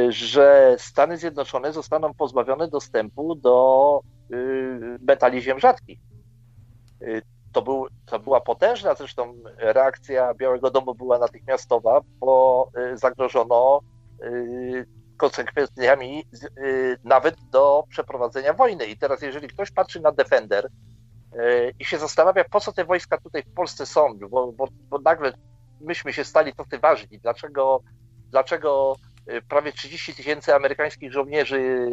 że 0.08 0.76
Stany 0.78 1.16
Zjednoczone 1.16 1.72
zostaną 1.72 2.14
pozbawione 2.14 2.68
dostępu 2.68 3.34
do 3.34 4.00
metali 5.00 5.42
ziem 5.42 5.60
rzadkich 5.60 5.98
to, 7.54 7.62
był, 7.62 7.86
to 8.06 8.18
była 8.18 8.40
potężna 8.40 8.94
zresztą 8.94 9.34
reakcja 9.58 10.34
Białego 10.34 10.70
Domu 10.70 10.94
była 10.94 11.18
natychmiastowa, 11.18 12.00
bo 12.20 12.70
y, 12.92 12.98
zagrożono 12.98 13.80
y, 14.22 14.86
konsekwencjami 15.16 16.24
y, 16.58 16.96
nawet 17.04 17.36
do 17.50 17.84
przeprowadzenia 17.88 18.52
wojny. 18.52 18.86
I 18.86 18.98
teraz, 18.98 19.22
jeżeli 19.22 19.48
ktoś 19.48 19.70
patrzy 19.70 20.00
na 20.00 20.12
Defender 20.12 20.68
i 21.78 21.84
się 21.84 21.98
zastanawia, 21.98 22.44
po 22.44 22.60
co 22.60 22.72
te 22.72 22.84
wojska 22.84 23.18
tutaj 23.18 23.42
w 23.42 23.54
Polsce 23.54 23.86
są, 23.86 24.18
bo, 24.30 24.52
bo, 24.52 24.68
bo 24.88 24.98
nagle 24.98 25.32
myśmy 25.80 26.12
się 26.12 26.24
stali 26.24 26.54
tacy 26.54 26.78
ważni, 26.78 27.18
dlaczego, 27.18 27.80
dlaczego 28.30 28.96
prawie 29.48 29.72
30 29.72 30.14
tysięcy 30.14 30.54
amerykańskich 30.54 31.12
żołnierzy 31.12 31.88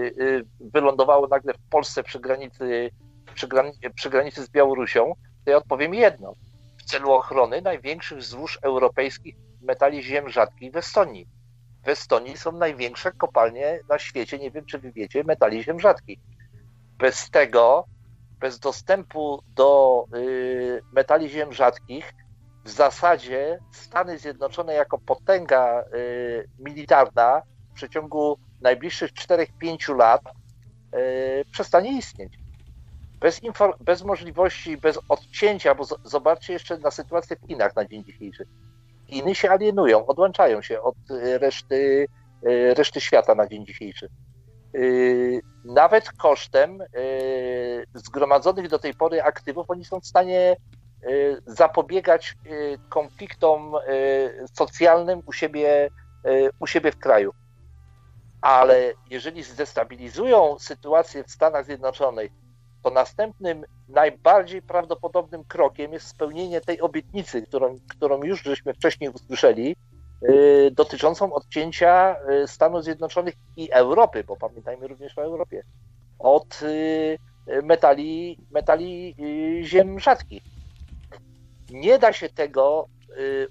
wylądowało 0.60 1.28
nagle 1.28 1.54
w 1.54 1.70
Polsce 1.70 2.04
przy 2.04 2.20
granicy, 2.20 2.92
przy 3.34 3.48
przy 3.96 4.10
granicy 4.10 4.44
z 4.44 4.50
Białorusią, 4.50 5.14
to 5.46 5.52
ja 5.52 5.58
odpowiem 5.58 5.94
jedno. 5.94 6.36
W 6.78 6.84
celu 6.84 7.12
ochrony 7.12 7.62
największych 7.62 8.24
złóż 8.24 8.60
europejskich 8.62 9.36
metali 9.62 10.04
ziem 10.04 10.30
rzadkich 10.30 10.72
w 10.72 10.78
Estonii. 10.78 11.28
W 11.86 11.90
Estonii 11.90 12.38
są 12.38 12.52
największe 12.52 13.12
kopalnie 13.12 13.80
na 13.90 14.00
świecie, 14.00 14.40
nie 14.40 14.52
wiem 14.52 14.66
czy 14.66 14.80
wy 14.80 14.92
wiecie, 14.92 15.24
metali 15.24 15.64
ziem 15.64 15.80
rzadkich. 15.80 16.20
Bez 16.98 17.30
tego, 17.30 17.86
bez 18.42 18.60
dostępu 18.60 19.44
do 19.56 20.06
y, 20.16 20.82
metali 20.92 21.30
ziem 21.30 21.54
rzadkich, 21.54 22.14
w 22.66 22.70
zasadzie 22.70 23.60
Stany 23.72 24.18
Zjednoczone 24.18 24.74
jako 24.74 24.98
potęga 24.98 25.84
y, 25.94 26.50
militarna 26.60 27.42
w 27.72 27.74
przeciągu 27.74 28.38
najbliższych 28.62 29.12
4-5 29.14 29.98
lat 29.98 30.22
y, 30.26 31.46
przestanie 31.52 31.98
istnieć 31.98 32.42
bez, 33.22 33.42
bez 33.80 34.04
możliwości, 34.04 34.78
bez 34.78 35.00
odcięcia, 35.10 35.76
bo 35.76 35.84
zobaczcie 36.04 36.54
jeszcze 36.54 36.78
na 36.78 36.92
sytuację 36.92 37.36
w 37.36 37.48
Chinach 37.48 37.76
na 37.76 37.86
dzień 37.86 38.04
dzisiejszy. 38.04 38.46
Chiny 39.08 39.36
się 39.36 39.50
alienują, 39.50 40.06
odłączają 40.06 40.62
się 40.62 40.82
od 40.82 40.96
y, 41.12 41.38
reszty, 41.38 42.08
y, 42.48 42.74
reszty 42.74 43.02
świata 43.02 43.36
na 43.36 43.48
dzień 43.48 43.66
dzisiejszy. 43.66 44.10
Y, 45.66 45.72
nawet 45.72 46.12
kosztem 46.12 46.80
zgromadzonych 47.94 48.68
do 48.70 48.80
tej 48.80 48.94
pory 48.94 49.24
aktywów, 49.24 49.70
oni 49.70 49.86
są 49.86 50.00
w 50.00 50.06
stanie 50.06 50.56
zapobiegać 51.46 52.38
konfliktom 52.90 53.74
socjalnym 54.54 55.22
u 55.26 55.34
siebie, 55.34 55.90
u 56.60 56.68
siebie 56.68 56.92
w 56.92 56.98
kraju. 56.98 57.34
Ale 58.42 58.94
jeżeli 59.10 59.44
zdestabilizują 59.44 60.60
sytuację 60.60 61.24
w 61.24 61.32
Stanach 61.32 61.66
Zjednoczonych, 61.66 62.32
to 62.84 62.90
następnym, 62.90 63.66
najbardziej 63.90 64.62
prawdopodobnym 64.62 65.44
krokiem 65.44 65.94
jest 65.94 66.08
spełnienie 66.08 66.62
tej 66.62 66.82
obietnicy, 66.82 67.42
którą, 67.42 67.76
którą 67.90 68.24
już 68.24 68.44
żeśmy 68.44 68.74
wcześniej 68.74 69.10
usłyszeli, 69.10 69.76
dotyczącą 70.72 71.34
odcięcia 71.34 72.16
yy, 72.30 72.48
Stanów 72.48 72.84
Zjednoczonych 72.84 73.34
i 73.56 73.72
Europy, 73.72 74.24
bo 74.24 74.38
pamiętajmy 74.38 74.88
również 74.88 75.18
o 75.18 75.22
Europie, 75.22 75.64
od 76.20 76.62
yy, 77.48 77.62
metali, 77.64 78.38
metali 78.52 79.16
ziem 79.64 80.00
rzadkich. 80.00 80.44
Nie 81.70 82.00
da 82.00 82.14
się 82.14 82.30
tego 82.30 82.88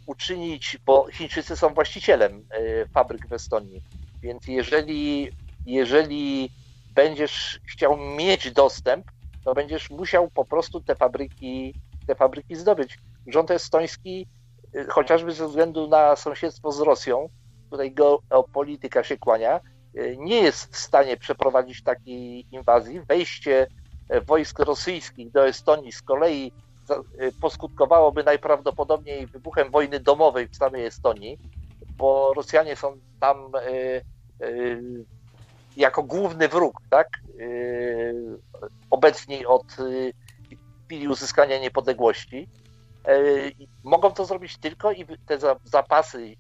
uczynić, 0.07 0.79
bo 0.87 1.07
Chińczycy 1.13 1.57
są 1.57 1.75
właścicielem 1.75 2.47
fabryk 2.95 3.29
w 3.29 3.33
Estonii, 3.33 3.83
więc 4.23 4.47
jeżeli, 4.47 5.31
jeżeli 5.67 6.51
będziesz 6.95 7.61
chciał 7.73 7.97
mieć 7.97 8.53
dostęp, 8.53 9.11
to 9.45 9.55
będziesz 9.55 9.91
musiał 9.91 10.31
po 10.31 10.45
prostu 10.45 10.81
te 10.81 10.95
fabryki, 10.95 11.75
te 12.07 12.15
fabryki 12.15 12.57
zdobyć. 12.57 12.99
Rząd 13.27 13.51
estoński, 13.51 14.27
y, 14.27 14.40
chociażby 14.89 15.33
ze 15.33 15.49
względu 15.49 15.89
na 15.89 16.17
sąsiedztwo 16.17 16.73
z 16.73 16.81
Rosją, 16.81 17.29
tutaj 17.71 17.93
geopolityka 17.93 19.05
się 19.05 19.19
kłania, 19.19 19.61
nie 20.19 20.41
jest 20.41 20.73
w 20.73 20.79
stanie 20.79 21.17
przeprowadzić 21.17 21.83
takiej 21.83 22.47
inwazji. 22.55 23.01
Wejście 23.01 23.67
wojsk 24.27 24.59
rosyjskich 24.59 25.31
do 25.31 25.49
Estonii 25.49 25.93
z 25.93 26.03
kolei 26.03 26.53
poskutkowałoby 27.41 28.25
najprawdopodobniej 28.25 29.27
wybuchem 29.27 29.71
wojny 29.71 30.01
domowej 30.01 30.49
w 30.49 30.57
samej 30.57 30.87
Estonii, 30.87 31.39
bo 31.97 32.33
Rosjanie 32.37 32.77
są 32.77 32.97
tam 33.21 33.53
jako 35.77 36.03
główny 36.03 36.49
wróg, 36.49 36.81
tak? 36.91 37.09
Obecni 38.91 39.47
od 39.47 39.65
chwili 40.85 41.09
uzyskania 41.09 41.59
niepodległości. 41.59 42.49
Mogą 43.85 44.13
to 44.13 44.25
zrobić 44.25 44.59
tylko 44.59 44.93
i 44.93 45.07
te 45.27 45.39
zapasy 45.65 46.37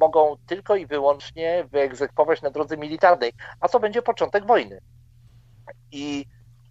mogą 0.00 0.36
tylko 0.46 0.76
i 0.76 0.86
wyłącznie 0.86 1.68
wyegzekwować 1.72 2.42
na 2.42 2.50
drodze 2.50 2.76
militarnej, 2.76 3.32
a 3.60 3.68
to 3.68 3.80
będzie 3.80 4.02
początek 4.02 4.46
wojny. 4.46 4.80
I, 5.92 6.26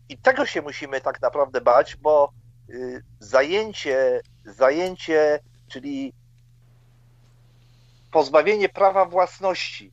i 0.10 0.18
tego 0.18 0.46
się 0.46 0.62
musimy 0.62 1.02
tak 1.02 1.22
naprawdę 1.22 1.62
bać, 1.62 1.96
bo 1.96 2.32
y, 2.70 3.04
zajęcie, 3.20 4.22
zajęcie, 4.46 5.40
czyli 5.68 6.14
pozbawienie 8.12 8.70
prawa 8.70 9.06
własności 9.06 9.92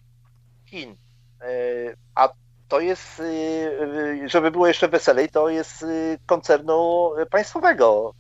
Chin, 0.67 0.91
y, 0.91 1.97
a 2.15 2.29
to 2.69 2.81
jest, 2.81 3.21
y, 3.21 4.29
żeby 4.29 4.51
było 4.51 4.67
jeszcze 4.67 4.89
weselej, 4.89 5.29
to 5.29 5.49
jest 5.49 5.85
koncernu 6.27 7.11
państwowego. 7.31 8.15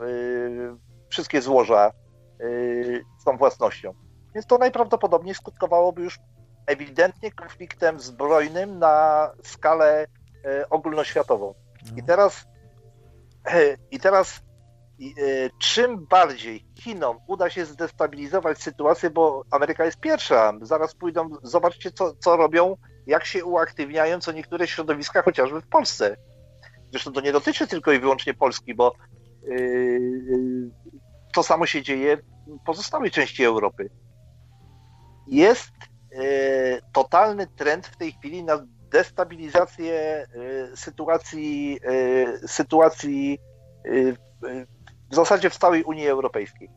Wszystkie 1.17 1.43
złoża 1.43 1.93
są 3.25 3.37
własnością. 3.37 3.95
Więc 4.35 4.47
to 4.47 4.59
najprawdopodobniej 4.59 5.35
skutkowałoby 5.35 6.03
już 6.03 6.19
ewidentnie 6.67 7.33
konfliktem 7.33 8.01
zbrojnym 8.01 8.79
na 8.79 9.31
skalę 9.43 10.07
e, 10.45 10.69
ogólnoświatową. 10.71 11.55
I 11.97 12.01
no. 12.01 12.07
teraz, 12.07 12.47
e, 13.45 13.77
i 13.91 14.01
teraz 14.01 14.41
czym 15.59 16.07
bardziej 16.07 16.67
Chinom 16.79 17.19
uda 17.27 17.51
się 17.51 17.67
zdestabilizować 17.67 18.63
sytuację, 18.63 19.11
bo 19.11 19.43
Ameryka 19.51 19.85
jest 19.85 20.01
pierwsza, 20.01 20.53
zaraz 20.63 20.95
pójdą, 20.95 21.29
zobaczcie 21.43 21.91
co, 21.91 22.15
co 22.15 22.37
robią, 22.37 22.77
jak 23.07 23.25
się 23.25 23.45
uaktywniają 23.45 24.21
co 24.21 24.33
niektóre 24.33 24.67
środowiska, 24.67 25.23
chociażby 25.23 25.61
w 25.61 25.69
Polsce. 25.69 26.17
Zresztą 26.91 27.13
to 27.13 27.21
nie 27.21 27.33
dotyczy 27.33 27.67
tylko 27.67 27.93
i 27.93 28.01
wyłącznie 28.01 28.35
Polski, 28.35 28.75
bo 28.75 28.93
to 31.37 31.43
samo 31.43 31.67
się 31.67 31.83
dzieje 31.83 32.17
w 32.17 32.65
pozostałej 32.67 33.11
części 33.11 33.45
Europy 33.45 33.91
jest 35.27 35.73
e, 36.13 36.23
totalny 36.93 37.47
trend 37.47 37.87
w 37.87 37.97
tej 37.97 38.13
chwili 38.13 38.45
na 38.45 38.59
destabilizację 38.91 39.95
e, 39.95 40.77
sytuacji, 40.77 41.81
e, 42.43 42.49
sytuacji 42.49 43.39
w 45.11 45.15
zasadzie 45.15 45.51
w 45.51 45.59
całej 45.59 45.85
Unii 45.85 46.09
Europejskiej. 46.09 46.71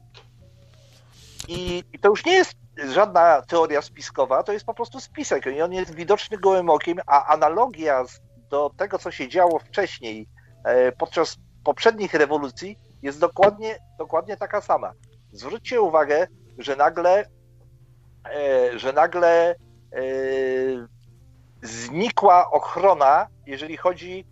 I, 1.48 1.84
I, 1.94 2.00
to 2.00 2.10
już 2.10 2.26
nie 2.26 2.34
jest 2.34 2.54
żadna 2.94 3.42
teoria 3.42 3.82
spiskowa, 3.82 4.44
to 4.44 4.54
jest 4.54 4.66
po 4.66 4.74
prostu 4.74 5.00
spisek 5.00 5.46
i 5.46 5.62
on 5.62 5.74
jest 5.74 5.96
widoczny 5.96 6.38
gołym 6.38 6.70
okiem, 6.70 7.00
a 7.08 7.26
analogia 7.26 8.04
do 8.50 8.72
tego, 8.78 9.00
co 9.00 9.12
się 9.12 9.28
działo 9.28 9.60
wcześniej 9.60 10.28
podczas 10.98 11.38
poprzednich 11.64 12.14
rewolucji 12.14 12.78
jest 13.02 13.20
dokładnie, 13.20 13.80
dokładnie 13.98 14.38
taka 14.38 14.62
sama. 14.62 14.94
Zwróćcie 15.32 15.82
uwagę, 15.82 16.28
że 16.58 16.76
nagle 16.76 17.26
E, 18.26 18.80
że 18.80 18.94
nagle 18.94 19.56
e, 19.94 20.02
znikła 21.62 22.52
ochrona, 22.52 23.28
jeżeli 23.46 23.78
chodzi 23.78 24.26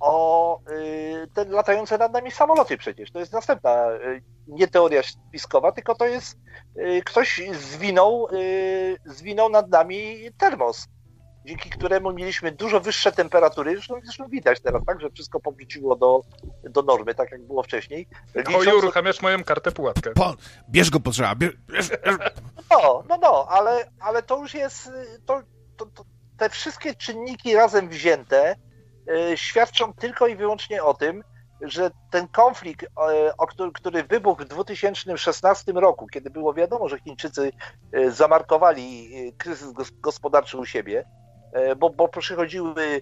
o 0.00 0.60
e, 0.60 1.26
te 1.34 1.44
latające 1.44 1.98
nad 1.98 2.12
nami 2.12 2.30
samoloty 2.30 2.76
przecież. 2.76 3.10
To 3.10 3.18
jest 3.18 3.32
następna 3.32 3.86
nie 4.46 4.68
teoria 4.68 5.02
spiskowa, 5.02 5.72
tylko 5.72 5.94
to 5.94 6.06
jest 6.06 6.38
ktoś 7.04 7.42
zwinął, 7.52 8.28
zwinął 9.04 9.48
nad 9.48 9.70
nami 9.70 10.16
termos, 10.38 10.86
dzięki 11.48 11.70
któremu 11.70 12.12
mieliśmy 12.12 12.52
dużo 12.52 12.80
wyższe 12.80 13.12
temperatury. 13.12 13.72
Zresztą, 13.74 13.94
zresztą 14.04 14.28
widać 14.28 14.60
teraz, 14.60 14.82
tak, 14.86 15.00
że 15.00 15.10
wszystko 15.10 15.40
powróciło 15.40 15.96
do, 15.96 16.20
do 16.70 16.82
normy, 16.82 17.14
tak 17.14 17.32
jak 17.32 17.42
było 17.42 17.62
wcześniej. 17.62 18.08
Licząc... 18.34 18.56
Oj, 18.56 18.78
uruchamiasz 18.78 19.22
moją 19.22 19.44
kartę 19.44 19.72
pułapkę. 19.72 20.10
Po, 20.10 20.34
bierz 20.70 20.90
go 20.90 21.00
potrzeba. 21.00 21.34
Bierz, 21.34 21.54
bierz, 21.68 21.90
no, 22.70 23.02
no, 23.08 23.18
no, 23.22 23.46
ale, 23.50 23.90
ale 24.00 24.22
to 24.22 24.38
już 24.38 24.54
jest, 24.54 24.90
to, 25.26 25.42
to, 25.76 25.86
to 25.86 26.04
te 26.38 26.50
wszystkie 26.50 26.94
czynniki 26.94 27.54
razem 27.54 27.88
wzięte 27.88 28.56
y, 29.32 29.36
świadczą 29.36 29.92
tylko 29.92 30.26
i 30.26 30.36
wyłącznie 30.36 30.84
o 30.84 30.94
tym, 30.94 31.24
że 31.60 31.90
ten 32.10 32.28
konflikt, 32.28 32.82
y, 32.82 32.86
o 33.38 33.46
który, 33.46 33.72
który 33.72 34.04
wybuchł 34.04 34.42
w 34.42 34.48
2016 34.48 35.72
roku, 35.72 36.06
kiedy 36.06 36.30
było 36.30 36.54
wiadomo, 36.54 36.88
że 36.88 36.98
Chińczycy 36.98 37.52
y, 37.96 38.12
zamarkowali 38.12 39.10
kryzys 39.38 39.72
gospodarczy 40.00 40.58
u 40.58 40.64
siebie, 40.64 41.04
bo, 41.76 41.90
bo 41.90 42.08
przychodziły 42.08 43.00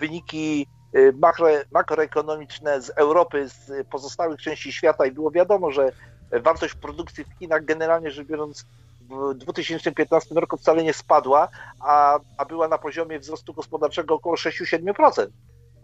wyniki 0.00 0.66
makro, 1.14 1.46
makroekonomiczne 1.70 2.82
z 2.82 2.90
Europy, 2.90 3.48
z 3.48 3.88
pozostałych 3.88 4.40
części 4.40 4.72
świata 4.72 5.06
i 5.06 5.12
było 5.12 5.30
wiadomo, 5.30 5.70
że 5.70 5.92
wartość 6.32 6.74
produkcji 6.74 7.24
w 7.24 7.38
Chinach 7.38 7.64
generalnie 7.64 8.10
rzecz 8.10 8.26
biorąc 8.26 8.66
w 9.12 9.34
2015 9.34 10.34
roku 10.34 10.56
wcale 10.56 10.82
nie 10.82 10.92
spadła, 10.92 11.48
a, 11.80 12.18
a 12.36 12.44
była 12.44 12.68
na 12.68 12.78
poziomie 12.78 13.18
wzrostu 13.18 13.54
gospodarczego 13.54 14.14
około 14.14 14.34
6-7%. 14.34 15.26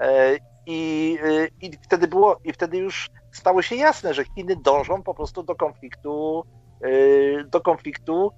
E, 0.01 0.37
I, 0.67 1.19
e, 1.23 1.49
I 1.67 1.73
wtedy 1.83 2.09
było, 2.09 2.41
i 2.45 2.53
wtedy 2.53 2.78
już 2.78 3.11
stało 3.33 3.62
się 3.62 3.77
jasne, 3.77 4.15
że 4.15 4.25
Chiny 4.25 4.57
dążą 4.57 5.03
po 5.03 5.15
prostu 5.15 5.43
do 5.43 5.55
konfliktu, 5.55 6.45
e, 6.81 7.45
do 7.45 7.61
konfliktu 7.61 8.31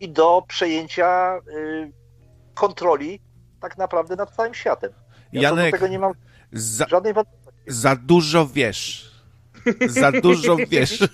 i 0.00 0.08
do 0.08 0.42
przejęcia 0.48 1.40
kontroli 2.58 3.20
tak 3.60 3.78
naprawdę 3.78 4.16
nad 4.16 4.30
całym 4.30 4.54
światem. 4.54 4.92
Ja 5.32 5.42
Janek, 5.42 5.72
tego 5.72 5.88
nie 5.88 5.98
mam 5.98 6.12
za, 6.52 6.86
żadnej 6.88 7.14
wątpliwości. 7.14 7.52
Za 7.66 7.96
dużo 7.96 8.46
wiesz. 8.46 9.10
Za 9.86 10.12
dużo 10.12 10.56
wiesz. 10.56 11.08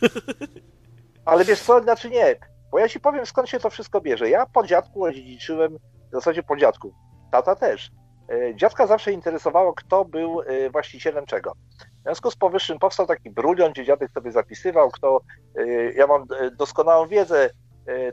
Ale 1.24 1.44
wiesz 1.44 1.60
co, 1.60 1.82
znaczy 1.82 2.10
nie. 2.10 2.36
Bo 2.70 2.78
ja 2.78 2.88
ci 2.88 3.00
powiem, 3.00 3.26
skąd 3.26 3.48
się 3.48 3.60
to 3.60 3.70
wszystko 3.70 4.00
bierze. 4.00 4.30
Ja 4.30 4.46
po 4.46 4.66
dziadku 4.66 5.04
odziedziczyłem, 5.04 5.78
w 6.10 6.12
zasadzie 6.12 6.42
po 6.42 6.56
dziadku, 6.56 6.94
tata 7.32 7.56
też. 7.56 7.90
E, 8.28 8.56
dziadka 8.56 8.86
zawsze 8.86 9.12
interesowało, 9.12 9.74
kto 9.74 10.04
był 10.04 10.42
e, 10.42 10.70
właścicielem 10.70 11.26
czego. 11.26 11.52
W 12.00 12.02
związku 12.02 12.30
z 12.30 12.36
powyższym 12.36 12.78
powstał 12.78 13.06
taki 13.06 13.30
brulion, 13.30 13.72
gdzie 13.72 13.84
dziadek 13.84 14.10
sobie 14.10 14.32
zapisywał, 14.32 14.90
kto. 14.90 15.20
E, 15.58 15.92
ja 15.92 16.06
mam 16.06 16.26
doskonałą 16.58 17.08
wiedzę, 17.08 17.50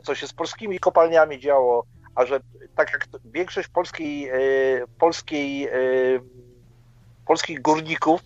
co 0.02 0.14
się 0.14 0.26
z 0.26 0.32
polskimi 0.32 0.78
kopalniami 0.78 1.40
działo, 1.40 1.84
a 2.14 2.26
że 2.26 2.40
tak 2.76 2.92
jak 2.92 3.08
większość 3.24 3.68
polskiej, 3.68 4.30
polskiej, 4.98 5.68
polskich 7.26 7.62
górników 7.62 8.20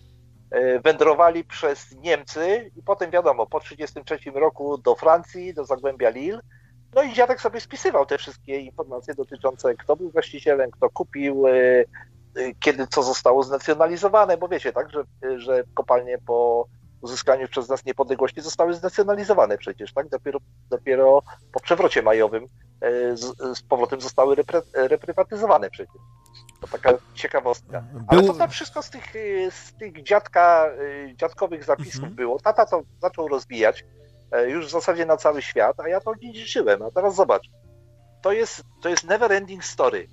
E, 0.51 0.79
wędrowali 0.79 1.43
przez 1.43 1.91
Niemcy 1.91 2.71
i 2.75 2.83
potem 2.83 3.11
wiadomo, 3.11 3.45
po 3.47 3.59
1933 3.59 4.39
roku 4.39 4.77
do 4.77 4.95
Francji, 4.95 5.53
do 5.53 5.65
Zagłębia 5.65 6.09
Lille. 6.09 6.39
No 6.95 7.03
i 7.03 7.13
dziadek 7.13 7.41
sobie 7.41 7.59
spisywał 7.59 8.05
te 8.05 8.17
wszystkie 8.17 8.59
informacje 8.59 9.15
dotyczące 9.15 9.75
kto 9.75 9.95
był 9.95 10.09
właścicielem, 10.09 10.71
kto 10.71 10.89
kupił, 10.89 11.47
e, 11.47 11.51
e, 11.51 11.85
kiedy 12.59 12.87
co 12.87 13.03
zostało 13.03 13.43
znacjonalizowane, 13.43 14.37
bo 14.37 14.47
wiecie, 14.47 14.73
tak, 14.73 14.89
że, 14.91 15.03
że 15.39 15.63
kopalnie 15.73 16.17
po 16.25 16.67
uzyskaniu 17.01 17.47
przez 17.47 17.69
nas 17.69 17.85
niepodległości 17.85 18.41
zostały 18.41 18.73
znacjonalizowane 18.73 19.57
przecież, 19.57 19.93
tak? 19.93 20.09
Dopiero, 20.09 20.39
dopiero 20.69 21.21
po 21.51 21.59
przewrocie 21.59 22.01
majowym 22.01 22.47
z, 23.13 23.57
z 23.57 23.61
powrotem 23.61 24.01
zostały 24.01 24.35
repre, 24.35 24.61
reprywatyzowane 24.73 25.69
przecież. 25.69 26.01
To 26.61 26.67
taka 26.67 26.93
ciekawostka. 27.13 27.83
Ale 28.07 28.23
to 28.23 28.33
tam 28.33 28.49
wszystko 28.49 28.81
z 28.81 28.89
tych, 28.89 29.13
z 29.49 29.73
tych 29.79 30.03
dziadka, 30.03 30.71
dziadkowych 31.15 31.63
zapisów 31.63 31.95
mhm. 31.95 32.15
było. 32.15 32.39
Tata 32.39 32.65
to 32.65 32.81
zaczął 33.01 33.27
rozwijać 33.27 33.85
e, 34.31 34.49
już 34.49 34.67
w 34.67 34.69
zasadzie 34.69 35.05
na 35.05 35.17
cały 35.17 35.41
świat, 35.41 35.79
a 35.79 35.87
ja 35.87 36.01
to 36.01 36.15
dziedziczyłem. 36.15 36.81
A 36.81 36.91
teraz 36.91 37.15
zobacz, 37.15 37.49
to 38.21 38.31
jest, 38.31 38.63
to 38.81 38.89
jest 38.89 39.03
never 39.03 39.31
ending 39.31 39.65
story. 39.65 40.07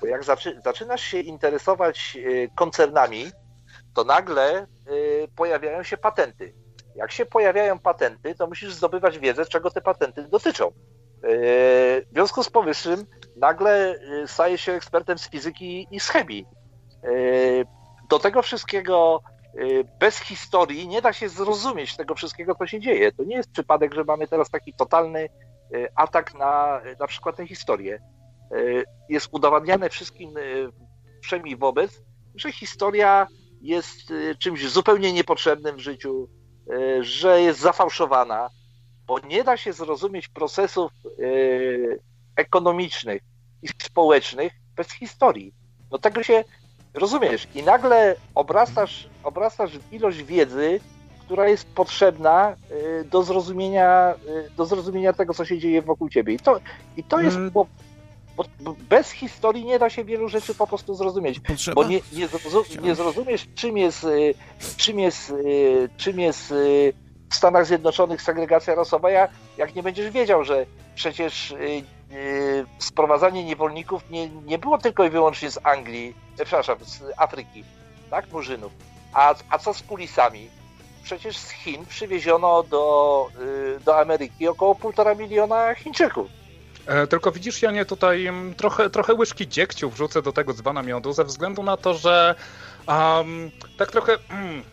Bo 0.00 0.06
jak 0.06 0.24
zaczy, 0.24 0.60
zaczynasz 0.64 1.00
się 1.00 1.20
interesować 1.20 2.16
e, 2.16 2.48
koncernami, 2.48 3.30
to 3.94 4.04
nagle 4.04 4.58
e, 4.58 4.66
pojawiają 5.36 5.82
się 5.82 5.96
patenty. 5.96 6.54
Jak 6.96 7.12
się 7.12 7.26
pojawiają 7.26 7.78
patenty, 7.78 8.34
to 8.34 8.46
musisz 8.46 8.74
zdobywać 8.74 9.18
wiedzę, 9.18 9.46
czego 9.46 9.70
te 9.70 9.80
patenty 9.80 10.22
dotyczą. 10.28 10.72
W 11.22 12.12
związku 12.12 12.42
z 12.42 12.50
powyższym 12.50 13.06
nagle 13.36 13.94
y, 14.22 14.28
staje 14.28 14.58
się 14.58 14.72
ekspertem 14.72 15.18
z 15.18 15.30
fizyki 15.30 15.86
i 15.90 16.00
z 16.00 16.08
chemii. 16.08 16.46
Y, 17.04 17.64
do 18.10 18.18
tego 18.18 18.42
wszystkiego 18.42 19.22
bez 20.00 20.18
historii 20.18 20.88
nie 20.88 21.02
da 21.02 21.12
się 21.12 21.28
zrozumieć 21.28 21.96
tego 21.96 22.14
wszystkiego, 22.14 22.54
co 22.54 22.66
się 22.66 22.80
dzieje. 22.80 23.12
To 23.12 23.24
nie 23.24 23.36
jest 23.36 23.52
przypadek, 23.52 23.94
że 23.94 24.04
mamy 24.04 24.28
teraz 24.28 24.50
taki 24.50 24.74
totalny 24.74 25.28
atak 25.94 26.34
na 26.34 26.80
na 27.00 27.06
przykład 27.06 27.36
tę 27.36 27.46
historię. 27.46 28.00
jest 29.08 29.28
udowadniane 29.32 29.88
wszystkim 29.88 30.34
wszemi 31.22 31.56
wobec, 31.56 32.02
że 32.34 32.52
historia 32.52 33.26
jest 33.60 34.12
czymś 34.38 34.68
zupełnie 34.68 35.12
niepotrzebnym 35.12 35.76
w 35.76 35.80
życiu, 35.80 36.28
że 37.00 37.42
jest 37.42 37.60
zafałszowana, 37.60 38.50
bo 39.10 39.18
nie 39.18 39.44
da 39.44 39.56
się 39.56 39.72
zrozumieć 39.72 40.28
procesów 40.28 40.92
ekonomicznych 42.36 43.22
i 43.62 43.68
społecznych 43.82 44.52
bez 44.76 44.92
historii. 44.92 45.54
No 45.90 45.98
tego 45.98 46.22
się 46.22 46.44
rozumiesz. 46.94 47.48
I 47.54 47.62
nagle 47.62 48.16
obrastasz, 48.34 49.08
obrastasz 49.22 49.70
ilość 49.92 50.22
wiedzy, 50.22 50.80
która 51.24 51.48
jest 51.48 51.66
potrzebna 51.66 52.56
y, 52.70 53.04
do 53.04 53.22
zrozumienia, 53.22 54.14
y, 54.46 54.50
do 54.56 54.66
zrozumienia 54.66 55.12
tego, 55.12 55.34
co 55.34 55.44
się 55.44 55.58
dzieje 55.58 55.82
wokół 55.82 56.08
ciebie. 56.08 56.34
I 56.34 56.38
to, 56.38 56.60
i 56.96 57.04
to 57.04 57.20
jest. 57.20 57.36
Mm. 57.36 57.50
Bo, 57.50 57.66
bo 58.36 58.44
bez 58.88 59.10
historii 59.10 59.64
nie 59.64 59.78
da 59.78 59.90
się 59.90 60.04
wielu 60.04 60.28
rzeczy 60.28 60.54
po 60.54 60.66
prostu 60.66 60.94
zrozumieć. 60.94 61.40
Potrzeba? 61.40 61.74
Bo 61.74 61.88
nie, 61.88 62.00
nie, 62.12 62.28
zrozum, 62.28 62.64
nie 62.82 62.94
zrozumiesz, 62.94 63.46
czym 63.54 63.76
jest, 63.78 64.04
y, 64.04 64.34
czym 64.76 64.98
jest, 64.98 65.34
czym 65.96 66.20
jest 66.20 66.54
w 67.30 67.34
Stanach 67.34 67.66
Zjednoczonych 67.66 68.22
segregacja 68.22 68.74
rasowa, 68.74 69.10
jak 69.56 69.74
nie 69.74 69.82
będziesz 69.82 70.10
wiedział, 70.10 70.44
że 70.44 70.66
przecież 70.94 71.54
Yy, 72.10 72.66
sprowadzanie 72.78 73.44
niewolników 73.44 74.10
nie, 74.10 74.28
nie 74.28 74.58
było 74.58 74.78
tylko 74.78 75.04
i 75.04 75.10
wyłącznie 75.10 75.50
z 75.50 75.58
Anglii, 75.62 76.14
przepraszam, 76.36 76.78
z 76.84 77.02
Afryki, 77.16 77.64
tak, 78.10 78.32
murzynów. 78.32 78.72
A, 79.12 79.34
a 79.50 79.58
co 79.58 79.74
z 79.74 79.82
kulisami? 79.82 80.50
Przecież 81.02 81.36
z 81.36 81.50
Chin 81.50 81.86
przywieziono 81.86 82.62
do, 82.62 83.26
yy, 83.38 83.80
do 83.84 84.00
Ameryki 84.00 84.48
około 84.48 84.74
półtora 84.74 85.14
miliona 85.14 85.74
Chińczyków. 85.74 86.30
E, 86.86 87.06
tylko 87.06 87.32
widzisz, 87.32 87.62
Janie, 87.62 87.84
tutaj 87.84 88.26
mm, 88.26 88.54
trochę, 88.54 88.90
trochę 88.90 89.14
łyżki 89.14 89.48
dziegciu 89.48 89.90
wrzucę 89.90 90.22
do 90.22 90.32
tego 90.32 90.54
dzbana 90.54 90.82
miodu, 90.82 91.12
ze 91.12 91.24
względu 91.24 91.62
na 91.62 91.76
to, 91.76 91.94
że 91.94 92.34
um, 92.88 93.50
tak 93.78 93.90
trochę... 93.90 94.16
Mm, 94.30 94.64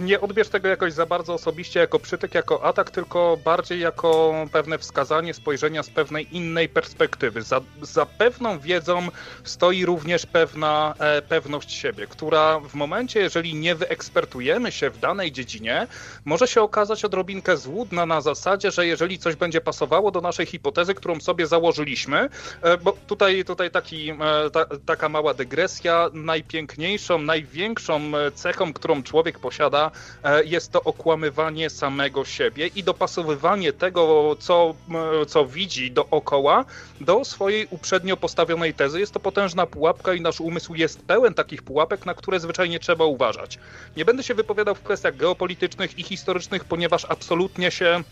nie 0.00 0.20
odbierz 0.20 0.48
tego 0.48 0.68
jakoś 0.68 0.92
za 0.92 1.06
bardzo 1.06 1.34
osobiście 1.34 1.80
jako 1.80 1.98
przytyk, 1.98 2.34
jako 2.34 2.64
atak, 2.64 2.90
tylko 2.90 3.38
bardziej 3.44 3.80
jako 3.80 4.34
pewne 4.52 4.78
wskazanie 4.78 5.34
spojrzenia 5.34 5.82
z 5.82 5.90
pewnej 5.90 6.36
innej 6.36 6.68
perspektywy. 6.68 7.42
Za, 7.42 7.60
za 7.82 8.06
pewną 8.06 8.58
wiedzą 8.58 9.08
stoi 9.44 9.84
również 9.84 10.26
pewna 10.26 10.94
e, 10.98 11.22
pewność 11.22 11.72
siebie, 11.72 12.06
która 12.06 12.60
w 12.60 12.74
momencie, 12.74 13.20
jeżeli 13.20 13.54
nie 13.54 13.74
wyekspertujemy 13.74 14.72
się 14.72 14.90
w 14.90 14.98
danej 14.98 15.32
dziedzinie, 15.32 15.86
może 16.24 16.48
się 16.48 16.62
okazać 16.62 17.04
odrobinkę 17.04 17.56
złudna 17.56 18.06
na 18.06 18.20
zasadzie, 18.20 18.70
że 18.70 18.86
jeżeli 18.86 19.18
coś 19.18 19.36
będzie 19.36 19.60
pasowało 19.60 20.10
do 20.10 20.20
naszej 20.20 20.46
hipotezy, 20.46 20.94
którą 20.94 21.20
sobie 21.20 21.46
założyliśmy, 21.46 22.28
e, 22.62 22.78
bo 22.78 22.96
tutaj, 23.06 23.44
tutaj 23.44 23.70
taki, 23.70 24.10
e, 24.10 24.16
ta, 24.52 24.66
taka 24.86 25.08
mała 25.08 25.34
dygresja, 25.34 26.10
najpiękniejszą, 26.12 27.18
największą 27.18 28.00
cechą, 28.34 28.72
którą 28.72 29.02
człowiek 29.02 29.15
człowiek 29.16 29.38
posiada, 29.38 29.90
e, 30.24 30.44
jest 30.44 30.72
to 30.72 30.82
okłamywanie 30.82 31.70
samego 31.70 32.24
siebie 32.24 32.66
i 32.66 32.84
dopasowywanie 32.84 33.72
tego, 33.72 34.36
co, 34.40 34.74
co 35.28 35.46
widzi 35.46 35.90
dookoła, 35.90 36.64
do 37.00 37.24
swojej 37.24 37.66
uprzednio 37.70 38.16
postawionej 38.16 38.74
tezy. 38.74 39.00
Jest 39.00 39.12
to 39.12 39.20
potężna 39.20 39.66
pułapka 39.66 40.14
i 40.14 40.20
nasz 40.20 40.40
umysł 40.40 40.74
jest 40.74 41.02
pełen 41.06 41.34
takich 41.34 41.62
pułapek, 41.62 42.06
na 42.06 42.14
które 42.14 42.40
zwyczajnie 42.40 42.78
trzeba 42.78 43.04
uważać. 43.04 43.58
Nie 43.96 44.04
będę 44.04 44.22
się 44.22 44.34
wypowiadał 44.34 44.74
w 44.74 44.82
kwestiach 44.82 45.16
geopolitycznych 45.16 45.98
i 45.98 46.02
historycznych, 46.02 46.64
ponieważ 46.64 47.04
absolutnie 47.08 47.70
się 47.70 48.02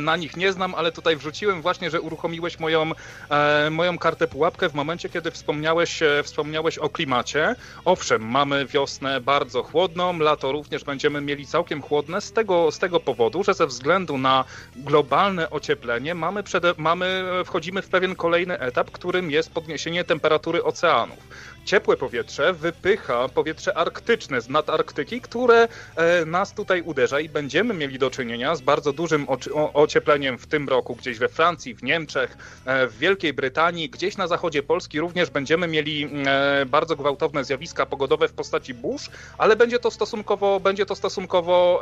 na 0.00 0.16
nich 0.16 0.36
nie 0.36 0.52
znam, 0.52 0.74
ale 0.74 0.92
tutaj 0.92 1.16
wrzuciłem 1.16 1.62
właśnie, 1.62 1.90
że 1.90 2.00
uruchomiłeś 2.00 2.58
moją, 2.58 2.90
e, 3.30 3.70
moją 3.70 3.98
kartę 3.98 4.26
pułapkę 4.26 4.68
w 4.68 4.74
momencie, 4.74 5.08
kiedy 5.08 5.30
wspomniałeś, 5.30 6.02
e, 6.02 6.22
wspomniałeś 6.22 6.78
o 6.78 6.88
klimacie. 6.88 7.54
Owszem, 7.84 8.22
mamy 8.22 8.66
wiosnę 8.66 9.20
bardzo 9.20 9.62
chłodną, 9.62 10.18
lato 10.18 10.52
również 10.52 10.84
będziemy 10.84 11.20
mieli 11.20 11.46
całkiem 11.46 11.82
chłodne 11.82 12.20
z 12.20 12.32
tego, 12.32 12.70
z 12.70 12.78
tego 12.78 13.00
powodu, 13.00 13.44
że 13.44 13.54
ze 13.54 13.66
względu 13.66 14.18
na 14.18 14.44
globalne 14.76 15.50
ocieplenie 15.50 16.14
mamy, 16.14 16.42
przed, 16.42 16.78
mamy, 16.78 17.24
wchodzimy 17.44 17.82
w 17.82 17.88
pewien 17.88 18.16
kolejny 18.16 18.58
etap, 18.58 18.90
którym 18.90 19.30
jest 19.30 19.52
podniesienie 19.52 20.04
temperatury 20.04 20.64
oceanów 20.64 21.18
ciepłe 21.68 21.96
powietrze 21.96 22.52
wypycha 22.52 23.28
powietrze 23.28 23.76
arktyczne 23.76 24.40
z 24.40 24.48
nadarktyki, 24.48 25.20
które 25.20 25.68
e, 25.96 26.24
nas 26.24 26.54
tutaj 26.54 26.82
uderza 26.82 27.20
i 27.20 27.28
będziemy 27.28 27.74
mieli 27.74 27.98
do 27.98 28.10
czynienia 28.10 28.56
z 28.56 28.60
bardzo 28.60 28.92
dużym 28.92 29.26
ociepleniem 29.74 30.38
w 30.38 30.46
tym 30.46 30.68
roku 30.68 30.96
gdzieś 30.96 31.18
we 31.18 31.28
Francji, 31.28 31.74
w 31.74 31.82
Niemczech, 31.82 32.36
e, 32.64 32.86
w 32.86 32.98
Wielkiej 32.98 33.32
Brytanii, 33.32 33.90
gdzieś 33.90 34.16
na 34.16 34.26
zachodzie 34.26 34.62
Polski 34.62 35.00
również 35.00 35.30
będziemy 35.30 35.66
mieli 35.66 36.10
e, 36.26 36.66
bardzo 36.66 36.96
gwałtowne 36.96 37.44
zjawiska 37.44 37.86
pogodowe 37.86 38.28
w 38.28 38.32
postaci 38.32 38.74
burz, 38.74 39.10
ale 39.38 39.56
będzie 39.56 39.78
to 39.78 39.90
stosunkowo, 39.90 40.60
będzie 40.60 40.86
to 40.86 40.94
stosunkowo 40.94 41.80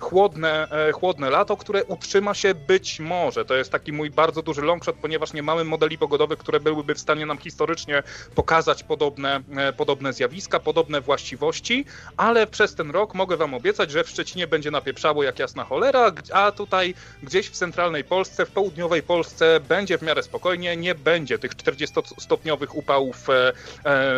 chłodne, 0.00 0.68
chłodne 0.92 1.30
lato, 1.30 1.56
które 1.56 1.84
utrzyma 1.84 2.34
się 2.34 2.54
być 2.54 3.00
może. 3.00 3.44
To 3.44 3.54
jest 3.54 3.72
taki 3.72 3.92
mój 3.92 4.10
bardzo 4.10 4.42
duży 4.42 4.62
longshot, 4.62 4.96
ponieważ 4.96 5.32
nie 5.32 5.42
mamy 5.42 5.64
modeli 5.64 5.98
pogodowych, 5.98 6.38
które 6.38 6.60
byłyby 6.60 6.94
w 6.94 7.00
stanie 7.00 7.26
nam 7.26 7.38
historycznie 7.38 8.02
pokazać 8.34 8.81
podobne, 8.82 9.40
e, 9.56 9.72
podobne 9.72 10.12
zjawiska, 10.12 10.60
podobne 10.60 11.00
właściwości, 11.00 11.84
ale 12.16 12.46
przez 12.46 12.74
ten 12.74 12.90
rok 12.90 13.14
mogę 13.14 13.36
Wam 13.36 13.54
obiecać, 13.54 13.90
że 13.90 14.04
w 14.04 14.10
Szczecinie 14.10 14.46
będzie 14.46 14.70
napieprzało 14.70 15.22
jak 15.22 15.38
jasna 15.38 15.64
cholera, 15.64 16.12
a 16.32 16.52
tutaj 16.52 16.94
gdzieś 17.22 17.48
w 17.48 17.56
centralnej 17.56 18.04
Polsce, 18.04 18.46
w 18.46 18.50
południowej 18.50 19.02
Polsce 19.02 19.60
będzie 19.60 19.98
w 19.98 20.02
miarę 20.02 20.22
spokojnie, 20.22 20.76
nie 20.76 20.94
będzie 20.94 21.38
tych 21.38 21.56
40-stopniowych 21.56 22.76
upałów 22.76 23.30
e, 23.30 23.48
e, 23.48 23.52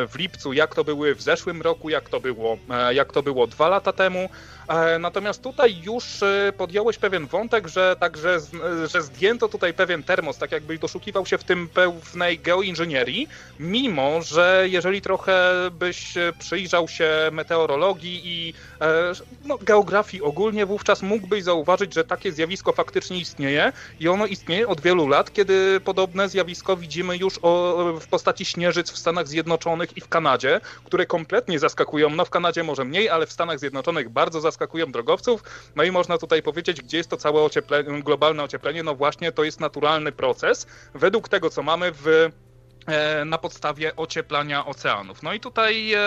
w 0.06 0.14
lipcu, 0.14 0.52
jak 0.52 0.74
to 0.74 0.84
były 0.84 1.14
w 1.14 1.22
zeszłym 1.22 1.62
roku, 1.62 1.88
jak 1.88 2.08
to 2.08 2.20
było, 2.20 2.58
jak 2.90 3.12
to 3.12 3.22
było 3.22 3.46
dwa 3.46 3.68
lata 3.68 3.92
temu. 3.92 4.28
Natomiast 5.00 5.42
tutaj 5.42 5.76
już 5.82 6.20
podjąłeś 6.56 6.98
pewien 6.98 7.26
wątek, 7.26 7.68
że 7.68 7.96
także 8.00 8.38
że 8.86 9.02
zdjęto 9.02 9.48
tutaj 9.48 9.74
pewien 9.74 10.02
termos, 10.02 10.38
tak 10.38 10.52
jakby 10.52 10.78
doszukiwał 10.78 11.26
się 11.26 11.38
w 11.38 11.44
tym 11.44 11.68
pewnej 11.68 12.38
geoinżynierii, 12.38 13.28
mimo 13.58 14.22
że 14.22 14.66
jeżeli 14.70 15.02
trochę 15.02 15.52
byś 15.70 16.14
przyjrzał 16.38 16.88
się 16.88 17.10
meteorologii 17.32 18.20
i 18.24 18.54
e, 18.80 19.12
no, 19.44 19.58
geografii 19.58 20.22
ogólnie, 20.22 20.66
wówczas 20.66 21.02
mógłbyś 21.02 21.42
zauważyć, 21.44 21.94
że 21.94 22.04
takie 22.04 22.32
zjawisko 22.32 22.72
faktycznie 22.72 23.18
istnieje 23.18 23.72
i 24.00 24.08
ono 24.08 24.26
istnieje 24.26 24.68
od 24.68 24.80
wielu 24.80 25.08
lat, 25.08 25.32
kiedy 25.32 25.80
podobne 25.80 26.28
zjawisko 26.28 26.76
widzimy 26.76 27.16
już 27.16 27.38
o, 27.42 27.74
w 28.00 28.08
postaci 28.08 28.44
śnieżyc 28.44 28.90
w 28.90 28.98
Stanach 28.98 29.28
Zjednoczonych 29.28 29.96
i 29.96 30.00
w 30.00 30.08
Kanadzie, 30.08 30.60
które 30.84 31.06
kompletnie 31.06 31.58
zaskakują, 31.58 32.10
no 32.10 32.24
w 32.24 32.30
Kanadzie 32.30 32.62
może 32.62 32.84
mniej, 32.84 33.08
ale 33.08 33.26
w 33.26 33.32
Stanach 33.32 33.58
Zjednoczonych 33.58 34.08
bardzo 34.08 34.40
zaskakują 34.40 34.53
drogowców. 34.92 35.42
No 35.76 35.84
i 35.84 35.90
można 35.90 36.18
tutaj 36.18 36.42
powiedzieć, 36.42 36.82
gdzie 36.82 36.96
jest 36.96 37.10
to 37.10 37.16
całe 37.16 37.42
ocieplenie, 37.42 38.02
globalne 38.02 38.42
ocieplenie, 38.42 38.82
no 38.82 38.94
właśnie 38.94 39.32
to 39.32 39.44
jest 39.44 39.60
naturalny 39.60 40.12
proces. 40.12 40.66
Według 40.94 41.28
tego, 41.28 41.50
co 41.50 41.62
mamy 41.62 41.92
w 41.92 42.30
na 43.26 43.38
podstawie 43.38 43.96
ocieplania 43.96 44.66
oceanów. 44.66 45.22
No 45.22 45.32
i 45.32 45.40
tutaj 45.40 45.92
e, 45.92 45.98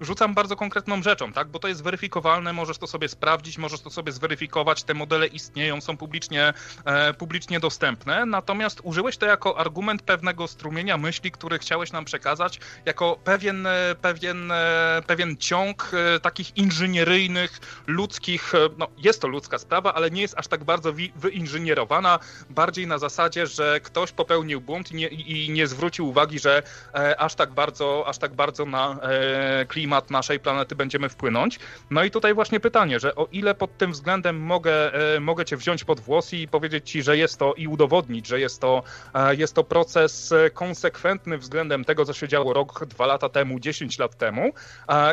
rzucam 0.00 0.34
bardzo 0.34 0.56
konkretną 0.56 1.02
rzeczą, 1.02 1.32
tak? 1.32 1.48
Bo 1.48 1.58
to 1.58 1.68
jest 1.68 1.82
weryfikowalne, 1.82 2.52
możesz 2.52 2.78
to 2.78 2.86
sobie 2.86 3.08
sprawdzić, 3.08 3.58
możesz 3.58 3.80
to 3.80 3.90
sobie 3.90 4.12
zweryfikować, 4.12 4.84
te 4.84 4.94
modele 4.94 5.26
istnieją, 5.26 5.80
są 5.80 5.96
publicznie, 5.96 6.52
e, 6.84 7.14
publicznie 7.14 7.60
dostępne, 7.60 8.26
natomiast 8.26 8.80
użyłeś 8.82 9.16
to 9.16 9.26
jako 9.26 9.58
argument 9.58 10.02
pewnego 10.02 10.48
strumienia 10.48 10.98
myśli, 10.98 11.30
który 11.30 11.58
chciałeś 11.58 11.92
nam 11.92 12.04
przekazać, 12.04 12.60
jako 12.84 13.18
pewien, 13.24 13.66
e, 13.66 13.94
pewien, 14.02 14.52
e, 14.52 15.02
pewien 15.06 15.36
ciąg 15.36 15.90
e, 15.94 16.20
takich 16.20 16.56
inżynieryjnych, 16.56 17.60
ludzkich, 17.86 18.52
no 18.78 18.88
jest 18.98 19.20
to 19.20 19.28
ludzka 19.28 19.58
sprawa, 19.58 19.94
ale 19.94 20.10
nie 20.10 20.22
jest 20.22 20.38
aż 20.38 20.48
tak 20.48 20.64
bardzo 20.64 20.92
wyinżynierowana, 21.16 22.18
bardziej 22.50 22.86
na 22.86 22.98
zasadzie, 22.98 23.46
że 23.46 23.80
ktoś 23.80 24.12
popełnił 24.12 24.60
błąd 24.60 24.92
i 24.92 24.94
nie, 24.94 25.08
i 25.08 25.50
nie 25.50 25.66
zwrócił 25.66 26.03
uwagi, 26.04 26.38
że 26.38 26.62
e, 26.94 27.20
aż 27.20 27.34
tak 27.34 27.50
bardzo, 27.50 28.04
aż 28.06 28.18
tak 28.18 28.34
bardzo 28.34 28.64
na 28.66 28.98
e, 29.02 29.66
klimat 29.66 30.10
naszej 30.10 30.40
planety 30.40 30.74
będziemy 30.74 31.08
wpłynąć. 31.08 31.58
No 31.90 32.04
i 32.04 32.10
tutaj 32.10 32.34
właśnie 32.34 32.60
pytanie, 32.60 33.00
że 33.00 33.14
o 33.14 33.28
ile 33.32 33.54
pod 33.54 33.78
tym 33.78 33.92
względem 33.92 34.40
mogę, 34.40 34.94
e, 35.16 35.20
mogę 35.20 35.44
cię 35.44 35.56
wziąć 35.56 35.84
pod 35.84 36.00
włos 36.00 36.32
i 36.32 36.48
powiedzieć 36.48 36.90
ci, 36.90 37.02
że 37.02 37.16
jest 37.16 37.38
to 37.38 37.54
i 37.54 37.68
udowodnić, 37.68 38.26
że 38.26 38.40
jest 38.40 38.60
to, 38.60 38.82
jest 39.30 39.54
to 39.54 39.64
proces 39.64 40.34
konsekwentny 40.54 41.38
względem 41.38 41.84
tego, 41.84 42.04
co 42.04 42.12
się 42.12 42.28
działo 42.28 42.52
rok, 42.52 42.86
dwa 42.86 43.06
lata 43.06 43.28
temu, 43.28 43.60
dziesięć 43.60 43.98
lat 43.98 44.16
temu 44.16 44.52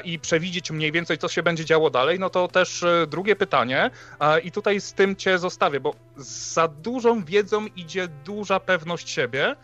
i 0.04 0.20
przewidzieć 0.20 0.72
mniej 0.72 0.92
więcej, 0.92 1.18
co 1.18 1.28
się 1.28 1.44
będzie 1.44 1.66
działo 1.66 1.90
dalej, 1.90 2.20
no 2.20 2.30
to 2.30 2.48
też 2.48 2.86
drugie 3.08 3.36
pytanie 3.36 3.90
i 4.44 4.52
tutaj 4.52 4.82
z 4.82 4.94
tym 4.94 5.16
cię 5.16 5.40
zostawię, 5.40 5.80
bo 5.80 5.96
za 6.18 6.68
dużą 6.68 7.24
wiedzą 7.24 7.66
idzie 7.66 8.08
duża 8.08 8.60
pewność 8.60 9.10
siebie. 9.10 9.56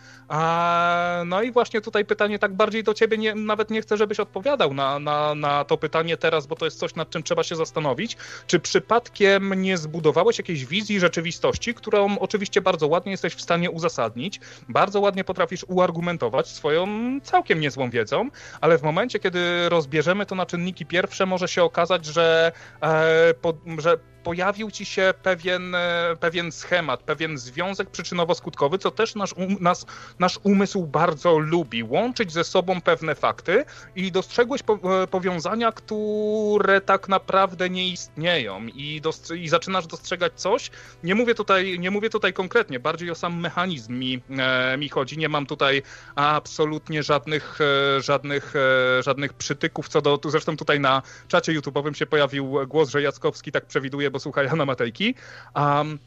No 1.25 1.41
i 1.41 1.51
właśnie 1.51 1.81
tutaj 1.81 2.05
pytanie 2.05 2.39
tak 2.39 2.53
bardziej 2.53 2.83
do 2.83 2.93
ciebie, 2.93 3.17
nie, 3.17 3.35
nawet 3.35 3.69
nie 3.69 3.81
chcę, 3.81 3.97
żebyś 3.97 4.19
odpowiadał 4.19 4.73
na, 4.73 4.99
na, 4.99 5.35
na 5.35 5.65
to 5.65 5.77
pytanie 5.77 6.17
teraz, 6.17 6.47
bo 6.47 6.55
to 6.55 6.65
jest 6.65 6.79
coś, 6.79 6.95
nad 6.95 7.09
czym 7.09 7.23
trzeba 7.23 7.43
się 7.43 7.55
zastanowić. 7.55 8.17
Czy 8.47 8.59
przypadkiem 8.59 9.53
nie 9.53 9.77
zbudowałeś 9.77 10.37
jakiejś 10.37 10.65
wizji 10.65 10.99
rzeczywistości, 10.99 11.73
którą 11.73 12.19
oczywiście 12.19 12.61
bardzo 12.61 12.87
ładnie 12.87 13.11
jesteś 13.11 13.35
w 13.35 13.41
stanie 13.41 13.71
uzasadnić, 13.71 14.39
bardzo 14.69 14.99
ładnie 14.99 15.23
potrafisz 15.23 15.65
uargumentować 15.67 16.47
swoją 16.47 16.87
całkiem 17.23 17.59
niezłą 17.59 17.89
wiedzą, 17.89 18.29
ale 18.61 18.77
w 18.77 18.83
momencie, 18.83 19.19
kiedy 19.19 19.69
rozbierzemy 19.69 20.25
to 20.25 20.35
na 20.35 20.45
czynniki 20.45 20.85
pierwsze, 20.85 21.25
może 21.25 21.47
się 21.47 21.63
okazać, 21.63 22.05
że, 22.05 22.51
e, 22.81 23.33
po, 23.33 23.53
że 23.77 23.97
pojawił 24.27 24.71
ci 24.71 24.85
się 24.85 25.13
pewien, 25.23 25.75
e, 25.75 26.15
pewien 26.19 26.51
schemat, 26.51 27.03
pewien 27.03 27.37
związek 27.37 27.89
przyczynowo-skutkowy, 27.89 28.77
co 28.77 28.91
też 28.91 29.15
nasz, 29.15 29.33
um, 29.33 29.55
nas, 29.59 29.85
nasz 30.19 30.39
umysł 30.43 30.87
bardzo 30.87 31.37
lubi. 31.37 31.83
Łączyć 31.83 32.31
ze 32.31 32.43
sobą 32.43 32.81
pewne 32.81 33.15
fakty 33.15 33.65
i 33.95 34.11
dostrzegłeś 34.11 34.63
po, 34.63 34.73
e, 35.03 35.07
powiązania, 35.07 35.71
które 35.71 36.81
tak 36.81 37.09
naprawdę 37.09 37.69
nie 37.69 37.87
istnieją 37.87 38.67
i, 38.67 39.01
i 39.35 39.49
zaczynasz 39.49 39.87
dostrzegać 39.87 40.33
coś. 40.35 40.71
Nie 41.03 41.15
mówię 41.15 41.35
tutaj, 41.35 41.79
nie 41.79 41.91
mówię 41.91 42.09
tutaj 42.09 42.33
konkretnie, 42.33 42.79
bardziej 42.79 43.11
o 43.11 43.15
sam 43.15 43.39
mechanizm 43.39 43.93
mi, 43.93 44.21
e, 44.29 44.77
mi 44.77 44.89
chodzi. 44.89 45.17
Nie 45.17 45.29
mam 45.29 45.45
tutaj 45.45 45.81
absolutnie 46.15 47.03
żadnych, 47.03 47.59
e, 47.61 48.01
żadnych, 48.01 48.53
e, 48.55 49.03
żadnych 49.03 49.33
przytyków 49.33 49.89
co 49.89 50.01
do, 50.01 50.19
zresztą 50.25 50.57
tutaj 50.57 50.79
na 50.79 51.01
czacie 51.27 51.51
YouTube'owym 51.59 51.93
się 51.93 52.05
pojawił 52.05 52.67
głos, 52.67 52.89
że 52.89 53.01
Jackowski 53.01 53.51
tak 53.51 53.65
przewiduje, 53.65 54.11
bo 54.11 54.16
słucha 54.19 54.43
Jana 54.43 54.65
Matejki. 54.65 55.15
Um, 55.55 55.99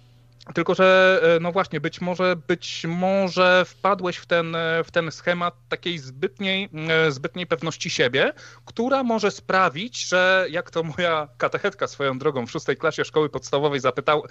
tylko, 0.54 0.74
że 0.74 1.20
e, 1.36 1.40
no 1.40 1.52
właśnie, 1.52 1.80
być 1.80 2.00
może, 2.00 2.36
być 2.48 2.86
może 2.88 3.64
wpadłeś 3.66 4.16
w 4.16 4.26
ten, 4.26 4.54
e, 4.54 4.84
w 4.84 4.90
ten 4.90 5.10
schemat 5.10 5.54
takiej 5.68 5.98
zbytniej, 5.98 6.68
e, 6.88 7.10
zbytniej 7.10 7.46
pewności 7.46 7.90
siebie, 7.90 8.32
która 8.64 9.02
może 9.02 9.30
sprawić, 9.30 10.08
że 10.08 10.46
jak 10.50 10.70
to 10.70 10.82
moja 10.82 11.28
katechetka 11.38 11.86
swoją 11.86 12.18
drogą 12.18 12.46
w 12.46 12.50
szóstej 12.50 12.76
klasie 12.76 13.04
szkoły 13.04 13.28
podstawowej 13.28 13.80
zapytał, 13.80 14.24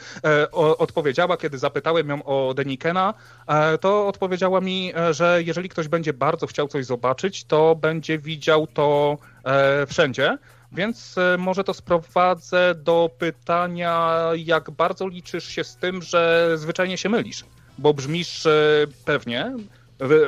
o, 0.52 0.78
odpowiedziała, 0.78 1.38
kiedy 1.38 1.58
zapytałem 1.58 2.10
ją 2.10 2.24
o 2.24 2.54
Denikena, 2.54 3.14
to 3.82 4.08
odpowiedziała 4.08 4.62
mi, 4.62 4.94
że 5.12 5.44
jeżeli 5.46 5.70
ktoś 5.70 5.88
będzie 5.88 6.14
bardzo 6.14 6.48
chciał 6.48 6.68
coś 6.68 6.86
zobaczyć, 6.86 7.44
to 7.44 7.76
będzie 7.76 8.20
widział 8.20 8.68
to 8.68 9.18
wszędzie. 9.88 10.38
Więc 10.72 11.18
e, 11.18 11.38
może 11.38 11.64
to 11.64 11.74
sprowadzę 11.74 12.76
do 12.76 13.10
pytania, 13.18 14.20
jak 14.36 14.72
bardzo 14.72 15.08
liczysz 15.08 15.48
się 15.48 15.64
z 15.64 15.76
tym, 15.76 16.02
że 16.02 16.52
zwyczajnie 16.56 16.98
się 16.98 17.10
mylisz? 17.10 17.46
Bo 17.78 17.94
brzmisz 17.94 18.48
pewnie, 19.06 19.56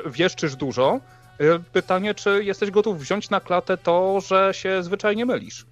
wieszczysz 0.06 0.56
dużo. 0.56 1.00
E, 1.40 1.60
pytanie, 1.60 2.16
czy 2.16 2.44
jesteś 2.44 2.72
gotów 2.72 3.00
wziąć 3.00 3.30
na 3.30 3.40
klatę 3.40 3.78
to, 3.78 4.22
że 4.22 4.54
się 4.54 4.84
zwyczajnie 4.84 5.26
mylisz? 5.26 5.66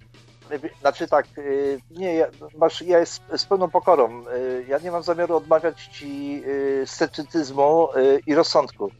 Znaczy 0.80 1.08
tak, 1.08 1.26
e, 1.38 1.42
nie, 1.90 2.14
ja, 2.14 2.26
masz, 2.58 2.82
ja 2.82 2.98
jest 2.98 3.22
z 3.36 3.44
pełną 3.44 3.70
pokorą. 3.70 4.24
Ja 4.68 4.78
nie 4.78 4.90
mam 4.90 5.02
zamiaru 5.02 5.36
odmawiać 5.36 5.86
ci 5.86 6.42
sceptycyzmu 6.84 7.88
i 8.26 8.34
rozsądku. 8.34 8.90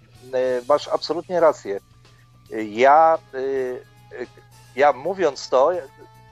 Masz 0.69 0.89
absolutnie 0.89 1.41
rację. 1.41 1.81
Ja 2.71 3.19
ja 4.77 4.93
mówiąc 4.93 5.49
to, 5.49 5.73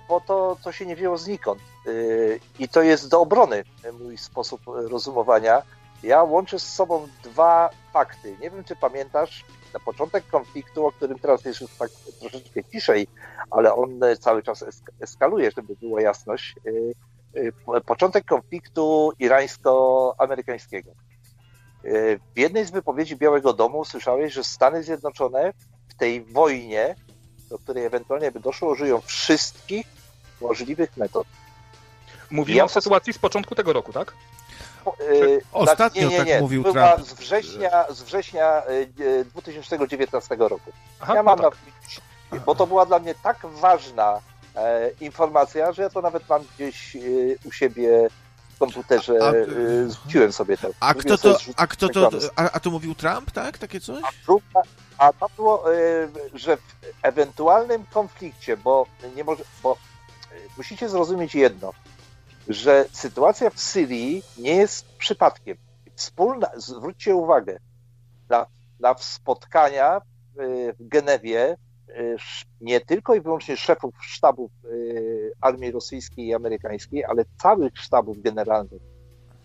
bo 0.09 0.21
to, 0.21 0.57
to 0.63 0.73
się 0.73 0.87
nie 0.87 0.97
wzięło 0.97 1.19
znikąd. 1.19 1.61
Y, 1.87 2.41
I 2.59 2.69
to 2.69 2.83
jest 2.83 3.09
do 3.09 3.21
obrony 3.21 3.65
mój 4.01 4.19
sposób 4.19 4.61
rozumowania. 4.67 5.63
Ja 6.03 6.23
łączę 6.23 6.59
z 6.59 6.75
sobą 6.75 7.09
dwa 7.23 7.71
fakty. 7.93 8.37
Nie 8.41 8.51
wiem, 8.51 8.65
czy 8.65 8.77
pamiętasz, 8.77 9.45
na 9.75 9.81
początek 9.81 10.27
konfliktu, 10.27 10.87
o 10.87 10.93
którym 10.93 11.19
teraz 11.19 11.45
jest 11.45 11.61
już 11.61 11.71
tak 11.79 11.91
troszeczkę 12.21 12.65
ciszej, 12.65 13.07
ale 13.51 13.75
on 13.75 14.01
cały 14.21 14.43
czas 14.43 14.65
eskaluje, 15.01 15.51
żeby 15.51 15.77
była 15.77 16.03
jasność. 16.03 16.55
Y, 16.67 16.95
y, 17.37 17.53
początek 17.87 18.25
konfliktu 18.25 19.13
irańsko-amerykańskiego. 19.19 20.91
W 22.35 22.39
jednej 22.39 22.65
z 22.65 22.71
wypowiedzi 22.71 23.17
Białego 23.17 23.53
Domu 23.53 23.85
słyszałeś, 23.85 24.33
że 24.33 24.45
Stany 24.45 24.83
Zjednoczone 24.83 25.53
w 25.89 25.95
tej 25.95 26.25
wojnie 26.25 26.95
do 27.51 27.59
której 27.59 27.85
ewentualnie 27.85 28.33
by 28.33 28.41
doszło, 28.41 28.71
użyją 28.71 29.01
wszystkich 29.01 29.87
możliwych 30.41 30.97
metod. 30.97 31.27
Mówimy 32.31 32.59
ja 32.59 32.65
o 32.65 32.69
sytuacji 32.69 33.13
z 33.13 33.19
początku 33.19 33.55
tego 33.55 33.73
roku, 33.73 33.93
tak? 33.93 34.15
Yy, 35.01 35.41
Ostatnio 35.53 36.03
nie, 36.03 36.09
nie, 36.09 36.25
nie. 36.25 36.33
tak 36.33 36.41
mówił 36.41 36.63
Była 36.63 36.93
Trump. 36.93 37.09
Z 37.09 37.13
września, 37.13 37.85
z 37.91 38.03
września 38.03 38.63
2019 39.25 40.35
y, 40.35 40.39
roku. 40.39 40.73
Aha, 41.01 41.15
ja 41.15 41.23
mam 41.23 41.39
no 41.39 41.51
tak. 41.51 41.59
na, 42.33 42.39
bo 42.39 42.55
to 42.55 42.67
była 42.67 42.87
dla 42.87 42.99
mnie 42.99 43.15
tak 43.23 43.39
ważna 43.47 44.21
e, 44.57 44.91
informacja, 45.01 45.73
że 45.73 45.83
ja 45.83 45.91
to 45.91 46.03
nawet 46.03 46.29
mam 46.29 46.43
gdzieś 46.55 46.97
e, 46.97 46.99
u 47.45 47.53
siebie 47.53 48.09
w 48.55 48.59
komputerze, 48.59 49.13
a, 49.23 49.33
e, 49.33 49.91
zwróciłem 49.91 50.33
sobie 50.33 50.57
to. 50.57 50.69
A 50.81 50.95
kto 50.95 51.19
to, 51.19 51.39
a 51.57 51.67
kto 51.67 51.89
to, 51.89 52.11
a, 52.37 52.51
a 52.51 52.61
to 52.61 52.71
mówił 52.71 52.95
Trump, 52.95 53.31
tak? 53.31 53.59
Takie 53.59 53.81
coś? 53.81 54.03
A 54.05 54.09
druga, 54.27 54.63
a 54.99 55.13
to 55.13 55.29
było, 55.37 55.75
y, 55.75 56.09
że 56.35 56.57
w 56.57 56.77
ewentualnym 57.03 57.85
konflikcie, 57.93 58.57
bo 58.57 58.87
nie 59.17 59.25
może, 59.25 59.45
bo 59.63 59.73
y, 59.73 59.77
musicie 60.57 60.89
zrozumieć 60.89 61.35
jedno, 61.35 61.73
że 62.49 62.87
sytuacja 62.93 63.51
w 63.51 63.61
Syrii 63.61 64.23
nie 64.39 64.57
jest 64.57 64.97
przypadkiem. 64.97 65.57
Wspólna, 65.95 66.51
zwróćcie 66.57 67.15
uwagę 67.15 67.59
na, 68.29 68.47
na 68.81 68.95
spotkania 68.99 69.97
y, 69.97 70.75
w 70.81 70.89
Genewie 70.89 71.57
nie 72.61 72.81
tylko 72.81 73.15
i 73.15 73.21
wyłącznie 73.21 73.57
szefów 73.57 73.95
sztabów 74.01 74.51
armii 75.41 75.71
rosyjskiej 75.71 76.27
i 76.27 76.35
amerykańskiej, 76.35 77.05
ale 77.05 77.25
całych 77.43 77.79
sztabów 77.79 78.23
generalnych. 78.23 78.83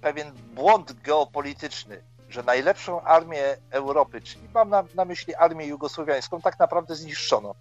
pewien 0.00 0.32
błąd 0.54 0.92
geopolityczny, 0.92 2.02
że 2.28 2.42
najlepszą 2.42 3.00
armię 3.00 3.56
Europy, 3.70 4.20
czyli 4.20 4.48
mam 4.54 4.68
na, 4.68 4.84
na 4.94 5.04
myśli 5.04 5.34
armię 5.34 5.66
jugosłowiańską, 5.66 6.40
tak 6.40 6.58
naprawdę 6.58 6.96
zniszczono. 6.96 7.54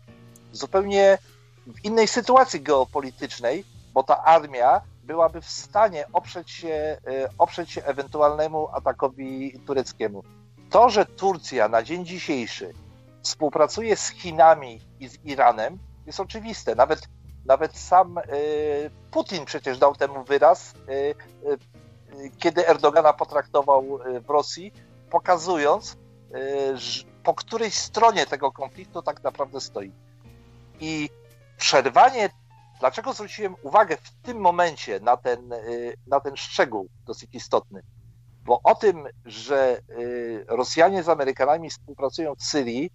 Zupełnie 0.52 1.18
w 1.68 1.86
innej 1.86 2.08
sytuacji 2.08 2.62
geopolitycznej, 2.62 3.66
bo 3.94 4.04
ta 4.04 4.24
armia 4.24 4.82
byłaby 5.06 5.42
w 5.42 5.50
stanie 5.50 6.06
oprzeć 6.14 6.52
się, 6.52 6.98
e, 7.08 7.30
oprzeć 7.38 7.72
się 7.72 7.84
ewentualnemu 7.84 8.68
atakowi 8.72 9.60
tureckiemu. 9.66 10.24
To, 10.70 10.90
że 10.90 11.06
Turcja 11.06 11.68
na 11.68 11.84
dzień 11.84 12.06
dzisiejszy 12.06 12.74
współpracuje 13.22 13.96
z 13.96 14.10
Chinami 14.10 14.82
i 15.00 15.08
z 15.08 15.26
Iranem, 15.26 15.78
jest 16.06 16.20
oczywiste. 16.20 16.76
Nawet, 16.76 17.08
nawet 17.46 17.78
sam 17.78 18.18
e, 18.18 18.24
Putin 19.12 19.46
przecież 19.46 19.78
dał 19.78 19.96
temu 19.96 20.24
wyraz, 20.24 20.74
e, 20.74 21.16
kiedy 22.38 22.68
Erdogana 22.68 23.14
potraktował 23.14 24.00
w 24.26 24.30
Rosji, 24.30 24.74
pokazując, 25.10 25.98
po 27.24 27.34
której 27.34 27.72
stronie 27.72 28.26
tego 28.26 28.52
konfliktu 28.52 29.02
tak 29.02 29.24
naprawdę 29.24 29.62
stoi. 29.62 29.92
I 30.80 31.10
przerwanie 31.58 32.30
Dlaczego 32.80 33.14
zwróciłem 33.14 33.56
uwagę 33.64 33.98
w 33.98 34.12
tym 34.22 34.38
momencie 34.38 35.00
na 35.00 35.18
ten, 35.18 35.54
y, 35.54 35.94
na 36.08 36.20
ten 36.20 36.36
szczegół 36.36 36.88
dosyć 37.06 37.30
istotny? 37.34 37.82
Bo 38.44 38.60
o 38.64 38.76
tym, 38.76 39.08
że 39.26 39.80
y, 40.00 40.46
Rosjanie 40.48 41.04
z 41.04 41.10
Amerykanami 41.10 41.70
współpracują 41.70 42.36
w 42.36 42.44
Syrii, 42.44 42.90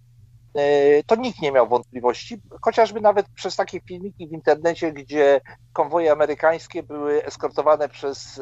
e, 0.53 1.03
to 1.03 1.15
nikt 1.15 1.41
nie 1.41 1.51
miał 1.51 1.67
wątpliwości, 1.67 2.41
chociażby 2.61 3.01
nawet 3.01 3.29
przez 3.29 3.55
takie 3.55 3.79
filmiki 3.79 4.27
w 4.27 4.31
internecie, 4.31 4.93
gdzie 4.93 5.41
konwoje 5.73 6.11
amerykańskie 6.11 6.83
były 6.83 7.25
eskortowane 7.25 7.89
przez, 7.89 8.41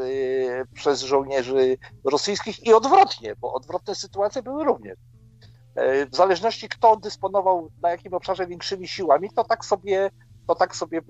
przez 0.73 1.01
żołnierzy 1.01 1.77
rosyjskich 2.03 2.65
i 2.65 2.73
odwrotnie, 2.73 3.35
bo 3.35 3.53
odwrotne 3.53 3.95
sytuacje 3.95 4.43
były 4.43 4.63
również. 4.63 4.97
W 6.11 6.15
zależności 6.15 6.69
kto 6.69 6.95
dysponował 6.95 7.71
na 7.81 7.89
jakim 7.89 8.13
obszarze 8.13 8.47
większymi 8.47 8.87
siłami, 8.87 9.29
to 9.35 9.43
tak 9.43 9.65
sobie, 9.65 10.09
to 10.49 10.55
tak 10.55 10.75
sobie 10.75 11.01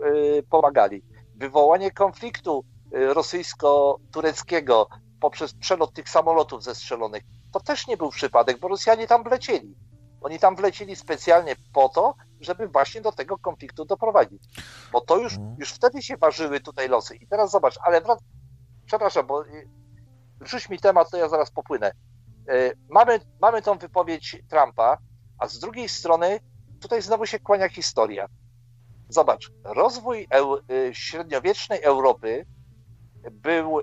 pomagali. 0.49 1.03
Wywołanie 1.35 1.91
konfliktu 1.91 2.65
rosyjsko-tureckiego 2.91 4.87
poprzez 5.19 5.53
przelot 5.53 5.93
tych 5.93 6.09
samolotów 6.09 6.63
zestrzelonych, 6.63 7.23
to 7.51 7.59
też 7.59 7.87
nie 7.87 7.97
był 7.97 8.09
przypadek, 8.09 8.59
bo 8.59 8.67
Rosjanie 8.67 9.07
tam 9.07 9.23
wlecieli. 9.23 9.75
Oni 10.21 10.39
tam 10.39 10.55
wlecieli 10.55 10.95
specjalnie 10.95 11.55
po 11.73 11.89
to, 11.89 12.15
żeby 12.41 12.67
właśnie 12.67 13.01
do 13.01 13.11
tego 13.11 13.37
konfliktu 13.37 13.85
doprowadzić. 13.85 14.43
Bo 14.91 15.01
to 15.01 15.17
już, 15.17 15.33
mhm. 15.33 15.55
już 15.59 15.71
wtedy 15.73 16.01
się 16.01 16.17
ważyły 16.17 16.59
tutaj 16.59 16.89
losy. 16.89 17.15
I 17.15 17.27
teraz 17.27 17.51
zobacz, 17.51 17.79
ale 17.83 18.01
wrac... 18.01 18.19
przepraszam, 18.85 19.27
bo 19.27 19.45
y, 19.45 19.67
rzuć 20.41 20.69
mi 20.69 20.79
temat, 20.79 21.11
to 21.11 21.17
ja 21.17 21.29
zaraz 21.29 21.51
popłynę. 21.51 21.91
Mamy, 22.89 23.19
mamy 23.41 23.61
tą 23.61 23.77
wypowiedź 23.77 24.37
Trumpa, 24.49 24.97
a 25.37 25.47
z 25.47 25.59
drugiej 25.59 25.89
strony 25.89 26.39
tutaj 26.81 27.01
znowu 27.01 27.25
się 27.25 27.39
kłania 27.39 27.69
historia. 27.69 28.27
Zobacz, 29.09 29.51
rozwój 29.63 30.27
y, 30.71 30.95
średniowiecznej 30.95 31.81
Europy 31.81 32.45
był 33.31 33.79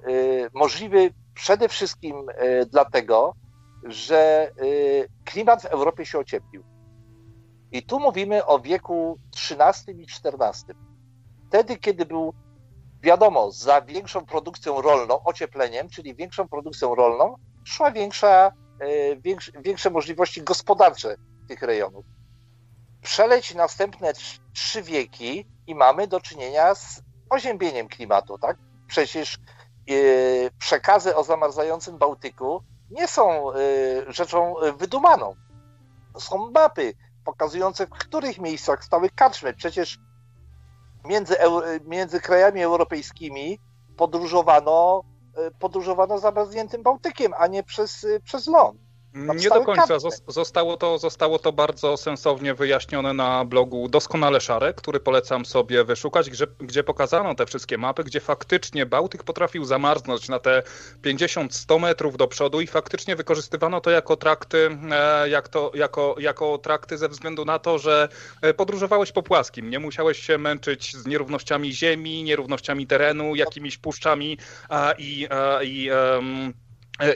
możliwy 0.55 1.11
przede 1.35 1.69
wszystkim 1.69 2.27
dlatego, 2.71 3.35
że 3.85 4.51
y, 4.63 5.09
klimat 5.25 5.63
w 5.63 5.65
Europie 5.65 6.07
się 6.07 6.19
ocieplił. 6.19 6.65
I 7.73 7.83
tu 7.83 8.01
mówimy 8.01 8.47
o 8.47 8.61
wieku 8.61 9.19
XIII 9.51 10.01
i 10.01 10.05
XIV. 10.05 10.75
Wtedy, 11.49 11.77
kiedy 11.77 12.07
był, 12.07 12.35
wiadomo, 13.03 13.53
za 13.53 13.83
większą 13.83 14.27
produkcją 14.27 14.83
rolną, 14.83 15.23
ociepleniem, 15.25 15.89
czyli 15.89 16.15
większą 16.15 16.49
produkcją 16.49 16.95
rolną, 16.95 17.35
szła 17.65 17.91
większa, 17.91 18.53
y, 18.83 19.21
większe 19.65 19.91
możliwości 19.91 20.43
gospodarcze 20.43 21.17
tych 21.49 21.63
rejonów. 21.63 22.05
Przeleć 23.07 23.55
następne 23.55 24.13
trzy 24.53 24.83
wieki 24.83 25.47
i 25.67 25.75
mamy 25.75 26.07
do 26.07 26.21
czynienia 26.21 26.75
z 26.75 27.03
oziębieniem 27.31 27.89
klimatu, 27.89 28.39
tak? 28.39 28.57
Przecież 28.87 29.39
yy, 29.87 30.51
przekazy 30.59 31.17
o 31.17 31.25
zamarzającym 31.25 31.99
Bałtyku 31.99 32.63
nie 32.91 33.09
są 33.09 33.53
y, 33.53 34.13
rzeczą 34.13 34.55
wydumaną. 34.77 35.35
Są 36.19 36.51
mapy 36.51 36.95
pokazujące, 37.25 37.87
w 37.87 37.91
których 37.91 38.39
miejscach 38.39 38.85
stały 38.85 39.11
karczmy. 39.11 39.55
Przecież 39.55 39.99
między, 41.05 41.37
między 41.85 42.21
krajami 42.21 42.63
europejskimi 42.63 43.59
podróżowano, 43.97 45.05
podróżowano 45.59 46.19
zamarzniętym 46.19 46.83
Bałtykiem, 46.83 47.33
a 47.39 47.47
nie 47.47 47.63
przez, 47.63 48.07
przez 48.25 48.47
ląd. 48.47 48.86
Nie 49.17 49.49
do 49.49 49.61
końca. 49.61 49.99
Zostało 50.29 50.77
to, 50.77 50.99
zostało 50.99 51.39
to 51.39 51.53
bardzo 51.53 51.97
sensownie 51.97 52.55
wyjaśnione 52.55 53.13
na 53.15 53.45
blogu 53.45 53.89
Doskonale 53.89 54.41
Szare, 54.41 54.75
który 54.75 55.01
polecam 55.01 55.45
sobie 55.47 55.85
wyszukać, 55.85 56.31
gdzie, 56.31 56.47
gdzie 56.59 56.85
pokazano 56.85 57.35
te 57.35 57.47
wszystkie 57.47 57.79
mapy, 57.79 58.05
gdzie 58.05 58.21
faktycznie 58.21 58.87
Bałtyk 58.87 59.23
potrafił 59.23 59.65
zamarznąć 59.65 60.29
na 60.29 60.39
te 60.39 60.63
50-100 61.03 61.81
metrów 61.81 62.17
do 62.17 62.29
przodu 62.29 62.61
i 62.61 62.67
faktycznie 62.67 63.17
wykorzystywano 63.17 63.81
to 63.81 63.91
jako 63.91 64.17
trakty, 64.17 64.79
e, 64.91 65.29
jak 65.29 65.49
to, 65.49 65.71
jako, 65.75 66.15
jako 66.19 66.59
trakty 66.59 66.99
ze 66.99 67.09
względu 67.09 67.45
na 67.45 67.59
to, 67.59 67.79
że 67.79 68.09
e, 68.43 68.55
podróżowałeś 68.55 69.13
po 69.13 69.23
płaskim. 69.23 69.71
Nie 69.71 69.79
musiałeś 69.79 70.19
się 70.19 70.39
męczyć 70.39 70.97
z 70.97 71.07
nierównościami 71.07 71.73
ziemi, 71.73 72.23
nierównościami 72.23 72.87
terenu, 72.87 73.35
jakimiś 73.35 73.79
puszczami 73.79 74.39
i, 74.99 75.29
i 75.63 75.91
um, 75.91 76.66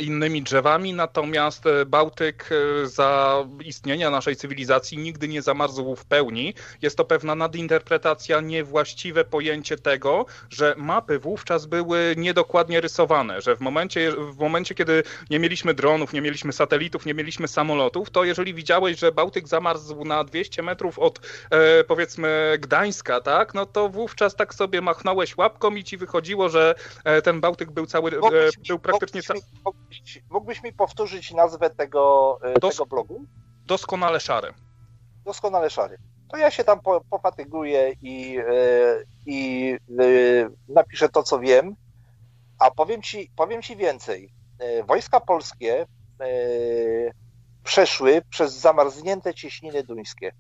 innymi 0.00 0.42
drzewami, 0.42 0.92
natomiast 0.92 1.67
e, 1.67 1.86
Bałtyk 1.86 2.50
e, 2.52 2.86
za 2.86 3.44
istnienia 3.65 4.10
naszej 4.10 4.36
cywilizacji 4.36 4.99
nigdy 4.99 5.28
nie 5.28 5.42
zamarzł 5.42 5.97
w 5.97 6.05
pełni. 6.05 6.55
Jest 6.83 6.97
to 6.97 7.05
pewna 7.05 7.34
nadinterpretacja, 7.34 8.41
niewłaściwe 8.41 9.25
pojęcie 9.25 9.76
tego, 9.76 10.26
że 10.50 10.75
mapy 10.78 11.18
wówczas 11.18 11.67
były 11.67 12.15
niedokładnie 12.17 12.81
rysowane, 12.81 13.41
że 13.41 13.57
w 13.57 13.60
momencie, 13.60 14.12
w 14.12 14.39
momencie 14.39 14.75
kiedy 14.75 15.02
nie 15.31 15.39
mieliśmy 15.39 15.75
dronów, 15.75 16.12
nie 16.12 16.20
mieliśmy 16.20 16.52
satelitów, 16.52 17.07
nie 17.07 17.15
mieliśmy 17.15 17.49
samolotów, 17.49 18.10
to 18.10 18.25
jeżeli 18.25 18.55
widziałeś, 18.55 18.99
że 18.99 19.12
Bałtyk 19.12 19.49
zamarzł 19.49 20.05
na 20.05 20.25
200 20.25 20.62
metrów 20.62 20.99
od 20.99 21.20
e, 21.50 21.84
powiedzmy 21.84 22.59
Gdańska, 22.60 23.20
tak, 23.20 23.55
no 23.55 23.67
to 23.67 23.89
wówczas 23.89 24.36
tak 24.36 24.55
sobie 24.55 24.81
machnąłeś 24.81 25.36
łapką 25.36 25.75
i 25.75 25.84
ci 25.84 25.97
wychodziło, 25.97 26.49
że 26.49 26.75
ten 27.25 27.41
Bałtyk 27.41 27.70
był 27.70 27.86
cały, 27.86 28.10
e, 28.10 28.20
był 28.68 28.78
praktycznie 28.78 29.23
cały 29.23 29.41
mógłbyś, 29.74 30.23
mógłbyś 30.31 30.62
mi 30.62 30.73
powtórzyć 30.73 31.32
nazwę 31.32 31.70
tego, 31.70 32.39
e, 32.42 32.60
Dos 32.60 32.74
tego 32.74 32.86
blogu? 32.86 33.24
Doskonale 33.66 34.20
szary. 34.20 34.55
Doskonale 35.24 35.70
szary. 35.70 35.99
To 36.28 36.36
ja 36.36 36.50
się 36.50 36.65
tam 36.65 36.81
po, 36.81 37.00
pofatyguję 37.10 37.92
i, 38.02 38.39
e, 38.39 38.44
i 39.26 39.73
e, 39.99 40.02
napiszę 40.68 41.08
to, 41.08 41.23
co 41.23 41.39
wiem. 41.39 41.76
A 42.58 42.70
powiem 42.70 43.02
ci, 43.02 43.31
powiem 43.36 43.62
ci 43.62 43.76
więcej. 43.76 44.32
Wojska 44.86 45.20
polskie 45.20 45.86
przeszły 47.65 48.23
przez 48.31 48.55
zamarznięte 48.55 49.34
cieśniny 49.34 49.82
duńskie. 49.82 50.32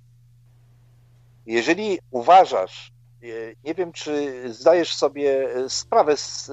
Jeżeli 1.46 1.98
uważasz, 2.10 2.92
nie 3.64 3.74
wiem, 3.74 3.92
czy 3.92 4.42
zdajesz 4.52 4.94
sobie 4.94 5.48
sprawę 5.68 6.16
z 6.16 6.50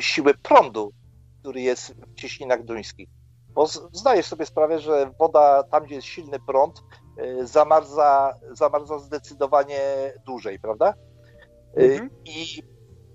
siły 0.00 0.34
prądu, 0.34 0.92
który 1.40 1.60
jest 1.60 1.94
w 1.94 2.14
cieśninach 2.14 2.64
duńskich. 2.64 3.08
Bo 3.48 3.66
zdajesz 3.92 4.26
sobie 4.26 4.46
sprawę, 4.46 4.78
że 4.78 5.10
woda 5.18 5.62
tam, 5.62 5.84
gdzie 5.84 5.94
jest 5.94 6.06
silny 6.06 6.38
prąd, 6.46 6.82
y, 7.18 7.46
zamarza, 7.46 8.34
zamarza 8.52 8.98
zdecydowanie 8.98 10.12
dłużej, 10.26 10.60
prawda? 10.60 10.94
Y, 11.78 11.82
mhm. 11.82 12.10
I, 12.24 12.62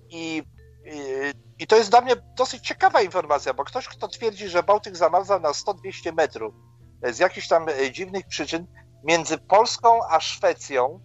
i, 0.08 0.42
y, 0.86 1.32
I 1.58 1.66
to 1.66 1.76
jest 1.76 1.90
dla 1.90 2.00
mnie 2.00 2.16
dosyć 2.36 2.66
ciekawa 2.66 3.02
informacja, 3.02 3.54
bo 3.54 3.64
ktoś, 3.64 3.88
kto 3.88 4.08
twierdzi, 4.08 4.48
że 4.48 4.62
Bałtyk 4.62 4.96
zamarza 4.96 5.38
na 5.38 5.50
100-200 5.50 6.14
metrów 6.14 6.54
z 7.02 7.18
jakichś 7.18 7.48
tam 7.48 7.66
dziwnych 7.92 8.26
przyczyn, 8.26 8.66
między 9.04 9.38
Polską 9.38 9.98
a 10.10 10.20
Szwecją 10.20 11.00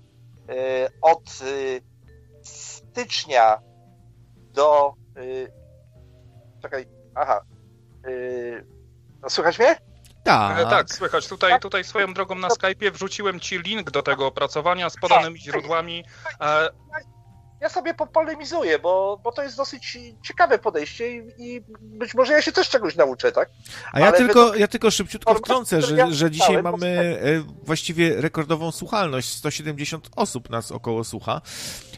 od 1.02 1.40
stycznia 2.44 3.62
do. 4.54 4.94
Czekaj, 6.62 6.86
Aha. 7.16 7.42
Yy... 8.08 8.66
No, 9.22 9.30
słychać 9.30 9.60
mnie? 9.60 9.76
Tak. 10.24 10.60
E, 10.60 10.66
tak, 10.66 10.94
słychać. 10.94 11.28
Tutaj, 11.28 11.52
tak? 11.52 11.62
tutaj 11.62 11.84
swoją 11.84 12.14
drogą 12.14 12.36
na 12.36 12.48
Skype'ie 12.48 12.92
wrzuciłem 12.92 13.40
ci 13.40 13.60
link 13.60 13.92
do 13.92 14.04
tego 14.04 14.28
opracowania 14.28 14.90
z 14.90 14.96
podanymi 14.96 15.40
tak. 15.40 15.44
źródłami. 15.44 16.04
E, 16.42 16.70
ja 17.62 17.70
sobie 17.70 17.94
popolemizuję, 17.94 18.80
bo, 18.80 19.20
bo 19.24 19.32
to 19.32 19.44
jest 19.44 19.58
dosyć 19.58 19.98
ciekawe 20.24 20.60
podejście 20.60 21.18
i, 21.18 21.32
i 21.38 21.62
być 21.82 22.14
może 22.14 22.34
ja 22.34 22.42
się 22.42 22.52
też 22.52 22.70
czegoś 22.70 22.96
nauczę, 22.96 23.32
tak? 23.32 23.50
A 23.92 24.00
ja, 24.00 24.12
tylko, 24.12 24.56
ja 24.56 24.68
tylko 24.68 24.92
szybciutko 24.92 25.36
wtrącę, 25.36 25.82
że, 25.82 26.14
że 26.14 26.32
dzisiaj 26.32 26.64
mamy 26.64 26.88
e, 26.88 27.64
właściwie 27.64 28.22
rekordową 28.22 28.72
słuchalność. 28.72 29.30
170 29.30 30.10
osób 30.16 30.50
nas 30.50 30.72
około 30.72 31.04
słucha. 31.04 31.42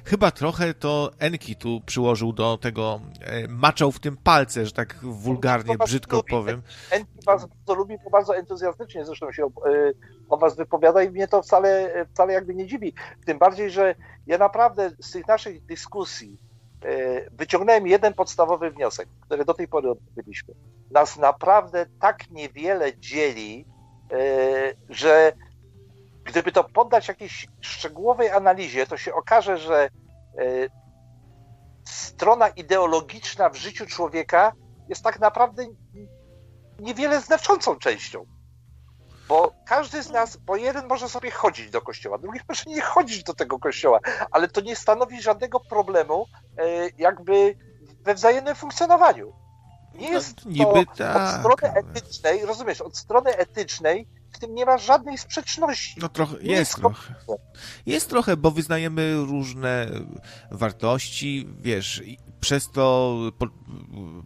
Chyba 0.06 0.32
trochę 0.32 0.74
to 0.74 1.12
Enki 1.20 1.56
tu 1.56 1.82
przyłożył 1.86 2.34
do 2.34 2.58
tego, 2.58 3.02
e, 3.22 3.48
maczał 3.48 3.92
w 3.92 4.00
tym 4.00 4.18
palce, 4.18 4.66
że 4.66 4.72
tak 4.72 4.96
wulgarnie, 5.02 5.78
brzydko 5.78 6.18
lubi. 6.18 6.30
powiem. 6.30 6.62
Enki 6.92 7.20
bardzo 7.26 7.48
to 7.66 7.74
lubi, 7.74 7.98
bo 8.04 8.10
bardzo 8.10 8.38
entuzjastycznie 8.38 9.06
zresztą 9.06 9.32
się 9.32 9.46
o, 9.46 9.48
e, 9.48 9.92
o 10.30 10.38
was 10.38 10.56
wypowiada 10.56 11.04
i 11.04 11.10
mnie 11.10 11.28
to 11.28 11.42
wcale, 11.42 12.06
wcale 12.14 12.34
jakby 12.34 12.56
nie 12.56 12.68
dziwi. 12.68 12.94
Tym 13.26 13.40
bardziej, 13.40 13.72
że 13.72 13.96
ja 14.28 14.38
naprawdę 14.38 14.92
z 15.02 15.12
tych 15.12 15.28
naszych 15.28 15.66
dyskusji 15.66 16.38
e, 16.86 17.30
wyciągnąłem 17.32 17.88
jeden 17.88 18.14
podstawowy 18.14 18.72
wniosek, 18.72 19.10
który 19.22 19.46
do 19.46 19.54
tej 19.54 19.68
pory 19.68 19.90
odbyliśmy. 19.90 20.54
Nas 20.92 21.18
naprawdę 21.18 21.86
tak 22.00 22.32
niewiele 22.32 22.98
dzieli, 22.98 23.66
że 24.90 25.34
Gdyby 26.24 26.52
to 26.52 26.64
poddać 26.64 27.08
jakiejś 27.08 27.48
szczegółowej 27.62 28.30
analizie, 28.30 28.88
to 28.88 28.98
się 28.98 29.14
okaże, 29.14 29.58
że 29.58 29.84
e, 29.84 29.90
strona 31.86 32.48
ideologiczna 32.48 33.50
w 33.50 33.56
życiu 33.56 33.86
człowieka 33.86 34.52
jest 34.90 35.04
tak 35.04 35.20
naprawdę 35.20 35.66
niewiele 36.80 37.22
znaczącą 37.22 37.76
częścią. 37.76 38.26
Bo 39.28 39.54
każdy 39.66 40.04
z 40.04 40.10
nas, 40.12 40.38
bo 40.38 40.56
jeden 40.56 40.88
może 40.88 41.10
sobie 41.10 41.32
chodzić 41.32 41.70
do 41.70 41.82
kościoła, 41.82 42.18
drugi 42.18 42.40
może 42.50 42.64
nie 42.68 42.82
chodzić 42.82 43.24
do 43.24 43.34
tego 43.34 43.60
kościoła, 43.60 44.00
ale 44.32 44.48
to 44.48 44.62
nie 44.62 44.76
stanowi 44.76 45.22
żadnego 45.22 45.60
problemu 45.60 46.26
e, 46.58 46.90
jakby 46.98 47.56
we 48.02 48.14
wzajemnym 48.14 48.56
funkcjonowaniu. 48.56 49.34
Nie 49.94 50.08
no, 50.08 50.14
jest 50.14 50.36
to 50.36 50.70
od 51.16 51.30
strony 51.40 51.74
etycznej, 51.74 52.46
rozumiesz, 52.46 52.82
od 52.82 52.98
strony 52.98 53.38
etycznej 53.38 54.08
w 54.34 54.40
tym 54.40 54.56
nie 54.56 54.66
ma 54.66 54.78
żadnej 54.78 55.18
sprzeczności. 55.18 56.00
No 56.02 56.10
trochę, 56.10 56.34
jest, 56.34 56.48
jest 56.48 56.76
trochę. 56.76 57.16
Jest 57.86 58.10
trochę, 58.10 58.38
bo 58.38 58.52
wyznajemy 58.52 59.16
różne 59.16 59.88
wartości, 60.52 61.48
wiesz, 61.60 62.04
przez 62.40 62.72
to 62.72 63.18
po, 63.38 63.48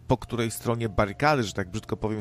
po 0.06 0.16
której 0.16 0.50
stronie 0.50 0.88
barykady, 0.88 1.42
że 1.42 1.52
tak 1.52 1.70
brzydko 1.70 1.96
powiem, 1.96 2.20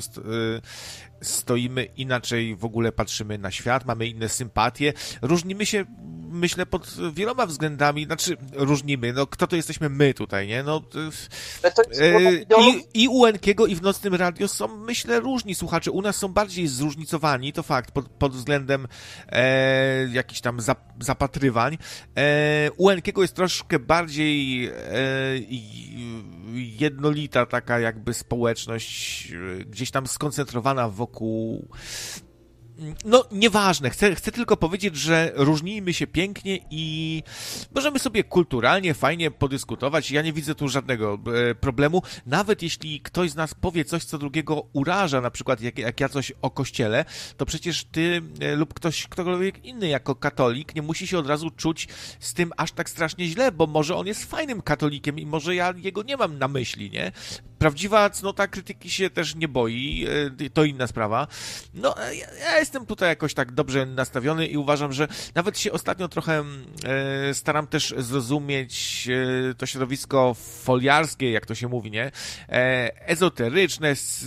stoimy 1.22 1.86
inaczej, 1.86 2.56
w 2.56 2.66
ogóle 2.66 2.92
patrzymy 2.92 3.38
na 3.38 3.52
świat, 3.52 3.86
mamy 3.86 4.08
inne 4.08 4.30
sympatie, 4.30 4.94
różnimy 5.22 5.66
się 5.66 5.86
myślę, 6.30 6.66
pod 6.66 6.98
wieloma 7.14 7.46
względami, 7.46 8.06
znaczy 8.06 8.38
różnimy, 8.54 9.14
no 9.14 9.28
kto 9.28 9.48
to 9.48 9.56
jesteśmy 9.56 9.90
my 9.90 10.14
tutaj, 10.14 10.48
nie? 10.48 10.64
No, 10.64 10.82
e, 12.00 12.34
i, 12.62 13.04
I 13.04 13.08
u 13.08 13.26
Enkiego 13.26 13.66
i 13.66 13.76
w 13.76 13.82
Nocnym 13.82 14.16
Radio 14.16 14.48
są, 14.48 14.78
myślę, 14.78 15.20
różni 15.20 15.56
słuchacze. 15.56 15.92
U 15.92 16.02
nas 16.02 16.16
są 16.16 16.28
bardziej 16.28 16.68
zróżnicowani, 16.68 17.54
to 17.54 17.64
fakt, 17.64 17.92
pod, 17.92 18.10
pod 18.10 18.34
względem 18.34 18.88
e, 19.30 20.08
jakichś 20.08 20.42
tam 20.42 20.62
zap, 20.62 20.80
zapatrywań. 21.00 21.78
E, 22.18 22.70
u 22.78 22.90
Enkiego 22.90 23.22
jest 23.22 23.34
troszkę 23.34 23.80
bardziej 23.80 24.66
e, 24.68 24.72
jednolita 26.54 27.46
taka 27.46 27.80
jakby 27.80 28.14
społeczność, 28.14 29.32
e, 29.32 29.66
gdzieś 29.66 29.92
tam 29.92 30.08
skoncentrowana 30.08 30.90
wokół 30.90 31.07
no, 33.06 33.26
nieważne. 33.32 33.90
Chcę, 33.90 34.16
chcę 34.16 34.32
tylko 34.32 34.58
powiedzieć, 34.58 34.96
że 34.96 35.32
różnimy 35.36 35.94
się 35.94 36.08
pięknie 36.08 36.60
i 36.70 37.24
możemy 37.76 38.00
sobie 38.00 38.24
kulturalnie, 38.24 38.94
fajnie 38.94 39.32
podyskutować. 39.32 40.12
Ja 40.12 40.22
nie 40.22 40.34
widzę 40.34 40.56
tu 40.56 40.68
żadnego 40.68 41.20
e, 41.50 41.56
problemu. 41.56 42.02
Nawet 42.26 42.62
jeśli 42.62 43.02
ktoś 43.02 43.32
z 43.32 43.36
nas 43.36 43.54
powie 43.54 43.86
coś, 43.86 44.04
co 44.04 44.18
drugiego 44.18 44.66
uraża, 44.74 45.22
na 45.22 45.32
przykład 45.32 45.62
jak, 45.62 45.80
jak 45.80 46.00
ja 46.00 46.10
coś 46.10 46.32
o 46.42 46.50
kościele, 46.50 47.06
to 47.38 47.46
przecież 47.46 47.84
ty 47.84 48.22
e, 48.40 48.56
lub 48.56 48.74
ktoś, 48.74 49.08
ktokolwiek 49.08 49.66
inny 49.66 49.88
jako 49.88 50.16
katolik 50.16 50.76
nie 50.76 50.82
musi 50.82 51.08
się 51.08 51.20
od 51.20 51.28
razu 51.28 51.52
czuć 51.52 51.88
z 52.20 52.34
tym 52.34 52.52
aż 52.58 52.72
tak 52.72 52.90
strasznie 52.90 53.28
źle, 53.28 53.52
bo 53.52 53.68
może 53.68 53.96
on 53.96 54.08
jest 54.08 54.26
fajnym 54.26 54.62
katolikiem 54.62 55.20
i 55.20 55.26
może 55.26 55.56
ja 55.56 55.74
jego 55.78 56.04
nie 56.04 56.18
mam 56.18 56.40
na 56.40 56.48
myśli, 56.48 56.92
nie? 56.92 57.12
Prawdziwa 57.60 58.10
cnota 58.10 58.48
krytyki 58.48 58.92
się 58.92 59.10
też 59.10 59.36
nie 59.36 59.48
boi, 59.48 60.08
e, 60.46 60.50
to 60.50 60.64
inna 60.64 60.88
sprawa. 60.88 61.28
No, 61.74 61.96
ja, 61.98 62.34
ja 62.40 62.60
jestem 62.60 62.86
tutaj 62.86 63.10
jakoś 63.10 63.34
tak 63.34 63.52
dobrze 63.52 63.86
nastawiony 63.86 64.48
i 64.48 64.58
uważam, 64.58 64.94
że 64.94 65.08
nawet 65.36 65.60
się 65.60 65.72
ostatnio 65.72 66.08
trochę 66.08 66.44
e, 66.84 67.34
staram 67.34 67.68
też 67.68 67.94
zrozumieć 67.98 69.08
e, 69.52 69.54
to 69.54 69.66
środowisko 69.66 70.34
foliarskie, 70.64 71.32
jak 71.32 71.46
to 71.46 71.56
się 71.56 71.68
mówi, 71.68 71.92
nie? 71.92 72.12
Ezoteryczne, 73.08 73.96
z 73.96 74.26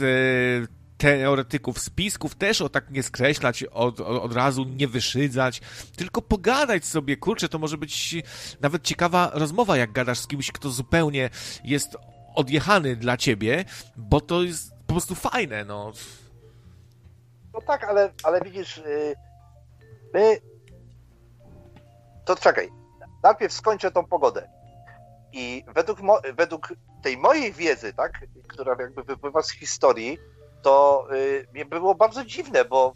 teoretyków 1.01 1.79
spisków 1.81 2.35
też 2.35 2.61
o 2.61 2.69
tak 2.69 2.91
nie 2.91 3.03
skreślać, 3.03 3.65
od, 3.65 4.01
od 4.01 4.33
razu 4.33 4.65
nie 4.65 4.89
wyszydzać, 4.89 5.61
tylko 5.97 6.23
pogadać 6.23 6.85
sobie, 6.85 7.17
kurczę, 7.17 7.49
to 7.49 7.59
może 7.59 7.79
być 7.79 8.15
nawet 8.61 8.83
ciekawa 8.83 9.31
rozmowa, 9.35 9.77
jak 9.77 9.93
gadasz 9.93 10.19
z 10.19 10.27
kimś, 10.27 10.53
kto 10.53 10.71
zupełnie 10.71 11.31
jest 11.65 11.97
odjechany 12.35 12.97
dla 12.97 13.17
ciebie, 13.17 13.65
bo 13.97 14.21
to 14.21 14.43
jest 14.43 14.71
po 14.87 14.93
prostu 14.93 15.15
fajne, 15.15 15.65
no. 15.65 15.93
No 17.53 17.61
tak, 17.61 17.85
ale, 17.85 18.13
ale 18.23 18.41
widzisz, 18.41 18.77
yy, 18.77 19.15
my... 20.15 20.41
To 22.25 22.37
czekaj, 22.37 22.71
najpierw 23.23 23.53
skończę 23.53 23.91
tą 23.91 24.07
pogodę. 24.07 24.49
I 25.33 25.65
według, 25.75 26.01
mo... 26.01 26.21
według 26.35 26.75
tej 27.03 27.19
mojej 27.19 27.53
wiedzy, 27.53 27.93
tak, 27.93 28.13
która 28.49 28.77
jakby 28.81 29.03
wypływa 29.03 29.43
z 29.43 29.51
historii, 29.51 30.19
to 30.63 31.07
yy, 31.11 31.47
mnie 31.53 31.65
było 31.65 31.95
bardzo 31.95 32.25
dziwne, 32.25 32.65
bo 32.65 32.95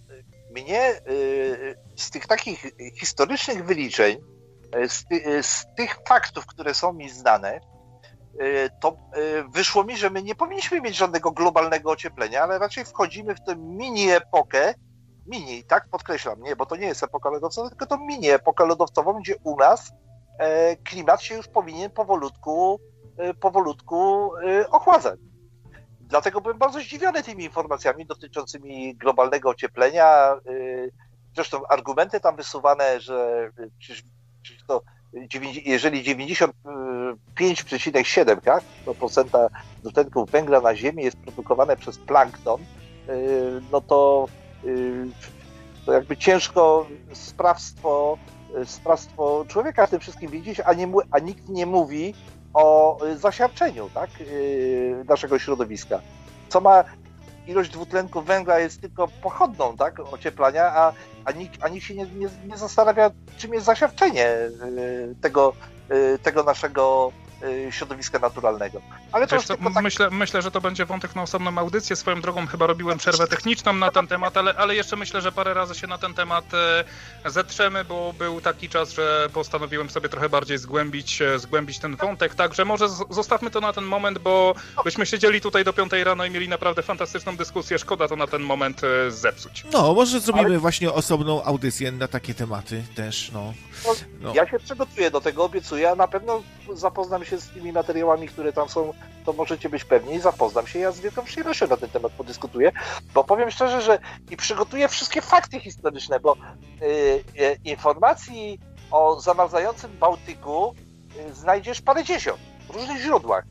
mnie 0.51 1.01
yy, 1.07 1.77
z 1.97 2.11
tych 2.11 2.27
takich 2.27 2.67
historycznych 3.01 3.65
wyliczeń, 3.65 4.17
y, 4.77 4.89
z, 4.89 5.05
ty, 5.05 5.43
z 5.43 5.67
tych 5.77 5.99
faktów, 6.09 6.47
które 6.47 6.75
są 6.75 6.93
mi 6.93 7.11
znane, 7.11 7.61
Y, 7.61 7.74
to 8.81 8.97
y, 9.17 9.45
wyszło 9.53 9.85
mi, 9.85 9.97
że 9.97 10.11
my 10.11 10.23
nie 10.23 10.35
powinniśmy 10.35 10.81
mieć 10.81 10.97
żadnego 10.97 11.31
globalnego 11.31 11.91
ocieplenia, 11.91 12.43
ale 12.43 12.59
raczej 12.59 12.85
wchodzimy 12.85 13.35
w 13.35 13.45
tę 13.45 13.57
mini 13.57 14.11
epokę, 14.11 14.75
mini, 15.27 15.65
tak 15.65 15.89
podkreślam, 15.89 16.43
nie, 16.43 16.57
bo 16.57 16.67
to 16.67 16.77
nie 16.77 16.87
jest 16.87 17.03
epoka 17.03 17.31
lodowcowa, 17.31 17.69
tylko 17.69 17.87
to 17.87 17.99
mini 17.99 18.31
epokę 18.31 18.67
lodowcową, 18.67 19.21
gdzie 19.21 19.35
u 19.45 19.57
nas 19.57 19.93
e, 20.39 20.77
klimat 20.77 21.23
się 21.23 21.35
już 21.35 21.49
powinien 21.49 21.91
powolutku, 21.91 22.81
e, 23.17 23.35
powolutku 23.35 24.31
e, 24.37 24.71
ochładzać. 24.71 25.21
Dlatego 26.01 26.41
byłem 26.41 26.59
bardzo 26.59 26.81
zdziwiony 26.81 27.23
tymi 27.23 27.45
informacjami 27.45 28.07
dotyczącymi 28.07 28.97
globalnego 28.97 29.51
ocieplenia. 29.51 30.37
Zresztą 31.35 31.67
argumenty 31.67 32.21
tam 32.21 32.37
wysuwane, 32.37 33.01
że 33.01 33.51
przecież, 33.79 34.05
przecież 34.43 34.65
to 34.67 34.83
jeżeli 35.65 36.03
95,7 36.03 38.41
tak, 38.41 38.65
procenta 38.99 39.49
dwutlenków 39.83 40.31
węgla 40.31 40.61
na 40.61 40.77
Ziemi 40.77 41.05
jest 41.05 41.17
produkowane 41.17 41.77
przez 41.77 41.99
plankton, 41.99 42.61
y, 42.61 42.65
no 43.73 43.81
to, 43.81 44.29
y, 44.65 45.07
to 45.87 45.93
jakby 45.93 46.17
ciężko 46.17 46.87
sprawstwo, 47.13 48.19
sprawstwo 48.65 49.45
człowieka 49.49 49.87
w 49.87 49.91
tym 49.91 50.01
wszystkim 50.01 50.31
widzieć, 50.31 50.61
a, 50.61 50.75
nie, 50.75 50.93
a 51.11 51.19
nikt 51.19 51.49
nie 51.49 51.67
mówi 51.67 52.15
o 52.55 52.99
zasiarczeniu 53.17 53.91
tak, 53.95 54.11
y, 54.21 55.05
naszego 55.09 55.39
środowiska. 55.39 56.01
Co 56.49 56.61
ma 56.61 56.85
ilość 57.47 57.71
dwutlenku 57.71 58.23
węgla 58.23 58.59
jest 58.59 58.81
tylko 58.81 59.09
pochodną 59.09 59.77
tak, 59.77 60.01
ocieplania, 60.01 60.65
a, 60.65 60.93
a, 61.25 61.33
nikt, 61.33 61.65
a 61.65 61.69
nikt 61.69 61.87
się 61.87 61.95
nie, 61.95 62.07
nie, 62.07 62.29
nie 62.47 62.57
zastanawia, 62.57 63.11
czym 63.39 63.55
jest 63.55 63.67
zasiarczenie 63.67 64.29
y, 64.29 65.15
tego, 65.21 65.53
y, 66.15 66.19
tego 66.19 66.43
naszego 66.43 67.13
środowiska 67.71 68.19
naturalnego. 68.19 68.81
Ale 69.13 69.27
to 69.27 69.43
co, 69.43 69.57
tak... 69.57 69.83
myślę, 69.83 70.11
myślę, 70.11 70.43
że 70.43 70.51
to 70.51 70.61
będzie 70.61 70.87
wątek 70.87 71.15
na 71.15 71.23
osobną 71.23 71.59
audycję. 71.59 71.97
Swoją 71.97 72.21
drogą 72.21 72.47
chyba 72.47 72.67
robiłem 72.67 72.99
przerwę 72.99 73.27
techniczną 73.27 73.73
na 73.73 73.91
ten 73.91 74.07
temat, 74.07 74.37
ale, 74.37 74.55
ale 74.55 74.75
jeszcze 74.75 74.97
myślę, 74.97 75.21
że 75.21 75.33
parę 75.33 75.55
razy 75.55 75.75
się 75.75 75.87
na 75.87 75.99
ten 75.99 76.15
temat 76.15 76.45
e, 77.25 77.31
zetrzemy, 77.31 77.85
bo 77.85 78.13
był 78.13 78.41
taki 78.41 78.69
czas, 78.69 78.91
że 78.91 79.29
postanowiłem 79.33 79.91
sobie 79.91 80.09
trochę 80.09 80.29
bardziej 80.29 80.59
zgłębić, 80.59 81.23
e, 81.23 81.39
zgłębić 81.39 81.79
ten 81.79 81.97
wątek. 81.97 82.35
Także 82.35 82.65
może 82.65 82.89
zostawmy 83.11 83.51
to 83.51 83.61
na 83.61 83.73
ten 83.73 83.85
moment, 83.85 84.19
bo 84.19 84.55
byśmy 84.85 85.07
siedzieli 85.07 85.41
tutaj 85.41 85.65
do 85.65 85.73
piątej 85.73 86.05
rano 86.05 86.25
i 86.25 86.31
mieli 86.31 86.49
naprawdę 86.49 86.83
fantastyczną 86.83 87.37
dyskusję. 87.37 87.79
Szkoda 87.79 88.09
to 88.09 88.17
na 88.17 88.27
ten 88.27 88.43
moment 88.43 88.85
e, 88.85 89.11
zepsuć. 89.11 89.65
No, 89.73 89.95
może 89.95 90.21
zrobimy 90.21 90.47
ale... 90.47 90.59
właśnie 90.59 90.93
osobną 90.93 91.45
audycję 91.45 91.93
na 91.93 92.09
takie 92.09 92.35
tematy 92.35 92.83
też, 92.95 93.31
no. 93.33 93.55
no. 94.21 94.35
Ja 94.35 94.51
się 94.51 94.59
przygotuję 94.59 95.11
do 95.11 95.21
tego, 95.21 95.45
obiecuję, 95.45 95.91
a 95.91 95.95
na 95.95 96.09
pewno 96.09 96.43
zapoznam 96.75 97.25
się 97.25 97.34
z 97.39 97.49
tymi 97.49 97.73
materiałami, 97.73 98.29
które 98.29 98.53
tam 98.53 98.69
są, 98.69 98.93
to 99.25 99.33
możecie 99.33 99.69
być 99.69 99.85
pewni. 99.85 100.21
Zapoznam 100.21 100.67
się, 100.67 100.79
ja 100.79 100.93
z 100.93 101.01
wielką 101.01 101.25
przyjemnością 101.25 101.67
na 101.67 101.77
ten 101.77 101.91
temat 101.91 102.13
podyskutuję, 102.13 102.73
bo 103.15 103.25
powiem 103.25 103.51
szczerze, 103.51 103.83
że 103.83 103.99
i 104.31 104.37
przygotuję 104.37 104.89
wszystkie 104.89 105.21
fakty 105.21 105.61
historyczne, 105.61 106.21
bo 106.21 106.37
yy, 106.81 107.57
informacji 107.65 108.61
o 108.91 109.21
zamarzającym 109.21 109.99
Bałtyku 109.99 110.75
yy, 111.17 111.35
znajdziesz 111.35 111.81
parędziesiąt 111.81 112.41
w 112.69 112.71
różnych 112.71 113.03
źródłach. 113.03 113.45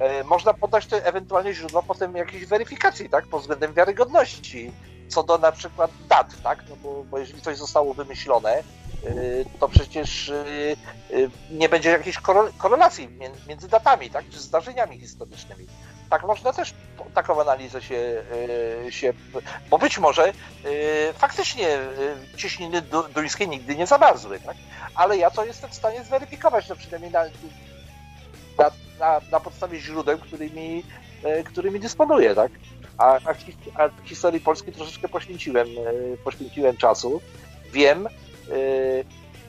Yy, 0.00 0.24
można 0.24 0.54
podać 0.54 0.86
te 0.86 1.06
ewentualnie 1.06 1.54
źródła 1.54 1.82
potem 1.82 2.16
jakiejś 2.16 2.46
weryfikacji, 2.46 3.08
tak, 3.08 3.26
pod 3.26 3.40
względem 3.40 3.74
wiarygodności, 3.74 4.72
co 5.08 5.22
do 5.22 5.38
na 5.38 5.52
przykład 5.52 5.90
dat, 6.08 6.42
tak, 6.42 6.64
no 6.68 6.76
bo, 6.76 7.04
bo 7.04 7.18
jeżeli 7.18 7.42
coś 7.42 7.56
zostało 7.56 7.94
wymyślone, 7.94 8.62
Y, 8.62 8.89
to 9.60 9.68
przecież 9.68 10.28
y, 10.28 10.76
y, 11.10 11.30
nie 11.50 11.68
będzie 11.68 11.90
jakiejś 11.90 12.18
korelacji 12.58 13.08
między 13.48 13.68
datami, 13.68 14.10
tak, 14.10 14.24
czy 14.30 14.40
zdarzeniami 14.40 15.00
historycznymi. 15.00 15.66
Tak 16.10 16.22
można 16.22 16.52
też 16.52 16.74
taką 17.14 17.40
analizę 17.40 17.82
się, 17.82 18.22
się 18.90 19.12
bo 19.70 19.78
być 19.78 19.98
może 19.98 20.32
faktycznie 21.14 21.78
cieśniny 22.36 22.82
duńskie 23.14 23.46
nigdy 23.46 23.76
nie 23.76 23.86
zamarzły, 23.86 24.40
tak? 24.40 24.56
ale 24.94 25.16
ja 25.16 25.30
to 25.30 25.44
jestem 25.44 25.70
w 25.70 25.74
stanie 25.74 26.04
zweryfikować, 26.04 26.68
no 26.68 26.76
przynajmniej 26.76 27.12
na, 27.12 27.24
na, 29.00 29.20
na, 29.32 29.40
podstawie 29.40 29.80
źródeł, 29.80 30.18
którymi, 30.18 30.84
którymi 31.44 31.80
dysponuję, 31.80 32.34
tak? 32.34 32.52
A, 32.98 33.04
a, 33.04 33.34
a 33.74 33.88
historii 34.04 34.40
Polski 34.40 34.72
troszeczkę 34.72 35.08
poświęciłem, 35.08 35.68
poświęciłem 36.24 36.76
czasu. 36.76 37.20
Wiem, 37.72 38.08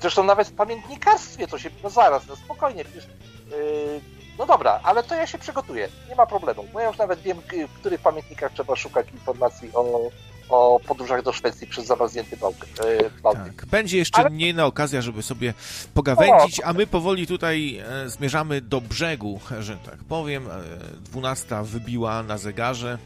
zresztą 0.02 0.24
nawet 0.24 0.48
w 0.48 0.54
pamiętnikarstwie 0.54 1.48
to 1.48 1.60
się, 1.60 1.70
no 1.84 1.90
zaraz, 1.90 2.28
no 2.28 2.36
spokojnie, 2.36 2.86
przecież, 2.86 3.06
yy, 3.06 4.02
no 4.40 4.46
dobra, 4.46 4.80
ale 4.84 5.04
to 5.04 5.16
ja 5.16 5.28
się 5.28 5.38
przygotuję, 5.38 5.90
nie 6.10 6.16
ma 6.16 6.26
problemu, 6.26 6.66
bo 6.74 6.80
ja 6.80 6.88
już 6.88 6.98
nawet 6.98 7.22
wiem, 7.22 7.38
w 7.70 7.80
których 7.80 8.02
pamiętnikach 8.02 8.54
trzeba 8.54 8.76
szukać 8.76 9.12
informacji 9.12 9.70
o, 9.74 10.10
o 10.50 10.80
podróżach 10.80 11.24
do 11.24 11.34
Szwecji 11.34 11.68
przez 11.68 11.86
zamarznięty 11.86 12.38
Bałtyk. 12.38 12.70
Yy, 12.80 13.12
tak, 13.24 13.66
będzie 13.66 13.98
jeszcze 13.98 14.22
ale... 14.22 14.30
inna 14.36 14.66
okazja, 14.66 15.02
żeby 15.02 15.24
sobie 15.24 15.54
pogawędzić, 15.94 16.62
a 16.64 16.74
my 16.74 16.88
powoli 16.88 17.28
tutaj 17.28 17.78
e, 17.78 18.10
zmierzamy 18.10 18.62
do 18.62 18.82
brzegu, 18.82 19.40
że 19.60 19.78
tak 19.78 19.98
powiem. 19.98 20.48
E, 20.48 20.62
dwunasta 21.02 21.64
wybiła 21.64 22.24
na 22.24 22.38
zegarze. 22.38 22.98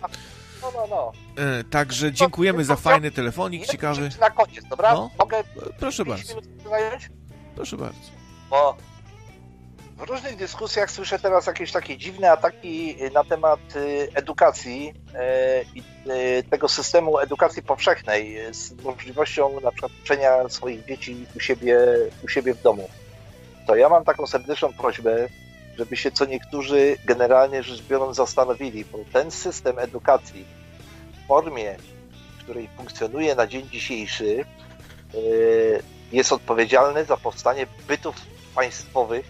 No, 0.66 0.88
no, 0.88 0.88
no. 0.88 1.12
E, 1.44 1.64
także 1.64 2.12
dziękujemy 2.12 2.64
za 2.64 2.76
fajny 2.76 3.12
telefonik, 3.12 3.66
ciekawy. 3.66 4.10
Na 4.20 4.30
koniec, 4.30 4.66
dobra? 4.70 4.94
No. 4.94 5.10
Mogę 5.20 5.44
Proszę 5.80 6.06
bardzo. 6.06 6.36
Proszę 7.56 7.78
bardzo. 7.78 8.00
Bo 8.50 8.78
w 9.98 10.02
różnych 10.02 10.36
dyskusjach 10.36 10.92
słyszę 10.92 11.20
teraz 11.20 11.46
jakieś 11.46 11.72
takie 11.72 11.98
dziwne 11.98 12.32
ataki 12.32 12.96
na 13.14 13.24
temat 13.24 13.60
y, 13.76 14.10
edukacji 14.14 14.94
y, 14.94 15.66
i 15.76 15.84
y, 16.40 16.44
tego 16.50 16.68
systemu 16.68 17.20
edukacji 17.20 17.64
powszechnej 17.64 18.38
z 18.52 18.84
możliwością 18.84 19.60
na 19.60 19.72
przykład 19.72 19.92
uczenia 20.04 20.50
swoich 20.50 20.86
dzieci 20.86 21.26
u 21.36 21.40
siebie, 21.40 21.78
u 22.24 22.28
siebie 22.28 22.54
w 22.54 22.62
domu. 22.62 22.90
To 23.68 23.76
ja 23.76 23.90
mam 23.90 24.06
taką 24.06 24.28
serdeczną 24.28 24.74
prośbę, 24.74 25.28
żeby 25.78 25.98
się 25.98 26.12
co 26.12 26.26
niektórzy 26.26 26.98
generalnie 27.06 27.64
rzecz 27.64 27.82
biorąc 27.82 28.16
zastanowili, 28.18 28.86
bo 28.86 28.98
ten 29.14 29.32
system 29.32 29.80
edukacji 29.80 30.46
w 31.24 31.28
formie, 31.28 31.76
w 32.40 32.44
której 32.44 32.70
funkcjonuje 32.78 33.36
na 33.36 33.48
dzień 33.48 33.70
dzisiejszy, 33.70 34.46
jest 36.12 36.32
odpowiedzialny 36.32 37.06
za 37.06 37.18
powstanie 37.18 37.68
bytów 37.88 38.16
państwowych 38.56 39.26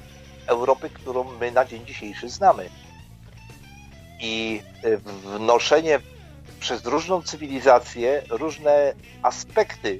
Europy, 0.47 0.89
którą 0.89 1.23
my 1.23 1.51
na 1.51 1.65
dzień 1.65 1.85
dzisiejszy 1.85 2.29
znamy. 2.29 2.69
I 4.21 4.61
e, 4.83 4.97
wnoszenie 4.97 5.99
przez 6.59 6.85
różną 6.85 7.21
cywilizację 7.21 8.21
różne 8.29 8.93
aspekty 9.23 9.99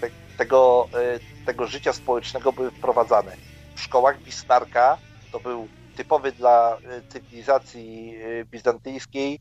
te, 0.00 0.10
tego, 0.38 0.88
e, 0.94 1.18
tego 1.46 1.66
życia 1.66 1.92
społecznego 1.92 2.52
były 2.52 2.70
wprowadzane. 2.70 3.36
W 3.74 3.80
szkołach 3.80 4.22
Bismarcka 4.22 4.98
to 5.32 5.40
był 5.40 5.68
typowy 6.00 6.32
dla 6.32 6.76
e, 6.76 7.02
cywilizacji 7.08 8.18
bizantyjskiej 8.44 9.40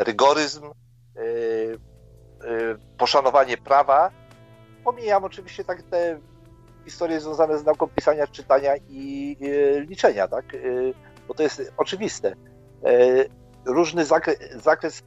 rygoryzm, 0.00 0.70
poszanowanie 2.98 3.56
prawa. 3.56 4.10
Pomijam 4.84 5.24
oczywiście 5.24 5.64
tak 5.64 5.82
te 5.82 6.20
historie 6.86 7.20
związane 7.20 7.58
z 7.58 7.64
nauką 7.64 7.88
pisania, 7.88 8.26
czytania 8.26 8.72
i 8.88 9.36
e, 9.42 9.80
liczenia, 9.80 10.28
tak? 10.28 10.54
E, 10.54 10.58
bo 11.28 11.34
to 11.34 11.42
jest 11.42 11.72
oczywiste. 11.76 12.32
E, 12.84 12.94
różny 13.64 14.04
zakres, 14.04 14.38
zakres, 14.62 15.02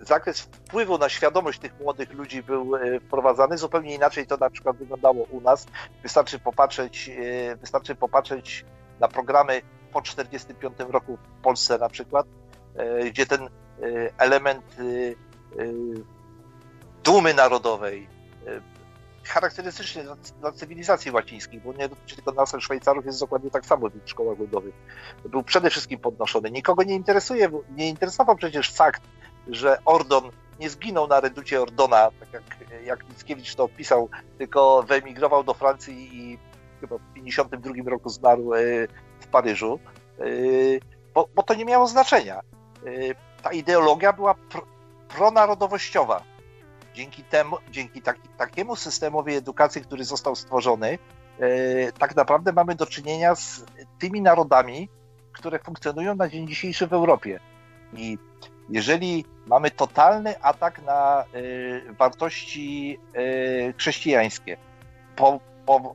zakres 0.00 0.40
wpływu 0.40 0.98
na 0.98 1.08
świadomość 1.08 1.58
tych 1.58 1.80
młodych 1.80 2.12
ludzi 2.12 2.42
był 2.42 2.72
wprowadzany. 3.06 3.58
Zupełnie 3.58 3.94
inaczej 3.94 4.26
to 4.26 4.36
na 4.36 4.50
przykład 4.50 4.76
wyglądało 4.76 5.24
u 5.30 5.40
nas. 5.40 5.66
Wystarczy 6.02 6.38
popatrzeć, 6.38 7.10
wystarczy 7.60 7.94
popatrzeć 7.94 8.64
na 9.00 9.08
programy 9.08 9.62
po 9.92 10.02
1945 10.02 10.92
roku 10.92 11.16
w 11.16 11.42
Polsce 11.42 11.78
na 11.78 11.88
przykład, 11.88 12.26
gdzie 13.04 13.26
ten 13.26 13.48
element 14.18 14.76
dumy 17.04 17.34
narodowej, 17.34 18.08
charakterystyczny 19.28 20.02
dla, 20.02 20.16
dla, 20.40 20.52
cywilizacji 20.52 21.10
łacińskiej, 21.10 21.60
bo 21.60 21.72
nie 21.72 21.88
dotyczy 21.88 22.16
tylko 22.16 22.32
nas, 22.32 22.56
Szwajcarów, 22.58 23.06
jest 23.06 23.20
dokładnie 23.20 23.50
tak 23.50 23.66
samo 23.66 23.88
w 23.88 24.10
szkołach 24.10 24.38
ludowych. 24.38 24.74
Był 25.24 25.42
przede 25.42 25.70
wszystkim 25.70 25.98
podnoszony. 25.98 26.50
Nikogo 26.50 26.82
nie 26.82 26.94
interesuje, 26.94 27.50
nie 27.76 27.88
interesował 27.88 28.36
przecież 28.36 28.72
fakt, 28.72 29.02
że 29.48 29.78
Ordon 29.84 30.30
nie 30.60 30.70
zginął 30.70 31.06
na 31.06 31.20
reducie 31.20 31.62
Ordona, 31.62 32.10
tak 32.20 32.32
jak, 32.32 32.42
jak 32.84 33.08
Mickiewicz 33.08 33.54
to 33.54 33.64
opisał, 33.64 34.08
tylko 34.38 34.82
wyemigrował 34.82 35.44
do 35.44 35.54
Francji 35.54 36.16
i 36.16 36.38
chyba 36.80 36.98
w 36.98 37.14
1952 37.14 37.90
roku 37.90 38.08
zmarł 38.08 38.54
e, 38.54 38.58
Paryżu, 39.28 39.78
e, 40.18 40.24
bo, 41.14 41.28
bo 41.34 41.42
to 41.42 41.54
nie 41.54 41.64
miało 41.64 41.88
znaczenia. 41.88 42.40
E, 42.40 42.40
ta 43.42 43.52
ideologia 43.52 44.12
była 44.12 44.34
pronarodowościowa 45.08 46.22
Dzięki 46.98 47.24
temu, 47.24 47.56
dzięki 47.70 48.02
taki, 48.02 48.28
takiemu 48.28 48.76
systemowi 48.76 49.34
edukacji, 49.34 49.82
który 49.82 50.04
został 50.04 50.36
stworzony, 50.36 50.98
e, 51.38 51.92
tak 51.92 52.16
naprawdę 52.16 52.52
mamy 52.52 52.74
do 52.74 52.86
czynienia 52.86 53.34
z 53.34 53.64
tymi 53.98 54.20
narodami, 54.20 54.88
które 55.32 55.58
funkcjonują 55.58 56.16
na 56.16 56.28
dzień 56.28 56.48
dzisiejszy 56.48 56.86
w 56.86 56.92
Europie. 56.92 57.40
I 57.92 58.18
jeżeli 58.68 59.24
mamy 59.46 59.70
totalny 59.70 60.42
atak 60.42 60.82
na 60.82 61.24
y, 61.34 61.94
wartości 61.98 62.98
y, 63.16 63.74
chrześcijańskie, 63.78 64.56
po, 65.16 65.40
po, 65.66 65.94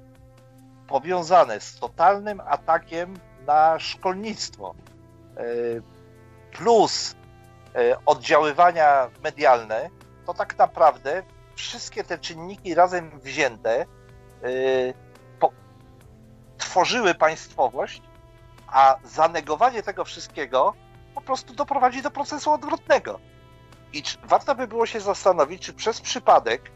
powiązane 0.87 1.59
z 1.59 1.79
totalnym 1.79 2.41
atakiem 2.41 3.13
na 3.47 3.79
szkolnictwo, 3.79 4.75
y, 5.39 5.81
plus 6.51 7.15
oddziaływania 8.05 9.09
medialne, 9.23 9.89
to 10.25 10.33
tak 10.33 10.57
naprawdę 10.57 11.23
wszystkie 11.55 12.03
te 12.03 12.17
czynniki 12.17 12.75
razem 12.75 13.19
wzięte 13.19 13.85
po, 15.39 15.51
tworzyły 16.57 17.15
państwowość, 17.15 18.01
a 18.67 18.97
zanegowanie 19.03 19.83
tego 19.83 20.05
wszystkiego 20.05 20.73
po 21.15 21.21
prostu 21.21 21.53
doprowadzi 21.53 22.01
do 22.01 22.11
procesu 22.11 22.51
odwrotnego. 22.51 23.19
I 23.93 24.03
warto 24.23 24.55
by 24.55 24.67
było 24.67 24.85
się 24.85 24.99
zastanowić, 24.99 25.61
czy 25.61 25.73
przez 25.73 26.01
przypadek 26.01 26.71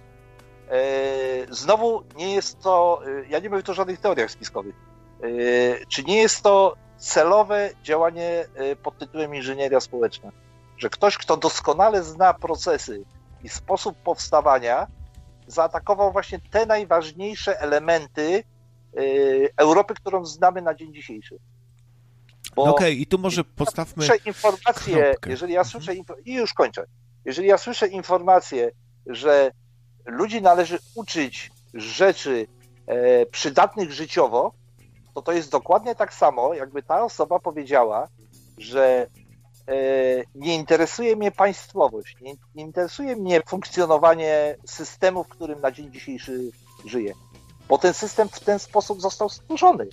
znowu 1.50 2.04
nie 2.16 2.34
jest 2.34 2.60
to, 2.60 3.02
yy, 3.06 3.26
ja 3.30 3.40
nie 3.40 3.50
mówię 3.50 3.64
tu 3.64 3.72
o 3.72 3.76
żadnych 3.76 4.00
teoriach 4.00 4.32
spiskowych, 4.32 4.76
yy, 5.22 5.86
czy 5.90 6.04
nie 6.04 6.18
jest 6.18 6.42
to 6.42 6.76
celowe 6.98 7.70
działanie 7.84 8.46
pod 8.84 8.98
tytułem 8.98 9.36
inżynieria 9.36 9.80
społeczna. 9.80 10.32
Że 10.78 10.90
ktoś, 10.90 11.18
kto 11.18 11.38
doskonale 11.38 12.04
zna 12.04 12.34
procesy 12.34 13.06
i 13.44 13.50
sposób 13.50 13.98
powstawania 13.98 14.88
zaatakował 15.48 16.12
właśnie 16.12 16.40
te 16.52 16.66
najważniejsze 16.66 17.60
elementy 17.60 18.44
Europy, 19.58 19.94
którą 19.94 20.26
znamy 20.26 20.62
na 20.62 20.76
dzień 20.76 20.94
dzisiejszy. 20.94 21.38
No 22.58 22.64
okej, 22.64 22.74
okay, 22.74 22.92
i 22.92 23.08
tu 23.08 23.18
może 23.18 23.44
postawmy. 23.44 24.06
Słyszę 24.06 24.18
informacje, 24.26 25.16
jeżeli 25.28 25.54
ja 25.54 25.64
słyszę, 25.64 25.94
i 26.26 26.34
już 26.34 26.54
kończę. 26.54 26.86
Jeżeli 27.26 27.48
ja 27.48 27.58
słyszę 27.58 27.88
informację, 27.88 28.72
że 29.06 29.52
ludzi 30.08 30.42
należy 30.42 30.80
uczyć 30.96 31.52
rzeczy 31.74 32.48
e, 32.88 33.26
przydatnych 33.26 33.92
życiowo, 33.92 34.52
to 35.14 35.22
to 35.22 35.32
jest 35.32 35.52
dokładnie 35.52 35.96
tak 35.96 36.14
samo, 36.14 36.54
jakby 36.54 36.84
ta 36.84 37.04
osoba 37.04 37.40
powiedziała, 37.40 38.08
że 38.58 39.08
E, 39.68 39.74
nie 40.36 40.56
interesuje 40.56 41.16
mnie 41.16 41.32
państwowość, 41.32 42.16
nie, 42.22 42.34
nie, 42.56 42.64
interesuje 42.64 43.16
mnie 43.16 43.42
funkcjonowanie 43.48 44.58
systemu, 44.66 45.24
w 45.24 45.28
którym 45.28 45.62
na 45.62 45.72
dzień 45.72 45.92
dzisiejszy 45.92 46.52
żyję, 46.86 47.14
bo 47.70 47.78
ten 47.78 47.94
system 47.94 48.30
w 48.30 48.40
ten 48.40 48.60
sposób 48.60 49.02
został 49.02 49.30
stworzony. 49.30 49.88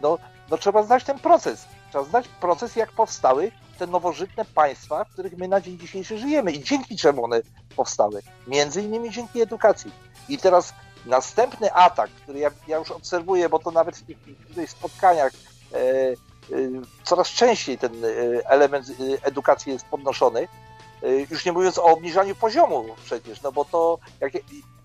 No, 0.00 0.18
no 0.50 0.58
trzeba 0.58 0.82
znać 0.82 1.04
ten 1.04 1.18
proces. 1.18 1.66
Trzeba 1.90 2.04
znać 2.04 2.28
proces, 2.28 2.76
jak 2.76 2.92
powstały 2.92 3.52
te 3.74 3.86
nowożytne 3.86 4.44
państwa, 4.44 5.04
w 5.04 5.10
których 5.10 5.36
my 5.36 5.48
na 5.48 5.60
dzień 5.60 5.78
dzisiejszy 5.78 6.18
żyjemy 6.18 6.52
i 6.52 6.62
dzięki 6.62 6.96
czemu 6.96 7.24
one 7.24 7.40
powstały. 7.76 8.22
Między 8.46 8.82
innymi 8.82 9.10
dzięki 9.10 9.42
edukacji. 9.42 9.90
I 10.28 10.38
teraz 10.38 10.74
następny 11.06 11.72
atak, 11.72 12.10
który 12.10 12.38
ja, 12.38 12.50
ja 12.68 12.78
już 12.78 12.90
obserwuję, 12.90 13.48
bo 13.48 13.58
to 13.58 13.70
nawet 13.70 13.96
w 13.96 14.06
tych, 14.06 14.18
w 14.56 14.70
spotkaniach 14.70 15.32
e, 15.72 16.14
Y, 16.50 16.80
coraz 17.04 17.28
częściej 17.28 17.78
ten 17.78 18.04
y, 18.04 18.42
element 18.46 18.88
y, 18.88 19.18
edukacji 19.22 19.72
jest 19.72 19.86
podnoszony, 19.86 20.48
już 21.30 21.44
nie 21.44 21.52
mówiąc 21.52 21.78
o 21.78 21.84
obniżaniu 21.84 22.34
poziomu 22.34 22.84
przecież, 23.04 23.42
no 23.42 23.52
bo 23.52 23.64
to 23.64 23.98
jak, 24.20 24.32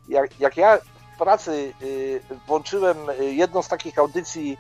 jak, 0.10 0.40
jak 0.40 0.58
ja 0.58 0.78
w 1.16 1.18
pracy 1.18 1.74
włączyłem 2.48 2.98
jedną 3.20 3.62
z 3.62 3.68
takich 3.68 4.00
audycji 4.00 4.58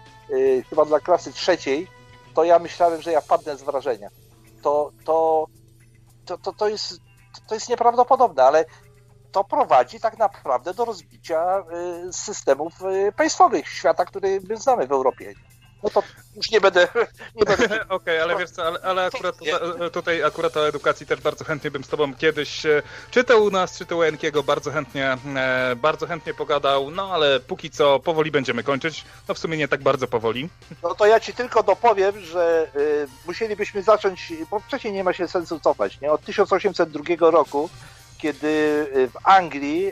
chyba 0.69 0.85
dla 0.85 0.99
klasy 0.99 1.33
trzeciej, 1.33 1.87
to 2.33 2.43
ja 2.43 2.59
myślałem, 2.59 3.01
że 3.01 3.11
ja 3.11 3.21
padnę 3.21 3.57
z 3.57 3.63
wrażenia. 3.63 4.09
To, 4.61 4.91
to, 5.05 5.47
to, 6.25 6.37
to, 6.37 6.53
to, 6.53 6.67
jest, 6.67 6.99
to 7.47 7.55
jest 7.55 7.69
nieprawdopodobne, 7.69 8.43
ale 8.43 8.65
to 9.31 9.43
prowadzi 9.43 9.99
tak 9.99 10.17
naprawdę 10.17 10.73
do 10.73 10.85
rozbicia 10.85 11.63
systemów 12.11 12.73
państwowych 13.15 13.67
świata, 13.67 14.05
który 14.05 14.41
my 14.49 14.57
znamy 14.57 14.87
w 14.87 14.91
Europie 14.91 15.33
no 15.83 15.89
to 15.89 16.03
już 16.35 16.51
nie 16.51 16.61
będę... 16.61 16.87
będę... 17.45 17.65
Okej, 17.65 17.87
okay, 17.89 18.23
ale 18.23 18.37
wiesz 18.37 18.49
co, 18.49 18.65
ale, 18.65 18.79
ale 18.81 19.05
akurat 19.05 19.37
tutaj, 19.37 19.91
tutaj, 19.91 20.23
akurat 20.23 20.57
o 20.57 20.67
edukacji 20.67 21.05
też 21.05 21.21
bardzo 21.21 21.45
chętnie 21.45 21.71
bym 21.71 21.83
z 21.83 21.87
tobą 21.87 22.15
kiedyś, 22.15 22.65
e, 22.65 22.81
czy 23.11 23.23
to 23.23 23.41
u 23.41 23.51
nas, 23.51 23.77
czy 23.77 23.85
to 23.85 23.97
u 23.97 24.03
Enkiego, 24.03 24.43
bardzo 24.43 24.71
chętnie, 24.71 25.17
e, 25.35 25.75
bardzo 25.75 26.07
chętnie 26.07 26.33
pogadał, 26.33 26.91
no 26.91 27.13
ale 27.13 27.39
póki 27.39 27.69
co 27.69 27.99
powoli 27.99 28.31
będziemy 28.31 28.63
kończyć, 28.63 29.05
no 29.27 29.33
w 29.33 29.39
sumie 29.39 29.57
nie 29.57 29.67
tak 29.67 29.83
bardzo 29.83 30.07
powoli. 30.07 30.49
No 30.83 30.95
to 30.95 31.05
ja 31.05 31.19
ci 31.19 31.33
tylko 31.33 31.63
dopowiem, 31.63 32.19
że 32.19 32.71
musielibyśmy 33.27 33.83
zacząć, 33.83 34.33
bo 34.51 34.59
wcześniej 34.59 34.93
nie 34.93 35.03
ma 35.03 35.13
się 35.13 35.27
sensu 35.27 35.59
cofać, 35.59 36.01
nie? 36.01 36.11
Od 36.11 36.21
1802 36.21 37.31
roku, 37.31 37.69
kiedy 38.17 38.85
w 38.93 39.27
Anglii 39.27 39.91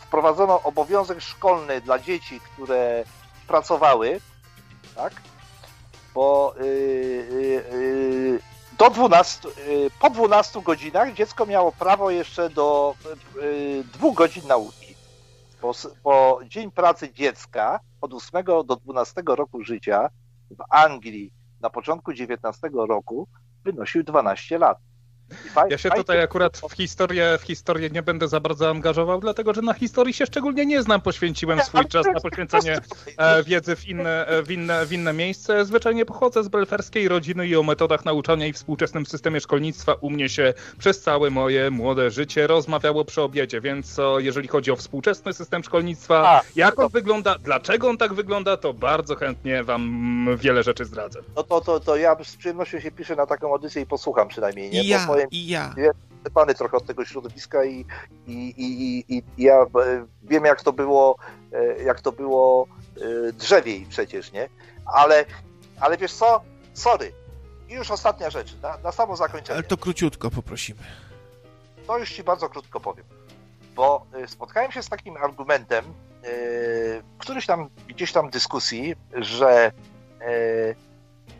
wprowadzono 0.00 0.62
obowiązek 0.62 1.20
szkolny 1.20 1.80
dla 1.80 1.98
dzieci, 1.98 2.40
które 2.40 3.04
pracowały, 3.46 4.20
tak? 4.94 5.12
Bo 6.14 6.54
yy, 6.60 6.66
yy, 7.72 8.40
do 8.78 8.90
12, 8.90 9.48
po 10.00 10.10
12 10.10 10.62
godzinach 10.62 11.12
dziecko 11.12 11.46
miało 11.46 11.72
prawo 11.72 12.10
jeszcze 12.10 12.50
do 12.50 12.94
dwóch 13.92 14.14
godzin 14.14 14.46
nauki. 14.48 14.94
Bo, 15.62 15.72
bo 16.04 16.40
dzień 16.46 16.70
pracy 16.70 17.12
dziecka 17.12 17.80
od 18.00 18.14
8 18.14 18.44
do 18.44 18.76
12 18.76 19.22
roku 19.26 19.62
życia 19.64 20.08
w 20.50 20.62
Anglii 20.70 21.32
na 21.60 21.70
początku 21.70 22.10
XIX 22.10 22.72
roku 22.72 23.28
wynosił 23.64 24.02
12 24.02 24.58
lat. 24.58 24.78
Ja 25.70 25.78
się 25.78 25.90
tutaj 25.90 26.22
akurat 26.22 26.60
w 26.70 26.72
historię, 26.72 27.38
w 27.40 27.42
historię 27.42 27.90
nie 27.90 28.02
będę 28.02 28.28
za 28.28 28.40
bardzo 28.40 28.70
angażował, 28.70 29.20
dlatego 29.20 29.54
że 29.54 29.62
na 29.62 29.74
historii 29.74 30.14
się 30.14 30.26
szczególnie 30.26 30.66
nie 30.66 30.82
znam. 30.82 31.00
Poświęciłem 31.00 31.60
swój 31.62 31.86
czas 31.86 32.06
na 32.06 32.20
poświęcenie 32.20 32.78
e, 33.16 33.42
wiedzy 33.42 33.76
w 33.76 33.88
inne, 33.88 34.26
e, 34.26 34.42
w, 34.42 34.50
inne, 34.50 34.86
w 34.86 34.92
inne 34.92 35.12
miejsce. 35.12 35.64
Zwyczajnie 35.64 36.06
pochodzę 36.06 36.44
z 36.44 36.48
belferskiej 36.48 37.08
rodziny 37.08 37.46
i 37.46 37.56
o 37.56 37.62
metodach 37.62 38.04
nauczania 38.04 38.46
i 38.46 38.52
współczesnym 38.52 39.06
systemie 39.06 39.40
szkolnictwa 39.40 39.94
u 39.94 40.10
mnie 40.10 40.28
się 40.28 40.54
przez 40.78 41.00
całe 41.00 41.30
moje 41.30 41.70
młode 41.70 42.10
życie 42.10 42.46
rozmawiało 42.46 43.04
przy 43.04 43.22
obiedzie, 43.22 43.60
więc 43.60 43.96
jeżeli 44.18 44.48
chodzi 44.48 44.70
o 44.70 44.76
współczesny 44.76 45.32
system 45.32 45.64
szkolnictwa, 45.64 46.28
A, 46.28 46.40
jak 46.56 46.78
on 46.78 46.84
to... 46.84 46.88
wygląda, 46.88 47.38
dlaczego 47.38 47.88
on 47.88 47.98
tak 47.98 48.14
wygląda, 48.14 48.56
to 48.56 48.74
bardzo 48.74 49.16
chętnie 49.16 49.64
wam 49.64 50.26
wiele 50.38 50.62
rzeczy 50.62 50.84
zdradzę. 50.84 51.20
No 51.36 51.42
to, 51.42 51.60
to, 51.60 51.80
to 51.80 51.96
ja 51.96 52.16
z 52.24 52.36
przyjemnością 52.36 52.80
się 52.80 52.90
piszę 52.90 53.16
na 53.16 53.26
taką 53.26 53.52
audycję 53.52 53.82
i 53.82 53.86
posłucham 53.86 54.28
przynajmniej. 54.28 54.70
Nie? 54.70 54.82
Ja 54.82 55.06
powiem, 55.14 55.28
i 55.30 55.46
ja. 55.46 55.74
Pany 56.34 56.54
trochę 56.54 56.76
od 56.76 56.86
tego 56.86 57.04
środowiska 57.04 57.64
i, 57.64 57.86
i, 58.26 58.54
i, 58.56 59.04
i, 59.16 59.22
ja 59.38 59.54
e, 59.62 59.66
wiem, 60.22 60.44
jak 60.44 60.62
to 60.62 60.72
było, 60.72 61.16
e, 61.52 61.82
jak 61.82 62.00
to 62.00 62.12
było 62.12 62.66
e, 63.28 63.32
drzewiej 63.32 63.86
przecież, 63.88 64.32
nie? 64.32 64.48
Ale, 64.86 65.24
ale 65.80 65.96
wiesz 65.96 66.12
co? 66.12 66.40
Sorry. 66.74 67.12
I 67.68 67.72
już 67.74 67.90
ostatnia 67.90 68.30
rzecz, 68.30 68.56
na, 68.62 68.78
na 68.78 68.92
samo 68.92 69.16
zakończenie. 69.16 69.54
Ale 69.54 69.62
to 69.62 69.76
króciutko 69.76 70.30
poprosimy. 70.30 70.80
To 71.86 71.98
już 71.98 72.12
ci 72.12 72.24
bardzo 72.24 72.48
krótko 72.48 72.80
powiem. 72.80 73.04
Bo 73.74 74.06
spotkałem 74.26 74.72
się 74.72 74.82
z 74.82 74.88
takim 74.88 75.16
argumentem, 75.16 75.84
któryś 77.18 77.46
tam, 77.46 77.68
gdzieś 77.88 78.12
tam 78.12 78.30
dyskusji, 78.30 78.94
że 79.14 79.72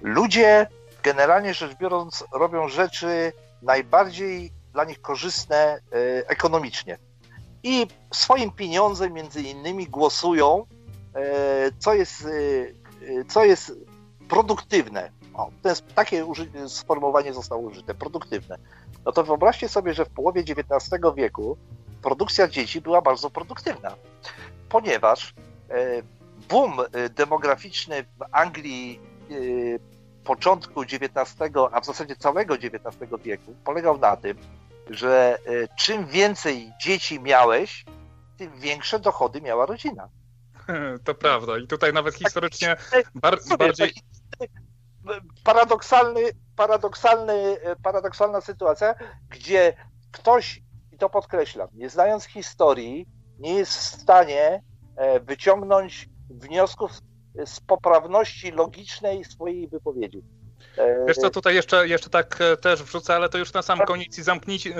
ludzie 0.03 0.67
generalnie 1.03 1.55
rzecz 1.55 1.77
biorąc 1.77 2.25
robią 2.33 2.69
rzeczy 2.69 3.33
najbardziej 3.65 4.52
dla 4.73 4.84
nich 4.84 5.01
korzystne 5.01 5.57
e, 5.57 5.81
ekonomicznie. 6.28 6.99
I 7.62 7.86
swoim 8.12 8.51
pieniądzem 8.51 9.12
między 9.12 9.43
innymi 9.43 9.86
głosują, 9.86 10.67
e, 11.15 11.70
co 11.78 11.94
jest, 11.94 12.26
e, 13.20 13.25
co 13.25 13.44
jest 13.44 13.73
produktywne. 14.28 15.10
O, 15.34 15.51
jest, 15.65 15.94
takie 15.94 16.26
sformułowanie 16.68 17.33
zostało 17.33 17.62
użyte, 17.62 17.94
produktywne. 17.94 18.59
No 19.05 19.12
to 19.12 19.25
wyobraźcie 19.25 19.68
sobie, 19.68 19.94
że 19.94 20.05
w 20.05 20.10
połowie 20.10 20.41
XIX 20.41 21.01
wieku 21.17 21.57
produkcja 22.02 22.49
dzieci 22.49 22.81
była 22.81 23.02
bardzo 23.02 23.31
produktywna, 23.31 23.94
ponieważ 24.68 25.34
boom 26.49 26.76
demograficzny 27.10 28.02
w 28.02 28.25
Anglii 28.33 29.01
początku 30.25 30.83
XIX, 30.83 31.36
a 31.73 31.81
w 31.81 31.86
zasadzie 31.86 32.17
całego 32.17 32.55
XIX 32.55 32.97
wieku 33.25 33.55
polegał 33.65 33.99
na 33.99 34.17
tym, 34.17 34.39
że 34.91 35.39
e, 35.47 35.77
czym 35.77 36.07
więcej 36.07 36.73
dzieci 36.81 37.20
miałeś, 37.20 37.85
tym 38.36 38.61
większe 38.61 38.99
dochody 38.99 39.41
miała 39.41 39.67
rodzina. 39.67 40.09
To 41.05 41.15
prawda. 41.15 41.59
I 41.59 41.67
tutaj 41.67 41.93
nawet 41.93 42.15
historycznie 42.15 42.77
bar 43.15 43.39
bardziej. 43.59 43.93
Paradoksalny, 45.44 46.20
paradoksalny, 46.57 47.57
paradoksalna 47.83 48.41
sytuacja, 48.41 48.94
gdzie 49.28 49.77
ktoś, 50.12 50.62
i 50.93 50.99
to 50.99 51.11
podkreślam, 51.11 51.69
nie 51.73 51.91
znając 51.91 52.25
historii, 52.25 53.07
nie 53.39 53.55
jest 53.55 53.73
w 53.73 54.01
stanie 54.03 54.62
e, 54.97 55.20
wyciągnąć 55.20 56.09
wniosków 56.31 56.91
z 57.47 57.61
poprawności 57.61 58.51
logicznej 58.51 59.25
swojej 59.25 59.69
wypowiedzi. 59.69 60.23
Wiesz 61.07 61.17
co, 61.17 61.31
tutaj 61.31 61.55
jeszcze, 61.55 61.89
jeszcze 61.89 62.10
tak 62.10 62.41
e, 62.41 62.57
też 62.57 62.83
wrzucę, 62.83 63.15
ale 63.15 63.28
to 63.28 63.39
już 63.39 63.52
na 63.52 63.62
sam 63.62 63.78
tak. 63.78 63.86
koniec 63.86 64.18
i 64.18 64.23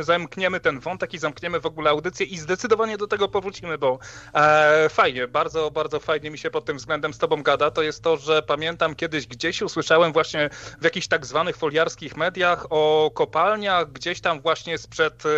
zamkniemy 0.01 0.61
ten 0.61 0.81
wątek 0.81 1.15
i 1.15 1.19
zamkniemy 1.19 1.61
w 1.61 1.67
ogóle 1.67 1.91
audycję 1.91 2.27
i 2.27 2.39
zdecydowanie 2.39 2.99
do 2.99 3.07
tego 3.07 3.29
powrócimy, 3.29 3.79
bo 3.79 3.99
e, 4.35 4.89
fajnie, 4.89 5.29
bardzo, 5.29 5.71
bardzo 5.71 6.01
fajnie 6.01 6.31
mi 6.31 6.39
się 6.39 6.51
pod 6.51 6.65
tym 6.65 6.77
względem 6.77 7.15
z 7.15 7.19
tobą 7.19 7.43
gada, 7.43 7.71
to 7.71 7.83
jest 7.83 8.03
to, 8.03 8.17
że 8.17 8.43
pamiętam 8.43 8.95
kiedyś 8.95 9.27
gdzieś 9.27 9.63
usłyszałem 9.63 10.13
właśnie 10.13 10.51
w 10.81 10.85
jakichś 10.85 11.07
tak 11.07 11.27
zwanych 11.27 11.57
foliarskich 11.57 12.17
mediach 12.17 12.67
o 12.71 13.11
kopalniach 13.15 13.93
gdzieś 13.93 14.21
tam 14.21 14.41
właśnie 14.41 14.79
sprzed, 14.79 15.27
e, 15.27 15.29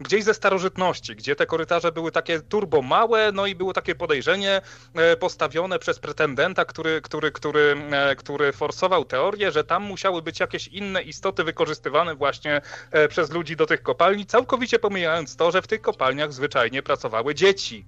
gdzieś 0.00 0.24
ze 0.24 0.34
starożytności, 0.34 1.16
gdzie 1.16 1.36
te 1.36 1.46
korytarze 1.46 1.92
były 1.92 2.12
takie 2.12 2.40
turbo 2.40 2.82
małe, 2.82 3.32
no 3.32 3.46
i 3.46 3.54
było 3.54 3.72
takie 3.72 3.94
podejrzenie 3.94 4.60
e, 4.94 5.16
postawione 5.16 5.78
przez 5.78 5.98
pretendenta, 5.98 6.64
który, 6.64 7.00
który, 7.00 7.32
który, 7.32 7.76
który 8.16 8.52
forsował 8.52 9.04
teorię, 9.04 9.52
że 9.52 9.64
tam 9.64 9.82
musiał 9.82 9.95
musiały 9.96 10.22
być 10.22 10.40
jakieś 10.40 10.68
inne 10.68 11.02
istoty 11.02 11.44
wykorzystywane 11.44 12.14
właśnie 12.14 12.60
e, 12.90 13.08
przez 13.08 13.30
ludzi 13.30 13.56
do 13.56 13.66
tych 13.66 13.82
kopalni, 13.82 14.26
całkowicie 14.26 14.78
pomijając 14.78 15.36
to, 15.36 15.50
że 15.50 15.62
w 15.62 15.66
tych 15.66 15.80
kopalniach 15.80 16.32
zwyczajnie 16.32 16.82
pracowały 16.82 17.34
dzieci. 17.34 17.86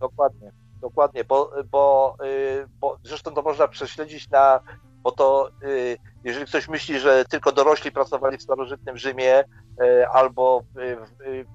Dokładnie, 0.00 0.52
dokładnie, 0.80 1.24
bo, 1.24 1.52
bo, 1.70 2.16
y, 2.24 2.66
bo 2.80 2.98
zresztą 3.02 3.34
to 3.34 3.42
można 3.42 3.68
prześledzić 3.68 4.30
na, 4.30 4.60
bo 5.02 5.12
to 5.12 5.50
y, 5.62 5.96
jeżeli 6.24 6.46
ktoś 6.46 6.68
myśli, 6.68 7.00
że 7.00 7.24
tylko 7.24 7.52
dorośli 7.52 7.92
pracowali 7.92 8.38
w 8.38 8.42
starożytnym 8.42 8.96
Rzymie, 8.96 9.44
y, 9.82 10.08
albo 10.08 10.62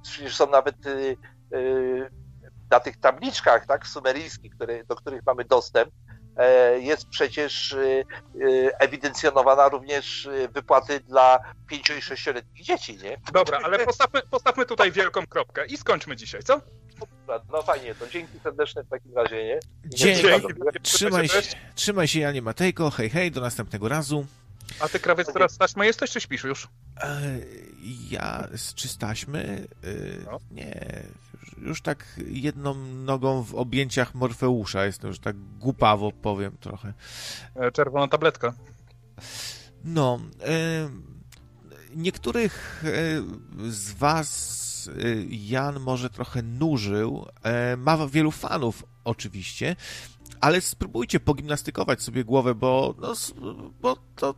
przecież 0.02 0.36
są 0.36 0.50
nawet 0.50 0.76
na 2.72 2.80
tych 2.80 3.00
tabliczkach 3.00 3.66
tak, 3.66 3.88
sumeryjskich, 3.88 4.56
które, 4.56 4.84
do 4.84 4.96
których 4.96 5.22
mamy 5.26 5.46
dostęp, 5.46 5.94
E, 6.10 6.13
jest 6.80 7.10
przecież 7.10 7.74
e, 7.74 7.80
e, 7.80 8.80
ewidencjonowana 8.80 9.70
również 9.70 10.30
wypłaty 10.54 11.00
dla 11.00 11.40
5 11.68 11.90
i 11.90 11.94
6-letnich 11.94 12.64
dzieci, 12.64 12.98
nie? 12.98 13.18
Dobra, 13.34 13.60
ale 13.64 13.86
postawmy, 13.86 14.22
postawmy 14.32 14.66
tutaj 14.66 14.92
wielką 14.92 15.28
kropkę 15.28 15.66
i 15.66 15.78
skończmy 15.78 16.16
dzisiaj, 16.16 16.44
co? 16.44 16.62
No 17.52 17.62
fajnie, 17.62 17.96
to 17.96 18.08
dzięki 18.08 18.40
serdeczne 18.44 18.84
w 18.84 18.90
takim 18.90 19.14
razie, 19.16 19.44
nie? 19.44 19.60
Dzięki. 19.86 20.28
Trzymaj 20.82 21.28
się, 21.28 21.42
trzymaj 21.76 22.08
się, 22.08 22.20
Janie 22.20 22.42
Matejko. 22.42 22.90
Hej, 22.90 23.10
hej, 23.10 23.32
do 23.32 23.42
następnego 23.42 23.90
razu. 23.90 24.26
A 24.80 24.90
ty 24.90 25.00
krawiec 25.00 25.34
teraz 25.34 25.52
z 25.52 25.58
taśmy 25.58 25.86
jesteś, 25.86 26.12
czy 26.12 26.22
śpisz 26.22 26.44
już? 26.44 26.68
Ja 28.10 28.48
z 28.56 28.74
czystaśmy? 28.74 29.68
No. 30.26 30.40
Nie, 30.52 31.04
już 31.58 31.82
tak 31.82 32.06
jedną 32.28 32.74
nogą 32.86 33.44
w 33.44 33.56
objęciach 33.56 34.16
Morfeusza 34.16 34.86
jestem, 34.86 35.08
już 35.08 35.20
tak 35.20 35.36
głupawo 35.60 36.12
powiem 36.12 36.58
trochę. 36.60 36.94
E, 37.56 37.72
czerwona 37.72 38.08
tabletka. 38.08 38.54
No, 39.84 40.20
e, 40.42 40.90
niektórych 41.96 42.84
e, 42.86 43.72
z 43.72 43.92
was 43.92 44.64
Jan 45.30 45.80
może 45.80 46.10
trochę 46.10 46.42
nużył. 46.42 47.26
Ma 47.78 48.08
wielu 48.08 48.32
fanów 48.32 48.84
oczywiście, 49.04 49.76
ale 50.44 50.62
spróbujcie 50.62 51.20
pogimnastykować 51.20 52.02
sobie 52.02 52.24
głowę, 52.24 52.56
bo, 52.56 52.96
no, 53.02 53.14
bo 53.82 53.98
to 54.16 54.36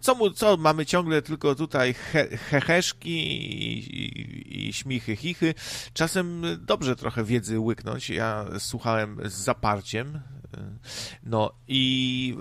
co, 0.00 0.30
co 0.30 0.56
mamy 0.56 0.86
ciągle 0.86 1.22
tylko 1.22 1.54
tutaj 1.54 1.94
he, 1.94 2.36
heheszki 2.36 3.10
i, 3.10 3.78
i, 3.78 4.68
i 4.68 4.72
śmichy, 4.72 5.16
chichy. 5.16 5.54
Czasem 5.92 6.42
dobrze 6.60 6.96
trochę 6.96 7.24
wiedzy 7.24 7.58
łyknąć. 7.58 8.10
Ja 8.10 8.46
słuchałem 8.58 9.20
z 9.24 9.32
zaparciem. 9.32 10.20
No 11.22 11.50
i 11.68 12.36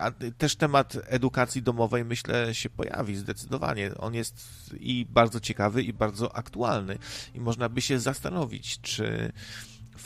a 0.00 0.10
też 0.38 0.56
temat 0.56 0.96
edukacji 1.04 1.62
domowej 1.62 2.04
myślę 2.04 2.54
się 2.54 2.70
pojawi 2.70 3.16
zdecydowanie. 3.16 3.90
On 3.98 4.14
jest 4.14 4.46
i 4.80 5.06
bardzo 5.10 5.40
ciekawy 5.40 5.82
i 5.82 5.92
bardzo 5.92 6.36
aktualny 6.36 6.98
i 7.34 7.40
można 7.40 7.68
by 7.68 7.80
się 7.80 7.98
zastanowić, 7.98 8.80
czy 8.80 9.32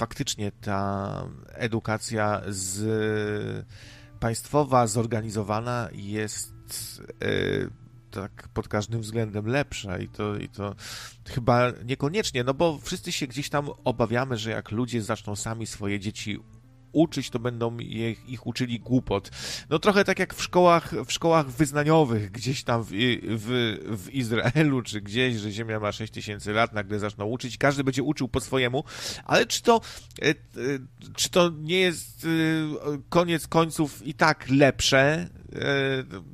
faktycznie 0.00 0.52
ta 0.52 1.24
edukacja 1.48 2.42
z 2.48 3.66
państwowa, 4.20 4.86
zorganizowana 4.86 5.88
jest 5.92 6.52
yy, 7.20 7.70
tak 8.10 8.48
pod 8.54 8.68
każdym 8.68 9.00
względem 9.00 9.46
lepsza 9.46 9.98
i 9.98 10.08
to, 10.08 10.36
i 10.36 10.48
to 10.48 10.74
chyba 11.28 11.72
niekoniecznie, 11.84 12.44
no 12.44 12.54
bo 12.54 12.78
wszyscy 12.78 13.12
się 13.12 13.26
gdzieś 13.26 13.48
tam 13.48 13.70
obawiamy, 13.84 14.36
że 14.36 14.50
jak 14.50 14.70
ludzie 14.70 15.02
zaczną 15.02 15.36
sami 15.36 15.66
swoje 15.66 16.00
dzieci 16.00 16.38
uczyć, 16.92 17.30
to 17.30 17.38
będą 17.38 17.78
ich, 17.78 18.28
ich 18.28 18.46
uczyli 18.46 18.80
głupot. 18.80 19.30
No 19.70 19.78
trochę 19.78 20.04
tak 20.04 20.18
jak 20.18 20.34
w 20.34 20.42
szkołach, 20.42 20.94
w 21.06 21.12
szkołach 21.12 21.50
wyznaniowych 21.50 22.30
gdzieś 22.30 22.64
tam 22.64 22.82
w, 22.82 22.88
w, 23.22 23.76
w 24.04 24.14
Izraelu, 24.14 24.82
czy 24.82 25.00
gdzieś, 25.00 25.36
że 25.36 25.52
Ziemia 25.52 25.80
ma 25.80 25.92
6 25.92 26.12
tysięcy 26.12 26.52
lat, 26.52 26.72
nagle 26.72 26.98
zaczną 26.98 27.26
uczyć, 27.26 27.58
każdy 27.58 27.84
będzie 27.84 28.02
uczył 28.02 28.28
po 28.28 28.40
swojemu, 28.40 28.84
ale 29.24 29.46
czy 29.46 29.62
to, 29.62 29.80
e, 30.22 30.28
e, 30.28 30.34
czy 31.16 31.30
to 31.30 31.50
nie 31.60 31.78
jest 31.78 32.24
e, 32.24 32.28
koniec 33.08 33.46
końców 33.46 34.06
i 34.06 34.14
tak 34.14 34.48
lepsze 34.50 35.28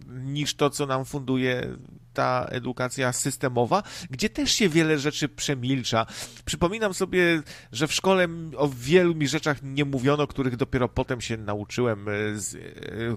niż 0.08 0.54
to, 0.54 0.70
co 0.70 0.86
nam 0.86 1.04
funduje 1.04 1.76
ta 2.16 2.46
edukacja 2.50 3.12
systemowa, 3.12 3.82
gdzie 4.10 4.30
też 4.30 4.52
się 4.52 4.68
wiele 4.68 4.98
rzeczy 4.98 5.28
przemilcza. 5.28 6.06
Przypominam 6.44 6.94
sobie, 6.94 7.42
że 7.72 7.86
w 7.86 7.92
szkole 7.92 8.28
o 8.56 8.68
wielu 8.68 9.14
mi 9.14 9.28
rzeczach 9.28 9.58
nie 9.62 9.84
mówiono, 9.84 10.26
których 10.26 10.56
dopiero 10.56 10.88
potem 10.88 11.20
się 11.20 11.36
nauczyłem, 11.36 12.06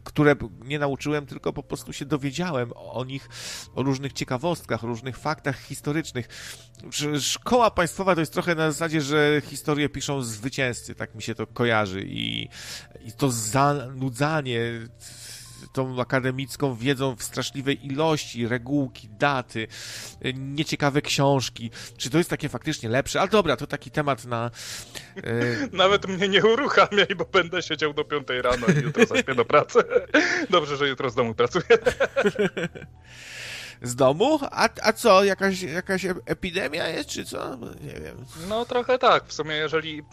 które 0.03 0.35
nie 0.65 0.79
nauczyłem, 0.79 1.25
tylko 1.25 1.53
po 1.53 1.63
prostu 1.63 1.93
się 1.93 2.05
dowiedziałem 2.05 2.71
o 2.75 3.05
nich, 3.05 3.29
o 3.75 3.83
różnych 3.83 4.13
ciekawostkach, 4.13 4.83
różnych 4.83 5.17
faktach 5.17 5.59
historycznych. 5.59 6.27
Szkoła 7.19 7.71
państwowa 7.71 8.15
to 8.15 8.19
jest 8.19 8.33
trochę 8.33 8.55
na 8.55 8.71
zasadzie, 8.71 9.01
że 9.01 9.41
historię 9.45 9.89
piszą 9.89 10.21
zwycięzcy, 10.21 10.95
tak 10.95 11.15
mi 11.15 11.21
się 11.21 11.35
to 11.35 11.47
kojarzy 11.47 12.03
i, 12.05 12.49
i 13.05 13.11
to 13.11 13.31
zanudzanie 13.31 14.59
tą 15.73 16.01
akademicką 16.01 16.75
wiedzą 16.75 17.15
w 17.15 17.23
straszliwej 17.23 17.85
ilości, 17.85 18.47
regułki, 18.47 19.09
daty, 19.09 19.67
nieciekawe 20.33 21.01
książki. 21.01 21.71
Czy 21.97 22.09
to 22.09 22.17
jest 22.17 22.29
takie 22.29 22.49
faktycznie 22.49 22.89
lepsze? 22.89 23.19
Ale 23.19 23.29
dobra, 23.29 23.55
to 23.55 23.67
taki 23.67 23.91
temat 23.91 24.25
na... 24.25 24.51
E... 25.15 25.31
Nawet 25.71 26.07
mnie 26.07 26.29
nie 26.29 26.45
uruchamiaj, 26.45 27.07
bo 27.17 27.25
będę 27.25 27.61
siedział 27.61 27.93
do 27.93 28.03
piątej 28.03 28.41
rano 28.41 28.67
i 28.67 28.83
jutro 28.83 29.05
zaśpię 29.05 29.35
do 29.35 29.45
pracy. 29.45 29.79
Dobrze, 30.49 30.77
że 30.77 30.87
jutro 30.87 31.09
z 31.09 31.15
domu 31.15 31.35
pracuję. 31.35 31.65
z 33.81 33.95
domu? 33.95 34.39
A, 34.51 34.69
a 34.83 34.93
co, 34.93 35.23
jakaś, 35.23 35.61
jakaś 35.61 36.05
epidemia 36.25 36.87
jest, 36.87 37.09
czy 37.09 37.25
co? 37.25 37.57
Nie 37.81 37.93
wiem. 37.93 38.25
No 38.47 38.65
trochę 38.65 38.97
tak, 38.97 39.25
w 39.25 39.33
sumie 39.33 39.55
jeżeli, 39.55 40.03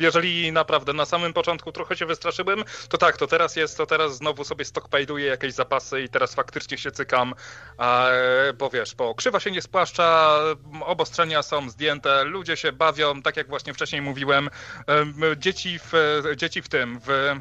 jeżeli 0.00 0.52
naprawdę 0.52 0.92
na 0.92 1.04
samym 1.04 1.32
początku 1.32 1.72
trochę 1.72 1.96
się 1.96 2.06
wystraszyłem, 2.06 2.64
to 2.88 2.98
tak, 2.98 3.16
to 3.16 3.26
teraz 3.26 3.56
jest, 3.56 3.76
to 3.76 3.86
teraz 3.86 4.16
znowu 4.16 4.44
sobie 4.44 4.64
stockpiluję 4.64 5.26
jakieś 5.26 5.52
zapasy 5.52 6.02
i 6.02 6.08
teraz 6.08 6.34
faktycznie 6.34 6.78
się 6.78 6.90
cykam, 6.90 7.34
bo 8.58 8.70
wiesz, 8.70 8.94
bo 8.94 9.14
krzywa 9.14 9.40
się 9.40 9.50
nie 9.50 9.62
spłaszcza, 9.62 10.38
obostrzenia 10.80 11.42
są 11.42 11.70
zdjęte, 11.70 12.24
ludzie 12.24 12.56
się 12.56 12.72
bawią, 12.72 13.22
tak 13.22 13.36
jak 13.36 13.48
właśnie 13.48 13.74
wcześniej 13.74 14.02
mówiłem, 14.02 14.50
dzieci 15.36 15.78
w, 15.78 16.22
dzieci 16.36 16.62
w 16.62 16.68
tym, 16.68 17.00
w, 17.06 17.34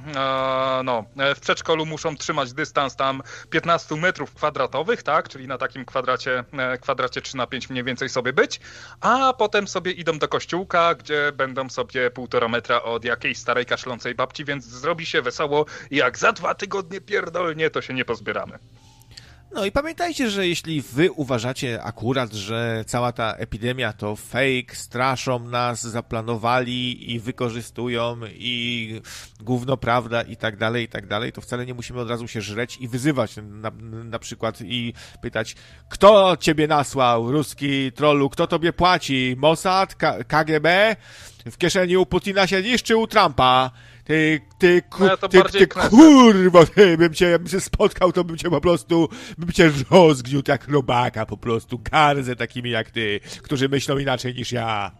no, 0.84 1.04
w 1.36 1.40
przedszkolu 1.40 1.86
muszą 1.86 2.18
trzymać 2.18 2.54
dystans 2.54 2.96
tam 2.96 3.22
15 3.50 3.96
metrów 3.96 4.34
kwadratowych, 4.34 5.04
tak, 5.04 5.30
czyli 5.30 5.48
na 5.48 5.55
na 5.56 5.60
takim 5.60 5.86
kwadracie, 5.86 6.44
e, 6.54 6.78
kwadracie 6.78 7.22
3 7.22 7.38
na 7.38 7.48
5 7.48 7.70
mniej 7.70 7.84
więcej 7.84 8.10
sobie 8.10 8.34
być, 8.34 8.60
a 9.02 9.34
potem 9.34 9.68
sobie 9.68 9.92
idą 9.92 10.20
do 10.20 10.28
kościółka, 10.28 10.96
gdzie 10.96 11.32
będą 11.32 11.70
sobie 11.70 12.12
półtora 12.12 12.48
metra 12.48 12.84
od 12.84 13.06
jakiejś 13.06 13.38
starej 13.38 13.66
kaszlącej 13.66 14.16
babci, 14.16 14.46
więc 14.46 14.66
zrobi 14.66 15.06
się 15.06 15.22
wesoło 15.22 15.66
jak 15.92 16.18
za 16.18 16.32
dwa 16.32 16.56
tygodnie 16.56 17.02
pierdolnie, 17.02 17.70
to 17.70 17.82
się 17.82 17.94
nie 17.94 18.06
pozbieramy. 18.06 18.60
No 19.56 19.66
i 19.66 19.72
pamiętajcie, 19.72 20.30
że 20.30 20.48
jeśli 20.48 20.82
wy 20.82 21.12
uważacie 21.12 21.84
akurat, 21.84 22.34
że 22.34 22.84
cała 22.88 23.12
ta 23.12 23.34
epidemia 23.34 23.94
to 23.94 24.16
fake, 24.16 24.76
straszą 24.76 25.40
nas, 25.40 25.82
zaplanowali 25.82 27.12
i 27.14 27.20
wykorzystują 27.20 28.18
i 28.34 29.02
gówno 29.40 29.78
prawda 29.78 30.22
i 30.22 30.38
tak 30.38 30.58
dalej, 30.58 30.84
i 30.84 30.88
tak 30.88 31.08
dalej, 31.08 31.32
to 31.32 31.42
wcale 31.42 31.66
nie 31.66 31.74
musimy 31.74 32.00
od 32.00 32.10
razu 32.10 32.28
się 32.28 32.42
żreć 32.42 32.78
i 32.78 32.88
wyzywać 32.88 33.36
na, 33.44 33.72
na 34.04 34.20
przykład 34.20 34.62
i 34.62 34.94
pytać, 35.22 35.56
kto 35.90 36.38
ciebie 36.40 36.68
nasłał, 36.68 37.32
ruski 37.32 37.92
trollu, 37.92 38.30
kto 38.30 38.48
tobie 38.48 38.74
płaci, 38.74 39.36
Mossad, 39.38 39.96
KGB? 40.28 40.96
W 41.46 41.58
kieszeni 41.58 41.98
u 41.98 42.06
Putina 42.06 42.48
siedzisz 42.48 42.84
czy 42.84 42.98
u 42.98 43.08
Trumpa? 43.08 43.72
Ty, 44.06 44.42
ty, 44.58 44.82
ku, 44.82 45.04
no 45.04 45.10
ja 45.10 45.18
ty, 45.18 45.42
ty 45.44 45.68
kurwa, 45.68 46.66
ty, 46.66 46.98
bym 47.02 47.14
cię, 47.14 47.40
bym 47.40 47.48
się 47.48 47.60
spotkał, 47.62 48.12
to 48.12 48.24
bym 48.24 48.38
cię 48.38 48.50
po 48.50 48.62
prostu, 48.62 49.10
bym 49.38 49.52
cię 49.52 49.72
rozgniótł 49.92 50.52
jak 50.52 50.68
robaka 50.68 51.26
po 51.26 51.38
prostu, 51.38 51.80
gardzę 51.92 52.36
takimi 52.36 52.70
jak 52.70 52.92
ty, 52.92 53.20
którzy 53.42 53.70
myślą 53.70 53.98
inaczej 53.98 54.36
niż 54.36 54.52
ja. 54.52 54.92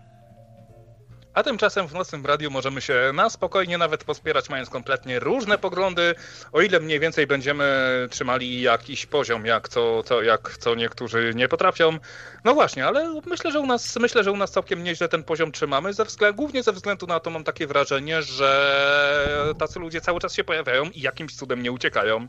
A 1.36 1.44
tymczasem 1.44 1.88
w 1.88 1.94
Nocnym 1.94 2.26
Radiu 2.26 2.52
możemy 2.52 2.82
się 2.82 3.12
na 3.14 3.30
spokojnie 3.30 3.78
nawet 3.78 4.04
pospierać, 4.04 4.50
mając 4.50 4.70
kompletnie 4.70 5.20
różne 5.20 5.58
poglądy, 5.58 6.16
o 6.52 6.62
ile 6.62 6.80
mniej 6.80 7.00
więcej 7.00 7.28
będziemy 7.28 7.68
trzymali 8.12 8.62
jakiś 8.62 9.06
poziom, 9.06 9.46
jak 9.46 9.70
co, 9.70 10.04
co, 10.04 10.22
jak 10.22 10.58
co 10.58 10.76
niektórzy 10.76 11.32
nie 11.36 11.48
potrafią. 11.48 11.98
No 12.44 12.54
właśnie, 12.54 12.86
ale 12.86 13.22
myślę, 13.26 13.52
że 13.52 13.60
u 13.60 13.66
nas, 13.66 13.96
myślę, 13.96 14.24
że 14.24 14.32
u 14.32 14.38
nas 14.38 14.52
całkiem 14.52 14.84
nieźle 14.84 15.10
ten 15.10 15.24
poziom 15.24 15.52
trzymamy, 15.52 15.94
ze 15.94 16.06
względu, 16.06 16.36
głównie 16.38 16.64
ze 16.64 16.72
względu 16.72 17.08
na 17.08 17.20
to 17.20 17.30
mam 17.30 17.44
takie 17.44 17.68
wrażenie, 17.68 18.22
że 18.22 19.56
tacy 19.58 19.80
ludzie 19.80 20.02
cały 20.02 20.20
czas 20.20 20.34
się 20.34 20.44
pojawiają 20.44 20.86
i 20.86 21.02
jakimś 21.02 21.36
cudem 21.36 21.64
nie 21.64 21.72
uciekają. 21.72 22.28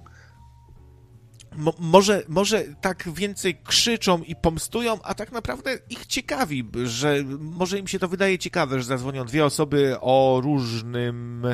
Mo 1.57 1.75
może, 1.79 2.23
może 2.29 2.65
tak 2.81 3.09
więcej 3.15 3.57
krzyczą 3.65 4.23
i 4.23 4.37
pomstują, 4.37 4.99
a 5.03 5.15
tak 5.15 5.33
naprawdę 5.33 5.79
ich 5.91 6.07
ciekawi, 6.07 6.69
że 6.85 7.25
może 7.39 7.79
im 7.79 7.89
się 7.89 7.99
to 7.99 8.09
wydaje 8.09 8.39
ciekawe, 8.39 8.79
że 8.79 8.85
zadzwonią 8.85 9.25
dwie 9.25 9.45
osoby 9.45 9.97
o 10.01 10.41
różnym 10.45 11.47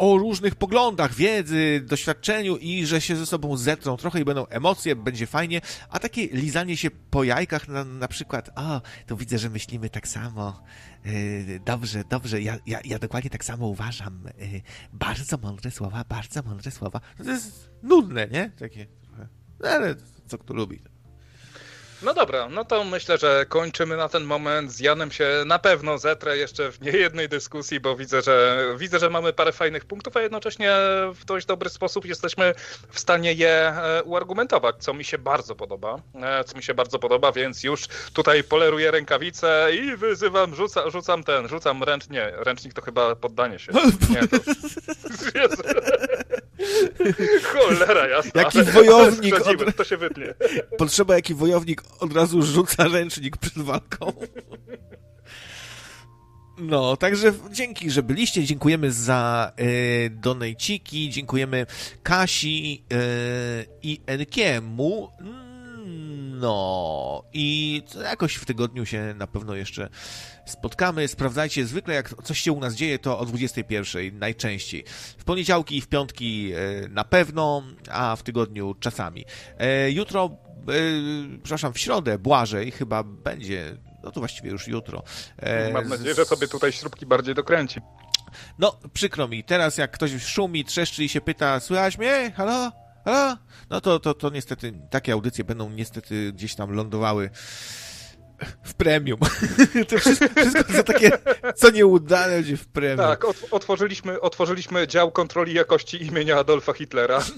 o 0.00 0.18
różnych 0.18 0.54
poglądach, 0.54 1.14
wiedzy, 1.14 1.84
doświadczeniu 1.86 2.56
i 2.56 2.86
że 2.86 3.00
się 3.00 3.16
ze 3.16 3.26
sobą 3.26 3.56
zetrą. 3.56 3.96
Trochę 3.96 4.20
i 4.20 4.24
będą 4.24 4.46
emocje, 4.46 4.96
będzie 4.96 5.26
fajnie, 5.26 5.60
a 5.90 5.98
takie 5.98 6.26
lizanie 6.26 6.76
się 6.76 6.90
po 6.90 7.24
jajkach 7.24 7.68
na, 7.68 7.84
na 7.84 8.08
przykład, 8.08 8.50
o, 8.54 8.80
to 9.06 9.16
widzę, 9.16 9.38
że 9.38 9.50
myślimy 9.50 9.90
tak 9.90 10.08
samo, 10.08 10.62
yy, 11.04 11.60
dobrze, 11.64 12.04
dobrze, 12.10 12.42
ja, 12.42 12.58
ja, 12.66 12.80
ja 12.84 12.98
dokładnie 12.98 13.30
tak 13.30 13.44
samo 13.44 13.66
uważam, 13.66 14.24
yy, 14.38 14.62
bardzo 14.92 15.38
mądre 15.38 15.70
słowa, 15.70 16.04
bardzo 16.08 16.42
mądre 16.42 16.70
słowa, 16.70 17.00
to 17.24 17.30
jest 17.30 17.70
nudne, 17.82 18.28
nie? 18.28 18.50
Takie 18.50 18.86
trochę, 18.86 19.28
ale 19.76 19.94
co 20.26 20.38
kto 20.38 20.54
lubi. 20.54 20.82
No 22.02 22.14
dobra, 22.14 22.48
no 22.48 22.64
to 22.64 22.84
myślę, 22.84 23.18
że 23.18 23.46
kończymy 23.48 23.96
na 23.96 24.08
ten 24.08 24.24
moment. 24.24 24.72
Z 24.72 24.80
Janem 24.80 25.10
się 25.10 25.28
na 25.46 25.58
pewno 25.58 25.98
zetrę 25.98 26.36
jeszcze 26.38 26.72
w 26.72 26.80
niejednej 26.80 27.28
dyskusji, 27.28 27.80
bo 27.80 27.96
widzę, 27.96 28.22
że 28.22 28.66
widzę, 28.76 28.98
że 28.98 29.10
mamy 29.10 29.32
parę 29.32 29.52
fajnych 29.52 29.84
punktów, 29.84 30.16
a 30.16 30.20
jednocześnie 30.20 30.72
w 31.14 31.24
dość 31.24 31.46
dobry 31.46 31.70
sposób 31.70 32.04
jesteśmy 32.04 32.54
w 32.90 33.00
stanie 33.00 33.32
je 33.32 33.50
e, 33.50 34.02
uargumentować, 34.02 34.76
co 34.78 34.94
mi 34.94 35.04
się 35.04 35.18
bardzo 35.18 35.54
podoba. 35.54 36.00
E, 36.22 36.44
co 36.44 36.56
mi 36.56 36.62
się 36.62 36.74
bardzo 36.74 36.98
podoba, 36.98 37.32
więc 37.32 37.62
już 37.62 37.86
tutaj 38.12 38.44
poleruję 38.44 38.90
rękawice 38.90 39.68
i 39.74 39.96
wyzywam, 39.96 40.54
rzuca, 40.54 40.90
rzucam 40.90 41.24
ten, 41.24 41.48
rzucam 41.48 41.82
ręcznie. 41.82 42.32
Ręcznik 42.36 42.74
to 42.74 42.82
chyba 42.82 43.16
poddanie 43.16 43.58
się. 43.58 43.72
Nie, 44.14 44.28
to... 44.28 44.36
Cholera 47.52 48.08
jasna. 48.08 48.42
Jaki 48.42 48.62
wojownik. 48.62 49.46
Od... 49.46 49.76
To 49.76 49.84
się 49.84 49.96
wytnie. 49.96 50.34
Potrzeba 50.78 51.14
jaki 51.14 51.34
wojownik 51.34 51.82
od 52.00 52.12
razu 52.12 52.42
rzuca 52.42 52.88
ręcznik 52.88 53.36
przed 53.36 53.58
walką. 53.58 54.12
No, 56.58 56.96
także 56.96 57.32
dzięki, 57.50 57.90
że 57.90 58.02
byliście. 58.02 58.44
Dziękujemy 58.44 58.92
za 58.92 59.52
y, 59.60 60.10
donejciki. 60.10 61.10
Dziękujemy 61.10 61.66
Kasi 62.02 62.84
y, 62.92 63.66
i 63.82 64.00
Enkiemu. 64.06 65.08
No 66.40 67.24
i 67.32 67.82
jakoś 68.02 68.34
w 68.34 68.44
tygodniu 68.44 68.86
się 68.86 69.14
na 69.16 69.26
pewno 69.26 69.54
jeszcze 69.54 69.88
spotkamy. 70.46 71.08
Sprawdzajcie, 71.08 71.66
zwykle 71.66 71.94
jak 71.94 72.22
coś 72.22 72.40
się 72.40 72.52
u 72.52 72.60
nas 72.60 72.74
dzieje, 72.74 72.98
to 72.98 73.18
o 73.18 73.26
21 73.26 74.18
najczęściej. 74.18 74.84
W 75.18 75.24
poniedziałki 75.24 75.76
i 75.76 75.80
w 75.80 75.88
piątki 75.88 76.52
e, 76.52 76.88
na 76.88 77.04
pewno, 77.04 77.62
a 77.90 78.16
w 78.16 78.22
tygodniu 78.22 78.74
czasami. 78.74 79.24
E, 79.58 79.90
jutro, 79.90 80.30
e, 80.68 80.72
przepraszam, 81.42 81.72
w 81.72 81.78
środę 81.78 82.18
Błażej 82.18 82.70
chyba 82.70 83.02
będzie, 83.02 83.76
no 84.02 84.10
to 84.10 84.20
właściwie 84.20 84.50
już 84.50 84.68
jutro. 84.68 85.02
Mam 85.72 85.88
nadzieję, 85.88 86.14
że 86.14 86.24
sobie 86.24 86.48
tutaj 86.48 86.72
śrubki 86.72 87.06
bardziej 87.06 87.34
dokręci. 87.34 87.80
No, 88.58 88.78
przykro 88.92 89.28
mi. 89.28 89.44
Teraz 89.44 89.78
jak 89.78 89.90
ktoś 89.90 90.22
szumi, 90.22 90.64
trzeszczy 90.64 91.04
i 91.04 91.08
się 91.08 91.20
pyta, 91.20 91.60
słychać 91.60 91.98
mnie? 91.98 92.32
Halo? 92.36 92.72
Halo? 93.10 93.36
No 93.70 93.80
to, 93.80 94.00
to, 94.00 94.14
to 94.14 94.30
niestety, 94.30 94.72
takie 94.90 95.12
audycje 95.12 95.44
będą 95.44 95.70
niestety 95.70 96.32
gdzieś 96.32 96.54
tam 96.54 96.70
lądowały 96.70 97.30
w 98.64 98.74
premium. 98.74 99.20
to 99.88 99.98
wszystko, 99.98 100.26
wszystko 100.36 100.72
za 100.72 100.82
takie, 100.82 101.10
co 101.56 101.70
nieudane 101.70 102.36
będzie 102.36 102.56
w 102.56 102.68
premium. 102.68 102.98
Tak, 103.08 103.24
otworzyliśmy, 103.50 104.20
otworzyliśmy 104.20 104.88
dział 104.88 105.10
kontroli 105.10 105.54
jakości 105.54 106.06
imienia 106.06 106.38
Adolfa 106.38 106.72
Hitlera. 106.72 107.24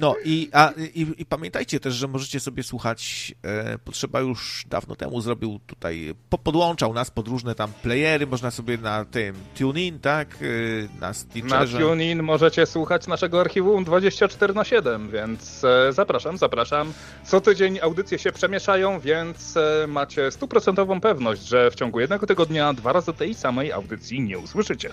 No 0.00 0.14
i, 0.24 0.48
a, 0.52 0.72
i, 0.94 1.06
i, 1.18 1.26
pamiętajcie 1.26 1.80
też, 1.80 1.94
że 1.94 2.08
możecie 2.08 2.40
sobie 2.40 2.62
słuchać, 2.62 3.34
e, 3.42 3.78
Potrzeba 3.78 4.20
już 4.20 4.64
dawno 4.68 4.96
temu 4.96 5.20
zrobił 5.20 5.60
tutaj, 5.66 6.14
po, 6.30 6.38
podłączał 6.38 6.94
nas 6.94 7.10
pod 7.10 7.28
różne 7.28 7.54
tam 7.54 7.72
playery, 7.82 8.26
można 8.26 8.50
sobie 8.50 8.78
na 8.78 9.04
tym 9.04 9.36
TuneIn, 9.58 9.98
tak, 9.98 10.28
e, 10.42 11.00
na 11.00 11.14
Stitcherze. 11.14 11.78
Na 11.78 11.86
TuneIn 11.86 12.22
możecie 12.22 12.66
słuchać 12.66 13.06
naszego 13.06 13.40
archiwum 13.40 13.84
24 13.84 14.54
na 14.54 14.64
7, 14.64 15.10
więc 15.10 15.64
e, 15.64 15.92
zapraszam, 15.92 16.38
zapraszam. 16.38 16.92
Co 17.24 17.40
tydzień 17.40 17.78
audycje 17.82 18.18
się 18.18 18.32
przemieszają, 18.32 19.00
więc 19.00 19.56
e, 19.56 19.86
macie 19.86 20.30
stuprocentową 20.30 21.00
pewność, 21.00 21.42
że 21.48 21.70
w 21.70 21.74
ciągu 21.74 22.00
jednego 22.00 22.26
tygodnia 22.26 22.72
dwa 22.72 22.92
razy 22.92 23.12
tej 23.12 23.34
samej 23.34 23.72
audycji 23.72 24.20
nie 24.20 24.38
usłyszycie. 24.38 24.90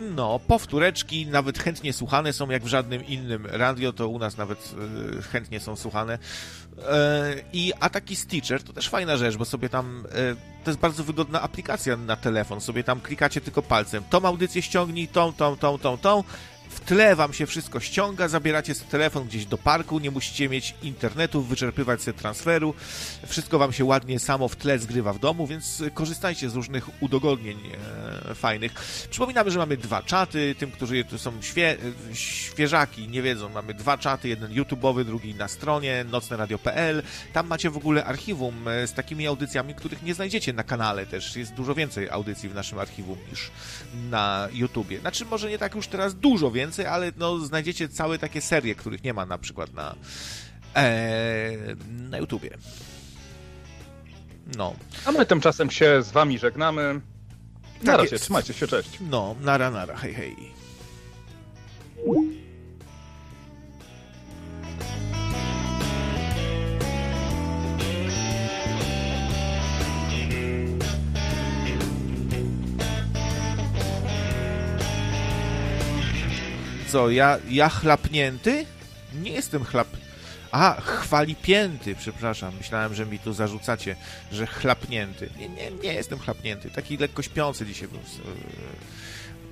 No, 0.00 0.38
powtóreczki 0.38 1.26
nawet 1.26 1.58
chętnie 1.58 1.92
słuchane 1.92 2.32
są, 2.32 2.50
jak 2.50 2.62
w 2.62 2.66
żadnym 2.66 3.06
innym 3.06 3.46
radio, 3.46 3.92
to 3.92 4.08
u 4.08 4.18
nas 4.18 4.36
nawet 4.36 4.74
e, 5.18 5.22
chętnie 5.22 5.60
są 5.60 5.76
słuchane. 5.76 6.18
E, 6.88 7.34
I 7.52 7.72
a 7.80 7.90
taki 7.90 8.16
Stitcher 8.16 8.62
to 8.62 8.72
też 8.72 8.88
fajna 8.88 9.16
rzecz, 9.16 9.36
bo 9.36 9.44
sobie 9.44 9.68
tam 9.68 10.06
e, 10.12 10.50
to 10.64 10.70
jest 10.70 10.80
bardzo 10.80 11.04
wygodna 11.04 11.42
aplikacja 11.42 11.96
na 11.96 12.16
telefon. 12.16 12.60
Sobie 12.60 12.84
tam 12.84 13.00
klikacie 13.00 13.40
tylko 13.40 13.62
palcem. 13.62 14.04
Tą 14.10 14.24
audycję 14.24 14.62
ściągnij, 14.62 15.08
tą, 15.08 15.32
tą, 15.32 15.56
tą, 15.56 15.78
tą, 15.78 15.98
tą 15.98 16.24
w 16.80 16.84
tle 16.84 17.16
wam 17.16 17.32
się 17.32 17.46
wszystko 17.46 17.80
ściąga, 17.80 18.28
zabieracie 18.28 18.74
telefon 18.74 19.26
gdzieś 19.28 19.46
do 19.46 19.58
parku, 19.58 19.98
nie 19.98 20.10
musicie 20.10 20.48
mieć 20.48 20.74
internetu, 20.82 21.42
wyczerpywać 21.42 22.02
sobie 22.02 22.18
transferu, 22.18 22.74
wszystko 23.26 23.58
wam 23.58 23.72
się 23.72 23.84
ładnie 23.84 24.18
samo 24.18 24.48
w 24.48 24.56
tle 24.56 24.78
zgrywa 24.78 25.12
w 25.12 25.18
domu, 25.18 25.46
więc 25.46 25.82
korzystajcie 25.94 26.50
z 26.50 26.54
różnych 26.54 27.02
udogodnień 27.02 27.58
e, 28.30 28.34
fajnych. 28.34 28.72
Przypominamy, 29.10 29.50
że 29.50 29.58
mamy 29.58 29.76
dwa 29.76 30.02
czaty, 30.02 30.54
tym, 30.58 30.70
którzy 30.70 31.04
są 31.16 31.42
świe, 31.42 31.76
świeżaki, 32.12 33.08
nie 33.08 33.22
wiedzą, 33.22 33.48
mamy 33.48 33.74
dwa 33.74 33.98
czaty, 33.98 34.28
jeden 34.28 34.52
YouTube'owy, 34.52 35.04
drugi 35.04 35.34
na 35.34 35.48
stronie 35.48 36.04
nocneradio.pl, 36.10 37.02
tam 37.32 37.46
macie 37.46 37.70
w 37.70 37.76
ogóle 37.76 38.04
archiwum 38.04 38.68
e, 38.68 38.86
z 38.86 38.92
takimi 38.92 39.26
audycjami, 39.26 39.74
których 39.74 40.02
nie 40.02 40.14
znajdziecie 40.14 40.52
na 40.52 40.64
kanale 40.64 41.06
też, 41.06 41.36
jest 41.36 41.54
dużo 41.54 41.74
więcej 41.74 42.10
audycji 42.10 42.48
w 42.48 42.54
naszym 42.54 42.78
archiwum 42.78 43.18
niż 43.30 43.50
na 44.10 44.48
YouTubie. 44.52 45.00
Znaczy, 45.00 45.24
może 45.24 45.50
nie 45.50 45.58
tak 45.58 45.74
już 45.74 45.86
teraz 45.86 46.14
dużo 46.14 46.50
więcej, 46.50 46.69
ale 46.78 47.12
no, 47.16 47.38
znajdziecie 47.38 47.88
całe 47.88 48.18
takie 48.18 48.40
serie, 48.40 48.74
których 48.74 49.04
nie 49.04 49.14
ma 49.14 49.26
na 49.26 49.38
przykład 49.38 49.74
na, 49.74 49.94
e, 50.76 51.52
na 51.88 52.18
YouTubie. 52.18 52.50
No. 54.56 54.74
A 55.04 55.12
my 55.12 55.26
tymczasem 55.26 55.70
się 55.70 56.02
z 56.02 56.10
wami 56.10 56.38
żegnamy. 56.38 57.00
Na 57.82 57.92
tak 57.92 58.00
razie, 58.00 58.18
trzymajcie 58.18 58.54
się, 58.54 58.66
cześć. 58.66 58.98
No, 59.10 59.36
nara, 59.40 59.70
nara, 59.70 59.96
hej, 59.96 60.14
hej. 60.14 60.36
Co, 76.90 77.10
ja, 77.10 77.38
ja 77.48 77.68
chlapnięty? 77.68 78.66
Nie 79.22 79.30
jestem 79.30 79.64
chlap... 79.64 79.88
A, 80.52 80.80
chwalipięty, 80.80 81.94
przepraszam. 81.94 82.56
Myślałem, 82.58 82.94
że 82.94 83.06
mi 83.06 83.18
tu 83.18 83.32
zarzucacie, 83.32 83.96
że 84.32 84.46
chlapnięty. 84.46 85.30
Nie, 85.38 85.48
nie, 85.48 85.70
nie 85.70 85.94
jestem 85.94 86.18
chlapnięty. 86.18 86.70
Taki 86.70 86.96
lekko 86.96 87.22
śpiący 87.22 87.66
dzisiaj 87.66 87.88
był. 87.88 88.00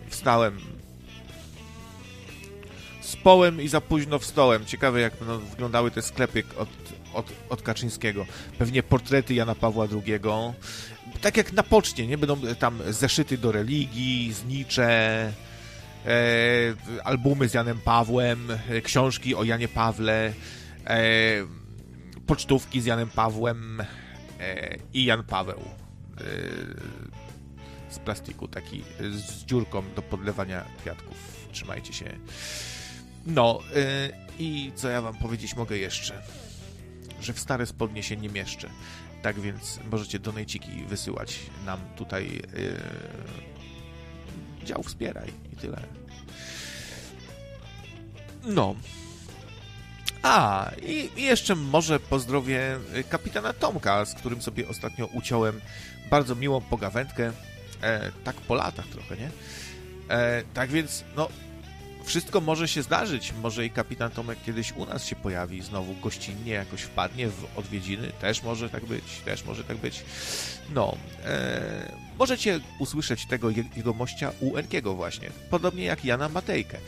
Wstałem. 0.08 0.60
Społem 3.00 3.62
i 3.62 3.68
za 3.68 3.80
późno 3.80 4.18
wstołem. 4.18 4.66
Ciekawe, 4.66 5.00
jak 5.00 5.12
no, 5.26 5.38
wyglądały 5.38 5.90
te 5.90 6.02
sklepy 6.02 6.42
od, 6.56 6.68
od, 7.14 7.32
od 7.48 7.62
Kaczyńskiego. 7.62 8.26
Pewnie 8.58 8.82
portrety 8.82 9.34
Jana 9.34 9.54
Pawła 9.54 9.86
II. 9.92 10.20
Tak 11.20 11.36
jak 11.36 11.52
na 11.52 11.62
poczcie, 11.62 12.06
nie? 12.06 12.18
Będą 12.18 12.40
tam 12.58 12.80
zeszyty 12.88 13.38
do 13.38 13.52
religii, 13.52 14.32
znicze, 14.32 14.84
e, 14.84 15.47
albumy 17.04 17.48
z 17.48 17.54
Janem 17.54 17.78
Pawłem, 17.78 18.48
e, 18.68 18.80
książki 18.80 19.34
o 19.34 19.44
Janie 19.44 19.68
Pawle, 19.68 20.32
e, 20.86 21.58
pocztówki 22.26 22.80
z 22.80 22.84
Janem 22.84 23.10
Pawłem 23.10 23.80
e, 24.40 24.76
i 24.94 25.04
Jan 25.04 25.24
Paweł 25.24 25.58
e, 25.58 26.24
z 27.90 27.98
plastiku, 27.98 28.48
taki 28.48 28.84
z 29.10 29.44
dziurką 29.44 29.82
do 29.96 30.02
podlewania 30.02 30.64
kwiatków. 30.78 31.48
Trzymajcie 31.52 31.92
się. 31.92 32.18
No 33.26 33.60
e, 33.76 34.10
i 34.38 34.72
co 34.74 34.88
ja 34.88 35.02
wam 35.02 35.14
powiedzieć 35.14 35.56
mogę 35.56 35.78
jeszcze? 35.78 36.22
Że 37.20 37.32
w 37.32 37.40
stare 37.40 37.66
spodnie 37.66 38.02
się 38.02 38.16
nie 38.16 38.28
mieszczę. 38.28 38.68
Tak 39.22 39.40
więc 39.40 39.80
możecie 39.90 40.18
donejciki 40.18 40.84
wysyłać 40.84 41.38
nam 41.66 41.80
tutaj 41.96 42.42
dział 44.64 44.82
wspieraj 44.82 45.28
i 45.52 45.56
tyle. 45.56 45.82
No. 48.44 48.74
A, 50.22 50.70
i, 50.82 51.22
jeszcze 51.22 51.54
może 51.54 52.00
pozdrowię 52.00 52.78
kapitana 53.08 53.52
Tomka, 53.52 54.04
z 54.04 54.14
którym 54.14 54.42
sobie 54.42 54.68
ostatnio 54.68 55.06
uciąłem 55.06 55.60
bardzo 56.10 56.34
miłą 56.34 56.60
pogawędkę. 56.60 57.32
E, 57.82 58.12
tak 58.24 58.36
po 58.36 58.54
latach 58.54 58.86
trochę, 58.86 59.16
nie? 59.16 59.30
E, 60.10 60.42
tak 60.54 60.70
więc, 60.70 61.04
no, 61.16 61.28
wszystko 62.08 62.40
może 62.40 62.68
się 62.68 62.82
zdarzyć. 62.82 63.32
Może 63.42 63.66
i 63.66 63.70
kapitan 63.70 64.10
Tomek 64.10 64.38
kiedyś 64.46 64.72
u 64.72 64.86
nas 64.86 65.06
się 65.06 65.16
pojawi, 65.16 65.62
znowu 65.62 65.94
gościnnie 65.94 66.52
jakoś 66.52 66.82
wpadnie 66.82 67.28
w 67.28 67.58
odwiedziny. 67.58 68.12
Też 68.20 68.42
może 68.42 68.70
tak 68.70 68.84
być, 68.84 69.04
też 69.24 69.44
może 69.44 69.64
tak 69.64 69.76
być. 69.76 70.02
No, 70.74 70.96
e, 71.24 71.92
możecie 72.18 72.60
usłyszeć 72.78 73.26
tego 73.26 73.50
jego 73.50 73.92
mościa 73.92 74.32
u 74.40 74.56
Enkiego 74.56 74.94
właśnie, 74.94 75.30
podobnie 75.50 75.84
jak 75.84 76.04
Jana 76.04 76.28
Matejkę. 76.28 76.78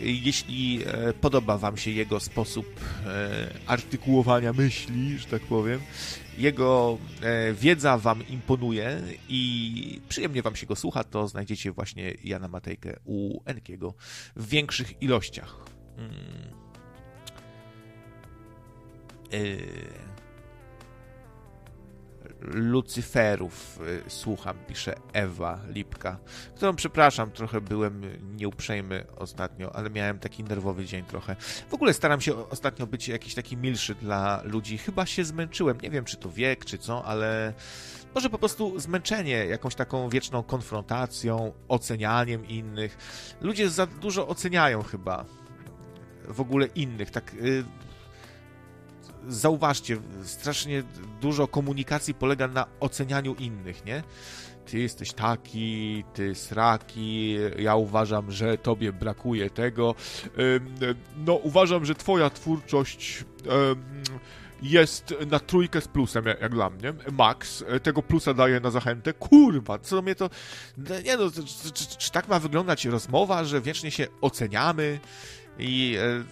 Jeśli 0.00 0.82
e, 0.86 1.12
podoba 1.12 1.58
Wam 1.58 1.76
się 1.76 1.90
jego 1.90 2.20
sposób 2.20 2.66
e, 3.06 3.48
artykułowania 3.66 4.52
myśli, 4.52 5.18
że 5.18 5.26
tak 5.26 5.42
powiem, 5.42 5.80
jego 6.38 6.98
e, 7.22 7.52
wiedza 7.52 7.98
Wam 7.98 8.28
imponuje 8.28 9.02
i 9.28 10.00
przyjemnie 10.08 10.42
Wam 10.42 10.56
się 10.56 10.66
go 10.66 10.76
słucha, 10.76 11.04
to 11.04 11.28
znajdziecie 11.28 11.72
właśnie 11.72 12.14
Jana 12.24 12.48
Matejkę 12.48 12.96
u 13.04 13.40
Enkiego 13.44 13.94
w 14.36 14.48
większych 14.48 15.02
ilościach. 15.02 15.56
Hmm. 15.96 16.56
Lucyferów 22.40 23.80
y, 24.06 24.10
słucham, 24.10 24.56
pisze 24.68 24.94
Ewa 25.12 25.60
Lipka, 25.68 26.18
którą 26.56 26.76
przepraszam, 26.76 27.30
trochę 27.30 27.60
byłem 27.60 28.02
nieuprzejmy 28.36 29.04
ostatnio, 29.16 29.76
ale 29.76 29.90
miałem 29.90 30.18
taki 30.18 30.44
nerwowy 30.44 30.84
dzień 30.84 31.04
trochę. 31.04 31.36
W 31.68 31.74
ogóle 31.74 31.94
staram 31.94 32.20
się 32.20 32.48
ostatnio 32.48 32.86
być 32.86 33.08
jakiś 33.08 33.34
taki 33.34 33.56
milszy 33.56 33.94
dla 33.94 34.42
ludzi. 34.44 34.78
Chyba 34.78 35.06
się 35.06 35.24
zmęczyłem, 35.24 35.80
nie 35.80 35.90
wiem 35.90 36.04
czy 36.04 36.16
to 36.16 36.30
wiek, 36.30 36.64
czy 36.64 36.78
co, 36.78 37.04
ale 37.04 37.54
może 38.14 38.30
po 38.30 38.38
prostu 38.38 38.80
zmęczenie 38.80 39.46
jakąś 39.46 39.74
taką 39.74 40.08
wieczną 40.08 40.42
konfrontacją, 40.42 41.52
ocenianiem 41.68 42.46
innych. 42.46 42.98
Ludzie 43.40 43.70
za 43.70 43.86
dużo 43.86 44.28
oceniają 44.28 44.82
chyba 44.82 45.24
w 46.28 46.40
ogóle 46.40 46.66
innych, 46.66 47.10
tak 47.10 47.34
y, 47.34 47.64
zauważcie, 49.28 49.96
strasznie 50.22 50.82
dużo 51.20 51.48
komunikacji 51.48 52.14
polega 52.14 52.48
na 52.48 52.66
ocenianiu 52.80 53.34
innych, 53.34 53.84
nie? 53.84 54.02
Ty 54.66 54.78
jesteś 54.78 55.12
taki, 55.12 56.04
ty 56.14 56.34
sraki, 56.34 57.36
ja 57.58 57.76
uważam, 57.76 58.30
że 58.32 58.58
tobie 58.58 58.92
brakuje 58.92 59.50
tego. 59.50 59.94
No, 61.16 61.34
uważam, 61.34 61.84
że 61.84 61.94
twoja 61.94 62.30
twórczość 62.30 63.24
jest 64.62 65.14
na 65.30 65.38
trójkę 65.38 65.80
z 65.80 65.88
plusem, 65.88 66.24
jak 66.26 66.54
dla 66.54 66.70
mnie. 66.70 66.92
Max 67.12 67.64
tego 67.82 68.02
plusa 68.02 68.34
daje 68.34 68.60
na 68.60 68.70
zachętę. 68.70 69.12
Kurwa, 69.12 69.78
co 69.78 70.02
mnie 70.02 70.14
to... 70.14 70.30
Nie 71.04 71.16
no, 71.16 71.30
czy, 71.30 71.72
czy, 71.72 71.96
czy 71.98 72.12
tak 72.12 72.28
ma 72.28 72.38
wyglądać 72.38 72.84
rozmowa, 72.84 73.44
że 73.44 73.60
wiecznie 73.60 73.90
się 73.90 74.06
oceniamy 74.20 75.00
i 75.58 75.96
e, 76.00 76.24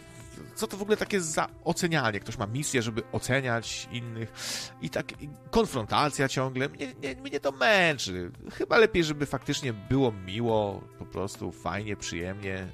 co 0.55 0.67
to 0.67 0.77
w 0.77 0.83
ogóle 0.83 0.97
takie 0.97 1.21
za 1.21 1.49
ocenianie? 1.65 2.21
Ktoś 2.21 2.39
ma 2.39 2.47
misję, 2.47 2.83
żeby 2.83 3.03
oceniać 3.13 3.89
innych 3.93 4.33
i 4.83 4.91
tak 4.91 5.23
i 5.23 5.29
konfrontacja 5.51 6.29
ciągle. 6.29 6.69
Mnie, 6.69 6.95
mnie, 6.99 7.17
mnie 7.17 7.41
to 7.41 7.53
męczy. 7.53 8.31
Chyba 8.53 8.79
lepiej, 8.79 9.05
żeby 9.05 9.27
faktycznie 9.27 9.73
było 9.73 10.13
miło, 10.13 10.81
po 10.99 11.07
prostu 11.07 11.53
fajnie, 11.53 11.97
przyjemnie. 11.97 12.69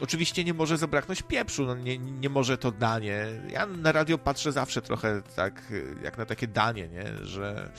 Oczywiście 0.00 0.44
nie 0.44 0.54
może 0.54 0.78
zabraknąć 0.78 1.22
pieprzu, 1.22 1.66
no 1.66 1.74
nie, 1.74 1.98
nie 1.98 2.28
może 2.28 2.58
to 2.58 2.72
danie. 2.72 3.26
Ja 3.50 3.66
na 3.66 3.92
radio 3.92 4.18
patrzę 4.18 4.52
zawsze 4.52 4.82
trochę 4.82 5.22
tak, 5.36 5.62
jak 6.02 6.18
na 6.18 6.26
takie 6.26 6.46
danie, 6.48 6.88
nie? 6.88 7.26
że 7.26 7.70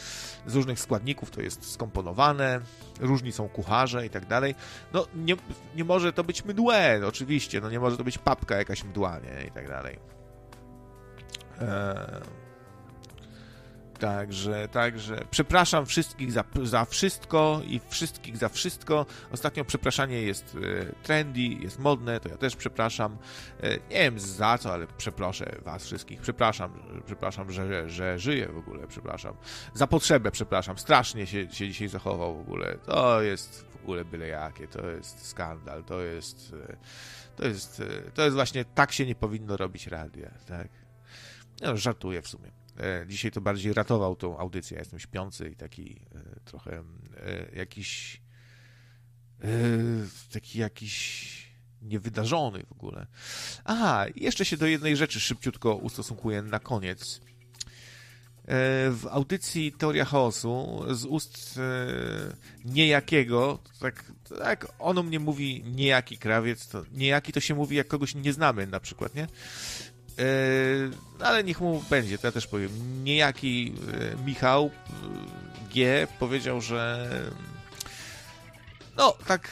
z 0.46 0.56
różnych 0.56 0.80
składników 0.80 1.32
to 1.32 1.42
jest 1.42 1.72
skomponowane, 1.72 2.62
różni 3.00 3.32
są 3.32 3.50
kucharze 3.50 4.06
i 4.06 4.10
tak 4.10 4.26
dalej. 4.26 4.56
No 4.94 5.08
nie, 5.16 5.36
nie 5.76 5.84
może 5.84 6.14
to 6.14 6.24
być 6.24 6.46
mdłe, 6.46 7.02
oczywiście, 7.08 7.62
no 7.62 7.70
nie 7.70 7.80
może 7.80 7.98
to 7.98 8.04
być 8.04 8.18
papka 8.18 8.58
jakaś 8.58 8.84
mdła, 8.84 9.20
nie? 9.20 9.48
I 9.48 9.52
tak 9.52 9.68
dalej. 9.68 10.00
Eee... 11.62 12.45
Także, 14.00 14.68
także 14.68 15.26
przepraszam 15.32 15.86
wszystkich 15.86 16.32
za, 16.32 16.44
za 16.64 16.86
wszystko 16.86 17.62
i 17.68 17.82
wszystkich 17.90 18.38
za 18.38 18.50
wszystko. 18.50 19.06
Ostatnio 19.32 19.66
przepraszanie 19.66 20.22
jest 20.22 20.58
e, 20.82 21.04
trendy, 21.04 21.42
jest 21.42 21.80
modne, 21.80 22.20
to 22.20 22.30
ja 22.30 22.38
też 22.38 22.56
przepraszam. 22.56 23.18
E, 23.64 23.72
nie 23.72 23.80
wiem 23.90 24.20
za 24.20 24.58
co, 24.58 24.74
ale 24.74 24.88
przeproszę 24.88 25.56
was 25.66 25.86
wszystkich. 25.86 26.22
Przepraszam, 26.22 26.72
przepraszam, 27.06 27.52
że, 27.52 27.68
że, 27.68 27.90
że 27.90 28.20
żyję 28.20 28.48
w 28.48 28.58
ogóle, 28.58 28.88
przepraszam. 28.88 29.36
Za 29.74 29.88
potrzebę, 29.88 30.32
przepraszam. 30.32 30.78
Strasznie 30.78 31.28
się, 31.28 31.52
się 31.52 31.68
dzisiaj 31.68 31.88
zachował 31.88 32.38
w 32.38 32.40
ogóle. 32.40 32.78
To 32.86 33.22
jest 33.22 33.66
w 33.72 33.84
ogóle 33.84 34.06
byle 34.06 34.28
jakie, 34.28 34.68
to 34.68 34.88
jest 34.88 35.28
skandal, 35.28 35.84
to 35.84 36.02
jest, 36.02 36.54
e, 36.70 36.78
to 37.36 37.48
jest, 37.48 37.82
to 38.14 38.24
jest 38.24 38.36
właśnie, 38.36 38.66
tak 38.66 38.92
się 38.92 39.06
nie 39.06 39.16
powinno 39.16 39.58
robić 39.58 39.88
radia, 39.88 40.32
tak? 40.48 40.68
No, 41.62 41.78
żartuję 41.78 42.22
w 42.22 42.28
sumie. 42.28 42.65
E, 42.80 43.06
dzisiaj 43.08 43.32
to 43.32 43.42
bardziej 43.42 43.74
ratował 43.74 44.16
tą 44.16 44.38
audycję, 44.38 44.76
ja 44.76 44.82
jestem 44.82 45.00
śpiący 45.00 45.50
i 45.50 45.56
taki 45.56 46.02
trochę 46.46 46.84
jakiś 47.54 48.22
taki 50.32 50.60
jakiś 50.60 51.46
niewydarzony 51.82 52.64
w 52.64 52.72
ogóle. 52.72 53.08
Aha, 53.66 54.06
jeszcze 54.16 54.46
się 54.46 54.58
do 54.58 54.68
jednej 54.68 54.98
rzeczy 54.98 55.20
szybciutko 55.20 55.76
ustosunkuję 55.76 56.42
na 56.42 56.60
koniec. 56.60 57.22
E, 58.48 58.92
w 58.92 59.08
audycji 59.12 59.72
Teoria 59.72 60.06
Chaosu 60.06 60.84
z 60.90 61.06
ust 61.06 61.58
e, 61.58 61.62
niejakiego, 62.66 63.60
tak, 63.80 64.12
tak 64.40 64.68
ono 64.80 65.04
mnie 65.04 65.20
mówi 65.20 65.64
niejaki 65.66 66.18
krawiec, 66.18 66.68
to 66.68 66.84
niejaki 66.92 67.34
to 67.34 67.40
się 67.40 67.56
mówi 67.56 67.76
jak 67.76 67.88
kogoś 67.88 68.16
nie 68.16 68.34
znamy 68.34 68.68
na 68.68 68.80
przykład, 68.80 69.16
nie? 69.16 69.28
E, 70.20 71.26
ale 71.26 71.44
niech 71.44 71.62
mu 71.62 71.84
będzie, 71.90 72.18
to 72.18 72.28
ja 72.28 72.32
też 72.32 72.48
powiem. 72.48 72.70
Niejaki 73.04 73.74
Michał 74.26 74.72
G 75.74 76.08
powiedział, 76.20 76.62
że 76.62 77.10
no 78.98 79.14
tak 79.28 79.50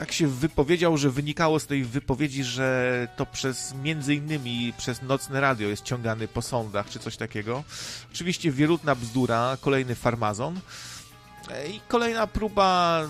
tak 0.00 0.12
się 0.12 0.26
wypowiedział, 0.26 0.96
że 0.96 1.10
wynikało 1.10 1.60
z 1.60 1.66
tej 1.66 1.84
wypowiedzi, 1.84 2.44
że 2.44 3.08
to 3.16 3.26
przez 3.26 3.74
między 3.74 4.14
innymi 4.14 4.72
przez 4.78 5.02
nocne 5.02 5.40
radio 5.40 5.68
jest 5.68 5.82
ciągany 5.82 6.28
po 6.28 6.42
sądach 6.42 6.88
czy 6.88 6.98
coś 6.98 7.16
takiego. 7.16 7.64
Oczywiście 8.12 8.52
wierutna 8.52 8.94
bzdura, 8.94 9.56
kolejny 9.60 9.94
farmazon 9.94 10.60
i 11.74 11.80
kolejna 11.88 12.26
próba, 12.26 13.00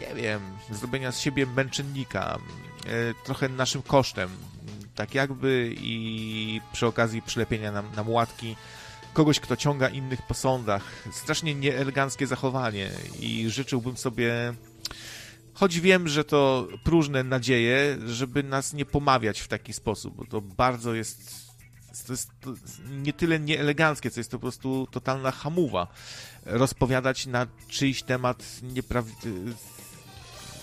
nie 0.00 0.14
wiem, 0.14 0.40
zrobienia 0.70 1.12
z 1.12 1.20
siebie 1.20 1.46
męczennika, 1.46 2.38
trochę 3.24 3.48
naszym 3.48 3.82
kosztem, 3.82 4.30
tak 4.98 5.14
jakby 5.14 5.74
i 5.80 6.60
przy 6.72 6.86
okazji 6.86 7.22
przylepienia 7.22 7.72
nam, 7.72 7.86
nam 7.96 8.10
łatki 8.10 8.56
kogoś, 9.12 9.40
kto 9.40 9.56
ciąga 9.56 9.88
innych 9.88 10.22
po 10.22 10.34
sądach. 10.34 10.82
Strasznie 11.12 11.54
nieeleganckie 11.54 12.26
zachowanie 12.26 12.90
i 13.20 13.50
życzyłbym 13.50 13.96
sobie 13.96 14.54
Choć 15.54 15.80
wiem, 15.80 16.08
że 16.08 16.24
to 16.24 16.68
próżne 16.84 17.24
nadzieje, 17.24 17.98
żeby 18.06 18.42
nas 18.42 18.72
nie 18.72 18.84
pomawiać 18.84 19.40
w 19.40 19.48
taki 19.48 19.72
sposób, 19.72 20.16
bo 20.16 20.24
to 20.24 20.40
bardzo 20.40 20.94
jest. 20.94 21.48
To 22.06 22.12
jest 22.12 22.30
nie 22.90 23.12
tyle 23.12 23.40
nieeleganckie, 23.40 24.10
co 24.10 24.20
jest 24.20 24.30
to 24.30 24.38
po 24.38 24.42
prostu 24.42 24.88
totalna 24.90 25.30
hamuwa. 25.30 25.86
Rozpowiadać 26.46 27.26
na 27.26 27.46
czyjś 27.68 28.02
temat 28.02 28.44
nieprawdziwe. 28.62 29.52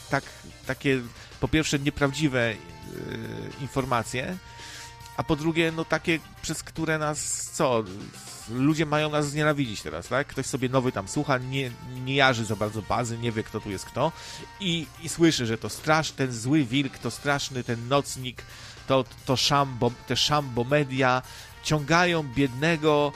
Tak, 0.10 0.24
takie 0.68 1.02
po 1.40 1.48
pierwsze 1.48 1.80
nieprawdziwe 1.80 2.56
informacje, 3.62 4.38
a 5.18 5.24
po 5.24 5.36
drugie, 5.36 5.72
no 5.72 5.86
takie, 5.86 6.20
przez 6.42 6.64
które 6.64 6.98
nas 6.98 7.50
co? 7.54 7.84
ludzie 8.50 8.86
mają 8.86 9.10
nas 9.10 9.30
znienawidzić 9.30 9.82
teraz, 9.82 10.08
tak? 10.08 10.28
Ktoś 10.28 10.46
sobie 10.46 10.70
nowy 10.70 10.92
tam 10.92 11.08
słucha, 11.08 11.38
nie, 11.38 11.72
nie 12.06 12.16
jarzy 12.16 12.46
za 12.46 12.56
bardzo 12.56 12.82
bazy, 12.82 13.18
nie 13.18 13.32
wie, 13.32 13.44
kto 13.44 13.60
tu 13.60 13.72
jest 13.72 13.86
kto 13.86 14.12
i, 14.60 14.88
i 15.04 15.10
słyszy, 15.10 15.46
że 15.46 15.58
to 15.58 15.70
strasz, 15.70 16.12
ten 16.12 16.32
zły 16.32 16.64
wilk, 16.64 16.98
to 16.98 17.12
straszny 17.12 17.64
ten 17.64 17.88
nocnik, 17.88 18.42
to, 18.88 19.06
to 19.26 19.36
szambo, 19.36 19.92
te 20.08 20.16
szambo 20.16 20.64
media 20.64 21.22
ciągają 21.64 22.24
biednego 22.24 23.12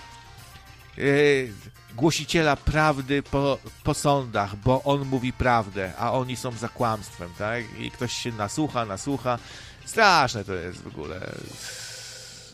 yy, 0.97 1.53
głosiciela 1.95 2.55
prawdy 2.55 3.23
po, 3.23 3.57
po 3.83 3.93
sądach, 3.93 4.55
bo 4.55 4.83
on 4.83 5.05
mówi 5.05 5.33
prawdę, 5.33 5.93
a 5.97 6.13
oni 6.13 6.35
są 6.35 6.51
za 6.51 6.69
kłamstwem, 6.69 7.29
tak? 7.37 7.63
I 7.79 7.91
ktoś 7.91 8.13
się 8.13 8.31
nasłucha, 8.31 8.85
nasłucha. 8.85 9.39
Straszne 9.85 10.43
to 10.43 10.53
jest 10.53 10.81
w 10.81 10.87
ogóle. 10.87 11.31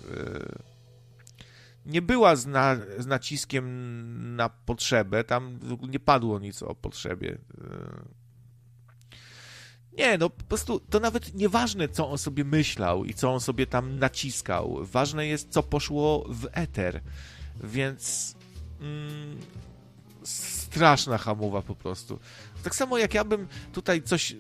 Yy 0.09 0.75
nie 1.85 2.01
była 2.01 2.35
z, 2.35 2.45
na, 2.45 2.75
z 2.97 3.05
naciskiem 3.05 4.35
na 4.35 4.49
potrzebę, 4.49 5.23
tam 5.23 5.59
nie 5.89 5.99
padło 5.99 6.39
nic 6.39 6.64
o 6.64 6.75
potrzebie. 6.75 7.38
Nie, 9.97 10.17
no 10.17 10.30
po 10.30 10.43
prostu 10.43 10.80
to 10.80 10.99
nawet 10.99 11.35
nieważne, 11.35 11.89
co 11.89 12.09
on 12.09 12.17
sobie 12.17 12.43
myślał 12.43 13.05
i 13.05 13.14
co 13.14 13.33
on 13.33 13.39
sobie 13.39 13.67
tam 13.67 13.99
naciskał. 13.99 14.77
Ważne 14.81 15.27
jest, 15.27 15.49
co 15.49 15.64
poszło 15.64 16.25
w 16.30 16.47
eter. 16.51 17.01
Więc 17.64 18.35
mm, 18.85 19.38
straszna 20.75 21.17
hamowa 21.17 21.61
po 21.61 21.75
prostu. 21.75 22.19
Tak 22.64 22.75
samo 22.75 22.97
jak 22.97 23.14
ja 23.14 23.23
bym 23.23 23.47
tutaj 23.73 24.01
coś 24.01 24.35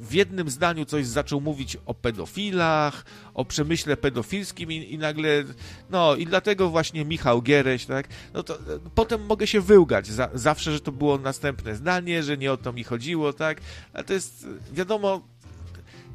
w 0.00 0.12
jednym 0.12 0.50
zdaniu 0.50 0.84
coś 0.84 1.06
zaczął 1.06 1.40
mówić 1.40 1.76
o 1.86 1.94
pedofilach, 1.94 3.04
o 3.34 3.44
przemyśle 3.44 3.96
pedofilskim 3.96 4.72
i, 4.72 4.92
i 4.92 4.98
nagle, 4.98 5.44
no 5.90 6.16
i 6.16 6.26
dlatego 6.26 6.70
właśnie 6.70 7.04
Michał 7.04 7.42
Giereś, 7.42 7.86
tak, 7.86 8.08
no 8.34 8.42
to 8.42 8.58
potem 8.94 9.26
mogę 9.26 9.46
się 9.46 9.60
wyłgać 9.60 10.06
za, 10.06 10.30
zawsze, 10.34 10.72
że 10.72 10.80
to 10.80 10.92
było 10.92 11.18
następne 11.18 11.74
zdanie, 11.76 12.22
że 12.22 12.36
nie 12.36 12.52
o 12.52 12.56
to 12.56 12.72
mi 12.72 12.84
chodziło, 12.84 13.32
tak, 13.32 13.60
a 13.92 14.02
to 14.02 14.12
jest, 14.12 14.46
wiadomo, 14.72 15.20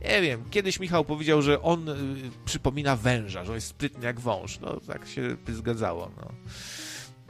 nie 0.04 0.22
wiem, 0.22 0.44
kiedyś 0.52 0.80
Michał 0.80 1.06
powiedział, 1.06 1.42
że 1.42 1.62
on 1.62 1.90
y, 1.90 1.94
przypomina 2.46 2.96
węża, 2.96 3.46
że 3.46 3.52
on 3.52 3.56
jest 3.56 3.68
sprytny 3.68 4.06
jak 4.06 4.20
wąż, 4.20 4.60
no 4.60 4.80
tak 4.88 5.08
się 5.08 5.38
zgadzało, 5.48 6.12
no. 6.18 6.32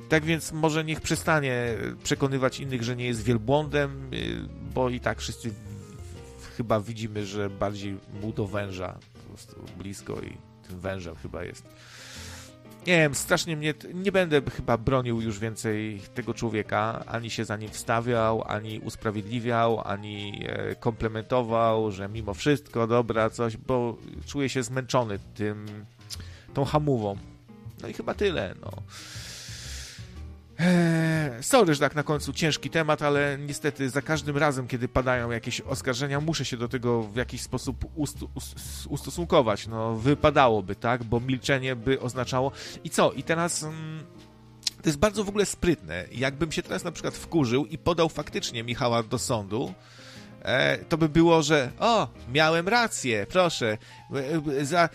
Tak 0.10 0.26
więc 0.26 0.52
może 0.52 0.84
niech 0.84 1.02
przestanie 1.02 1.78
przekonywać 2.04 2.60
innych, 2.60 2.84
że 2.84 2.96
nie 2.96 3.06
jest 3.06 3.24
wielbłądem, 3.24 4.14
y, 4.14 4.50
bo 4.74 4.90
i 4.90 5.00
tak 5.00 5.20
wszyscy 5.20 5.54
chyba 6.58 6.80
widzimy, 6.80 7.26
że 7.26 7.50
bardziej 7.50 7.98
mu 8.22 8.34
do 8.34 8.48
węża 8.48 8.98
po 9.14 9.30
prostu 9.30 9.56
blisko 9.78 10.14
i 10.22 10.38
tym 10.68 10.80
wężem 10.80 11.16
chyba 11.16 11.44
jest. 11.44 11.66
Nie 12.88 12.98
wiem, 12.98 13.16
strasznie 13.16 13.58
mnie. 13.58 13.74
Nie 13.94 14.12
będę 14.12 14.42
chyba 14.58 14.78
bronił 14.78 15.22
już 15.22 15.40
więcej 15.40 16.02
tego 16.14 16.34
człowieka, 16.34 17.04
ani 17.08 17.30
się 17.30 17.46
za 17.46 17.58
nim 17.58 17.70
wstawiał, 17.70 18.44
ani 18.48 18.80
usprawiedliwiał, 18.80 19.82
ani 19.88 20.46
e, 20.48 20.76
komplementował, 20.76 21.92
że 21.92 22.10
mimo 22.10 22.34
wszystko 22.34 22.88
dobra 22.88 23.30
coś, 23.30 23.58
bo 23.58 23.98
czuję 24.26 24.50
się 24.50 24.64
zmęczony 24.64 25.20
tym, 25.36 25.66
tą 26.54 26.66
hamową. 26.66 27.18
No 27.82 27.88
i 27.88 27.94
chyba 27.94 28.14
tyle, 28.14 28.56
no. 28.62 28.72
Eee, 30.60 31.44
sorry, 31.44 31.74
że 31.74 31.80
tak 31.80 31.96
na 31.96 32.04
końcu 32.04 32.34
ciężki 32.34 32.70
temat, 32.70 33.02
ale 33.02 33.38
niestety 33.48 33.90
za 33.90 34.02
każdym 34.02 34.38
razem, 34.38 34.68
kiedy 34.68 34.88
padają 34.88 35.32
jakieś 35.32 35.62
oskarżenia, 35.62 36.22
muszę 36.22 36.46
się 36.46 36.58
do 36.58 36.68
tego 36.68 37.04
w 37.04 37.16
jakiś 37.16 37.42
sposób 37.42 37.86
ust, 37.96 38.18
ust, 38.36 38.56
ustosunkować. 38.90 39.68
No, 39.68 39.96
wypadałoby, 39.96 40.76
tak? 40.76 41.04
Bo 41.04 41.20
milczenie 41.20 41.76
by 41.76 42.02
oznaczało. 42.02 42.52
I 42.84 42.90
co? 42.90 43.12
I 43.12 43.24
teraz. 43.24 43.64
Mm, 43.64 44.04
to 44.82 44.90
jest 44.90 45.00
bardzo 45.00 45.24
w 45.24 45.30
ogóle 45.30 45.46
sprytne. 45.46 46.06
Jakbym 46.12 46.52
się 46.52 46.64
teraz 46.64 46.84
na 46.84 46.92
przykład 46.92 47.14
wkurzył 47.14 47.66
i 47.66 47.78
podał 47.78 48.10
faktycznie 48.10 48.64
Michała 48.64 49.04
do 49.04 49.20
sądu, 49.20 49.74
e, 50.42 50.78
to 50.78 50.98
by 50.98 51.10
było, 51.10 51.44
że 51.44 51.72
o, 51.80 52.08
miałem 52.34 52.68
rację, 52.68 53.26
proszę, 53.30 53.78
e, 54.60 54.66
za, 54.66 54.90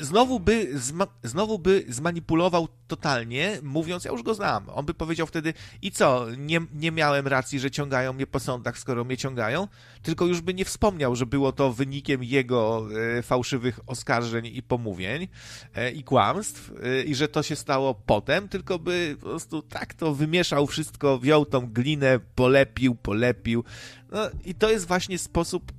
znowu 0.00 0.40
by, 0.40 0.80
znowu 1.22 1.58
by 1.58 1.84
zmanipulował 1.88 2.68
totalnie, 2.86 3.58
mówiąc, 3.62 4.04
ja 4.04 4.10
już 4.12 4.22
go 4.22 4.34
znam. 4.34 4.68
On 4.68 4.86
by 4.86 4.94
powiedział 4.94 5.26
wtedy, 5.26 5.54
i 5.82 5.90
co, 5.90 6.26
nie, 6.36 6.60
nie 6.74 6.92
miałem 6.92 7.26
racji, 7.26 7.60
że 7.60 7.70
ciągają 7.70 8.12
mnie 8.12 8.26
po 8.26 8.40
sądach, 8.40 8.78
skoro 8.78 9.04
mnie 9.04 9.16
ciągają, 9.16 9.68
tylko 10.02 10.26
już 10.26 10.40
by 10.40 10.54
nie 10.54 10.64
wspomniał, 10.64 11.16
że 11.16 11.26
było 11.26 11.52
to 11.52 11.72
wynikiem 11.72 12.24
jego 12.24 12.86
e, 13.18 13.22
fałszywych 13.22 13.80
oskarżeń 13.86 14.46
i 14.46 14.62
pomówień 14.62 15.28
e, 15.74 15.90
i 15.90 16.04
kłamstw 16.04 16.72
e, 16.82 17.02
i 17.02 17.14
że 17.14 17.28
to 17.28 17.42
się 17.42 17.56
stało 17.56 17.94
potem, 17.94 18.48
tylko 18.48 18.78
by 18.78 19.16
po 19.20 19.26
prostu 19.26 19.62
tak 19.62 19.94
to 19.94 20.14
wymieszał 20.14 20.66
wszystko, 20.66 21.18
wziął 21.18 21.46
tą 21.46 21.72
glinę, 21.72 22.20
polepił, 22.34 22.94
polepił. 22.94 23.64
No 24.10 24.20
i 24.44 24.54
to 24.54 24.70
jest 24.70 24.88
właśnie 24.88 25.18
sposób 25.18 25.72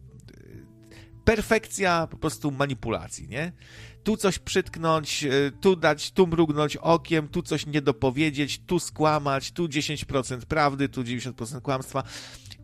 perfekcja 1.25 2.07
po 2.07 2.17
prostu 2.17 2.51
manipulacji, 2.51 3.27
nie? 3.27 3.51
Tu 4.05 4.17
coś 4.17 4.39
przytknąć, 4.39 5.23
e, 5.23 5.51
tu 5.61 5.75
dać, 5.75 6.11
tu 6.11 6.27
mrugnąć 6.27 6.77
okiem, 6.77 7.27
tu 7.27 7.41
coś 7.41 7.65
nie 7.65 7.81
dopowiedzieć, 7.81 8.61
tu 8.65 8.79
skłamać, 8.79 9.51
tu 9.51 9.67
10% 9.67 10.45
prawdy, 10.45 10.89
tu 10.89 11.03
90% 11.03 11.61
kłamstwa. 11.61 12.03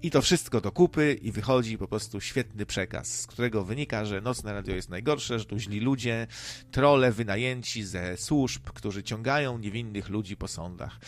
I 0.03 0.11
to 0.11 0.21
wszystko 0.21 0.61
do 0.61 0.71
kupy 0.71 1.13
i 1.21 1.31
wychodzi 1.31 1.77
po 1.77 1.87
prostu 1.87 2.21
świetny 2.21 2.65
przekaz, 2.65 3.19
z 3.19 3.27
którego 3.27 3.63
wynika, 3.63 4.05
że 4.05 4.21
nocne 4.21 4.53
radio 4.53 4.75
jest 4.75 4.89
najgorsze, 4.89 5.39
że 5.39 5.45
tu 5.45 5.59
źli 5.59 5.79
ludzie, 5.79 6.27
trole 6.71 7.11
wynajęci 7.11 7.83
ze 7.83 8.17
służb, 8.17 8.63
którzy 8.63 9.03
ciągają 9.03 9.57
niewinnych 9.57 10.09
ludzi 10.09 10.37
po 10.37 10.47
sądach. 10.47 10.99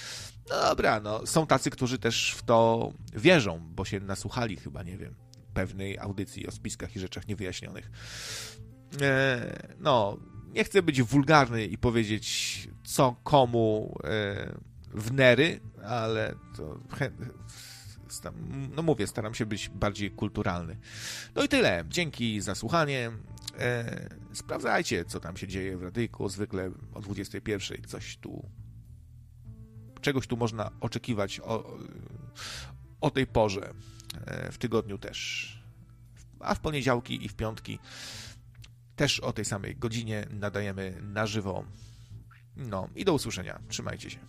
No 0.50 0.56
dobra, 0.62 1.00
no, 1.00 1.28
są 1.28 1.48
tacy, 1.48 1.70
którzy 1.70 2.00
też 2.00 2.36
w 2.38 2.44
to 2.44 2.92
wierzą, 3.14 3.60
bo 3.76 3.86
się 3.86 4.00
nasłuchali 4.00 4.56
chyba, 4.56 4.84
nie 4.84 4.98
wiem, 4.98 5.16
pewnej 5.54 6.00
audycji 6.00 6.48
o 6.48 6.52
spiskach 6.52 6.96
i 6.96 7.00
rzeczach 7.00 7.28
niewyjaśnionych. 7.28 7.92
E, 9.02 9.76
no, 9.80 10.18
nie 10.54 10.64
chcę 10.64 10.82
być 10.82 11.02
wulgarny 11.02 11.66
i 11.66 11.78
powiedzieć 11.78 12.70
co 12.84 13.16
komu 13.24 13.98
e, 14.04 14.58
w 14.94 15.14
nery, 15.14 15.60
ale 15.86 16.36
to 16.58 16.80
no 18.76 18.82
mówię, 18.82 19.08
staram 19.08 19.34
się 19.34 19.46
być 19.46 19.70
bardziej 19.70 20.12
kulturalny. 20.12 20.78
No 21.36 21.44
i 21.44 21.48
tyle. 21.48 21.84
Dzięki 21.88 22.42
za 22.42 22.56
słuchanie. 22.56 23.12
E, 23.60 24.10
sprawdzajcie, 24.34 25.06
co 25.06 25.20
tam 25.20 25.38
się 25.38 25.48
dzieje 25.48 25.78
w 25.78 25.84
radyjku. 25.84 26.30
Zwykle 26.30 26.72
o 26.94 27.02
21 27.02 27.84
coś 27.88 28.18
tu 28.18 28.50
czegoś 30.02 30.28
tu 30.28 30.38
można 30.38 30.72
oczekiwać 30.82 31.40
o, 31.40 31.78
o 33.02 33.12
tej 33.12 33.28
porze. 33.28 33.74
E, 34.26 34.52
w 34.52 34.58
tygodniu 34.58 34.98
też. 34.98 35.50
A 36.40 36.56
w 36.56 36.60
poniedziałki 36.60 37.26
i 37.26 37.30
w 37.30 37.36
piątki 37.36 37.80
też 38.96 39.20
o 39.20 39.34
tej 39.34 39.46
samej 39.46 39.76
godzinie 39.76 40.28
nadajemy 40.30 40.98
na 41.02 41.28
żywo. 41.28 41.66
No 42.56 42.90
i 42.96 43.06
do 43.06 43.14
usłyszenia. 43.14 43.60
Trzymajcie 43.68 44.10
się. 44.10 44.20